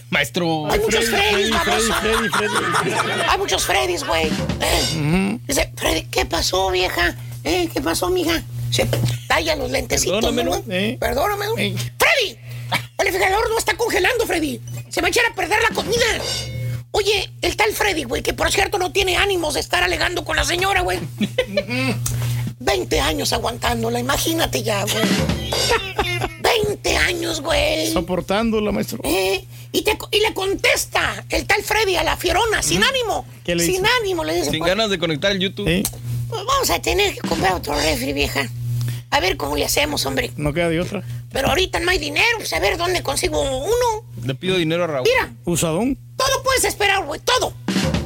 Maestro. 0.09 0.71
Hay 0.71 0.79
muchos 0.79 1.05
Freddys, 1.05 1.55
Freddy. 1.57 1.91
Freddy, 1.91 2.29
Freddy, 2.29 3.21
Hay 3.27 3.37
muchos 3.37 3.65
Freddys, 3.65 4.03
güey. 4.05 4.27
Eh. 4.61 5.39
Dice, 5.47 5.71
Freddy, 5.75 6.03
¿qué 6.03 6.25
pasó, 6.25 6.71
vieja? 6.71 7.15
Eh, 7.43 7.69
¿Qué 7.73 7.81
pasó, 7.81 8.09
mija? 8.09 8.41
Se 8.71 8.87
talla 9.27 9.55
los 9.55 9.71
lentecitos, 9.71 10.23
Perdóname, 10.23 10.43
¿no. 10.43 10.63
Eh. 10.73 10.97
Perdóname. 10.99 11.45
Eh. 11.57 11.75
¡Freddy! 11.97 12.37
El 12.97 13.05
refrigerador 13.05 13.49
no 13.49 13.57
está 13.57 13.75
congelando, 13.75 14.25
Freddy. 14.25 14.61
Se 14.89 15.01
va 15.01 15.07
a 15.07 15.09
echar 15.09 15.25
a 15.29 15.35
perder 15.35 15.59
la 15.61 15.75
comida. 15.75 16.05
Oye, 16.91 17.29
el 17.41 17.57
tal 17.57 17.73
Freddy, 17.73 18.05
güey, 18.05 18.23
que 18.23 18.33
por 18.33 18.51
cierto 18.51 18.77
no 18.77 18.93
tiene 18.93 19.17
ánimos 19.17 19.55
de 19.55 19.59
estar 19.59 19.83
alegando 19.83 20.23
con 20.23 20.37
la 20.37 20.45
señora, 20.45 20.81
güey. 20.81 20.99
20 22.59 23.01
años 23.01 23.33
aguantándola, 23.33 23.99
imagínate 23.99 24.63
ya, 24.63 24.83
güey. 24.83 25.05
20 26.85 26.97
años, 26.97 27.41
güey. 27.41 27.91
Soportándola, 27.91 28.71
maestro. 28.71 28.99
Eh, 29.03 29.43
y, 29.71 29.81
te- 29.81 29.97
y 30.11 30.19
le 30.19 30.33
contesta 30.33 31.25
el 31.29 31.45
tal 31.45 31.63
Freddy 31.63 31.95
a 31.95 32.03
la 32.03 32.15
Fierona, 32.15 32.61
sin 32.61 32.83
ánimo. 32.83 33.25
¿Qué 33.43 33.55
le 33.55 33.65
sin 33.65 33.81
dice? 33.81 33.93
ánimo, 34.01 34.23
le 34.23 34.35
dice. 34.35 34.51
Sin 34.51 34.59
pues, 34.59 34.69
ganas 34.69 34.89
de 34.89 34.99
conectar 34.99 35.31
el 35.31 35.39
YouTube. 35.39 35.65
Pues 35.65 36.43
vamos 36.45 36.69
a 36.69 36.79
tener 36.81 37.13
que 37.15 37.21
comprar 37.27 37.53
otro 37.53 37.73
refri, 37.75 38.13
vieja. 38.13 38.47
A 39.09 39.19
ver 39.19 39.37
cómo 39.37 39.55
le 39.55 39.65
hacemos, 39.65 40.05
hombre. 40.05 40.31
no 40.37 40.53
queda 40.53 40.69
de 40.69 40.79
otra. 40.79 41.03
Pero 41.31 41.49
ahorita 41.49 41.79
no 41.79 41.89
hay 41.91 41.97
dinero, 41.97 42.37
pues 42.37 42.53
a 42.53 42.59
ver 42.59 42.77
dónde 42.77 43.01
consigo 43.03 43.41
uno. 43.41 44.05
Le 44.23 44.35
pido 44.35 44.57
dinero 44.57 44.83
a 44.83 44.87
Raúl. 44.87 45.07
Mira, 45.07 45.33
Usadón. 45.45 45.97
todo 46.17 46.43
puedes 46.43 46.63
esperar, 46.65 47.03
güey, 47.05 47.19
todo. 47.21 47.53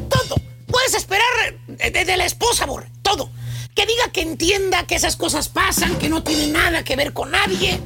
Todo. 0.09 0.35
Puedes 0.67 0.93
esperar 0.95 1.25
de, 1.67 1.91
de- 1.91 2.06
de 2.06 2.17
la 2.17 2.25
esposa, 2.25 2.64
amor, 2.66 2.88
todo. 3.01 3.32
Que 3.75 3.85
diga 3.85 4.11
que 4.11 4.22
entienda 4.22 4.85
que 4.88 4.95
esas 4.95 5.16
cosas 5.16 5.48
pasan, 5.48 5.98
que 5.99 6.09
no 6.09 6.22
tiene 6.24 6.48
nada 6.48 6.83
que 6.83 6.95
ver 6.95 7.14
con 7.14 7.32
nadie. 7.32 7.80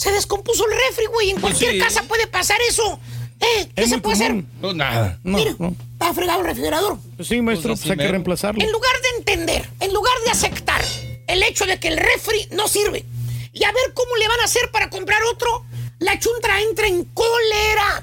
Se 0.00 0.10
descompuso 0.12 0.64
el 0.64 0.72
refri, 0.88 1.04
güey. 1.12 1.28
En 1.28 1.40
cualquier 1.42 1.72
sí. 1.72 1.78
casa 1.78 2.02
puede 2.04 2.26
pasar 2.26 2.56
eso. 2.70 2.98
¿Eh? 3.38 3.68
¿Qué 3.76 3.82
Es 3.82 3.90
se 3.90 3.98
puede 3.98 4.14
hacer? 4.16 4.44
No, 4.62 4.72
nada. 4.72 5.18
No, 5.22 5.36
Mira, 5.36 5.54
no. 5.58 5.76
está 5.92 6.14
fregado 6.14 6.40
el 6.40 6.46
refrigerador. 6.46 6.98
Pues 7.16 7.28
sí, 7.28 7.42
maestro, 7.42 7.72
Pues 7.72 7.80
pues 7.80 7.90
hay 7.90 7.98
que 7.98 8.08
reemplazarlo. 8.10 8.62
En 8.64 8.72
lugar 8.72 8.92
de 9.02 9.18
entender, 9.18 9.68
en 9.78 9.92
lugar 9.92 10.14
de 10.24 10.30
aceptar 10.30 10.80
el 11.26 11.42
hecho 11.42 11.66
de 11.66 11.78
que 11.78 11.88
el 11.88 11.98
refri 11.98 12.48
no 12.52 12.66
sirve 12.66 13.04
y 13.52 13.62
a 13.64 13.72
ver 13.72 13.92
cómo 13.92 14.16
le 14.16 14.26
van 14.26 14.40
a 14.40 14.44
hacer 14.44 14.70
para 14.70 14.88
comprar 14.88 15.20
otro, 15.34 15.66
la 15.98 16.18
chuntra 16.18 16.62
entra 16.62 16.86
en 16.86 17.04
cólera. 17.04 18.00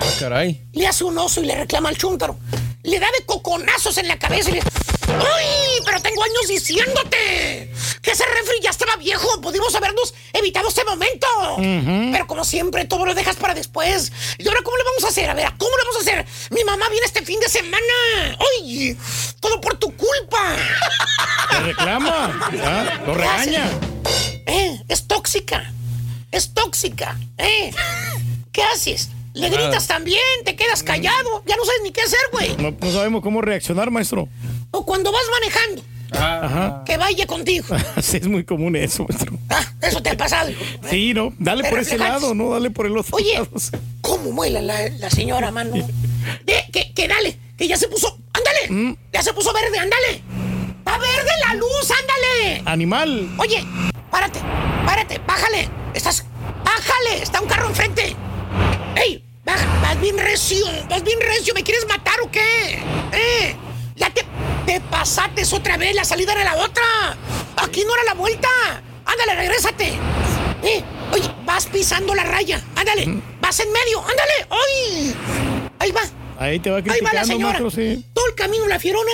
Ah, 0.00 0.06
caray. 0.20 0.60
Le 0.72 0.86
hace 0.86 1.02
un 1.02 1.18
oso 1.18 1.42
y 1.42 1.46
le 1.46 1.56
reclama 1.56 1.88
al 1.88 1.96
chúntaro. 1.96 2.38
Le 2.84 3.00
da 3.00 3.08
de 3.18 3.26
coconazos 3.26 3.98
en 3.98 4.06
la 4.06 4.20
cabeza 4.20 4.50
y 4.50 4.52
le... 4.52 4.60
¡Ay! 5.08 5.69
Tengo 6.02 6.22
años 6.22 6.48
diciéndote 6.48 7.72
que 8.02 8.10
ese 8.10 8.24
refri 8.24 8.60
ya 8.62 8.70
estaba 8.70 8.96
viejo. 8.96 9.40
Pudimos 9.40 9.74
habernos 9.74 10.14
evitado 10.32 10.68
este 10.68 10.84
momento. 10.84 11.26
Pero 12.12 12.26
como 12.26 12.44
siempre, 12.44 12.84
todo 12.84 13.04
lo 13.06 13.14
dejas 13.14 13.36
para 13.36 13.54
después. 13.54 14.12
¿Y 14.38 14.48
ahora 14.48 14.60
cómo 14.64 14.76
le 14.76 14.84
vamos 14.84 15.04
a 15.04 15.08
hacer? 15.08 15.30
A 15.30 15.34
ver, 15.34 15.52
¿cómo 15.58 15.76
le 15.76 15.84
vamos 15.84 15.96
a 15.96 16.00
hacer? 16.00 16.26
Mi 16.50 16.64
mamá 16.64 16.88
viene 16.88 17.06
este 17.06 17.24
fin 17.24 17.38
de 17.40 17.48
semana. 17.48 18.38
¡Ay! 18.60 18.96
Todo 19.40 19.60
por 19.60 19.78
tu 19.78 19.94
culpa. 19.96 20.56
Le 21.52 21.60
reclama. 21.60 22.40
¿ah? 22.64 23.00
Lo 23.06 23.14
regaña. 23.14 23.70
¿Eh? 24.46 24.80
Es 24.88 25.06
tóxica. 25.06 25.72
Es 26.30 26.54
tóxica. 26.54 27.18
¿Eh? 27.38 27.72
¿Qué 28.52 28.62
haces? 28.62 29.08
Le 29.34 29.48
Nada. 29.48 29.62
gritas 29.62 29.86
también, 29.86 30.20
te 30.44 30.56
quedas 30.56 30.82
callado. 30.82 31.42
Ya 31.46 31.56
no 31.56 31.64
sabes 31.64 31.80
ni 31.84 31.92
qué 31.92 32.00
hacer, 32.02 32.18
güey. 32.32 32.56
No, 32.56 32.72
no 32.80 32.92
sabemos 32.92 33.22
cómo 33.22 33.40
reaccionar, 33.40 33.90
maestro. 33.90 34.28
O 34.72 34.84
cuando 34.84 35.12
vas 35.12 35.22
manejando, 35.40 35.82
Ajá. 36.12 36.82
que 36.84 36.96
vaya 36.96 37.26
contigo. 37.26 37.66
Sí, 38.02 38.16
es 38.18 38.26
muy 38.26 38.44
común 38.44 38.74
eso, 38.76 39.06
maestro. 39.08 39.38
Ah, 39.48 39.64
eso 39.82 40.02
te 40.02 40.10
ha 40.10 40.16
pasado. 40.16 40.50
hijo. 40.50 40.60
Sí, 40.88 41.14
no. 41.14 41.32
Dale 41.38 41.64
por 41.70 41.78
ese 41.78 41.96
lado, 41.98 42.34
no 42.34 42.50
dale 42.50 42.70
por 42.70 42.86
el 42.86 42.96
otro 42.96 43.16
Oye. 43.16 43.34
lado. 43.34 43.48
¿Cómo 44.00 44.32
muela 44.32 44.60
la, 44.60 44.88
la 44.88 45.10
señora, 45.10 45.50
mano? 45.52 45.72
De, 46.44 46.64
que, 46.72 46.92
que 46.92 47.08
dale, 47.08 47.38
que 47.56 47.68
ya 47.68 47.76
se 47.76 47.88
puso. 47.88 48.18
¡Ándale! 48.32 48.70
Mm. 48.70 48.96
Ya 49.12 49.22
se 49.22 49.32
puso 49.32 49.52
verde, 49.52 49.78
ándale. 49.78 50.22
¡Está 50.78 50.98
verde 50.98 51.30
la 51.46 51.54
luz, 51.54 51.90
ándale! 51.90 52.62
Animal. 52.64 53.30
Oye, 53.38 53.64
párate, 54.10 54.40
párate, 54.86 55.20
bájale. 55.26 55.68
Estás. 55.94 56.24
¡Bájale! 56.64 57.22
Está 57.22 57.40
un 57.40 57.48
carro 57.48 57.68
enfrente. 57.68 58.16
¡Ey! 58.96 59.24
Baja, 59.44 59.66
vas 59.82 60.00
bien 60.00 60.16
recio, 60.18 60.64
vas 60.88 61.02
bien 61.02 61.18
recio. 61.20 61.54
¿Me 61.54 61.62
quieres 61.62 61.86
matar 61.88 62.14
o 62.22 62.30
qué? 62.30 62.82
¿Eh? 63.12 63.56
Ya 63.96 64.10
te, 64.10 64.24
te 64.66 64.80
pasaste 64.82 65.42
otra 65.54 65.76
vez, 65.76 65.94
la 65.94 66.04
salida 66.04 66.32
era 66.32 66.44
la 66.44 66.56
otra. 66.64 66.84
Aquí 67.56 67.82
no 67.86 67.94
era 67.94 68.04
la 68.04 68.14
vuelta. 68.14 68.48
Ándale, 69.04 69.34
regrésate. 69.36 69.98
Eh, 70.62 70.82
oye, 71.12 71.30
vas 71.44 71.66
pisando 71.66 72.14
la 72.14 72.24
raya. 72.24 72.62
Ándale, 72.76 73.20
vas 73.40 73.60
en 73.60 73.72
medio. 73.72 74.00
Ándale. 74.00 74.46
¡Ay! 74.50 75.16
Ahí 75.78 75.90
va. 75.92 76.02
Ahí 76.38 76.58
te 76.58 76.70
va 76.70 76.76
Ahí 76.78 76.82
va 76.82 77.12
la 77.12 77.22
criticando, 77.22 77.26
señora. 77.26 77.70
sí. 77.70 78.06
Todo 78.14 78.26
el 78.26 78.34
camino 78.34 78.66
la 78.66 78.78
fierona. 78.78 79.10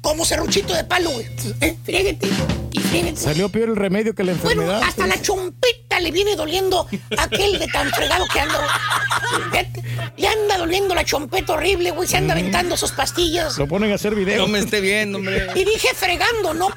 Como 0.00 0.24
serruchito 0.24 0.74
de 0.74 0.84
palo, 0.84 1.10
güey. 1.10 1.26
Eh, 1.60 1.76
fríguete 1.84 2.28
y 2.72 2.78
fríguete. 2.80 3.16
Salió 3.20 3.48
peor 3.48 3.70
el 3.70 3.76
remedio 3.76 4.14
que 4.14 4.24
la 4.24 4.32
Bueno, 4.34 4.62
enfermedad. 4.62 4.82
hasta 4.88 5.06
la 5.06 5.20
chompita 5.20 6.00
le 6.00 6.10
viene 6.10 6.36
doliendo 6.36 6.86
aquel 7.18 7.58
de 7.58 7.66
tan 7.66 7.90
fregado 7.90 8.24
que 8.32 8.40
anda. 8.40 8.60
Le 10.16 10.28
anda 10.28 10.58
doliendo 10.58 10.94
la 10.94 11.04
chompeta 11.04 11.54
horrible, 11.54 11.90
güey. 11.90 12.08
Se 12.08 12.16
anda 12.16 12.32
aventando 12.34 12.76
sus 12.76 12.92
pastillas. 12.92 13.58
Lo 13.58 13.66
ponen 13.66 13.92
a 13.92 13.96
hacer 13.96 14.14
video. 14.14 14.38
No 14.38 14.48
me 14.48 14.60
esté 14.60 14.80
viendo, 14.80 15.18
hombre. 15.18 15.48
Y 15.54 15.64
dije 15.64 15.88
fregando, 15.94 16.54
¿no? 16.54 16.68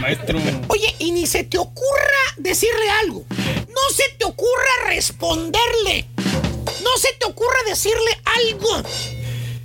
Maestro. 0.00 0.38
Oye, 0.68 0.94
y 0.98 1.12
ni 1.12 1.26
se 1.26 1.44
te 1.44 1.58
ocurra 1.58 2.22
decirle 2.36 2.88
algo. 3.02 3.24
No 3.30 3.94
se 3.94 4.04
te 4.18 4.24
ocurra 4.24 4.86
responderle. 4.88 6.06
No 6.82 6.96
se 6.98 7.08
te 7.18 7.26
ocurra 7.26 7.58
decirle 7.68 8.20
algo. 8.24 8.82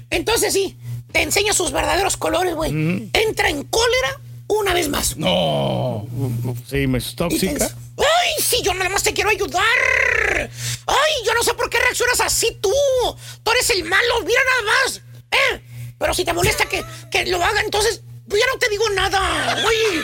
Entonces 0.10 0.54
sí, 0.54 0.78
te 1.14 1.22
enseña 1.22 1.54
sus 1.54 1.72
verdaderos 1.72 2.18
colores, 2.18 2.56
güey. 2.56 2.72
Entra 3.14 3.50
en 3.50 3.64
cólera 3.64 4.20
una 4.48 4.74
vez 4.74 4.90
más. 4.90 5.16
No. 5.16 6.06
Sí, 6.70 6.88
me 6.88 6.98
es 6.98 7.16
tóxica. 7.16 7.70
¡Ay, 7.98 8.44
sí, 8.44 8.62
yo 8.64 8.74
nada 8.74 8.90
más 8.90 9.04
te 9.04 9.14
quiero 9.14 9.30
ayudar! 9.30 9.64
Ay, 10.88 11.14
yo 11.26 11.34
no 11.36 11.44
sé 11.44 11.54
por 11.54 11.70
qué 11.70 11.80
reaccionas 11.80 12.20
así 12.20 12.58
tú. 12.60 12.74
Tú 13.44 13.52
eres 13.52 13.70
el 13.70 13.84
malo, 13.84 14.22
mira 14.26 14.42
nada 14.44 14.74
más. 14.74 15.02
¿Eh? 15.32 15.62
Pero 15.98 16.14
si 16.14 16.26
te 16.26 16.34
molesta 16.34 16.66
que, 16.66 16.84
que 17.12 17.26
lo 17.28 17.42
haga, 17.44 17.62
entonces 17.62 18.02
pues 18.28 18.42
ya 18.42 18.48
no 18.52 18.58
te 18.58 18.70
digo 18.70 18.90
nada. 18.90 19.64
Oye. 19.66 20.02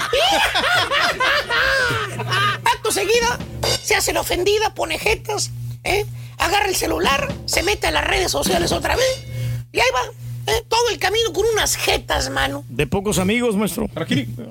Acto 2.64 2.92
seguida, 2.92 3.40
se 3.82 3.96
hace 3.96 4.14
la 4.14 4.22
ofendida, 4.22 4.74
pone 4.76 5.00
jetas, 5.00 5.50
¿eh? 5.84 6.06
agarra 6.38 6.68
el 6.68 6.76
celular, 6.76 7.34
se 7.46 7.64
mete 7.64 7.88
a 7.88 7.92
las 7.92 8.06
redes 8.06 8.32
sociales 8.32 8.72
otra 8.72 8.96
vez 8.96 9.26
y 9.72 9.80
ahí 9.80 9.90
va. 9.94 10.29
¿Eh? 10.48 10.64
Todo 10.68 10.90
el 10.92 11.00
camino 11.00 11.32
con 11.34 11.46
unas 11.54 11.76
jetas, 11.76 12.30
mano. 12.30 12.66
De 12.70 12.88
pocos 12.88 13.20
amigos, 13.20 13.56
maestro. 13.56 13.90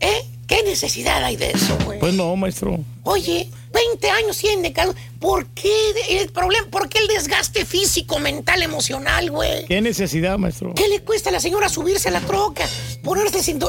¿Eh? 0.00 0.24
¿Qué 0.48 0.62
necesidad 0.62 1.22
hay 1.22 1.36
de 1.36 1.50
eso, 1.50 1.76
güey? 1.84 1.98
Pues 1.98 2.14
no, 2.14 2.34
maestro. 2.34 2.80
Oye, 3.02 3.50
20 3.72 4.10
años 4.10 4.38
tiene 4.38 4.72
cada... 4.72 4.94
¿Por 5.20 5.46
qué 5.48 5.70
el 6.08 6.30
problema? 6.30 6.66
¿Por 6.70 6.88
qué 6.88 7.00
el 7.00 7.06
desgaste 7.08 7.66
físico, 7.66 8.18
mental, 8.18 8.62
emocional, 8.62 9.30
güey? 9.30 9.66
¿Qué 9.66 9.82
necesidad, 9.82 10.38
maestro? 10.38 10.72
¿Qué 10.74 10.88
le 10.88 11.00
cuesta 11.00 11.28
a 11.28 11.32
la 11.32 11.40
señora 11.40 11.68
subirse 11.68 12.08
a 12.08 12.12
la 12.12 12.20
troca? 12.20 12.66
Ponerse 13.04 13.42
sin... 13.42 13.60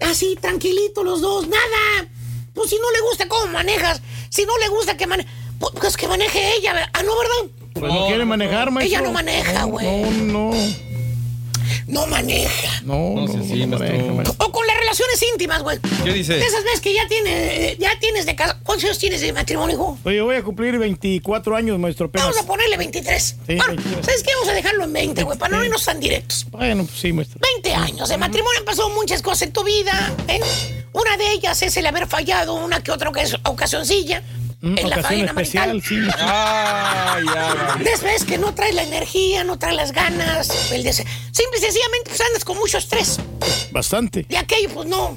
Así, 0.00 0.36
tranquilito 0.38 1.02
los 1.02 1.22
dos, 1.22 1.48
nada. 1.48 2.08
Pues 2.52 2.68
si 2.68 2.76
no 2.76 2.90
le 2.90 3.00
gusta 3.08 3.26
cómo 3.28 3.50
manejas, 3.52 4.02
si 4.28 4.44
no 4.44 4.58
le 4.58 4.68
gusta 4.68 4.96
que 4.96 5.06
maneje... 5.06 5.30
Pues 5.58 5.96
que 5.96 6.06
maneje 6.06 6.56
ella, 6.58 6.74
¿verdad? 6.74 6.90
Ah, 6.92 7.02
no, 7.02 7.12
¿verdad? 7.16 7.56
Pues 7.72 7.92
no, 7.92 8.06
quiere 8.08 8.26
manejar, 8.26 8.70
maestro. 8.70 8.98
Ella 8.98 9.06
no 9.06 9.12
maneja, 9.12 9.64
güey. 9.64 9.86
No, 9.86 10.10
no. 10.10 10.50
No 10.50 10.85
maneja. 12.06 12.80
No, 12.82 12.94
no, 13.14 13.26
no, 13.26 13.44
sí, 13.44 13.64
no 13.66 13.78
maneja. 13.78 14.32
O 14.38 14.50
con 14.52 14.66
las 14.66 14.76
relaciones 14.76 15.22
íntimas, 15.32 15.62
güey. 15.62 15.78
¿Qué 16.04 16.12
dice? 16.12 16.34
De 16.34 16.44
esas 16.44 16.64
veces 16.64 16.80
que 16.80 16.92
ya 16.94 17.06
tienes, 17.08 17.78
ya 17.78 17.98
tienes 18.00 18.26
de 18.26 18.34
casa. 18.34 18.58
¿Cuántos 18.64 18.84
años 18.86 18.98
tienes 18.98 19.20
de 19.20 19.32
matrimonio, 19.32 19.74
hijo? 19.76 19.98
Yo 20.10 20.24
voy 20.24 20.36
a 20.36 20.42
cumplir 20.42 20.78
24 20.78 21.56
años, 21.56 21.78
maestro. 21.78 22.06
Apenas. 22.06 22.26
Vamos 22.28 22.42
a 22.42 22.46
ponerle 22.46 22.76
23. 22.76 23.22
Sí, 23.24 23.36
bueno, 23.54 23.64
23. 23.66 24.04
¿sabes 24.06 24.22
qué? 24.22 24.30
Vamos 24.34 24.48
a 24.48 24.52
dejarlo 24.54 24.84
en 24.84 24.92
20, 24.92 25.22
güey, 25.22 25.38
para 25.38 25.56
no 25.56 25.64
irnos 25.64 25.84
tan 25.84 26.00
directos. 26.00 26.46
Bueno, 26.50 26.84
pues 26.84 26.98
sí, 26.98 27.12
maestro. 27.12 27.40
20 27.54 27.74
años 27.74 28.08
de 28.08 28.16
matrimonio 28.18 28.58
han 28.60 28.64
pasado 28.64 28.90
muchas 28.90 29.22
cosas 29.22 29.42
en 29.42 29.52
tu 29.52 29.62
vida, 29.64 30.12
¿eh? 30.28 30.40
Una 30.92 31.16
de 31.16 31.30
ellas 31.32 31.60
es 31.62 31.76
el 31.76 31.86
haber 31.86 32.06
fallado 32.08 32.54
una 32.54 32.82
que 32.82 32.90
otra 32.90 33.10
ocas- 33.10 33.38
ocasioncilla. 33.44 34.22
Mm, 34.60 34.78
en 34.78 34.90
la 34.90 34.96
ocasión 34.96 35.04
faena 35.04 35.26
especial, 35.26 35.68
marital. 35.68 35.88
sí. 35.88 36.08
Ah, 36.18 37.18
ya. 37.24 37.76
Después 37.84 38.24
que 38.24 38.38
no 38.38 38.54
traes 38.54 38.74
la 38.74 38.82
energía, 38.84 39.44
no 39.44 39.58
traes 39.58 39.76
las 39.76 39.92
ganas, 39.92 40.72
el 40.72 40.82
dese- 40.84 41.04
simple 41.30 41.58
y 41.58 41.60
sencillamente 41.60 42.08
pues 42.10 42.20
andas 42.22 42.44
con 42.44 42.56
mucho 42.58 42.78
estrés. 42.78 43.18
Bastante. 43.70 44.24
Y 44.28 44.36
aquello, 44.36 44.70
pues 44.72 44.88
no, 44.88 45.16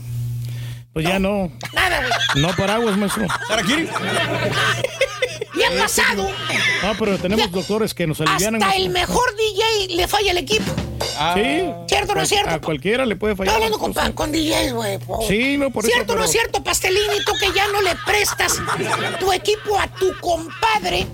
Pues 0.94 1.06
ya 1.08 1.20
no. 1.20 1.52
nada, 1.74 2.00
güey. 2.00 2.42
No 2.44 2.54
paraguas, 2.56 2.98
maestro. 2.98 3.26
Y 5.56 5.64
ha 5.64 5.78
pasado. 5.82 6.30
No, 6.84 6.96
pero 6.98 7.18
tenemos 7.18 7.52
doctores 7.52 7.94
que 7.94 8.08
nos 8.08 8.20
alivian. 8.22 8.56
Hasta 8.62 8.76
el 8.76 8.90
mejor 8.90 9.36
DJ 9.36 9.96
le 9.96 10.08
falla 10.08 10.32
el 10.32 10.38
equipo. 10.38 10.72
Sí. 11.36 11.72
¿Cierto 11.88 12.12
o 12.14 12.16
no 12.16 12.22
es 12.22 12.30
cierto? 12.30 12.50
A 12.50 12.60
cualquiera 12.62 13.06
le 13.06 13.16
puede 13.16 13.34
Estoy 13.34 13.46
fallar. 13.48 13.56
hablando 13.58 13.78
con, 13.80 13.94
pa- 13.94 14.12
con 14.12 14.32
DJs, 14.32 14.74
güey. 14.74 14.98
po. 15.00 15.26
Sí, 15.28 15.58
no, 15.58 15.70
por 15.70 15.84
eso, 15.86 15.94
¿Cierto 15.94 16.14
o 16.14 16.16
no 16.16 16.24
es 16.24 16.32
cierto, 16.32 16.64
Pastelini? 16.64 17.24
Tú 17.26 17.34
que 17.40 17.52
ya 17.54 17.68
no 17.68 17.82
le 17.82 17.96
prestas 18.06 18.54
tu 19.20 19.32
equipo 19.34 19.78
a 19.80 19.88
tu 19.88 20.18
compadre 20.20 21.06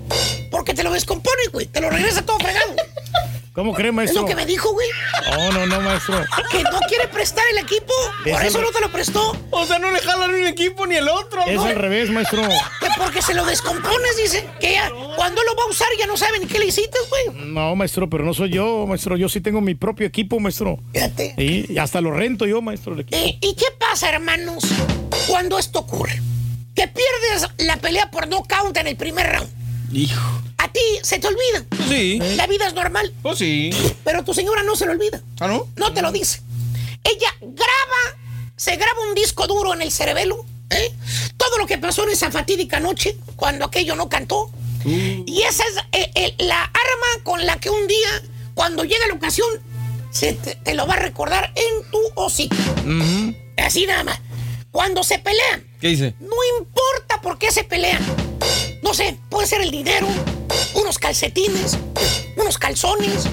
porque 0.50 0.74
te 0.74 0.82
lo 0.84 0.92
descompone, 0.92 1.42
güey. 1.52 1.66
Te 1.66 1.80
lo 1.80 1.90
regresa 1.90 2.24
todo 2.24 2.38
fregado. 2.38 2.74
¿Cómo 3.56 3.72
cree, 3.74 3.88
Es 3.88 3.94
maestro? 3.94 4.20
lo 4.22 4.28
que 4.28 4.36
me 4.36 4.46
dijo, 4.46 4.70
güey. 4.72 4.86
No, 5.32 5.50
no, 5.50 5.66
no, 5.66 5.80
maestro. 5.80 6.22
Que 6.52 6.62
no 6.62 6.78
quiere 6.88 7.08
prestar 7.08 7.42
el 7.50 7.58
equipo. 7.58 7.92
Por 8.22 8.28
Es 8.28 8.44
eso 8.44 8.60
no 8.60 8.68
te 8.70 8.80
lo 8.82 8.92
prestó. 8.92 9.34
O 9.50 9.64
sea, 9.66 9.78
no 9.78 9.90
le 9.90 9.98
jalan 10.00 10.30
un 10.34 10.46
equipo 10.46 10.86
ni 10.86 10.94
el 10.96 11.08
otro. 11.08 11.40
Es 11.46 11.56
¿no? 11.56 11.64
al 11.64 11.74
revés, 11.74 12.10
maestro. 12.10 12.42
Que 12.42 12.86
porque 12.98 13.22
se 13.22 13.32
lo 13.34 13.44
descompones, 13.46 14.16
dice. 14.22 14.46
Que 14.60 14.72
ya, 14.74 14.90
cuando 15.16 15.42
lo 15.42 15.56
va 15.56 15.62
a 15.64 15.70
usar 15.70 15.88
ya 15.98 16.06
no 16.06 16.16
sabe 16.18 16.38
ni 16.38 16.46
qué 16.46 16.58
le 16.58 16.66
hiciste, 16.66 16.98
güey. 17.08 17.46
No, 17.46 17.74
maestro, 17.74 18.10
pero 18.10 18.24
no 18.24 18.34
soy 18.34 18.50
yo, 18.50 18.86
maestro. 18.86 19.16
Yo 19.16 19.28
sí 19.30 19.40
tengo 19.40 19.60
mi 19.62 19.74
propio 19.74 20.06
equipo, 20.06 20.38
maestro. 20.38 20.78
Fíjate. 20.92 21.34
Y 21.38 21.72
y 21.72 21.78
hasta 21.78 22.00
lo 22.02 22.10
rento 22.12 22.44
yo, 22.46 22.60
maestro. 22.60 22.92
el 22.92 23.00
equipo. 23.00 23.16
Eh, 23.16 23.38
¿Y 23.40 23.54
qué 23.56 23.66
pasa, 23.80 24.10
hermanos, 24.10 24.64
cuando 25.28 25.58
esto 25.58 25.78
ocurre? 25.78 26.20
Que 26.74 26.88
pierdes 26.88 27.48
la 27.56 27.78
pelea 27.78 28.10
por 28.10 28.28
nocaut 28.28 28.76
en 28.76 28.86
el 28.86 28.96
primer 28.96 29.32
round. 29.32 29.65
Hijo. 29.92 30.42
A 30.58 30.68
ti 30.68 30.80
se 31.02 31.18
te 31.18 31.26
olvida. 31.28 31.64
Sí. 31.88 32.18
La 32.36 32.46
vida 32.46 32.66
es 32.66 32.74
normal. 32.74 33.12
Pues 33.22 33.38
sí. 33.38 33.70
Pero 34.04 34.24
tu 34.24 34.34
señora 34.34 34.62
no 34.62 34.74
se 34.76 34.86
lo 34.86 34.92
olvida. 34.92 35.20
¿Ah, 35.40 35.48
no? 35.48 35.68
No 35.76 35.92
te 35.92 36.02
lo 36.02 36.12
dice. 36.12 36.40
Ella 37.04 37.34
graba, 37.40 38.18
se 38.56 38.76
graba 38.76 39.00
un 39.08 39.14
disco 39.14 39.46
duro 39.46 39.74
en 39.74 39.82
el 39.82 39.92
cerebelo. 39.92 40.44
¿eh? 40.70 40.92
Todo 41.36 41.58
lo 41.58 41.66
que 41.66 41.78
pasó 41.78 42.04
en 42.04 42.10
esa 42.10 42.30
fatídica 42.30 42.80
noche, 42.80 43.16
cuando 43.36 43.64
aquello 43.64 43.94
no 43.94 44.08
cantó. 44.08 44.50
Y 44.84 45.42
esa 45.42 45.64
es 45.64 45.76
eh, 46.00 46.10
eh, 46.14 46.34
la 46.38 46.62
arma 46.62 47.24
con 47.24 47.44
la 47.44 47.58
que 47.58 47.70
un 47.70 47.88
día, 47.88 48.22
cuando 48.54 48.84
llegue 48.84 49.06
la 49.08 49.14
ocasión, 49.14 49.48
se 50.10 50.34
te, 50.34 50.54
te 50.54 50.74
lo 50.74 50.86
va 50.86 50.94
a 50.94 50.98
recordar 50.98 51.52
en 51.56 51.90
tu 51.90 51.98
hocico. 52.14 52.54
Así 53.56 53.84
nada 53.86 54.04
más. 54.04 54.20
Cuando 54.70 55.02
se 55.02 55.18
pelean, 55.18 55.66
¿Qué 55.80 55.88
dice? 55.88 56.14
no 56.20 56.36
importa 56.60 57.05
por 57.20 57.38
qué 57.38 57.50
se 57.50 57.64
pelean. 57.64 58.02
No 58.82 58.94
sé, 58.94 59.18
puede 59.28 59.46
ser 59.46 59.60
el 59.62 59.70
dinero, 59.70 60.06
unos 60.74 60.98
calcetines, 60.98 61.76
unos 62.36 62.58
calzones, 62.58 63.26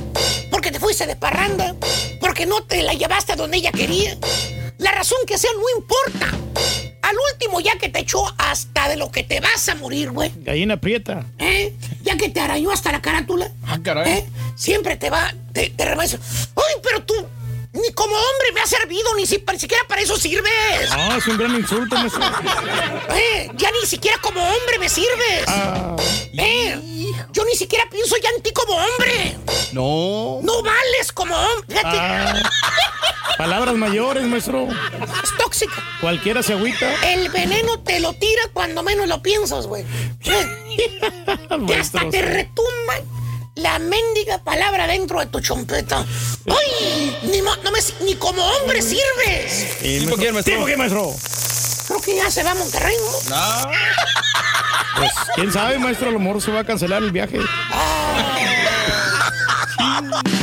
porque 0.50 0.72
te 0.72 0.80
fuiste 0.80 1.06
de 1.06 1.16
parranda, 1.16 1.76
porque 2.20 2.46
no 2.46 2.64
te 2.64 2.82
la 2.84 2.94
llevaste 2.94 3.34
a 3.34 3.36
donde 3.36 3.58
ella 3.58 3.72
quería. 3.72 4.18
La 4.78 4.92
razón 4.92 5.20
que 5.28 5.38
sea 5.38 5.52
no 5.54 5.80
importa. 5.80 6.38
Al 7.02 7.16
último, 7.34 7.60
ya 7.60 7.78
que 7.78 7.90
te 7.90 8.00
echó 8.00 8.24
hasta 8.38 8.88
de 8.88 8.96
lo 8.96 9.12
que 9.12 9.24
te 9.24 9.40
vas 9.40 9.68
a 9.70 9.76
morir, 9.76 10.12
güey. 10.12 10.32
Gallina 10.38 10.78
prieta. 10.78 11.26
¿Eh? 11.38 11.74
Ya 12.02 12.18
que 12.18 12.30
te 12.30 12.40
arañó 12.40 12.72
hasta 12.72 12.92
la 12.92 13.02
carátula. 13.02 13.52
Ah, 13.68 13.80
caray. 13.84 14.12
¿eh? 14.12 14.26
Siempre 14.56 14.96
te 14.96 15.10
va, 15.10 15.34
te, 15.52 15.70
te. 15.70 15.84
¡Ay, 15.84 16.76
pero 16.82 17.04
tú! 17.04 17.14
Ni 17.74 17.92
como 17.94 18.14
hombre 18.16 18.52
me 18.54 18.62
has 18.62 18.70
servido, 18.70 19.16
ni, 19.16 19.26
si, 19.26 19.44
ni 19.52 19.60
siquiera 19.60 19.84
para 19.88 20.02
eso 20.02 20.16
sirves. 20.16 20.92
Ah, 20.92 21.16
es 21.18 21.26
un 21.28 21.38
gran 21.38 21.56
insulto, 21.56 21.96
maestro. 21.96 22.22
Eh, 23.10 23.50
ya 23.56 23.70
ni 23.72 23.88
siquiera 23.88 24.18
como 24.20 24.40
hombre 24.42 24.78
me 24.80 24.88
sirves. 24.90 25.44
Ah, 25.48 25.96
Eh, 26.38 26.80
yo 27.32 27.44
ni 27.46 27.56
siquiera 27.56 27.86
pienso 27.90 28.16
ya 28.18 28.30
en 28.36 28.44
ti 28.44 28.52
como 28.54 28.74
hombre. 28.76 29.38
No. 29.72 30.40
No 30.44 30.62
vales 30.62 31.12
como 31.12 31.36
hombre. 31.36 31.80
Ah. 31.84 32.42
Palabras 33.38 33.74
mayores, 33.76 34.24
maestro. 34.24 34.68
es 34.68 35.38
tóxica. 35.38 35.84
Cualquiera 36.00 36.44
se 36.44 36.54
agüita. 36.54 36.94
El 37.12 37.30
veneno 37.30 37.80
te 37.82 38.00
lo 38.00 38.14
tira 38.14 38.44
cuando 38.54 38.84
menos 38.84 39.08
lo 39.08 39.22
piensas, 39.22 39.66
güey. 39.68 39.84
Eh, 40.26 41.66
que 41.68 41.76
hasta 41.76 42.10
te 42.10 42.22
retumba 42.22 42.94
la 43.56 43.80
mendiga 43.80 44.40
palabra 44.44 44.88
dentro 44.88 45.20
de 45.20 45.28
tu 45.28 45.40
chompeta. 45.40 46.06
¡Ay! 46.48 47.18
Ni, 47.24 47.42
no 47.42 47.72
me, 47.72 47.80
ni 48.06 48.16
como 48.16 48.44
hombre 48.44 48.82
sirves. 48.82 49.78
Sí, 49.80 50.00
¿Tipo 50.00 50.18
quién, 50.18 50.34
maestro? 50.34 50.54
¿Tipo 50.54 50.66
quién, 50.66 50.78
maestro? 50.78 51.14
Creo 51.88 52.02
que 52.02 52.16
ya 52.16 52.32
se 52.32 52.44
va 52.44 52.52
a 52.52 52.56
Monterrey, 52.56 52.96
¿no? 53.00 53.36
No. 53.36 53.72
Pues, 54.98 55.12
quién 55.36 55.52
sabe, 55.52 55.78
maestro. 55.80 56.10
A 56.10 56.12
lo 56.12 56.20
mejor 56.20 56.42
se 56.42 56.52
va 56.52 56.62
a 56.62 56.64
cancelar 56.64 57.04
el 57.04 57.12
viaje. 57.12 57.40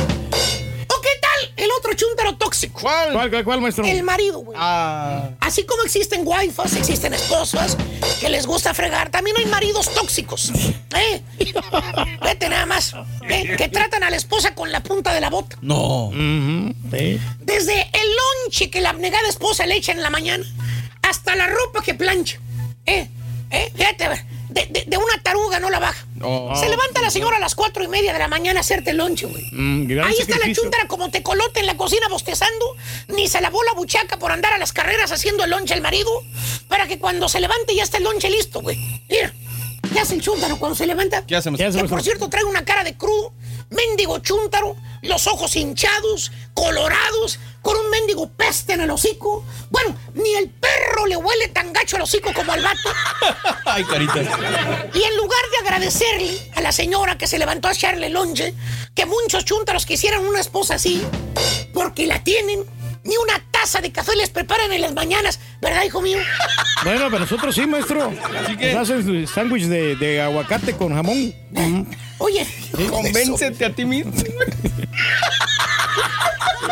tóxico? 2.51 2.81
¿Cuál? 2.81 3.13
¿Cuál, 3.13 3.29
cuál, 3.29 3.43
cuál, 3.45 3.61
maestro? 3.61 3.85
El 3.85 4.03
marido, 4.03 4.39
güey. 4.39 4.57
Ah. 4.61 5.29
Así 5.39 5.63
como 5.65 5.83
existen 5.83 6.21
waifas, 6.27 6.75
existen 6.75 7.13
esposas 7.13 7.77
que 8.19 8.29
les 8.29 8.45
gusta 8.45 8.73
fregar, 8.73 9.09
también 9.09 9.37
hay 9.37 9.45
maridos 9.45 9.89
tóxicos. 9.93 10.51
¿eh? 10.95 11.21
Vete 12.23 12.49
nada 12.49 12.65
más. 12.65 12.93
¿eh? 13.29 13.55
Que 13.57 13.69
tratan 13.69 14.03
a 14.03 14.09
la 14.09 14.17
esposa 14.17 14.53
con 14.53 14.71
la 14.71 14.81
punta 14.83 15.13
de 15.13 15.21
la 15.21 15.29
bota. 15.29 15.57
No. 15.61 16.11
Desde 16.13 17.81
el 17.81 18.09
lonche 18.45 18.69
que 18.69 18.81
la 18.81 18.89
abnegada 18.89 19.27
esposa 19.29 19.65
le 19.65 19.75
echa 19.75 19.93
en 19.93 20.01
la 20.01 20.09
mañana 20.09 20.43
hasta 21.03 21.35
la 21.35 21.47
ropa 21.47 21.81
que 21.83 21.93
plancha. 21.93 22.39
¿eh? 22.85 23.09
¿eh? 23.49 23.71
Fíjate, 23.75 24.03
a 24.05 24.09
ver, 24.09 24.25
de, 24.49 24.65
de- 24.67 24.83
de 24.87 24.97
una 24.97 25.21
taruga 25.23 25.59
no 25.59 25.69
la 25.69 25.79
baja. 25.79 26.05
Oh. 26.23 26.55
Se 26.55 26.69
levanta 26.69 27.01
la 27.01 27.09
señora 27.09 27.37
a 27.37 27.39
las 27.39 27.55
cuatro 27.55 27.83
y 27.83 27.87
media 27.87 28.13
de 28.13 28.19
la 28.19 28.27
mañana 28.27 28.59
a 28.59 28.61
hacerte 28.61 28.93
lonche, 28.93 29.25
güey. 29.25 29.45
Mm, 29.51 29.99
Ahí 30.03 30.15
está 30.19 30.37
la 30.37 30.53
chuntara 30.53 30.87
como 30.87 31.09
tecolote 31.09 31.59
en 31.59 31.65
la 31.65 31.75
cocina 31.77 32.07
bostezando, 32.09 32.75
ni 33.09 33.27
se 33.27 33.41
lavó 33.41 33.63
la 33.63 33.73
buchaca 33.73 34.17
por 34.17 34.31
andar 34.31 34.53
a 34.53 34.57
las 34.57 34.73
carreras 34.73 35.11
haciendo 35.11 35.43
el 35.43 35.49
lonche 35.49 35.73
al 35.73 35.81
marido, 35.81 36.09
para 36.67 36.87
que 36.87 36.99
cuando 36.99 37.27
se 37.29 37.39
levante 37.39 37.75
ya 37.75 37.83
esté 37.83 37.97
el 37.97 38.03
lonche 38.03 38.29
listo, 38.29 38.61
güey. 38.61 38.77
Mira, 39.09 39.33
¿qué 39.93 39.99
hace 39.99 40.15
el 40.15 40.21
chúntaro 40.21 40.57
cuando 40.57 40.75
se 40.75 40.85
levanta? 40.87 41.25
¿Qué 41.25 41.35
hacemos? 41.35 41.57
¿Qué 41.59 41.65
hace, 41.65 41.79
Que 41.81 41.87
por 41.87 42.01
cierto 42.03 42.29
trae 42.29 42.43
una 42.43 42.63
cara 42.65 42.83
de 42.83 42.95
crudo, 42.95 43.33
mendigo 43.71 44.19
chúntaro, 44.19 44.75
los 45.01 45.25
ojos 45.27 45.55
hinchados, 45.55 46.31
colorados, 46.53 47.39
con 47.61 47.75
un 47.77 47.89
mendigo 47.89 48.29
peste 48.29 48.73
en 48.73 48.81
el 48.81 48.91
hocico. 48.91 49.43
Bueno, 49.69 49.95
ni 50.13 50.33
el 50.35 50.49
perro 50.49 51.05
le 51.07 51.15
huele 51.15 51.47
tan 51.49 51.73
gacho 51.73 51.95
al 51.95 52.03
hocico 52.03 52.31
como 52.33 52.51
al 52.51 52.61
vato. 52.61 52.89
Ay, 53.65 53.83
carita. 53.83 54.19
Y 54.93 55.03
en 55.03 55.17
lugar 55.17 55.41
de 55.51 55.57
agradecerle 55.65 56.51
a 56.55 56.61
la 56.61 56.71
señora 56.71 57.17
que 57.17 57.27
se 57.27 57.39
levantó 57.39 57.67
a 57.67 57.71
echarle 57.71 58.09
lonche, 58.09 58.53
que 58.93 59.05
muchos 59.05 59.45
chúntaros 59.45 59.85
quisieran 59.85 60.25
una 60.25 60.39
esposa 60.39 60.75
así, 60.75 61.01
porque 61.73 62.07
la 62.07 62.23
tienen, 62.23 62.65
ni 63.03 63.15
una 63.17 63.43
taza 63.51 63.81
de 63.81 63.91
café 63.91 64.15
les 64.15 64.29
preparan 64.29 64.71
en 64.71 64.81
las 64.81 64.93
mañanas, 64.93 65.39
¿verdad, 65.61 65.83
hijo 65.83 66.01
mío? 66.01 66.17
Bueno, 66.83 67.05
pero 67.09 67.19
nosotros 67.19 67.53
sí, 67.55 67.65
maestro. 67.65 68.11
que- 68.59 68.73
Nos 68.73 68.89
hacen 68.89 69.27
sándwich 69.27 69.65
de, 69.65 69.95
de 69.95 70.21
aguacate 70.21 70.73
con 70.75 70.93
jamón. 70.93 71.33
Oye, 72.19 72.45
Convéncete 72.89 73.65
a 73.65 73.73
ti 73.73 73.85
mismo. 73.85 74.11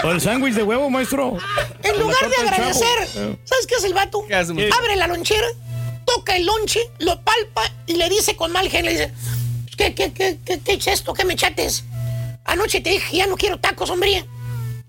O 0.04 0.12
el 0.12 0.22
sándwich 0.22 0.54
de 0.54 0.64
huevo, 0.64 0.90
maestro. 0.90 1.38
En 1.84 2.00
lugar 2.00 2.18
de 2.30 2.48
agradecer, 2.48 2.86
Chavo. 3.14 3.38
¿sabes 3.44 3.68
qué 3.68 3.76
hace 3.76 3.88
el 3.88 3.94
vato? 3.94 4.24
¿Qué 4.28 4.36
hace, 4.36 4.54
maestro? 4.54 4.78
Abre 4.80 4.96
la 4.96 5.08
lonchera, 5.08 5.48
toca 6.06 6.36
el 6.38 6.46
lonche, 6.46 6.80
lo 7.00 7.22
palpa 7.22 7.64
y 7.86 7.96
le 7.96 8.08
dice 8.10 8.36
con 8.38 8.52
mal 8.54 8.70
genio, 8.70 8.92
le 8.92 8.98
dice, 8.98 9.14
¿qué, 9.78 9.94
qué, 9.96 10.14
qué, 10.14 10.38
qué, 10.46 10.60
qué 10.60 10.74
es 10.74 10.88
esto? 10.88 11.14
¿Qué 11.14 11.26
me 11.26 11.36
chates? 11.36 11.84
Anoche 12.46 12.80
te 12.80 12.92
dije, 12.92 13.18
ya 13.18 13.28
no 13.28 13.36
quiero 13.36 13.60
tacos, 13.60 13.90
hombre. 13.90 14.26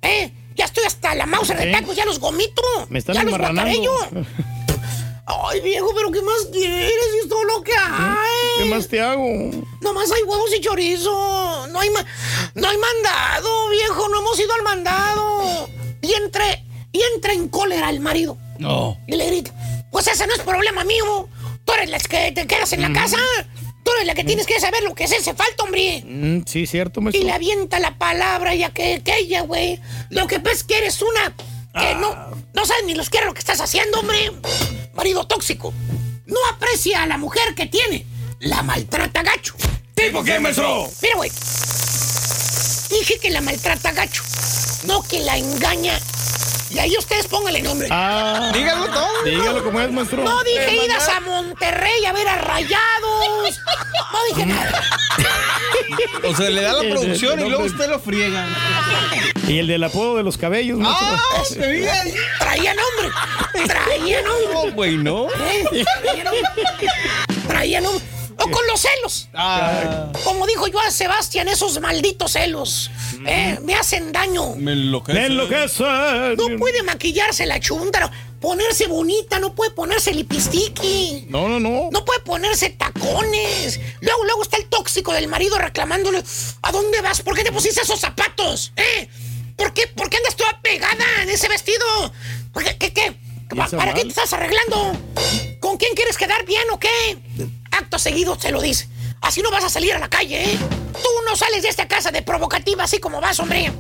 ¿Eh? 0.02 0.30
Ya 0.60 0.66
estoy 0.66 0.84
hasta 0.84 1.14
la 1.14 1.24
mouse 1.24 1.48
de 1.56 1.70
¿Eh? 1.70 1.72
tacos, 1.72 1.96
ya 1.96 2.04
los 2.04 2.18
gomito. 2.20 2.60
Me 2.90 2.98
están 2.98 3.14
ya 3.14 3.22
los 3.24 3.38
guacareño. 3.38 3.90
Ay, 5.26 5.60
viejo, 5.62 5.90
pero 5.94 6.10
¿qué 6.10 6.20
más 6.20 6.48
quieres? 6.52 6.92
Es 7.22 7.28
todo 7.30 7.42
lo 7.44 7.62
que 7.62 7.72
hay. 7.74 8.58
¿Qué 8.58 8.64
más 8.66 8.86
te 8.86 9.00
hago? 9.00 9.24
Nomás 9.80 10.10
hay 10.12 10.22
huevos 10.24 10.50
y 10.54 10.60
chorizo. 10.60 11.66
No 11.68 11.80
hay, 11.80 11.88
ma- 11.88 12.04
no 12.54 12.68
hay 12.68 12.76
mandado, 12.76 13.68
viejo. 13.70 14.06
No 14.10 14.18
hemos 14.20 14.38
ido 14.38 14.52
al 14.52 14.62
mandado. 14.62 15.66
Y 16.02 16.12
entre, 16.12 16.62
y 16.92 17.00
entra 17.14 17.32
en 17.32 17.48
cólera 17.48 17.88
el 17.88 18.00
marido. 18.00 18.36
No. 18.58 18.98
Y 19.06 19.16
le 19.16 19.28
grita, 19.28 19.54
pues 19.90 20.08
ese 20.08 20.26
no 20.26 20.34
es 20.34 20.40
problema 20.42 20.84
mío. 20.84 21.26
Tú 21.64 21.72
eres 21.72 21.88
la 21.88 21.98
que 22.00 22.32
te 22.32 22.46
quedas 22.46 22.70
en 22.74 22.82
la 22.82 22.92
casa. 22.92 23.16
Eres 23.96 24.06
la 24.06 24.14
que 24.14 24.24
tienes 24.24 24.46
que 24.46 24.58
saber 24.60 24.82
lo 24.82 24.94
que 24.94 25.04
es 25.04 25.12
ese 25.12 25.34
falta, 25.34 25.64
hombre. 25.64 26.02
Mm, 26.06 26.42
sí, 26.46 26.66
cierto, 26.66 27.00
Y 27.00 27.04
maestro. 27.04 27.24
le 27.24 27.32
avienta 27.32 27.78
la 27.80 27.96
palabra 27.98 28.54
ya 28.54 28.70
que, 28.70 29.02
que 29.02 29.16
ella, 29.18 29.42
güey. 29.42 29.80
Lo 30.10 30.26
que 30.26 30.40
pasa 30.40 30.56
es 30.56 30.64
que 30.64 30.78
eres 30.78 31.02
una 31.02 31.34
que 31.80 31.94
no, 31.96 32.14
no 32.54 32.66
sabes 32.66 32.84
ni 32.86 32.94
los 32.94 33.10
que 33.10 33.20
lo 33.24 33.32
que 33.34 33.40
estás 33.40 33.60
haciendo, 33.60 34.00
hombre. 34.00 34.32
Marido 34.94 35.26
tóxico. 35.26 35.72
No 36.26 36.38
aprecia 36.52 37.02
a 37.02 37.06
la 37.06 37.16
mujer 37.18 37.54
que 37.54 37.66
tiene. 37.66 38.06
La 38.40 38.62
maltrata 38.62 39.22
gacho. 39.22 39.54
¿Tipo 39.94 40.22
qué, 40.24 40.38
maestro? 40.40 40.88
Mira, 41.02 41.16
güey. 41.16 41.30
Dije 42.90 43.18
que 43.20 43.30
la 43.30 43.40
maltrata 43.40 43.92
gacho. 43.92 44.22
No 44.86 45.02
que 45.02 45.20
la 45.20 45.36
engaña. 45.36 45.98
Y 46.70 46.78
ahí 46.78 46.94
ustedes 46.96 47.26
pónganle 47.26 47.62
nombre. 47.62 47.88
Ah, 47.90 48.50
Dígalo 48.54 48.86
todo. 48.86 49.22
dígalo 49.24 49.64
como 49.64 49.80
es, 49.80 49.90
maestro. 49.90 50.22
No 50.22 50.42
dije 50.44 50.84
idas 50.86 51.08
a 51.08 51.20
Monterrey 51.20 52.04
a 52.04 52.12
ver 52.12 52.28
a 52.28 52.36
Rayados. 52.36 53.60
No 54.12 54.18
dije 54.34 54.46
nada. 54.46 54.82
O 56.24 56.34
sea, 56.36 56.48
le 56.50 56.62
da 56.62 56.74
la 56.74 56.80
El- 56.84 56.90
producción 56.92 57.38
el 57.40 57.46
y 57.46 57.48
luego 57.48 57.64
usted 57.64 57.88
lo 57.88 57.98
friega. 57.98 58.46
Y 59.48 59.58
el 59.58 59.66
del 59.66 59.82
apodo 59.82 60.16
de 60.16 60.22
los 60.22 60.38
cabellos, 60.38 60.78
maestro. 60.78 61.08
¡Ah! 61.10 61.42
Traía 62.38 62.74
nombre. 62.74 63.66
Traía 63.66 64.22
nombre. 64.22 64.54
No, 64.54 64.72
güey, 64.72 64.96
no. 64.96 65.26
¿Eh? 65.28 65.84
Traía 66.02 66.24
nombre. 66.24 66.42
Traía 67.48 67.80
nombre. 67.80 68.04
O 68.42 68.50
con 68.50 68.66
los 68.66 68.80
celos. 68.80 69.28
Ah, 69.34 70.10
Como 70.24 70.46
dijo 70.46 70.66
yo 70.68 70.80
a 70.80 70.90
Sebastián, 70.90 71.48
esos 71.48 71.78
malditos 71.80 72.32
celos. 72.32 72.90
eh, 73.26 73.58
me 73.62 73.74
hacen 73.74 74.12
daño. 74.12 74.54
me 74.56 74.72
enloquece. 74.72 75.18
Me 75.18 75.26
enloquece. 75.26 75.84
No 76.36 76.56
puede 76.58 76.82
maquillarse 76.82 77.44
la 77.46 77.60
chuntara, 77.60 78.10
ponerse 78.40 78.86
bonita, 78.86 79.38
no 79.38 79.54
puede 79.54 79.70
ponerse 79.72 80.12
lipistiqui. 80.14 81.26
No, 81.28 81.48
no, 81.48 81.60
no. 81.60 81.88
No 81.92 82.04
puede 82.04 82.20
ponerse 82.20 82.70
tacones. 82.70 83.78
Luego, 84.00 84.24
luego 84.24 84.42
está 84.42 84.56
el 84.56 84.66
tóxico 84.66 85.12
del 85.12 85.28
marido 85.28 85.58
reclamándole, 85.58 86.22
¿a 86.62 86.72
dónde 86.72 87.00
vas? 87.02 87.20
¿Por 87.22 87.34
qué 87.36 87.44
te 87.44 87.52
pusiste 87.52 87.82
esos 87.82 88.00
zapatos? 88.00 88.72
¿Eh? 88.76 89.08
¿Por 89.56 89.74
qué, 89.74 89.86
por 89.88 90.08
qué 90.08 90.16
andas 90.16 90.36
toda 90.36 90.58
pegada 90.62 91.04
en 91.22 91.28
ese 91.28 91.48
vestido? 91.48 91.84
¿Por 92.52 92.64
¿Qué, 92.64 92.76
qué, 92.78 92.92
qué? 92.94 93.12
¿Pa- 93.54 93.64
está 93.64 93.76
¿Para 93.76 93.92
qué 93.94 94.02
te 94.02 94.08
estás 94.08 94.32
arreglando? 94.32 94.96
¿Con 95.60 95.76
quién 95.76 95.92
quieres 95.94 96.16
quedar 96.16 96.46
bien 96.46 96.62
o 96.72 96.78
qué? 96.78 97.18
Acto 97.70 97.98
seguido 97.98 98.38
se 98.38 98.50
lo 98.50 98.60
dice. 98.60 98.88
Así 99.20 99.42
no 99.42 99.50
vas 99.50 99.64
a 99.64 99.68
salir 99.68 99.92
a 99.94 99.98
la 99.98 100.08
calle, 100.08 100.42
¿eh? 100.42 100.58
Tú 100.92 101.08
no 101.26 101.36
sales 101.36 101.62
de 101.62 101.68
esta 101.68 101.86
casa 101.86 102.10
de 102.10 102.22
provocativa 102.22 102.84
así 102.84 102.98
como 102.98 103.20
vas, 103.20 103.38
hombre. 103.40 103.72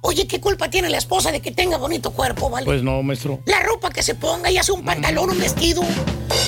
Oye, 0.00 0.26
¿qué 0.26 0.38
culpa 0.38 0.68
tiene 0.68 0.90
la 0.90 0.98
esposa 0.98 1.32
de 1.32 1.40
que 1.40 1.50
tenga 1.50 1.78
bonito 1.78 2.10
cuerpo, 2.10 2.50
vale? 2.50 2.66
Pues 2.66 2.82
no, 2.82 3.02
maestro. 3.02 3.40
La 3.46 3.60
ropa 3.60 3.90
que 3.90 4.02
se 4.02 4.14
ponga, 4.14 4.50
ya 4.50 4.62
sea 4.62 4.74
un 4.74 4.84
pantalón, 4.84 5.30
un 5.30 5.38
vestido, 5.38 5.82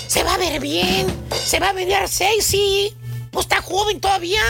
se 0.06 0.22
va 0.22 0.34
a 0.34 0.38
ver 0.38 0.60
bien, 0.60 1.06
se 1.44 1.58
va 1.58 1.70
a 1.70 1.72
ver 1.72 2.08
sexy. 2.08 2.94
Pues 3.36 3.44
está 3.50 3.60
joven 3.60 4.00
todavía. 4.00 4.40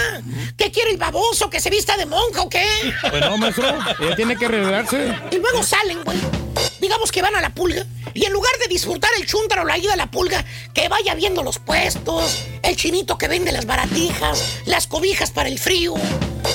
¿Qué 0.56 0.70
quiere 0.70 0.92
el 0.92 0.96
baboso? 0.96 1.50
¿Que 1.50 1.58
se 1.58 1.70
vista 1.70 1.96
de 1.96 2.06
monja 2.06 2.42
o 2.42 2.48
qué? 2.48 2.64
Pues 3.10 3.20
no, 3.20 3.36
maestro. 3.36 3.66
Ella 3.98 4.14
tiene 4.14 4.36
que 4.36 4.46
arreglarse. 4.46 5.12
Y 5.32 5.38
luego 5.38 5.64
salen, 5.64 6.04
güey. 6.04 6.16
Digamos 6.80 7.10
que 7.10 7.20
van 7.20 7.34
a 7.34 7.40
la 7.40 7.50
pulga. 7.50 7.84
Y 8.14 8.26
en 8.26 8.32
lugar 8.32 8.52
de 8.62 8.68
disfrutar 8.68 9.10
el 9.18 9.26
chúntaro 9.26 9.64
la 9.64 9.76
ida 9.76 9.94
a 9.94 9.96
la 9.96 10.08
pulga, 10.08 10.44
que 10.72 10.88
vaya 10.88 11.16
viendo 11.16 11.42
los 11.42 11.58
puestos, 11.58 12.44
el 12.62 12.76
chinito 12.76 13.18
que 13.18 13.26
vende 13.26 13.50
las 13.50 13.66
baratijas, 13.66 14.60
las 14.66 14.86
cobijas 14.86 15.32
para 15.32 15.48
el 15.48 15.58
frío, 15.58 15.94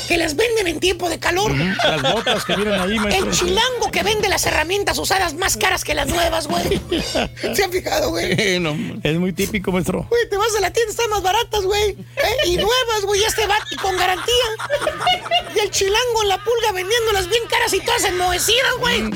que 0.07 0.17
las 0.17 0.35
venden 0.35 0.67
en 0.67 0.79
tiempo 0.79 1.09
de 1.09 1.19
calor. 1.19 1.51
Las 1.51 2.01
botas 2.01 2.45
que 2.45 2.55
vienen 2.55 2.79
ahí, 2.79 2.99
maestro. 2.99 3.25
El 3.25 3.31
chilango 3.31 3.91
que 3.91 4.03
vende 4.03 4.29
las 4.29 4.45
herramientas 4.45 4.97
usadas 4.97 5.33
más 5.33 5.57
caras 5.57 5.83
que 5.83 5.93
las 5.93 6.07
nuevas, 6.07 6.47
güey. 6.47 6.81
¿Se 7.55 7.63
han 7.63 7.71
fijado, 7.71 8.09
güey? 8.09 8.59
No. 8.59 8.75
Es 9.03 9.17
muy 9.17 9.33
típico, 9.33 9.71
maestro. 9.71 10.05
Güey, 10.09 10.29
te 10.29 10.37
vas 10.37 10.55
a 10.57 10.61
la 10.61 10.71
tienda, 10.71 10.91
están 10.91 11.09
más 11.09 11.21
baratas, 11.21 11.63
güey. 11.63 11.91
¿Eh? 11.91 12.47
Y 12.47 12.55
nuevas, 12.55 13.05
güey, 13.05 13.23
este 13.23 13.45
va 13.47 13.57
y 13.69 13.75
con 13.75 13.95
garantía. 13.97 14.33
Y 15.55 15.59
el 15.59 15.71
chilango 15.71 16.23
en 16.23 16.29
la 16.29 16.37
pulga 16.37 16.71
vendiéndolas 16.73 17.27
bien 17.29 17.43
caras 17.49 17.73
y 17.73 17.79
todas 17.79 18.03
enmohecidas, 18.05 18.77
güey. 18.79 19.09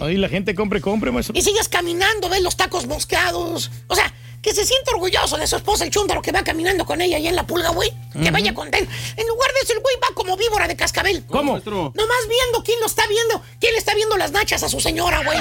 Ahí 0.00 0.16
la 0.16 0.28
gente 0.28 0.54
compre, 0.54 0.80
compre, 0.80 1.10
maestro. 1.10 1.36
Y 1.36 1.42
sigues 1.42 1.68
caminando, 1.68 2.28
ves 2.28 2.42
los 2.42 2.56
tacos 2.56 2.86
mosqueados. 2.86 3.70
O 3.88 3.94
sea, 3.94 4.12
que 4.44 4.54
se 4.54 4.66
siente 4.66 4.90
orgulloso 4.92 5.38
de 5.38 5.46
su 5.46 5.56
esposa, 5.56 5.84
el 5.84 5.90
chúntaro, 5.90 6.20
que 6.20 6.30
va 6.30 6.44
caminando 6.44 6.84
con 6.84 7.00
ella 7.00 7.16
allá 7.16 7.30
en 7.30 7.36
la 7.36 7.46
pulga, 7.46 7.70
güey. 7.70 7.90
Que 8.22 8.30
vaya 8.30 8.52
contento. 8.52 8.92
En 9.16 9.26
lugar 9.26 9.50
de 9.54 9.60
eso, 9.62 9.72
el 9.72 9.80
güey 9.80 9.96
va 9.96 10.14
como 10.14 10.36
víbora 10.36 10.68
de 10.68 10.76
cascabel. 10.76 11.24
¿Cómo? 11.26 11.58
Nomás 11.64 12.28
viendo 12.28 12.62
quién 12.62 12.78
lo 12.80 12.86
está 12.86 13.06
viendo. 13.06 13.40
¿Quién 13.58 13.72
le 13.72 13.78
está 13.78 13.94
viendo 13.94 14.18
las 14.18 14.32
nachas 14.32 14.62
a 14.62 14.68
su 14.68 14.80
señora, 14.80 15.22
güey? 15.24 15.38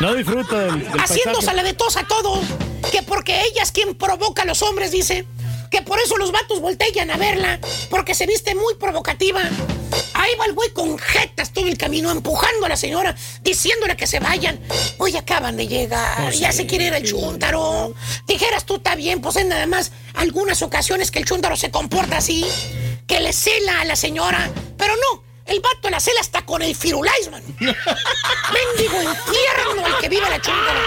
No 0.00 0.14
disfruta 0.14 0.58
del, 0.58 0.90
del 0.90 1.00
haciéndose 1.00 1.54
la 1.54 1.62
de 1.62 1.74
tos 1.74 1.96
a 1.96 2.08
todos. 2.08 2.40
Que 2.90 3.04
porque 3.04 3.40
ella 3.44 3.62
es 3.62 3.70
quien 3.70 3.94
provoca 3.94 4.42
a 4.42 4.46
los 4.46 4.62
hombres, 4.62 4.90
dice. 4.90 5.24
Que 5.70 5.82
por 5.82 5.98
eso 6.00 6.16
los 6.16 6.32
vatos 6.32 6.60
voltean 6.60 7.10
a 7.10 7.16
verla. 7.16 7.60
Porque 7.90 8.14
se 8.14 8.26
viste 8.26 8.54
muy 8.54 8.74
provocativa. 8.74 9.42
Ahí 10.14 10.32
va 10.38 10.46
el 10.46 10.52
güey 10.52 10.70
con 10.70 10.98
jetas 10.98 11.52
todo 11.52 11.66
el 11.66 11.78
camino, 11.78 12.10
empujando 12.10 12.66
a 12.66 12.68
la 12.68 12.76
señora, 12.76 13.14
diciéndole 13.42 13.96
que 13.96 14.06
se 14.06 14.20
vayan. 14.20 14.60
Hoy 14.98 15.16
acaban 15.16 15.56
de 15.56 15.66
llegar, 15.66 16.32
ya 16.32 16.52
se 16.52 16.66
quiere 16.66 16.86
ir 16.86 16.94
el 16.94 17.04
chúntaro. 17.04 17.94
Dijeras 18.26 18.66
tú, 18.66 18.76
está 18.76 18.94
bien, 18.94 19.20
pues 19.20 19.36
es 19.36 19.46
nada 19.46 19.66
más 19.66 19.92
algunas 20.14 20.62
ocasiones 20.62 21.10
que 21.10 21.20
el 21.20 21.24
chúntaro 21.24 21.56
se 21.56 21.70
comporta 21.70 22.18
así, 22.18 22.44
que 23.06 23.20
le 23.20 23.32
cela 23.32 23.80
a 23.80 23.84
la 23.84 23.96
señora. 23.96 24.50
Pero 24.76 24.94
no, 24.96 25.22
el 25.46 25.60
vato 25.60 25.88
la 25.88 26.00
cela 26.00 26.20
hasta 26.20 26.44
con 26.44 26.62
el 26.62 26.74
firulais, 26.74 27.30
man. 27.30 27.42
Mendigo 27.58 29.02
infierno 29.02 29.86
el 29.86 29.98
que 30.00 30.08
vive 30.08 30.28
la 30.28 30.40
chúntaro. 30.40 30.80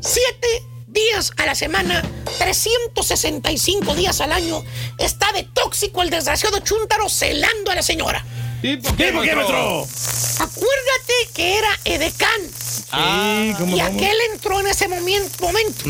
Siete 0.00 0.71
días 0.92 1.32
a 1.38 1.46
la 1.46 1.54
semana, 1.54 2.02
365 2.38 3.94
días 3.94 4.20
al 4.20 4.32
año, 4.32 4.62
está 4.98 5.32
de 5.32 5.44
tóxico 5.44 6.02
el 6.02 6.10
desgraciado 6.10 6.58
chúntaro 6.60 7.08
celando 7.08 7.70
a 7.70 7.74
la 7.74 7.82
señora. 7.82 8.24
¿Tipo 8.60 8.94
qué, 8.96 9.10
maestro? 9.10 9.86
Acuérdate 10.38 11.12
que 11.34 11.58
era 11.58 11.68
edecán. 11.84 12.40
Sí, 12.54 13.54
cómo 13.58 13.76
Y 13.76 13.80
aquel 13.80 14.16
entró 14.32 14.60
en 14.60 14.68
ese 14.68 14.88
momen- 14.88 15.28
momento. 15.40 15.84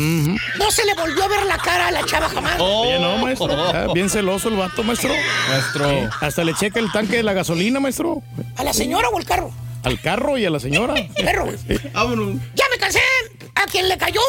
No 0.57 0.71
se 0.71 0.83
le 0.85 0.95
volvió 0.95 1.23
a 1.23 1.27
ver 1.27 1.45
la 1.45 1.57
cara 1.57 1.87
a 1.87 1.91
la 1.91 2.03
chava 2.05 2.29
jamás. 2.29 2.55
Oye, 2.59 2.97
no, 2.99 3.17
maestro. 3.17 3.47
Ah, 3.51 3.87
bien 3.93 4.09
celoso 4.09 4.49
el 4.49 4.55
vato, 4.55 4.83
maestro. 4.83 5.13
Maestro. 5.49 6.09
Hasta 6.21 6.43
le 6.43 6.55
checa 6.55 6.79
el 6.79 6.91
tanque 6.91 7.17
de 7.17 7.23
la 7.23 7.33
gasolina, 7.33 7.79
maestro. 7.79 8.23
¿A 8.55 8.63
la 8.63 8.73
señora 8.73 9.09
o 9.09 9.17
al 9.17 9.25
carro? 9.25 9.51
Al 9.83 9.99
carro 9.99 10.37
y 10.37 10.45
a 10.45 10.49
la 10.49 10.59
señora. 10.59 10.95
Perro. 11.15 11.47
Vámonos. 11.93 12.35
¡Ya 12.55 12.65
me 12.71 12.77
cansé! 12.77 12.99
¿A 13.55 13.65
quién 13.65 13.87
le 13.87 13.97
cayó? 13.97 14.21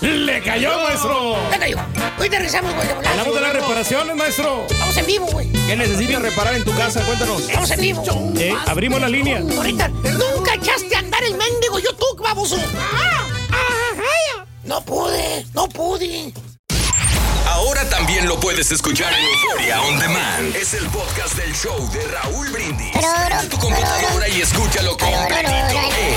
¡Le 0.00 0.42
cayó, 0.42 0.70
maestro! 0.82 1.36
Le 1.50 1.58
cayó. 1.58 1.76
Hoy 2.18 2.28
te 2.28 2.36
regresamos, 2.36 2.74
güey. 2.74 2.88
Hablamos 2.88 3.34
de 3.34 3.40
las 3.40 3.52
reparaciones, 3.52 4.16
maestro. 4.16 4.66
Estamos 4.68 4.96
en 4.96 5.06
vivo, 5.06 5.26
güey. 5.26 5.52
¿Qué 5.66 5.76
necesitas 5.76 6.22
reparar 6.22 6.54
en 6.54 6.64
tu 6.64 6.74
casa? 6.74 7.04
Cuéntanos. 7.04 7.42
Estamos 7.42 7.70
en 7.70 7.80
vivo. 7.80 8.04
Eh, 8.38 8.54
abrimos 8.66 9.00
la 9.00 9.08
línea. 9.08 9.38
Ahorita, 9.38 9.88
nunca 9.88 10.54
echaste 10.54 10.94
a 10.96 10.98
andar 11.00 11.22
el 11.24 11.36
mendigo 11.36 11.78
YouTube, 11.78 12.22
baboso. 12.22 12.56
No 14.64 14.80
pude, 14.84 15.44
no 15.54 15.68
pude. 15.68 16.32
Ahora 17.52 17.86
también 17.88 18.26
lo 18.26 18.40
puedes 18.40 18.72
escuchar 18.72 19.12
en 19.12 19.24
Euforia 19.24 19.82
On 19.82 19.98
Demand. 19.98 20.56
Es 20.56 20.72
el 20.72 20.88
podcast 20.88 21.34
del 21.34 21.54
show 21.54 21.90
de 21.92 22.00
Raúl 22.08 22.48
Brindis. 22.50 22.96
En 23.40 23.48
tu 23.50 23.58
computadora 23.58 24.26
y 24.28 24.40
escúchalo 24.40 24.96
completito. 24.96 25.52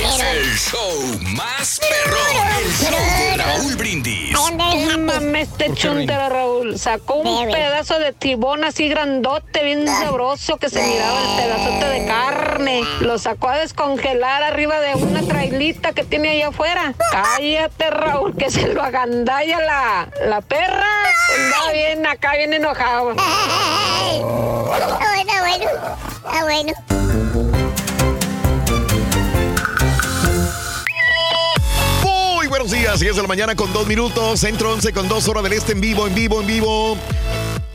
Es 0.05 0.19
el 0.22 0.57
show 0.57 1.19
más 1.35 1.81
perrón. 1.81 2.47
El 2.57 2.72
show 2.72 2.99
de 3.19 3.38
Raúl 3.38 3.75
Brindis. 3.75 4.31
No 4.31 4.49
mames, 4.51 5.49
este 5.49 5.73
chuntero 5.73 6.30
Raúl 6.30 6.80
sacó 6.80 7.15
un 7.15 7.51
pedazo 7.51 7.99
de 7.99 8.14
tibón 8.14 8.64
así 8.64 8.88
grandote, 8.88 9.64
bien 9.64 9.88
sabroso, 9.88 10.57
que 10.57 10.69
se 10.69 10.81
miraba 10.81 11.19
el 11.19 11.43
pedazote 11.43 11.85
de 11.85 12.05
carne. 12.07 12.81
Lo 13.01 13.17
sacó 13.19 13.49
a 13.49 13.57
descongelar 13.57 14.41
arriba 14.41 14.80
de 14.80 14.95
una 14.95 15.22
trailita 15.22 15.91
que 15.91 16.05
tiene 16.05 16.30
allá 16.30 16.47
afuera. 16.47 16.93
Cállate, 17.11 17.89
Raúl, 17.89 18.35
que 18.38 18.49
se 18.49 18.69
lo 18.69 18.81
agandalla 18.81 19.59
la, 19.59 20.09
la 20.25 20.41
perra. 20.41 20.88
Andaba 21.33 21.71
bien 21.71 22.05
acá, 22.05 22.35
bien 22.35 22.53
enojado. 22.53 23.11
Está 23.11 23.23
bueno, 25.13 25.33
bueno. 25.39 25.65
Está 26.25 26.43
bueno. 26.43 26.73
Muy 32.03 32.47
buenos 32.47 32.71
días, 32.71 32.99
10 32.99 33.15
de 33.15 33.21
la 33.21 33.27
mañana 33.27 33.55
con 33.55 33.73
dos 33.73 33.87
minutos, 33.87 34.39
centro 34.39 34.71
11 34.73 34.93
con 34.93 35.07
dos 35.07 35.27
horas 35.27 35.43
del 35.43 35.53
este 35.53 35.71
en 35.71 35.81
vivo, 35.81 36.07
en 36.07 36.15
vivo, 36.15 36.41
en 36.41 36.47
vivo. 36.47 36.97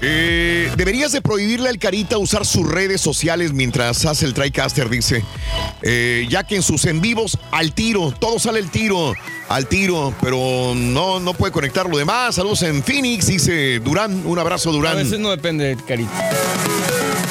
Eh, 0.02 0.70
deberías 0.76 1.12
de 1.12 1.20
prohibirle 1.20 1.68
al 1.68 1.78
Carita 1.78 2.16
usar 2.18 2.46
sus 2.46 2.66
redes 2.66 3.00
sociales 3.00 3.52
mientras 3.52 4.04
hace 4.06 4.24
el 4.26 4.34
TriCaster, 4.34 4.88
dice. 4.88 5.22
Eh, 5.82 6.26
ya 6.30 6.44
que 6.44 6.56
en 6.56 6.62
sus 6.62 6.84
en 6.86 7.00
vivos, 7.00 7.36
al 7.50 7.72
tiro, 7.72 8.12
todo 8.18 8.38
sale 8.38 8.60
el 8.60 8.70
tiro, 8.70 9.12
al 9.48 9.66
tiro, 9.66 10.14
pero 10.22 10.72
no, 10.74 11.20
no 11.20 11.34
puede 11.34 11.52
conectar 11.52 11.88
lo 11.88 11.98
demás. 11.98 12.34
Saludos 12.36 12.62
en 12.62 12.82
Phoenix, 12.82 13.26
dice 13.26 13.78
Durán. 13.80 14.22
Un 14.24 14.38
abrazo, 14.38 14.70
A 14.70 14.72
Durán. 14.72 14.96
veces 14.96 15.18
no 15.18 15.30
depende 15.30 15.64
del 15.64 15.84
carita. 15.84 16.30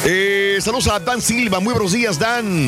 Eh, 0.06 0.60
saludos 0.62 0.88
a 0.88 1.00
Dan 1.00 1.22
Silva, 1.22 1.60
muy 1.60 1.74
buenos 1.74 1.92
días, 1.92 2.20
Dan. 2.20 2.68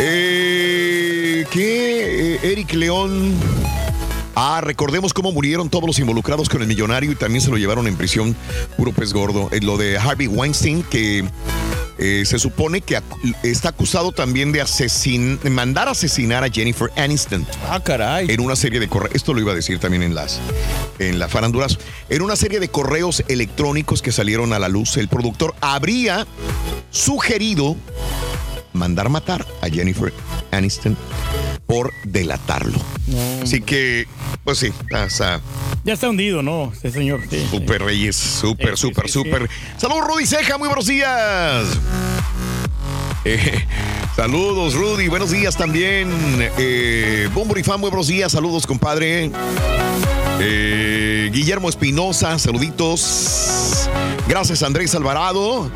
Eh, 0.00 1.44
¿Qué? 1.50 2.38
Eric 2.42 2.72
León. 2.74 3.34
Ah, 4.40 4.60
recordemos 4.62 5.12
cómo 5.12 5.32
murieron 5.32 5.68
todos 5.68 5.84
los 5.84 5.98
involucrados 5.98 6.48
con 6.48 6.62
el 6.62 6.68
millonario 6.68 7.10
y 7.10 7.16
también 7.16 7.40
se 7.40 7.50
lo 7.50 7.56
llevaron 7.56 7.88
en 7.88 7.96
prisión, 7.96 8.36
puro 8.76 8.92
pez 8.92 9.12
gordo. 9.12 9.48
Eh, 9.50 9.60
lo 9.60 9.76
de 9.76 9.98
Harvey 9.98 10.28
Weinstein, 10.28 10.84
que 10.84 11.28
eh, 11.98 12.22
se 12.24 12.38
supone 12.38 12.80
que 12.80 13.02
está 13.42 13.70
acusado 13.70 14.12
también 14.12 14.52
de, 14.52 14.60
asesin 14.60 15.40
mandar 15.50 15.88
asesinar 15.88 16.44
a 16.44 16.50
Jennifer 16.50 16.88
Aniston. 16.96 17.44
Ah, 17.68 17.80
caray. 17.82 18.30
En 18.30 18.38
una 18.38 18.54
serie 18.54 18.78
de 18.78 18.86
correos, 18.86 19.16
esto 19.16 19.34
lo 19.34 19.40
iba 19.40 19.50
a 19.50 19.56
decir 19.56 19.80
también 19.80 20.04
en 20.04 20.14
las 20.14 20.38
en 21.00 21.18
la 21.18 21.26
faranduras, 21.26 21.76
en 22.08 22.22
una 22.22 22.36
serie 22.36 22.60
de 22.60 22.68
correos 22.68 23.24
electrónicos 23.26 24.02
que 24.02 24.12
salieron 24.12 24.52
a 24.52 24.60
la 24.60 24.68
luz, 24.68 24.98
el 24.98 25.08
productor 25.08 25.56
habría 25.60 26.28
sugerido 26.92 27.74
mandar 28.78 29.08
matar 29.08 29.44
a 29.60 29.68
Jennifer 29.68 30.12
Aniston 30.50 30.96
por 31.66 31.92
delatarlo. 32.04 32.78
Así 33.42 33.60
que, 33.60 34.06
pues 34.44 34.58
sí, 34.58 34.72
está 34.90 35.40
Ya 35.84 35.92
está 35.92 36.08
hundido, 36.08 36.42
¿no? 36.42 36.72
Este 36.72 36.90
señor. 36.90 37.20
Sí, 37.28 37.40
sí. 37.40 37.48
súper 37.50 37.82
reyes, 37.82 38.16
súper, 38.16 38.78
súper, 38.78 39.06
sí, 39.06 39.12
súper. 39.12 39.50
Saludos, 39.76 40.06
Rudy 40.06 40.26
Ceja, 40.26 40.56
muy 40.56 40.68
buenos 40.68 40.86
días. 40.86 41.66
Eh, 43.24 43.66
saludos, 44.16 44.74
Rudy, 44.74 45.08
buenos 45.08 45.30
días 45.30 45.56
también. 45.56 46.10
Eh, 46.56 47.28
Bumburi 47.34 47.62
Fan, 47.62 47.80
muy 47.80 47.90
buenos 47.90 48.06
días, 48.06 48.32
saludos, 48.32 48.66
compadre. 48.66 49.30
Eh, 50.40 51.30
Guillermo 51.32 51.68
Espinosa, 51.68 52.38
saluditos. 52.38 53.90
Gracias, 54.28 54.62
Andrés 54.62 54.94
Alvarado. 54.94 55.70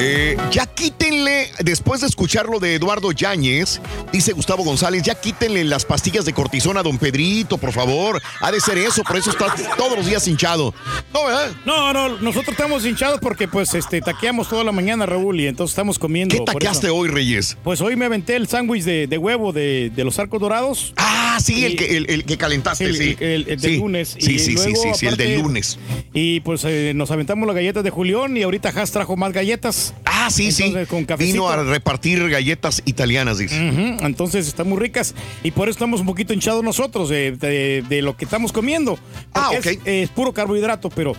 Eh, 0.00 0.36
ya 0.50 0.66
quítenle, 0.66 1.50
después 1.60 2.00
de 2.00 2.08
escuchar 2.08 2.46
lo 2.48 2.58
de 2.58 2.74
Eduardo 2.74 3.12
Yáñez, 3.12 3.80
dice 4.12 4.32
Gustavo 4.32 4.64
González, 4.64 5.02
ya 5.04 5.14
quítenle 5.14 5.62
las 5.64 5.84
pastillas 5.84 6.24
de 6.24 6.32
cortisona 6.32 6.80
a 6.80 6.82
don 6.82 6.98
Pedrito, 6.98 7.58
por 7.58 7.72
favor. 7.72 8.20
Ha 8.40 8.50
de 8.50 8.60
ser 8.60 8.76
eso, 8.78 9.04
por 9.04 9.16
eso 9.16 9.30
está 9.30 9.54
todos 9.78 9.96
los 9.96 10.06
días 10.06 10.26
hinchado. 10.26 10.74
No, 11.12 11.24
¿verdad? 11.26 11.52
No, 11.64 11.92
no, 11.92 12.08
nosotros 12.18 12.48
estamos 12.50 12.84
hinchados 12.84 13.20
porque 13.20 13.46
pues 13.46 13.72
este 13.74 14.00
taqueamos 14.00 14.48
toda 14.48 14.64
la 14.64 14.72
mañana, 14.72 15.06
Raúl, 15.06 15.40
y 15.40 15.46
entonces 15.46 15.72
estamos 15.72 15.98
comiendo. 16.00 16.34
¿Qué 16.36 16.42
taqueaste 16.44 16.90
hoy, 16.90 17.08
Reyes? 17.08 17.56
Pues 17.62 17.80
hoy 17.80 17.94
me 17.94 18.06
aventé 18.06 18.34
el 18.34 18.48
sándwich 18.48 18.82
de, 18.82 19.06
de 19.06 19.16
huevo 19.18 19.52
de, 19.52 19.92
de 19.94 20.04
los 20.04 20.18
arcos 20.18 20.40
dorados. 20.40 20.92
Ah, 20.96 21.38
sí, 21.40 21.64
el 21.64 21.76
que, 21.76 21.96
el, 21.96 22.10
el 22.10 22.24
que 22.24 22.36
calentaste, 22.36 22.84
el, 22.86 22.96
sí. 22.96 23.16
el- 23.20 23.22
el- 23.44 23.48
el 23.48 23.60
del 23.60 23.70
Sí, 23.70 23.76
lunes. 23.78 24.16
Sí, 24.18 24.32
Y 24.34 24.38
sí, 24.40 24.44
sí, 24.44 24.54
luego, 24.54 24.82
sí, 24.82 24.88
sí, 24.96 25.06
el 25.06 25.16
del 25.16 25.40
lunes. 25.40 25.78
Y 26.12 26.40
pues 26.40 26.64
eh, 26.64 26.92
nos 26.96 27.10
aventamos 27.12 27.46
las 27.46 27.54
galletas 27.54 27.84
de 27.84 27.90
Julián 27.90 28.36
y 28.36 28.42
ahorita 28.42 28.70
Has 28.74 28.90
trajo 28.90 29.16
más 29.16 29.32
galletas. 29.32 29.83
Ah, 30.04 30.28
sí, 30.30 30.44
Entonces, 30.48 30.80
sí. 30.82 30.86
Con 30.86 31.04
cafecito. 31.04 31.34
Vino 31.34 31.48
a 31.48 31.62
repartir 31.64 32.28
galletas 32.30 32.80
italianas, 32.86 33.38
dice. 33.38 33.56
Entonces 34.00 34.46
están 34.46 34.68
muy 34.68 34.78
ricas 34.78 35.14
y 35.42 35.50
por 35.50 35.68
eso 35.68 35.72
estamos 35.76 36.00
un 36.00 36.06
poquito 36.06 36.32
hinchados 36.32 36.62
nosotros 36.64 37.08
de, 37.08 37.32
de- 37.32 37.84
de 37.88 38.02
lo 38.02 38.16
que 38.16 38.24
estamos 38.24 38.52
comiendo. 38.52 38.98
Ah, 39.34 39.50
ok. 39.50 39.66
Es, 39.66 39.78
es 39.84 40.08
puro 40.10 40.32
carbohidrato, 40.32 40.88
pero, 40.90 41.14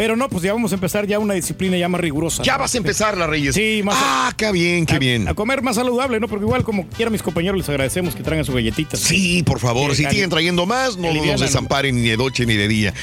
pero 0.00 0.16
no, 0.16 0.30
pues 0.30 0.42
ya 0.42 0.54
vamos 0.54 0.72
a 0.72 0.76
empezar 0.76 1.06
ya 1.06 1.18
una 1.18 1.34
disciplina 1.34 1.76
ya 1.76 1.86
más 1.86 2.00
rigurosa. 2.00 2.42
Ya 2.42 2.56
vas 2.56 2.74
a 2.74 2.78
empezar 2.78 3.18
la 3.18 3.26
Reyes. 3.26 3.54
Sí, 3.54 3.82
más 3.84 3.98
Ah, 4.00 4.32
qué 4.34 4.50
bien, 4.50 4.86
qué 4.86 4.94
a, 4.94 4.98
bien. 4.98 5.28
a 5.28 5.34
comer 5.34 5.60
más 5.60 5.76
saludable, 5.76 6.18
¿no? 6.18 6.26
Porque 6.26 6.46
igual 6.46 6.64
como 6.64 6.86
quiera 6.88 7.10
mis 7.10 7.20
compañeros 7.22 7.58
les 7.58 7.68
agradecemos 7.68 8.14
que 8.14 8.22
traigan 8.22 8.46
sus 8.46 8.54
galletitas. 8.54 8.98
Sí, 8.98 9.42
por 9.42 9.58
favor, 9.60 9.90
Eh, 9.90 9.94
si 9.96 10.06
siguen 10.06 10.30
trayendo 10.30 10.64
más, 10.64 10.96
no, 10.96 11.12
no 11.12 11.22
nos 11.26 11.42
desamparen 11.42 11.96
ni 12.02 12.08
de 12.08 12.16
noche 12.16 12.46
ni 12.46 12.56
de 12.56 12.66
día. 12.66 12.94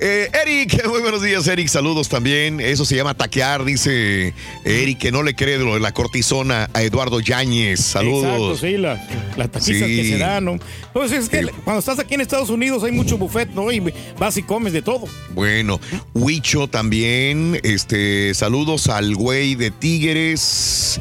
Eh, 0.00 0.28
Eric, 0.44 0.84
muy 0.88 1.00
buenos 1.02 1.22
días, 1.22 1.46
Eric, 1.46 1.68
saludos 1.68 2.08
también. 2.08 2.58
Eso 2.58 2.84
se 2.84 2.96
llama 2.96 3.14
taquear, 3.14 3.64
dice 3.64 4.34
Eric, 4.64 4.98
que 4.98 5.12
no 5.12 5.22
le 5.22 5.36
cree 5.36 5.56
de 5.56 5.64
lo 5.64 5.74
de 5.74 5.80
la 5.80 5.92
cortisona 5.92 6.68
a 6.74 6.82
Eduardo 6.82 7.20
Yáñez. 7.20 7.78
Exacto, 7.78 8.22
Saludos. 8.22 8.58
sí, 8.60 8.76
la- 8.76 9.00
las 9.36 9.52
taquizas 9.52 9.88
Sí. 9.88 9.96
que 9.96 10.04
se 10.04 10.18
dan, 10.18 10.46
¿no? 10.46 10.58
Pues 10.92 11.12
es 11.12 11.28
que 11.28 11.46
cuando 11.62 11.78
estás 11.78 12.00
aquí 12.00 12.14
en 12.14 12.22
Estados 12.22 12.50
Unidos 12.50 12.82
hay 12.82 12.90
mucho 12.90 13.16
buffet, 13.18 13.50
¿no? 13.54 13.70
Y 13.70 13.80
vas 14.18 14.36
y 14.36 14.42
comes 14.42 14.72
de 14.72 14.82
todo. 14.82 15.04
Bueno, 15.32 15.78
También, 16.40 17.60
este, 17.64 18.32
saludos 18.34 18.88
al 18.88 19.14
güey 19.14 19.56
de 19.56 19.70
Tigres, 19.70 20.98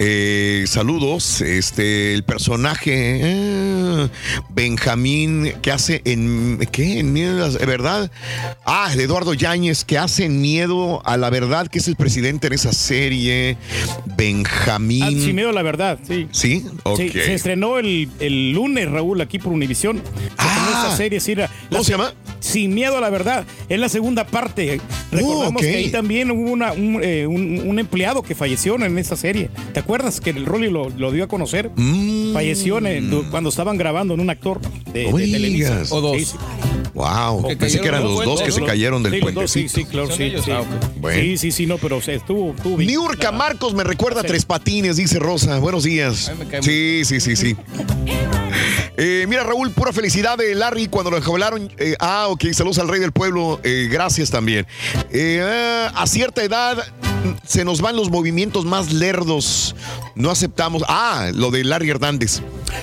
eh, 0.00 0.64
saludos, 0.66 1.40
este, 1.42 2.12
el 2.12 2.24
personaje 2.24 3.20
eh, 3.22 4.08
Benjamín 4.50 5.52
que 5.62 5.70
hace 5.70 6.02
en, 6.04 6.58
¿qué? 6.72 6.98
En 6.98 7.12
miedo, 7.12 7.44
a 7.44 7.48
la 7.50 7.66
verdad. 7.66 8.10
Ah, 8.66 8.92
Eduardo 8.96 9.32
Yáñez 9.32 9.84
que 9.84 9.96
hace 9.96 10.24
en 10.24 10.40
miedo 10.40 11.00
a 11.06 11.16
la 11.16 11.30
verdad, 11.30 11.68
que 11.68 11.78
es 11.78 11.86
el 11.86 11.94
presidente 11.94 12.48
en 12.48 12.54
esa 12.54 12.72
serie, 12.72 13.56
Benjamín. 14.16 15.02
Ah, 15.04 15.10
sin 15.10 15.36
miedo 15.36 15.50
a 15.50 15.52
la 15.52 15.62
verdad, 15.62 15.98
sí. 16.06 16.26
¿Sí? 16.32 16.64
Se 16.96 17.34
estrenó 17.34 17.78
el, 17.78 18.08
el 18.18 18.50
lunes, 18.52 18.90
Raúl, 18.90 19.20
aquí 19.20 19.38
por 19.38 19.52
Univisión. 19.52 19.98
Estrenó 19.98 20.68
esta 20.68 20.96
serie, 20.96 21.20
sí, 21.20 21.34
la- 21.36 21.44
Ah. 21.44 21.50
¿Cómo 21.70 21.84
se 21.84 21.92
llama? 21.92 22.12
Sin 22.40 22.74
miedo 22.74 22.98
a 22.98 23.00
la 23.00 23.10
verdad. 23.10 23.44
Es 23.68 23.78
la 23.78 23.88
segunda 23.88 24.26
parte. 24.26 24.80
Recordamos 25.10 25.48
Oh, 25.48 25.56
ok. 25.56 25.60
que 25.60 25.76
ahí 25.76 25.88
también 25.90 26.30
hubo 26.30 26.50
una- 26.50 26.72
un, 26.72 27.00
eh, 27.02 27.26
un- 27.26 27.62
un 27.66 27.78
empleado 27.78 28.22
que 28.22 28.34
falleció 28.34 28.76
en 28.76 28.96
esa 28.98 29.16
serie. 29.16 29.50
¿Te 29.74 29.80
acuerdas 29.80 30.20
que 30.20 30.30
el 30.30 30.46
Rolly 30.46 30.70
lo, 30.70 30.88
lo 30.90 31.10
dio 31.12 31.24
a 31.24 31.26
conocer? 31.28 31.70
Falleció 32.32 32.78
en 32.78 32.86
el- 32.86 33.24
cuando 33.30 33.48
estaban 33.50 33.76
grabando 33.76 34.14
en 34.14 34.20
un 34.20 34.30
actor 34.30 34.60
de, 34.92 35.08
Mm. 35.08 35.10
No 35.10 35.16
de 35.18 35.26
Televisa. 35.28 35.82
O 35.90 36.00
dos. 36.00 36.16
Sí, 36.18 36.24
sí. 36.26 36.36
Wow, 36.94 37.46
Que 37.48 37.56
pensé 37.56 37.80
que 37.80 37.86
eran 37.88 38.02
los 38.02 38.24
dos 38.24 38.42
que 38.42 38.50
se 38.50 38.62
cayeron 38.64 39.02
del 39.02 39.14
Sí, 39.14 39.20
puente. 39.20 39.48
sí, 39.48 39.68
sí, 39.68 39.84
claro, 39.84 40.08
¿Son 40.08 40.16
sí, 40.18 40.32
sí. 40.44 40.50
Ah. 40.50 40.62
Bueno. 41.00 41.22
Sí, 41.22 41.36
sí, 41.38 41.52
sí, 41.52 41.66
no, 41.66 41.78
pero 41.78 41.98
o 41.98 42.00
sea, 42.02 42.14
estuvo, 42.14 42.50
estuvo 42.54 42.76
bien. 42.76 42.90
Niurka 42.90 43.30
Marcos 43.32 43.74
me 43.74 43.84
recuerda 43.84 44.20
a 44.20 44.24
Tres 44.24 44.44
Patines, 44.44 44.96
dice 44.96 45.18
Rosa. 45.20 45.58
Buenos 45.60 45.84
días. 45.84 46.30
Sí, 46.62 47.02
sí, 47.04 47.20
sí, 47.20 47.36
sí. 47.36 47.56
Eh, 48.96 49.24
mira, 49.28 49.44
Raúl, 49.44 49.70
pura 49.70 49.92
felicidad 49.92 50.36
de 50.36 50.54
Larry 50.54 50.86
cuando 50.88 51.10
lo 51.10 51.16
enjaularon. 51.16 51.70
Eh, 51.78 51.94
ah, 52.00 52.26
ok, 52.28 52.46
saludos 52.52 52.78
al 52.80 52.88
rey 52.88 53.00
del 53.00 53.12
pueblo. 53.12 53.60
Eh, 53.62 53.88
gracias 53.90 54.30
también. 54.30 54.66
Eh, 55.10 55.88
a 55.94 56.06
cierta 56.06 56.42
edad 56.42 56.78
se 57.44 57.64
nos 57.64 57.80
van 57.80 57.96
los 57.96 58.10
movimientos 58.10 58.64
más 58.64 58.92
lerdos. 58.92 59.74
No 60.14 60.30
aceptamos. 60.30 60.82
Ah, 60.88 61.30
lo 61.34 61.50
de 61.50 61.64
Larry 61.64 61.90
Hernández, 61.90 62.40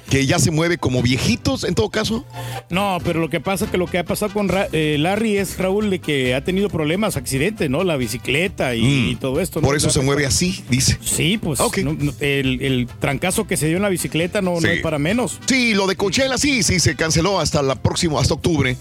que 0.10 0.26
ya 0.26 0.40
se 0.40 0.52
mueve 0.52 0.78
como 0.78 1.02
viejitos 1.02 1.64
en 1.64 1.76
todo 1.76 1.90
caso. 1.90 2.26
No, 2.70 2.98
pero 3.04 3.20
lo 3.20 3.30
que 3.30 3.40
pasa 3.40 3.66
es 3.66 3.72
que 3.72 3.78
lo 3.78 3.86
que 3.88 3.98
ha 4.00 4.04
pasado 4.06 4.34
con 4.34 4.50
Ra- 4.50 4.68
eh, 4.72 4.98
Larry 5.00 5.38
es, 5.38 5.58
Raúl, 5.58 5.90
de 5.90 6.00
que 6.00 6.36
ha 6.36 6.44
tenido 6.44 6.70
problemas, 6.70 7.18
accidentes, 7.18 7.70
¿no? 7.70 7.84
La 7.84 7.96
bicicleta 7.98 8.76
y, 8.76 8.82
Mm. 8.84 9.10
y 9.12 9.16
todo 9.16 9.40
esto. 9.40 9.62
¿no? 9.62 9.68
Por 9.68 9.76
eso 9.76 9.90
se 9.90 10.02
mueve 10.02 10.26
así, 10.26 10.64
dice. 10.70 10.98
Sí, 11.04 11.38
pues 11.38 11.60
no- 11.60 11.94
no, 11.94 12.14
el, 12.20 12.62
el 12.62 12.88
trancazo 13.00 13.48
que 13.48 13.58
se 13.58 13.68
dio 13.68 13.78
en 13.78 13.84
la 13.84 13.90
bicicleta 13.90 14.42
no, 14.42 14.58
es 14.60 14.82
para 14.82 15.00
menos. 15.00 15.40
Sí, 15.48 15.74
lo 15.74 15.88
de 15.88 15.96
Coachella 15.96 16.38
sí, 16.38 16.64
sí, 16.64 16.80
se 16.80 16.96
canceló 16.96 17.40
hasta 17.40 17.62
la 17.62 17.76
próxima, 17.76 18.20
hasta 18.20 18.34
octubre. 18.34 18.78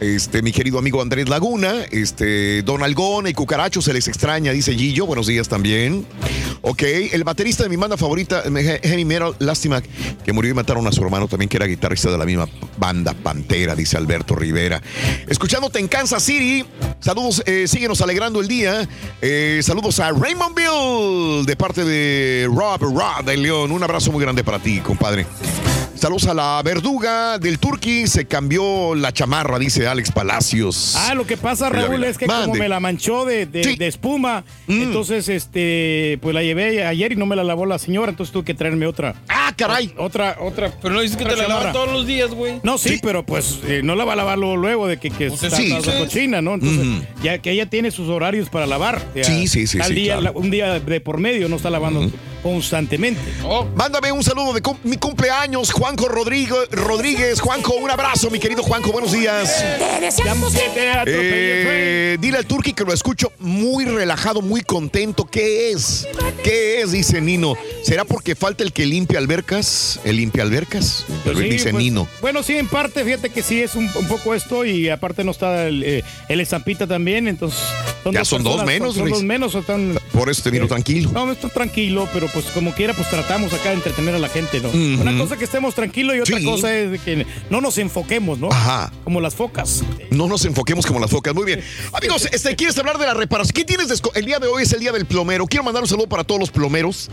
Este, 0.00 0.40
mi 0.42 0.50
querido 0.52 0.78
amigo 0.78 1.02
Andrés 1.02 1.28
Laguna, 1.28 1.74
este, 1.90 2.62
Don 2.62 2.82
Algón 2.82 3.26
y 3.26 3.34
Cucaracho 3.34 3.82
se 3.82 3.92
les 3.92 4.08
extraña, 4.08 4.52
dice 4.52 4.74
Gillo. 4.80 5.04
Buenos 5.04 5.26
días 5.26 5.46
también. 5.46 6.06
Ok, 6.62 6.82
el 7.12 7.22
baterista 7.22 7.62
de 7.62 7.68
mi 7.68 7.76
banda 7.76 7.98
favorita, 7.98 8.42
eh, 8.46 8.80
Heavy 8.82 9.04
Metal, 9.04 9.34
lástima 9.38 9.82
que 10.24 10.32
murió 10.32 10.50
y 10.50 10.54
mataron 10.54 10.86
a 10.86 10.92
su 10.92 11.02
hermano 11.04 11.28
también, 11.28 11.50
que 11.50 11.58
era 11.58 11.66
guitarrista 11.66 12.10
de 12.10 12.16
la 12.16 12.24
misma 12.24 12.48
banda 12.78 13.12
Pantera, 13.12 13.74
dice 13.74 13.98
Alberto 13.98 14.34
Rivera. 14.34 14.80
Escuchándote 15.28 15.80
en 15.80 15.88
Kansas 15.88 16.22
City, 16.22 16.64
Saludos, 17.00 17.42
eh, 17.46 17.66
síguenos 17.68 18.00
alegrando 18.00 18.40
el 18.40 18.48
día. 18.48 18.86
Eh, 19.22 19.60
saludos 19.62 20.00
a 20.00 20.12
Raymondville 20.12 21.44
de 21.46 21.56
parte 21.56 21.84
de 21.84 22.46
Rob, 22.54 22.80
Rob 22.82 23.24
de 23.24 23.36
León. 23.36 23.72
Un 23.72 23.82
abrazo 23.82 24.12
muy 24.12 24.22
grande 24.22 24.44
para 24.44 24.58
ti, 24.58 24.80
compadre. 24.80 25.26
Saludos 25.94 26.26
a 26.28 26.34
la 26.34 26.62
verduga 26.64 27.38
del 27.38 27.58
Turqui. 27.58 28.06
Se 28.06 28.24
cambió 28.26 28.94
la 28.94 29.12
chamarra, 29.12 29.58
dice 29.58 29.86
Alex 29.86 30.10
Palacios. 30.12 30.94
Ah, 30.96 31.14
lo 31.14 31.26
que 31.26 31.36
pasa, 31.36 31.68
Raúl, 31.68 32.04
es 32.04 32.16
que 32.16 32.26
como 32.26 32.54
me 32.54 32.68
la 32.70 32.80
manchó 32.80 33.26
de, 33.26 33.44
de- 33.44 33.76
de 33.76 33.86
espuma, 33.86 34.42
Mm. 34.70 34.82
entonces, 34.82 35.28
este, 35.28 36.18
pues 36.22 36.34
la 36.34 36.42
llevé 36.42 36.84
ayer 36.84 37.12
y 37.12 37.16
no 37.16 37.26
me 37.26 37.36
la 37.36 37.44
lavó 37.44 37.66
la 37.66 37.78
señora, 37.78 38.10
entonces 38.10 38.32
tuve 38.32 38.44
que 38.44 38.54
traerme 38.54 38.86
otra. 38.86 39.14
¡Ah, 39.28 39.52
caray! 39.56 39.92
Otra, 39.96 40.36
otra. 40.40 40.72
Pero 40.80 40.94
no 40.94 41.00
dices 41.00 41.16
que 41.16 41.24
otra 41.24 41.36
te 41.36 41.42
la 41.42 41.48
lavas 41.48 41.72
todos 41.72 41.90
los 41.92 42.06
días, 42.06 42.30
güey. 42.30 42.60
No, 42.62 42.78
sí, 42.78 42.98
pero 43.02 43.24
pues 43.24 43.60
eh, 43.66 43.80
no 43.82 43.94
la 43.96 44.04
va 44.04 44.12
a 44.12 44.16
lavar 44.16 44.38
luego, 44.38 44.56
luego 44.56 44.86
de 44.86 44.98
que, 44.98 45.10
que 45.10 45.28
Pues 45.28 45.42
está, 45.42 45.56
sí. 45.56 45.72
está 45.72 45.98
cochina, 45.98 46.40
¿no? 46.42 46.54
Entonces, 46.54 46.86
ya 47.22 47.38
que 47.38 47.50
ella 47.50 47.66
tiene 47.66 47.90
sus 47.90 48.08
horarios 48.08 48.48
para 48.48 48.66
lavar. 48.66 49.02
sea, 49.14 49.24
Sí, 49.24 49.46
sí, 49.48 49.66
sí, 49.66 49.78
tal 49.78 49.88
sí, 49.88 49.94
día, 49.94 50.18
claro. 50.18 50.22
la- 50.34 50.40
un 50.40 50.50
día 50.50 50.78
de 50.80 51.00
por 51.00 51.18
medio 51.18 51.48
no 51.48 51.56
está 51.56 51.70
lavando 51.70 52.10
constantemente. 52.42 53.20
Mándame 53.74 54.12
un 54.12 54.22
saludo 54.22 54.52
de 54.52 54.62
cum- 54.62 54.78
mi 54.84 54.96
cumpleaños, 54.96 55.72
Juanjo 55.72 56.08
Rodrigo, 56.08 56.56
Rodríguez. 56.70 57.40
Juanjo, 57.40 57.74
un 57.74 57.90
abrazo, 57.90 58.30
mi 58.30 58.38
querido 58.38 58.62
Juanjo. 58.62 58.92
Buenos 58.92 59.12
días. 59.12 59.64
Eh, 61.06 62.16
dile 62.20 62.38
al 62.38 62.46
Turqui 62.46 62.72
que 62.72 62.84
lo 62.84 62.92
escucho 62.92 63.32
muy 63.38 63.84
relajado, 63.84 64.42
muy 64.42 64.62
contento. 64.62 65.24
¿Qué 65.24 65.70
es? 65.70 66.06
¿Qué 66.44 66.80
es? 66.82 66.92
Dice 66.92 67.20
Nino. 67.20 67.54
¿Será 67.82 68.04
porque 68.04 68.34
falta 68.34 68.62
el 68.64 68.72
que 68.72 68.86
limpia 68.86 69.18
albercas? 69.18 70.00
¿El 70.04 70.16
limpia 70.16 70.42
albercas? 70.42 71.04
Pues 71.24 71.38
sí, 71.38 71.44
dice 71.44 71.70
pues, 71.70 71.82
Nino. 71.82 72.06
Bueno, 72.20 72.42
sí, 72.42 72.56
en 72.56 72.68
parte, 72.68 73.04
fíjate 73.04 73.30
que 73.30 73.42
sí 73.42 73.60
es 73.62 73.74
un, 73.74 73.90
un 73.94 74.06
poco 74.08 74.34
esto 74.34 74.64
y 74.64 74.88
aparte 74.88 75.24
no 75.24 75.30
está 75.30 75.66
el, 75.66 75.82
eh, 75.82 76.04
el 76.28 76.40
estampita 76.40 76.86
también, 76.86 77.28
entonces... 77.28 77.60
Ya 78.12 78.24
son 78.24 78.42
dos 78.42 78.56
personas, 78.62 78.66
menos, 78.66 78.94
Son, 78.94 79.10
dos 79.10 79.22
menos, 79.22 79.54
o 79.54 79.58
están... 79.58 79.98
Por 80.12 80.30
eso 80.30 80.42
te 80.42 80.50
miro 80.50 80.66
tranquilo. 80.66 81.10
No, 81.12 81.30
estoy 81.30 81.50
tranquilo, 81.50 82.08
pero 82.14 82.28
pues 82.32 82.46
como 82.46 82.74
quiera, 82.74 82.94
pues 82.94 83.08
tratamos 83.10 83.52
acá 83.52 83.70
de 83.70 83.76
entretener 83.76 84.14
a 84.14 84.18
la 84.18 84.28
gente, 84.28 84.60
¿no? 84.60 84.70
Una 84.70 85.16
cosa 85.18 85.34
es 85.34 85.38
que 85.38 85.44
estemos 85.44 85.74
tranquilos 85.74 86.16
y 86.16 86.20
otra 86.20 86.38
Sí. 86.38 86.44
cosa 86.44 86.76
es 86.76 86.90
de 86.92 86.98
que 86.98 87.26
no 87.50 87.60
nos 87.60 87.78
enfoquemos, 87.78 88.38
¿no? 88.38 88.48
Ajá. 88.50 88.92
Como 89.04 89.20
las 89.20 89.34
focas. 89.34 89.82
No 90.10 90.26
nos 90.28 90.44
enfoquemos 90.44 90.86
como 90.86 91.00
las 91.00 91.10
focas. 91.10 91.34
Muy 91.34 91.44
bien. 91.44 91.60
Amigos, 91.92 92.28
este, 92.32 92.54
¿quieres 92.56 92.76
hablar 92.78 92.98
de 92.98 93.06
la 93.06 93.14
reparación? 93.14 93.52
¿Qué 93.54 93.64
tienes? 93.64 93.88
desco- 93.88 94.12
El 94.14 94.24
día 94.26 94.38
de 94.38 94.46
hoy 94.46 94.62
es 94.62 94.72
el 94.72 94.80
día 94.80 94.92
del 94.92 95.06
plomero. 95.06 95.46
Quiero 95.46 95.64
mandar 95.64 95.82
un 95.82 95.88
saludo 95.88 96.08
para 96.08 96.24
todos 96.24 96.40
los 96.40 96.50
plomeros 96.50 97.10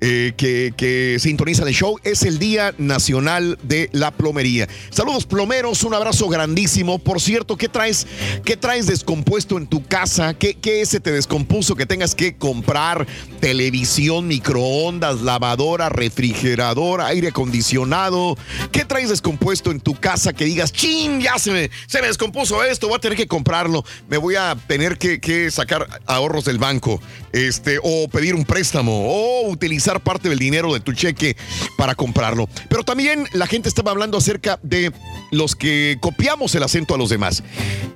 eh, 0.00 0.32
que, 0.36 0.72
que 0.76 1.16
sintonizan 1.20 1.68
el 1.68 1.74
show. 1.74 1.96
Es 2.04 2.22
el 2.22 2.38
Día 2.38 2.74
Nacional 2.78 3.58
de 3.62 3.88
la 3.92 4.10
Plomería. 4.10 4.68
Saludos, 4.90 5.26
plomeros. 5.26 5.82
Un 5.84 5.94
abrazo 5.94 6.28
grandísimo. 6.28 6.98
Por 6.98 7.20
cierto, 7.20 7.56
¿qué 7.56 7.68
traes, 7.68 8.06
qué 8.44 8.56
traes 8.56 8.86
descompuesto 8.86 9.56
en 9.58 9.66
tu 9.66 9.84
casa? 9.84 10.34
¿Qué, 10.34 10.54
qué 10.54 10.84
se 10.86 11.00
te 11.00 11.12
descompuso 11.12 11.74
que 11.76 11.86
tengas 11.86 12.14
que 12.14 12.36
comprar? 12.36 13.06
Televisión, 13.40 14.30
microondas, 14.50 15.20
lavadora, 15.20 15.88
refrigerador, 15.88 17.00
aire 17.02 17.28
acondicionado. 17.28 18.36
¿Qué 18.72 18.84
traes 18.84 19.08
descompuesto 19.08 19.70
en 19.70 19.78
tu 19.78 19.94
casa 19.94 20.32
que 20.32 20.44
digas, 20.44 20.72
chin, 20.72 21.20
ya 21.20 21.38
se 21.38 21.52
me, 21.52 21.70
se 21.86 22.00
me 22.00 22.08
descompuso 22.08 22.64
esto, 22.64 22.88
voy 22.88 22.96
a 22.96 23.00
tener 23.00 23.16
que 23.16 23.28
comprarlo, 23.28 23.84
me 24.08 24.16
voy 24.16 24.34
a 24.34 24.56
tener 24.66 24.98
que, 24.98 25.20
que 25.20 25.52
sacar 25.52 25.86
ahorros 26.06 26.44
del 26.44 26.58
banco, 26.58 27.00
este, 27.32 27.78
o 27.80 28.08
pedir 28.08 28.34
un 28.34 28.44
préstamo, 28.44 29.06
o 29.06 29.48
utilizar 29.48 30.00
parte 30.00 30.28
del 30.28 30.40
dinero 30.40 30.74
de 30.74 30.80
tu 30.80 30.94
cheque 30.94 31.36
para 31.76 31.94
comprarlo. 31.94 32.48
Pero 32.68 32.82
también 32.82 33.28
la 33.32 33.46
gente 33.46 33.68
estaba 33.68 33.92
hablando 33.92 34.18
acerca 34.18 34.58
de 34.64 34.92
los 35.30 35.54
que 35.54 35.96
copiamos 36.00 36.56
el 36.56 36.64
acento 36.64 36.96
a 36.96 36.98
los 36.98 37.08
demás. 37.08 37.44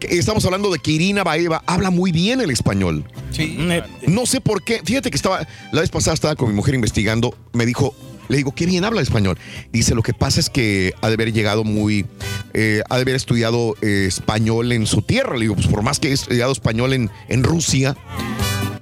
Estamos 0.01 0.45
hablando 0.45 0.71
de 0.71 0.79
que 0.79 0.93
Irina 0.93 1.25
Baeva 1.25 1.65
habla 1.67 1.91
muy 1.91 2.13
bien 2.13 2.41
el 2.41 2.51
español. 2.51 3.05
Sí. 3.33 3.59
No 4.07 4.27
sé 4.27 4.41
por 4.41 4.63
qué. 4.63 4.81
Fíjate 4.85 5.11
que 5.11 5.17
estaba, 5.17 5.47
la 5.73 5.81
vez 5.81 5.91
pasada 5.91 6.15
estaba 6.15 6.37
con 6.37 6.44
mi 6.47 6.55
mujer 6.55 6.75
investigando, 6.75 7.37
me 7.53 7.67
dijo, 7.67 7.95
le 8.29 8.39
digo, 8.39 8.55
qué 8.55 8.67
bien 8.67 8.85
habla 8.85 9.03
español. 9.03 9.39
Dice, 9.73 9.95
lo 9.95 10.03
que 10.03 10.15
pasa 10.15 10.41
es 10.41 10.51
que 10.51 10.95
ha 11.03 11.09
de 11.09 11.15
haber 11.15 11.33
llegado 11.33 11.65
muy, 11.65 12.07
eh, 12.55 12.83
ha 12.89 12.97
de 12.97 13.03
haber 13.03 13.15
estudiado 13.15 13.77
eh, 13.83 14.07
español 14.09 14.73
en 14.73 14.87
su 14.87 15.03
tierra. 15.03 15.35
Le 15.35 15.43
digo, 15.43 15.55
pues 15.55 15.67
por 15.67 15.83
más 15.83 16.01
que 16.01 16.09
he 16.09 16.13
estudiado 16.13 16.53
español 16.53 16.93
en 17.29 17.43
Rusia, 17.43 17.97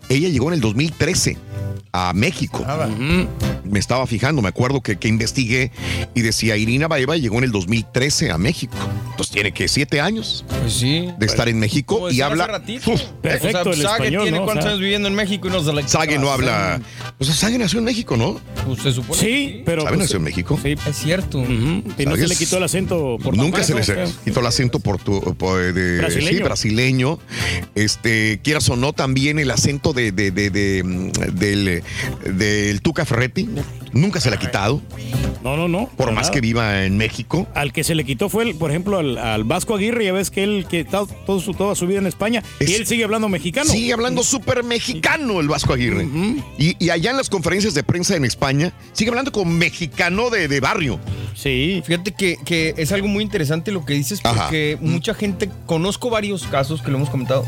ella 0.09 0.29
llegó 0.29 0.49
en 0.49 0.55
el 0.55 0.61
2013 0.61 1.52
a 1.93 2.13
México. 2.15 2.61
Ujú. 2.67 3.29
Me 3.65 3.79
estaba 3.79 4.07
fijando, 4.07 4.43
me 4.43 4.49
acuerdo 4.49 4.81
que, 4.83 4.97
que 4.97 5.09
investigué 5.09 5.71
y 6.15 6.21
decía, 6.23 6.57
Irina 6.57 6.89
Baeva 6.89 7.17
llegó 7.17 7.39
en 7.39 7.45
el 7.45 7.53
2013 7.53 8.31
a 8.31 8.39
México. 8.39 8.75
Entonces 9.11 9.33
tiene 9.33 9.53
que 9.53 9.69
siete 9.69 10.01
años 10.01 10.45
Pues 10.61 10.73
sí. 10.75 11.09
de 11.19 11.27
estar 11.27 11.49
en 11.49 11.59
México 11.59 12.11
y 12.11 12.21
habla... 12.23 12.63
Uf, 12.87 13.01
Perfecto 13.23 13.59
o 13.59 13.63
sea, 13.63 13.73
el 13.73 13.83
Sage 13.83 13.93
español, 14.05 14.23
tiene 14.25 14.39
¿no? 14.39 14.43
O 14.43 14.47
cuántos 14.47 14.65
sea, 14.65 14.71
años 14.73 14.81
viviendo 14.81 15.09
en 15.09 15.15
México 15.15 15.49
y 15.49 15.51
nos 15.51 15.67
la 15.67 15.87
Sage 15.87 16.19
no 16.19 16.31
habla. 16.31 16.81
Pues 17.19 17.31
Sage 17.31 17.59
nació 17.59 17.79
en 17.79 17.85
México, 17.85 18.17
¿no? 18.17 18.41
Pues 18.67 18.81
se 18.83 18.93
supone. 18.93 19.21
Sí, 19.21 19.63
pero... 19.65 19.83
¿Sabe 19.83 19.97
pues, 19.97 20.07
nació 20.07 20.17
en 20.19 20.25
México? 20.25 20.59
Sí. 20.63 20.75
Es 20.89 20.97
cierto. 20.97 21.39
Ujú. 21.39 21.83
Y 21.99 22.07
no 22.07 22.17
se 22.17 22.27
le 22.29 22.37
quitó 22.37 22.57
el 22.57 22.65
acento 22.65 23.19
por 23.23 23.37
Nunca 23.37 23.63
se 23.63 23.75
le 23.75 23.83
o 23.83 23.85
sea. 23.85 24.05
quitó 24.25 24.41
el 24.41 24.47
acento 24.47 24.81
portu- 24.81 25.35
por- 25.37 25.73
de, 25.73 25.99
Brasileño. 25.99 26.37
sí, 26.39 26.43
brasileño. 26.43 27.19
Este, 27.75 28.41
quieras 28.43 28.69
o 28.71 28.77
no, 28.77 28.93
también 28.93 29.39
el 29.39 29.51
acento 29.51 29.93
de, 29.93 30.11
de- 30.13 30.31
de- 30.31 30.51
de, 30.51 30.83
mm, 30.85 31.11
del, 32.25 32.81
Tuca 32.83 33.05
Ferretti. 33.05 33.49
Nunca 33.93 34.21
se 34.21 34.31
le 34.31 34.37
ha 34.37 34.39
quitado, 34.39 34.81
No, 35.45 35.55
no, 35.57 35.69
no. 35.69 35.87
por 35.99 36.13
más 36.13 36.23
nada. 36.25 36.31
que 36.33 36.41
viva 36.41 36.85
en 36.85 36.97
México. 36.97 37.47
Al 37.55 37.73
que 37.75 37.85
se 37.85 37.95
le 37.95 38.05
quitó 38.05 38.29
fue, 38.31 38.45
el, 38.45 38.55
por 38.55 38.71
ejemplo, 38.71 38.99
al, 38.99 39.19
al 39.19 39.45
Vasco 39.45 39.75
Aguirre, 39.75 40.05
ya 40.07 40.13
ves 40.13 40.31
que 40.31 40.43
él 40.45 40.67
que 40.69 40.81
está 40.81 41.05
todo 41.27 41.41
su, 41.41 41.53
toda 41.53 41.75
su 41.75 41.87
vida 41.87 41.99
en 41.99 42.07
España 42.07 42.43
y 42.61 42.73
él 42.73 42.87
sigue 42.87 43.05
hablando 43.05 43.29
mexicano. 43.29 43.71
Sigue 43.71 43.93
hablando 43.93 44.23
súper 44.23 44.65
mexicano 44.65 45.41
el 45.41 45.49
Vasco 45.49 45.75
Aguirre. 45.75 46.09
y, 46.59 46.75
y 46.83 46.89
allá 46.91 47.11
en 47.11 47.19
las 47.19 47.29
conferencias 47.29 47.75
de 47.75 47.83
prensa 47.83 48.17
en 48.17 48.25
España, 48.25 48.73
sigue 48.93 49.11
hablando 49.11 49.31
como 49.31 49.53
mexicano 49.53 50.31
de, 50.31 50.49
de 50.49 50.61
barrio. 50.61 50.99
Sí. 51.35 51.83
Fíjate 51.85 52.13
que, 52.13 52.39
que 52.45 52.75
es 52.79 52.93
algo 52.93 53.09
muy 53.09 53.23
interesante 53.23 53.73
lo 53.73 53.85
que 53.85 53.93
dices 53.95 54.21
Ajá. 54.25 54.45
porque 54.45 54.79
mucha 54.81 55.13
gente, 55.13 55.51
conozco 55.67 56.09
varios 56.09 56.45
casos 56.45 56.81
que 56.81 56.91
lo 56.91 56.97
hemos 56.97 57.11
comentado, 57.11 57.45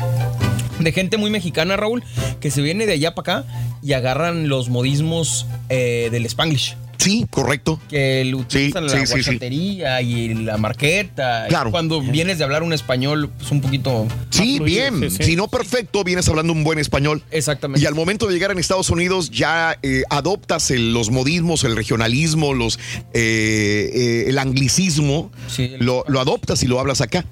de 0.79 0.91
gente 0.91 1.17
muy 1.17 1.29
mexicana, 1.29 1.77
Raúl, 1.77 2.03
que 2.39 2.51
se 2.51 2.61
viene 2.61 2.85
de 2.85 2.93
allá 2.93 3.15
para 3.15 3.39
acá 3.39 3.47
y 3.81 3.93
agarran 3.93 4.49
los 4.49 4.69
modismos 4.69 5.45
eh, 5.69 6.09
del 6.11 6.25
Spanglish. 6.25 6.75
Sí, 6.97 7.25
correcto. 7.29 7.79
Que 7.89 8.23
lo 8.25 8.39
utilizan 8.39 8.89
sí, 8.89 8.95
la 8.95 9.05
sí, 9.05 9.07
sí. 9.07 9.21
guachatería 9.23 10.01
y 10.01 10.33
la 10.33 10.57
marqueta. 10.57 11.45
Claro. 11.49 11.69
Y 11.69 11.71
Cuando 11.71 12.01
vienes 12.01 12.37
de 12.37 12.43
hablar 12.43 12.63
un 12.63 12.73
español, 12.73 13.29
pues 13.37 13.51
un 13.51 13.61
poquito. 13.61 14.07
Sí, 14.29 14.57
fluido. 14.57 14.63
bien. 14.99 15.11
Sí, 15.11 15.17
sí. 15.17 15.23
Si 15.23 15.35
no 15.35 15.47
perfecto, 15.47 16.03
vienes 16.03 16.27
hablando 16.29 16.53
un 16.53 16.63
buen 16.63 16.79
español. 16.79 17.23
Exactamente. 17.31 17.81
Y 17.83 17.85
al 17.87 17.95
momento 17.95 18.27
de 18.27 18.33
llegar 18.33 18.51
en 18.51 18.59
Estados 18.59 18.89
Unidos 18.89 19.29
ya 19.31 19.77
eh, 19.83 20.03
adoptas 20.09 20.71
el- 20.71 20.93
los 20.93 21.09
modismos, 21.11 21.63
el 21.63 21.75
regionalismo, 21.75 22.53
los 22.53 22.79
eh, 23.13 23.91
eh, 23.93 24.25
el 24.29 24.37
anglicismo, 24.39 25.31
lo, 25.79 26.03
lo 26.07 26.19
adoptas 26.21 26.63
y 26.63 26.67
lo 26.67 26.79
hablas 26.79 27.01
acá. 27.01 27.25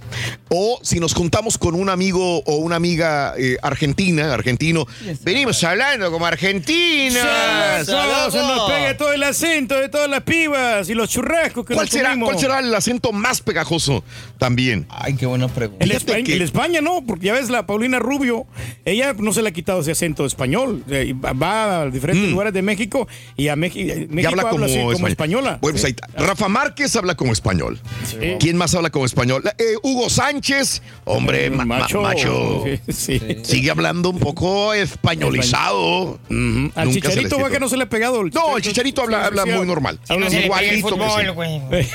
O 0.49 0.79
si 0.83 0.99
nos 0.99 1.13
juntamos 1.13 1.57
con 1.57 1.75
un 1.75 1.89
amigo 1.89 2.39
o 2.45 2.55
una 2.57 2.75
amiga 2.75 3.33
eh, 3.37 3.57
argentina, 3.61 4.33
argentino, 4.33 4.85
venimos 5.23 5.63
hablando 5.63 6.11
como 6.11 6.25
argentinas. 6.25 7.85
Solo 7.85 8.31
se 8.31 8.37
nos 8.39 8.69
pega 8.69 8.97
todo 8.97 9.13
el 9.13 9.23
acento 9.53 9.75
de 9.75 9.89
todas 9.89 10.09
las 10.09 10.23
pibas 10.23 10.89
y 10.89 10.93
los 10.93 11.09
churrascos 11.09 11.65
que 11.65 11.73
¿Cuál 11.73 11.85
nos 11.85 11.91
será, 11.91 12.09
comimos. 12.09 12.29
¿Cuál 12.29 12.39
será 12.39 12.59
el 12.59 12.73
acento 12.73 13.11
más 13.11 13.41
pegajoso 13.41 14.03
también? 14.37 14.85
Ay, 14.89 15.15
qué 15.15 15.25
buena 15.25 15.47
pregunta. 15.47 15.83
El, 15.83 15.91
Fíjate 15.91 16.13
Espa- 16.21 16.23
que- 16.25 16.33
el 16.33 16.41
España 16.41 16.81
no, 16.81 17.03
porque 17.05 17.27
ya 17.27 17.33
ves 17.33 17.49
la 17.49 17.65
Paulina 17.65 17.99
Rubio, 17.99 18.45
ella 18.85 19.13
no 19.17 19.31
se 19.33 19.41
le 19.41 19.49
ha 19.49 19.51
quitado 19.51 19.81
ese 19.81 19.91
acento 19.91 20.25
español. 20.25 20.83
eh, 20.89 21.13
va- 21.13 21.33
Va 21.33 21.81
a 21.81 21.89
diferentes 21.89 22.29
lugares 22.29 22.53
de 22.53 22.61
México 22.61 23.07
y 23.35 23.47
a 23.49 23.55
México, 23.55 23.93
Y 23.93 24.07
México 24.07 24.29
habla 24.31 24.49
como, 24.49 24.65
así, 24.65 24.75
como 24.77 25.07
español. 25.07 25.59
española. 25.61 25.97
Rafa 26.15 26.47
Márquez 26.47 26.95
habla 26.95 27.15
como 27.15 27.33
español. 27.33 27.79
Sí. 28.05 28.17
¿Quién 28.39 28.55
más 28.57 28.73
habla 28.75 28.89
como 28.91 29.05
español? 29.05 29.43
Eh, 29.57 29.75
Hugo 29.81 30.09
Sánchez, 30.09 30.81
hombre, 31.05 31.49
ma- 31.49 31.65
ma- 31.65 31.79
Macho. 31.79 32.01
macho. 32.01 32.63
Sí, 32.87 33.19
sí. 33.19 33.21
Sigue 33.43 33.71
hablando 33.71 34.09
un 34.09 34.19
poco 34.19 34.73
españolizado. 34.73 36.19
Al 36.29 36.35
Nunca 36.35 36.73
se 36.81 36.85
le 36.85 36.93
Chicharito 36.93 37.37
quitó. 37.37 37.49
que 37.49 37.59
no 37.59 37.67
se 37.69 37.77
le 37.77 37.83
ha 37.83 37.89
pegado. 37.89 38.21
El 38.21 38.31
No, 38.31 38.57
el 38.57 38.63
Chicharito 38.63 39.01
habla, 39.01 39.25
habla 39.25 39.42
muy 39.45 39.65
normal. 39.65 39.99
Igualito 40.09 40.97
que 40.97 41.83
sí. 41.83 41.91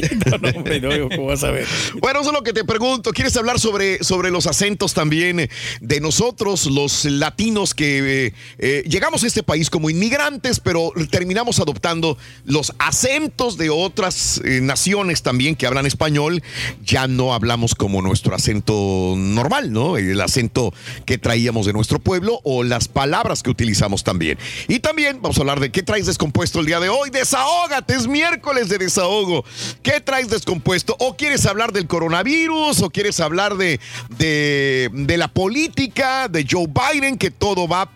no, 0.30 0.38
no, 0.38 0.48
hombre, 0.56 0.80
no, 0.80 1.08
¿cómo 1.08 1.26
vas 1.26 1.44
a 1.44 1.50
ver? 1.50 1.66
Bueno, 2.00 2.20
eso 2.20 2.30
es 2.30 2.34
lo 2.34 2.42
que 2.42 2.52
te 2.52 2.64
pregunto. 2.64 3.12
¿Quieres 3.12 3.36
hablar 3.36 3.58
sobre, 3.58 4.02
sobre 4.02 4.30
los 4.30 4.46
acentos 4.46 4.94
también 4.94 5.40
eh, 5.40 5.50
de 5.80 6.00
nosotros, 6.00 6.66
los 6.66 7.04
latinos 7.04 7.74
que 7.74 8.26
eh, 8.26 8.34
eh, 8.58 8.84
llegamos 8.86 9.24
a 9.24 9.26
este 9.26 9.42
país 9.42 9.70
como 9.70 9.90
inmigrantes, 9.90 10.60
pero 10.60 10.92
terminamos 11.10 11.60
adoptando 11.60 12.18
los 12.44 12.72
acentos 12.78 13.56
de 13.56 13.70
otras 13.70 14.40
eh, 14.44 14.60
naciones 14.60 15.22
también 15.22 15.56
que 15.56 15.66
hablan 15.66 15.86
español? 15.86 16.42
Ya 16.84 17.06
no 17.06 17.34
hablamos 17.34 17.74
como 17.74 18.02
nuestro 18.02 18.34
acento 18.34 19.14
normal, 19.16 19.72
¿no? 19.72 19.96
El 19.96 20.20
acento 20.20 20.72
que 21.06 21.18
traíamos 21.18 21.66
de 21.66 21.72
nuestro 21.72 21.98
pueblo 21.98 22.40
o 22.44 22.62
las 22.62 22.88
palabras 22.88 23.42
que 23.42 23.50
utilizamos 23.50 24.04
también. 24.04 24.38
Y 24.68 24.80
también 24.80 25.20
vamos 25.20 25.38
a 25.38 25.40
hablar 25.40 25.60
de 25.60 25.70
qué 25.70 25.82
traes 25.82 26.06
descompuesto 26.06 26.60
el 26.60 26.66
día 26.66 26.80
de 26.80 26.88
hoy. 26.88 26.89
Desahógate, 27.12 27.94
es 27.94 28.06
miércoles 28.06 28.68
de 28.68 28.78
desahogo. 28.78 29.44
¿Qué 29.82 30.00
traes 30.00 30.28
descompuesto? 30.28 30.96
¿O 30.98 31.16
quieres 31.16 31.46
hablar 31.46 31.72
del 31.72 31.86
coronavirus? 31.86 32.82
¿O 32.82 32.90
quieres 32.90 33.20
hablar 33.20 33.56
de, 33.56 33.80
de, 34.18 34.90
de 34.92 35.16
la 35.16 35.28
política, 35.28 36.28
de 36.28 36.46
Joe 36.48 36.66
Biden, 36.66 37.16
que 37.18 37.30
todo 37.30 37.68
va 37.68 37.90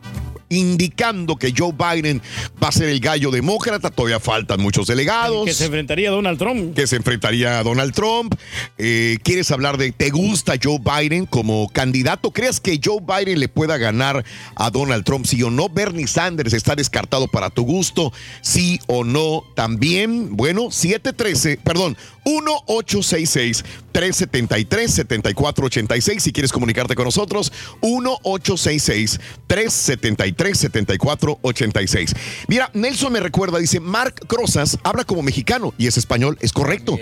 indicando 0.55 1.37
que 1.37 1.53
Joe 1.57 1.73
Biden 1.73 2.23
va 2.63 2.69
a 2.69 2.73
ser 2.73 2.89
el 2.89 3.01
gallo 3.01 3.31
demócrata. 3.31 3.91
Todavía 3.91 4.21
faltan 4.21 4.61
muchos 4.61 4.87
delegados. 4.87 5.45
Que 5.45 5.55
se 5.55 5.67
enfrentaría 5.67 6.09
a 6.09 6.13
Donald 6.13 6.39
Trump. 6.39 6.75
Que 6.75 6.87
se 6.87 6.97
enfrentaría 6.97 7.59
a 7.59 7.63
Donald 7.63 7.93
Trump. 7.95 8.35
Eh, 8.79 9.19
¿Quieres 9.23 9.51
hablar 9.51 9.77
de, 9.77 9.93
te 9.93 10.11
gusta 10.11 10.55
Joe 10.63 10.79
Biden 10.79 11.27
como 11.27 11.69
candidato? 11.69 12.31
¿Crees 12.31 12.61
que 12.61 12.81
Joe 12.83 13.01
Biden 13.01 13.41
le 13.41 13.49
pueda 13.49 13.77
ganar 13.77 14.25
a 14.57 14.71
Donald 14.71 15.05
Trump? 15.05 15.27
Sí 15.27 15.43
o 15.43 15.51
no. 15.51 15.69
Bernie 15.69 16.07
Sanders 16.07 16.53
está 16.53 16.75
descartado 16.75 17.29
para 17.29 17.51
tu 17.51 17.63
gusto. 17.63 18.13
Sí 18.41 18.81
o 18.87 19.05
no. 19.05 19.45
También, 19.55 20.37
bueno, 20.37 20.71
713, 20.71 21.59
perdón, 21.63 21.97
1866 22.25 23.65
373 23.93 24.91
7486 24.93 26.23
si 26.23 26.33
quieres 26.33 26.53
comunicarte 26.53 26.95
con 26.95 27.05
nosotros 27.05 27.53
1866 27.83 29.21
373 29.47 30.44
7486 30.53 32.15
mira 32.49 32.71
Nelson 32.75 33.13
me 33.13 33.21
recuerda 33.21 33.59
dice 33.59 33.81
Mark 33.81 34.15
Crozas 34.27 34.79
habla 34.83 35.05
como 35.05 35.23
mexicano 35.23 35.73
y 35.79 35.87
es 35.87 35.97
español 35.97 36.37
es 36.41 36.53
correcto 36.53 36.99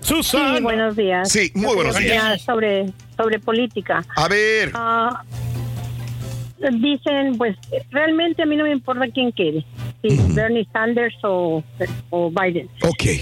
Susana. 0.00 0.56
Sí, 0.58 0.62
buenos 0.62 0.96
días. 0.96 1.30
Sí, 1.30 1.50
muy 1.54 1.74
buenos 1.74 1.96
días. 1.98 2.40
Sobre, 2.42 2.92
sobre 3.16 3.38
política. 3.38 4.04
A 4.16 4.28
ver. 4.28 4.70
Ah, 4.74 5.22
dicen, 6.70 7.36
pues, 7.36 7.56
realmente 7.90 8.42
a 8.42 8.46
mí 8.46 8.56
no 8.56 8.64
me 8.64 8.72
importa 8.72 9.06
quién 9.08 9.32
quede, 9.32 9.64
si 10.02 10.16
Bernie 10.34 10.66
Sanders 10.72 11.16
o, 11.22 11.62
o 12.10 12.30
Biden. 12.30 12.68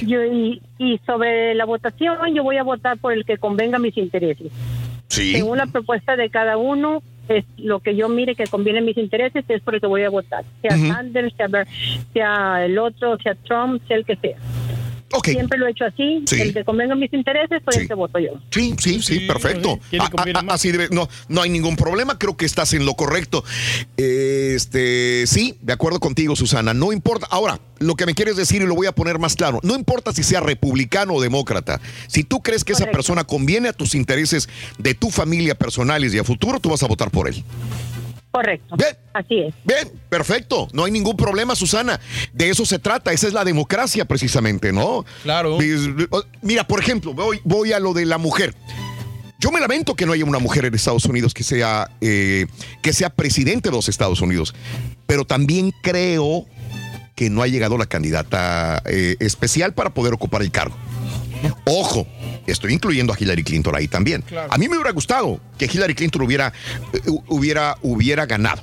Yo, 0.06 0.24
y, 0.24 0.60
y 0.78 0.98
sobre 1.06 1.54
la 1.54 1.64
votación, 1.64 2.34
yo 2.34 2.42
voy 2.42 2.56
a 2.56 2.62
votar 2.62 2.98
por 2.98 3.12
el 3.12 3.24
que 3.24 3.38
convenga 3.38 3.76
a 3.76 3.80
mis 3.80 3.96
intereses. 3.96 4.50
Sí. 5.08 5.32
Según 5.32 5.58
la 5.58 5.66
propuesta 5.66 6.16
de 6.16 6.30
cada 6.30 6.56
uno, 6.56 7.02
es 7.28 7.44
lo 7.58 7.80
que 7.80 7.94
yo 7.94 8.08
mire 8.08 8.34
que 8.34 8.46
conviene 8.46 8.80
a 8.80 8.82
mis 8.82 8.96
intereses, 8.96 9.44
es 9.48 9.62
por 9.62 9.74
el 9.74 9.80
que 9.80 9.86
voy 9.86 10.02
a 10.02 10.10
votar. 10.10 10.44
Sea. 10.60 10.76
Sanders, 10.76 11.34
sea, 11.36 11.48
sea 12.12 12.64
el 12.64 12.78
otro, 12.78 13.16
sea 13.18 13.34
Trump, 13.34 13.82
sea 13.86 13.98
el 13.98 14.04
que 14.04 14.16
sea. 14.16 14.36
Siempre 15.32 15.58
lo 15.58 15.66
he 15.66 15.70
hecho 15.70 15.84
así. 15.84 16.22
Sí. 16.26 16.40
El 16.40 16.52
que 16.54 16.64
convenga 16.64 16.94
a 16.94 16.96
mis 16.96 17.12
intereses, 17.12 17.62
por 17.62 17.74
el 17.76 17.86
que 17.88 17.94
voto 17.94 18.18
yo. 18.18 18.30
Sí, 18.50 18.74
sí, 18.78 19.00
sí, 19.02 19.20
perfecto. 19.20 19.78
A- 19.98 20.04
a- 20.04 20.40
a- 20.52 20.54
así 20.54 20.70
debe- 20.72 20.88
no, 20.90 21.08
no 21.28 21.42
hay 21.42 21.50
ningún 21.50 21.76
problema, 21.76 22.18
creo 22.18 22.36
que 22.36 22.44
estás 22.46 22.72
en 22.74 22.84
lo 22.86 22.94
correcto. 22.94 23.44
Este, 23.96 25.26
sí, 25.26 25.56
de 25.62 25.72
acuerdo 25.72 26.00
contigo, 26.00 26.36
Susana. 26.36 26.74
No 26.74 26.92
importa. 26.92 27.26
Ahora, 27.30 27.60
lo 27.78 27.94
que 27.96 28.06
me 28.06 28.14
quieres 28.14 28.36
decir 28.36 28.62
y 28.62 28.66
lo 28.66 28.74
voy 28.74 28.86
a 28.86 28.92
poner 28.92 29.18
más 29.18 29.34
claro, 29.36 29.60
no 29.62 29.74
importa 29.74 30.12
si 30.12 30.22
sea 30.22 30.40
republicano 30.40 31.14
o 31.14 31.20
demócrata. 31.22 31.80
Si 32.06 32.24
tú 32.24 32.42
crees 32.42 32.64
que 32.64 32.72
esa 32.72 32.86
persona 32.86 33.24
conviene 33.24 33.68
a 33.68 33.72
tus 33.72 33.94
intereses 33.94 34.48
de 34.78 34.94
tu 34.94 35.10
familia 35.10 35.54
personales 35.54 36.14
y 36.14 36.18
a 36.18 36.24
futuro, 36.24 36.60
tú 36.60 36.70
vas 36.70 36.82
a 36.82 36.86
votar 36.86 37.10
por 37.10 37.28
él. 37.28 37.42
Correcto. 38.32 38.76
Bien. 38.76 38.96
Así 39.12 39.40
es. 39.40 39.54
Bien, 39.62 39.92
perfecto. 40.08 40.66
No 40.72 40.84
hay 40.84 40.90
ningún 40.90 41.16
problema, 41.16 41.54
Susana. 41.54 42.00
De 42.32 42.48
eso 42.48 42.64
se 42.64 42.78
trata. 42.78 43.12
Esa 43.12 43.28
es 43.28 43.34
la 43.34 43.44
democracia, 43.44 44.06
precisamente, 44.06 44.72
¿no? 44.72 45.04
Claro. 45.22 45.58
Mira, 46.40 46.66
por 46.66 46.80
ejemplo, 46.80 47.12
voy, 47.12 47.40
voy 47.44 47.72
a 47.72 47.78
lo 47.78 47.92
de 47.92 48.06
la 48.06 48.16
mujer. 48.18 48.54
Yo 49.38 49.50
me 49.50 49.60
lamento 49.60 49.94
que 49.94 50.06
no 50.06 50.12
haya 50.12 50.24
una 50.24 50.38
mujer 50.38 50.64
en 50.64 50.74
Estados 50.74 51.04
Unidos 51.04 51.34
que 51.34 51.42
sea, 51.42 51.90
eh, 52.00 52.46
que 52.80 52.92
sea 52.92 53.10
presidente 53.10 53.70
de 53.70 53.76
los 53.76 53.88
Estados 53.88 54.20
Unidos, 54.20 54.54
pero 55.06 55.24
también 55.24 55.72
creo 55.82 56.46
que 57.16 57.28
no 57.28 57.42
ha 57.42 57.48
llegado 57.48 57.76
la 57.76 57.86
candidata 57.86 58.82
eh, 58.86 59.16
especial 59.18 59.74
para 59.74 59.90
poder 59.90 60.14
ocupar 60.14 60.42
el 60.42 60.52
cargo. 60.52 60.76
Ojo, 61.64 62.06
estoy 62.46 62.72
incluyendo 62.72 63.12
a 63.12 63.16
Hillary 63.18 63.42
Clinton 63.42 63.74
ahí 63.74 63.88
también. 63.88 64.24
A 64.50 64.58
mí 64.58 64.68
me 64.68 64.76
hubiera 64.76 64.92
gustado 64.92 65.40
que 65.58 65.66
Hillary 65.66 65.94
Clinton 65.94 66.22
hubiera, 66.22 66.52
eh, 66.92 67.00
hubiera, 67.28 67.76
hubiera 67.82 68.26
ganado. 68.26 68.62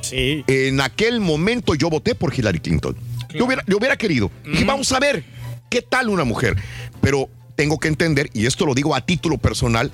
Sí. 0.00 0.44
En 0.46 0.80
aquel 0.80 1.20
momento 1.20 1.74
yo 1.74 1.90
voté 1.90 2.14
por 2.14 2.36
Hillary 2.36 2.60
Clinton. 2.60 2.96
Yo, 3.34 3.44
hubiera, 3.46 3.62
yo 3.66 3.78
hubiera 3.78 3.96
querido. 3.96 4.30
Dije, 4.44 4.64
vamos 4.64 4.90
a 4.92 4.98
ver 4.98 5.24
qué 5.68 5.82
tal 5.82 6.08
una 6.08 6.24
mujer. 6.24 6.56
Pero 7.00 7.28
tengo 7.54 7.78
que 7.78 7.88
entender, 7.88 8.30
y 8.32 8.46
esto 8.46 8.66
lo 8.66 8.74
digo 8.74 8.94
a 8.94 9.02
título 9.02 9.38
personal, 9.38 9.92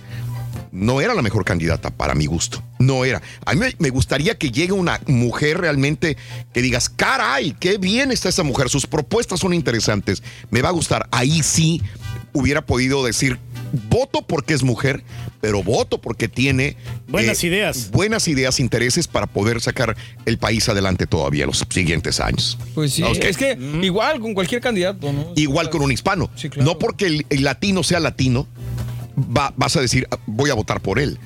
no 0.73 1.01
era 1.01 1.15
la 1.15 1.23
mejor 1.23 1.45
candidata 1.45 1.91
para 1.91 2.15
mi 2.15 2.27
gusto. 2.27 2.63
No 2.79 3.05
era. 3.05 3.23
A 3.45 3.55
mí 3.55 3.61
me 3.79 3.91
gustaría 3.91 4.37
que 4.37 4.51
llegue 4.51 4.73
una 4.73 5.01
mujer 5.07 5.59
realmente 5.59 6.17
que 6.53 6.63
digas, 6.63 6.89
caray, 6.89 7.57
qué 7.59 7.79
bien 7.79 8.13
está 8.13 8.29
esa 8.29 8.43
mujer, 8.43 8.69
sus 8.69 8.87
propuestas 8.87 9.41
son 9.41 9.55
interesantes, 9.55 10.23
me 10.51 10.63
va 10.63 10.69
a 10.69 10.73
gustar. 10.73 11.09
Ahí 11.11 11.43
sí 11.43 11.83
hubiera 12.37 12.65
podido 12.65 13.05
decir, 13.05 13.39
voto 13.91 14.23
porque 14.23 14.55
es 14.55 14.63
mujer, 14.63 15.03
pero 15.41 15.63
voto 15.63 16.01
porque 16.01 16.29
tiene 16.29 16.67
eh, 16.69 16.77
Buenas 17.09 17.43
ideas. 17.45 17.91
Buenas 17.91 18.27
ideas, 18.29 18.59
intereses 18.61 19.07
para 19.09 19.27
poder 19.27 19.61
sacar 19.61 19.97
el 20.25 20.39
país 20.39 20.69
adelante 20.69 21.07
todavía 21.07 21.47
los 21.47 21.65
siguientes 21.71 22.21
años. 22.21 22.59
Pues 22.75 22.93
sí, 22.93 23.03
es 23.03 23.37
que 23.37 23.59
igual 23.83 24.21
con 24.21 24.35
cualquier 24.35 24.61
candidato, 24.61 25.13
¿no? 25.13 25.33
Igual 25.37 25.71
con 25.71 25.83
un 25.83 25.93
hispano. 25.93 26.31
No 26.57 26.79
porque 26.79 27.07
el, 27.07 27.27
el 27.31 27.45
latino 27.45 27.83
sea 27.83 28.01
latino, 28.01 28.47
va- 29.19 29.53
vas 29.57 29.77
a 29.77 29.81
decir, 29.81 30.07
"Ah, 30.11 30.19
voy 30.27 30.51
a 30.51 30.55
votar 30.55 30.81
por 30.81 30.99
él. 30.99 31.19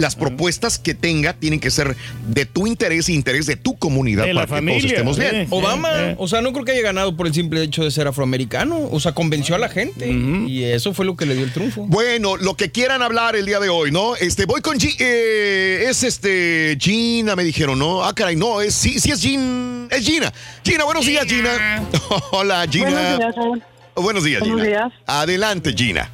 Las 0.00 0.16
propuestas 0.16 0.78
que 0.78 0.94
tenga 0.94 1.34
tienen 1.34 1.60
que 1.60 1.70
ser 1.70 1.94
de 2.26 2.46
tu 2.46 2.66
interés 2.66 3.08
y 3.08 3.14
interés 3.14 3.46
de 3.46 3.56
tu 3.56 3.76
comunidad 3.78 4.24
para 4.34 4.46
que 4.60 4.66
todos 4.66 4.84
estemos 4.84 5.18
bien. 5.18 5.46
Obama, 5.50 5.90
o 6.18 6.26
sea, 6.26 6.40
no 6.40 6.52
creo 6.52 6.64
que 6.64 6.72
haya 6.72 6.82
ganado 6.82 7.16
por 7.16 7.26
el 7.26 7.34
simple 7.34 7.62
hecho 7.62 7.84
de 7.84 7.90
ser 7.90 8.06
afroamericano. 8.08 8.88
O 8.90 8.98
sea, 9.00 9.12
convenció 9.12 9.54
a 9.54 9.58
la 9.58 9.68
gente. 9.68 10.10
Y 10.10 10.64
eso 10.64 10.94
fue 10.94 11.04
lo 11.04 11.16
que 11.16 11.26
le 11.26 11.34
dio 11.34 11.44
el 11.44 11.52
triunfo. 11.52 11.84
Bueno, 11.86 12.36
lo 12.36 12.54
que 12.56 12.70
quieran 12.70 13.02
hablar 13.02 13.36
el 13.36 13.46
día 13.46 13.60
de 13.60 13.68
hoy, 13.68 13.90
¿no? 13.92 14.16
Este, 14.16 14.46
voy 14.46 14.60
con 14.60 14.78
Gi- 14.78 14.96
eh, 14.98 15.86
es 15.88 16.02
este 16.02 16.76
Gina, 16.80 17.36
me 17.36 17.44
dijeron, 17.44 17.78
¿no? 17.78 18.02
Ah, 18.04 18.14
caray, 18.14 18.36
no, 18.36 18.60
es 18.60 18.74
sí, 18.74 18.98
sí 18.98 19.10
es 19.10 19.20
Gina, 19.20 19.86
es 19.90 20.04
Gina. 20.06 20.32
Gina, 20.64 20.84
buenos 20.84 21.04
días, 21.06 21.24
Gina. 21.26 21.84
Hola, 22.32 22.66
Gina. 22.70 22.90
Buenos 22.90 23.18
días, 23.18 23.34
Raúl. 23.36 23.62
Buenos 23.96 24.24
días, 24.24 24.40
Buenos 24.40 24.60
Gina. 24.62 24.68
días. 24.68 24.92
Adelante, 25.06 25.74
Gina. 25.76 26.10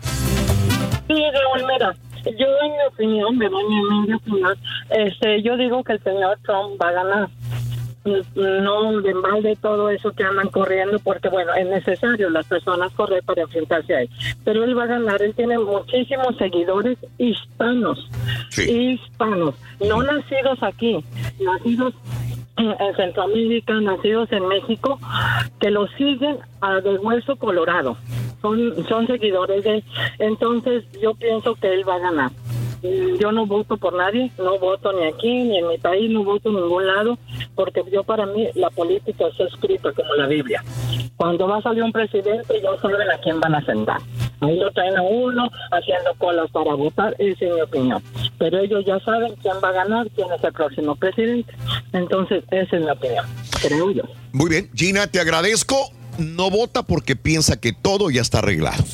Sí, 1.07 1.15
Raúl, 1.15 1.67
mira, 1.73 1.97
yo 2.33 2.47
en 2.63 2.73
mi 2.73 2.85
opinión, 2.89 3.39
me 3.39 3.49
doy 3.49 3.65
mi 4.07 4.13
opinión, 4.13 4.55
este, 4.91 5.43
yo 5.43 5.57
digo 5.57 5.83
que 5.85 5.95
el 5.95 6.03
señor 6.03 6.39
Trump 6.43 6.81
va 6.83 6.89
a 6.89 6.93
ganar. 6.93 7.29
No 8.37 9.01
de 9.01 9.15
mal 9.15 9.43
de 9.43 9.57
todo 9.57 9.91
eso 9.91 10.13
que 10.13 10.23
andan 10.23 10.49
corriendo, 10.51 10.97
porque 11.01 11.29
bueno, 11.29 11.53
es 11.55 11.67
necesario 11.67 12.31
las 12.31 12.47
personas 12.47 12.93
correr 12.93 13.21
para 13.25 13.43
enfrentarse 13.43 13.97
a 13.97 14.03
él. 14.03 14.11
Pero 14.45 14.63
él 14.63 14.79
va 14.79 14.85
a 14.85 14.87
ganar, 14.87 15.21
él 15.23 15.35
tiene 15.35 15.59
muchísimos 15.59 16.37
seguidores 16.37 16.99
hispanos, 17.19 18.09
hispanos, 18.57 19.57
no 19.81 20.05
nacidos 20.05 20.63
aquí, 20.63 21.05
nacidos 21.41 21.95
en 22.57 22.97
Centroamérica, 22.97 23.75
nacidos 23.81 24.31
en 24.33 24.47
México, 24.49 24.99
que 25.61 25.71
lo 25.71 25.87
siguen 25.89 26.39
a 26.61 26.81
de 26.81 26.99
hueso 26.99 27.37
colorado. 27.37 27.97
Son, 28.41 28.59
son 28.89 29.07
seguidores 29.07 29.65
de... 29.65 29.83
Entonces 30.19 30.85
yo 31.01 31.15
pienso 31.15 31.55
que 31.55 31.73
él 31.73 31.89
va 31.89 31.97
a 31.97 31.99
ganar. 31.99 32.31
Yo 33.19 33.33
no 33.33 33.47
voto 33.47 33.77
por 33.77 33.95
nadie, 33.95 34.31
no 34.39 34.59
voto 34.59 34.93
ni 34.93 35.07
aquí, 35.07 35.45
ni 35.45 35.59
en 35.59 35.69
mi 35.69 35.79
país, 35.79 36.11
no 36.11 36.25
voto 36.25 36.51
en 36.51 36.57
ningún 36.57 36.87
lado, 36.87 37.19
porque 37.55 37.83
yo 37.93 38.05
para 38.05 38.27
mí 38.27 38.49
la 38.55 38.71
política 38.71 39.27
está 39.29 39.45
escrita 39.45 39.93
como 39.93 40.15
la 40.15 40.27
Biblia. 40.27 40.63
Cuando 41.17 41.49
va 41.49 41.59
a 41.59 41.63
salir 41.63 41.83
un 41.83 41.93
presidente, 41.93 42.61
ya 42.63 42.81
saben 42.81 43.11
a 43.11 43.19
quién 43.19 43.41
van 43.41 43.55
a 43.55 43.65
sentar. 43.65 44.01
Ahí 44.41 44.59
lo 44.59 44.71
traen 44.73 44.97
a 44.97 45.03
uno 45.03 45.49
haciendo 45.73 46.15
colas 46.19 46.51
para 46.51 46.75
votar, 46.75 47.15
esa 47.19 47.45
es 47.45 47.55
mi 47.55 47.61
opinión. 47.61 48.03
Pero 48.39 48.59
ellos 48.59 48.85
ya 48.85 49.01
saben 49.01 49.35
quién 49.41 49.55
va 49.65 49.71
a 49.71 49.73
ganar, 49.73 50.09
quién 50.15 50.29
es 50.31 50.45
el 50.45 50.53
próximo 50.53 50.95
presidente. 50.97 51.55
Entonces, 51.93 52.45
esa 52.51 52.77
es 52.77 52.83
mi 52.83 52.91
opinión, 52.91 53.25
creo 53.63 53.91
yo. 53.91 54.03
Muy 54.33 54.51
bien, 54.51 54.71
Gina, 54.75 55.07
te 55.07 55.21
agradezco. 55.21 55.91
No 56.19 56.51
vota 56.51 56.83
porque 56.83 57.17
piensa 57.17 57.61
que 57.61 57.73
todo 57.73 58.11
ya 58.11 58.23
está 58.23 58.39
arreglado. 58.39 58.85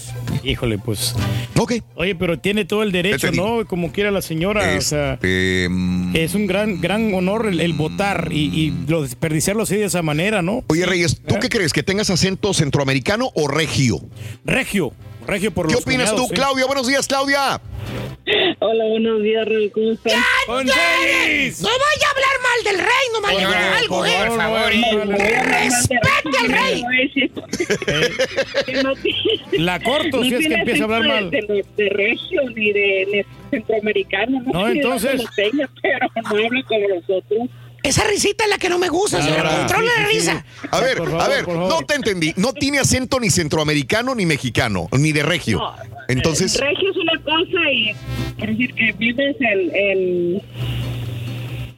Híjole, 0.45 0.79
pues. 0.79 1.15
Ok. 1.57 1.75
Oye, 1.95 2.15
pero 2.15 2.39
tiene 2.39 2.65
todo 2.65 2.83
el 2.83 2.91
derecho. 2.91 3.31
¿no? 3.33 3.67
Como 3.67 3.93
quiera 3.93 4.11
la 4.11 4.23
señora. 4.23 4.77
O 4.77 4.81
sea, 4.81 5.15
Este, 5.15 5.69
mm, 5.71 6.17
es 6.17 6.35
un 6.35 6.47
gran, 6.47 6.81
gran 6.81 7.15
honor 7.15 7.47
el, 7.47 7.61
el 7.61 7.75
votar 7.75 8.29
y, 8.33 8.47
y 8.47 8.75
lo 8.89 9.03
desperdiciarlo 9.03 9.63
así 9.63 9.77
de 9.77 9.85
esa 9.85 10.03
manera, 10.03 10.43
¿no? 10.43 10.65
Oye, 10.69 10.85
Reyes, 10.87 11.21
¿tú 11.27 11.37
qué 11.41 11.49
crees? 11.49 11.73
¿Que 11.73 11.83
tengas 11.83 12.11
acento 12.11 12.53
centroamericano 12.55 13.31
o 13.35 13.47
regio? 13.49 14.01
Regio. 14.45 14.93
Regio 15.27 15.51
por 15.53 15.67
¿Qué 15.67 15.75
los 15.75 15.83
opinas 15.83 16.11
cuñados, 16.11 16.29
tú, 16.29 16.35
sí. 16.35 16.35
Claudia? 16.35 16.67
Buenos 16.67 16.87
días, 16.87 17.07
Claudia. 17.07 17.61
Hola, 18.61 18.85
buenos 18.87 19.21
días, 19.23 19.45
Raúl, 19.47 19.71
¿cómo 19.73 19.93
están? 19.93 20.13
No 20.47 20.55
vaya 20.55 20.77
a 20.77 22.11
hablar 22.11 22.37
mal 22.43 22.65
del 22.65 22.79
rey, 22.79 23.07
no 23.13 23.21
vaya 23.21 23.41
a 23.41 23.47
hablar 23.47 23.75
algo, 23.75 24.07
¿eh? 24.07 24.15
Por 24.27 24.37
favor, 24.37 24.71
Respete 25.09 26.39
al 26.41 26.49
rey. 26.49 26.85
La 29.59 29.81
corto 29.81 30.23
si 30.23 30.35
es 30.35 30.47
que 30.47 30.55
empieza 30.55 30.83
a 30.83 30.85
hablar 30.85 31.07
mal. 31.07 31.31
De, 31.31 31.41
de, 31.43 31.65
de 31.77 31.89
regio 31.91 32.43
ni 32.55 32.73
de, 32.73 33.07
ni 33.13 33.23
centroamericano. 33.51 34.41
No, 34.53 34.67
de 34.67 34.73
entonces- 34.73 35.25
tenga, 35.35 35.69
pero 35.83 36.07
no 36.23 36.29
habla 36.47 36.63
como 36.69 36.89
nosotros. 36.89 37.49
Esa 37.83 38.05
risita 38.05 38.45
es 38.45 38.51
la 38.51 38.59
que 38.59 38.69
no 38.69 38.79
me 38.79 38.89
gusta, 38.89 39.21
señora. 39.21 39.43
Ahora, 39.51 39.59
Controla 39.67 39.91
sí, 39.97 40.01
la 40.03 40.09
sí, 40.09 40.15
risa. 40.15 40.45
A 40.71 40.81
ver, 40.81 40.99
a 41.21 41.29
ver, 41.29 41.49
no 41.49 41.83
te 41.85 41.95
entendí. 41.95 42.33
No 42.37 42.53
tiene 42.53 42.79
acento 42.79 43.19
ni 43.19 43.29
centroamericano 43.31 44.15
ni 44.15 44.25
mexicano, 44.25 44.89
ni 44.93 45.11
de 45.13 45.23
regio. 45.25 45.61
Entonces, 46.09 46.59
Regio 46.61 46.91
es 46.91 46.97
una 46.97 47.21
cosa 47.23 47.71
y 47.73 47.91
es 47.91 48.49
decir 48.49 48.75
que 48.75 48.93
vives 48.93 49.37
en, 49.41 49.75
en 49.75 50.43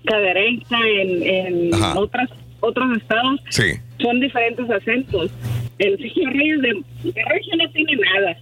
Cadereyta, 0.07 0.77
en, 1.01 1.23
en 1.23 1.75
Ajá. 1.75 1.99
otras 1.99 2.29
otros 2.61 2.97
estados, 2.97 3.41
sí. 3.51 3.65
son 4.01 4.21
diferentes 4.21 4.69
acentos. 4.71 5.31
El 5.79 5.97
señor 5.99 6.33
Reyes 6.33 6.63
de, 6.63 7.11
de 7.13 7.25
Regio 7.25 7.57
no 7.57 7.71
tiene 7.73 7.93
nada. 7.97 8.37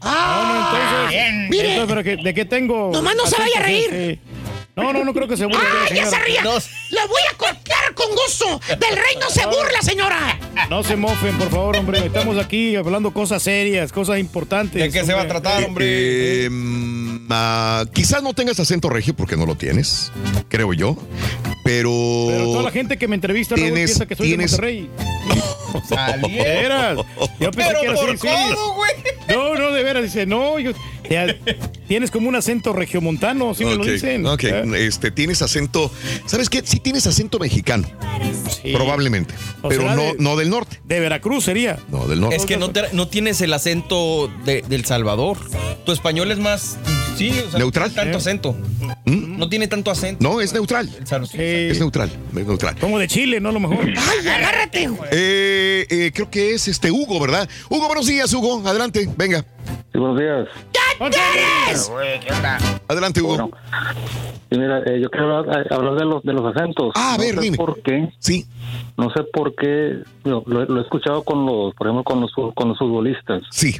Ah, 0.00 1.06
bien. 1.10 1.48
Mire, 1.50 1.74
Entonces, 1.74 1.94
pero 1.94 2.02
que- 2.16 2.22
¿de 2.24 2.34
qué 2.34 2.44
tengo? 2.46 2.90
Nomás 2.92 3.14
no 3.16 3.26
se 3.26 3.36
vaya 3.38 3.58
a 3.58 3.62
reír. 3.62 4.18
No, 4.76 4.92
no, 4.92 5.04
no 5.04 5.12
creo 5.12 5.28
que 5.28 5.36
se 5.36 5.44
burle. 5.46 5.60
¡Ah, 5.60 5.86
la 5.90 5.94
ya 5.96 6.06
se 6.06 6.18
ría! 6.20 6.42
No, 6.42 6.52
¡La 6.90 7.06
voy 7.06 7.20
a 7.32 7.36
cortar 7.36 7.94
con 7.94 8.06
gusto! 8.14 8.60
¡Del 8.68 8.96
rey 8.96 9.16
no 9.20 9.28
se 9.28 9.44
burla, 9.46 9.82
señora! 9.82 10.38
no 10.70 10.82
se 10.84 10.96
mofen, 10.96 11.36
por 11.38 11.50
favor, 11.50 11.76
hombre. 11.76 12.06
Estamos 12.06 12.38
aquí 12.38 12.76
hablando 12.76 13.12
cosas 13.12 13.42
serias, 13.42 13.92
cosas 13.92 14.18
importantes. 14.18 14.80
¿De 14.80 14.90
qué 14.90 15.04
se 15.04 15.12
va 15.12 15.22
a 15.22 15.28
tratar, 15.28 15.66
eh, 15.80 16.48
mm, 16.50 17.26
ah, 17.30 17.84
quizás 17.92 18.22
no 18.22 18.32
tengas 18.32 18.58
acento 18.60 18.88
regio 18.88 19.14
porque 19.14 19.36
no 19.36 19.44
lo 19.46 19.56
tienes, 19.56 20.12
creo 20.48 20.72
yo. 20.72 20.96
Pero. 21.64 21.90
Pero 22.28 22.44
toda 22.46 22.62
la 22.62 22.70
gente 22.70 22.96
que 22.96 23.06
me 23.08 23.16
entrevista 23.16 23.56
Raúl, 23.56 23.66
Tienes- 23.68 23.86
piensa 23.90 24.06
que 24.06 24.14
soy 24.16 24.28
tienes- 24.28 24.50
de 24.52 24.56
Monterrey. 24.56 24.90
De 26.22 26.28
veras. 26.28 26.96
Yo 27.38 27.50
pensé 27.52 27.68
Pero 27.70 27.80
que 27.80 27.86
era 27.86 27.94
por 27.94 28.10
así, 28.10 28.18
sí. 28.18 28.28
codo, 28.54 28.76
No, 29.28 29.54
no, 29.56 29.70
de 29.72 29.82
veras. 29.84 30.02
Dice, 30.02 30.26
no, 30.26 30.58
yo- 30.58 30.72
tienes 31.88 32.10
como 32.10 32.28
un 32.28 32.36
acento 32.36 32.72
regiomontano, 32.72 33.54
sí 33.54 33.64
me 33.64 33.74
lo 33.74 33.84
dicen. 33.84 34.24
ok. 34.26 34.44
¿Eh? 34.44 34.86
Este, 34.86 35.10
tienes 35.10 35.42
acento. 35.42 35.90
¿Sabes 36.26 36.48
qué? 36.48 36.62
Sí 36.64 36.78
tienes 36.80 37.06
acento 37.06 37.38
mexicano. 37.38 37.88
Sí. 38.62 38.72
Probablemente. 38.72 39.34
O 39.62 39.68
pero 39.68 39.84
no, 39.94 40.02
de- 40.02 40.16
no 40.18 40.36
del 40.36 40.50
norte. 40.50 40.80
De 40.84 41.00
Veracruz 41.00 41.44
sería. 41.44 41.78
No, 41.90 42.06
del 42.06 42.20
norte. 42.20 42.36
Es 42.36 42.46
que 42.46 42.56
no, 42.56 42.70
te- 42.70 42.92
no 42.92 43.08
tienes 43.08 43.40
el 43.40 43.52
acento 43.52 44.30
de, 44.44 44.62
del 44.62 44.84
Salvador. 44.84 45.38
Tu 45.84 45.92
español 45.92 46.30
es 46.30 46.38
más. 46.38 46.78
Sí, 47.16 47.30
o 47.46 47.50
sea, 47.50 47.58
¿Neutral? 47.58 47.88
No 47.88 47.94
tiene 47.94 48.04
tanto 48.12 48.18
acento. 48.18 48.56
No 49.04 49.48
tiene 49.48 49.68
tanto 49.68 49.90
acento. 49.90 50.22
No, 50.26 50.40
es 50.40 50.52
neutral. 50.54 50.88
Es 51.02 51.10
neutral. 51.78 52.10
Es 52.36 52.46
neutral. 52.46 52.76
Como 52.80 52.98
de 52.98 53.08
Chile, 53.08 53.40
¿no? 53.40 53.50
A 53.50 53.52
lo 53.52 53.60
mejor. 53.60 53.84
¡Ay, 53.84 54.26
agárrate! 54.28 54.88
Eh, 55.12 55.86
eh, 55.90 56.12
creo 56.14 56.30
que 56.30 56.54
es 56.54 56.68
este 56.68 56.90
Hugo, 56.90 57.20
¿verdad? 57.20 57.48
Hugo, 57.68 57.86
buenos 57.88 58.06
días, 58.06 58.32
Hugo. 58.32 58.62
Adelante, 58.66 59.08
venga. 59.18 59.44
Sí, 59.92 59.98
buenos 59.98 60.18
días. 60.18 60.48
Adelante, 62.88 63.22
Hugo. 63.22 63.50
Sí, 64.50 64.58
mira, 64.58 64.80
eh, 64.84 65.00
yo 65.00 65.10
quiero 65.10 65.36
hablar, 65.38 65.62
eh, 65.62 65.74
hablar 65.74 65.94
de 65.94 66.04
los 66.04 66.22
de 66.22 66.32
los 66.32 66.54
acentos. 66.54 66.92
Ah, 66.96 67.14
a 67.14 67.16
no 67.16 67.22
ver, 67.22 67.34
sé 67.36 67.40
dime. 67.40 67.56
¿Por 67.56 67.80
qué? 67.82 68.12
Sí. 68.18 68.44
No 68.96 69.08
sé 69.10 69.22
por 69.32 69.54
qué. 69.54 69.98
Lo, 70.24 70.42
lo- 70.46 70.64
lo 70.66 70.78
he 70.80 70.82
escuchado 70.82 71.22
con 71.22 71.46
los, 71.46 71.74
por 71.74 71.86
ejemplo, 71.86 72.04
con 72.04 72.20
los 72.20 72.32
con 72.54 72.68
los 72.68 72.78
futbolistas. 72.78 73.42
Sí. 73.50 73.76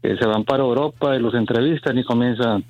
Que 0.00 0.16
se 0.16 0.26
van 0.26 0.44
para 0.44 0.62
Europa 0.62 1.16
y 1.16 1.18
los 1.18 1.34
entrevistan 1.34 1.98
y 1.98 2.04
comienzan. 2.04 2.62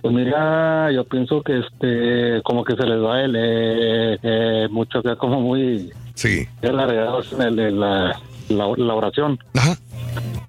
Pues 0.00 0.12
mira, 0.14 0.90
yo 0.90 1.04
pienso 1.04 1.42
que 1.42 1.58
este, 1.60 2.42
como 2.42 2.64
que 2.64 2.74
se 2.74 2.84
les 2.84 2.98
va 3.00 3.20
el 3.20 3.36
eh, 3.36 4.18
eh, 4.22 4.68
mucho 4.70 4.98
acá 4.98 5.14
como 5.16 5.40
muy 5.40 5.90
Sí. 6.14 6.48
alargados 6.62 7.32
en 7.32 7.42
el- 7.42 7.58
en 7.60 7.78
la, 7.80 8.18
la, 8.48 8.66
la 8.76 8.94
oración. 8.94 9.38
Ajá. 9.54 9.76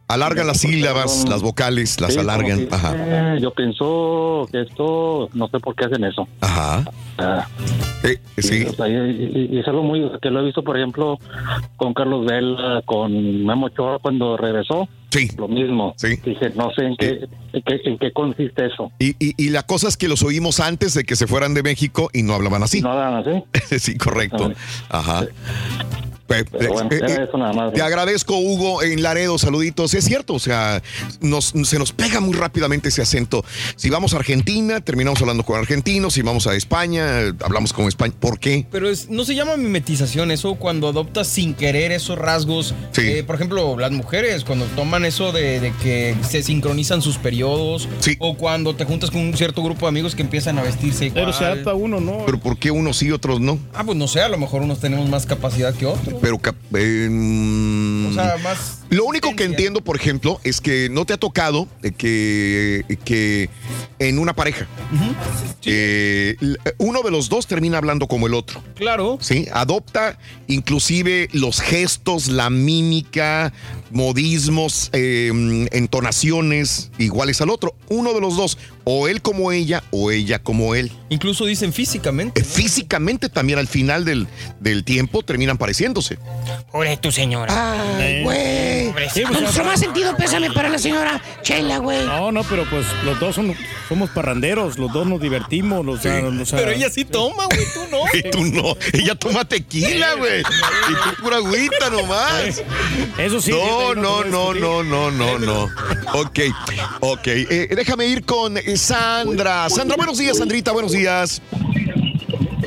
Alargan 0.09 0.47
las 0.47 0.57
sílabas, 0.61 1.25
las 1.29 1.43
vocales, 1.43 2.01
las 2.01 2.13
Sí, 2.15 2.19
alargan. 2.19 2.67
que, 2.67 2.73
Ajá. 2.75 2.95
eh, 2.97 3.37
yo 3.39 3.51
pienso 3.51 4.47
que 4.51 4.61
esto, 4.61 5.29
no 5.33 5.47
sé 5.49 5.59
por 5.59 5.75
qué 5.75 5.85
hacen 5.85 6.03
eso. 6.03 6.27
Ajá. 6.41 6.83
Ah, 7.19 7.47
Eh, 8.03 8.17
sí. 8.39 8.65
o 8.67 8.73
sea, 8.73 8.87
y, 8.87 9.59
es 9.59 9.67
algo 9.67 9.83
muy 9.83 10.09
que 10.19 10.31
lo 10.31 10.39
he 10.41 10.45
visto, 10.45 10.63
por 10.63 10.77
ejemplo, 10.77 11.19
con 11.77 11.93
Carlos 11.93 12.25
Vela, 12.25 12.81
con 12.85 13.45
Memo 13.45 13.67
Ochoa 13.67 13.99
cuando 13.99 14.35
regresó. 14.35 14.89
Sí. 15.11 15.29
Lo 15.37 15.47
mismo. 15.47 15.93
Sí. 15.97 16.15
Dije, 16.25 16.51
no 16.55 16.71
sé 16.75 16.85
en 16.85 16.95
qué, 16.95 17.27
en 17.53 17.61
qué, 17.61 17.81
en 17.83 17.97
qué 17.99 18.11
consiste 18.11 18.65
eso. 18.65 18.91
Y, 18.97 19.09
y- 19.23 19.33
y 19.37 19.49
la 19.49 19.61
cosa 19.63 19.87
es 19.89 19.97
que 19.97 20.07
los 20.07 20.23
oímos 20.23 20.59
antes 20.59 20.95
de 20.95 21.03
que 21.03 21.15
se 21.15 21.27
fueran 21.27 21.53
de 21.53 21.61
México 21.61 22.09
y 22.13 22.23
no 22.23 22.33
hablaban 22.33 22.63
así. 22.63 22.81
No 22.81 22.91
hablan 22.93 23.15
así. 23.27 23.43
sí, 23.79 23.95
correcto. 23.97 24.51
Ajá. 24.89 25.25
Pe- 26.29 26.45
Pero 26.45 26.73
bueno, 26.73 26.89
era 26.91 27.23
eso 27.23 27.37
nada 27.37 27.53
más. 27.53 27.73
Te 27.73 27.81
agradezco, 27.81 28.37
Hugo, 28.37 28.83
en 28.83 29.01
Laredo, 29.01 29.37
saluditos. 29.39 29.93
Es 29.95 30.05
cierto, 30.05 30.35
o 30.35 30.39
sea, 30.39 30.81
nos, 31.21 31.53
se 31.63 31.79
nos 31.79 31.91
pega 31.91 32.19
muy 32.19 32.33
rápidamente 32.35 32.89
ese 32.89 33.01
acento. 33.01 33.43
Si 33.75 33.89
vamos 33.89 34.13
a 34.13 34.17
Argentina, 34.17 34.79
terminamos 34.79 35.19
hablando 35.21 35.43
con 35.43 35.57
argentinos. 35.59 36.13
Si 36.13 36.21
vamos 36.21 36.45
a 36.45 36.55
España, 36.55 37.33
hablamos 37.43 37.73
con 37.73 37.87
España. 37.87 38.13
¿Por 38.19 38.39
qué? 38.39 38.65
Pero 38.71 38.87
es, 38.89 39.09
no 39.09 39.25
se 39.25 39.33
llama 39.33 39.57
mimetización 39.57 40.29
eso 40.29 40.53
cuando 40.55 40.87
adoptas 40.87 41.27
sin 41.27 41.55
querer 41.55 41.91
esos 41.91 42.17
rasgos. 42.17 42.73
Eh, 42.97 43.23
por 43.25 43.35
ejemplo, 43.35 43.77
las 43.79 43.91
mujeres 43.91 44.43
cuando 44.43 44.65
toman 44.75 45.05
eso 45.05 45.31
de, 45.31 45.59
de 45.59 45.73
que 45.81 46.15
se 46.29 46.43
sincronizan 46.43 47.01
sus 47.01 47.17
periodos. 47.17 47.89
O 48.19 48.37
cuando 48.37 48.75
te 48.75 48.85
juntas 48.85 49.09
con 49.09 49.21
un 49.21 49.35
cierto 49.35 49.63
grupo 49.63 49.87
de 49.87 49.89
amigos 49.89 50.13
que 50.13 50.21
empiezan 50.21 50.59
a 50.59 50.61
vestirse 50.61 51.07
igual. 51.07 51.25
Pero 51.25 51.33
se 51.37 51.43
adapta 51.45 51.73
uno, 51.73 51.99
¿no? 51.99 52.23
Pero 52.25 52.39
¿por 52.39 52.57
qué 52.57 52.69
unos 52.69 52.97
sí 52.97 53.07
y 53.07 53.11
otros 53.11 53.39
no? 53.39 53.57
Ah, 53.73 53.83
pues 53.83 53.97
no 53.97 54.07
sé, 54.07 54.21
a 54.21 54.29
lo 54.29 54.37
mejor 54.37 54.61
unos 54.61 54.79
tenemos 54.79 55.09
más 55.09 55.25
capacidad 55.25 55.73
que 55.73 55.85
otros. 55.87 56.18
Pero 56.21 56.39
eh, 56.73 58.07
O 58.09 58.13
sea, 58.13 58.37
más. 58.43 58.78
Lo 58.89 59.05
único 59.05 59.35
que 59.35 59.43
entiendo, 59.43 59.81
por 59.81 59.95
ejemplo, 59.95 60.39
es 60.43 60.61
que 60.61 60.89
no 60.89 61.05
te 61.05 61.13
ha 61.13 61.17
tocado 61.17 61.67
eh, 61.83 61.91
que, 61.91 62.97
que 63.05 63.49
en 63.99 64.19
una 64.19 64.33
pareja 64.33 64.67
eh, 65.65 66.35
uno 66.77 67.01
de 67.01 67.11
los 67.11 67.29
dos 67.29 67.47
termina 67.47 67.77
hablando 67.77 68.07
como 68.07 68.27
el 68.27 68.33
otro. 68.33 68.63
Claro. 68.75 69.17
Sí, 69.21 69.47
adopta 69.53 70.17
inclusive 70.47 71.29
los 71.33 71.61
gestos, 71.61 72.27
la 72.27 72.49
mímica, 72.49 73.53
modismos, 73.91 74.89
eh, 74.93 75.31
entonaciones 75.71 76.91
iguales 76.97 77.41
al 77.41 77.49
otro. 77.49 77.75
Uno 77.89 78.13
de 78.13 78.21
los 78.21 78.35
dos, 78.35 78.57
o 78.83 79.07
él 79.07 79.21
como 79.21 79.51
ella 79.51 79.83
o 79.91 80.11
ella 80.11 80.39
como 80.39 80.75
él. 80.75 80.91
Incluso 81.09 81.45
dicen 81.45 81.73
físicamente. 81.73 82.41
Eh, 82.41 82.43
Físicamente 82.43 83.29
también 83.29 83.59
al 83.59 83.67
final 83.67 84.05
del, 84.05 84.27
del 84.59 84.83
tiempo 84.83 85.23
terminan 85.23 85.57
pareciéndose. 85.57 86.17
Pobre 86.71 86.97
tu 86.97 87.11
señora. 87.11 87.97
Ay, 87.97 88.23
güey. 88.23 88.78
Sí, 89.13 89.23
pues, 89.27 89.41
Nuestro 89.41 89.63
más 89.65 89.79
sentido 89.79 90.15
pésame 90.15 90.51
para 90.51 90.69
la 90.69 90.79
señora 90.79 91.21
Chela, 91.41 91.77
güey. 91.79 92.05
No, 92.05 92.31
no, 92.31 92.43
pero 92.43 92.65
pues 92.69 92.85
los 93.03 93.19
dos 93.19 93.35
son- 93.35 93.55
somos 93.87 94.09
parranderos, 94.11 94.77
los 94.77 94.91
dos 94.93 95.05
nos 95.07 95.19
divertimos, 95.21 95.85
los, 95.85 95.99
o 95.99 96.01
sea- 96.01 96.21
Pero 96.57 96.71
ella 96.71 96.89
sí 96.89 97.05
toma, 97.05 97.45
güey, 97.45 97.65
tú 97.73 97.81
no. 97.91 97.99
Y 98.13 98.29
tú 98.29 98.43
no, 98.45 98.75
ella 98.93 99.15
toma 99.15 99.45
tequila, 99.45 100.13
güey. 100.15 100.41
Y 100.41 100.93
tú 101.15 101.21
pura 101.23 101.37
agüita 101.37 101.89
nomás. 101.89 102.61
Eso 103.17 103.41
sí, 103.41 103.51
No, 103.51 103.95
no, 103.95 104.23
no 104.23 104.53
no, 104.53 104.83
no, 104.83 105.11
no, 105.11 105.39
no. 105.39 105.63
Ok, 106.13 106.39
ok. 107.01 107.27
Eh, 107.27 107.69
déjame 107.75 108.07
ir 108.07 108.23
con 108.25 108.55
Sandra. 108.75 109.69
Sandra, 109.69 109.95
buenos 109.97 110.17
días, 110.17 110.37
Sandrita, 110.37 110.71
buenos 110.71 110.91
días. 110.91 111.41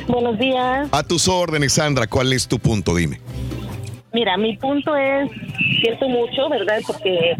Buenos 0.07 0.37
días. 0.37 0.87
A 0.91 1.01
tus 1.03 1.27
órdenes, 1.27 1.73
Sandra, 1.73 2.05
¿cuál 2.07 2.33
es 2.33 2.47
tu 2.47 2.59
punto? 2.59 2.93
Dime. 2.95 3.19
Mira, 4.13 4.37
mi 4.37 4.55
punto 4.57 4.95
es, 4.95 5.29
siento 5.81 6.07
mucho, 6.07 6.47
¿verdad? 6.49 6.79
Porque 6.85 7.35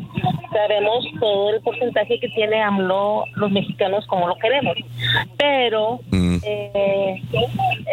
sabemos 0.54 1.06
todo 1.20 1.50
el 1.54 1.62
porcentaje 1.62 2.20
que 2.20 2.30
tiene 2.30 2.62
AMLO 2.62 3.26
los 3.36 3.52
mexicanos 3.52 4.06
como 4.08 4.28
lo 4.28 4.36
queremos. 4.38 4.76
Pero 5.38 6.00
eh, 6.12 7.22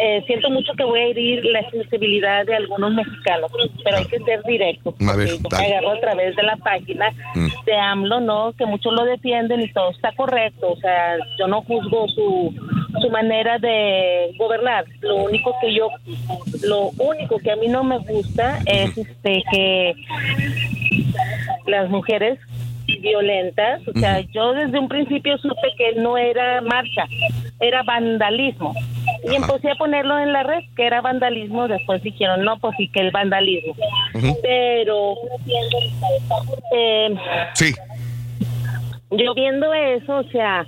eh, 0.01 0.23
siento 0.27 0.49
mucho 0.49 0.73
que 0.73 0.83
voy 0.83 0.99
a 0.99 1.05
herir 1.07 1.43
la 1.45 1.69
sensibilidad 1.69 2.45
de 2.45 2.55
algunos 2.55 2.93
mexicanos, 2.93 3.51
pero 3.83 3.97
hay 3.97 4.05
que 4.05 4.19
ser 4.19 4.41
directo. 4.43 4.95
A 5.07 5.15
ver, 5.15 5.27
Yo 5.27 5.49
me 5.49 5.65
agarro 5.65 5.91
a 5.91 5.99
través 5.99 6.35
de 6.35 6.43
la 6.43 6.55
página 6.57 7.13
de 7.65 7.75
AMLO, 7.75 8.19
¿no? 8.21 8.53
Que 8.53 8.65
muchos 8.65 8.93
lo 8.93 9.05
defienden 9.05 9.61
y 9.61 9.71
todo 9.73 9.91
está 9.91 10.11
correcto. 10.13 10.71
O 10.71 10.77
sea, 10.77 11.17
yo 11.37 11.47
no 11.47 11.61
juzgo 11.63 12.07
su, 12.09 12.53
su 12.99 13.09
manera 13.09 13.57
de 13.59 14.33
gobernar. 14.37 14.85
Lo 15.01 15.17
único 15.23 15.53
que 15.61 15.73
yo, 15.73 15.87
lo 16.63 16.89
único 16.97 17.37
que 17.39 17.51
a 17.51 17.55
mí 17.55 17.67
no 17.67 17.83
me 17.83 17.99
gusta 17.99 18.59
es 18.65 18.97
este 18.97 19.43
que 19.51 19.93
las 21.67 21.89
mujeres 21.89 22.39
violentas, 22.99 23.81
o 23.87 23.97
sea, 23.97 24.19
yo 24.33 24.53
desde 24.53 24.77
un 24.77 24.87
principio 24.89 25.37
supe 25.37 25.69
que 25.77 25.93
no 26.01 26.17
era 26.17 26.61
marcha, 26.61 27.05
era 27.59 27.83
vandalismo. 27.83 28.73
Y 29.23 29.35
empecé 29.35 29.71
a 29.71 29.75
ponerlo 29.75 30.19
en 30.19 30.33
la 30.33 30.43
red, 30.43 30.63
que 30.75 30.85
era 30.85 30.99
vandalismo, 31.01 31.67
después 31.67 32.01
dijeron, 32.03 32.43
no, 32.43 32.57
pues 32.59 32.75
sí 32.77 32.89
que 32.89 32.99
el 33.01 33.11
vandalismo. 33.11 33.75
Pero 34.41 35.13
eh, 36.75 37.15
Sí. 37.53 37.73
yo 39.11 39.33
viendo 39.35 39.73
eso, 39.73 40.17
o 40.17 40.23
sea, 40.25 40.65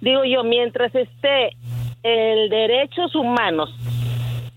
digo 0.00 0.24
yo, 0.24 0.42
mientras 0.44 0.94
esté 0.94 1.50
el 2.02 2.48
derechos 2.48 3.14
humanos 3.14 3.74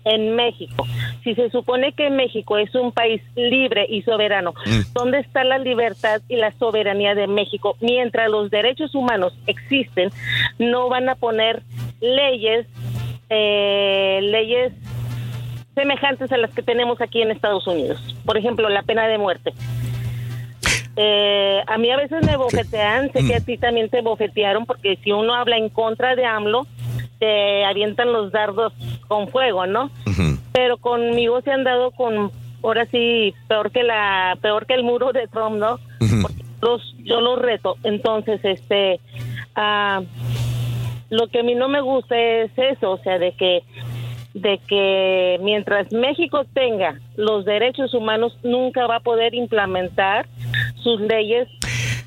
en 0.04 0.36
México, 0.36 0.86
si 1.22 1.34
se 1.34 1.48
supone 1.50 1.92
que 1.92 2.10
México 2.10 2.58
es 2.58 2.74
un 2.74 2.92
país 2.92 3.22
libre 3.36 3.86
y 3.88 4.02
soberano, 4.02 4.52
¿dónde 4.92 5.20
está 5.20 5.44
la 5.44 5.58
libertad 5.58 6.20
y 6.28 6.36
la 6.36 6.52
soberanía 6.58 7.14
de 7.14 7.26
México? 7.26 7.76
Mientras 7.80 8.30
los 8.30 8.50
derechos 8.50 8.94
humanos 8.94 9.32
existen, 9.46 10.10
no 10.58 10.90
van 10.90 11.08
a 11.08 11.14
poner 11.14 11.62
leyes, 12.00 12.66
eh, 13.30 14.20
leyes 14.22 14.72
semejantes 15.74 16.30
a 16.32 16.36
las 16.36 16.52
que 16.52 16.62
tenemos 16.62 17.00
aquí 17.00 17.22
en 17.22 17.30
Estados 17.30 17.66
Unidos. 17.66 17.98
Por 18.24 18.36
ejemplo, 18.36 18.68
la 18.68 18.82
pena 18.82 19.08
de 19.08 19.18
muerte. 19.18 19.52
Eh, 20.96 21.60
a 21.66 21.78
mí 21.78 21.90
a 21.90 21.96
veces 21.96 22.24
me 22.24 22.36
bofetean, 22.36 23.10
sé 23.12 23.26
que 23.26 23.34
a 23.34 23.40
ti 23.40 23.56
también 23.56 23.88
te 23.88 24.00
bofetearon, 24.00 24.64
porque 24.64 24.96
si 25.02 25.10
uno 25.10 25.34
habla 25.34 25.56
en 25.56 25.68
contra 25.68 26.14
de 26.14 26.24
AMLO, 26.24 26.66
te 27.24 27.64
avientan 27.64 28.12
los 28.12 28.32
dardos 28.32 28.74
con 29.08 29.28
fuego, 29.28 29.66
¿no? 29.66 29.90
Pero 30.52 30.76
conmigo 30.76 31.40
se 31.40 31.52
han 31.52 31.64
dado 31.64 31.90
con, 31.90 32.30
ahora 32.62 32.86
sí, 32.90 33.32
peor 33.48 33.70
que 33.70 33.82
la, 33.82 34.36
peor 34.42 34.66
que 34.66 34.74
el 34.74 34.82
muro 34.82 35.12
de 35.12 35.26
Trump, 35.28 35.56
¿no? 35.56 35.78
Los, 36.60 36.94
yo 36.98 37.22
los 37.22 37.38
reto. 37.40 37.76
Entonces, 37.82 38.40
este, 38.44 39.00
ah, 39.56 40.02
lo 41.08 41.28
que 41.28 41.40
a 41.40 41.42
mí 41.42 41.54
no 41.54 41.68
me 41.68 41.80
gusta 41.80 42.14
es 42.18 42.50
eso, 42.56 42.92
o 42.92 42.98
sea, 42.98 43.18
de 43.18 43.32
que 43.32 43.62
de 44.34 44.58
que 44.66 45.38
mientras 45.42 45.92
México 45.92 46.44
tenga 46.52 46.98
los 47.16 47.44
derechos 47.44 47.94
humanos 47.94 48.36
nunca 48.42 48.84
va 48.88 48.96
a 48.96 49.00
poder 49.00 49.32
implementar 49.32 50.26
sus 50.82 51.00
leyes 51.00 51.46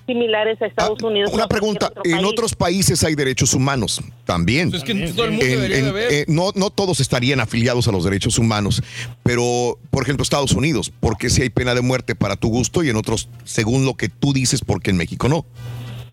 similares 0.07 0.59
a 0.61 0.65
Estados 0.65 1.03
Unidos. 1.03 1.29
Ah, 1.31 1.35
Una 1.35 1.47
pregunta, 1.47 1.87
otro 1.95 2.01
en 2.05 2.25
otros 2.25 2.55
países 2.55 3.03
hay 3.03 3.13
derechos 3.13 3.53
humanos 3.53 4.01
también. 4.25 4.73
Es 4.73 4.83
que 4.83 4.93
en 4.93 5.03
En- 5.03 5.71
en- 5.71 5.93
eh, 5.97 6.25
no, 6.27 6.51
no 6.55 6.71
todos 6.71 6.99
estarían 6.99 7.39
afiliados 7.39 7.87
a 7.87 7.91
los 7.91 8.03
derechos 8.03 8.39
humanos, 8.39 8.81
pero 9.21 9.77
por 9.91 10.01
ejemplo 10.03 10.23
Estados 10.23 10.53
Unidos, 10.53 10.91
porque 10.99 11.29
si 11.29 11.43
hay 11.43 11.49
pena 11.49 11.75
de 11.75 11.81
muerte 11.81 12.15
para 12.15 12.35
tu 12.35 12.47
gusto 12.49 12.83
y 12.83 12.89
en 12.89 12.95
otros 12.95 13.29
según 13.43 13.85
lo 13.85 13.93
que 13.93 14.09
tú 14.09 14.33
dices, 14.33 14.61
porque 14.65 14.89
en 14.89 14.97
México 14.97 15.27
no. 15.29 15.45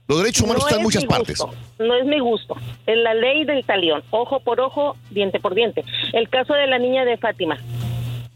Los 0.07 0.19
derechos 0.19 0.43
humanos 0.43 0.65
No 0.65 0.69
están 0.69 0.81
en 0.81 0.85
muchas 0.85 1.05
partes. 1.07 1.39
gusto, 1.39 1.55
no 1.79 1.97
es 1.97 2.05
mi 2.05 2.21
gusto. 2.21 2.55
Es 2.87 2.97
la 2.99 3.15
ley 3.15 3.45
del 3.47 3.65
talión, 3.65 4.03
ojo 4.11 4.41
por 4.41 4.61
ojo, 4.61 4.97
diente 5.11 5.41
por 5.41 5.55
diente. 5.55 5.83
El 6.13 6.29
caso 6.29 6.53
de 6.53 6.67
la 6.67 6.79
niña 6.79 7.07
de 7.07 7.17
Fátima. 7.17 7.57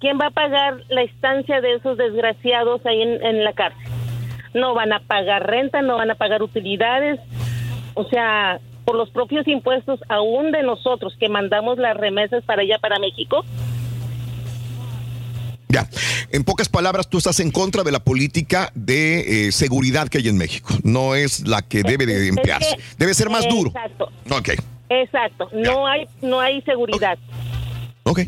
¿Quién 0.00 0.16
va 0.18 0.28
a 0.28 0.30
pagar 0.30 0.78
la 0.90 1.02
estancia 1.02 1.60
de 1.60 1.74
esos 1.74 1.98
desgraciados 1.98 2.80
ahí 2.86 3.02
en, 3.02 3.20
en 3.22 3.42
la 3.44 3.52
cárcel? 3.52 3.82
No 4.54 4.74
van 4.74 4.92
a 4.92 5.00
pagar 5.00 5.46
renta, 5.46 5.82
no 5.82 5.96
van 5.96 6.10
a 6.10 6.14
pagar 6.14 6.42
utilidades. 6.42 7.20
O 7.94 8.04
sea, 8.08 8.60
por 8.84 8.96
los 8.96 9.10
propios 9.10 9.46
impuestos, 9.48 10.00
aún 10.08 10.50
de 10.52 10.62
nosotros 10.62 11.14
que 11.18 11.28
mandamos 11.28 11.78
las 11.78 11.96
remesas 11.96 12.42
para 12.44 12.62
allá, 12.62 12.78
para 12.78 12.98
México. 12.98 13.44
Ya, 15.70 15.86
en 16.30 16.44
pocas 16.44 16.68
palabras, 16.70 17.10
tú 17.10 17.18
estás 17.18 17.40
en 17.40 17.50
contra 17.50 17.82
de 17.82 17.92
la 17.92 18.00
política 18.00 18.70
de 18.74 19.48
eh, 19.48 19.52
seguridad 19.52 20.08
que 20.08 20.18
hay 20.18 20.28
en 20.28 20.38
México. 20.38 20.72
No 20.82 21.14
es 21.14 21.46
la 21.46 21.60
que 21.60 21.82
debe 21.82 22.06
de 22.06 22.28
emplearse. 22.28 22.78
Debe 22.96 23.12
ser 23.12 23.28
más 23.28 23.46
duro. 23.46 23.70
Exacto, 23.70 24.10
Ok, 24.30 24.48
exacto. 24.88 25.50
No 25.52 25.86
hay, 25.86 26.06
no 26.22 26.40
hay 26.40 26.62
seguridad. 26.62 27.18
ok. 28.04 28.20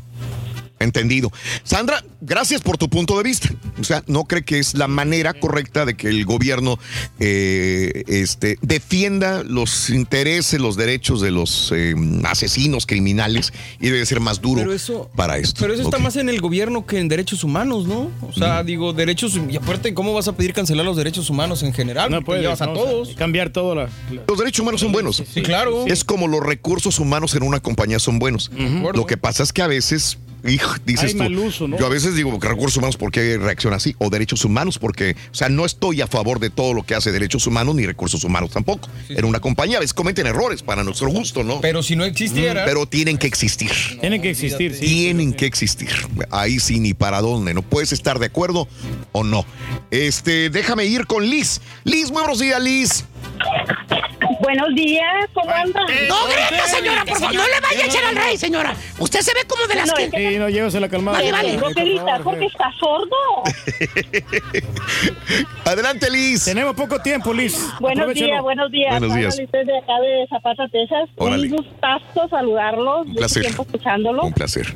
Entendido. 0.81 1.31
Sandra, 1.63 2.03
gracias 2.23 2.63
por 2.63 2.79
tu 2.79 2.89
punto 2.89 3.17
de 3.19 3.23
vista. 3.23 3.51
O 3.79 3.85
sea, 3.85 4.03
no 4.07 4.25
cree 4.25 4.43
que 4.43 4.59
es 4.59 4.75
la 4.75 4.89
manera 4.89 5.35
correcta 5.35 5.85
de 5.85 5.95
que 5.95 6.09
el 6.09 6.25
gobierno 6.25 6.79
eh, 7.19 8.03
este, 8.07 8.59
defienda 8.63 9.43
los 9.45 9.91
intereses, 9.91 10.59
los 10.59 10.77
derechos 10.77 11.21
de 11.21 11.31
los 11.31 11.71
eh, 11.77 11.95
asesinos 12.25 12.87
criminales 12.87 13.53
y 13.79 13.89
debe 13.91 14.05
ser 14.07 14.21
más 14.21 14.41
duro 14.41 14.63
Pero 14.63 14.73
eso- 14.73 15.11
para 15.15 15.37
esto. 15.39 15.61
Pero 15.61 15.75
eso 15.75 15.83
está 15.83 15.99
más 15.99 16.17
en 16.17 16.29
el 16.31 16.41
gobierno 16.41 16.87
que 16.87 16.99
en 16.99 17.09
derechos 17.09 17.45
humanos, 17.45 17.87
¿no? 17.87 18.11
O 18.23 18.33
sea, 18.33 18.63
digo, 18.65 18.93
derechos. 18.95 19.39
Y 19.51 19.57
aparte, 19.57 19.93
¿cómo 19.93 20.15
vas 20.15 20.29
a 20.29 20.33
pedir 20.33 20.55
cancelar 20.55 20.87
los 20.87 20.97
derechos 20.97 21.29
humanos 21.29 21.63
en 21.63 21.75
general? 21.75 22.11
No 22.11 22.23
puedes, 22.23 22.43
llevas 22.43 22.63
a 22.63 22.67
¿no? 22.67 22.73
todos. 22.73 23.11
Cambiar 23.17 23.51
todo 23.51 23.75
la, 23.75 23.91
Los 24.27 24.39
derechos 24.39 24.61
humanos 24.61 24.81
son 24.81 24.93
buenos. 24.93 25.23
Sí, 25.31 25.43
claro. 25.43 25.85
Es 25.87 26.05
como 26.05 26.27
los 26.27 26.41
recursos 26.43 26.99
humanos 26.99 27.35
en 27.35 27.43
una 27.43 27.61
compañía 27.61 27.99
son 27.99 28.19
buenos. 28.19 28.51
Lo 28.95 29.05
que 29.07 29.19
pasa 29.19 29.43
es 29.43 29.53
que 29.53 29.61
a 29.63 29.67
veces, 29.67 30.17
hijo, 30.49 30.75
dices 30.85 31.07
Hay 31.07 31.13
tú, 31.13 31.19
mal 31.19 31.39
uso, 31.39 31.69
¿no? 31.69 31.79
yo 31.79 31.87
a 31.87 31.89
veces 31.89 32.15
digo 32.15 32.39
recursos 32.41 32.77
humanos, 32.77 32.97
¿por 32.97 33.11
qué 33.11 33.39
reacciona 33.39 33.77
así? 33.77 33.95
O 33.99 34.11
derechos 34.11 34.45
humanos, 34.45 34.79
porque, 34.79 35.17
o 35.31 35.35
sea, 35.35 35.49
no 35.49 35.65
estoy 35.65 36.01
a 36.01 36.07
favor 36.07 36.41
de 36.41 36.51
todo 36.51 36.75
lo 36.75 36.83
que 36.85 36.95
hace 36.95 37.13
derechos 37.13 37.47
humanos 37.47 37.75
ni 37.75 37.87
recursos 37.87 38.25
humanos 38.25 38.51
tampoco. 38.51 38.89
En 39.09 39.25
una 39.25 39.41
compañía 39.41 39.79
a 39.79 39.81
veces 39.81 39.95
cometen 39.95 40.27
errores 40.27 40.63
para 40.63 40.85
nuestro 40.85 41.09
gusto, 41.09 41.45
¿no? 41.45 41.61
Pero 41.61 41.83
si 41.83 41.97
no 41.97 42.05
existiera. 42.05 42.65
Pero 42.65 42.87
tienen 42.87 43.19
que 43.19 43.27
existir. 43.27 43.71
Tienen 44.01 44.23
que 44.23 44.31
existir, 44.31 44.75
sí. 44.75 44.81
Tienen 44.81 45.33
que 45.33 45.47
existir. 45.47 45.91
Ahí 46.31 46.61
sí, 46.61 46.81
ni 46.81 46.95
para 46.95 47.21
dónde. 47.21 47.55
No 47.55 47.63
puedes 47.63 47.93
estar 47.93 48.19
de 48.19 48.27
acuerdo 48.27 48.69
o 49.13 49.25
no. 49.25 49.45
Este, 49.91 50.51
déjame 50.51 50.85
ir 50.85 51.07
con 51.07 51.29
Liz. 51.29 51.61
Liz, 51.85 52.11
muy 52.11 52.23
buenos 52.23 52.39
días, 52.39 52.63
Liz. 52.63 53.05
Buenos 54.41 54.75
días, 54.75 55.29
¿cómo 55.35 55.51
andan? 55.51 55.85
No, 56.09 56.17
grita, 56.27 56.67
señora, 56.67 57.05
por 57.05 57.19
favor. 57.19 57.35
No 57.35 57.43
le 57.43 57.61
vaya 57.61 57.85
a 57.85 57.87
echar 57.87 58.05
al 58.07 58.17
rey, 58.17 58.37
señora. 58.39 58.75
Usted 58.99 59.21
se 59.21 59.33
ve 59.35 59.41
como 59.47 59.67
de 59.67 59.75
las 59.75 59.87
No, 59.89 59.95
que. 59.95 60.11
Sí, 60.11 60.39
no, 60.39 60.49
llévese 60.49 60.81
la 60.81 60.89
calmada. 60.89 61.19
Vale, 61.19 61.31
vale. 61.33 61.51
Tengo 61.53 61.69
que 61.69 61.85
gritar 61.85 62.23
porque 62.23 62.47
está 62.47 62.71
sordo. 62.79 63.17
Adelante, 65.65 66.11
Liz. 66.11 66.45
Tenemos 66.45 66.75
poco 66.75 66.99
tiempo, 67.01 67.33
Liz. 67.35 67.69
Buenos 67.81 68.15
días, 68.15 68.43
buenos 68.43 68.71
días. 68.71 68.99
Buenos 68.99 69.15
días. 69.17 69.39
Liz 69.39 69.51
de 69.53 69.79
acá 69.79 70.01
de 70.01 70.27
Zapata, 70.29 70.69
Texas. 70.69 71.09
Órale. 71.17 71.47
Un 71.49 71.57
gustazo 71.57 72.29
saludarlos. 72.31 73.03
Un 73.03 73.09
Mucho 73.09 73.19
placer. 73.19 73.43
tiempo 73.43 73.63
escuchándolo. 73.63 74.23
Un 74.23 74.33
placer. 74.33 74.75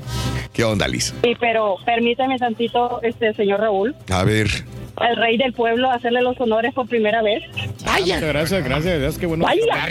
¿Qué 0.53 0.63
onda, 0.63 0.87
Liz? 0.87 1.15
Sí, 1.23 1.35
pero 1.41 1.77
permítame 1.85 2.39
tantito, 2.39 3.01
este 3.03 3.33
señor 3.35 3.61
Raúl. 3.61 3.97
A 4.11 4.23
ver. 4.25 4.49
Al 4.97 5.17
rey 5.17 5.37
del 5.37 5.53
pueblo 5.53 5.91
a 5.91 5.95
hacerle 5.95 6.23
los 6.23 6.39
honores 6.41 6.73
por 6.75 6.89
primera 6.89 7.23
vez. 7.23 7.43
Vaya. 7.85 8.15
Muchas 8.17 8.29
gracias, 8.29 8.65
gracias. 8.65 8.99
gracias, 9.01 9.19
qué 9.19 9.27
bueno. 9.27 9.45
Vaya. 9.45 9.89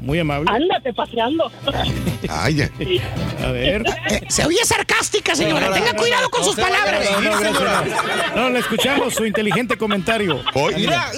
Muy 0.00 0.18
amable. 0.18 0.50
Ándate 0.50 0.92
paseando. 0.92 1.50
Ay, 2.28 2.54
ya. 2.56 2.70
A 3.44 3.50
ver. 3.52 3.84
Eh, 4.10 4.20
Se 4.28 4.44
oye 4.44 4.64
sarcástica, 4.64 5.34
señora. 5.34 5.70
Tenga 5.72 5.92
cuidado 5.94 6.28
con 6.30 6.44
sus 6.44 6.56
palabras. 6.56 7.08
No, 7.22 7.40
no. 7.40 8.36
No, 8.36 8.50
le 8.50 8.58
escuchamos 8.58 9.14
su 9.14 9.24
inteligente 9.24 9.76
comentario. 9.76 10.42
Mira, 10.76 11.10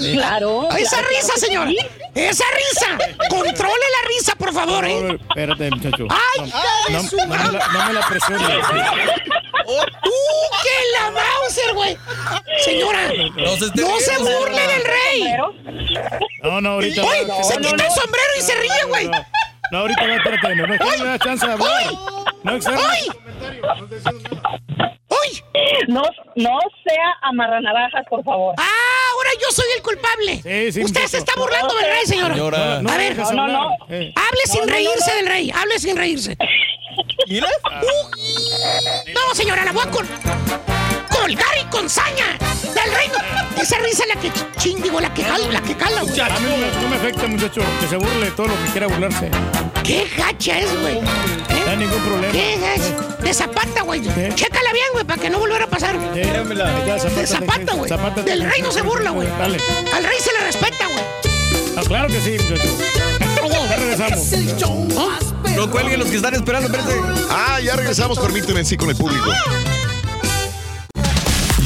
Esa 0.78 0.98
risa, 1.02 1.36
señor. 1.36 1.68
Esa 2.14 2.44
risa. 2.56 2.98
Controle 3.28 3.84
la 4.02 4.08
risa, 4.08 4.34
por 4.36 4.52
favor, 4.52 4.82
No, 4.84 4.88
¿eh? 4.90 5.02
no, 5.02 5.14
espérate, 5.14 5.70
muchacho. 5.70 6.06
Ay, 6.10 6.52
no, 6.90 7.02
no, 7.02 7.02
no 7.02 7.26
me 7.26 7.36
la, 7.36 7.68
no 7.68 7.86
me 7.86 7.92
la 7.94 8.06
presiones. 8.08 8.66
¡Tú 10.02 10.10
que 10.62 10.98
la 10.98 11.10
Mauser, 11.12 11.74
güey! 11.74 11.96
Señora, 12.64 13.08
no 13.36 13.56
se, 14.00 14.18
burle 14.18 14.66
del 14.66 14.84
rey. 14.84 15.24
No, 16.42 16.60
no, 16.60 16.70
ahorita. 16.70 17.02
¡Uy! 17.02 17.26
va- 17.28 17.42
se 17.44 17.54
no, 17.60 17.68
quita 17.68 17.76
no, 17.76 17.84
el 17.84 17.90
sombrero 18.00 18.32
y 18.38 18.42
se 18.42 18.54
ríe, 18.56 18.84
güey. 18.88 19.10
No, 19.70 19.78
no, 19.78 19.78
ahorita 19.78 20.06
va, 20.06 20.14
espérate, 20.16 20.54
no, 20.56 20.66
no, 20.66 20.74
no 20.76 20.98
me 20.98 21.04
da 21.04 21.18
chance 21.18 21.46
de 21.46 21.52
hablar. 21.52 21.92
No, 22.42 22.54
exacto. 22.56 22.82
No, 25.88 26.02
no 26.36 26.58
sea 26.84 27.04
amarranavajas, 27.22 28.06
por 28.08 28.22
favor. 28.24 28.54
Ah, 28.58 28.62
ahora 29.14 29.30
yo 29.40 29.50
soy 29.50 29.64
el 29.76 29.82
culpable. 29.82 30.70
sí, 30.72 30.84
Usted 30.84 31.06
se 31.06 31.18
está 31.18 31.32
burlando 31.36 31.74
del 31.74 31.86
rey, 31.90 32.06
señora. 32.06 32.34
Señora. 32.34 32.76
A 32.78 32.82
No 32.82 32.96
ver, 32.96 33.16
no, 33.16 33.48
no. 33.48 33.70
Eh. 33.88 34.12
Hable 34.14 34.40
sin 34.46 34.60
No, 34.60 34.66
no, 34.66 34.72
reírse 34.72 35.10
no, 35.10 35.12
no. 35.12 35.16
del 35.16 35.26
rey. 35.26 35.50
Hable 35.50 35.78
sin 35.78 35.96
reírse. 35.96 36.36
Uh, 37.28 37.40
no, 39.14 39.34
señora, 39.34 39.64
la 39.64 39.72
voy 39.72 39.82
a 39.86 39.90
colgar 41.20 41.54
y 41.60 41.64
con 41.70 41.88
saña 41.88 42.36
del 42.62 42.94
reino. 42.94 43.14
Esa 43.60 43.78
risa 43.78 44.04
es 44.04 44.14
la 44.14 44.20
que 44.20 44.30
ching, 44.58 44.80
digo, 44.82 45.00
la 45.00 45.12
que 45.12 45.22
cala, 45.22 45.46
la 45.50 45.60
que 45.60 45.76
cala. 45.76 46.02
güey. 46.02 46.20
A 46.20 46.28
mí 46.28 46.46
no, 46.48 46.56
me- 46.56 46.82
no 46.82 46.88
me 46.88 46.96
afecta, 46.96 47.26
muchacho. 47.26 47.60
Que 47.80 47.86
se 47.88 47.96
burle 47.96 48.26
de 48.26 48.30
todo 48.32 48.48
lo 48.48 48.54
que 48.64 48.70
quiera 48.72 48.86
burlarse. 48.86 49.30
¿Qué 49.84 50.08
gacha 50.16 50.58
es, 50.58 50.80
güey? 50.80 51.00
No 51.00 51.70
hay 51.70 51.76
ningún 51.76 52.00
problema. 52.02 52.32
¿Qué 52.32 52.58
gacha? 52.58 53.16
De 53.22 53.34
zapata, 53.34 53.82
güey. 53.82 54.00
Chécala 54.34 54.72
bien, 54.72 54.86
güey, 54.92 55.04
para 55.04 55.20
que 55.20 55.30
no 55.30 55.38
volviera 55.38 55.64
a 55.64 55.68
pasar. 55.68 55.96
Ya, 56.14 56.94
De 56.94 57.26
zapata, 57.26 57.74
güey. 57.74 57.88
Zapata 57.88 58.22
Del 58.22 58.40
te- 58.40 58.48
rey 58.48 58.62
no 58.62 58.72
se 58.72 58.82
burla, 58.82 59.10
güey. 59.10 59.28
Dale. 59.38 59.58
Al 59.94 60.04
rey 60.04 60.18
se 60.20 60.32
le 60.32 60.40
respeta, 60.46 60.86
güey. 60.86 61.04
Ah, 61.76 61.82
claro 61.86 62.08
que 62.08 62.20
sí, 62.20 62.36
muchacho. 62.42 62.68
Ya 63.68 63.76
regresamos. 63.76 64.26
No 65.56 65.70
cuelguen 65.70 65.98
los 65.98 66.08
que 66.08 66.16
están 66.16 66.34
esperando, 66.34 66.68
espérense. 66.74 67.24
Ah, 67.30 67.60
ya 67.60 67.76
regresamos, 67.76 68.18
permíteme, 68.18 68.64
sí, 68.64 68.76
con 68.76 68.88
el 68.90 68.96
público. 68.96 69.30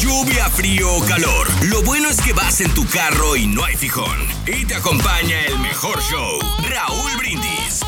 Lluvia, 0.05 0.51
frío 0.51 0.97
o 0.97 1.01
calor. 1.01 1.49
Lo 1.63 1.83
bueno 1.83 2.11
es 2.11 2.21
que 2.21 2.35
vas 2.35 2.61
en 2.61 2.71
tu 2.75 2.87
carro 2.87 3.37
y 3.37 3.47
no 3.47 3.65
hay 3.65 3.75
fijón. 3.75 4.29
Y 4.47 4.67
te 4.67 4.75
acompaña 4.75 5.47
el 5.47 5.59
mejor 5.61 5.99
show, 6.03 6.39
Raúl 6.69 7.17
Brindis. 7.17 7.81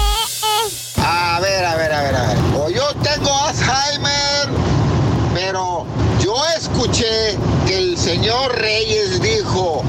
A 0.97 1.39
ver, 1.41 1.63
a 1.63 1.77
ver, 1.77 1.93
a 1.93 2.03
ver, 2.03 2.17
a 2.17 2.27
ver. 2.29 2.39
O 2.57 2.71
yo 2.71 2.87
tengo 3.03 3.31
Alzheimer, 3.43 4.49
pero 5.35 5.87
yo 6.25 6.35
escuché 6.59 7.37
que 7.67 7.77
el 7.77 7.99
señor 7.99 8.51
Reyes 8.61 9.21
dijo 9.21 9.85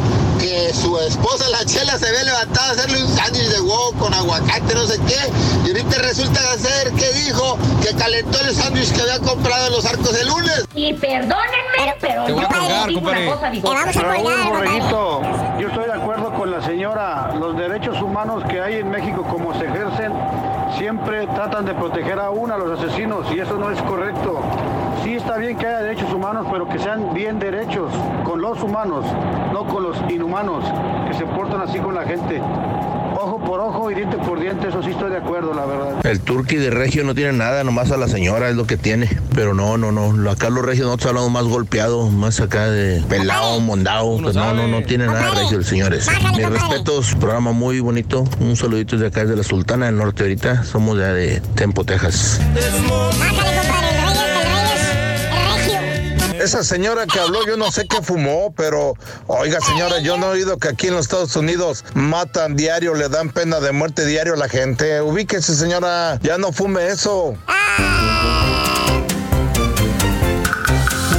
su 0.82 0.98
esposa 1.00 1.50
la 1.50 1.66
chela 1.66 1.98
se 1.98 2.12
ve 2.12 2.24
levantada 2.24 2.70
a 2.70 2.72
hacerle 2.72 3.04
un 3.04 3.10
sándwich 3.10 3.48
de 3.50 3.60
huevo 3.62 3.92
con 4.00 4.14
aguacate, 4.14 4.74
no 4.76 4.86
sé 4.86 5.00
qué. 5.08 5.18
Y 5.66 5.72
ahorita 5.72 5.98
resulta 6.02 6.40
ser 6.58 6.92
que 6.94 7.12
dijo 7.14 7.58
que 7.82 7.96
calentó 7.96 8.40
el 8.42 8.56
sándwich 8.56 8.92
que 8.94 9.02
había 9.02 9.20
comprado 9.20 9.68
en 9.68 9.74
los 9.74 9.86
arcos 9.86 10.16
el 10.20 10.28
lunes. 10.28 10.66
Y 10.76 10.94
perdónenme, 10.94 11.96
pero 12.00 12.26
Te 12.26 12.32
voy 12.34 12.44
a 12.44 12.50
yo 12.50 12.60
colgar, 12.60 12.88
digo 12.88 13.02
compadre. 13.02 13.26
una 13.28 13.36
cosa, 13.36 13.50
digo, 13.50 13.74
Raúl 13.74 14.34
Borreguito, 14.50 15.22
yo 15.60 15.68
estoy 15.68 15.86
de 15.86 15.94
acuerdo 15.94 16.34
con 16.34 16.52
la 16.52 16.62
señora. 16.66 17.34
Los 17.40 17.58
derechos 17.58 18.02
humanos 18.02 18.44
que 18.50 18.62
hay 18.62 18.76
en 18.76 18.90
México, 18.90 19.24
como 19.30 19.54
se 19.58 19.66
ejercen, 19.66 20.14
siempre 20.78 21.26
tratan 21.28 21.66
de 21.66 21.74
proteger 21.74 22.20
a 22.20 22.30
uno, 22.30 22.54
a 22.54 22.58
los 22.58 22.80
asesinos, 22.80 23.26
y 23.34 23.40
eso 23.40 23.56
no 23.58 23.72
es 23.72 23.82
correcto. 23.82 24.42
Sí 25.08 25.14
está 25.14 25.38
bien 25.38 25.58
que 25.58 25.66
haya 25.66 25.84
derechos 25.84 26.12
humanos, 26.12 26.46
pero 26.52 26.68
que 26.68 26.78
sean 26.80 27.14
bien 27.14 27.40
derechos 27.40 27.90
con 28.26 28.42
los 28.42 28.62
humanos, 28.62 29.06
no 29.54 29.66
con 29.66 29.84
los 29.84 29.96
inhumanos, 30.12 30.66
que 31.08 31.14
se 31.14 31.26
portan 31.28 31.62
así 31.62 31.80
con 31.80 31.96
la 31.96 32.04
gente. 32.04 32.42
Ojo 33.16 33.40
por 33.40 33.62
ojo 33.62 33.90
y 33.90 33.96
diente 33.96 34.18
por 34.18 34.38
diente, 34.38 34.68
eso 34.68 34.84
sí 34.84 34.90
estoy 34.90 35.10
de 35.12 35.18
acuerdo, 35.18 35.54
la 35.54 35.66
verdad. 35.66 36.06
El 36.06 36.20
turqui 36.20 36.58
de 36.58 36.72
Regio 36.72 37.06
no 37.06 37.16
tiene 37.16 37.32
nada, 37.32 37.64
nomás 37.64 37.90
a 37.92 37.98
la 37.98 38.10
señora 38.10 38.50
es 38.50 38.58
lo 38.58 38.68
que 38.68 38.76
tiene. 38.76 39.10
Pero 39.34 39.54
no, 39.54 39.78
no, 39.78 39.94
no. 39.94 40.30
Acá 40.30 40.50
los 40.50 40.66
regios 40.66 40.88
nosotros 40.88 41.08
hablamos 41.08 41.32
más 41.32 41.46
golpeado, 41.46 42.10
más 42.12 42.42
acá 42.42 42.70
de 42.70 43.02
pelado, 43.08 43.62
mondado. 43.62 44.20
Pues 44.22 44.36
no, 44.36 44.54
no, 44.54 44.68
no 44.68 44.84
tiene 44.84 45.06
nada 45.06 45.32
regio 45.32 45.58
el 45.58 45.64
señores. 45.64 46.10
Mis 46.36 46.50
respetos, 46.50 47.16
programa 47.16 47.54
muy 47.54 47.80
bonito. 47.80 48.26
Un 48.42 48.58
saludito 48.58 48.98
de 48.98 49.08
acá 49.08 49.24
de 49.24 49.38
la 49.38 49.44
Sultana 49.44 49.86
del 49.86 49.96
Norte 49.96 50.24
ahorita. 50.24 50.66
Somos 50.66 50.98
de, 50.98 51.06
allá 51.06 51.14
de 51.14 51.42
Tempo, 51.56 51.86
Texas. 51.86 52.42
Esa 56.48 56.64
señora 56.64 57.06
que 57.06 57.20
habló, 57.20 57.46
yo 57.46 57.58
no 57.58 57.70
sé 57.74 57.86
qué 57.90 58.02
fumó, 58.02 58.54
pero 58.56 58.94
oiga 59.28 59.60
señora, 59.60 60.00
yo 60.00 60.18
no 60.18 60.28
he 60.28 60.38
oído 60.38 60.58
que 60.58 60.70
aquí 60.70 60.88
en 60.88 60.94
los 60.94 61.02
Estados 61.02 61.36
Unidos 61.36 61.84
matan 61.94 62.56
diario, 62.56 62.94
le 62.94 63.10
dan 63.10 63.32
pena 63.32 63.60
de 63.60 63.74
muerte 63.74 64.06
diario 64.06 64.34
a 64.34 64.38
la 64.38 64.48
gente. 64.48 65.02
Ubíquese 65.02 65.54
señora, 65.58 66.18
ya 66.24 66.38
no 66.38 66.54
fume 66.54 66.88
eso. 66.88 67.36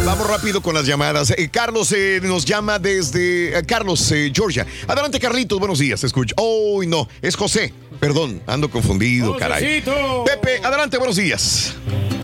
Vamos 0.07 0.27
rápido 0.27 0.63
con 0.63 0.75
las 0.75 0.87
llamadas. 0.87 1.35
Eh, 1.37 1.51
Carlos 1.53 1.93
eh, 1.93 2.21
nos 2.23 2.47
llama 2.47 2.79
desde 2.79 3.59
eh, 3.59 3.63
Carlos, 3.67 4.11
eh, 4.13 4.33
Georgia. 4.35 4.67
Adelante, 4.87 5.21
Carlitos, 5.21 5.59
buenos 5.59 5.79
días. 5.79 6.03
Escucha. 6.05 6.35
Oh, 6.39 6.83
no, 6.87 7.07
es 7.21 7.37
José. 7.37 7.75
Perdón, 8.01 8.41
ando 8.47 8.71
confundido, 8.71 9.37
caray. 9.37 9.83
Josecito. 9.85 10.25
Pepe, 10.25 10.65
adelante, 10.65 10.97
buenos 10.97 11.17
días. 11.17 11.75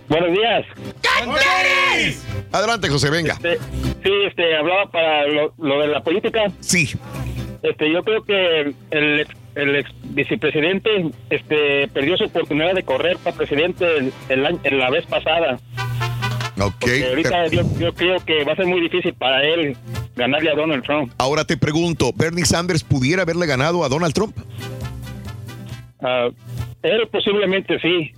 Buenos 0.09 0.33
días. 0.33 0.65
Adelante, 2.53 2.89
José, 2.89 3.11
venga. 3.11 3.35
Este, 3.35 3.59
sí, 4.03 4.11
este, 4.29 4.57
hablaba 4.57 4.91
para 4.91 5.27
lo, 5.29 5.55
lo 5.59 5.81
de 5.81 5.89
la 5.89 6.03
política. 6.03 6.45
Sí. 6.61 6.91
Este, 7.63 7.91
yo 7.91 8.03
creo 8.05 8.23
que 8.25 8.75
el, 8.91 9.21
ex- 9.21 9.37
el 9.55 9.77
ex 9.77 9.91
vicepresidente 10.03 10.91
este, 11.31 11.89
perdió 11.89 12.17
su 12.17 12.25
oportunidad 12.25 12.75
de 12.75 12.83
correr 12.83 13.17
para 13.19 13.35
presidente 13.37 13.85
el, 13.99 14.13
el 14.29 14.47
año- 14.47 14.61
en 14.63 14.79
la 14.79 14.91
vez 14.91 15.07
pasada. 15.07 15.59
Ok. 16.61 16.75
Porque 16.81 17.07
ahorita 17.09 17.47
yo, 17.49 17.63
yo 17.79 17.95
creo 17.95 18.25
que 18.25 18.45
va 18.45 18.53
a 18.53 18.57
ser 18.57 18.67
muy 18.67 18.81
difícil 18.81 19.15
para 19.15 19.43
él 19.43 19.77
ganarle 20.15 20.51
a 20.51 20.55
Donald 20.55 20.85
Trump. 20.85 21.13
Ahora 21.19 21.45
te 21.45 21.57
pregunto, 21.57 22.13
¿Bernie 22.15 22.45
Sanders 22.45 22.85
pudiera 22.85 23.23
haberle 23.23 23.47
ganado 23.47 23.83
a 23.85 23.89
Donald 23.89 24.13
Trump? 24.15 24.37
Ah, 26.01 26.29
él 26.83 27.09
posiblemente 27.11 27.79
sí. 27.81 28.13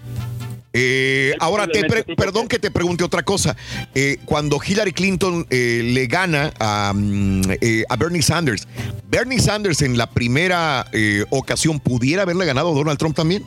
Eh, 0.78 1.32
ahora, 1.40 1.66
te 1.66 1.84
pre- 1.84 2.04
perdón 2.16 2.48
que 2.48 2.58
te 2.58 2.70
pregunte 2.70 3.02
otra 3.02 3.22
cosa. 3.22 3.56
Eh, 3.94 4.18
cuando 4.26 4.58
Hillary 4.64 4.92
Clinton 4.92 5.46
eh, 5.48 5.80
le 5.82 6.06
gana 6.06 6.52
a, 6.60 6.92
mm, 6.94 7.40
eh, 7.62 7.84
a 7.88 7.96
Bernie 7.96 8.20
Sanders, 8.20 8.68
¿Bernie 9.08 9.38
Sanders 9.38 9.80
en 9.80 9.96
la 9.96 10.10
primera 10.10 10.86
eh, 10.92 11.24
ocasión 11.30 11.80
pudiera 11.80 12.22
haberle 12.22 12.44
ganado 12.44 12.72
a 12.72 12.74
Donald 12.74 12.98
Trump 12.98 13.16
también? 13.16 13.42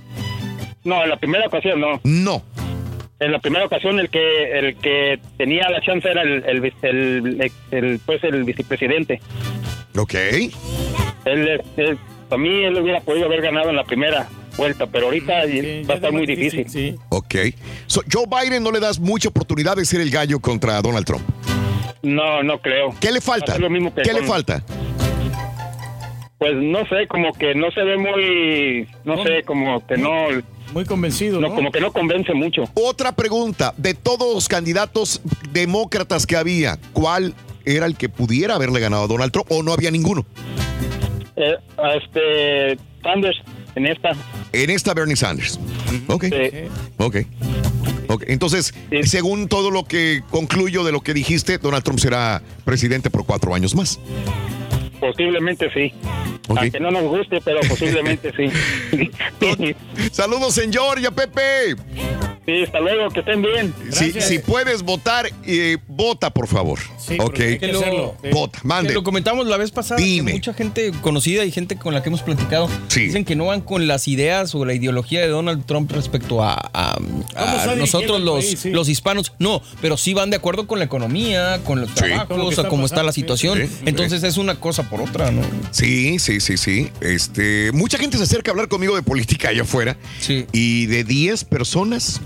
No, 0.83 1.03
en 1.03 1.09
la 1.09 1.17
primera 1.17 1.45
ocasión 1.45 1.80
no. 1.80 2.01
No. 2.03 2.41
En 3.19 3.32
la 3.33 3.40
primera 3.40 3.66
ocasión 3.66 3.99
el 3.99 4.09
que 4.09 4.58
el 4.58 4.75
que 4.77 5.19
tenía 5.38 5.69
la 5.69 5.82
chance 5.82 6.09
era 6.09 6.24
el, 6.24 6.43
el, 6.48 6.74
el- 6.82 7.51
el, 7.72 7.99
pues 8.06 8.24
el 8.24 8.43
vicepresidente. 8.45 9.22
Ok. 9.95 10.14
Él, 11.25 11.61
él- 11.77 11.98
para 12.30 12.41
mí 12.41 12.64
él 12.64 12.77
hubiera 12.77 13.01
podido 13.01 13.25
haber 13.25 13.41
ganado 13.41 13.69
en 13.72 13.75
la 13.75 13.83
primera 13.83 14.27
vuelta, 14.60 14.86
pero 14.88 15.06
ahorita 15.06 15.34
va 15.34 15.94
a 15.94 15.96
estar 15.96 16.12
muy 16.12 16.26
difícil. 16.26 17.00
Ok. 17.10 17.36
So, 17.88 18.02
Joe 18.12 18.26
Biden 18.28 18.62
no 18.62 18.72
le 18.72 18.80
das 18.80 19.00
mucha 19.00 19.30
oportunidad 19.30 19.76
de 19.78 19.86
ser 19.86 20.02
el 20.02 20.12
gallo 20.12 20.40
contra 20.40 20.82
Donald 20.82 21.06
Trump. 21.06 21.24
No, 22.04 22.44
no 22.44 22.60
creo. 22.62 22.94
¿Qué 23.00 23.12
le 23.12 23.22
falta? 23.22 23.58
Lo 23.58 23.70
mismo 23.70 23.94
que 23.94 24.02
¿Qué 24.04 24.14
le 24.14 24.20
con- 24.20 24.28
falta? 24.28 24.64
Pues 26.38 26.54
no 26.56 26.80
sé, 26.88 27.06
como 27.10 27.34
que 27.34 27.54
no 27.54 27.70
se 27.72 27.82
ve 27.84 27.98
muy, 27.98 28.88
no 29.04 29.22
sé, 29.24 29.44
como 29.44 29.86
que 29.86 29.98
no, 29.98 30.28
Muy 30.74 30.86
convencido, 30.86 31.42
no, 31.42 31.50
¿no? 31.50 31.56
como 31.56 31.70
que 31.72 31.82
no 31.82 31.92
convence 31.92 32.34
mucho. 32.34 32.64
Otra 32.76 33.12
pregunta. 33.14 33.74
De 33.76 33.94
todos 33.94 34.34
los 34.36 34.48
candidatos 34.48 35.22
demócratas 35.52 36.26
que 36.26 36.38
había, 36.38 36.78
¿cuál 36.94 37.34
era 37.66 37.86
el 37.86 37.98
que 37.98 38.08
pudiera 38.08 38.56
haberle 38.56 38.80
ganado 38.80 39.04
a 39.04 39.08
Donald 39.08 39.34
Trump 39.34 39.52
o 39.52 39.62
no 39.64 39.74
había 39.74 39.92
ninguno? 39.92 40.26
Eh, 41.36 41.56
a 41.78 41.96
este 41.96 42.78
Sanders 43.04 43.38
en 43.75 43.85
esta. 43.85 44.11
En 44.51 44.69
esta 44.69 44.93
Bernie 44.93 45.15
Sanders. 45.15 45.59
Ok. 46.07 46.25
Ok. 46.98 47.17
Ok. 48.07 48.23
Entonces, 48.27 48.73
según 49.03 49.48
todo 49.48 49.72
lo 49.72 49.83
que 49.83 50.22
concluyo 50.30 50.83
de 50.83 50.91
lo 50.91 51.01
que 51.01 51.14
dijiste, 51.14 51.57
Donald 51.57 51.83
Trump 51.83 51.99
será 51.99 52.41
presidente 52.65 53.09
por 53.09 53.25
cuatro 53.25 53.53
años 53.53 53.75
más. 53.75 53.99
Posiblemente 54.99 55.69
sí. 55.73 55.93
Aunque 56.49 56.80
no 56.80 56.91
nos 56.91 57.03
guste, 57.03 57.39
pero 57.43 57.59
posiblemente 57.67 58.33
sí. 58.35 58.51
Saludos 60.11 60.57
en 60.57 60.73
Georgia, 60.73 61.11
Pepe. 61.11 61.75
Sí, 62.45 62.64
hasta 62.64 62.80
luego, 62.80 63.09
que 63.09 63.19
estén 63.19 63.42
bien. 63.42 63.74
Si, 63.92 64.11
si 64.22 64.40
puedes 64.40 64.82
votar, 64.84 65.30
eh, 65.45 65.77
vota, 65.88 66.32
por 66.32 66.48
favor. 66.48 66.80
ok. 67.19 67.34
Que 67.34 67.69
lo- 67.72 68.16
Vota, 68.32 68.59
mande. 68.64 68.90
que 68.90 68.93
lo 68.95 69.03
comentamos 69.03 69.45
la 69.48 69.58
vez 69.58 69.72
pasada. 69.72 70.01
que 70.01 70.22
mucha 70.24 70.53
gente 70.53 70.92
conocida 71.01 71.45
y 71.45 71.51
gente 71.51 71.76
con 71.76 71.93
la 71.93 72.01
que 72.01 72.09
hemos 72.09 72.22
platicado 72.24 72.69
dicen 72.95 73.24
que 73.26 73.35
no 73.35 73.45
van 73.48 73.61
con 73.61 73.88
las 73.88 74.08
ideas 74.08 74.56
o 74.56 74.66
la 74.66 74.74
ideología 74.74 75.22
de 75.22 75.27
Donald 75.27 75.66
Trump 75.66 75.92
respecto 75.92 76.42
a, 76.43 76.53
a- 76.74 76.98
a 77.35 77.56
está 77.58 77.76
nosotros 77.76 78.19
los, 78.22 78.45
país, 78.45 78.59
sí. 78.59 78.69
los 78.72 78.90
hispanos. 78.90 79.34
No, 79.40 79.61
pero 79.82 79.95
sí 79.98 80.14
van 80.14 80.30
de 80.30 80.38
acuerdo 80.38 80.66
con 80.68 80.80
la 80.80 80.85
economía, 80.85 81.59
con 81.64 81.82
los 81.82 81.90
Con 81.92 82.09
lo 82.09 82.16
trabajos, 82.26 82.50
está 82.50 82.61
a 82.64 82.68
cómo 82.69 82.85
está 82.85 83.03
la 83.03 83.11
sí, 83.11 83.22
situación. 83.22 83.59
sí, 83.59 83.68
sí. 83.68 83.74
Entonces 83.85 84.24
es 84.24 84.38
una 84.38 84.56
cosa 84.59 84.90
por 84.90 85.01
otra, 85.01 85.30
¿no? 85.32 85.42
Sí, 85.72 86.18
sí, 86.19 86.40
sí, 86.40 86.58
sí. 86.58 86.90
Este, 87.01 87.72
mucha 87.74 87.98
gente 87.98 88.18
se 88.18 88.24
acerca 88.24 88.51
a 88.51 88.53
hablar 88.53 88.68
conmigo 88.69 88.95
de 88.95 89.03
política 89.03 89.50
allá 89.50 89.61
afuera. 89.64 89.98
Y 90.51 90.85
de 90.88 91.03
10 91.03 91.43
personas, 91.45 92.22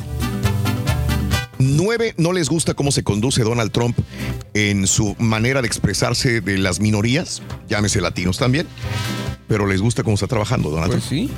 9 1.59 2.16
no 2.17 2.33
les 2.33 2.50
gusta 2.50 2.74
cómo 2.74 2.92
se 2.92 3.03
conduce 3.03 3.43
Donald 3.43 3.72
Trump 3.72 3.98
en 4.53 4.85
su 4.88 5.16
manera 5.19 5.61
de 5.61 5.67
expresarse 5.67 6.42
de 6.42 6.58
las 6.58 6.80
minorías, 6.80 7.42
llámese 7.67 8.01
latinos 8.01 8.38
también, 8.38 8.67
pero 9.48 9.66
les 9.66 9.82
gusta 9.82 10.03
cómo 10.03 10.16
está 10.16 10.27
trabajando 10.27 10.69
Donald 10.69 10.92
Pues 10.92 11.06
Trump. 11.06 11.30
sí. 11.30 11.33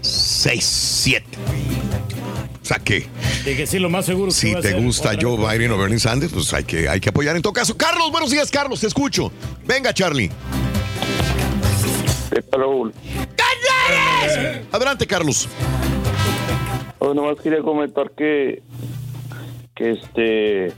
6, 0.00 0.64
7. 0.64 1.26
O 2.60 2.64
sea 2.64 2.78
que 2.78 3.06
De 3.44 3.56
que 3.56 3.66
sí, 3.66 3.78
lo 3.80 3.90
más 3.90 4.06
seguro 4.06 4.30
si 4.30 4.54
te 4.54 4.72
gusta 4.74 5.12
Joe 5.20 5.36
vez. 5.36 5.58
Biden 5.58 5.72
o 5.72 5.78
Bernie 5.78 5.98
Sanders, 5.98 6.32
pues 6.32 6.52
hay 6.54 6.62
que, 6.64 6.88
hay 6.88 7.00
que 7.00 7.08
apoyar 7.08 7.34
en 7.36 7.42
todo 7.42 7.52
caso. 7.52 7.76
Carlos, 7.76 8.10
buenos 8.12 8.30
días, 8.30 8.50
Carlos, 8.50 8.80
te 8.80 8.86
escucho. 8.86 9.32
Venga, 9.66 9.92
Charlie. 9.92 10.30
Raúl. 12.52 12.92
Adelante, 14.70 15.06
Carlos. 15.06 15.48
Hoy 17.04 17.16
nomás 17.16 17.36
quería 17.40 17.60
comentar 17.62 18.12
que, 18.12 18.62
que 19.74 19.90
este, 19.90 20.72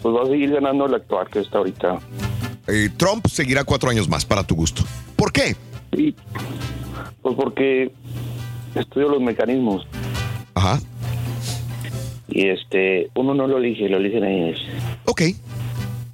pues 0.00 0.14
va 0.14 0.22
a 0.22 0.26
seguir 0.26 0.52
ganando 0.52 0.86
el 0.86 0.94
actual 0.94 1.28
que 1.28 1.40
está 1.40 1.58
ahorita. 1.58 1.98
Eh, 2.68 2.88
Trump 2.96 3.26
seguirá 3.26 3.64
cuatro 3.64 3.90
años 3.90 4.08
más, 4.08 4.24
para 4.24 4.44
tu 4.44 4.54
gusto. 4.54 4.84
¿Por 5.16 5.32
qué? 5.32 5.56
Sí, 5.92 6.14
pues 7.20 7.34
porque 7.34 7.90
estudio 8.76 9.08
los 9.08 9.20
mecanismos. 9.20 9.88
Ajá. 10.54 10.78
Y 12.28 12.46
este, 12.46 13.10
uno 13.16 13.34
no 13.34 13.48
lo 13.48 13.58
elige, 13.58 13.88
lo 13.88 13.96
eligen 13.96 14.22
ellos. 14.24 14.60
Ok. 15.06 15.22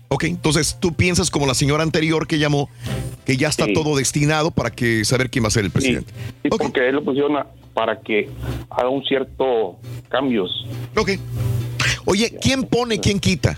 Ok, 0.09 0.25
entonces 0.25 0.79
tú 0.81 0.95
piensas 0.95 1.31
como 1.31 1.47
la 1.47 1.53
señora 1.55 1.83
anterior 1.83 2.27
que 2.27 2.39
llamó, 2.39 2.71
que 3.27 3.37
ya 3.37 3.49
está 3.49 3.67
Sí. 3.67 3.75
todo 3.75 3.97
destinado 3.97 4.51
para 4.51 4.71
que 4.71 5.05
saber 5.05 5.29
quién 5.29 5.45
va 5.45 5.49
a 5.49 5.51
ser 5.51 5.67
el 5.67 5.71
presidente. 5.71 6.11
Sí, 6.43 6.49
porque 6.49 6.89
él 6.89 6.95
lo 6.95 7.05
pusieron 7.05 7.37
a- 7.37 7.47
para 7.75 8.01
que 8.01 8.31
haga 8.71 8.89
un 8.89 9.03
cierto 9.05 9.77
cambios. 10.09 10.67
Ok. 10.97 11.11
Oye, 12.05 12.37
¿quién 12.41 12.65
pone, 12.65 12.99
quién 13.01 13.19
quita? 13.21 13.57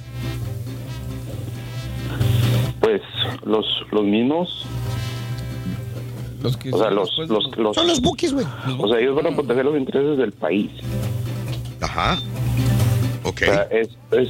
Pues 2.80 3.00
los, 3.44 3.64
los 3.90 4.04
mismos. 4.04 4.66
Los 6.42 6.56
que 6.58 6.70
o 6.70 6.78
sea, 6.78 6.90
los, 6.90 7.10
los, 7.26 7.56
los- 7.56 7.74
Son 7.74 7.86
los 7.86 8.02
bookies, 8.02 8.34
güey. 8.34 8.46
O 8.78 8.86
sea, 8.88 8.98
ellos 9.00 9.16
van 9.16 9.32
a 9.32 9.34
proteger 9.34 9.64
los 9.64 9.76
intereses 9.78 10.18
del 10.18 10.32
país. 10.32 10.70
Ajá. 11.80 12.18
Ok. 13.24 13.42
O 13.42 13.44
sea, 13.46 13.62
es, 13.70 13.88
es, 14.12 14.28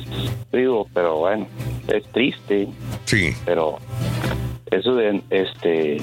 digo, 0.53 0.87
pero 0.95 1.19
bueno, 1.19 1.47
es 1.89 2.05
triste. 2.13 2.69
Sí. 3.05 3.33
Pero 3.45 3.79
eso 4.71 4.95
de, 4.95 5.21
este, 5.31 5.97
es, 5.97 6.03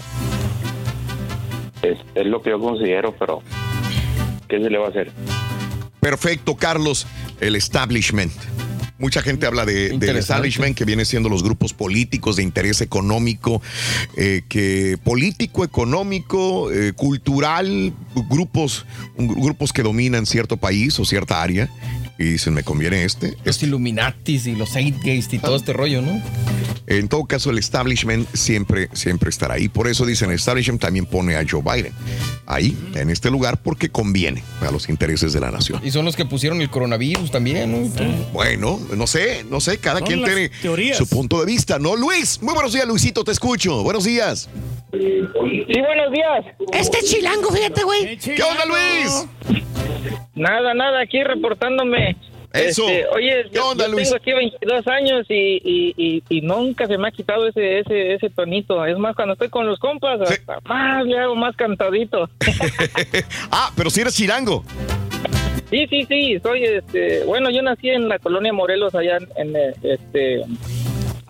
es 2.15 2.25
lo 2.25 2.41
que 2.41 2.49
yo 2.49 2.59
considero, 2.59 3.15
pero 3.17 3.41
¿qué 4.51 4.61
se 4.61 4.69
le 4.69 4.77
va 4.77 4.87
a 4.87 4.89
hacer? 4.89 5.11
Perfecto, 6.01 6.55
Carlos, 6.55 7.07
el 7.39 7.55
establishment. 7.55 8.33
Mucha 8.97 9.23
gente 9.23 9.47
habla 9.47 9.65
de, 9.65 9.97
del 9.97 10.17
establishment, 10.17 10.77
que 10.77 10.85
viene 10.85 11.05
siendo 11.05 11.27
los 11.27 11.41
grupos 11.41 11.73
políticos 11.73 12.35
de 12.35 12.43
interés 12.43 12.81
económico, 12.81 13.61
eh, 14.15 14.43
que 14.47 14.97
político, 15.03 15.63
económico, 15.63 16.71
eh, 16.71 16.93
cultural, 16.93 17.93
grupos, 18.29 18.85
grupos 19.17 19.73
que 19.73 19.81
dominan 19.81 20.27
cierto 20.27 20.57
país 20.57 20.99
o 20.99 21.05
cierta 21.05 21.41
área. 21.41 21.67
Y 22.21 22.33
dicen, 22.33 22.53
me 22.53 22.63
conviene 22.63 23.03
este. 23.03 23.35
Los 23.43 23.63
Illuminatis 23.63 24.45
y 24.45 24.55
los 24.55 24.73
Zeitgeist 24.73 25.33
y 25.33 25.39
todo 25.39 25.55
este 25.55 25.73
rollo, 25.73 26.03
¿no? 26.03 26.21
En 26.85 27.07
todo 27.07 27.25
caso, 27.25 27.49
el 27.49 27.57
establishment 27.57 28.27
siempre, 28.33 28.89
siempre 28.93 29.31
estará 29.31 29.55
ahí. 29.55 29.69
Por 29.69 29.87
eso 29.87 30.05
dicen, 30.05 30.29
el 30.29 30.35
establishment 30.35 30.79
también 30.79 31.07
pone 31.07 31.35
a 31.35 31.43
Joe 31.49 31.63
Biden 31.63 31.93
ahí, 32.45 32.77
en 32.93 33.09
este 33.09 33.31
lugar, 33.31 33.61
porque 33.63 33.89
conviene 33.89 34.43
a 34.61 34.69
los 34.69 34.87
intereses 34.89 35.33
de 35.33 35.39
la 35.39 35.49
nación. 35.49 35.81
Y 35.83 35.89
son 35.89 36.05
los 36.05 36.15
que 36.15 36.25
pusieron 36.25 36.61
el 36.61 36.69
coronavirus 36.69 37.31
también, 37.31 37.71
¿no? 37.71 37.89
Bueno, 38.33 38.79
no 38.95 39.07
sé, 39.07 39.43
no 39.49 39.59
sé, 39.59 39.79
cada 39.79 39.99
Son 39.99 40.07
quien 40.07 40.23
tiene 40.23 40.49
teorías. 40.61 40.97
su 40.97 41.07
punto 41.07 41.39
de 41.39 41.47
vista, 41.47 41.79
¿no? 41.79 41.95
Luis, 41.95 42.39
muy 42.43 42.53
buenos 42.53 42.73
días, 42.73 42.85
Luisito, 42.87 43.23
te 43.23 43.31
escucho. 43.31 43.81
Buenos 43.81 44.03
días. 44.03 44.47
Sí, 44.91 44.99
buenos 44.99 46.11
días. 46.11 46.45
Este 46.73 46.99
es 46.99 47.05
chilango, 47.05 47.51
fíjate, 47.51 47.83
güey. 47.83 48.17
¿Qué 48.17 48.43
onda, 48.43 48.65
Luis? 48.65 49.27
Nada, 50.35 50.73
nada, 50.73 51.01
aquí 51.01 51.23
reportándome. 51.23 52.10
Eso. 52.53 52.87
Este, 52.87 53.07
oye, 53.07 53.43
¿Qué 53.43 53.55
yo, 53.55 53.69
onda, 53.69 53.85
yo 53.85 53.91
Luis? 53.93 54.09
tengo 54.09 54.17
aquí 54.17 54.31
22 54.33 54.87
años 54.87 55.25
y, 55.29 55.61
y, 55.63 55.93
y, 55.97 56.23
y 56.29 56.41
nunca 56.41 56.85
se 56.87 56.97
me 56.97 57.07
ha 57.07 57.11
quitado 57.11 57.47
ese, 57.47 57.79
ese, 57.79 58.13
ese 58.15 58.29
tonito. 58.29 58.85
Es 58.85 58.97
más, 58.97 59.15
cuando 59.15 59.33
estoy 59.33 59.49
con 59.49 59.65
los 59.65 59.79
compas, 59.79 60.19
hasta 60.21 60.59
más 60.65 61.05
le 61.05 61.17
hago 61.17 61.35
más 61.35 61.55
cantadito. 61.55 62.29
Ah, 63.51 63.71
pero 63.75 63.89
si 63.89 64.01
eres 64.01 64.15
chirango. 64.15 64.63
Sí, 65.69 65.87
sí, 65.89 66.05
sí, 66.07 66.37
soy, 66.43 66.63
este, 66.63 67.23
bueno, 67.23 67.49
yo 67.49 67.61
nací 67.61 67.89
en 67.89 68.09
la 68.09 68.19
colonia 68.19 68.51
Morelos, 68.51 68.93
allá 68.93 69.17
en, 69.37 69.55
eh, 69.55 69.73
este, 69.83 70.41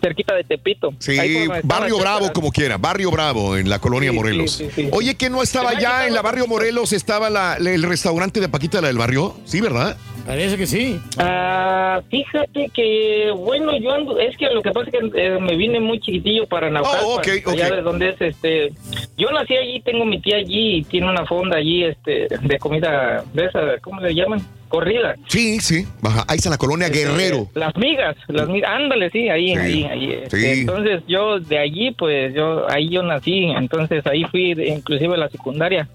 cerquita 0.02 0.36
de 0.36 0.44
Tepito. 0.44 0.94
Sí, 1.00 1.18
Barrio 1.64 2.00
Bravo, 2.00 2.32
como 2.34 2.52
quiera, 2.52 2.78
Barrio 2.78 3.12
Bravo, 3.12 3.56
en 3.58 3.70
la 3.70 3.80
colonia 3.80 4.10
Sí, 4.12 4.16
Morelos. 4.16 4.52
sí, 4.52 4.66
sí, 4.74 4.84
sí. 4.84 4.90
Oye, 4.92 5.16
que 5.16 5.30
no 5.30 5.42
estaba 5.44 5.80
ya 5.80 6.08
en 6.08 6.14
la 6.14 6.22
Barrio 6.22 6.48
Morelos, 6.48 6.92
estaba 6.94 7.30
la- 7.30 7.58
la- 7.60 7.72
el 7.72 7.84
restaurante 7.84 8.40
de 8.40 8.50
Paquita, 8.50 8.82
la 8.82 8.88
del 8.88 8.98
barrio? 8.98 9.36
Sí, 9.46 9.62
¿verdad? 9.62 9.96
Parece 10.26 10.56
que 10.58 10.68
sí. 10.68 11.00
Ah, 11.18 12.00
fíjate 12.10 12.70
que, 12.74 13.32
bueno, 13.36 13.76
yo 13.80 13.92
ando, 13.92 14.20
es 14.20 14.36
que 14.38 14.46
lo 14.54 14.62
que 14.62 14.72
pasa 14.72 14.90
es 14.92 15.00
que 15.12 15.12
eh, 15.26 15.40
me 15.40 15.56
vine 15.56 15.80
muy 15.80 16.00
chiquitillo 16.00 16.46
para 16.48 16.70
Naucalpan, 16.70 17.04
Oh, 17.06 17.16
ok, 17.16 17.28
allá 17.48 17.68
ok. 17.68 17.74
de 17.76 17.82
donde 17.82 18.10
es, 18.10 18.22
este, 18.22 18.72
yo 19.18 19.30
nací 19.32 19.56
allí, 19.56 19.82
tengo 19.82 20.06
mi 20.06 20.22
tía 20.22 20.38
allí 20.38 20.78
y 20.78 20.84
tiene 20.84 21.10
una 21.10 21.26
fonda 21.26 21.58
allí, 21.58 21.84
este, 21.84 22.28
de 22.40 22.58
comida, 22.60 23.24
de 23.34 23.46
esa, 23.46 23.60
¿cómo 23.82 24.00
le 24.02 24.14
llaman? 24.14 24.42
Corrida. 24.72 25.16
Sí, 25.28 25.60
sí. 25.60 25.86
Baja. 26.02 26.24
Ahí 26.28 26.38
está 26.38 26.50
la 26.50 26.58
colonia 26.58 26.88
Este, 26.88 27.00
Guerrero. 27.06 27.48
Las 27.54 27.76
migas, 27.76 28.16
las 28.30 28.48
migas, 28.48 28.72
ándale, 28.74 29.10
sí, 29.12 29.30
ahí, 29.30 29.50
Sí, 29.50 29.58
ahí, 29.58 29.84
ahí. 29.86 30.24
sí. 30.32 30.46
Entonces 30.62 31.04
yo 31.08 31.40
de 31.40 31.60
allí, 31.60 31.92
pues 31.92 32.34
yo, 32.34 32.66
ahí 32.72 32.90
yo 32.90 33.04
nací, 33.04 33.52
entonces 33.52 34.06
ahí 34.08 34.24
fui 34.32 34.54
de- 34.56 34.70
inclusive 34.70 35.14
a 35.14 35.18
la 35.18 35.30
secundaria. 35.30 35.88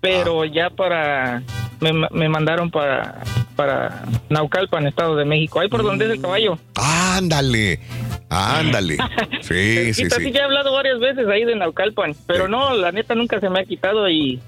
Pero 0.00 0.46
ya 0.46 0.70
para, 0.70 1.42
me, 1.80 1.92
me 2.10 2.28
mandaron 2.30 2.70
para, 2.70 3.20
para 3.54 4.02
Naucalpan, 4.30 4.86
Estado 4.86 5.14
de 5.14 5.26
México, 5.26 5.60
ahí 5.60 5.68
por 5.68 5.82
donde 5.82 6.06
es 6.06 6.12
el 6.12 6.20
caballo. 6.22 6.58
Ándale, 6.74 7.80
ándale. 8.30 8.96
Sí, 9.40 9.94
sí, 9.94 10.04
sí. 10.04 10.10
sí, 10.10 10.30
ya 10.32 10.40
he 10.40 10.42
hablado 10.44 10.72
varias 10.72 11.00
veces 11.00 11.26
ahí 11.26 11.44
de 11.44 11.56
Naucalpan, 11.56 12.14
pero 12.26 12.46
no, 12.46 12.76
la 12.76 12.92
neta 12.92 13.14
nunca 13.14 13.40
se 13.40 13.48
me 13.48 13.60
ha 13.60 13.64
quitado 13.64 14.08
y, 14.08 14.38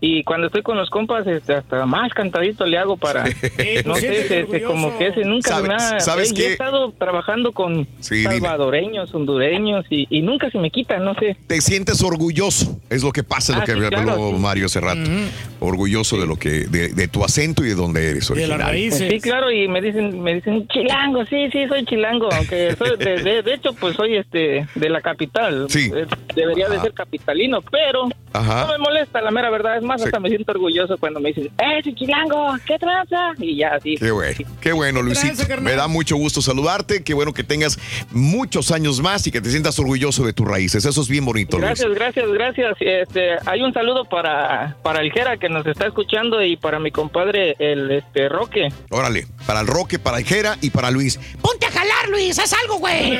y 0.00 0.22
cuando 0.24 0.46
estoy 0.46 0.62
con 0.62 0.76
los 0.78 0.88
compas, 0.88 1.26
este, 1.26 1.52
hasta 1.54 1.84
más 1.84 2.12
cantadito 2.14 2.64
le 2.64 2.78
hago 2.78 2.96
para, 2.96 3.24
no 3.84 3.96
sé, 3.96 4.00
siéntete 4.28 4.46
se- 4.46 4.50
se- 4.60 4.62
como 4.62 4.96
que 4.96 5.08
ese 5.08 5.24
nunca 5.24 5.56
se 5.56 5.62
me 5.68 5.74
ha... 5.74 6.00
¿Sabes- 6.00 6.30
eh, 6.30 6.34
yo 6.36 6.44
he 6.44 6.52
estado 6.52 6.92
trabajando 6.92 7.52
con 7.52 7.86
Sí, 8.00 8.16
dime. 8.18 8.34
salvadoreños, 8.34 9.12
hondureños 9.14 9.84
y, 9.90 10.06
y 10.08 10.22
nunca 10.22 10.48
se 10.50 10.58
me 10.58 10.70
quita, 10.70 10.98
no 10.98 11.14
sé. 11.16 11.36
Te 11.48 11.60
sientes 11.60 12.02
orgulloso, 12.02 12.78
es 12.88 13.02
lo 13.02 13.12
que 13.12 13.24
pasa, 13.24 13.54
lo 13.54 13.58
Ah, 13.62 13.64
que 13.64 13.72
sí, 13.72 13.78
habló 13.78 13.88
claro, 13.90 14.30
sí. 14.30 14.36
Mario 14.40 14.66
hace 14.66 14.80
rato. 14.80 15.10
Orgulloso 15.58 16.18
de 16.20 16.26
lo 16.26 16.36
que, 16.36 16.66
de, 16.68 16.88
de 16.90 17.08
tu 17.08 17.24
acento 17.24 17.64
y 17.64 17.68
de 17.68 17.74
donde 17.74 18.10
eres 18.10 18.30
original. 18.30 18.74
Sí, 18.92 19.20
claro, 19.20 19.50
y 19.50 19.66
me 19.68 19.80
dicen, 19.82 20.22
me 20.22 20.34
dicen 20.34 20.66
chilango, 20.68 21.24
sí, 21.26 21.48
sí, 21.50 21.66
soy 21.68 21.84
chilango, 21.84 22.28
aunque 22.32 22.74
soy 22.76 22.96
de, 22.98 23.22
de- 23.26 23.42
de 23.42 23.54
hecho, 23.54 23.72
pues 23.74 23.96
soy 23.96 24.16
este 24.16 24.66
de 24.74 24.88
la 24.88 25.00
capital. 25.00 25.66
Sí. 25.68 25.90
Eh, 25.94 26.06
Debería 26.34 26.68
de 26.68 26.78
ser 26.80 26.92
capitalino, 26.92 27.60
pero 27.62 28.08
Ajá. 28.38 28.66
no 28.66 28.72
me 28.72 28.78
molesta, 28.78 29.20
la 29.20 29.30
mera 29.30 29.50
verdad. 29.50 29.76
Es 29.76 29.82
más, 29.82 30.02
hasta 30.02 30.20
me 30.20 30.28
siento 30.28 30.52
orgulloso 30.52 30.96
cuando 30.98 31.20
me 31.20 31.30
dicen, 31.30 31.50
¡eh, 31.58 31.82
chilango! 31.94 32.56
¿Qué 32.66 32.78
tranza? 32.78 33.32
Y 33.38 33.56
ya, 33.56 33.74
así. 33.74 33.96
Qué 33.96 34.10
bueno, 34.10 34.38
qué 34.60 34.72
bueno, 34.72 35.02
Luisito. 35.02 35.34
Gracias. 35.36 35.62
Me 35.62 35.74
da 35.74 35.88
mucho 35.88 36.16
gusto 36.16 36.42
saludarte. 36.42 37.02
Qué 37.02 37.14
bueno 37.14 37.32
que 37.32 37.44
tengas 37.44 37.78
muchos 38.10 38.70
años 38.70 39.00
más 39.00 39.26
y 39.26 39.30
que 39.30 39.40
te 39.40 39.50
sientas 39.50 39.78
orgulloso 39.78 40.24
de 40.24 40.32
tus 40.32 40.46
raíces. 40.46 40.84
Eso 40.84 41.00
es 41.00 41.08
bien 41.08 41.24
bonito, 41.24 41.58
Luis. 41.58 41.68
Gracias, 41.68 41.94
gracias, 41.94 42.28
gracias. 42.32 42.76
Este, 42.80 43.36
hay 43.46 43.62
un 43.62 43.72
saludo 43.72 44.04
para, 44.04 44.76
para 44.82 45.00
el 45.00 45.12
Jera 45.12 45.36
que 45.36 45.48
nos 45.48 45.66
está 45.66 45.86
escuchando 45.86 46.42
y 46.42 46.56
para 46.56 46.78
mi 46.78 46.90
compadre, 46.90 47.56
el 47.58 47.90
este 47.90 48.28
Roque. 48.28 48.68
Órale, 48.90 49.26
para 49.46 49.60
el 49.60 49.66
Roque, 49.66 49.98
para 49.98 50.18
el 50.18 50.24
Jera 50.24 50.56
y 50.60 50.70
para 50.70 50.90
Luis. 50.90 51.18
Ponte 51.40 51.66
a 51.66 51.70
jalar, 51.70 52.08
Luis, 52.08 52.38
haz 52.38 52.52
algo, 52.52 52.78
güey. 52.78 53.16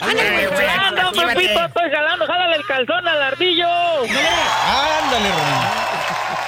Ándale, 0.00 0.48
güey. 0.48 0.66
¡Jalando, 0.66 1.12
Pepito! 1.12 1.64
¡Estoy 1.64 1.90
jalando! 1.90 2.26
¡Jálale 2.26 2.56
el 2.56 2.64
calzón 2.66 3.08
al 3.08 3.22
ardillo! 3.22 3.66
Ándale, 4.66 5.28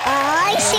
Ay, 0.05 0.55
sí. 0.59 0.77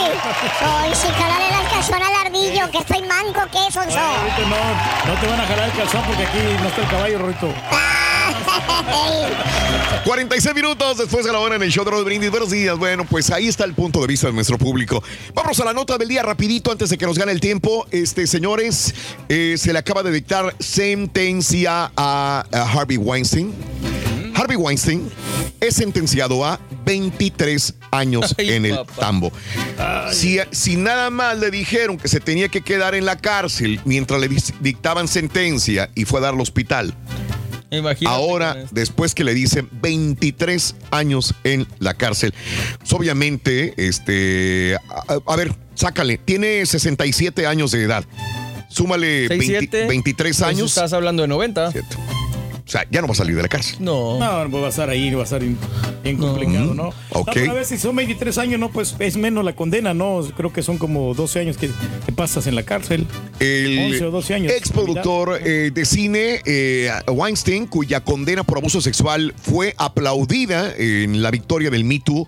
Soy 0.59 0.95
sí, 0.95 1.07
jalale 1.19 1.47
el 1.49 1.69
calzón 1.69 2.01
al 2.01 2.25
ardillo, 2.25 2.71
que 2.71 2.77
estoy 2.79 3.01
manco, 3.01 3.41
¿qué 3.51 3.71
son? 3.71 3.87
Ay, 3.89 3.95
ahorita 3.97 4.41
no, 4.47 5.13
no 5.13 5.19
te 5.19 5.27
van 5.27 5.41
a 5.41 5.45
jalar 5.45 5.65
el 5.69 5.75
calzón 5.75 6.03
porque 6.05 6.23
aquí 6.23 6.37
no 6.61 6.67
está 6.69 6.81
el 6.81 6.87
caballo, 6.87 7.19
Rorito. 7.19 7.53
46 10.05 10.55
minutos 10.55 10.97
después 10.97 11.25
de 11.25 11.31
la 11.33 11.39
hora 11.39 11.55
en 11.55 11.63
el 11.63 11.69
show 11.69 11.83
de 11.83 11.91
Raúl 11.91 12.05
Brindis. 12.05 12.31
Buenos 12.31 12.49
días. 12.49 12.77
Bueno, 12.77 13.05
pues 13.05 13.29
ahí 13.29 13.47
está 13.47 13.65
el 13.65 13.73
punto 13.73 13.99
de 13.99 14.07
vista 14.07 14.27
de 14.27 14.33
nuestro 14.33 14.57
público. 14.57 15.03
Vamos 15.33 15.59
a 15.59 15.65
la 15.65 15.73
nota 15.73 15.97
del 15.97 16.07
día 16.07 16.23
rapidito 16.23 16.71
antes 16.71 16.89
de 16.89 16.97
que 16.97 17.05
nos 17.05 17.17
gane 17.17 17.31
el 17.31 17.41
tiempo. 17.41 17.85
Este, 17.91 18.25
señores, 18.25 18.93
eh, 19.27 19.55
se 19.57 19.73
le 19.73 19.79
acaba 19.79 20.03
de 20.03 20.11
dictar 20.11 20.55
sentencia 20.59 21.91
a, 21.95 22.45
a 22.51 22.61
Harvey 22.71 22.97
Weinstein. 22.97 23.53
Harvey 24.37 24.55
Weinstein 24.55 25.09
es 25.59 25.75
sentenciado 25.75 26.45
a 26.45 26.59
23 26.85 27.73
años 27.89 28.35
Ay, 28.37 28.51
en 28.51 28.65
el 28.67 28.75
papá. 28.75 28.93
tambo. 28.99 29.31
Si, 30.11 30.37
si 30.51 30.75
nada 30.75 31.09
más 31.09 31.39
le 31.39 31.49
dijeron 31.49 31.97
que 31.97 32.07
se 32.07 32.19
tenía 32.19 32.47
que 32.47 32.61
quedar 32.61 32.93
en 32.93 33.05
la 33.05 33.17
cárcel 33.17 33.81
mientras 33.83 34.21
le 34.21 34.29
dictaban 34.59 35.07
sentencia 35.07 35.89
y 35.95 36.05
fue 36.05 36.19
a 36.19 36.23
dar 36.23 36.33
al 36.35 36.41
hospital, 36.41 36.93
Imagínate 37.69 38.15
Ahora, 38.15 38.55
después 38.71 39.13
que 39.13 39.25
le 39.25 39.33
dicen 39.33 39.67
23 39.81 40.75
años 40.91 41.33
en 41.43 41.67
la 41.79 41.95
cárcel, 41.95 42.33
pues, 42.79 42.93
obviamente, 42.93 43.73
este, 43.75 44.77
a, 44.89 45.19
a 45.25 45.35
ver, 45.35 45.53
sácale, 45.75 46.17
tiene 46.17 46.65
67 46.65 47.45
años 47.45 47.71
de 47.71 47.83
edad. 47.83 48.05
Súmale 48.69 49.27
6, 49.27 49.39
20 49.39 49.45
7, 49.45 49.87
23 49.87 50.37
pues 50.37 50.49
años. 50.49 50.69
Estás 50.71 50.93
hablando 50.93 51.23
de 51.23 51.27
90. 51.27 51.71
O 52.67 52.69
sea, 52.69 52.85
ya 52.91 52.99
no 52.99 53.07
va 53.07 53.13
a 53.13 53.15
salir 53.15 53.35
de 53.35 53.41
la 53.41 53.47
cárcel. 53.47 53.77
No. 53.79 54.19
No, 54.19 54.51
pues 54.51 54.61
va 54.61 54.67
a 54.67 54.69
estar 54.69 54.89
ahí, 54.89 55.13
va 55.13 55.21
a 55.21 55.23
estar 55.23 55.39
bien 55.39 55.57
bien 56.03 56.17
complicado, 56.17 56.73
¿no? 56.73 56.93
ok. 57.11 57.35
No, 57.45 57.51
a 57.51 57.55
ver 57.55 57.65
si 57.65 57.77
son 57.77 57.95
23 57.95 58.37
años, 58.37 58.59
no, 58.59 58.69
pues 58.69 58.95
es 58.99 59.17
menos 59.17 59.43
la 59.43 59.53
condena, 59.53 59.93
¿no? 59.93 60.21
Creo 60.35 60.53
que 60.53 60.63
son 60.63 60.77
como 60.77 61.13
12 61.13 61.39
años 61.39 61.57
que, 61.57 61.69
que 62.05 62.11
pasas 62.11 62.47
en 62.47 62.55
la 62.55 62.63
cárcel. 62.63 63.07
El 63.39 63.79
11 63.93 64.05
o 64.05 64.11
12 64.11 64.33
años. 64.33 64.53
exproductor 64.53 65.39
eh, 65.43 65.71
de 65.73 65.85
cine 65.85 66.41
eh, 66.45 66.91
Weinstein, 67.07 67.67
cuya 67.67 68.01
condena 68.01 68.43
por 68.43 68.57
abuso 68.57 68.81
sexual 68.81 69.33
fue 69.41 69.73
aplaudida 69.77 70.73
en 70.77 71.21
la 71.21 71.31
victoria 71.31 71.69
del 71.69 71.83
Me 71.83 71.99
Too, 71.99 72.27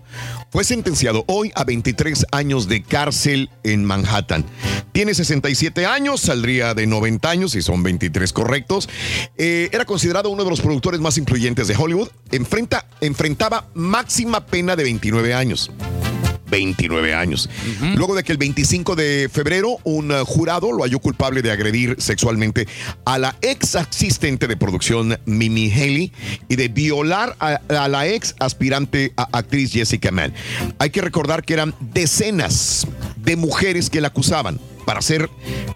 fue 0.51 0.63
sentenciado 0.63 1.23
hoy 1.27 1.51
a 1.55 1.63
23 1.63 2.25
años 2.31 2.67
de 2.67 2.83
cárcel 2.83 3.49
en 3.63 3.85
Manhattan. 3.85 4.45
Tiene 4.91 5.13
67 5.13 5.85
años, 5.85 6.21
saldría 6.21 6.73
de 6.73 6.87
90 6.87 7.29
años, 7.29 7.51
si 7.51 7.61
son 7.61 7.83
23 7.83 8.33
correctos. 8.33 8.89
Eh, 9.37 9.69
era 9.71 9.85
considerado 9.85 10.29
uno 10.29 10.43
de 10.43 10.49
los 10.49 10.61
productores 10.61 10.99
más 10.99 11.17
influyentes 11.17 11.67
de 11.67 11.75
Hollywood. 11.75 12.09
Enfrenta, 12.31 12.85
enfrentaba 13.01 13.69
máxima 13.73 14.45
pena 14.45 14.75
de 14.75 14.83
29 14.83 15.33
años. 15.33 15.71
29 16.49 17.13
años. 17.13 17.49
Luego 17.95 18.15
de 18.15 18.23
que 18.23 18.31
el 18.31 18.37
25 18.37 18.95
de 18.95 19.29
febrero 19.31 19.77
un 19.83 20.11
eh, 20.11 20.23
jurado 20.25 20.71
lo 20.71 20.83
halló 20.83 20.99
culpable 20.99 21.41
de 21.41 21.51
agredir 21.51 21.95
sexualmente 21.99 22.67
a 23.05 23.17
la 23.17 23.35
ex 23.41 23.75
asistente 23.75 24.47
de 24.47 24.57
producción 24.57 25.17
Mimi 25.25 25.71
Haley 25.71 26.11
y 26.47 26.55
de 26.55 26.67
violar 26.67 27.35
a, 27.39 27.59
a 27.69 27.87
la 27.87 28.07
ex 28.07 28.35
aspirante 28.39 29.13
a 29.17 29.29
actriz 29.37 29.71
Jessica 29.71 30.11
Mann. 30.11 30.33
Hay 30.79 30.89
que 30.89 31.01
recordar 31.01 31.43
que 31.43 31.53
eran 31.53 31.73
decenas 31.79 32.87
de 33.17 33.35
mujeres 33.35 33.89
que 33.89 34.01
la 34.01 34.09
acusaban. 34.09 34.59
Para 34.89 35.03
ser 35.03 35.29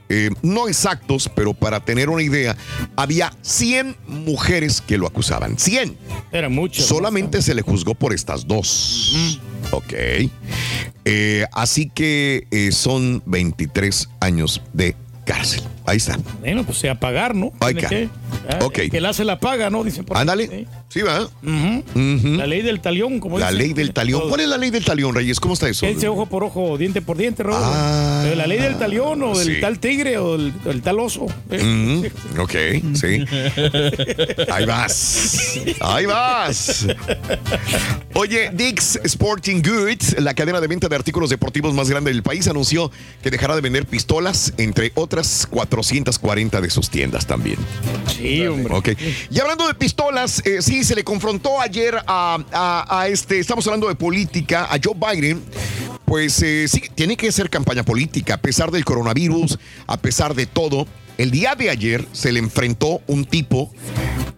eh, 0.09 0.31
no 0.41 0.67
exactos, 0.67 1.29
pero 1.35 1.53
para 1.53 1.85
tener 1.85 2.09
una 2.09 2.23
idea, 2.23 2.57
había 2.95 3.31
100 3.43 3.95
mujeres 4.07 4.81
que 4.81 4.97
lo 4.97 5.05
acusaban. 5.05 5.59
100. 5.59 5.95
Era 6.31 6.49
mucho. 6.49 6.81
Solamente 6.81 7.43
se 7.43 7.53
le 7.53 7.61
juzgó 7.61 7.93
por 7.93 8.11
estas 8.11 8.47
dos. 8.47 9.39
Ok. 9.69 9.93
Eh, 11.05 11.45
así 11.51 11.91
que 11.93 12.47
eh, 12.49 12.71
son 12.71 13.21
23 13.27 14.09
años 14.19 14.63
de 14.73 14.95
cárcel. 15.27 15.61
Ahí 15.85 15.97
está. 15.97 16.17
Bueno, 16.39 16.63
pues 16.63 16.77
sea 16.77 16.95
pagar, 16.99 17.35
¿no? 17.35 17.51
Ay, 17.59 17.73
Tiene 17.75 17.81
ca- 17.81 17.89
que, 18.59 18.65
ok. 18.65 18.77
el 18.79 18.91
que 18.91 19.01
la 19.01 19.09
hace 19.09 19.23
la 19.25 19.39
paga, 19.39 19.69
¿no? 19.69 19.83
Dicen 19.83 20.05
por. 20.05 20.17
Ándale. 20.17 20.67
Sí, 20.89 21.01
va. 21.01 21.27
La 21.43 22.45
ley 22.47 22.61
del 22.61 22.79
talión, 22.79 23.19
como 23.19 23.39
La 23.39 23.47
dicen. 23.47 23.57
ley 23.63 23.73
del 23.73 23.93
talión. 23.93 24.29
¿Cuál 24.29 24.41
es 24.41 24.47
la 24.47 24.57
ley 24.57 24.69
del 24.69 24.85
talión, 24.85 25.13
Reyes? 25.15 25.39
¿Cómo 25.39 25.55
está 25.55 25.67
eso? 25.67 25.85
¿Qué 25.85 25.93
dice 25.95 26.07
ojo 26.07 26.27
por 26.27 26.43
ojo, 26.43 26.77
diente 26.77 27.01
por 27.01 27.17
diente? 27.17 27.43
Ah, 27.51 28.21
Pero 28.23 28.35
la 28.35 28.45
ley 28.47 28.59
del 28.59 28.77
talión 28.77 29.21
o 29.23 29.37
del 29.37 29.55
sí. 29.55 29.61
tal 29.61 29.79
tigre 29.79 30.17
o 30.19 30.37
del, 30.37 30.53
del 30.63 30.81
tal 30.81 30.99
oso. 30.99 31.23
ok, 31.25 32.51
sí. 32.93 33.25
Ahí 34.51 34.65
vas. 34.65 35.59
Ahí 35.81 36.05
vas. 36.05 36.85
Oye, 38.13 38.51
Dick's 38.53 38.99
Sporting 39.03 39.61
Goods, 39.63 40.15
la 40.19 40.33
cadena 40.33 40.61
de 40.61 40.67
venta 40.67 40.87
de 40.87 40.95
artículos 40.95 41.29
deportivos 41.29 41.73
más 41.73 41.89
grande 41.89 42.11
del 42.11 42.21
país, 42.23 42.47
anunció 42.47 42.91
que 43.21 43.31
dejará 43.31 43.55
de 43.55 43.61
vender 43.61 43.85
pistolas, 43.87 44.53
entre 44.57 44.91
otras 44.95 45.47
440 45.75 46.61
de 46.61 46.69
sus 46.69 46.89
tiendas 46.89 47.25
también. 47.25 47.57
Sí, 48.15 48.45
hombre. 48.45 48.73
Ok. 48.75 48.89
Y 49.29 49.39
hablando 49.39 49.67
de 49.67 49.73
pistolas, 49.73 50.41
eh, 50.45 50.61
sí, 50.61 50.83
se 50.83 50.95
le 50.95 51.03
confrontó 51.03 51.59
ayer 51.59 51.95
a, 52.07 52.37
a- 52.51 52.99
a 53.01 53.07
este, 53.07 53.39
estamos 53.39 53.65
hablando 53.67 53.87
de 53.87 53.95
política, 53.95 54.65
a 54.69 54.77
Joe 54.83 54.93
Biden. 54.95 55.41
Pues 56.05 56.41
eh, 56.43 56.67
sí, 56.67 56.81
tiene 56.93 57.17
que 57.17 57.31
ser 57.31 57.49
campaña 57.49 57.83
política, 57.83 58.35
a 58.35 58.37
pesar 58.37 58.69
del 58.71 58.85
coronavirus, 58.85 59.57
a 59.87 59.97
pesar 59.97 60.35
de 60.35 60.45
todo. 60.45 60.85
El 61.17 61.31
día 61.31 61.55
de 61.55 61.69
ayer 61.69 62.05
se 62.11 62.31
le 62.31 62.39
enfrentó 62.39 63.01
un 63.07 63.25
tipo 63.25 63.71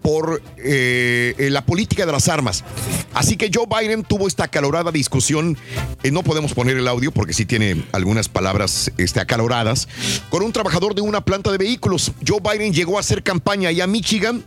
por 0.02 0.42
eh, 0.58 1.34
la 1.50 1.66
política 1.66 2.06
de 2.06 2.12
las 2.12 2.28
armas. 2.28 2.64
Así 3.14 3.38
que 3.38 3.50
Joe 3.52 3.66
Biden 3.66 4.04
tuvo 4.04 4.28
esta 4.28 4.44
acalorada 4.44 4.92
discusión. 4.92 5.58
eh, 6.04 6.12
no 6.12 6.22
podemos 6.22 6.54
poner 6.54 6.78
el 6.78 6.88
audio 6.88 7.12
porque 7.12 7.34
sí 7.34 7.46
tiene 7.46 7.84
algunas 7.92 8.30
palabras 8.30 8.92
este, 8.98 9.20
acaloradas. 9.20 9.88
Con 10.30 10.44
un 10.44 10.52
trabajador 10.52 10.94
de 10.94 11.02
una 11.02 11.22
planta 11.22 11.52
de 11.52 11.58
vehículos. 11.58 12.12
Joe 12.28 12.40
Biden 12.40 12.74
llegó 12.74 12.98
a 12.98 13.00
hacer 13.00 13.24
campaña 13.24 13.70
allá 13.70 13.86
a 13.86 13.88
Michigan. 13.88 14.44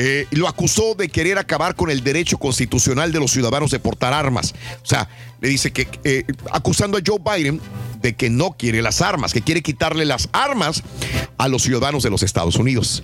eh, 0.00 0.26
lo 0.30 0.46
acusó 0.46 0.94
de 0.94 1.08
querer 1.08 1.38
acabar 1.38 1.74
con 1.74 1.90
el 1.90 2.04
derecho 2.04 2.38
constitucional 2.38 3.10
de 3.10 3.18
los 3.18 3.32
ciudadanos 3.32 3.72
de 3.72 3.80
portar 3.80 4.12
armas. 4.12 4.54
O 4.80 4.86
sea, 4.86 5.08
le 5.40 5.48
dice 5.48 5.72
que, 5.72 5.88
eh, 6.04 6.24
acusando 6.52 6.98
a 6.98 7.00
Joe 7.04 7.18
Biden 7.18 7.60
de 8.00 8.14
que 8.14 8.30
no 8.30 8.52
quiere 8.52 8.82
las 8.82 9.02
armas, 9.02 9.32
que 9.32 9.42
quiere 9.42 9.62
quitarle 9.62 10.04
las 10.04 10.28
armas 10.32 10.82
a 11.36 11.48
los 11.48 11.62
ciudadanos 11.62 12.02
de 12.02 12.10
los 12.10 12.22
Estados 12.22 12.56
Unidos. 12.56 13.02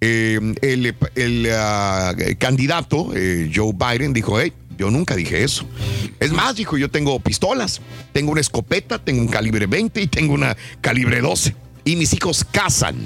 Eh, 0.00 0.38
el 0.62 0.94
el, 1.14 1.48
ah, 1.52 2.14
candidato, 2.38 3.10
eh, 3.14 3.50
Joe 3.54 3.72
Biden, 3.72 4.12
dijo, 4.12 4.38
hey, 4.40 4.52
yo 4.76 4.90
nunca 4.90 5.16
dije 5.16 5.44
eso. 5.44 5.66
Es 6.20 6.32
más, 6.32 6.56
dijo, 6.56 6.76
yo 6.76 6.90
tengo 6.90 7.18
pistolas, 7.20 7.80
tengo 8.12 8.32
una 8.32 8.40
escopeta, 8.40 8.98
tengo 8.98 9.20
un 9.22 9.28
calibre 9.28 9.66
20 9.66 10.00
y 10.00 10.06
tengo 10.06 10.34
una 10.34 10.56
calibre 10.80 11.20
12. 11.20 11.54
Y 11.84 11.96
mis 11.96 12.12
hijos 12.14 12.44
cazan, 12.50 12.96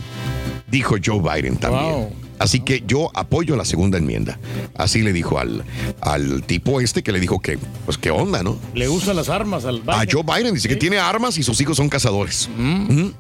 dijo 0.69 0.97
Joe 1.05 1.21
Biden 1.21 1.57
también. 1.57 2.28
Así 2.39 2.61
que 2.61 2.83
yo 2.87 3.11
apoyo 3.15 3.57
la 3.57 3.65
segunda 3.65 3.99
enmienda. 3.99 4.39
Así 4.77 5.03
le 5.03 5.13
dijo 5.13 5.39
al, 5.39 5.65
al 6.01 6.43
tipo 6.45 6.81
este 6.81 7.03
que 7.03 7.13
le 7.13 7.21
dijo 7.21 7.41
que, 7.41 7.59
pues 7.85 7.99
qué 7.99 8.11
onda, 8.11 8.43
¿no? 8.43 8.59
Le 8.75 8.87
gustan 8.89 9.17
las 9.17 9.29
armas 9.29 9.65
al 9.65 9.83
A 9.87 10.01
Biden. 10.05 10.09
Joe 10.13 10.23
Biden 10.39 10.55
dice 10.55 10.69
que 10.69 10.77
tiene 10.77 10.99
armas 10.99 11.37
y 11.39 11.43
sus 11.43 11.61
hijos 11.61 11.77
son 11.77 11.89
cazadores. 11.89 12.49
Ujú. 12.59 13.13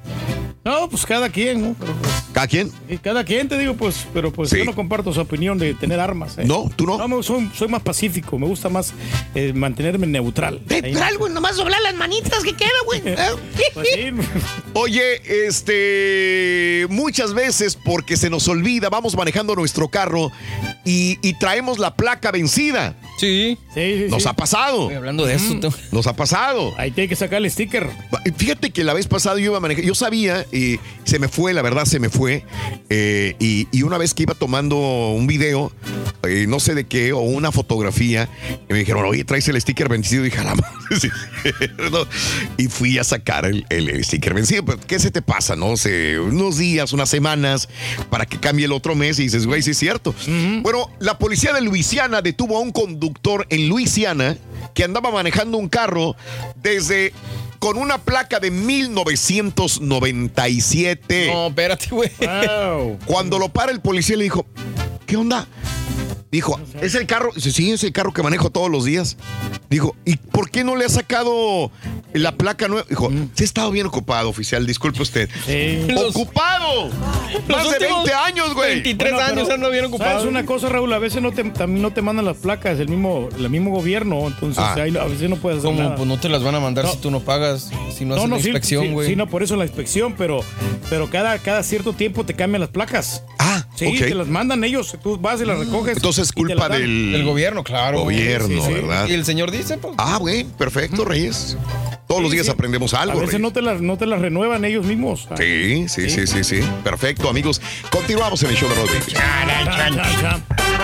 No, 0.64 0.88
pues 0.90 1.06
cada 1.06 1.30
quien, 1.30 1.62
¿no? 1.62 1.76
Pero, 1.78 1.94
pues, 1.94 2.12
¿Cada 2.32 2.46
quien? 2.46 2.70
y 2.90 2.98
cada 2.98 3.24
quien 3.24 3.48
te 3.48 3.56
digo, 3.58 3.74
pues, 3.74 4.06
pero 4.12 4.30
pues 4.32 4.50
Sí. 4.50 4.58
yo 4.58 4.64
no 4.66 4.74
comparto 4.74 5.14
su 5.14 5.20
opinión 5.20 5.56
de 5.56 5.72
tener 5.72 5.98
armas. 5.98 6.36
¿eh? 6.36 6.44
No, 6.44 6.70
tú 6.76 6.84
no. 6.84 6.98
No, 6.98 7.08
me- 7.08 7.22
soy, 7.22 7.50
soy 7.56 7.68
más 7.68 7.80
pacífico, 7.82 8.38
me 8.38 8.46
gusta 8.46 8.68
más 8.68 8.92
eh, 9.34 9.52
mantenerme 9.54 10.06
neutral. 10.06 10.60
Neutral, 10.68 11.16
güey, 11.16 11.32
nomás 11.32 11.56
doblar 11.56 11.80
las 11.80 11.94
manitas 11.94 12.42
que 12.44 12.52
queda, 12.54 12.68
güey. 12.84 13.00
¿eh? 13.06 13.16
Pues 13.72 13.88
sí. 13.94 14.10
Oye, 14.74 15.46
este, 15.46 16.86
muchas 16.90 17.32
veces 17.34 17.76
porque 17.76 18.16
se 18.16 18.28
nos 18.28 18.46
olvida, 18.48 18.90
vamos 18.90 19.07
manejando 19.16 19.54
nuestro 19.54 19.88
carro 19.88 20.30
y, 20.84 21.16
traemos 21.34 21.78
la 21.78 21.94
placa 21.94 22.30
vencida. 22.30 22.94
Sí. 23.18 23.58
Sí, 23.74 23.80
sí, 23.98 24.06
Nos 24.08 24.22
sí. 24.22 24.28
ha 24.28 24.32
pasado. 24.32 24.82
Estoy 24.82 24.96
hablando 24.96 25.26
de 25.26 25.34
eso. 25.34 25.58
tengo- 25.60 25.74
Nos 25.92 26.06
ha 26.06 26.14
pasado. 26.14 26.74
Ahí 26.78 26.90
tiene 26.90 27.08
que 27.08 27.16
sacar 27.16 27.42
el 27.42 27.50
sticker. 27.50 27.88
Fíjate 28.36 28.70
que 28.70 28.84
la 28.84 28.94
vez 28.94 29.06
pasada 29.06 29.36
yo 29.38 29.46
iba 29.46 29.56
a 29.56 29.60
manejar, 29.60 29.84
yo 29.84 29.94
sabía 29.94 30.46
y 30.52 30.78
se 31.04 31.18
me 31.18 31.28
fue, 31.28 31.52
la 31.52 31.62
verdad 31.62 31.84
se 31.84 31.98
me 32.00 32.08
fue. 32.10 32.44
eh, 32.90 33.34
y, 33.38 33.68
y 33.72 33.82
una 33.82 33.98
vez 33.98 34.14
que 34.14 34.22
iba 34.22 34.34
tomando 34.34 34.76
un 34.78 35.26
video, 35.26 35.70
eh, 36.22 36.46
no 36.48 36.58
sé 36.60 36.74
de 36.74 36.86
qué, 36.86 37.12
o 37.12 37.18
una 37.20 37.52
fotografía, 37.52 38.28
y 38.68 38.72
me 38.72 38.78
dijeron, 38.80 39.04
oye, 39.04 39.24
traes 39.24 39.46
el 39.48 39.60
sticker 39.60 39.88
vencido. 39.88 40.22
Y 40.22 40.30
dije, 40.30 40.38
"A 40.40 40.44
la 40.44 40.54
no". 41.90 42.06
Y 42.56 42.66
fui 42.68 42.98
a 42.98 43.04
sacar 43.04 43.44
el, 43.46 43.66
el 43.70 44.04
sticker 44.04 44.34
vencido. 44.34 44.64
Pero, 44.64 44.78
¿qué 44.86 44.98
se 44.98 45.10
te 45.10 45.22
pasa? 45.22 45.56
No 45.56 45.76
sé, 45.76 46.18
unos 46.18 46.58
días, 46.58 46.92
unas 46.92 47.08
semanas, 47.08 47.68
para 48.10 48.26
que 48.26 48.38
cambie 48.38 48.66
el 48.66 48.72
otro 48.72 48.94
mes 48.94 49.18
y 49.18 49.24
dices, 49.24 49.46
güey, 49.46 49.62
sí 49.62 49.72
es 49.72 49.78
cierto. 49.78 50.14
Bueno, 50.62 50.90
la 51.00 51.18
policía 51.18 51.52
de 51.52 51.60
Luisiana 51.60 52.22
detuvo 52.22 52.56
a 52.56 52.60
un 52.60 52.70
conductor 52.72 53.07
en 53.50 53.68
Luisiana 53.68 54.38
que 54.74 54.84
andaba 54.84 55.10
manejando 55.10 55.58
un 55.58 55.68
carro 55.68 56.16
desde 56.56 57.12
con 57.58 57.76
una 57.76 57.98
placa 57.98 58.40
de 58.40 58.50
1997. 58.50 61.30
No, 61.32 61.48
espérate, 61.48 61.88
güey. 61.90 62.10
Wow. 62.20 62.98
Cuando 63.04 63.38
lo 63.38 63.48
para 63.48 63.72
el 63.72 63.80
policía 63.80 64.16
le 64.16 64.24
dijo, 64.24 64.46
¿qué 65.06 65.16
onda? 65.16 65.46
Dijo, 66.30 66.60
es 66.82 66.94
el 66.94 67.06
carro, 67.06 67.30
dice, 67.34 67.52
sí, 67.52 67.70
es 67.70 67.82
el 67.84 67.92
carro 67.92 68.12
que 68.12 68.22
manejo 68.22 68.50
todos 68.50 68.70
los 68.70 68.84
días. 68.84 69.16
Dijo, 69.70 69.96
¿y 70.04 70.16
por 70.16 70.50
qué 70.50 70.62
no 70.62 70.76
le 70.76 70.84
ha 70.84 70.88
sacado 70.90 71.70
la 72.12 72.32
placa 72.32 72.68
nueva? 72.68 72.84
Dijo, 72.88 73.10
sí 73.34 73.42
he 73.42 73.44
estado 73.44 73.70
bien 73.70 73.86
ocupado, 73.86 74.28
oficial, 74.28 74.66
disculpe 74.66 75.00
usted. 75.00 75.30
¡Ocupado! 76.06 76.90
Más 77.48 77.70
de 77.70 77.78
20 77.78 78.12
años, 78.12 78.54
güey. 78.54 78.82
Bueno, 78.94 79.18
pero, 79.18 79.98
¿Sabes 79.98 80.24
una 80.24 80.44
cosa, 80.46 80.68
Raúl? 80.68 80.92
A 80.92 80.98
veces 80.98 81.22
no 81.22 81.32
te, 81.32 81.44
también 81.44 81.82
no 81.82 81.92
te 81.92 82.02
mandan 82.02 82.24
las 82.24 82.36
placas, 82.36 82.78
el 82.78 82.88
mismo, 82.88 83.28
el 83.36 83.48
mismo 83.50 83.70
gobierno, 83.70 84.26
entonces 84.26 84.58
Ah. 84.62 84.74
ahí 84.78 84.90
no- 84.90 85.00
a 85.00 85.04
veces 85.06 85.28
no 85.30 85.36
puedes 85.36 85.58
hacer 85.60 85.70
¿Cómo? 85.70 85.82
nada. 85.82 85.96
Pues 85.96 86.08
no 86.08 86.18
te 86.18 86.28
las 86.28 86.42
van 86.42 86.54
a 86.54 86.60
mandar 86.60 86.84
No. 86.84 86.92
si 86.92 86.98
tú 86.98 87.10
no 87.10 87.20
pagas, 87.20 87.70
si 87.96 88.04
no, 88.04 88.14
haces 88.16 88.28
la 88.28 88.38
sí, 88.40 88.48
inspección, 88.48 88.84
sí, 88.84 88.90
güey. 88.92 89.08
Sí, 89.08 89.16
no, 89.16 89.28
por 89.28 89.42
eso 89.42 89.56
la 89.56 89.64
inspección, 89.64 90.14
pero, 90.16 90.40
pero 90.90 91.08
cada, 91.10 91.38
cada 91.38 91.62
cierto 91.62 91.92
tiempo 91.94 92.24
te 92.24 92.34
cambian 92.34 92.60
las 92.60 92.70
placas. 92.70 93.22
Ah, 93.38 93.64
Sí, 93.76 93.86
ok. 93.86 93.98
te 94.08 94.14
las 94.14 94.26
mandan 94.26 94.64
ellos, 94.64 94.96
tú 95.02 95.16
vas 95.18 95.40
y 95.40 95.44
las 95.44 95.58
recoges. 95.58 95.96
Entonces 95.96 96.17
es 96.22 96.30
y 96.34 96.42
te 96.44 96.54
las 96.54 96.58
culpa 96.66 96.68
del 96.68 97.14
El 97.14 97.24
gobierno, 97.24 97.64
claro. 97.64 98.00
Gobierno, 98.00 98.48
Sí, 98.48 98.60
sí. 98.66 98.72
¿verdad? 98.74 99.06
Y 99.08 99.12
el 99.14 99.24
señor 99.24 99.50
dice, 99.50 99.78
pues. 99.78 99.94
Ah, 99.98 100.16
güey, 100.18 100.44
perfecto, 100.44 101.04
Reyes. 101.04 101.56
Todos 102.06 102.22
los 102.22 102.30
días 102.32 102.46
sí. 102.46 102.52
aprendemos 102.52 102.94
A 102.94 103.02
algo, 103.02 103.14
veces 103.20 103.34
Reyes. 103.34 103.40
no 103.42 103.52
te, 103.52 103.60
las, 103.62 103.80
no 103.82 103.98
te 103.98 104.06
las 104.06 104.20
renuevan 104.20 104.64
ellos 104.64 104.86
mismos. 104.86 105.28
Sí, 105.36 105.86
sí, 105.88 106.08
sí, 106.08 106.26
sí, 106.26 106.42
sí. 106.44 106.60
Perfecto, 106.82 107.28
amigos. 107.28 107.60
Continuamos 107.90 108.42
en 108.42 108.50
el 108.50 108.56
show 108.56 108.68
de 108.68 108.74
Brindis. 108.82 109.14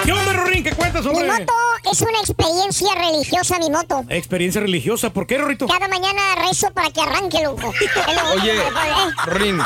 ¿Qué 0.04 0.12
onda, 0.12 0.32
Rorín? 0.34 0.62
¿Qué 0.64 0.72
cuentas, 0.72 1.02
Mi 1.04 1.10
hombre? 1.10 1.28
moto 1.28 1.52
es 1.90 2.00
una 2.02 2.18
experiencia 2.20 2.88
religiosa, 2.94 3.58
mi 3.58 3.70
moto. 3.70 4.04
Experiencia 4.10 4.60
religiosa. 4.60 5.10
¿Por 5.12 5.26
qué, 5.26 5.38
Rorito? 5.38 5.66
Cada 5.66 5.88
mañana 5.88 6.20
rezo 6.46 6.70
para 6.72 6.90
que 6.90 7.00
arranque, 7.00 7.42
loco. 7.42 7.72
Es 7.80 8.32
Oye, 8.42 8.54
Rin, 9.26 9.58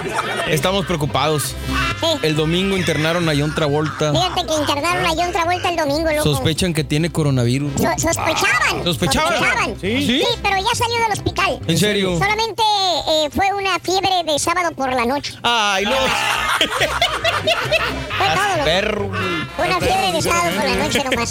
estamos 0.49 0.87
preocupados. 0.87 1.55
El 2.23 2.37
domingo 2.37 2.77
internaron 2.77 3.29
a 3.29 3.33
John 3.37 3.53
Travolta. 3.55 4.13
Fíjate 4.13 4.47
que 4.47 4.55
internaron 4.61 5.05
a 5.07 5.11
John 5.11 5.33
Travolta 5.33 5.58
el 5.65 5.77
domingo, 5.77 6.11
loco. 6.11 6.23
Sospechan 6.25 6.73
que 6.75 6.85
tiene 6.85 7.11
coronavirus. 7.11 7.73
So- 7.77 7.89
sospechaban. 7.99 8.85
¿Sospechaban? 8.85 9.77
Sí. 9.81 10.07
¿Sí? 10.07 10.25
pero 10.43 10.57
ya 10.59 10.75
salió 10.75 10.99
del 11.01 11.13
hospital. 11.13 11.61
¿En 11.67 11.79
serio? 11.79 12.19
Solamente 12.19 12.63
eh, 13.09 13.31
fue 13.35 13.47
una 13.57 13.79
fiebre 13.81 14.23
de 14.31 14.39
sábado 14.39 14.71
por 14.75 14.93
la 14.93 15.05
noche. 15.05 15.35
Ay, 15.43 15.85
no. 15.85 15.93
Fue 18.19 18.27
todo, 18.35 18.49
loco. 18.53 18.65
Perro, 18.65 19.07
una 19.59 19.79
fiebre 19.81 20.13
de 20.13 20.23
sábado 20.23 20.51
por 20.57 20.65
la 20.69 20.75
noche 20.77 21.05
nomás. 21.05 21.29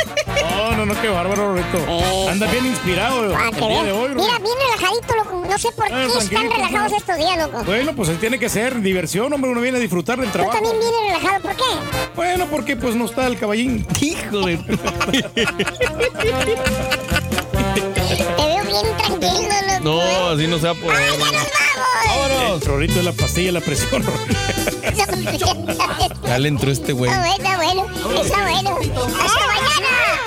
No, 0.56 0.72
no, 0.78 0.86
no, 0.86 1.02
qué 1.02 1.10
bárbaro, 1.10 1.54
Rorito. 1.54 2.30
Andas 2.30 2.52
bien 2.52 2.66
inspirado 2.66 3.32
Para 3.34 3.50
el 3.50 3.56
que 3.56 3.68
día 3.68 3.84
de 3.84 3.92
hoy. 3.92 4.10
Mira, 4.16 4.40
bien 4.40 4.56
relajadito, 4.72 5.16
loco. 5.16 5.46
No 5.50 5.58
sé 5.58 5.72
por 5.74 5.86
Ah, 5.92 6.08
qué 6.12 6.18
están 6.18 6.50
relajados 6.50 6.94
estos 6.94 7.18
días, 7.18 7.38
loco. 7.38 7.64
Bueno, 7.66 7.94
pues 7.96 8.20
tiene 8.20 8.40
que 8.40 8.50
ser 8.50 8.80
diversión, 8.82 9.32
hombre. 9.34 9.52
Uno 9.52 9.62
viene 9.62 9.78
a 9.78 9.82
disfrutar 9.82 10.18
del 10.20 10.28
Tú 10.28 10.34
trabajo. 10.34 10.54
también 10.56 10.76
vienes 10.80 11.02
relajado, 11.18 11.42
¿por 11.42 11.56
qué? 11.56 11.64
Bueno, 12.16 12.46
porque 12.50 12.76
pues 12.78 12.96
no 12.96 13.06
está 13.06 13.28
el 13.28 13.38
caballín 13.38 13.86
hijo 14.18 14.46
de. 14.46 14.58
Te 18.18 18.24
veo 18.46 18.64
bien 18.66 18.86
tranquilo, 18.98 19.56
loco. 19.68 19.84
No, 19.84 20.02
¿eh? 20.02 20.34
así 20.34 20.48
no 20.48 20.58
se 20.58 20.66
va 20.66 20.72
a 20.72 20.76
poder. 20.76 20.98
¡Ay, 20.98 21.04
¡Ah, 21.10 21.12
ya 21.20 21.28
nos 21.34 21.34
vamos! 21.34 21.48
¡Vámonos! 22.08 22.62
El 22.62 22.68
rorrito 22.68 22.96
de 22.96 23.04
la 23.04 23.12
pastilla, 23.12 23.52
la 23.52 23.62
presión. 23.62 24.04
ya 26.28 26.40
le 26.40 26.48
entró 26.48 26.72
este 26.72 26.94
güey. 26.94 27.12
Está 27.12 27.58
bueno, 27.58 27.58
bueno. 27.58 27.86
Está 28.22 28.42
bueno. 28.42 28.78
¡Hasta 28.80 29.48
mañana! 29.48 30.27